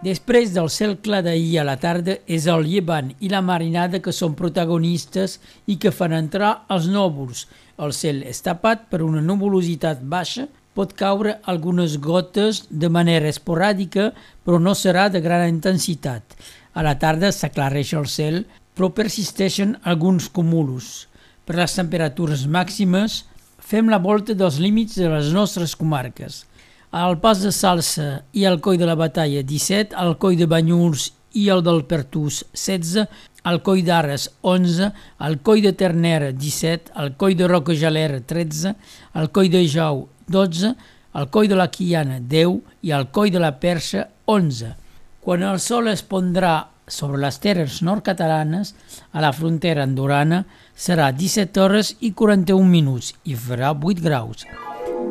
Després 0.08 0.54
del 0.54 0.68
cel 0.72 0.94
clar 1.04 1.18
d'ahir 1.26 1.58
a 1.60 1.64
la 1.68 1.74
tarda 1.80 2.14
és 2.36 2.46
el 2.48 2.62
llevant 2.64 3.10
i 3.20 3.28
la 3.28 3.42
marinada 3.44 3.98
que 4.04 4.14
són 4.18 4.36
protagonistes 4.38 5.34
i 5.68 5.76
que 5.82 5.92
fan 5.92 6.14
entrar 6.16 6.52
els 6.76 6.86
núvols. 6.94 7.42
El 7.84 7.92
cel 7.98 8.22
és 8.30 8.40
tapat 8.46 8.86
per 8.88 9.02
una 9.04 9.20
nuvolositat 9.26 10.00
baixa, 10.14 10.46
pot 10.72 10.94
caure 11.02 11.36
algunes 11.52 11.98
gotes 12.08 12.62
de 12.70 12.88
manera 12.88 13.28
esporàdica, 13.28 14.08
però 14.46 14.62
no 14.62 14.72
serà 14.72 15.08
de 15.12 15.20
gran 15.20 15.44
intensitat. 15.50 16.38
A 16.72 16.86
la 16.86 16.96
tarda 17.02 17.34
s'aclareix 17.34 17.92
el 18.00 18.08
cel, 18.08 18.44
però 18.72 18.88
persisteixen 18.96 19.76
alguns 19.82 20.30
cúmulos. 20.32 21.08
Per 21.44 21.58
les 21.60 21.76
temperatures 21.76 22.46
màximes, 22.48 23.24
fem 23.58 23.92
la 23.92 24.00
volta 24.00 24.32
dels 24.32 24.56
límits 24.62 24.96
de 24.96 25.12
les 25.12 25.34
nostres 25.36 25.76
comarques 25.76 26.46
al 26.90 27.18
Pas 27.20 27.42
de 27.42 27.52
Salsa 27.52 28.22
i 28.32 28.44
al 28.48 28.60
Coi 28.64 28.78
de 28.78 28.86
la 28.88 28.96
Batalla 28.96 29.42
17, 29.42 29.94
al 29.96 30.16
Coi 30.18 30.36
de 30.36 30.46
Banyurs 30.48 31.10
i 31.36 31.48
el 31.52 31.62
del 31.64 31.84
Pertús 31.84 32.44
16, 32.56 33.04
al 33.44 33.60
Coi 33.62 33.82
d'Ares 33.84 34.28
11, 34.42 34.92
al 35.18 35.38
Coi 35.44 35.62
de 35.64 35.72
Ternera 35.76 36.30
17, 36.32 36.92
al 36.94 37.14
Coi 37.16 37.36
de 37.36 37.48
Roca 37.48 37.76
Jalera 37.76 38.20
13, 38.20 38.74
al 39.12 39.30
Coi 39.30 39.52
de 39.52 39.64
Jau 39.68 40.06
12, 40.28 40.74
al 41.12 41.28
Coi 41.30 41.48
de 41.48 41.56
la 41.56 41.68
Quiana 41.72 42.20
10 42.20 42.60
i 42.82 42.92
al 42.92 43.10
Coi 43.12 43.30
de 43.30 43.42
la 43.42 43.54
Perxa 43.60 44.08
11. 44.24 44.74
Quan 45.20 45.44
el 45.44 45.60
sol 45.60 45.88
es 45.92 46.04
pondrà 46.04 46.68
sobre 46.88 47.20
les 47.20 47.36
terres 47.40 47.82
nord-catalanes, 47.84 48.72
a 49.12 49.20
la 49.20 49.34
frontera 49.36 49.84
andorana, 49.84 50.44
serà 50.72 51.10
17 51.12 51.60
hores 51.60 51.92
i 52.00 52.14
41 52.16 52.64
minuts 52.64 53.12
i 53.28 53.36
farà 53.36 53.74
8 53.76 54.04
graus. 54.04 54.48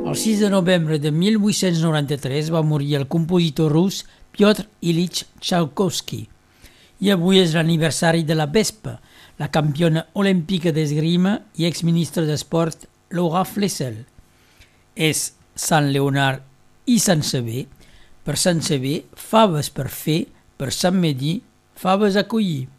El 0.08 0.16
6 0.16 0.40
de 0.40 0.50
novembre 0.50 1.00
de 1.00 1.12
1893 1.12 2.50
va 2.54 2.62
morir 2.64 2.96
el 2.96 3.10
compositor 3.12 3.74
rus 3.74 4.06
Piotr 4.32 4.70
Ilich 4.80 5.26
Tchaikovsky. 5.42 6.22
I 7.04 7.12
avui 7.12 7.42
és 7.42 7.52
l'aniversari 7.52 8.24
de 8.24 8.38
la 8.40 8.46
Vespa, 8.48 8.94
la 9.36 9.50
campiona 9.52 10.06
olímpica 10.16 10.72
d'esgrima 10.72 11.34
i 11.60 11.68
exministra 11.68 12.24
d'esport 12.24 12.88
Laura 13.12 13.44
Flessel. 13.44 14.00
És 14.96 15.34
Sant 15.60 15.92
Leonard 15.92 16.48
i 16.88 17.02
Sant 17.04 17.26
Sever. 17.28 17.66
Per 18.24 18.40
Sant 18.40 18.64
Sever, 18.64 19.02
faves 19.12 19.68
per 19.76 19.90
fer, 19.92 20.22
per 20.56 20.72
Sant 20.72 20.96
Medi, 21.04 21.42
faves 21.76 22.16
a 22.16 22.24
collir. 22.32 22.70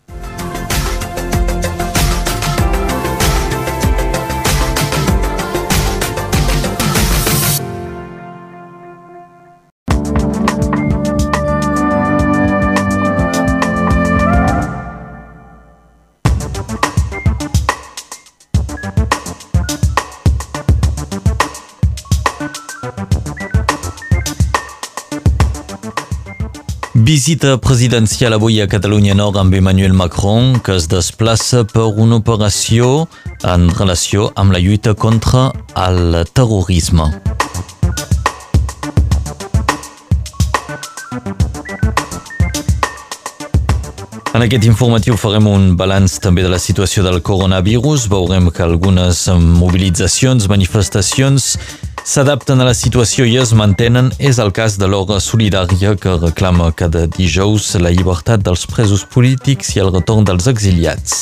Visita 27.08 27.56
presidencial 27.56 28.34
avui 28.34 28.60
a 28.60 28.66
Catalunya 28.68 29.14
Nord 29.14 29.38
amb 29.40 29.54
Emmanuel 29.54 29.94
Macron, 29.96 30.58
que 30.60 30.74
es 30.76 30.90
desplaça 30.92 31.62
per 31.64 31.86
una 31.96 32.18
operació 32.20 33.06
en 33.48 33.64
relació 33.78 34.26
amb 34.36 34.52
la 34.52 34.60
lluita 34.60 34.92
contra 34.92 35.46
el 35.86 36.18
terrorisme. 36.36 37.08
En 44.36 44.44
aquest 44.44 44.68
informatiu 44.68 45.16
farem 45.16 45.48
un 45.48 45.70
balanç 45.80 46.20
també 46.20 46.44
de 46.44 46.52
la 46.52 46.60
situació 46.60 47.08
del 47.08 47.22
coronavirus. 47.24 48.04
Veurem 48.12 48.52
que 48.52 48.68
algunes 48.68 49.24
mobilitzacions, 49.32 50.44
manifestacions 50.52 51.54
s'adapten 52.08 52.56
a 52.62 52.64
la 52.64 52.72
situació 52.72 53.26
i 53.28 53.34
es 53.36 53.50
mantenen 53.52 54.06
és 54.30 54.38
el 54.40 54.48
cas 54.56 54.78
de 54.80 54.86
l'Hora 54.88 55.18
Solidària 55.20 55.90
que 56.00 56.14
reclama 56.16 56.70
cada 56.72 57.02
dijous 57.04 57.74
la 57.84 57.92
llibertat 57.92 58.40
dels 58.46 58.64
presos 58.70 59.02
polítics 59.12 59.74
i 59.76 59.82
el 59.82 59.92
retorn 59.92 60.24
dels 60.24 60.48
exiliats. 60.48 61.18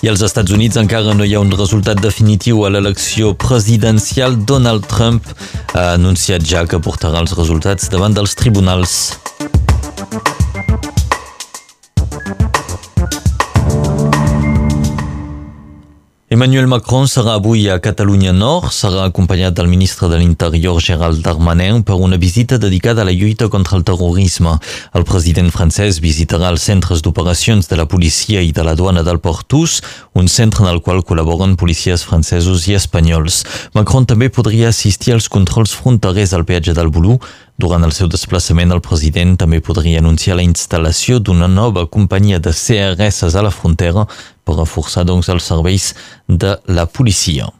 I 0.00 0.08
als 0.08 0.22
Estats 0.22 0.54
Units 0.54 0.78
encara 0.80 1.16
no 1.18 1.26
hi 1.26 1.34
ha 1.34 1.42
un 1.42 1.50
resultat 1.50 1.98
definitiu 2.00 2.62
a 2.64 2.70
l'elecció 2.70 3.34
presidencial. 3.34 4.38
Donald 4.46 4.86
Trump 4.86 5.26
ha 5.74 5.90
anunciat 5.98 6.46
ja 6.46 6.62
que 6.70 6.78
portarà 6.78 7.26
els 7.26 7.34
resultats 7.34 7.90
davant 7.90 8.14
dels 8.14 8.38
tribunals. 8.38 9.00
Emmanuel 16.32 16.68
Macron 16.68 17.08
serà 17.10 17.32
avui 17.34 17.64
a 17.66 17.80
Catalunya 17.82 18.30
Nord, 18.30 18.68
serà 18.70 19.08
acompanyat 19.08 19.56
del 19.58 19.66
ministre 19.66 20.06
de 20.06 20.20
l'Interior 20.20 20.76
Gerald 20.78 21.24
Darmanin 21.24 21.82
per 21.82 21.96
una 21.98 22.20
visita 22.22 22.56
dedicada 22.56 23.02
a 23.02 23.04
la 23.08 23.10
lluita 23.10 23.48
contra 23.48 23.76
el 23.76 23.82
terrorisme. 23.82 24.52
El 24.94 25.02
president 25.02 25.50
francès 25.50 25.98
visitarà 25.98 26.52
els 26.54 26.62
centres 26.62 27.02
d'operacions 27.02 27.66
de 27.66 27.80
la 27.82 27.88
policia 27.90 28.46
i 28.46 28.54
de 28.54 28.62
la 28.62 28.76
duana 28.78 29.02
del 29.02 29.18
Portus, 29.18 29.80
un 30.14 30.30
centre 30.30 30.62
en 30.62 30.70
el 30.70 30.78
qual 30.86 31.02
col·laboren 31.02 31.58
policies 31.58 32.06
francesos 32.06 32.70
i 32.70 32.78
espanyols. 32.78 33.42
Macron 33.74 34.06
també 34.06 34.30
podria 34.30 34.70
assistir 34.70 35.18
als 35.18 35.26
controls 35.26 35.74
fronterers 35.74 36.30
al 36.30 36.46
peatge 36.46 36.78
del 36.78 36.94
Bolú, 36.94 37.18
durant 37.60 37.82
el 37.84 37.90
seu 37.92 38.08
desplaçament, 38.08 38.70
el 38.72 38.80
president 38.80 39.34
també 39.36 39.58
podria 39.60 39.98
anunciar 40.00 40.38
la 40.38 40.44
instal·lació 40.46 41.18
d'una 41.20 41.48
nova 41.50 41.82
companyia 41.92 42.38
de 42.40 42.54
CRS 42.56 43.34
a 43.34 43.42
la 43.44 43.50
frontera 43.52 44.06
reforçar 44.58 45.06
doncs 45.08 45.30
els 45.32 45.46
serveis 45.46 45.94
de 46.28 46.56
la 46.66 46.86
policia. 46.86 47.50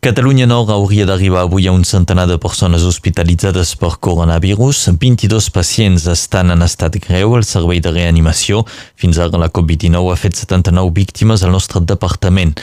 Catalunya 0.00 0.46
Nord 0.48 0.70
hauria 0.72 1.04
d'arribar 1.04 1.42
avui 1.44 1.66
a 1.68 1.72
un 1.76 1.82
centenar 1.84 2.24
de 2.24 2.38
persones 2.40 2.86
hospitalitzades 2.88 3.74
per 3.76 3.98
coronavirus. 4.00 4.86
22 4.96 5.50
pacients 5.52 6.06
estan 6.08 6.54
en 6.54 6.64
estat 6.64 6.96
greu 7.04 7.34
al 7.36 7.44
servei 7.44 7.82
de 7.84 7.92
reanimació. 7.92 8.62
Fins 8.96 9.20
ara 9.20 9.36
la 9.36 9.50
Covid-19 9.52 10.08
ha 10.08 10.16
fet 10.16 10.40
79 10.40 10.94
víctimes 10.96 11.44
al 11.44 11.52
nostre 11.52 11.84
departament. 11.84 12.56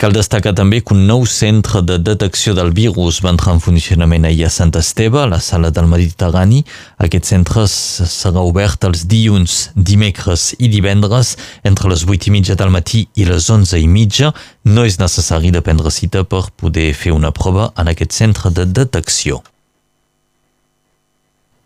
Cal 0.00 0.14
destacar 0.16 0.54
també 0.56 0.78
que 0.80 0.94
un 0.94 1.02
nou 1.04 1.26
centre 1.28 1.82
de 1.84 1.98
detecció 2.00 2.54
del 2.56 2.70
virus 2.72 3.18
va 3.20 3.34
entrar 3.34 3.52
en 3.52 3.58
funcionament 3.60 4.24
ahir 4.24 4.46
a 4.46 4.52
Sant 4.54 4.72
Esteve, 4.80 5.20
a 5.20 5.28
la 5.28 5.42
sala 5.44 5.68
del 5.76 5.90
Mediterrani. 5.92 6.62
Aquest 7.04 7.28
centre 7.28 7.66
serà 7.68 8.40
obert 8.40 8.88
els 8.88 9.04
dilluns, 9.04 9.58
dimecres 9.76 10.54
i 10.56 10.72
divendres 10.72 11.34
entre 11.68 11.92
les 11.92 12.06
8 12.08 12.32
i 12.32 12.34
mitja 12.38 12.56
del 12.56 12.72
matí 12.72 13.04
i 13.12 13.28
les 13.28 13.52
11 13.52 13.76
i 13.76 13.92
mitja. 13.92 14.32
No 14.64 14.88
és 14.88 14.96
necessari 15.04 15.52
de 15.52 15.60
prendre 15.60 15.92
cita 15.92 16.24
per 16.24 16.46
poder 16.56 16.94
fer 16.96 17.12
una 17.12 17.36
prova 17.36 17.68
en 17.76 17.92
aquest 17.92 18.16
centre 18.16 18.56
de 18.56 18.64
detecció. 18.64 19.42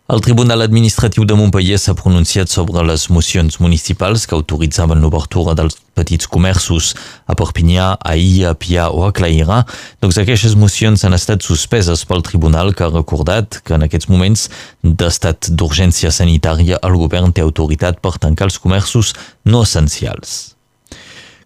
El 0.07 0.21
Tribunal 0.21 0.61
Administratiu 0.61 1.23
de 1.25 1.33
Montpellier 1.33 1.79
s'ha 1.81 1.95
pronunciat 1.97 2.51
sobre 2.53 2.83
les 2.85 3.07
mocions 3.09 3.55
municipals 3.57 4.27
que 4.29 4.35
autoritzaven 4.37 5.01
l'obertura 5.01 5.55
dels 5.57 5.79
petits 5.97 6.29
comerços 6.29 6.91
a 7.25 7.33
Perpinyà, 7.33 7.87
a 7.97 8.13
Illa, 8.13 8.51
a 8.53 8.59
Pià 8.61 8.91
o 8.93 9.01
a 9.07 9.09
Clairà. 9.09 9.63
Doncs 10.05 10.21
aquestes 10.21 10.53
mocions 10.61 11.01
han 11.01 11.17
estat 11.17 11.41
suspeses 11.41 12.05
pel 12.05 12.21
Tribunal 12.21 12.75
que 12.77 12.85
ha 12.85 12.93
recordat 12.93 13.63
que 13.65 13.73
en 13.73 13.89
aquests 13.89 14.11
moments 14.13 14.45
d'estat 14.85 15.49
d'urgència 15.49 16.13
sanitària 16.13 16.77
el 16.85 17.01
govern 17.01 17.33
té 17.33 17.41
autoritat 17.41 17.97
per 17.97 18.19
tancar 18.21 18.45
els 18.51 18.61
comerços 18.61 19.15
no 19.41 19.65
essencials. 19.65 20.54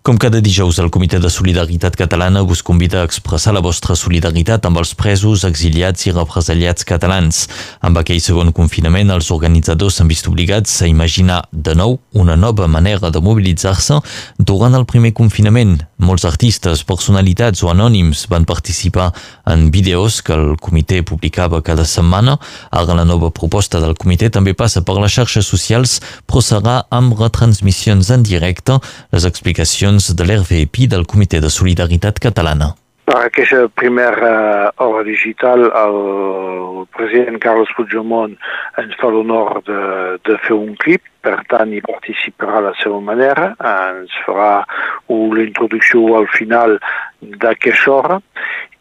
Com 0.02 0.16
cada 0.16 0.40
dijous, 0.40 0.78
el 0.80 0.88
Comitè 0.96 1.18
de 1.20 1.28
Solidaritat 1.28 1.98
Catalana 2.00 2.40
us 2.48 2.62
convida 2.64 3.02
a 3.02 3.06
expressar 3.06 3.52
la 3.52 3.60
vostra 3.60 3.98
solidaritat 4.00 4.64
amb 4.64 4.80
els 4.80 4.94
presos, 4.96 5.44
exiliats 5.44 6.06
i 6.08 6.14
represaliats 6.16 6.88
catalans. 6.88 7.42
Amb 7.84 8.00
aquell 8.00 8.22
segon 8.24 8.54
confinament, 8.56 9.12
els 9.12 9.28
organitzadors 9.36 10.00
s'han 10.00 10.08
vist 10.08 10.30
obligats 10.32 10.78
a 10.82 10.88
imaginar 10.88 11.42
de 11.52 11.76
nou 11.76 11.98
una 12.16 12.38
nova 12.40 12.70
manera 12.72 13.12
de 13.12 13.20
mobilitzar-se 13.20 14.00
durant 14.40 14.80
el 14.80 14.88
primer 14.88 15.12
confinament. 15.20 15.82
Molts 16.00 16.24
artistes, 16.24 16.86
personalitats 16.88 17.60
o 17.68 17.68
anònims 17.68 18.24
van 18.32 18.48
participar 18.48 19.10
en 19.52 19.68
vídeos 19.70 20.22
que 20.24 20.32
el 20.32 20.56
comitè 20.64 21.02
publicava 21.04 21.60
cada 21.60 21.84
setmana. 21.84 22.38
Ara 22.72 22.96
la 22.96 23.04
nova 23.04 23.34
proposta 23.36 23.84
del 23.84 23.98
comitè 24.00 24.32
també 24.32 24.56
passa 24.56 24.80
per 24.80 24.96
les 24.96 25.12
xarxes 25.12 25.52
socials, 25.52 26.00
però 26.24 26.40
serà 26.40 26.80
amb 26.88 27.20
retransmissions 27.20 28.16
en 28.16 28.24
directe. 28.24 28.80
Les 29.12 29.28
explicacions 29.28 29.89
decisions 29.90 30.16
de 30.16 30.24
l'RVP 30.24 30.88
del 30.88 31.06
Comitè 31.06 31.40
de 31.40 31.50
Solidaritat 31.50 32.20
Catalana. 32.20 32.76
Per 33.06 33.18
aquesta 33.26 33.68
primera 33.74 34.72
hora 34.78 35.04
digital, 35.04 35.66
el 35.66 36.86
president 36.94 37.40
Carles 37.42 37.72
Puigdemont 37.76 38.36
ens 38.78 38.94
fa 39.00 39.10
l'honor 39.10 39.64
de, 39.66 39.82
de 40.22 40.38
fer 40.46 40.54
un 40.54 40.76
clip, 40.78 41.02
per 41.22 41.42
tant 41.50 41.74
hi 41.74 41.82
participarà 41.82 42.60
a 42.60 42.66
la 42.70 42.74
seva 42.84 43.00
manera, 43.02 43.56
ens 43.58 44.14
farà 44.28 44.64
la 45.10 45.44
introducció 45.44 46.20
al 46.20 46.30
final 46.38 46.78
d'aquesta 47.22 47.92
hora 47.92 48.20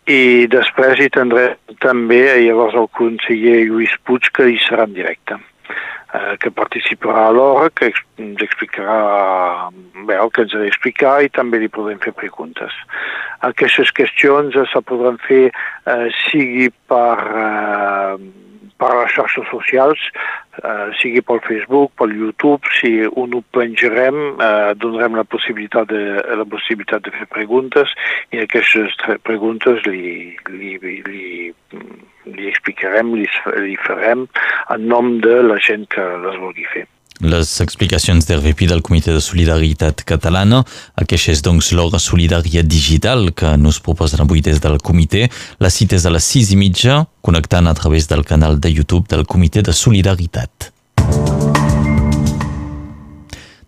i 0.08 0.46
després 0.48 1.00
hi 1.00 1.08
tindrem 1.12 1.56
també 1.80 2.20
llavors 2.44 2.76
el 2.76 2.88
conseller 2.92 3.64
Lluís 3.64 3.96
Puig 4.04 4.28
que 4.32 4.48
hi 4.48 4.60
serà 4.68 4.84
en 4.84 4.94
directe 4.96 5.40
eh, 6.14 6.36
que 6.40 6.50
participarà 6.54 7.28
a 7.28 7.34
l'hora, 7.34 7.70
que 7.70 7.92
ens 8.18 8.42
explicarà 8.44 9.68
bé, 10.08 10.16
el 10.16 10.32
que 10.32 10.46
ens 10.46 10.56
ha 10.56 10.64
d'explicar 10.64 11.14
i 11.24 11.32
també 11.34 11.60
li 11.60 11.70
podem 11.72 12.00
fer 12.04 12.14
preguntes. 12.16 12.74
Aquestes 13.46 13.92
qüestions 13.94 14.56
se 14.72 14.84
podran 14.88 15.20
fer 15.28 15.48
eh, 15.48 16.08
sigui 16.24 16.68
per, 16.90 17.16
eh, 17.44 18.16
per 18.78 18.92
les 18.94 19.14
xarxes 19.14 19.48
socials, 19.50 20.00
eh, 20.62 20.88
sigui 21.00 21.22
pel 21.26 21.42
Facebook, 21.46 21.92
pel 21.98 22.14
YouTube, 22.16 22.72
si 22.80 22.92
un 23.08 23.34
ho 23.34 23.42
penjarem, 23.54 24.18
eh, 24.40 24.74
donarem 24.80 25.18
la 25.18 25.24
possibilitat, 25.24 25.90
de, 25.92 26.02
la 26.40 26.46
possibilitat 26.48 27.04
de 27.06 27.14
fer 27.14 27.28
preguntes 27.34 27.94
i 28.32 28.42
aquestes 28.44 28.96
preguntes 29.26 29.84
li, 29.86 30.36
li, 30.50 30.76
li, 30.82 31.52
li 32.36 32.48
explicarem, 32.50 33.14
li, 33.16 33.26
li 33.64 33.76
farem 33.86 34.26
en 34.74 34.86
nom 34.90 35.18
de 35.24 35.40
la 35.46 35.58
gent 35.62 35.88
que 35.94 36.04
les 36.26 36.38
vulgui 36.40 36.66
fer 36.74 36.86
les 37.20 37.60
explicacions 37.60 38.26
d'RVP 38.26 38.68
del 38.70 38.82
Comitè 38.86 39.10
de 39.10 39.20
Solidaritat 39.22 40.04
Catalana. 40.06 40.62
Aquesta 41.02 41.34
és 41.34 41.42
doncs 41.42 41.72
l'hora 41.74 41.98
solidària 41.98 42.62
digital 42.62 43.32
que 43.34 43.56
nos 43.58 43.80
proposen 43.82 44.22
avui 44.22 44.40
des 44.40 44.62
del 44.62 44.78
comitè. 44.78 45.26
La 45.58 45.70
cita 45.70 45.98
és 45.98 46.06
a 46.06 46.14
les 46.14 46.24
sis 46.24 46.52
i 46.54 46.60
mitja, 46.60 47.04
connectant 47.20 47.66
a 47.66 47.74
través 47.74 48.06
del 48.06 48.24
canal 48.24 48.60
de 48.60 48.70
YouTube 48.70 49.08
del 49.10 49.26
Comitè 49.26 49.66
de 49.66 49.74
Solidaritat. 49.74 50.77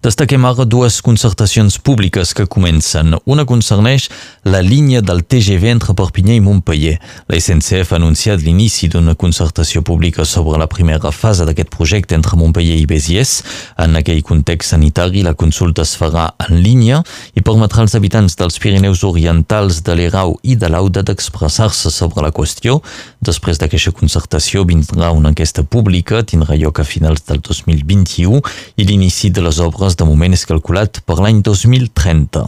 Destaquem 0.00 0.46
ara 0.48 0.64
dues 0.64 1.02
concertacions 1.04 1.74
públiques 1.76 2.30
que 2.32 2.46
comencen. 2.48 3.18
Una 3.28 3.44
concerneix 3.44 4.06
la 4.48 4.62
línia 4.64 5.02
del 5.04 5.18
TGV 5.28 5.66
entre 5.74 5.92
Perpinyà 5.92 6.38
i 6.38 6.40
Montpellier. 6.40 6.94
La 7.28 7.36
SNCF 7.36 7.92
ha 7.92 7.98
anunciat 7.98 8.40
l'inici 8.40 8.88
d'una 8.88 9.12
concertació 9.12 9.82
pública 9.84 10.24
sobre 10.24 10.56
la 10.56 10.70
primera 10.72 11.12
fase 11.12 11.44
d'aquest 11.44 11.68
projecte 11.74 12.16
entre 12.16 12.38
Montpellier 12.40 12.78
i 12.80 12.86
Béziers. 12.88 13.34
En 13.76 13.98
aquell 14.00 14.22
context 14.24 14.72
sanitari, 14.72 15.20
la 15.20 15.34
consulta 15.36 15.84
es 15.84 15.92
farà 16.00 16.30
en 16.46 16.62
línia 16.64 17.02
i 17.36 17.44
permetrà 17.44 17.84
als 17.84 17.98
habitants 17.98 18.38
dels 18.40 18.56
Pirineus 18.56 19.04
Orientals, 19.04 19.82
de 19.84 19.98
l'Erau 20.00 20.38
i 20.40 20.56
de 20.56 20.72
l'Auda 20.72 21.04
d'expressar-se 21.04 21.92
sobre 21.92 22.24
la 22.24 22.32
qüestió. 22.32 22.78
Després 23.20 23.60
d'aquesta 23.60 23.92
concertació 23.92 24.64
vindrà 24.64 25.12
una 25.12 25.34
enquesta 25.34 25.60
pública, 25.60 26.24
tindrà 26.24 26.56
lloc 26.56 26.80
a 26.80 26.88
finals 26.88 27.28
del 27.28 27.44
2021 27.44 28.40
i 28.80 28.88
l'inici 28.88 29.28
de 29.28 29.44
les 29.44 29.60
obres 29.60 29.89
de 29.98 30.06
moment 30.08 30.34
és 30.36 30.46
calculat 30.48 31.02
per 31.06 31.18
l'any 31.20 31.40
2030. 31.46 32.46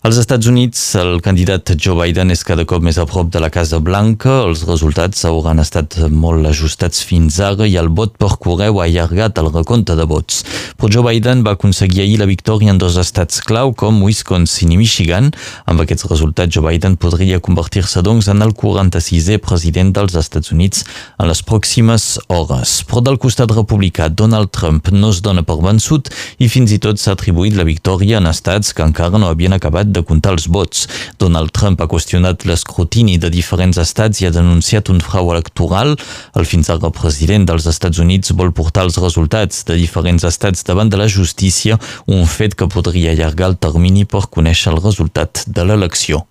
Als 0.08 0.16
Estats 0.16 0.48
Units, 0.48 0.82
el 0.95 1.18
candidat 1.19 1.74
Joe 1.84 1.98
Biden 2.00 2.30
és 2.32 2.40
cada 2.48 2.64
cop 2.64 2.80
més 2.80 2.95
a 2.95 3.03
prop 3.03 3.27
de 3.27 3.42
la 3.44 3.50
Casa 3.52 3.82
Blanca. 3.84 4.38
Els 4.45 4.61
resultats 4.64 5.26
hauran 5.27 5.60
estat 5.60 5.98
molt 6.08 6.48
ajustats 6.48 7.02
fins 7.03 7.42
ara 7.44 7.66
i 7.68 7.74
el 7.76 7.90
vot 7.92 8.14
per 8.16 8.30
correu 8.40 8.80
ha 8.80 8.86
allargat 8.86 9.42
el 9.42 9.50
recompte 9.52 9.98
de 10.00 10.06
vots. 10.08 10.45
Però 10.80 10.88
Joe 10.94 11.03
Biden 11.10 11.42
va 11.44 11.58
aconseguir 11.58 12.06
ahir 12.06 12.22
la 12.22 12.27
victòria 12.30 12.72
en 12.72 12.80
dos 12.80 12.95
estats 13.02 13.42
clau 13.44 13.74
com 13.76 13.98
Wisconsin 14.06 14.72
i 14.72 14.77
Michigan. 14.80 15.27
Amb 15.68 15.84
aquests 15.84 16.08
resultats, 16.08 16.56
Joe 16.56 16.64
Biden 16.64 16.95
podria 16.95 17.42
convertir-se 17.44 18.00
doncs 18.00 18.32
en 18.32 18.48
el 18.48 18.56
46è 18.56 19.42
president 19.44 19.92
dels 20.00 20.16
Estats 20.16 20.56
Units 20.56 20.88
en 21.19 21.27
les 21.27 21.44
pròximes 21.44 22.08
hores. 22.32 22.77
Però 22.88 23.03
del 23.03 23.19
costat 23.19 23.52
republicà, 23.52 24.08
Donald 24.08 24.56
Trump 24.56 24.88
no 24.95 25.11
es 25.11 25.19
dona 25.19 25.44
per 25.44 25.60
vençut 25.68 26.08
i 26.40 26.48
fins 26.48 26.72
i 26.72 26.80
tot 26.80 26.95
s'ha 26.95 27.19
atribuït 27.19 27.60
la 27.60 27.68
victòria 27.68 28.24
en 28.24 28.32
estats 28.32 28.72
que 28.72 28.88
encara 28.88 29.19
no 29.19 29.36
havien 29.36 29.60
acabat 29.60 29.97
de 29.98 30.06
comptar 30.06 30.35
els 30.38 30.48
vots. 30.53 30.85
Donald 31.19 31.51
Trump 31.58 31.82
ha 31.82 31.90
qüestionat 31.92 32.45
l'escrutini 32.48 33.17
de 33.22 33.32
diferents 33.34 33.82
estats 33.82 34.22
i 34.22 34.30
ha 34.30 34.34
denunciat 34.35 34.93
un 34.93 35.01
frau 35.03 35.34
electoral. 35.34 35.95
El 36.38 36.48
fins 36.50 36.72
ara 36.74 36.93
president 36.93 37.50
dels 37.50 37.67
Estats 37.69 38.00
Units 38.03 38.35
vol 38.38 38.53
portar 38.56 38.85
els 38.88 39.01
resultats 39.01 39.66
de 39.67 39.77
diferents 39.82 40.24
estats 40.27 40.64
davant 40.67 40.90
de 40.93 41.01
la 41.01 41.09
justícia, 41.11 41.80
un 42.08 42.26
fet 42.38 42.56
que 42.56 42.69
podria 42.72 43.14
allargar 43.16 43.51
el 43.51 43.61
termini 43.67 44.06
per 44.06 44.27
conèixer 44.32 44.74
el 44.74 44.84
resultat 44.84 45.45
de 45.48 45.67
l'elecció. 45.67 46.26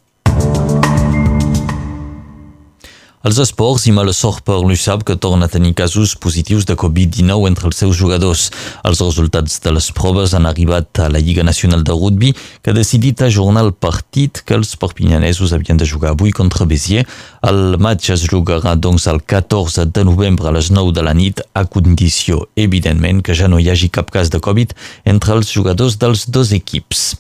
Els 3.27 3.41
esports 3.43 3.89
i 3.91 3.93
mala 3.95 4.13
sort 4.15 4.45
per 4.47 4.61
l'USAP 4.63 5.01
que 5.09 5.17
torna 5.19 5.49
a 5.49 5.51
tenir 5.51 5.73
casos 5.75 6.13
positius 6.23 6.63
de 6.69 6.77
Covid-19 6.79 7.49
entre 7.49 7.67
els 7.67 7.81
seus 7.83 7.97
jugadors. 7.99 8.45
Els 8.87 9.03
resultats 9.03 9.57
de 9.65 9.73
les 9.75 9.89
proves 9.91 10.35
han 10.37 10.47
arribat 10.47 11.01
a 11.03 11.09
la 11.11 11.19
Lliga 11.19 11.43
Nacional 11.43 11.83
de 11.83 11.97
Rugby 11.97 12.31
que 12.63 12.71
ha 12.71 12.77
decidit 12.77 13.25
ajornar 13.27 13.65
el 13.67 13.73
partit 13.73 14.45
que 14.47 14.55
els 14.55 14.77
perpinyanesos 14.79 15.57
havien 15.57 15.83
de 15.83 15.91
jugar 15.91 16.15
avui 16.15 16.31
contra 16.31 16.69
Béziers. 16.71 17.11
El 17.43 17.81
match 17.83 18.13
es 18.15 18.29
jugarà 18.31 18.77
doncs 18.79 19.09
el 19.11 19.19
14 19.27 19.89
de 19.91 20.07
novembre 20.07 20.47
a 20.47 20.55
les 20.55 20.71
9 20.71 20.95
de 20.95 21.03
la 21.03 21.17
nit 21.19 21.43
a 21.51 21.67
condició, 21.67 22.45
evidentment, 22.55 23.27
que 23.27 23.35
ja 23.35 23.51
no 23.51 23.59
hi 23.59 23.73
hagi 23.75 23.91
cap 23.91 24.15
cas 24.15 24.31
de 24.31 24.39
Covid 24.39 24.79
entre 25.03 25.35
els 25.35 25.51
jugadors 25.51 25.99
dels 25.99 26.29
dos 26.31 26.55
equips 26.55 27.17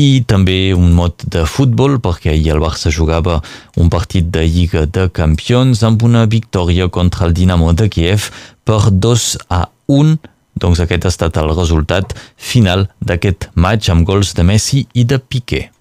i 0.00 0.22
també 0.26 0.72
un 0.74 0.92
mot 0.96 1.24
de 1.28 1.44
futbol 1.48 1.98
perquè 2.02 2.32
ahir 2.32 2.54
el 2.54 2.62
Barça 2.62 2.92
jugava 2.94 3.40
un 3.76 3.90
partit 3.92 4.30
de 4.32 4.44
Lliga 4.46 4.86
de 4.86 5.08
Campions 5.12 5.82
amb 5.86 6.02
una 6.02 6.24
victòria 6.26 6.88
contra 6.88 7.26
el 7.26 7.34
Dinamo 7.36 7.72
de 7.72 7.88
Kiev 7.92 8.30
per 8.64 8.90
2 8.90 9.28
a 9.50 9.66
1 9.88 10.16
doncs 10.62 10.80
aquest 10.84 11.06
ha 11.06 11.12
estat 11.12 11.38
el 11.42 11.52
resultat 11.56 12.14
final 12.36 12.86
d'aquest 13.00 13.50
match 13.54 13.90
amb 13.90 14.06
gols 14.06 14.34
de 14.38 14.46
Messi 14.46 14.86
i 14.94 15.04
de 15.08 15.18
Piqué. 15.18 15.71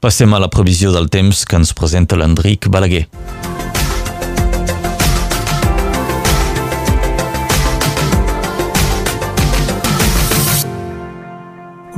Passem 0.00 0.32
a 0.32 0.38
la 0.40 0.48
previsió 0.48 0.94
del 0.94 1.10
temps 1.12 1.42
que 1.44 1.58
ens 1.60 1.74
presenta 1.76 2.16
l'Enric 2.16 2.70
Balaguer. 2.72 3.02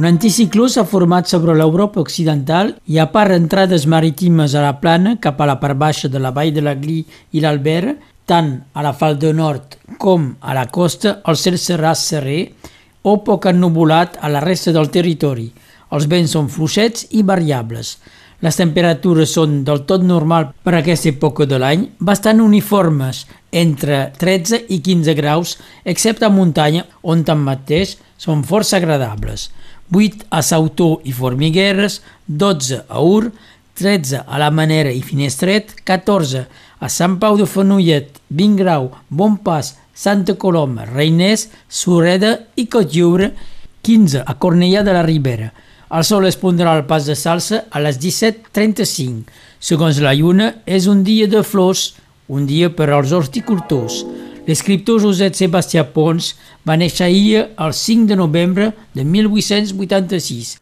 Un 0.01 0.09
anticicló 0.11 0.67
s'ha 0.67 0.83
format 0.83 1.31
sobre 1.31 1.55
l'Europa 1.55 2.03
occidental 2.03 2.75
i 2.91 2.99
a 2.99 3.07
part 3.15 3.37
entrades 3.39 3.87
marítimes 3.87 4.59
a 4.59 4.67
la 4.67 4.75
plana 4.83 5.15
cap 5.23 5.39
a 5.39 5.47
la 5.47 5.61
part 5.63 5.79
baixa 5.79 6.11
de 6.11 6.19
la 6.19 6.35
vall 6.35 6.51
de 6.51 6.67
l'Aglí 6.67 7.05
i 7.07 7.47
l'Albert, 7.47 8.03
tant 8.27 8.57
a 8.75 8.83
la 8.83 8.97
falda 8.99 9.31
nord 9.31 9.79
com 10.03 10.33
a 10.43 10.59
la 10.59 10.67
costa, 10.67 11.21
el 11.23 11.39
cel 11.39 11.55
serà 11.55 11.95
serré 11.95 12.49
o 13.07 13.21
poc 13.23 13.47
ennubulat 13.47 14.19
a 14.19 14.27
la 14.27 14.43
resta 14.43 14.75
del 14.75 14.91
territori– 14.91 15.53
els 15.93 16.09
vents 16.09 16.33
són 16.35 16.49
fluixets 16.53 17.07
i 17.13 17.23
variables. 17.23 17.97
Les 18.43 18.57
temperatures 18.59 19.37
són 19.37 19.61
del 19.63 19.85
tot 19.87 20.03
normal 20.03 20.49
per 20.65 20.75
a 20.75 20.81
aquesta 20.81 21.13
època 21.13 21.47
de 21.47 21.61
l'any, 21.63 21.85
bastant 22.01 22.43
uniformes, 22.43 23.27
entre 23.53 24.09
13 24.19 24.65
i 24.75 24.81
15 24.83 25.15
graus, 25.15 25.59
excepte 25.85 26.27
a 26.27 26.33
muntanya, 26.33 26.87
on 27.03 27.23
tanmateix 27.23 27.99
són 28.19 28.43
força 28.43 28.81
agradables. 28.81 29.51
8 29.93 30.27
a 30.33 30.43
Sautó 30.43 30.97
i 31.05 31.13
Formigueres, 31.13 32.01
12 32.27 32.83
a 32.89 33.03
Ur, 33.05 33.31
13 33.79 34.25
a 34.27 34.39
la 34.41 34.51
Manera 34.51 34.91
i 34.91 35.03
Finestret, 35.07 35.77
14 35.85 36.47
a 36.81 36.89
Sant 36.91 37.19
Pau 37.23 37.37
de 37.39 37.47
Fenollet, 37.47 38.19
20 38.29 38.59
grau, 38.59 38.91
Bon 39.09 39.37
Pas, 39.37 39.77
Santa 39.95 40.35
Coloma, 40.35 40.87
Reiners, 40.89 41.51
Sureda 41.69 42.39
i 42.57 42.67
Cotlliure, 42.67 43.35
15 43.83 44.25
a 44.27 44.35
Cornellà 44.41 44.83
de 44.83 44.97
la 44.97 45.05
Ribera, 45.07 45.53
el 45.93 46.05
sol 46.09 46.25
es 46.25 46.39
pondrà 46.41 46.73
al 46.73 46.87
pas 46.89 47.05
de 47.05 47.15
salsa 47.19 47.67
a 47.71 47.81
les 47.85 47.99
17.35. 48.01 49.29
Segons 49.61 50.01
la 50.01 50.15
lluna, 50.17 50.49
és 50.65 50.89
un 50.89 51.03
dia 51.05 51.29
de 51.29 51.43
flors, 51.45 51.93
un 52.33 52.47
dia 52.49 52.71
per 52.73 52.89
als 52.91 53.13
horticultors. 53.13 54.01
L'escriptor 54.47 55.03
Josep 55.05 55.37
Sebastià 55.39 55.85
Pons 55.95 56.33
va 56.67 56.79
néixer 56.81 57.07
ahir 57.07 57.43
el 57.45 57.75
5 57.77 58.09
de 58.11 58.17
novembre 58.19 58.71
de 58.97 59.05
1886. 59.05 60.57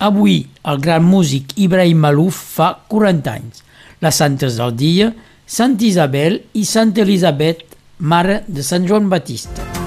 Avui, 0.00 0.46
el 0.64 0.80
gran 0.80 1.04
músic 1.04 1.52
Ibrahim 1.60 2.00
Malouf 2.00 2.38
fa 2.56 2.72
40 2.88 3.34
anys. 3.36 3.60
Les 4.00 4.16
santes 4.16 4.56
del 4.56 4.72
dia, 4.80 5.10
Sant 5.44 5.76
Isabel 5.84 6.40
i 6.56 6.64
Sant 6.64 6.96
Elisabet, 6.96 7.66
mare 7.98 8.40
de 8.48 8.64
Sant 8.64 8.88
Joan 8.88 9.12
Batista. 9.12 9.79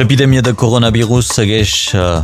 L'epidèmia 0.00 0.40
de 0.40 0.54
coronavirus 0.56 1.26
segueix 1.28 1.72
uh, 1.92 2.22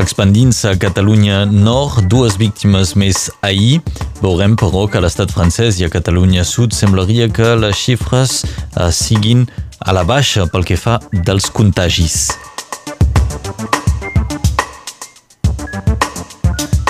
expandint-se 0.00 0.70
a 0.70 0.78
Catalunya 0.80 1.42
Nord, 1.44 2.06
dues 2.08 2.38
víctimes 2.40 2.94
més 2.96 3.26
ahir. 3.44 3.82
Veurem, 4.22 4.54
però, 4.56 4.86
que 4.88 4.96
a 4.96 5.04
l'estat 5.04 5.34
francès 5.36 5.76
i 5.76 5.84
a 5.84 5.92
Catalunya 5.92 6.46
Sud 6.48 6.72
semblaria 6.72 7.28
que 7.28 7.52
les 7.60 7.76
xifres 7.76 8.46
uh, 8.48 8.88
siguin 8.88 9.44
a 9.84 9.92
la 9.92 10.08
baixa 10.08 10.48
pel 10.48 10.64
que 10.64 10.80
fa 10.80 11.02
dels 11.12 11.52
contagis. 11.52 12.30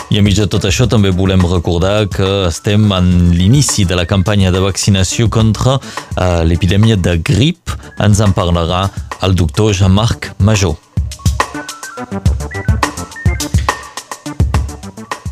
I 0.08 0.16
a 0.16 0.22
mig 0.24 0.38
de 0.38 0.46
tot 0.48 0.64
això 0.64 0.86
també 0.88 1.10
volem 1.12 1.42
recordar 1.44 2.06
que 2.08 2.26
estem 2.48 2.86
en 2.96 3.08
l'inici 3.36 3.84
de 3.84 3.96
la 3.98 4.06
campanya 4.08 4.48
de 4.48 4.62
vaccinació 4.64 5.28
contra 5.28 5.74
uh, 5.76 6.40
l'epidèmia 6.48 6.96
de 6.96 7.18
grip. 7.20 7.68
Ens 8.00 8.22
en 8.24 8.32
parlarà 8.32 8.86
el 9.20 9.36
doctor 9.36 9.74
Jean-Marc 9.76 10.30
Major. 10.40 10.78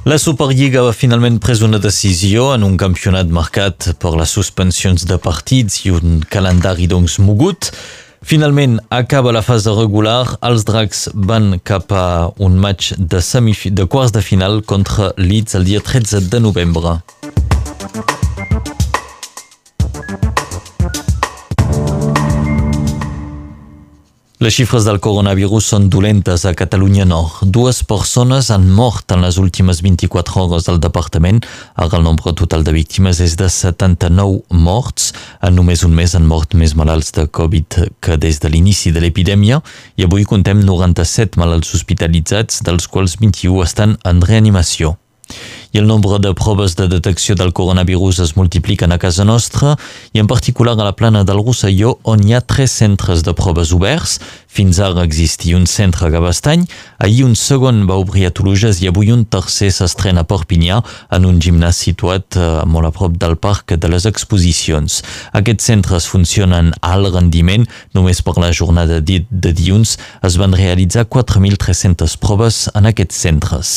La 0.05 0.21
Superliga 0.21 0.85
va 0.85 0.93
finalment 0.93 1.41
pres 1.41 1.65
una 1.65 1.81
decisió 1.81 2.53
en 2.53 2.63
un 2.69 2.77
campionat 2.77 3.33
marcat 3.33 3.95
per 3.99 4.13
les 4.21 4.29
suspensions 4.29 5.09
de 5.09 5.17
partits 5.17 5.87
i 5.89 5.97
un 5.97 6.21
calendari 6.29 6.85
doncs 6.87 7.17
mogut. 7.19 7.73
Finalment 8.23 8.81
acaba 8.89 9.33
la 9.33 9.43
fase 9.43 9.71
regular, 9.71 10.37
els 10.47 10.65
Dracs 10.67 11.07
van 11.15 11.61
cap 11.65 11.93
a 11.93 12.31
un 12.39 12.57
match 12.59 12.95
de, 12.97 13.21
de 13.71 13.87
quarts 13.87 14.13
de 14.13 14.23
final 14.23 14.63
contra 14.63 15.13
Leeds 15.17 15.55
el 15.55 15.65
dia 15.65 15.81
13 15.81 16.29
de 16.31 16.41
novembre. 16.41 17.01
Les 24.37 24.53
xifres 24.53 24.85
del 24.85 24.99
coronavirus 25.01 25.71
són 25.73 25.87
dolentes 25.89 26.43
a 26.45 26.51
Catalunya 26.53 27.07
Nord. 27.09 27.39
Dues 27.49 27.79
persones 27.89 28.51
han 28.53 28.67
mort 28.69 29.15
en 29.15 29.23
les 29.25 29.39
últimes 29.41 29.79
24 29.81 30.43
hores 30.43 30.69
al 30.69 30.77
departament. 30.77 31.41
Ara 31.73 31.97
el 31.97 32.05
nombre 32.05 32.35
total 32.37 32.67
de 32.67 32.75
víctimes 32.77 33.23
és 33.25 33.39
de 33.41 33.49
79 33.49 34.43
morts. 34.53 35.15
En 35.41 35.57
només 35.57 35.87
un 35.89 35.97
mes 35.97 36.13
han 36.13 36.29
mort 36.29 36.53
més 36.53 36.77
malalts 36.77 37.17
de 37.17 37.25
Covid 37.33 37.79
que 38.05 38.21
des 38.21 38.43
de 38.45 38.53
l'inici 38.53 38.93
de 38.93 39.01
l'epidèmia 39.01 39.63
i 39.97 40.05
avui 40.05 40.29
contem 40.29 40.61
97 40.61 41.41
malalts 41.41 41.73
hospitalitzats, 41.73 42.61
dels 42.61 42.93
quals 42.93 43.17
21 43.25 43.65
estan 43.65 43.97
en 44.05 44.21
reanimació 44.21 44.99
i 45.77 45.79
el 45.79 45.87
nombre 45.87 46.17
de 46.19 46.33
proves 46.33 46.73
de 46.75 46.87
detecció 46.89 47.35
del 47.37 47.53
coronavirus 47.53 48.23
es 48.25 48.31
multipliquen 48.37 48.95
a 48.95 48.97
casa 48.99 49.27
nostra 49.29 49.75
i 50.17 50.21
en 50.23 50.27
particular 50.27 50.73
a 50.73 50.85
la 50.87 50.95
plana 50.97 51.21
del 51.29 51.43
Rosselló 51.45 51.99
on 52.09 52.23
hi 52.25 52.33
ha 52.33 52.41
tres 52.41 52.73
centres 52.73 53.25
de 53.27 53.35
proves 53.37 53.75
oberts. 53.77 54.15
Fins 54.49 54.79
ara 54.81 55.05
existia 55.05 55.59
un 55.59 55.67
centre 55.69 56.07
a 56.07 56.11
Gavastany, 56.15 56.65
ahir 56.97 57.27
un 57.27 57.35
segon 57.37 57.83
va 57.91 57.99
obrir 58.01 58.25
a 58.25 58.33
Toluges 58.33 58.81
i 58.81 58.89
avui 58.89 59.13
un 59.13 59.27
tercer 59.29 59.69
s'estrena 59.69 60.25
a 60.25 60.29
Perpinyà 60.31 60.81
en 61.13 61.29
un 61.29 61.43
gimnàs 61.45 61.83
situat 61.85 62.41
eh, 62.41 62.47
molt 62.65 62.89
a 62.89 62.95
prop 62.97 63.21
del 63.21 63.37
parc 63.37 63.77
de 63.77 63.93
les 63.93 64.09
exposicions. 64.09 65.03
Aquests 65.37 65.69
centres 65.75 66.09
funcionen 66.09 66.73
a 66.81 66.95
alt 66.97 67.13
rendiment, 67.13 67.69
només 67.93 68.25
per 68.25 68.39
la 68.41 68.55
jornada 68.57 69.03
de, 69.05 69.21
dilluns 69.29 69.99
es 70.25 70.41
van 70.41 70.57
realitzar 70.57 71.05
4.300 71.05 72.17
proves 72.17 72.65
en 72.73 72.89
aquests 72.95 73.25
centres. 73.29 73.77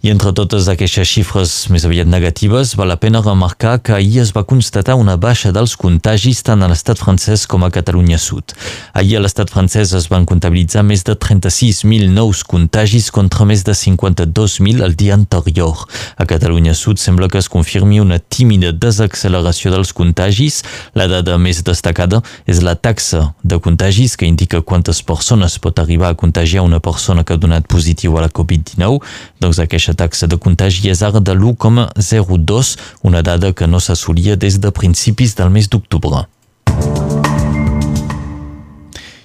I 0.00 0.08
entre 0.08 0.30
totes 0.32 0.64
aquestes 0.72 1.04
xifres 1.04 1.50
més 1.68 1.84
aviat 1.84 2.08
negatives, 2.08 2.70
val 2.72 2.88
la 2.88 2.96
pena 2.96 3.20
remarcar 3.20 3.74
que 3.84 3.92
ahir 3.92 4.22
es 4.22 4.30
va 4.32 4.46
constatar 4.48 4.94
una 4.96 5.18
baixa 5.20 5.50
dels 5.52 5.74
contagis 5.76 6.38
tant 6.40 6.64
a 6.64 6.70
l'estat 6.70 6.96
francès 6.96 7.42
com 7.44 7.66
a 7.66 7.68
Catalunya 7.74 8.16
Sud. 8.16 8.54
Ahir 8.96 9.18
a 9.18 9.20
l'estat 9.20 9.52
francès 9.52 9.92
es 9.98 10.06
van 10.08 10.24
comptabilitzar 10.24 10.86
més 10.88 11.04
de 11.04 11.12
36.000 11.12 12.08
nous 12.16 12.40
contagis 12.48 13.10
contra 13.12 13.44
més 13.44 13.60
de 13.66 13.74
52.000 13.76 14.80
el 14.86 14.96
dia 14.96 15.18
anterior. 15.18 15.84
A 16.16 16.24
Catalunya 16.24 16.72
Sud 16.72 16.96
sembla 16.96 17.28
que 17.28 17.36
es 17.44 17.50
confirmi 17.52 18.00
una 18.00 18.22
tímida 18.24 18.72
desacceleració 18.72 19.74
dels 19.76 19.92
contagis. 19.92 20.62
La 20.96 21.10
dada 21.12 21.36
més 21.36 21.60
destacada 21.60 22.22
és 22.48 22.64
la 22.64 22.72
taxa 22.72 23.34
de 23.44 23.60
contagis 23.60 24.16
que 24.16 24.24
indica 24.24 24.64
quantes 24.64 25.04
persones 25.04 25.60
pot 25.60 25.76
arribar 25.76 26.08
a 26.08 26.16
contagiar 26.24 26.64
una 26.64 26.80
persona 26.80 27.20
que 27.20 27.36
ha 27.36 27.44
donat 27.44 27.68
positiu 27.68 28.16
a 28.16 28.24
la 28.24 28.32
Covid-19. 28.32 28.96
Doncs 29.44 29.60
aquesta 29.60 29.89
mateixa 29.90 29.94
taxa 29.94 30.26
de 30.26 30.36
contagi 30.36 30.90
és 30.90 31.02
ara 31.02 31.20
de 31.20 31.32
l'1,02, 31.32 32.76
una 33.02 33.22
dada 33.22 33.52
que 33.52 33.66
no 33.66 33.80
s'assolia 33.80 34.36
des 34.36 34.58
de 34.58 34.70
principis 34.70 35.34
del 35.34 35.50
mes 35.50 35.68
d'octubre. 35.68 36.26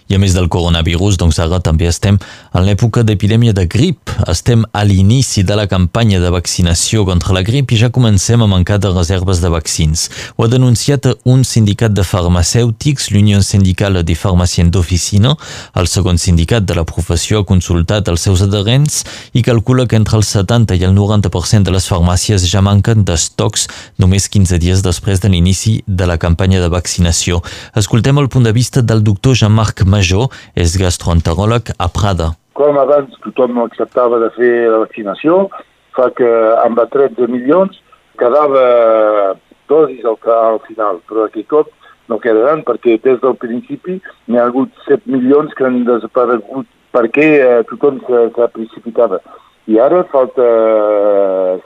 I 0.05 0.15
a 0.15 0.19
més 0.21 0.35
del 0.37 0.51
coronavirus, 0.53 1.17
doncs 1.17 1.39
ara 1.41 1.57
també 1.65 1.87
estem 1.89 2.19
en 2.53 2.65
l'època 2.67 3.01
d'epidèmia 3.01 3.55
de 3.57 3.63
grip. 3.65 4.11
Estem 4.29 4.61
a 4.69 4.83
l'inici 4.85 5.41
de 5.43 5.55
la 5.57 5.65
campanya 5.65 6.19
de 6.21 6.29
vaccinació 6.29 7.07
contra 7.07 7.33
la 7.33 7.41
grip 7.41 7.73
i 7.73 7.79
ja 7.81 7.89
comencem 7.89 8.41
a 8.41 8.47
mancar 8.47 8.77
de 8.77 8.91
reserves 8.93 9.41
de 9.41 9.49
vaccins. 9.49 10.05
Ho 10.37 10.45
ha 10.45 10.51
denunciat 10.51 11.07
un 11.25 11.41
sindicat 11.43 11.95
de 11.97 12.05
farmacèutics, 12.05 13.09
l'Unió 13.15 13.41
Sindical 13.41 13.97
de 14.05 14.15
Farmacien 14.15 14.69
d'Oficina. 14.69 15.33
El 15.73 15.89
segon 15.89 16.21
sindicat 16.21 16.67
de 16.69 16.77
la 16.77 16.85
professió 16.85 17.41
ha 17.41 17.49
consultat 17.49 18.05
els 18.13 18.27
seus 18.27 18.45
adherents 18.45 19.01
i 19.33 19.41
calcula 19.41 19.87
que 19.89 19.97
entre 19.97 20.19
el 20.21 20.23
70 20.23 20.77
i 20.77 20.85
el 20.85 20.93
90% 20.93 21.65
de 21.65 21.73
les 21.73 21.89
farmàcies 21.89 22.45
ja 22.45 22.61
manquen 22.61 23.03
d'estocs 23.09 23.65
només 23.97 24.29
15 24.29 24.61
dies 24.61 24.85
després 24.85 25.23
de 25.23 25.33
l'inici 25.33 25.79
de 25.87 26.05
la 26.05 26.19
campanya 26.21 26.61
de 26.61 26.69
vaccinació. 26.69 27.41
Escoltem 27.73 28.21
el 28.21 28.29
punt 28.29 28.45
de 28.45 28.53
vista 28.53 28.85
del 28.85 29.03
doctor 29.03 29.33
Jean-Marc 29.33 29.81
Major 29.95 30.27
és 30.59 30.75
gastroenteròleg 30.81 31.71
a 31.79 31.87
Prada. 31.87 32.33
Com 32.55 32.77
abans 32.79 33.15
tothom 33.23 33.55
no 33.55 33.65
acceptava 33.69 34.19
de 34.21 34.29
fer 34.35 34.53
la 34.67 34.83
vaccinació, 34.83 35.47
fa 35.95 36.11
que 36.15 36.29
amb 36.61 36.79
13 36.91 37.27
milions 37.31 37.79
quedava 38.19 39.35
dosis 39.71 40.05
al, 40.05 40.19
al 40.35 40.61
final, 40.67 41.01
però 41.09 41.25
aquest 41.25 41.49
cop 41.51 41.71
no 42.11 42.19
quedaran 42.21 42.61
perquè 42.67 42.99
des 43.03 43.17
del 43.23 43.35
principi 43.41 43.97
n'hi 44.27 44.37
ha 44.37 44.45
hagut 44.49 44.71
7 44.85 45.09
milions 45.09 45.55
que 45.57 45.65
han 45.65 45.81
desaparegut 45.87 46.69
perquè 46.95 47.25
eh, 47.39 47.63
tothom 47.71 47.99
s'ha 48.05 48.51
precipitava. 48.53 49.19
I 49.67 49.79
ara 49.81 50.03
falta 50.11 50.45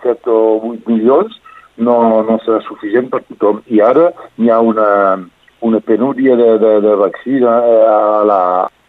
7 0.05 0.15
eh, 0.15 0.31
o 0.31 0.71
8 0.71 0.87
milions, 0.87 1.35
no, 1.77 2.23
no 2.27 2.37
serà 2.45 2.61
suficient 2.65 3.11
per 3.11 3.21
tothom. 3.27 3.61
I 3.67 3.83
ara 3.83 4.09
hi 4.39 4.49
ha 4.49 4.59
una, 4.63 4.87
una 5.61 5.79
penúria 5.79 6.35
de, 6.35 6.57
de, 6.59 6.73
de 6.81 6.95
vaccina 6.95 7.57
a 7.59 8.23
la, 8.25 8.41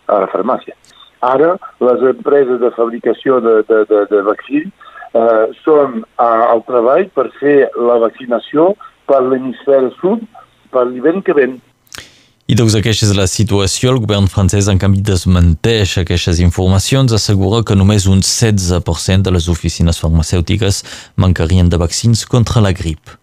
a 0.07 0.21
la 0.25 0.29
farmàcia. 0.33 0.77
Ara, 1.21 1.57
les 1.85 2.05
empreses 2.11 2.61
de 2.61 2.71
fabricació 2.77 3.41
de, 3.45 3.61
de, 3.69 3.83
de, 3.91 4.05
de 4.09 4.23
vaccins 4.25 4.71
eh, 5.13 5.47
són 5.65 6.03
al 6.17 6.63
treball 6.69 7.09
per 7.17 7.29
fer 7.41 7.59
la 7.77 7.99
vaccinació 8.01 8.71
per 9.11 9.21
l'hemisferi 9.27 9.91
sud 9.99 10.25
per 10.73 10.87
l'hivern 10.89 11.21
que 11.27 11.37
ven. 11.37 11.59
I 12.51 12.57
doncs 12.59 12.75
aquesta 12.75 13.07
és 13.07 13.15
la 13.15 13.29
situació. 13.31 13.93
El 13.93 14.01
govern 14.03 14.27
francès, 14.31 14.67
en 14.73 14.81
canvi, 14.83 15.05
desmenteix 15.07 15.93
aquestes 16.01 16.41
informacions, 16.43 17.13
assegura 17.15 17.63
que 17.63 17.77
només 17.79 18.09
un 18.11 18.25
16% 18.27 19.29
de 19.29 19.37
les 19.37 19.47
oficines 19.53 20.01
farmacèutiques 20.03 20.83
mancarien 21.15 21.71
de 21.71 21.79
vaccins 21.79 22.25
contra 22.27 22.65
la 22.65 22.73
grip. 22.75 23.20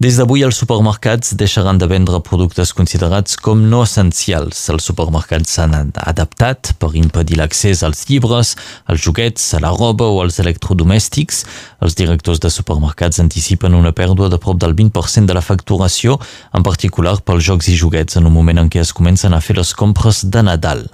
Des 0.00 0.16
d'avui 0.16 0.40
els 0.40 0.56
supermercats 0.56 1.34
deixaran 1.36 1.76
de 1.76 1.84
vendre 1.84 2.22
productes 2.24 2.70
considerats 2.72 3.34
com 3.36 3.66
no 3.68 3.82
essencials. 3.84 4.62
Els 4.72 4.86
supermercats 4.88 5.58
s'han 5.58 5.74
adaptat 5.92 6.70
per 6.80 6.88
impedir 6.96 7.36
l'accés 7.36 7.82
als 7.84 8.06
llibres, 8.08 8.54
als 8.88 9.02
joguets, 9.04 9.44
a 9.52 9.60
la 9.60 9.74
roba 9.74 10.06
o 10.08 10.22
als 10.22 10.40
electrodomèstics. 10.40 11.42
Els 11.84 11.98
directors 12.00 12.40
de 12.40 12.48
supermercats 12.48 13.20
anticipen 13.20 13.76
una 13.76 13.92
pèrdua 13.92 14.30
de 14.32 14.38
prop 14.40 14.56
del 14.56 14.72
20% 14.78 15.28
de 15.28 15.36
la 15.36 15.44
facturació, 15.44 16.16
en 16.56 16.64
particular 16.64 17.18
pels 17.20 17.44
jocs 17.50 17.68
i 17.68 17.76
joguets, 17.76 18.16
en 18.16 18.24
un 18.24 18.32
moment 18.32 18.64
en 18.64 18.72
què 18.72 18.80
es 18.80 18.94
comencen 18.96 19.36
a 19.36 19.42
fer 19.44 19.58
les 19.60 19.74
compres 19.76 20.24
de 20.24 20.46
Nadal. 20.48 20.86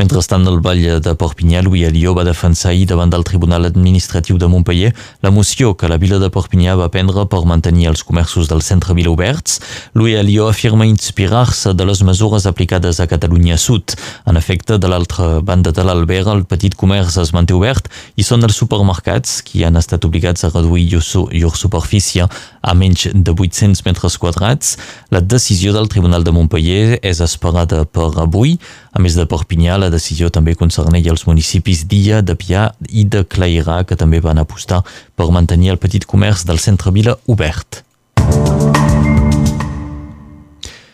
Mentrestant, 0.00 0.46
el 0.48 0.62
Vall 0.64 0.80
de 1.04 1.12
Perpinyà, 1.12 1.60
Louis 1.60 1.84
Alió 1.84 2.14
va 2.16 2.22
defensar 2.24 2.70
ahir 2.70 2.86
davant 2.88 3.10
del 3.12 3.24
Tribunal 3.28 3.66
Administratiu 3.68 4.38
de 4.40 4.46
Montpellier 4.48 4.94
la 5.20 5.28
moció 5.30 5.74
que 5.76 5.90
la 5.92 5.98
vila 6.00 6.16
de 6.22 6.30
Perpinyà 6.32 6.72
va 6.80 6.86
prendre 6.88 7.26
per 7.28 7.42
mantenir 7.44 7.90
els 7.90 8.00
comerços 8.08 8.48
del 8.48 8.62
centre 8.64 8.96
vila 8.96 9.12
oberts. 9.12 9.58
Louis 9.92 10.16
Alió 10.16 10.46
afirma 10.48 10.86
inspirar-se 10.88 11.74
de 11.76 11.84
les 11.84 12.00
mesures 12.00 12.46
aplicades 12.48 12.96
a 12.96 13.08
Catalunya 13.10 13.58
Sud. 13.60 13.92
En 14.24 14.40
efecte, 14.40 14.78
de 14.80 14.88
l'altra 14.88 15.42
banda 15.44 15.74
de 15.76 15.84
l'Albera, 15.84 16.32
el 16.32 16.46
petit 16.48 16.78
comerç 16.80 17.20
es 17.20 17.34
manté 17.36 17.52
obert 17.52 17.92
i 18.16 18.24
són 18.24 18.48
els 18.48 18.56
supermercats 18.56 19.42
qui 19.44 19.66
han 19.68 19.76
estat 19.76 20.08
obligats 20.08 20.48
a 20.48 20.52
reduir 20.54 20.86
llur 20.94 21.52
superfície 21.60 22.24
a 22.24 22.74
menys 22.74 23.10
de 23.12 23.36
800 23.36 23.84
metres 23.84 24.16
quadrats. 24.16 24.78
La 25.12 25.20
decisió 25.20 25.76
del 25.76 25.92
Tribunal 25.92 26.24
de 26.24 26.32
Montpellier 26.32 27.00
és 27.02 27.20
esperada 27.20 27.84
per 27.84 28.14
avui. 28.16 28.56
A 28.96 28.98
més 28.98 29.14
de 29.14 29.28
Perpinyà, 29.28 29.76
la 29.78 29.89
decisió 29.90 30.30
també 30.30 30.56
concerneia 30.56 31.12
els 31.12 31.26
municipis 31.28 31.84
d'Illa, 31.90 32.22
de 32.22 32.36
Pià 32.38 32.70
i 32.88 33.04
de 33.04 33.24
Clairà, 33.24 33.82
que 33.84 33.98
també 33.98 34.22
van 34.24 34.38
apostar 34.38 34.82
per 35.16 35.30
mantenir 35.34 35.74
el 35.74 35.82
petit 35.82 36.06
comerç 36.06 36.46
del 36.48 36.62
centre-vila 36.62 37.18
obert. 37.26 37.84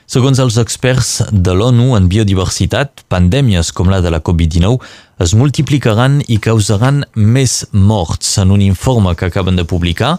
Segons 0.06 0.38
els 0.38 0.54
experts 0.62 1.08
de 1.34 1.52
l'ONU 1.52 1.96
en 1.96 2.04
biodiversitat, 2.06 3.02
pandèmies 3.10 3.72
com 3.74 3.90
la 3.90 3.98
de 4.00 4.12
la 4.14 4.20
Covid-19 4.22 4.78
es 5.24 5.32
multiplicaran 5.34 6.20
i 6.30 6.38
causaran 6.38 7.02
més 7.18 7.64
morts. 7.72 8.36
En 8.38 8.54
un 8.54 8.62
informe 8.62 9.16
que 9.18 9.26
acaben 9.26 9.58
de 9.58 9.64
publicar, 9.66 10.14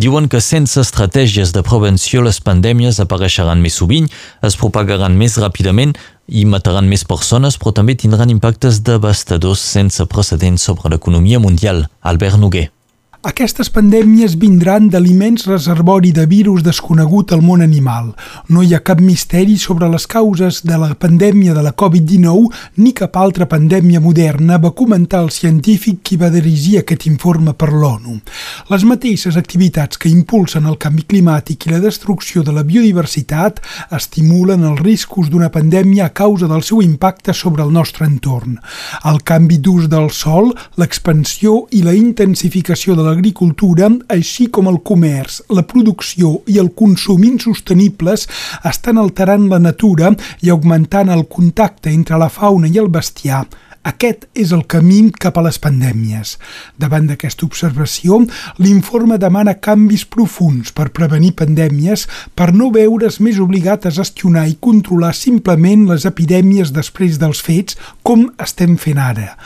diuen 0.00 0.30
que 0.32 0.40
sense 0.40 0.80
estratègies 0.80 1.52
de 1.52 1.62
prevenció 1.62 2.24
les 2.24 2.40
pandèmies 2.40 2.98
apareixeran 3.04 3.60
més 3.60 3.76
sovint, 3.76 4.08
es 4.40 4.56
propagaran 4.56 5.16
més 5.20 5.36
ràpidament 5.36 5.92
i 6.28 6.44
mataran 6.44 6.88
més 6.90 7.04
persones, 7.04 7.58
però 7.58 7.72
també 7.74 7.96
tindran 7.98 8.30
impactes 8.30 8.82
devastadors 8.86 9.62
sense 9.62 10.06
precedents 10.10 10.62
sobre 10.62 10.90
l'economia 10.92 11.42
mundial. 11.42 11.86
Albert 12.02 12.38
Noguer. 12.42 12.70
Aquestes 13.26 13.66
pandèmies 13.74 14.36
vindran 14.38 14.84
de 14.86 15.00
l'immens 15.02 15.48
reservori 15.48 16.12
de 16.14 16.28
virus 16.30 16.62
desconegut 16.62 17.32
al 17.34 17.40
món 17.42 17.64
animal. 17.64 18.12
No 18.54 18.60
hi 18.62 18.70
ha 18.76 18.78
cap 18.86 19.00
misteri 19.02 19.56
sobre 19.58 19.88
les 19.90 20.04
causes 20.06 20.60
de 20.62 20.76
la 20.78 20.92
pandèmia 20.94 21.56
de 21.56 21.64
la 21.66 21.72
Covid-19 21.74 22.76
ni 22.84 22.92
cap 22.94 23.18
altra 23.18 23.48
pandèmia 23.50 23.98
moderna, 24.04 24.60
va 24.62 24.70
comentar 24.70 25.24
el 25.24 25.32
científic 25.34 26.04
qui 26.06 26.18
va 26.20 26.30
dirigir 26.30 26.76
aquest 26.78 27.08
informe 27.10 27.56
per 27.58 27.72
l'ONU. 27.72 28.20
Les 28.70 28.84
mateixes 28.86 29.34
activitats 29.34 29.98
que 29.98 30.12
impulsen 30.12 30.70
el 30.70 30.78
canvi 30.78 31.02
climàtic 31.10 31.66
i 31.66 31.74
la 31.74 31.82
destrucció 31.82 32.46
de 32.46 32.54
la 32.54 32.62
biodiversitat 32.62 33.58
estimulen 33.90 34.62
els 34.70 34.84
riscos 34.86 35.34
d'una 35.34 35.50
pandèmia 35.50 36.06
a 36.06 36.14
causa 36.14 36.46
del 36.46 36.62
seu 36.62 36.78
impacte 36.78 37.34
sobre 37.34 37.66
el 37.66 37.74
nostre 37.74 38.06
entorn. 38.06 38.60
El 39.02 39.18
canvi 39.26 39.58
d'ús 39.58 39.90
del 39.90 40.12
sol, 40.14 40.54
l'expansió 40.78 41.64
i 41.74 41.82
la 41.82 41.98
intensificació 41.98 42.94
de 42.94 43.02
la 43.02 43.15
l'agricultura, 43.16 43.88
així 44.12 44.48
com 44.52 44.68
el 44.68 44.80
comerç, 44.84 45.40
la 45.48 45.64
producció 45.64 46.42
i 46.52 46.58
el 46.60 46.72
consum 46.76 47.24
insostenibles 47.24 48.26
estan 48.68 49.00
alterant 49.00 49.48
la 49.48 49.58
natura 49.58 50.12
i 50.44 50.52
augmentant 50.52 51.08
el 51.12 51.24
contacte 51.26 51.90
entre 51.90 52.18
la 52.20 52.28
fauna 52.28 52.68
i 52.68 52.76
el 52.78 52.90
bestiar, 52.92 53.46
aquest 53.86 54.26
és 54.34 54.50
el 54.56 54.64
camí 54.66 54.96
cap 55.14 55.36
a 55.38 55.44
les 55.46 55.58
pandèmies. 55.62 56.36
Davant 56.80 57.06
d'aquesta 57.06 57.46
observació, 57.46 58.18
l'informe 58.58 59.18
demana 59.22 59.54
canvis 59.62 60.06
profuns 60.10 60.72
per 60.74 60.88
prevenir 60.96 61.34
pandèmies 61.38 62.06
per 62.34 62.48
no 62.56 62.72
veure's 62.74 63.20
més 63.22 63.38
obligat 63.42 63.86
a 63.86 63.92
gestionar 63.94 64.46
i 64.50 64.56
controlar 64.66 65.12
simplement 65.14 65.86
les 65.90 66.06
epidèmies 66.08 66.72
després 66.74 67.20
dels 67.22 67.42
fets, 67.44 67.76
com 68.02 68.26
estem 68.42 68.74
fent 68.80 68.98
ara. 69.02 69.36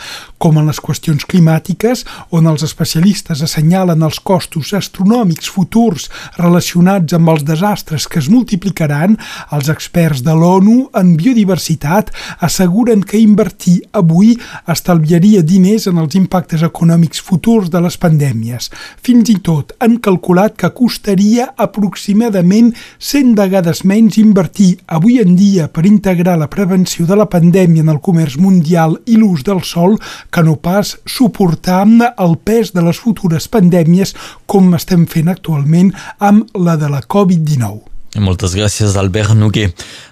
Com 0.40 0.56
en 0.56 0.70
les 0.70 0.80
qüestions 0.80 1.26
climàtiques, 1.28 2.06
on 2.32 2.48
els 2.48 2.64
especialistes 2.64 3.42
assenyalen 3.44 4.00
els 4.06 4.22
costos 4.24 4.72
astronòmics 4.76 5.50
futurs 5.52 6.08
relacionats 6.38 7.12
amb 7.16 7.34
els 7.34 7.44
desastres 7.44 8.08
que 8.08 8.22
es 8.22 8.30
multiplicaran, 8.32 9.18
els 9.52 9.68
experts 9.68 10.24
de 10.24 10.32
l'ONU 10.32 10.78
en 10.96 11.12
biodiversitat 11.20 12.14
asseguren 12.40 13.04
que 13.04 13.20
invertir 13.20 13.80
avui 13.92 14.29
estalviaria 14.70 15.42
diners 15.42 15.88
en 15.90 15.98
els 16.02 16.16
impactes 16.18 16.62
econòmics 16.66 17.22
futurs 17.26 17.70
de 17.72 17.82
les 17.82 17.98
pandèmies. 18.00 18.70
Fins 19.02 19.32
i 19.32 19.38
tot 19.42 19.74
han 19.80 19.98
calculat 20.04 20.56
que 20.60 20.72
costaria 20.76 21.50
aproximadament 21.56 22.72
100 22.98 23.34
vegades 23.40 23.84
menys 23.84 24.20
invertir 24.22 24.70
avui 24.86 25.20
en 25.22 25.36
dia 25.36 25.68
per 25.68 25.86
integrar 25.88 26.38
la 26.38 26.50
prevenció 26.52 27.06
de 27.06 27.18
la 27.18 27.28
pandèmia 27.30 27.82
en 27.82 27.92
el 27.92 28.00
comerç 28.00 28.38
mundial 28.38 28.98
i 29.06 29.18
l'ús 29.18 29.44
del 29.46 29.64
sol 29.66 29.98
que 30.30 30.44
no 30.46 30.56
pas 30.56 30.96
suportar 31.06 31.80
el 31.80 32.36
pes 32.44 32.72
de 32.76 32.82
les 32.84 32.98
futures 33.04 33.46
pandèmies 33.48 34.14
com 34.46 34.74
estem 34.78 35.06
fent 35.10 35.30
actualment 35.32 35.94
amb 36.18 36.50
la 36.66 36.76
de 36.80 36.90
la 36.92 37.00
Covid-19. 37.00 37.89
Moltes 38.18 38.56
gràcies, 38.58 38.96
Albert 38.98 39.36
Noguer. 39.38 39.68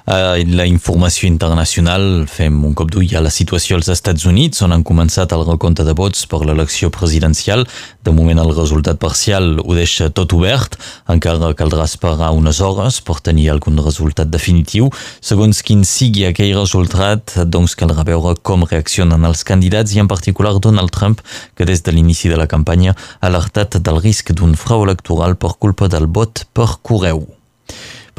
Uh, 0.07 0.39
la 0.55 0.65
informació 0.71 1.27
internacional, 1.27 2.29
fem 2.31 2.55
un 2.65 2.73
cop 2.79 2.93
d'ull 2.95 3.11
a 3.19 3.21
la 3.25 3.33
situació 3.35 3.75
als 3.75 3.89
Estats 3.91 4.23
Units, 4.25 4.63
on 4.63 4.71
han 4.71 4.85
començat 4.87 5.33
el 5.35 5.43
recompte 5.43 5.83
de 5.83 5.97
vots 5.99 6.23
per 6.31 6.39
l'elecció 6.47 6.93
presidencial. 6.95 7.65
De 8.07 8.13
moment 8.15 8.39
el 8.39 8.53
resultat 8.55 9.01
parcial 9.03 9.59
ho 9.65 9.75
deixa 9.75 10.13
tot 10.15 10.33
obert, 10.37 10.79
encara 11.11 11.51
caldrà 11.59 11.89
esperar 11.91 12.31
unes 12.39 12.61
hores 12.63 13.01
per 13.03 13.19
tenir 13.19 13.49
algun 13.51 13.83
resultat 13.83 14.31
definitiu. 14.31 14.93
Segons 15.19 15.59
quin 15.67 15.83
sigui 15.83 16.29
aquell 16.29 16.55
resultat, 16.55 17.35
doncs 17.51 17.75
caldrà 17.75 18.07
veure 18.07 18.37
com 18.47 18.63
reaccionen 18.63 19.27
els 19.27 19.43
candidats 19.43 19.97
i 19.97 20.05
en 20.05 20.09
particular 20.09 20.55
Donald 20.63 20.95
Trump, 20.95 21.19
que 21.59 21.67
des 21.67 21.83
de 21.83 21.97
l'inici 21.97 22.31
de 22.31 22.39
la 22.39 22.47
campanya 22.47 22.95
ha 22.95 23.27
alertat 23.27 23.81
del 23.83 23.99
risc 23.99 24.31
d'un 24.31 24.55
frau 24.55 24.87
electoral 24.87 25.35
per 25.35 25.59
culpa 25.59 25.91
del 25.91 26.07
vot 26.07 26.47
per 26.55 26.79
correu. 26.79 27.27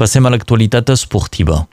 Passem 0.00 0.24
a 0.26 0.32
l'actualitat 0.32 0.92
esportiva. 0.94 1.64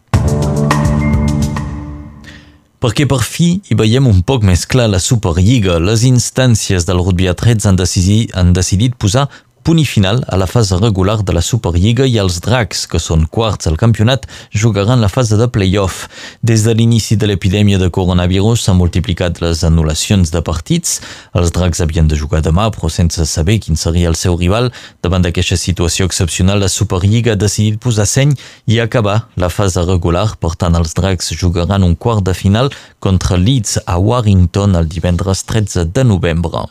Perquè 2.78 3.08
per 3.10 3.24
fi 3.26 3.56
hi 3.66 3.76
veiem 3.78 4.06
un 4.06 4.20
poc 4.22 4.44
més 4.46 4.68
clar 4.70 4.86
la 4.92 5.00
Superliga, 5.02 5.80
les 5.82 6.04
instàncies 6.06 6.86
del 6.86 7.00
rugby 7.02 7.26
a 7.32 7.34
13 7.34 7.72
han 7.72 7.80
decidit, 7.80 8.36
han 8.38 8.52
decidit 8.54 8.94
posar 9.02 9.26
punt 9.68 9.84
final 9.84 10.24
a 10.30 10.38
la 10.38 10.46
fase 10.48 10.78
regular 10.78 11.24
de 11.24 11.34
la 11.34 11.42
Superliga 11.42 12.06
i 12.08 12.14
els 12.22 12.38
Dracs, 12.40 12.86
que 12.88 13.02
són 13.04 13.26
quarts 13.28 13.68
al 13.68 13.76
campionat, 13.76 14.24
jugaran 14.56 15.02
la 15.04 15.10
fase 15.12 15.36
de 15.36 15.48
play-off. 15.52 16.06
Des 16.40 16.64
de 16.64 16.72
l'inici 16.72 17.18
de 17.20 17.28
l'epidèmia 17.28 17.76
de 17.82 17.90
coronavirus 17.92 18.64
s'han 18.64 18.80
multiplicat 18.80 19.42
les 19.44 19.66
anul·lacions 19.68 20.32
de 20.32 20.40
partits. 20.40 21.02
Els 21.36 21.52
Dracs 21.52 21.84
havien 21.84 22.08
de 22.08 22.16
jugar 22.16 22.40
demà, 22.46 22.70
però 22.72 22.88
sense 22.88 23.28
saber 23.28 23.60
quin 23.60 23.76
seria 23.76 24.08
el 24.08 24.16
seu 24.16 24.40
rival. 24.40 24.72
Davant 25.04 25.28
d'aquesta 25.28 25.60
situació 25.60 26.08
excepcional, 26.08 26.64
la 26.64 26.72
Superliga 26.72 27.36
ha 27.36 27.44
decidit 27.44 27.84
posar 27.84 28.08
seny 28.08 28.38
i 28.72 28.80
acabar 28.80 29.26
la 29.36 29.52
fase 29.52 29.84
regular. 29.84 30.30
Per 30.40 30.56
tant, 30.56 30.80
els 30.80 30.96
Dracs 30.96 31.34
jugaran 31.36 31.84
un 31.84 32.00
quart 32.00 32.24
de 32.24 32.40
final 32.40 32.72
contra 33.04 33.36
Leeds 33.36 33.82
a 33.84 34.00
Warrington 34.00 34.80
el 34.80 34.88
divendres 34.88 35.44
13 35.44 35.90
de 35.92 36.08
novembre. 36.08 36.70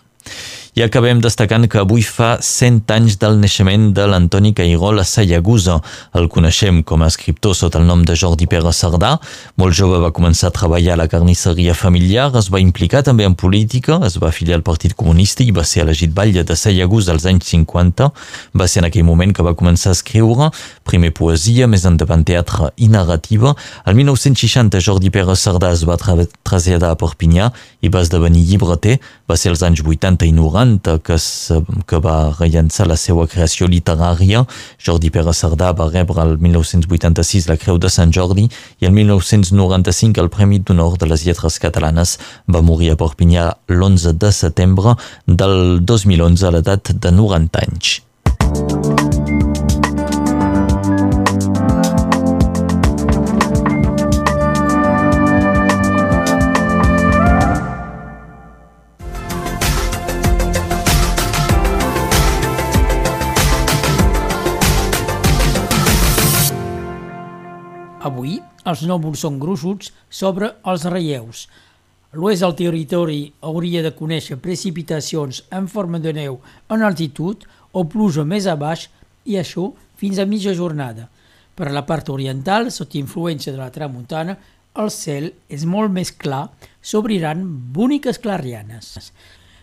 I 0.76 0.82
acabem 0.84 1.22
destacant 1.24 1.64
que 1.72 1.78
avui 1.80 2.02
fa 2.05 2.34
100 2.44 2.90
anys 2.92 3.14
del 3.16 3.38
naixement 3.40 3.94
de 3.96 4.05
l'Antoni 4.05 4.50
Cairol 4.52 5.00
a 5.00 5.05
Sallagusa. 5.08 5.78
El 6.12 6.26
coneixem 6.28 6.82
com 6.84 7.00
a 7.00 7.06
escriptor 7.08 7.55
sota 7.56 7.80
el 7.80 7.86
nom 7.88 8.02
de 8.05 8.12
Jordi 8.12 8.44
Pere 8.44 8.74
Sardà. 8.76 9.14
Molt 9.56 9.72
jove 9.72 10.02
va 10.02 10.10
començar 10.12 10.50
a 10.50 10.55
treballar 10.58 10.92
a 10.92 11.00
la 11.00 11.06
carnisseria 11.08 11.72
familiar, 11.72 12.26
es 12.36 12.50
va 12.52 12.60
implicar 12.60 13.00
també 13.06 13.24
en 13.24 13.32
política, 13.32 13.96
es 14.05 14.18
va 14.20 14.28
afiliar 14.28 14.58
al 14.58 14.66
Partit 14.66 14.92
Comunista 14.92 15.46
i 15.46 15.55
va 15.56 15.64
ser 15.64 15.86
elegit 15.86 16.12
batlle 16.12 16.44
de 16.44 16.58
Sallagusa 16.60 17.14
als 17.16 17.24
anys 17.24 17.48
50. 17.55 18.10
Va 18.52 18.68
ser 18.68 18.84
en 18.84 18.90
aquell 18.90 19.08
moment 19.08 19.32
que 19.32 19.48
va 19.48 19.56
començar 19.56 19.94
a 19.94 19.96
escriure, 19.96 20.50
primer 20.84 21.14
poesia, 21.16 21.70
més 21.72 21.88
endavant 21.88 22.20
teatre 22.20 22.68
i 22.76 22.90
narrativa. 22.92 23.55
El 23.88 23.96
1960 23.96 24.84
Jordi 24.84 25.08
Pere 25.08 25.40
Sardà 25.40 25.72
es 25.72 25.88
va 25.88 25.96
tra 25.96 26.20
traslladar 26.44 26.92
a 26.92 27.00
Perpinyà 27.00 27.48
i 27.80 27.88
va 27.88 28.05
esdevenir 28.05 28.44
llibreter. 28.44 29.00
Va 29.24 29.40
ser 29.40 29.56
als 29.56 29.64
anys 29.64 29.80
80 29.80 30.28
i 30.28 30.36
90 30.36 30.65
que, 31.04 31.16
es, 31.16 31.52
que 31.88 32.00
va 32.02 32.16
rellençar 32.38 32.86
la 32.90 32.96
seva 33.00 33.26
creació 33.30 33.68
literària. 33.70 34.44
Jordi 34.82 35.10
Pere 35.14 35.34
Cerdà 35.36 35.72
va 35.76 35.88
rebre 35.90 36.22
el 36.22 36.36
1986 36.42 37.48
la 37.50 37.58
Creu 37.60 37.80
de 37.82 37.90
Sant 37.92 38.14
Jordi 38.14 38.46
i 38.46 38.88
el 38.88 38.94
1995 38.96 40.22
el 40.22 40.32
Premi 40.32 40.60
d'Honor 40.62 40.98
de 41.02 41.10
les 41.10 41.26
Lletres 41.26 41.60
Catalanes. 41.62 42.16
Va 42.50 42.64
morir 42.64 42.92
a 42.92 43.00
Perpinyà 43.00 43.50
l'11 43.72 44.16
de 44.20 44.32
setembre 44.32 44.96
del 45.26 45.84
2011 45.84 46.46
a 46.50 46.56
l'edat 46.56 46.92
de 46.94 47.14
90 47.20 47.64
anys. 47.66 48.00
Els 68.66 68.82
núvols 68.88 69.22
són 69.22 69.38
gruixuts 69.42 69.92
sobre 70.10 70.52
els 70.66 70.84
relleus. 70.90 71.46
L'oest 72.16 72.42
del 72.44 72.54
territori 72.58 73.20
hauria 73.44 73.82
de 73.84 73.92
conèixer 73.94 74.38
precipitacions 74.42 75.42
en 75.52 75.66
forma 75.68 76.00
de 76.02 76.14
neu 76.16 76.38
en 76.72 76.82
altitud 76.86 77.44
o 77.72 77.84
pluja 77.84 78.24
més 78.24 78.46
a 78.46 78.56
baix 78.56 78.88
i 79.26 79.36
això 79.40 79.70
fins 80.00 80.18
a 80.18 80.26
mitja 80.28 80.54
jornada. 80.54 81.08
Per 81.56 81.70
la 81.72 81.86
part 81.88 82.08
oriental, 82.12 82.70
sota 82.70 82.98
influència 83.00 83.52
de 83.52 83.60
la 83.60 83.72
tramuntana, 83.72 84.36
el 84.76 84.90
cel 84.92 85.30
és 85.48 85.64
molt 85.64 85.92
més 85.92 86.12
clar, 86.12 86.46
s'obriran 86.84 87.44
boniques 87.76 88.20
clarianes. 88.20 89.12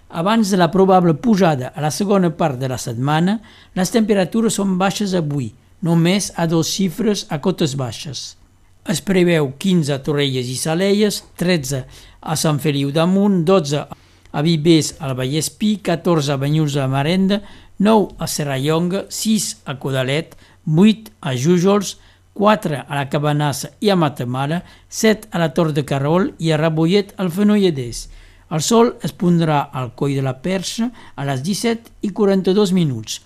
Abans 0.09 0.49
de 0.49 0.57
la 0.57 0.69
probable 0.73 1.13
pujada 1.13 1.71
a 1.73 1.81
la 1.81 1.91
segona 1.93 2.29
part 2.37 2.59
de 2.61 2.69
la 2.69 2.77
setmana, 2.81 3.39
les 3.73 3.93
temperatures 3.93 4.57
són 4.59 4.77
baixes 4.77 5.13
avui, 5.17 5.51
només 5.81 6.31
a 6.37 6.45
dos 6.49 6.69
xifres 6.69 7.25
a 7.29 7.41
cotes 7.41 7.73
baixes. 7.77 8.42
Es 8.83 8.99
preveu 8.99 9.53
15 9.55 9.93
a 9.95 10.01
Torrelles 10.03 10.49
i 10.51 10.57
Salelles, 10.59 11.21
13 11.39 11.85
a 12.19 12.35
Sant 12.35 12.57
Feliu 12.59 12.89
d'Amunt, 12.91 13.45
12 13.47 13.79
a 13.79 14.41
Vivers 14.43 14.97
al 14.99 15.13
Vallespí, 15.15 15.77
14 15.79 16.33
a 16.33 16.37
Banyuls 16.41 16.75
a 16.75 16.89
Marenda, 16.91 17.39
9 17.79 18.17
a 18.19 18.27
Serrallonga, 18.27 19.05
6 19.07 19.47
a 19.71 19.77
Codalet, 19.79 20.35
8 20.67 21.13
a 21.21 21.35
Jújols, 21.39 21.95
4 22.35 22.81
a 22.83 22.99
la 22.99 23.07
Cabanassa 23.07 23.71
i 23.79 23.89
a 23.89 23.95
Matamala, 23.95 24.59
7 24.89 25.31
a 25.31 25.39
la 25.39 25.53
Tor 25.55 25.71
de 25.71 25.85
Carol 25.87 26.33
i 26.43 26.51
a 26.51 26.59
Rabollet 26.59 27.15
al 27.23 27.31
Fenolledès. 27.31 28.09
El 28.51 28.61
sol 28.61 28.97
es 29.01 29.15
pondrà 29.15 29.61
al 29.71 29.93
coll 29.95 30.17
de 30.17 30.27
la 30.27 30.35
Perxa 30.43 30.89
a 31.15 31.23
les 31.23 31.39
17 31.39 32.03
i 32.03 32.11
42 32.11 32.75
minuts. 32.75 33.21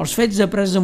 Els 0.00 0.12
fets 0.16 0.36
de 0.36 0.46
Pres 0.48 0.76
de 0.76 0.80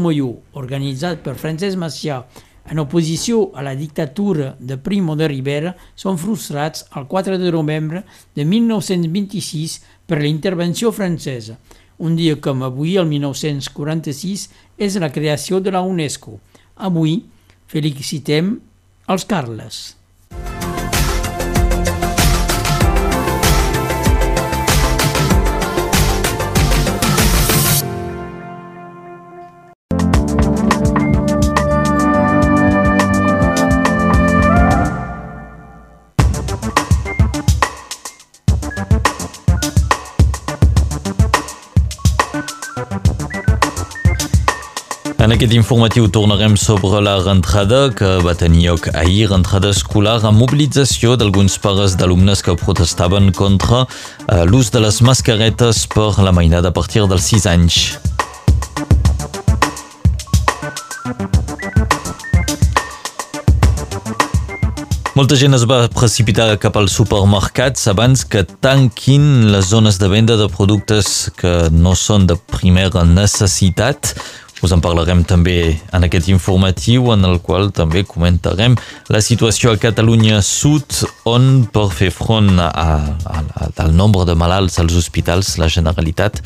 organitzat 0.52 1.22
per 1.24 1.36
Francesc 1.36 1.76
Macià 1.76 2.24
en 2.70 2.80
oposició 2.82 3.52
a 3.54 3.62
la 3.62 3.74
dictadura 3.78 4.54
de 4.58 4.76
Primo 4.78 5.16
de 5.16 5.28
Rivera, 5.30 5.74
són 5.94 6.18
frustrats 6.18 6.86
el 6.96 7.06
4 7.06 7.38
de 7.38 7.52
novembre 7.54 8.04
de 8.34 8.44
1926 8.44 9.80
per 10.06 10.20
la 10.20 10.30
intervenció 10.30 10.92
francesa. 10.92 11.58
Un 11.98 12.16
dia 12.18 12.36
com 12.42 12.62
avui, 12.66 12.96
el 13.00 13.06
1946, 13.08 14.48
és 14.76 14.98
la 15.00 15.12
creació 15.12 15.60
de 15.60 15.72
la 15.72 15.80
UNESCO. 15.80 16.38
Avui 16.76 17.22
felicitem 17.72 18.56
els 19.08 19.24
Carles. 19.24 19.84
Aquest 45.46 45.60
informatiu 45.62 46.08
tornarem 46.10 46.56
sobre 46.58 46.98
la 47.00 47.20
rentrada 47.22 47.92
que 47.94 48.06
va 48.24 48.32
tenir 48.34 48.64
lloc 48.66 48.88
ahir, 48.98 49.28
rentrada 49.30 49.70
escolar 49.70 50.16
amb 50.26 50.40
mobilització 50.42 51.14
d'alguns 51.14 51.54
pares 51.62 51.94
d'alumnes 51.94 52.42
que 52.42 52.56
protestaven 52.58 53.30
contra 53.30 53.84
eh, 53.86 54.42
l'ús 54.42 54.72
de 54.74 54.82
les 54.82 54.98
mascaretes 55.06 55.84
per 55.94 56.18
la 56.18 56.32
mainada 56.34 56.72
a 56.72 56.74
partir 56.74 57.06
dels 57.06 57.30
6 57.30 57.46
anys. 57.52 57.76
Molta 65.14 65.38
gent 65.38 65.54
es 65.56 65.62
va 65.64 65.86
precipitar 65.94 66.48
cap 66.60 66.74
als 66.76 66.96
supermercats 66.98 67.86
abans 67.88 68.26
que 68.26 68.42
tanquin 68.66 69.52
les 69.52 69.70
zones 69.70 70.00
de 70.02 70.10
venda 70.10 70.34
de 70.36 70.50
productes 70.50 71.30
que 71.38 71.70
no 71.70 71.94
són 71.94 72.26
de 72.26 72.34
primera 72.50 73.06
necessitat. 73.06 74.10
Us 74.64 74.72
en 74.72 74.80
parlarem 74.80 75.20
també 75.28 75.76
en 75.92 76.06
aquest 76.06 76.30
informatiu 76.32 77.10
en 77.12 77.26
el 77.28 77.36
qual 77.44 77.68
també 77.76 78.06
comentarem 78.08 78.76
la 79.12 79.20
situació 79.20 79.74
a 79.74 79.80
Catalunya 79.80 80.40
Sud 80.40 81.02
on 81.28 81.66
per 81.72 81.90
fer 81.92 82.08
front 82.14 82.56
a, 82.56 82.70
a, 82.72 83.36
a, 83.36 83.68
al 83.84 83.92
nombre 83.92 84.24
de 84.24 84.38
malalts 84.38 84.80
als 84.80 84.96
hospitals 84.96 85.58
la 85.60 85.68
Generalitat 85.68 86.40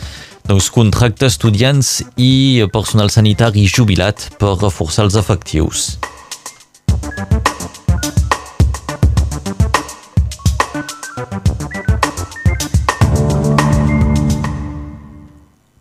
doncs 0.51 0.73
contracta 0.75 1.31
estudiants 1.31 2.01
i 2.19 2.67
personal 2.75 3.15
sanitari 3.15 3.69
jubilat 3.71 4.33
per 4.43 4.57
reforçar 4.59 5.07
els 5.07 5.19
efectius. 5.21 5.93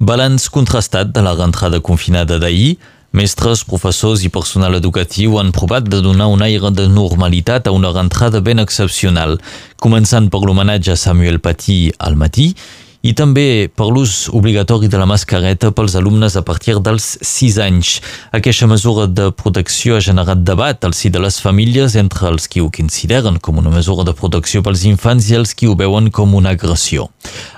Balanç 0.09 0.47
contrastat 0.49 1.11
de 1.13 1.21
la 1.21 1.35
rentrada 1.37 1.77
confinada 1.85 2.39
d'ahir, 2.41 2.79
mestres, 3.13 3.61
professors 3.61 4.23
i 4.25 4.31
personal 4.33 4.73
educatiu 4.79 5.35
han 5.37 5.51
provat 5.53 5.85
de 5.85 5.99
donar 6.01 6.31
un 6.33 6.41
aire 6.41 6.71
de 6.73 6.87
normalitat 6.89 7.69
a 7.69 7.73
una 7.77 7.91
rentrada 7.93 8.41
ben 8.41 8.57
excepcional, 8.57 9.37
començant 9.77 10.31
per 10.33 10.41
l'homenatge 10.41 10.95
a 10.95 10.97
Samuel 10.97 11.37
Paty 11.45 11.91
al 11.99 12.17
matí 12.17 12.55
i 13.01 13.13
també 13.15 13.69
per 13.71 13.87
l'ús 13.87 14.27
obligatori 14.35 14.89
de 14.91 14.99
la 14.99 15.07
mascareta 15.07 15.71
pels 15.71 15.95
alumnes 15.95 16.35
a 16.35 16.43
partir 16.43 16.75
dels 16.83 17.05
6 17.23 17.59
anys. 17.63 17.91
Aquesta 18.35 18.67
mesura 18.67 19.07
de 19.07 19.29
protecció 19.31 19.95
ha 19.95 20.03
generat 20.03 20.43
debat 20.43 20.83
al 20.83 20.93
si 20.97 21.09
de 21.09 21.21
les 21.23 21.39
famílies 21.39 21.95
entre 21.95 22.27
els 22.27 22.49
qui 22.51 22.59
ho 22.59 22.67
consideren 22.67 23.39
com 23.39 23.61
una 23.61 23.71
mesura 23.71 24.03
de 24.03 24.15
protecció 24.17 24.61
pels 24.65 24.83
infants 24.89 25.29
i 25.31 25.37
els 25.39 25.55
qui 25.55 25.69
ho 25.69 25.77
veuen 25.79 26.11
com 26.11 26.35
una 26.35 26.51
agressió. 26.57 27.07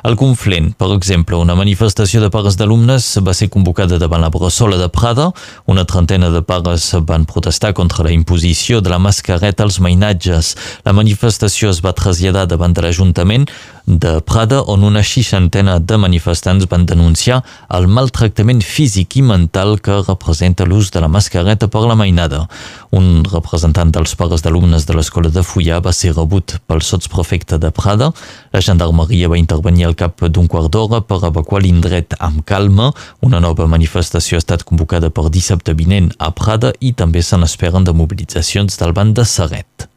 Al 0.03 0.15
Conflent, 0.17 0.71
per 0.77 0.91
exemple, 0.93 1.37
una 1.37 1.57
manifestació 1.57 2.21
de 2.21 2.29
pares 2.33 2.57
d'alumnes 2.57 3.09
va 3.25 3.33
ser 3.33 3.49
convocada 3.49 3.97
davant 4.01 4.21
la 4.21 4.29
Bressola 4.33 4.77
de 4.77 4.89
Prada. 4.93 5.31
Una 5.65 5.85
trentena 5.89 6.29
de 6.29 6.41
pares 6.45 6.91
van 7.07 7.25
protestar 7.25 7.73
contra 7.73 8.05
la 8.05 8.13
imposició 8.13 8.81
de 8.81 8.93
la 8.93 9.01
mascareta 9.01 9.65
als 9.65 9.79
mainatges. 9.81 10.55
La 10.85 10.93
manifestació 10.93 11.73
es 11.73 11.81
va 11.81 11.97
traslladar 11.97 12.47
davant 12.49 12.73
de 12.73 12.85
l'Ajuntament 12.85 13.49
de 13.85 14.19
Prada 14.21 14.61
on 14.69 14.83
una 14.83 15.01
seixantena 15.31 15.79
de 15.79 15.95
manifestants 15.97 16.67
van 16.67 16.83
denunciar 16.85 17.39
el 17.71 17.87
maltractament 17.87 18.59
físic 18.61 19.15
i 19.15 19.21
mental 19.23 19.77
que 19.79 20.01
representa 20.03 20.65
l'ús 20.67 20.91
de 20.91 20.99
la 20.99 21.07
mascareta 21.07 21.69
per 21.71 21.85
la 21.87 21.95
mainada. 21.95 22.47
Un 22.91 23.23
representant 23.23 23.93
dels 23.95 24.15
pares 24.19 24.43
d'alumnes 24.43 24.85
de 24.85 24.95
l'escola 24.97 25.31
de 25.31 25.43
Fullà 25.43 25.79
va 25.79 25.93
ser 25.95 26.11
rebut 26.17 26.57
pel 26.67 26.83
sotsprefecte 26.83 27.59
de 27.63 27.71
Prada. 27.71 28.11
La 28.51 28.59
gendarmeria 28.59 29.29
va 29.31 29.39
intervenir 29.39 29.87
al 29.87 29.95
cap 29.95 30.19
d'un 30.27 30.51
quart 30.51 30.67
d'hora 30.73 30.99
per 30.99 31.21
evacuar 31.29 31.63
l'indret 31.63 32.17
amb 32.19 32.43
calma. 32.43 32.91
Una 33.21 33.39
nova 33.39 33.69
manifestació 33.71 34.35
ha 34.35 34.43
estat 34.43 34.67
convocada 34.67 35.13
per 35.15 35.29
dissabte 35.31 35.77
vinent 35.77 36.11
a 36.19 36.33
Prada 36.35 36.73
i 36.81 36.91
també 36.91 37.23
se 37.23 37.39
n'esperen 37.39 37.87
de 37.87 37.95
mobilitzacions 37.95 38.75
del 38.83 38.91
banc 38.91 39.15
de 39.15 39.25
Serret. 39.25 39.90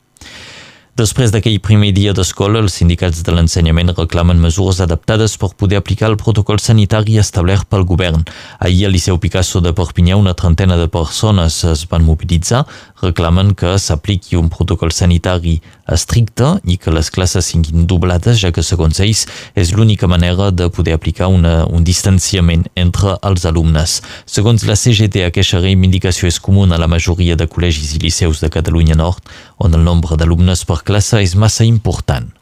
Després 0.94 1.32
d'aquell 1.34 1.56
primer 1.58 1.88
dia 1.90 2.12
d'escola, 2.14 2.60
els 2.62 2.76
sindicats 2.78 3.24
de 3.26 3.32
l'ensenyament 3.34 3.88
reclamen 3.96 4.38
mesures 4.38 4.78
adaptades 4.78 5.32
per 5.42 5.48
poder 5.58 5.80
aplicar 5.80 6.06
el 6.06 6.14
protocol 6.20 6.60
sanitari 6.62 7.16
establert 7.18 7.66
pel 7.66 7.82
govern. 7.82 8.22
Ahir 8.62 8.86
al 8.86 8.94
Liceu 8.94 9.18
Picasso 9.18 9.58
de 9.58 9.72
Perpinyà 9.74 10.14
una 10.14 10.36
trentena 10.38 10.76
de 10.78 10.86
persones 10.86 11.56
es 11.66 11.82
van 11.90 12.06
mobilitzar, 12.06 12.62
reclamen 13.04 13.52
que 13.54 13.76
s'apliqui 13.78 14.38
un 14.40 14.48
protocol 14.52 14.92
sanitari 14.92 15.58
estricte 15.92 16.54
i 16.64 16.78
que 16.80 16.92
les 16.94 17.10
classes 17.12 17.50
siguin 17.52 17.86
doblades, 17.90 18.40
ja 18.40 18.52
que 18.54 18.64
segons 18.64 19.00
ells 19.04 19.24
és 19.54 19.74
l'única 19.76 20.08
manera 20.10 20.50
de 20.50 20.70
poder 20.72 20.96
aplicar 20.96 21.28
una, 21.32 21.64
un 21.66 21.84
distanciament 21.84 22.64
entre 22.74 23.18
els 23.22 23.44
alumnes. 23.44 24.00
Segons 24.26 24.64
la 24.68 24.78
CGT, 24.80 25.26
aquesta 25.28 25.60
reivindicació 25.60 26.30
és 26.30 26.40
comuna 26.40 26.78
a 26.78 26.82
la 26.82 26.90
majoria 26.90 27.36
de 27.36 27.48
col·legis 27.50 27.94
i 27.98 28.02
liceus 28.04 28.40
de 28.40 28.52
Catalunya 28.52 28.96
Nord, 28.98 29.20
on 29.58 29.76
el 29.76 29.84
nombre 29.84 30.16
d'alumnes 30.16 30.64
per 30.64 30.82
classe 30.82 31.20
és 31.20 31.36
massa 31.36 31.68
important. 31.68 32.32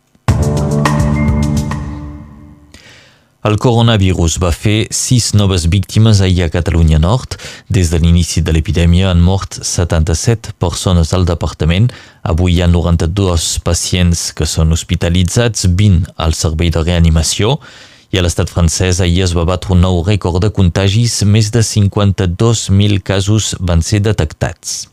El 3.42 3.56
coronavirus 3.58 4.36
va 4.38 4.52
fer 4.54 4.84
sis 4.94 5.32
noves 5.34 5.64
víctimes 5.66 6.20
ahir 6.22 6.44
a 6.44 6.50
Catalunya 6.54 7.00
Nord. 7.02 7.34
Des 7.66 7.88
de 7.90 7.98
l'inici 7.98 8.38
de 8.38 8.52
l'epidèmia 8.54 9.08
han 9.10 9.18
mort 9.18 9.58
77 9.66 10.52
persones 10.62 11.10
al 11.10 11.26
departament. 11.26 11.88
Avui 12.22 12.54
hi 12.54 12.62
ha 12.62 12.70
92 12.70 13.58
pacients 13.66 14.28
que 14.38 14.46
són 14.46 14.70
hospitalitzats, 14.78 15.66
20 15.66 16.14
al 16.22 16.38
servei 16.38 16.70
de 16.70 16.84
reanimació. 16.86 17.58
I 18.14 18.22
a 18.22 18.22
l'estat 18.22 18.46
francès 18.46 19.02
ahir 19.02 19.24
es 19.26 19.34
va 19.34 19.48
batre 19.50 19.74
un 19.74 19.82
nou 19.82 20.04
rècord 20.06 20.38
de 20.38 20.54
contagis, 20.54 21.24
més 21.26 21.50
de 21.50 21.66
52.000 21.66 23.02
casos 23.02 23.56
van 23.58 23.82
ser 23.82 24.04
detectats. 24.06 24.91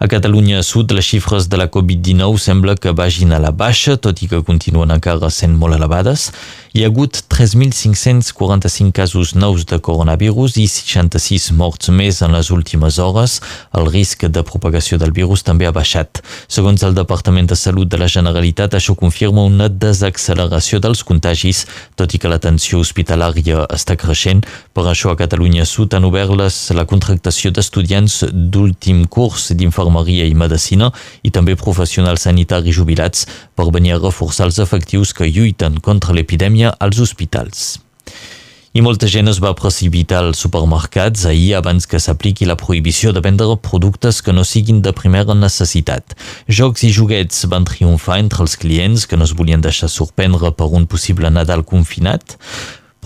A 0.00 0.06
Catalunya 0.06 0.62
Sud, 0.62 0.92
les 0.92 1.02
xifres 1.02 1.48
de 1.50 1.56
la 1.58 1.66
Covid-19 1.66 2.38
sembla 2.38 2.76
que 2.78 2.92
vagin 2.94 3.32
a 3.34 3.40
la 3.42 3.50
baixa, 3.50 3.96
tot 3.98 4.20
i 4.22 4.28
que 4.30 4.38
continuen 4.46 4.92
encara 4.94 5.26
sent 5.26 5.56
molt 5.58 5.74
elevades. 5.74 6.28
Hi 6.70 6.84
ha 6.84 6.90
hagut 6.92 7.18
3.545 7.34 8.92
casos 8.94 9.32
nous 9.34 9.64
de 9.66 9.78
coronavirus 9.82 10.54
i 10.62 10.68
66 10.70 11.48
morts 11.58 11.90
més 11.90 12.20
en 12.22 12.30
les 12.36 12.52
últimes 12.54 13.00
hores. 13.02 13.40
El 13.74 13.90
risc 13.90 14.22
de 14.30 14.44
propagació 14.46 15.00
del 15.02 15.10
virus 15.16 15.42
també 15.42 15.66
ha 15.66 15.74
baixat. 15.74 16.22
Segons 16.46 16.86
el 16.86 16.94
Departament 16.94 17.50
de 17.50 17.58
Salut 17.58 17.90
de 17.90 17.98
la 17.98 18.06
Generalitat, 18.06 18.78
això 18.78 18.94
confirma 18.94 19.48
una 19.50 19.66
desacceleració 19.66 20.78
dels 20.78 21.02
contagis, 21.02 21.64
tot 21.98 22.14
i 22.14 22.22
que 22.22 22.30
l'atenció 22.30 22.78
hospitalària 22.78 23.66
està 23.74 23.98
creixent. 23.98 24.46
Per 24.78 24.86
això 24.86 25.10
a 25.10 25.18
Catalunya 25.18 25.66
Sud 25.66 25.98
han 25.98 26.06
obert 26.06 26.38
les, 26.38 26.60
la 26.70 26.86
contractació 26.86 27.50
d'estudiants 27.50 28.22
d'últim 28.30 29.08
curs 29.10 29.50
d'infermeria 29.88 30.26
i 30.28 30.34
medicina 30.34 30.92
i 31.22 31.30
també 31.30 31.56
professionals 31.56 32.26
sanitaris 32.26 32.76
jubilats 32.76 33.26
per 33.54 33.70
venir 33.72 33.94
a 33.94 33.98
reforçar 33.98 34.46
els 34.46 34.58
efectius 34.58 35.12
que 35.12 35.28
lluiten 35.28 35.80
contra 35.80 36.14
l'epidèmia 36.14 36.74
als 36.78 36.98
hospitals. 37.00 37.78
I 38.76 38.82
molta 38.84 39.08
gent 39.08 39.26
es 39.26 39.40
va 39.40 39.54
precipitar 39.56 40.20
als 40.22 40.38
supermercats 40.44 41.24
ahir 41.26 41.56
abans 41.56 41.86
que 41.88 41.98
s'apliqui 41.98 42.44
la 42.46 42.54
prohibició 42.54 43.12
de 43.12 43.20
vendre 43.24 43.56
productes 43.56 44.20
que 44.22 44.32
no 44.32 44.44
siguin 44.44 44.82
de 44.82 44.92
primera 44.92 45.34
necessitat. 45.34 46.14
Jocs 46.46 46.84
i 46.84 46.92
joguets 46.92 47.46
van 47.48 47.64
triomfar 47.64 48.20
entre 48.20 48.44
els 48.44 48.56
clients 48.60 49.06
que 49.08 49.16
no 49.16 49.24
es 49.24 49.32
volien 49.34 49.64
deixar 49.64 49.88
sorprendre 49.88 50.52
per 50.52 50.68
un 50.68 50.86
possible 50.86 51.30
Nadal 51.30 51.64
confinat, 51.64 52.36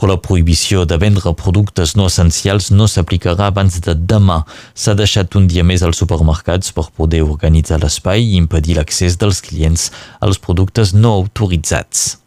però 0.03 0.17
la 0.17 0.19
prohibició 0.19 0.83
de 0.83 0.97
vendre 0.99 1.31
productes 1.39 1.93
no 1.95 2.09
essencials 2.11 2.73
no 2.75 2.89
s'aplicarà 2.91 3.53
abans 3.53 3.77
de 3.85 3.95
demà. 3.95 4.41
S'ha 4.75 4.97
deixat 4.99 5.37
un 5.39 5.47
dia 5.47 5.63
més 5.63 5.85
als 5.87 6.03
supermercats 6.03 6.75
per 6.75 6.89
poder 6.91 7.23
organitzar 7.23 7.79
l'espai 7.79 8.27
i 8.33 8.35
impedir 8.41 8.81
l'accés 8.81 9.15
dels 9.23 9.39
clients 9.47 9.93
als 10.19 10.43
productes 10.43 10.91
no 10.99 11.15
autoritzats. 11.21 12.22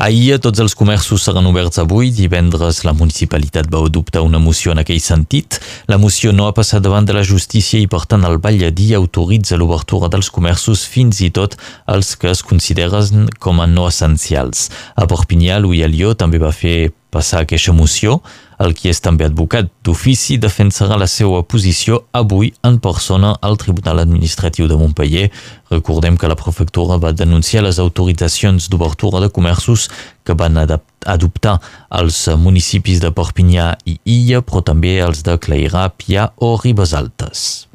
Ahir 0.00 0.38
tots 0.40 0.62
els 0.64 0.72
comerços 0.72 1.26
seran 1.26 1.44
oberts 1.50 1.76
avui. 1.82 2.08
Divendres 2.16 2.78
la 2.88 2.94
municipalitat 2.96 3.66
va 3.68 3.82
adoptar 3.84 4.22
una 4.24 4.38
moció 4.40 4.72
en 4.72 4.80
aquell 4.80 5.02
sentit. 5.04 5.58
La 5.92 5.98
moció 6.00 6.32
no 6.32 6.46
ha 6.48 6.54
passat 6.56 6.80
davant 6.80 7.04
de 7.04 7.12
la 7.12 7.24
justícia 7.30 7.76
i 7.76 7.88
per 7.90 8.06
tant 8.08 8.24
el 8.24 8.38
Valladí 8.40 8.94
autoritza 8.96 9.58
l'obertura 9.60 10.08
dels 10.08 10.32
comerços 10.32 10.86
fins 10.88 11.20
i 11.20 11.28
tot 11.28 11.58
els 11.84 12.14
que 12.16 12.32
es 12.32 12.40
consideren 12.40 13.28
com 13.38 13.60
a 13.60 13.68
no 13.68 13.84
essencials. 13.92 14.70
A 14.96 15.04
Perpinyà, 15.04 15.60
Alió 15.60 16.14
també 16.16 16.40
va 16.40 16.54
fer 16.56 16.94
passar 17.10 17.42
aquesta 17.42 17.74
moció. 17.76 18.20
El 18.60 18.74
qui 18.76 18.90
és 18.90 19.00
també 19.00 19.24
advocat 19.24 19.70
d'ofici 19.84 20.36
defensarà 20.40 20.98
la 21.00 21.08
seva 21.08 21.40
posició 21.48 22.02
avui 22.12 22.50
en 22.66 22.76
persona 22.82 23.32
al 23.40 23.56
Tribunal 23.60 24.02
Administratiu 24.02 24.68
de 24.68 24.76
Montpellier. 24.76 25.30
Recordem 25.70 26.18
que 26.20 26.28
la 26.28 26.36
prefectura 26.36 26.98
va 27.00 27.14
denunciar 27.16 27.64
les 27.64 27.80
autoritzacions 27.80 28.68
d'obertura 28.68 29.22
de 29.24 29.30
comerços 29.32 29.88
que 30.24 30.36
van 30.36 30.60
adoptar 30.60 31.56
els 32.02 32.26
municipis 32.36 33.00
de 33.00 33.14
Perpinyà 33.16 33.72
i 33.86 33.96
Illa, 34.04 34.44
però 34.44 34.60
també 34.62 34.98
els 35.00 35.24
de 35.24 35.38
Clairà, 35.40 35.88
Pià 35.96 36.30
o 36.36 36.54
Ribes 36.60 36.92
Altes. 36.92 37.69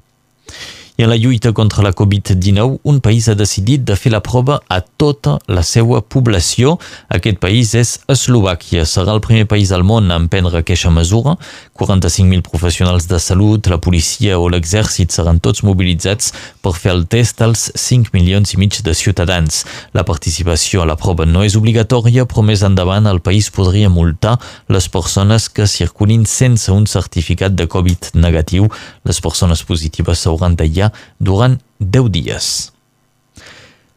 I 0.97 1.03
en 1.03 1.09
la 1.09 1.17
lluita 1.17 1.51
contra 1.51 1.83
la 1.83 1.91
Covid-19, 1.91 2.79
un 2.83 3.01
país 3.01 3.27
ha 3.27 3.35
decidit 3.35 3.81
de 3.83 3.97
fer 3.99 4.13
la 4.13 4.21
prova 4.23 4.61
a 4.71 4.77
tota 4.79 5.33
la 5.51 5.59
seva 5.67 5.99
població. 5.99 6.77
Aquest 7.11 7.41
país 7.43 7.73
és 7.75 7.89
Eslovàquia. 8.07 8.85
Serà 8.87 9.11
el 9.11 9.19
primer 9.19 9.43
país 9.51 9.73
del 9.73 9.83
món 9.83 10.07
a 10.07 10.15
emprendre 10.15 10.61
aquesta 10.61 10.93
mesura. 10.95 11.33
45.000 11.75 12.39
professionals 12.47 13.09
de 13.11 13.19
salut, 13.19 13.67
la 13.67 13.81
policia 13.83 14.37
o 14.39 14.47
l'exèrcit 14.47 15.11
seran 15.11 15.41
tots 15.43 15.65
mobilitzats 15.67 16.31
per 16.63 16.71
fer 16.79 16.93
el 16.93 17.03
test 17.11 17.43
als 17.43 17.65
5 17.75 18.15
milions 18.15 18.55
i 18.55 18.61
mig 18.63 18.79
de 18.79 18.95
ciutadans. 18.95 19.65
La 19.91 20.07
participació 20.07 20.85
a 20.85 20.87
la 20.87 20.95
prova 20.95 21.27
no 21.27 21.43
és 21.43 21.59
obligatòria, 21.59 22.23
però 22.23 22.45
més 22.47 22.63
endavant 22.63 23.11
el 23.11 23.19
país 23.19 23.51
podria 23.51 23.91
multar 23.91 24.37
les 24.71 24.87
persones 24.87 25.49
que 25.51 25.67
circulin 25.67 26.23
sense 26.23 26.71
un 26.71 26.87
certificat 26.87 27.51
de 27.51 27.67
Covid 27.67 28.13
negatiu. 28.15 28.71
Les 29.03 29.19
persones 29.19 29.67
positives 29.67 30.23
s'hauran 30.23 30.55
d'aïllar 30.85 30.91
durant 31.19 31.57
10 31.79 32.09
dies. 32.09 32.71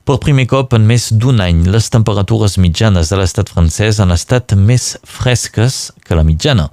Per 0.05 0.17
primer 0.19 0.47
cop 0.49 0.73
en 0.73 0.87
més 0.89 1.13
d'un 1.13 1.41
any, 1.41 1.67
les 1.69 1.91
temperatures 1.91 2.57
mitjanes 2.59 3.11
de 3.11 3.17
l'estat 3.17 3.49
francès 3.49 4.01
han 4.01 4.11
estat 4.11 4.55
més 4.57 4.97
fresques 5.05 5.93
que 6.05 6.17
la 6.17 6.25
mitjana. 6.25 6.71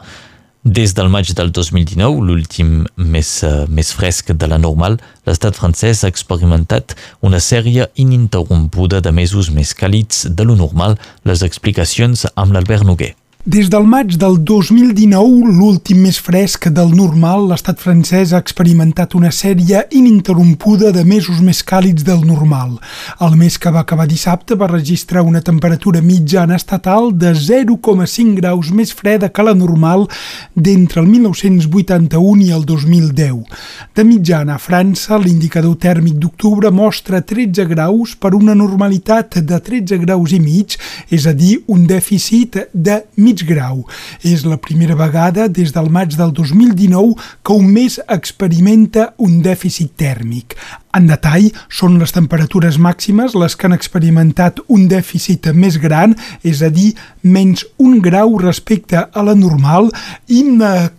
Des 0.63 0.95
del 0.95 1.09
maig 1.09 1.29
del 1.35 1.51
2019, 1.51 2.23
l'últim 2.25 2.87
més, 2.95 3.43
uh, 3.43 3.67
més 3.67 3.91
fresc 3.93 4.31
de 4.31 4.47
la 4.47 4.57
normal, 4.57 4.97
l'estat 5.27 5.53
francès 5.53 6.03
ha 6.03 6.09
experimentat 6.09 6.95
una 7.21 7.37
sèrie 7.37 7.85
ininterrompuda 7.95 9.03
de 9.03 9.11
mesos 9.11 9.51
més 9.51 9.75
càlids 9.75 10.25
de 10.25 10.43
lo 10.43 10.55
normal. 10.55 10.97
Les 11.23 11.43
explicacions 11.43 12.25
amb 12.35 12.55
l'Albert 12.55 12.87
Noguer. 12.87 13.13
Des 13.45 13.67
del 13.69 13.83
maig 13.85 14.15
del 14.17 14.39
2019, 14.41 15.51
l'últim 15.53 15.99
més 16.01 16.17
fresc 16.17 16.63
del 16.73 16.95
normal, 16.97 17.43
l'estat 17.51 17.77
francès 17.77 18.31
ha 18.33 18.39
experimentat 18.41 19.13
una 19.13 19.29
sèrie 19.29 19.83
ininterrompuda 19.93 20.89
de 20.95 21.03
mesos 21.05 21.43
més 21.45 21.59
càlids 21.61 22.01
del 22.07 22.23
normal. 22.25 22.79
El 23.21 23.35
mes 23.37 23.59
que 23.61 23.69
va 23.69 23.83
acabar 23.85 24.07
dissabte 24.09 24.57
va 24.57 24.71
registrar 24.71 25.21
una 25.21 25.43
temperatura 25.45 26.01
mitjana 26.01 26.57
estatal 26.57 27.11
de 27.13 27.35
0,5 27.37 28.33
graus 28.39 28.71
més 28.73 28.95
freda 28.97 29.29
que 29.29 29.45
la 29.45 29.53
normal 29.53 30.07
d'entre 30.55 31.03
el 31.03 31.13
1981 31.13 32.47
i 32.47 32.49
el 32.49 32.65
2010. 32.65 33.45
De 33.93 34.07
mitjana, 34.09 34.57
a 34.57 34.63
França, 34.65 35.21
l'indicador 35.21 35.77
tèrmic 35.85 36.17
d'octubre 36.17 36.73
mostra 36.73 37.21
13 37.21 37.69
graus 37.69 38.17
per 38.17 38.33
una 38.33 38.57
normalitat 38.57 39.37
de 39.37 39.61
13 39.69 40.01
graus 40.01 40.33
i 40.33 40.41
mig, 40.41 40.79
és 41.13 41.29
a 41.29 41.37
dir, 41.37 41.59
un 41.69 41.85
dèficit 41.85 42.63
de 42.73 43.03
mig 43.21 43.34
mig 43.35 43.45
grau. 43.47 43.83
És 44.23 44.45
la 44.45 44.57
primera 44.57 44.95
vegada 44.95 45.47
des 45.47 45.73
del 45.75 45.91
maig 45.91 46.15
del 46.15 46.31
2019 46.33 47.15
que 47.43 47.53
un 47.53 47.67
mes 47.67 47.99
experimenta 48.07 49.13
un 49.17 49.41
dèficit 49.43 49.95
tèrmic. 49.97 50.55
En 50.95 51.09
detall, 51.09 51.49
són 51.67 51.97
les 51.99 52.13
temperatures 52.15 52.77
màximes 52.79 53.33
les 53.35 53.55
que 53.59 53.67
han 53.67 53.75
experimentat 53.75 54.61
un 54.71 54.85
dèficit 54.87 55.49
més 55.51 55.75
gran, 55.83 56.13
és 56.39 56.61
a 56.63 56.69
dir, 56.71 56.93
menys 57.21 57.65
un 57.83 57.97
grau 57.99 58.37
respecte 58.39 59.01
a 59.03 59.23
la 59.27 59.33
normal, 59.35 59.89
i 60.31 60.43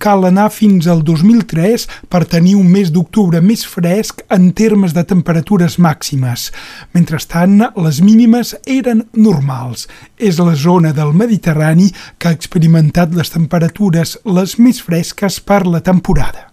cal 0.03 0.27
anar 0.29 0.51
fins 0.53 0.87
al 0.91 1.01
2003 1.07 1.87
per 2.13 2.27
tenir 2.29 2.57
un 2.59 2.69
mes 2.69 2.91
d'octubre 2.93 3.41
més 3.41 3.65
fresc 3.65 4.21
en 4.29 4.51
termes 4.53 4.93
de 4.93 5.05
temperatures 5.09 5.79
màximes. 5.79 6.51
Mentrestant, 6.93 7.63
les 7.77 8.01
mínimes 8.05 8.53
eren 8.67 9.07
normals. 9.15 9.87
És 10.19 10.37
la 10.39 10.55
zona 10.55 10.93
del 10.93 11.15
Mediterrani 11.17 11.89
que 12.19 12.29
ha 12.29 12.37
experimentat 12.37 13.15
les 13.17 13.33
temperatures 13.33 14.19
les 14.25 14.59
més 14.59 14.83
fresques 14.83 15.41
per 15.41 15.65
la 15.67 15.81
temporada. 15.81 16.51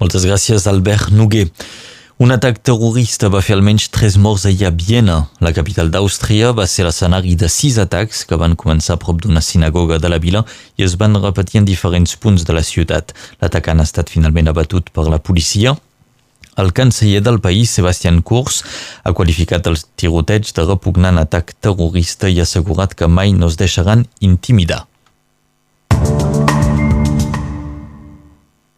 Moltes 0.00 0.24
gràcies, 0.28 0.66
Albert 0.68 1.12
Noguer. 1.12 1.48
Un 2.16 2.30
atac 2.32 2.62
terrorista 2.64 3.28
va 3.28 3.42
fer 3.44 3.52
almenys 3.58 3.90
tres 3.92 4.14
morts 4.16 4.46
ahir 4.48 4.64
a 4.64 4.70
Viena. 4.72 5.16
La 5.44 5.50
capital 5.52 5.90
d'Àustria 5.92 6.54
va 6.56 6.64
ser 6.64 6.86
l'escenari 6.86 7.34
de 7.36 7.50
sis 7.52 7.76
atacs 7.82 8.22
que 8.24 8.38
van 8.40 8.54
començar 8.56 8.94
a 8.96 9.02
prop 9.02 9.20
d'una 9.20 9.42
sinagoga 9.44 9.98
de 10.00 10.08
la 10.08 10.16
vila 10.16 10.40
i 10.80 10.86
es 10.86 10.94
van 10.96 11.20
repetir 11.20 11.60
en 11.60 11.68
diferents 11.68 12.16
punts 12.16 12.48
de 12.48 12.56
la 12.56 12.64
ciutat. 12.64 13.12
L'atacant 13.44 13.84
ha 13.84 13.84
estat 13.84 14.08
finalment 14.08 14.48
abatut 14.48 14.88
per 14.96 15.04
la 15.12 15.20
policia. 15.20 15.76
El 16.56 16.72
canceller 16.72 17.20
del 17.20 17.36
país, 17.44 17.76
Sebastian 17.76 18.22
Kurz, 18.24 18.62
ha 19.04 19.12
qualificat 19.12 19.68
els 19.68 19.84
tiroteigs 20.00 20.56
de 20.56 20.64
repugnant 20.64 21.20
atac 21.20 21.52
terrorista 21.60 22.32
i 22.32 22.40
ha 22.40 22.48
assegurat 22.48 22.96
que 22.96 23.12
mai 23.12 23.36
no 23.36 23.52
es 23.52 23.60
deixaran 23.60 24.08
intimidar. 24.24 24.86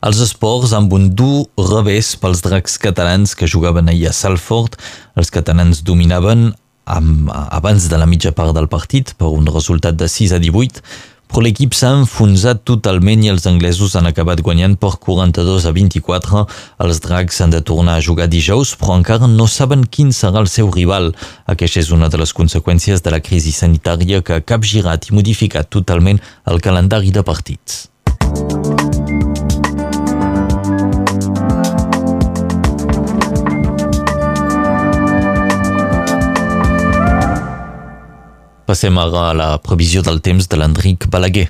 Els 0.08 0.22
esports 0.24 0.70
amb 0.72 0.94
un 0.96 1.10
dur 1.12 1.50
revés 1.60 2.14
pels 2.16 2.40
dracs 2.40 2.78
catalans 2.80 3.34
que 3.36 3.48
jugaven 3.50 3.90
ahir 3.92 4.06
a 4.08 4.12
Salford. 4.16 4.78
Els 5.20 5.28
catalans 5.28 5.82
dominaven 5.84 6.46
amb, 6.88 7.28
abans 7.28 7.90
de 7.92 7.98
la 8.00 8.06
mitja 8.08 8.32
part 8.32 8.54
del 8.56 8.70
partit 8.72 9.12
per 9.20 9.28
un 9.28 9.44
resultat 9.52 9.98
de 10.00 10.08
6 10.08 10.32
a 10.32 10.38
18, 10.40 10.80
però 11.28 11.42
l'equip 11.44 11.76
s'ha 11.76 11.90
enfonsat 11.98 12.62
totalment 12.70 13.26
i 13.26 13.28
els 13.34 13.44
anglesos 13.50 13.98
han 14.00 14.08
acabat 14.08 14.40
guanyant 14.40 14.78
per 14.80 14.94
42 15.02 15.68
a 15.68 15.74
24. 15.76 16.46
Els 16.86 17.02
dracs 17.04 17.42
han 17.44 17.52
de 17.52 17.60
tornar 17.60 17.98
a 17.98 18.06
jugar 18.08 18.30
dijous, 18.32 18.72
però 18.80 18.96
encara 18.96 19.28
no 19.28 19.44
saben 19.44 19.84
quin 19.84 20.14
serà 20.16 20.40
el 20.40 20.48
seu 20.48 20.72
rival. 20.72 21.12
Aquesta 21.44 21.84
és 21.84 21.92
una 21.92 22.08
de 22.08 22.22
les 22.24 22.32
conseqüències 22.32 23.04
de 23.04 23.12
la 23.12 23.20
crisi 23.20 23.52
sanitària 23.52 24.24
que 24.24 24.40
ha 24.40 24.48
capgirat 24.54 25.10
i 25.10 25.20
modificat 25.20 25.68
totalment 25.68 26.24
el 26.48 26.64
calendari 26.64 27.12
de 27.12 27.26
partits. 27.28 27.90
Passem 38.68 38.98
ara 39.00 39.20
a 39.30 39.32
la 39.32 39.44
previsió 39.64 40.02
del 40.04 40.18
temps 40.20 40.44
de 40.44 40.56
l'Enric 40.60 41.06
Balaguer. 41.08 41.46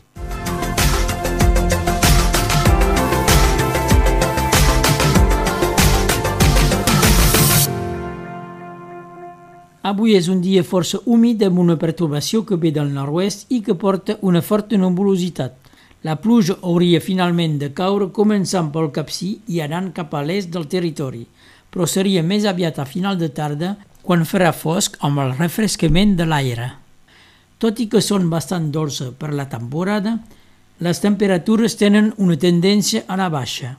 Avui 9.82 10.14
és 10.14 10.30
un 10.30 10.38
dia 10.46 10.62
força 10.62 11.02
humit 11.06 11.42
amb 11.42 11.58
una 11.58 11.74
perturbació 11.82 12.44
que 12.46 12.54
ve 12.54 12.70
del 12.70 12.94
nord-oest 12.94 13.50
i 13.50 13.64
que 13.66 13.74
porta 13.74 14.20
una 14.22 14.46
forta 14.52 14.78
nebulositat. 14.78 15.58
La 16.06 16.20
pluja 16.22 16.60
hauria 16.62 17.02
finalment 17.02 17.58
de 17.58 17.74
caure 17.74 18.12
començant 18.14 18.70
pel 18.70 18.92
Capcí 18.94 19.40
i 19.50 19.58
anant 19.66 19.90
cap 19.90 20.14
a 20.14 20.22
l'est 20.22 20.54
del 20.54 20.70
territori, 20.70 21.26
però 21.66 21.90
seria 21.90 22.22
més 22.22 22.46
aviat 22.46 22.78
a 22.78 22.86
final 22.86 23.18
de 23.18 23.34
tarda 23.34 23.74
quan 24.02 24.22
farà 24.22 24.54
fosc 24.54 25.02
amb 25.02 25.26
el 25.26 25.34
refrescament 25.40 26.14
de 26.14 26.28
l'aire. 26.28 26.76
Tot 27.58 27.80
i 27.82 27.88
que 27.90 28.02
són 28.04 28.28
bastant 28.30 28.68
dolces 28.70 29.10
per 29.18 29.32
la 29.34 29.48
temporada, 29.50 30.18
les 30.78 31.00
temperatures 31.02 31.74
tenen 31.74 32.12
una 32.22 32.36
tendència 32.38 33.02
a 33.10 33.16
la 33.18 33.26
baixa. 33.34 33.72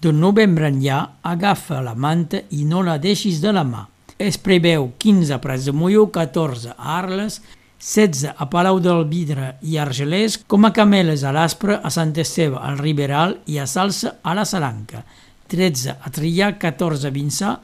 De 0.00 0.12
novembre 0.12 0.68
enllà, 0.68 0.98
agafa 1.24 1.80
la 1.84 1.94
manta 1.96 2.42
i 2.56 2.66
no 2.68 2.82
la 2.84 2.98
deixis 3.00 3.40
de 3.40 3.54
la 3.56 3.64
mà. 3.64 3.86
Es 4.20 4.36
preveu 4.36 4.90
15 5.00 5.32
a 5.32 5.40
Prats 5.40 5.64
de 5.68 5.72
Molló, 5.72 6.06
14 6.12 6.74
a 6.76 6.98
Arles, 6.98 7.40
16 7.80 8.34
a 8.36 8.50
Palau 8.52 8.82
del 8.84 9.06
Vidre 9.08 9.54
i 9.64 9.78
Argelès, 9.80 10.36
com 10.44 10.68
a 10.68 10.72
Cameles 10.76 11.24
a 11.24 11.32
l'Aspre, 11.32 11.78
a 11.80 11.88
Sant 11.88 12.12
Esteve 12.20 12.60
al 12.60 12.76
Riberal 12.76 13.38
i 13.48 13.56
a 13.56 13.64
Salsa 13.64 14.18
a 14.20 14.36
la 14.36 14.44
Salanca, 14.44 15.06
13 15.48 15.96
a 15.96 16.12
Trià, 16.12 16.52
14 16.60 17.08
a 17.08 17.14
Vinçà, 17.14 17.54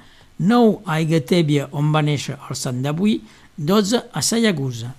9 0.41 0.79
a 0.87 0.97
Aigatèbia, 0.97 1.69
on 1.77 1.93
va 1.93 2.01
néixer 2.01 2.39
el 2.41 2.57
Sant 2.57 2.81
d'avui, 2.81 3.19
12 3.57 4.07
a 4.13 4.25
Sallagusa. 4.25 4.97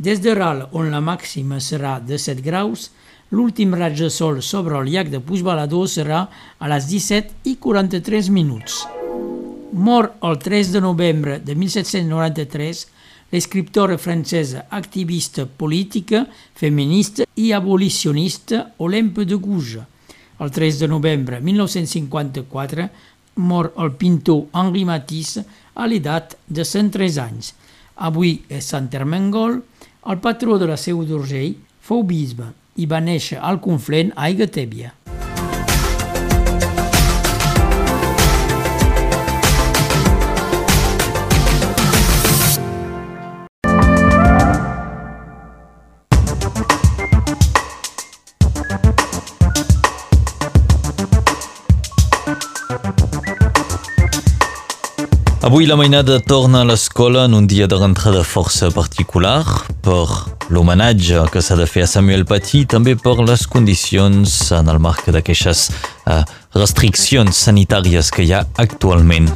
Des 0.00 0.16
de 0.24 0.32
Ral, 0.32 0.62
on 0.72 0.86
la 0.88 1.02
màxima 1.04 1.58
serà 1.60 1.98
de 2.00 2.16
7 2.16 2.40
graus, 2.40 2.86
l'últim 3.36 3.74
raig 3.76 3.98
de 3.98 4.08
sol 4.08 4.38
sobre 4.40 4.78
el 4.78 4.88
llac 4.88 5.10
de 5.12 5.18
Puigbalador 5.20 5.90
serà 5.92 6.22
a 6.56 6.70
les 6.72 6.86
17 6.88 7.50
i 7.50 7.58
43 7.60 8.30
minuts. 8.32 8.78
Mor 9.76 10.08
el 10.24 10.38
3 10.40 10.72
de 10.72 10.80
novembre 10.80 11.36
de 11.44 11.52
1793 11.52 12.80
l'escriptora 13.34 13.98
francesa 14.00 14.64
activista 14.70 15.44
política, 15.44 16.24
feminista 16.54 17.28
i 17.36 17.52
abolicionista 17.52 18.70
Olympe 18.78 19.26
de 19.28 19.36
Gouges. 19.36 19.84
El 20.40 20.48
3 20.48 20.78
de 20.80 20.88
novembre 20.88 21.42
de 21.42 21.44
1954 21.44 22.88
mor 23.36 23.74
el 23.76 23.92
pintor 24.00 24.46
Henri 24.56 24.86
Matisse 24.88 25.44
a 25.74 25.84
l'edat 25.84 26.38
de 26.48 26.64
103 26.64 27.20
anys. 27.20 27.52
Avui 28.00 28.38
és 28.48 28.64
Sant 28.64 28.88
Ermengol, 28.96 29.60
el 30.06 30.18
patró 30.18 30.56
de 30.58 30.68
la 30.70 30.78
Seu 30.80 31.02
d'Urgell 31.04 31.58
fou 31.84 32.04
bisbe 32.06 32.48
i 32.80 32.86
va 32.88 33.02
néixer 33.04 33.40
al 33.40 33.60
Conflent 33.60 34.14
a 34.16 34.30
Aigatèbia. 34.30 34.94
Avui 55.42 55.64
la 55.64 55.74
mainada 55.74 56.20
torna 56.20 56.60
a 56.60 56.64
l'escola 56.64 57.24
en 57.24 57.32
un 57.32 57.46
dia 57.46 57.66
de 57.66 57.74
rentrada 57.74 58.20
força 58.22 58.68
particular 58.70 59.40
per 59.80 60.04
l'homenatge 60.52 61.22
que 61.32 61.40
s'ha 61.40 61.56
de 61.56 61.64
fer 61.64 61.86
a 61.86 61.88
Samuel 61.88 62.26
Paty, 62.28 62.66
també 62.68 62.92
per 62.92 63.16
les 63.24 63.46
condicions 63.48 64.36
en 64.52 64.68
el 64.68 64.78
marc 64.84 65.08
d'aquestes 65.08 65.70
eh, 65.72 66.20
restriccions 66.60 67.40
sanitàries 67.48 68.12
que 68.12 68.28
hi 68.28 68.34
ha 68.36 68.44
actualment. 68.60 69.32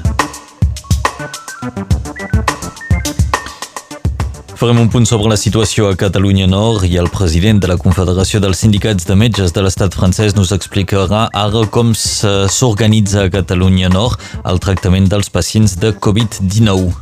Farem 4.55 4.79
un 4.79 4.89
punt 4.89 5.07
sobre 5.09 5.27
la 5.29 5.37
situació 5.37 5.89
a 5.91 5.97
Catalunya 5.99 6.47
Nord 6.47 6.85
i 6.87 6.95
el 7.01 7.09
president 7.11 7.59
de 7.63 7.71
la 7.73 7.77
Confederació 7.81 8.39
dels 8.43 8.61
Sindicats 8.63 9.09
de 9.09 9.17
Metges 9.19 9.51
de 9.57 9.65
l'estat 9.67 9.97
francès 9.99 10.37
nos 10.39 10.53
explicarà 10.55 11.25
ara 11.35 11.65
com 11.75 11.91
s'organitza 11.99 13.25
a 13.25 13.33
Catalunya 13.35 13.91
Nord 13.91 14.23
el 14.47 14.63
tractament 14.63 15.11
dels 15.11 15.33
pacients 15.35 15.75
de 15.83 15.91
Covid-19. 15.99 16.95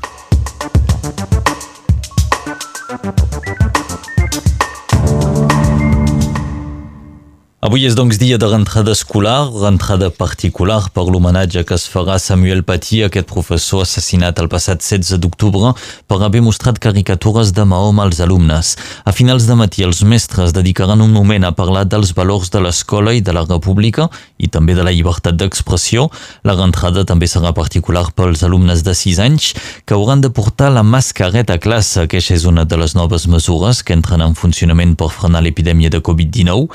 Avui 7.63 7.85
és 7.87 7.95
doncs 7.95 8.17
dia 8.19 8.41
de 8.43 8.47
rentrada 8.51 8.91
escolar, 8.91 9.45
rentrada 9.55 10.09
particular 10.11 10.89
per 10.91 11.05
l'homenatge 11.07 11.61
que 11.63 11.77
es 11.79 11.85
farà 11.87 12.17
a 12.17 12.19
Samuel 12.19 12.65
Paty, 12.67 13.05
aquest 13.07 13.29
professor 13.31 13.85
assassinat 13.85 14.41
el 14.43 14.49
passat 14.51 14.83
16 14.83 15.21
d'octubre 15.23 15.71
per 16.11 16.19
haver 16.27 16.41
mostrat 16.43 16.81
caricatures 16.83 17.53
de 17.55 17.63
Mahoma 17.63 18.03
als 18.03 18.19
alumnes. 18.19 18.73
A 19.07 19.15
finals 19.15 19.47
de 19.47 19.55
matí 19.55 19.87
els 19.87 20.03
mestres 20.03 20.51
dedicaran 20.57 21.05
un 21.07 21.15
moment 21.15 21.47
a 21.47 21.53
parlar 21.55 21.85
dels 21.87 22.11
valors 22.17 22.51
de 22.51 22.65
l'escola 22.65 23.15
i 23.15 23.23
de 23.23 23.31
la 23.31 23.45
república 23.47 24.09
i 24.43 24.51
també 24.51 24.75
de 24.75 24.83
la 24.83 24.91
llibertat 24.91 25.39
d'expressió. 25.39 26.09
La 26.43 26.59
rentrada 26.59 27.07
també 27.07 27.31
serà 27.31 27.55
particular 27.55 28.09
pels 28.19 28.43
alumnes 28.43 28.83
de 28.83 28.97
6 29.05 29.23
anys 29.23 29.53
que 29.87 29.95
hauran 29.95 30.19
de 30.19 30.33
portar 30.35 30.73
la 30.75 30.83
mascareta 30.83 31.55
a 31.55 31.63
classe, 31.63 32.09
que 32.11 32.19
és 32.19 32.43
una 32.43 32.67
de 32.67 32.83
les 32.83 32.99
noves 32.99 33.31
mesures 33.31 33.87
que 33.87 33.95
entren 33.95 34.27
en 34.27 34.35
funcionament 34.35 34.99
per 34.99 35.13
frenar 35.15 35.47
l'epidèmia 35.47 35.95
de 35.95 36.03
Covid-19. 36.03 36.67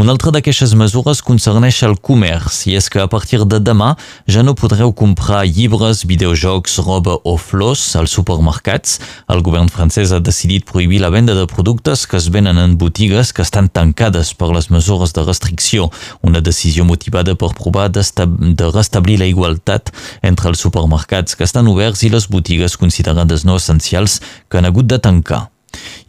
Una 0.00 0.14
altra 0.14 0.30
d'aquestes 0.32 0.70
mesures 0.80 1.18
concerneix 1.20 1.82
el 1.84 1.98
comerç 2.00 2.62
i 2.70 2.76
és 2.78 2.86
que 2.88 3.02
a 3.02 3.08
partir 3.12 3.42
de 3.44 3.58
demà 3.60 3.90
ja 4.24 4.40
no 4.40 4.54
podreu 4.56 4.94
comprar 4.96 5.42
llibres, 5.44 6.06
videojocs, 6.08 6.78
roba 6.86 7.18
o 7.28 7.34
flors 7.36 7.82
als 8.00 8.14
supermercats. 8.16 8.96
El 9.28 9.44
govern 9.44 9.68
francès 9.68 10.14
ha 10.16 10.22
decidit 10.24 10.64
prohibir 10.64 11.02
la 11.04 11.12
venda 11.12 11.36
de 11.36 11.44
productes 11.52 12.06
que 12.08 12.16
es 12.16 12.30
venen 12.32 12.56
en 12.56 12.78
botigues 12.80 13.34
que 13.36 13.44
estan 13.44 13.68
tancades 13.68 14.32
per 14.32 14.48
les 14.56 14.70
mesures 14.72 15.12
de 15.12 15.28
restricció, 15.28 15.90
una 16.24 16.40
decisió 16.40 16.88
motivada 16.88 17.36
per 17.36 17.52
provar 17.60 17.90
de 17.92 18.72
restablir 18.72 19.20
la 19.20 19.28
igualtat 19.28 19.92
entre 20.22 20.48
els 20.48 20.64
supermercats 20.64 21.36
que 21.36 21.44
estan 21.44 21.68
oberts 21.68 22.08
i 22.08 22.14
les 22.16 22.32
botigues 22.32 22.80
considerades 22.80 23.44
no 23.44 23.60
essencials 23.60 24.22
que 24.48 24.64
han 24.64 24.72
hagut 24.72 24.88
de 24.88 24.96
tancar. 24.96 25.50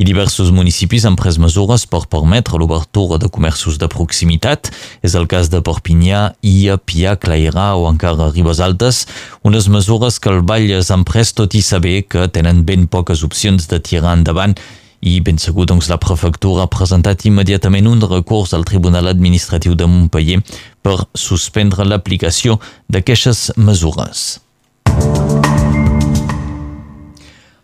I 0.02 0.08
diversos 0.08 0.52
municipis 0.56 1.06
han 1.06 1.18
pres 1.20 1.38
mesures 1.42 1.86
per 1.86 2.04
permetre 2.12 2.60
l'obertura 2.60 3.20
de 3.22 3.30
comerços 3.30 3.78
de 3.82 3.90
proximitat. 3.92 4.72
És 5.06 5.16
el 5.16 5.28
cas 5.32 5.52
de 5.54 5.62
Perpinyà, 5.62 6.32
Ia, 6.42 6.78
Pia, 6.78 7.16
Clairà 7.22 7.72
o 7.78 7.88
encara 7.90 8.32
Ribes 8.34 8.60
Altes, 8.60 9.06
unes 9.44 9.70
mesures 9.70 10.20
que 10.20 10.32
el 10.34 10.42
Valles 10.42 10.92
han 10.92 11.06
pres 11.08 11.36
tot 11.38 11.56
i 11.56 11.64
saber 11.66 12.02
que 12.10 12.28
tenen 12.34 12.66
ben 12.66 12.88
poques 12.92 13.26
opcions 13.28 13.70
de 13.70 13.80
tirar 13.80 14.18
endavant 14.18 14.58
i 15.02 15.18
ben 15.26 15.40
segur 15.42 15.66
doncs 15.70 15.90
la 15.90 15.98
prefectura 16.02 16.66
ha 16.66 16.72
presentat 16.72 17.26
immediatament 17.26 17.90
un 17.90 18.04
recurs 18.06 18.54
al 18.54 18.66
Tribunal 18.70 19.10
Administratiu 19.10 19.76
de 19.76 19.90
Montpellier 19.90 20.40
per 20.86 21.00
suspendre 21.18 21.86
l'aplicació 21.86 22.60
d'aquestes 22.88 23.52
mesures. 23.58 24.40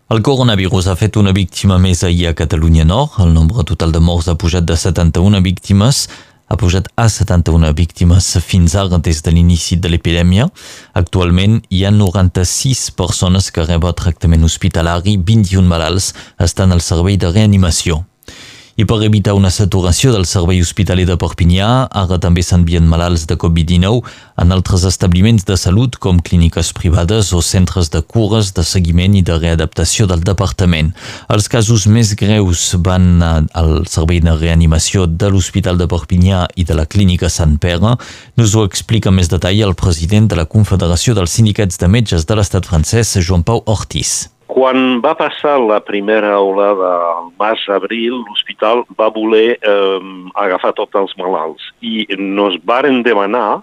El 0.07 0.21
coronavirus 0.23 0.85
ha 0.87 0.93
fet 0.95 1.17
una 1.19 1.33
víctima 1.35 1.75
més 1.83 1.99
ahir 2.07 2.29
a 2.29 2.35
Catalunya 2.39 2.85
Nord. 2.87 3.17
El 3.19 3.33
nombre 3.35 3.65
total 3.67 3.91
de 3.91 3.99
morts 3.99 4.29
ha 4.31 4.37
pujat 4.39 4.63
de 4.63 4.77
71 4.79 5.41
víctimes 5.43 6.05
ha 6.47 6.55
pujat 6.55 6.87
a 6.95 7.09
71 7.11 7.73
víctimes 7.75 8.29
fins 8.39 8.75
ara 8.79 9.01
des 9.03 9.19
de 9.19 9.33
l'inici 9.35 9.75
de 9.75 9.91
l'epidèmia. 9.91 10.47
Actualment 10.95 11.59
hi 11.67 11.83
ha 11.83 11.91
96 11.91 12.91
persones 12.95 13.51
que 13.51 13.65
reben 13.67 13.99
tractament 13.99 14.47
hospitalari, 14.47 15.17
21 15.17 15.67
malalts 15.67 16.13
estan 16.39 16.71
al 16.71 16.79
servei 16.79 17.19
de 17.19 17.33
reanimació. 17.33 18.05
I 18.77 18.85
per 18.85 18.99
evitar 19.01 19.33
una 19.33 19.49
saturació 19.49 20.11
del 20.13 20.27
servei 20.29 20.59
hospitaler 20.61 21.07
de 21.09 21.15
Perpinyà, 21.17 21.87
ara 21.97 22.19
també 22.21 22.43
s'envien 22.45 22.85
malalts 22.85 23.23
de 23.25 23.33
Covid-19 23.41 24.03
en 24.43 24.53
altres 24.53 24.83
establiments 24.85 25.47
de 25.49 25.57
salut 25.57 25.97
com 25.97 26.19
clíniques 26.21 26.69
privades 26.77 27.31
o 27.33 27.41
centres 27.41 27.89
de 27.89 28.03
cures, 28.05 28.51
de 28.53 28.61
seguiment 28.61 29.17
i 29.17 29.23
de 29.25 29.39
readaptació 29.39 30.05
del 30.05 30.21
departament. 30.21 30.93
Els 31.33 31.49
casos 31.49 31.87
més 31.89 32.13
greus 32.21 32.67
van 32.85 33.17
al 33.25 33.73
servei 33.89 34.21
de 34.21 34.37
reanimació 34.37 35.09
de 35.09 35.33
l'Hospital 35.33 35.81
de 35.81 35.89
Perpinyà 35.89 36.45
i 36.53 36.69
de 36.69 36.77
la 36.77 36.85
Clínica 36.85 37.33
Sant 37.33 37.57
Pere. 37.57 37.97
Nos 38.37 38.53
ho 38.53 38.69
explica 38.69 39.09
més 39.09 39.33
detall 39.33 39.57
el 39.57 39.73
president 39.73 40.29
de 40.29 40.37
la 40.37 40.45
Confederació 40.45 41.17
dels 41.17 41.33
Sindicats 41.33 41.81
de 41.81 41.89
Metges 41.89 42.29
de 42.29 42.37
l'estat 42.37 42.69
francès, 42.69 43.17
Joan 43.25 43.41
Pau 43.41 43.65
Ortiz. 43.65 44.27
Quan 44.47 45.01
va 45.03 45.11
passar 45.19 45.57
la 45.59 45.81
primera 45.83 46.37
olada 46.39 46.91
al 47.11 47.31
març-abril, 47.39 48.13
l'hospital 48.23 48.85
va 48.95 49.09
voler 49.11 49.57
eh, 49.59 50.05
agafar 50.39 50.71
tots 50.77 50.95
els 50.95 51.11
malalts 51.19 51.65
i 51.83 52.05
nos 52.15 52.55
varen 52.63 53.01
demanar 53.03 53.59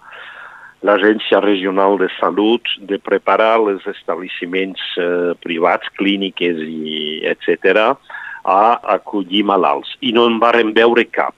l'Agència 0.84 1.40
Regional 1.40 1.96
de 1.96 2.10
Salut 2.18 2.68
de 2.90 2.98
preparar 3.00 3.54
els 3.62 3.86
establiments 3.88 4.82
eh, 5.00 5.32
privats, 5.40 5.88
clíniques 5.96 6.60
i 6.60 7.24
etc 7.32 7.96
a 8.44 8.76
acollir 8.98 9.40
malalts 9.48 9.96
i 10.04 10.12
no 10.12 10.26
en 10.28 10.36
varen 10.42 10.74
veure 10.76 11.06
cap. 11.08 11.32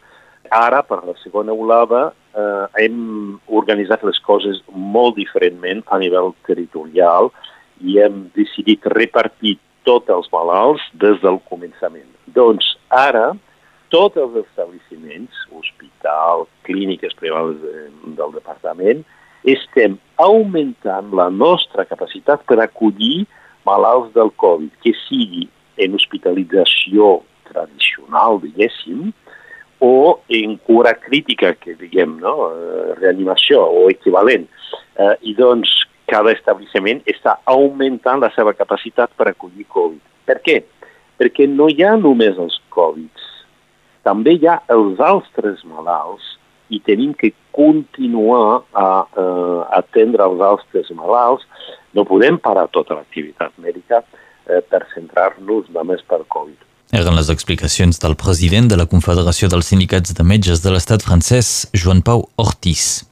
Ara, 0.50 0.82
per 0.82 1.04
la 1.06 1.14
segona 1.22 1.54
olada, 1.54 2.08
eh, 2.34 2.82
hem 2.82 3.38
organitzat 3.46 4.02
les 4.02 4.18
coses 4.26 4.58
molt 4.74 5.14
diferentment 5.14 5.84
a 5.86 6.02
nivell 6.02 6.34
territorial 6.50 7.30
i 7.84 7.98
hem 8.00 8.26
decidit 8.36 8.84
repartir 8.94 9.56
tots 9.86 10.10
els 10.10 10.28
malalts 10.32 10.82
des 11.02 11.18
del 11.22 11.38
començament. 11.50 12.08
Doncs 12.34 12.72
ara, 12.90 13.30
tots 13.94 14.18
els 14.18 14.40
establiments, 14.42 15.44
hospital, 15.54 16.46
clíniques 16.66 17.14
privades 17.20 17.60
de, 17.62 17.86
del 18.18 18.34
departament, 18.34 19.04
estem 19.46 19.98
augmentant 20.18 21.12
la 21.14 21.28
nostra 21.30 21.86
capacitat 21.86 22.42
per 22.48 22.58
acollir 22.62 23.26
malalts 23.66 24.12
del 24.16 24.32
Covid, 24.42 24.72
que 24.82 24.94
sigui 25.06 25.46
en 25.82 25.94
hospitalització 25.94 27.20
tradicional, 27.46 28.40
diguéssim, 28.42 29.12
o 29.78 30.18
en 30.32 30.56
cura 30.66 30.94
crítica, 30.98 31.52
que 31.54 31.76
diguem, 31.78 32.16
no? 32.22 32.48
Eh, 32.48 32.94
reanimació 32.98 33.60
o 33.60 33.86
equivalent. 33.92 34.46
Eh, 34.96 35.14
I 35.30 35.34
doncs 35.36 35.72
cada 36.10 36.32
establiment 36.34 37.02
està 37.10 37.38
augmentant 37.50 38.22
la 38.22 38.30
seva 38.34 38.54
capacitat 38.54 39.12
per 39.18 39.30
acollir 39.30 39.66
Covid. 39.68 40.02
Per 40.26 40.38
què? 40.44 40.60
Perquè 41.16 41.46
no 41.50 41.68
hi 41.72 41.82
ha 41.84 41.96
només 41.96 42.38
els 42.38 42.58
Covids, 42.70 43.24
també 44.06 44.36
hi 44.36 44.46
ha 44.46 44.60
els 44.70 45.00
altres 45.02 45.64
malalts 45.66 46.36
i 46.70 46.80
tenim 46.86 47.14
que 47.14 47.32
continuar 47.54 48.62
a 48.74 48.86
uh, 49.06 49.62
atendre 49.78 50.26
els 50.26 50.42
altres 50.42 50.90
malalts. 50.94 51.46
No 51.94 52.04
podem 52.06 52.38
parar 52.42 52.66
tota 52.74 52.98
l'activitat 52.98 53.54
mèdica 53.62 54.02
uh, 54.02 54.60
per 54.70 54.84
centrar-nos 54.94 55.70
només 55.74 56.02
per 56.06 56.22
Covid. 56.28 56.62
Eren 56.94 57.18
les 57.18 57.30
explicacions 57.32 57.98
del 58.02 58.14
president 58.14 58.70
de 58.70 58.78
la 58.78 58.86
Confederació 58.86 59.50
dels 59.50 59.72
Sindicats 59.72 60.14
de 60.14 60.26
Metges 60.26 60.62
de 60.62 60.70
l'estat 60.74 61.02
francès, 61.02 61.66
Joan 61.74 62.02
Pau 62.06 62.28
Ortiz. 62.38 63.02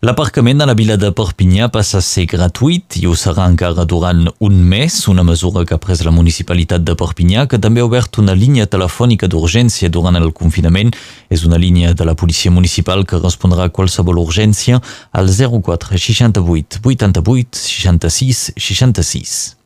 L'aparcament 0.00 0.62
a 0.62 0.64
la 0.64 0.72
vila 0.72 0.94
de 0.96 1.10
Perpinyà 1.12 1.66
passa 1.68 1.98
a 1.98 2.04
ser 2.04 2.22
gratuït 2.24 2.96
i 2.96 3.02
ho 3.04 3.12
serà 3.12 3.44
encara 3.50 3.84
durant 3.84 4.22
un 4.48 4.56
mes, 4.70 4.96
una 5.12 5.26
mesura 5.28 5.66
que 5.68 5.76
ha 5.76 5.82
pres 5.82 6.00
la 6.06 6.14
municipalitat 6.16 6.86
de 6.88 6.94
Perpinyà, 6.96 7.44
que 7.44 7.60
també 7.60 7.84
ha 7.84 7.88
obert 7.90 8.16
una 8.24 8.32
línia 8.32 8.64
telefònica 8.64 9.28
d'urgència 9.28 9.92
durant 9.92 10.16
el 10.16 10.32
confinament. 10.32 10.96
És 11.28 11.44
una 11.44 11.60
línia 11.60 11.92
de 11.92 12.08
la 12.08 12.16
policia 12.16 12.48
municipal 12.48 13.04
que 13.04 13.20
respondrà 13.20 13.68
a 13.68 13.76
qualsevol 13.76 14.24
urgència 14.24 14.80
al 15.12 15.28
04 15.28 15.92
68 16.08 16.80
88 16.80 17.64
66 17.68 18.44
66 18.56 19.59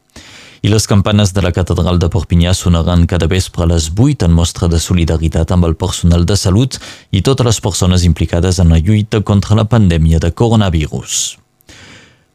i 0.65 0.71
les 0.73 0.87
campanes 0.89 1.35
de 1.37 1.43
la 1.45 1.51
catedral 1.53 1.99
de 2.01 2.09
Perpinyà 2.09 2.55
sonaran 2.57 3.05
cada 3.11 3.29
vespre 3.29 3.67
a 3.67 3.69
les 3.69 3.91
8 3.93 4.25
en 4.25 4.33
mostra 4.33 4.71
de 4.73 4.81
solidaritat 4.81 5.53
amb 5.53 5.69
el 5.69 5.77
personal 5.77 6.25
de 6.25 6.39
salut 6.41 6.81
i 7.13 7.21
totes 7.21 7.51
les 7.51 7.61
persones 7.69 8.09
implicades 8.09 8.63
en 8.65 8.73
la 8.73 8.81
lluita 8.81 9.21
contra 9.21 9.61
la 9.61 9.69
pandèmia 9.69 10.25
de 10.25 10.33
coronavirus. 10.33 11.44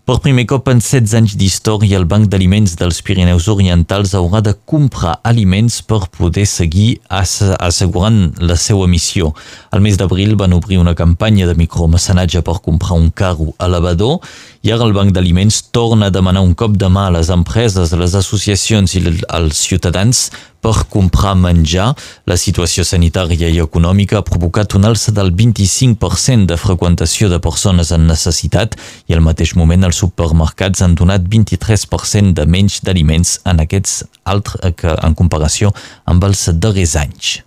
Per 0.09 0.15
primer 0.25 0.47
cop 0.49 0.65
en 0.71 0.79
16 0.81 1.11
anys 1.19 1.33
d'història, 1.37 1.99
el 1.99 2.07
Banc 2.09 2.31
d'Aliments 2.31 2.71
dels 2.79 2.97
Pirineus 3.05 3.45
Orientals 3.51 4.15
haurà 4.17 4.39
de 4.41 4.55
comprar 4.65 5.19
aliments 5.21 5.83
per 5.85 5.99
poder 6.09 6.47
seguir 6.49 6.95
assegurant 7.13 8.17
la 8.41 8.57
seva 8.57 8.87
missió. 8.89 9.29
Al 9.69 9.85
mes 9.85 9.99
d'abril 10.01 10.33
van 10.33 10.55
obrir 10.57 10.79
una 10.81 10.95
campanya 10.97 11.45
de 11.45 11.53
micromecenatge 11.53 12.41
per 12.41 12.57
comprar 12.65 12.97
un 12.97 13.11
carro 13.13 13.51
elevador 13.61 14.17
i 14.65 14.73
ara 14.73 14.89
el 14.89 14.97
Banc 14.97 15.13
d'Aliments 15.13 15.61
torna 15.69 16.09
a 16.09 16.15
demanar 16.17 16.41
un 16.41 16.55
cop 16.57 16.73
de 16.73 16.89
mà 16.89 17.05
a 17.05 17.13
les 17.19 17.29
empreses, 17.29 17.93
a 17.93 18.01
les 18.01 18.17
associacions 18.17 18.97
i 18.97 19.05
als 19.29 19.61
ciutadans 19.61 20.31
per 20.61 20.85
comprar 20.91 21.35
menjar. 21.39 21.93
La 22.29 22.37
situació 22.39 22.85
sanitària 22.87 23.49
i 23.49 23.61
econòmica 23.63 24.19
ha 24.19 24.27
provocat 24.27 24.75
un 24.77 24.87
alça 24.89 25.13
del 25.15 25.31
25% 25.35 26.49
de 26.49 26.59
freqüentació 26.59 27.29
de 27.31 27.41
persones 27.43 27.93
en 27.95 28.07
necessitat 28.09 28.77
i 29.07 29.17
al 29.17 29.25
mateix 29.25 29.55
moment 29.59 29.87
els 29.87 30.01
supermercats 30.03 30.83
han 30.85 30.95
donat 30.99 31.27
23% 31.27 32.35
de 32.37 32.47
menys 32.47 32.81
d'aliments 32.83 33.39
en 33.49 33.63
aquests 33.65 34.01
altres 34.23 34.75
que 34.79 34.95
en 34.95 35.15
comparació 35.15 35.73
amb 36.05 36.25
els 36.27 36.47
darrers 36.59 36.95
anys. 36.99 37.39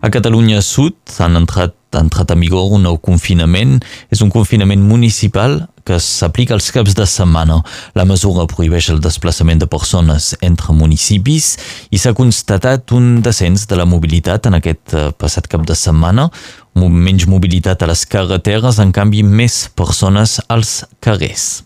A 0.00 0.10
Catalunya 0.14 0.62
Sud 0.62 0.94
han 1.18 1.34
entrat, 1.40 1.74
ha 1.90 2.00
entrat 2.04 2.30
en 2.30 2.38
vigor 2.38 2.70
un 2.76 2.84
nou 2.86 3.00
confinament. 3.02 3.80
És 4.14 4.22
un 4.22 4.30
confinament 4.30 4.84
municipal 4.86 5.58
que 5.88 5.98
s'aplica 6.02 6.54
als 6.56 6.68
caps 6.74 6.94
de 6.98 7.06
setmana. 7.08 7.62
La 7.96 8.04
mesura 8.08 8.46
prohibeix 8.50 8.90
el 8.92 9.00
desplaçament 9.04 9.62
de 9.62 9.68
persones 9.70 10.34
entre 10.44 10.76
municipis 10.76 11.54
i 11.90 12.00
s'ha 12.00 12.12
constatat 12.16 12.92
un 12.96 13.22
descens 13.24 13.64
de 13.70 13.78
la 13.80 13.88
mobilitat 13.88 14.50
en 14.50 14.58
aquest 14.60 14.94
eh, 14.94 15.08
passat 15.16 15.48
cap 15.48 15.64
de 15.68 15.76
setmana. 15.78 16.28
Menys 16.78 17.26
mobilitat 17.26 17.82
a 17.82 17.88
les 17.90 18.04
carreteres, 18.06 18.78
en 18.78 18.92
canvi 18.94 19.24
més 19.24 19.64
persones 19.74 20.38
als 20.52 20.84
carrers. 21.02 21.64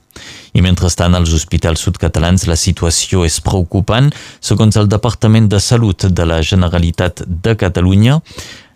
I 0.53 0.63
mentrestant, 0.65 1.17
als 1.17 1.33
hospitals 1.33 1.83
sudcatalans 1.85 2.47
la 2.49 2.59
situació 2.61 3.27
és 3.27 3.41
preocupant. 3.45 4.11
Segons 4.41 4.77
el 4.77 4.91
Departament 4.93 5.49
de 5.53 5.61
Salut 5.61 6.07
de 6.09 6.27
la 6.29 6.43
Generalitat 6.45 7.25
de 7.27 7.57
Catalunya, 7.57 8.21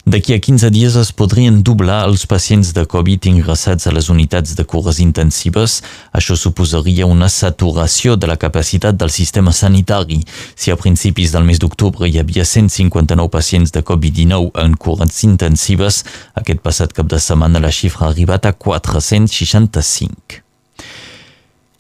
D'aquí 0.07 0.35
a 0.35 0.39
15 0.39 0.69
dies 0.71 0.95
es 0.95 1.09
podrien 1.11 1.65
doblar 1.67 2.05
els 2.07 2.29
pacients 2.31 2.69
de 2.77 2.85
Covid 2.87 3.25
ingressats 3.27 3.89
a 3.91 3.91
les 3.91 4.07
unitats 4.07 4.53
de 4.55 4.63
cures 4.63 5.01
intensives. 5.03 5.81
Això 6.15 6.37
suposaria 6.39 7.09
una 7.11 7.27
saturació 7.27 8.15
de 8.15 8.29
la 8.31 8.37
capacitat 8.39 8.95
del 8.95 9.11
sistema 9.11 9.51
sanitari. 9.51 10.21
Si 10.55 10.71
a 10.71 10.77
principis 10.79 11.33
del 11.35 11.43
mes 11.43 11.59
d'octubre 11.59 12.07
hi 12.07 12.21
havia 12.23 12.45
159 12.47 13.27
pacients 13.35 13.75
de 13.75 13.83
Covid-19 13.83 14.55
en 14.63 14.77
cures 14.79 15.25
intensives, 15.27 16.05
aquest 16.39 16.63
passat 16.63 16.95
cap 16.95 17.11
de 17.11 17.19
setmana 17.19 17.59
la 17.59 17.73
xifra 17.75 18.07
ha 18.07 18.11
arribat 18.15 18.47
a 18.47 18.53
465. 18.55 20.39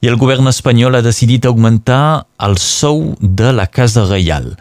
I 0.02 0.10
el 0.10 0.18
govern 0.18 0.50
espanyol 0.50 0.98
ha 0.98 1.04
decidit 1.06 1.46
augmentar 1.46 2.26
el 2.42 2.58
sou 2.58 3.14
de 3.22 3.54
la 3.54 3.68
Casa 3.70 4.02
Reial. 4.10 4.56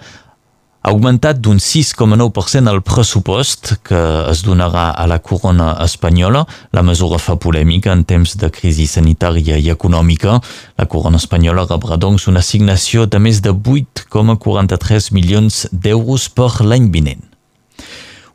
Ha 0.85 0.91
augmentat 0.91 1.39
d'un 1.41 1.57
6,9% 1.57 2.69
el 2.69 2.83
pressupost 2.85 3.71
que 3.89 4.01
es 4.29 4.43
donarà 4.45 4.91
a 4.93 5.07
la 5.09 5.17
corona 5.17 5.71
espanyola. 5.81 6.43
La 6.77 6.83
mesura 6.85 7.17
fa 7.17 7.39
polèmica 7.41 7.89
en 7.89 8.03
temps 8.05 8.35
de 8.37 8.51
crisi 8.53 8.85
sanitària 8.85 9.57
i 9.57 9.71
econòmica. 9.73 10.37
La 10.77 10.85
corona 10.85 11.17
espanyola 11.17 11.65
rebrà 11.65 11.97
doncs 11.97 12.29
una 12.29 12.45
assignació 12.45 13.09
de 13.09 13.17
més 13.17 13.41
de 13.41 13.49
8,43 13.49 15.09
milions 15.17 15.63
d'euros 15.73 16.29
per 16.29 16.51
l'any 16.61 16.91
vinent. 16.93 17.31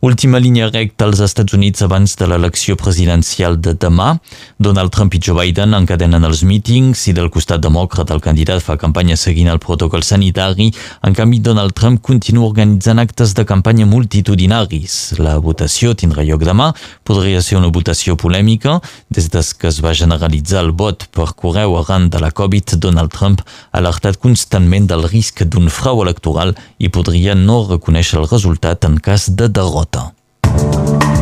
Última 0.00 0.38
línia 0.40 0.70
recta 0.70 1.04
als 1.04 1.20
Estats 1.20 1.52
Units 1.52 1.82
abans 1.84 2.14
de 2.16 2.24
l'elecció 2.24 2.72
presidencial 2.72 3.58
de 3.60 3.74
demà. 3.76 4.14
Donald 4.56 4.94
Trump 4.96 5.12
i 5.12 5.18
Joe 5.20 5.36
Biden 5.36 5.76
encadenen 5.76 6.24
els 6.24 6.40
mítings 6.40 7.02
i 7.10 7.12
del 7.12 7.28
costat 7.28 7.60
demòcrata 7.60 8.16
el 8.16 8.22
candidat 8.24 8.64
fa 8.64 8.78
campanya 8.80 9.18
seguint 9.20 9.50
el 9.52 9.60
protocol 9.60 10.00
sanitari. 10.00 10.70
En 11.04 11.12
canvi, 11.12 11.42
Donald 11.44 11.76
Trump 11.76 12.00
continua 12.00 12.48
organitzant 12.48 13.02
actes 13.02 13.34
de 13.36 13.44
campanya 13.44 13.84
multitudinaris. 13.84 15.18
La 15.20 15.36
votació 15.36 15.92
tindrà 15.92 16.24
lloc 16.24 16.48
demà. 16.48 16.70
Podria 17.04 17.44
ser 17.44 17.60
una 17.60 17.68
votació 17.68 18.16
polèmica. 18.16 18.78
Des 19.12 19.28
que 19.28 19.68
es 19.68 19.82
va 19.84 19.92
generalitzar 19.92 20.64
el 20.64 20.72
vot 20.72 21.10
per 21.12 21.34
correu 21.36 21.76
arran 21.76 22.08
de 22.08 22.24
la 22.24 22.32
Covid, 22.32 22.78
Donald 22.80 23.12
Trump 23.12 23.44
ha 23.44 23.84
alertat 23.84 24.16
constantment 24.16 24.88
del 24.88 25.04
risc 25.12 25.44
d'un 25.44 25.68
frau 25.68 26.00
electoral 26.00 26.56
i 26.78 26.88
podria 26.88 27.36
no 27.36 27.66
reconèixer 27.68 28.16
el 28.24 28.30
resultat 28.32 28.88
en 28.88 28.96
cas 28.96 29.28
de 29.36 29.52
derrota. 29.52 29.89
等. 29.90 31.19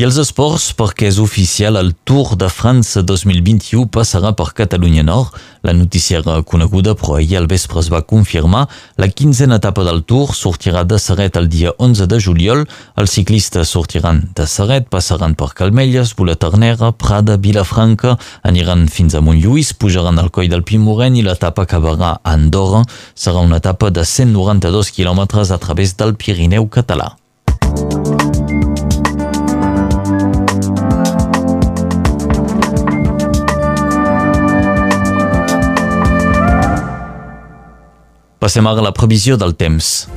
I 0.00 0.04
els 0.06 0.16
esports, 0.16 0.70
perquè 0.72 1.10
és 1.10 1.18
oficial, 1.20 1.76
el 1.76 1.90
Tour 2.08 2.30
de 2.40 2.46
França 2.48 3.02
2021 3.04 3.90
passarà 3.92 4.30
per 4.32 4.46
Catalunya 4.56 5.02
Nord. 5.04 5.34
La 5.60 5.74
notícia 5.76 6.22
era 6.22 6.38
coneguda, 6.40 6.94
però 6.96 7.18
ahir 7.18 7.36
al 7.36 7.48
vespre 7.50 7.82
es 7.82 7.90
va 7.92 8.00
confirmar. 8.00 8.62
La 8.96 9.10
quinzena 9.12 9.58
etapa 9.60 9.84
del 9.84 10.00
Tour 10.08 10.32
sortirà 10.32 10.86
de 10.88 10.96
Serret 10.96 11.36
el 11.36 11.50
dia 11.52 11.74
11 11.76 12.08
de 12.08 12.22
juliol. 12.24 12.64
Els 12.96 13.18
ciclistes 13.18 13.76
sortiran 13.76 14.24
de 14.32 14.48
Serret, 14.48 14.88
passaran 14.88 15.36
per 15.36 15.52
Calmelles, 15.60 16.16
Bolaternera, 16.16 16.94
Prada, 16.96 17.36
Vilafranca, 17.36 18.16
aniran 18.40 18.88
fins 18.88 19.12
a 19.12 19.20
Montlluís, 19.20 19.74
pujaran 19.76 20.16
al 20.16 20.32
coll 20.32 20.48
del 20.48 20.64
Pimoren 20.64 21.20
i 21.20 21.28
l'etapa 21.28 21.68
acabarà 21.68 22.14
a 22.16 22.38
Andorra. 22.38 22.86
Serà 23.12 23.44
una 23.44 23.60
etapa 23.60 23.92
de 23.92 24.08
192 24.08 24.96
quilòmetres 24.96 25.52
a 25.52 25.60
través 25.60 25.98
del 26.00 26.16
Pirineu 26.16 26.72
català. 26.72 27.19
Passem 38.40 38.64
ara 38.64 38.80
a 38.80 38.84
la 38.86 38.90
previsió 38.96 39.34
del 39.36 39.52
temps. 39.52 40.08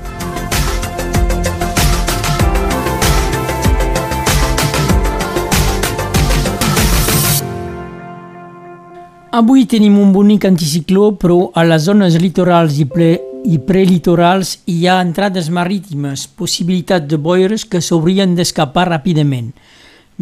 Avui 9.34 9.66
tenim 9.68 9.98
un 10.00 10.14
bonic 10.16 10.48
anticicló, 10.48 11.10
però 11.19 11.50
a 11.52 11.66
les 11.68 11.84
zones 11.90 12.16
litorals 12.22 12.80
i, 12.80 12.88
pre 12.88 13.10
i 13.43 13.60
prelitorals 13.60 14.56
hi 14.72 14.85
ha 14.88 15.02
entrades 15.03 15.52
marítimes, 15.52 16.24
possibilitat 16.40 17.10
de 17.11 17.19
boires 17.19 17.68
que 17.68 17.84
s'haurien 17.84 18.38
d'escapar 18.40 18.88
ràpidament. 18.93 19.52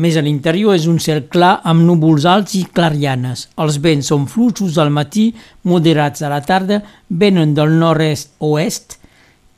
Més 0.02 0.16
a 0.18 0.22
l'interior 0.26 0.74
és 0.74 0.88
un 0.90 0.98
cel 1.04 1.26
clar 1.30 1.60
amb 1.68 1.84
núvols 1.86 2.26
alts 2.26 2.56
i 2.58 2.64
clarianes. 2.74 3.44
Els 3.62 3.78
vents 3.84 4.08
són 4.10 4.24
fluixos 4.32 4.80
al 4.82 4.90
matí, 4.90 5.28
moderats 5.68 6.24
a 6.26 6.32
la 6.32 6.40
tarda, 6.42 6.80
venen 7.10 7.54
del 7.54 7.76
nord-est-oest 7.78 8.98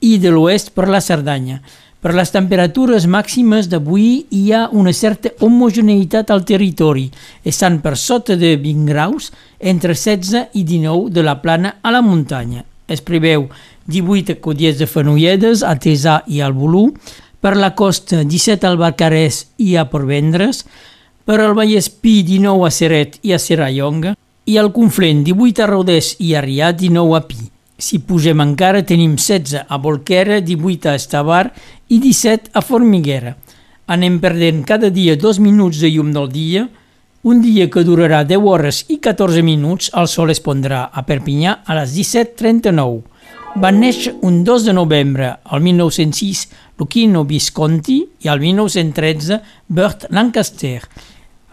i 0.04 0.18
de 0.20 0.34
l'oest 0.34 0.74
per 0.76 0.90
la 0.92 1.00
Cerdanya. 1.06 1.62
Per 2.04 2.12
les 2.18 2.34
temperatures 2.36 3.06
màximes 3.08 3.70
d'avui 3.72 4.26
hi 4.36 4.44
ha 4.52 4.66
una 4.76 4.92
certa 4.92 5.32
homogeneïtat 5.46 6.34
al 6.34 6.44
territori, 6.44 7.06
estan 7.48 7.80
per 7.80 7.96
sota 7.96 8.36
de 8.36 8.58
20 8.60 8.90
graus, 8.92 9.32
entre 9.60 9.96
16 9.96 10.58
i 10.60 10.66
19 10.68 11.14
de 11.16 11.24
la 11.24 11.38
plana 11.40 11.78
a 11.80 11.94
la 11.96 12.04
muntanya. 12.04 12.66
Es 12.92 13.00
preveu 13.00 13.48
18 13.88 14.42
codies 14.44 14.76
de 14.82 14.90
Fenolledes, 14.92 15.64
a 15.64 15.78
Tesà 15.80 16.20
i 16.28 16.44
al 16.44 16.52
Bolú, 16.52 16.90
per 17.44 17.58
la 17.58 17.74
costa 17.76 18.22
17 18.24 18.64
al 18.64 18.78
Barcarès 18.80 19.42
i 19.60 19.74
a 19.76 19.84
Porvendres, 19.92 20.62
per 21.28 21.42
al 21.44 21.52
Vallespí 21.58 22.22
19 22.24 22.64
a 22.64 22.70
Seret 22.72 23.18
i 23.28 23.34
a 23.36 23.40
Serrallonga, 23.40 24.14
i 24.48 24.56
al 24.62 24.72
Conflent 24.72 25.26
18 25.28 25.66
a 25.66 25.68
Rodès 25.68 26.14
i 26.24 26.32
a 26.40 26.44
Rià 26.46 26.72
19 26.72 27.18
a 27.18 27.22
Pi. 27.28 27.42
Si 27.76 28.00
pugem 28.00 28.40
encara 28.40 28.86
tenim 28.88 29.18
16 29.20 29.66
a 29.68 29.82
Volquera, 29.84 30.40
18 30.40 30.88
a 30.88 30.96
Estavar 30.96 31.50
i 31.92 32.00
17 32.00 32.56
a 32.56 32.64
Formiguera. 32.64 33.36
Anem 33.92 34.22
perdent 34.24 34.64
cada 34.64 34.88
dia 34.88 35.18
dos 35.20 35.44
minuts 35.44 35.84
de 35.84 35.92
llum 35.92 36.16
del 36.16 36.32
dia, 36.32 36.70
un 37.28 37.44
dia 37.44 37.68
que 37.68 37.84
durarà 37.84 38.24
10 38.24 38.40
hores 38.40 38.86
i 38.88 39.02
14 39.04 39.44
minuts, 39.44 39.92
el 40.00 40.08
sol 40.08 40.32
es 40.32 40.40
pondrà 40.40 40.86
a 40.88 41.04
Perpinyà 41.04 41.60
a 41.68 41.76
les 41.82 41.92
17.39. 41.92 43.13
Va 43.54 43.70
néixer 43.70 44.16
un 44.26 44.40
2 44.44 44.64
de 44.66 44.74
novembre, 44.74 45.28
al 45.46 45.62
1906, 45.62 46.48
Lucchino 46.82 47.22
Visconti 47.24 48.00
i 48.26 48.30
al 48.32 48.40
1913 48.42 49.38
Burt 49.70 50.08
Lancaster. 50.10 50.80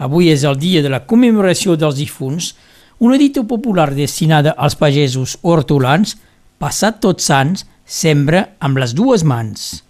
Avui 0.00 0.30
és 0.32 0.46
el 0.48 0.56
dia 0.56 0.80
de 0.80 0.88
la 0.88 1.02
commemoració 1.04 1.76
dels 1.76 1.98
difunts, 2.00 2.54
una 3.04 3.20
dita 3.20 3.44
popular 3.44 3.90
destinada 3.92 4.56
als 4.56 4.78
pagesos 4.80 5.36
hortolans, 5.42 6.16
passat 6.56 7.02
tots 7.04 7.28
sants, 7.28 7.66
sembra 7.84 8.46
amb 8.64 8.80
les 8.80 8.96
dues 8.96 9.20
mans. 9.20 9.82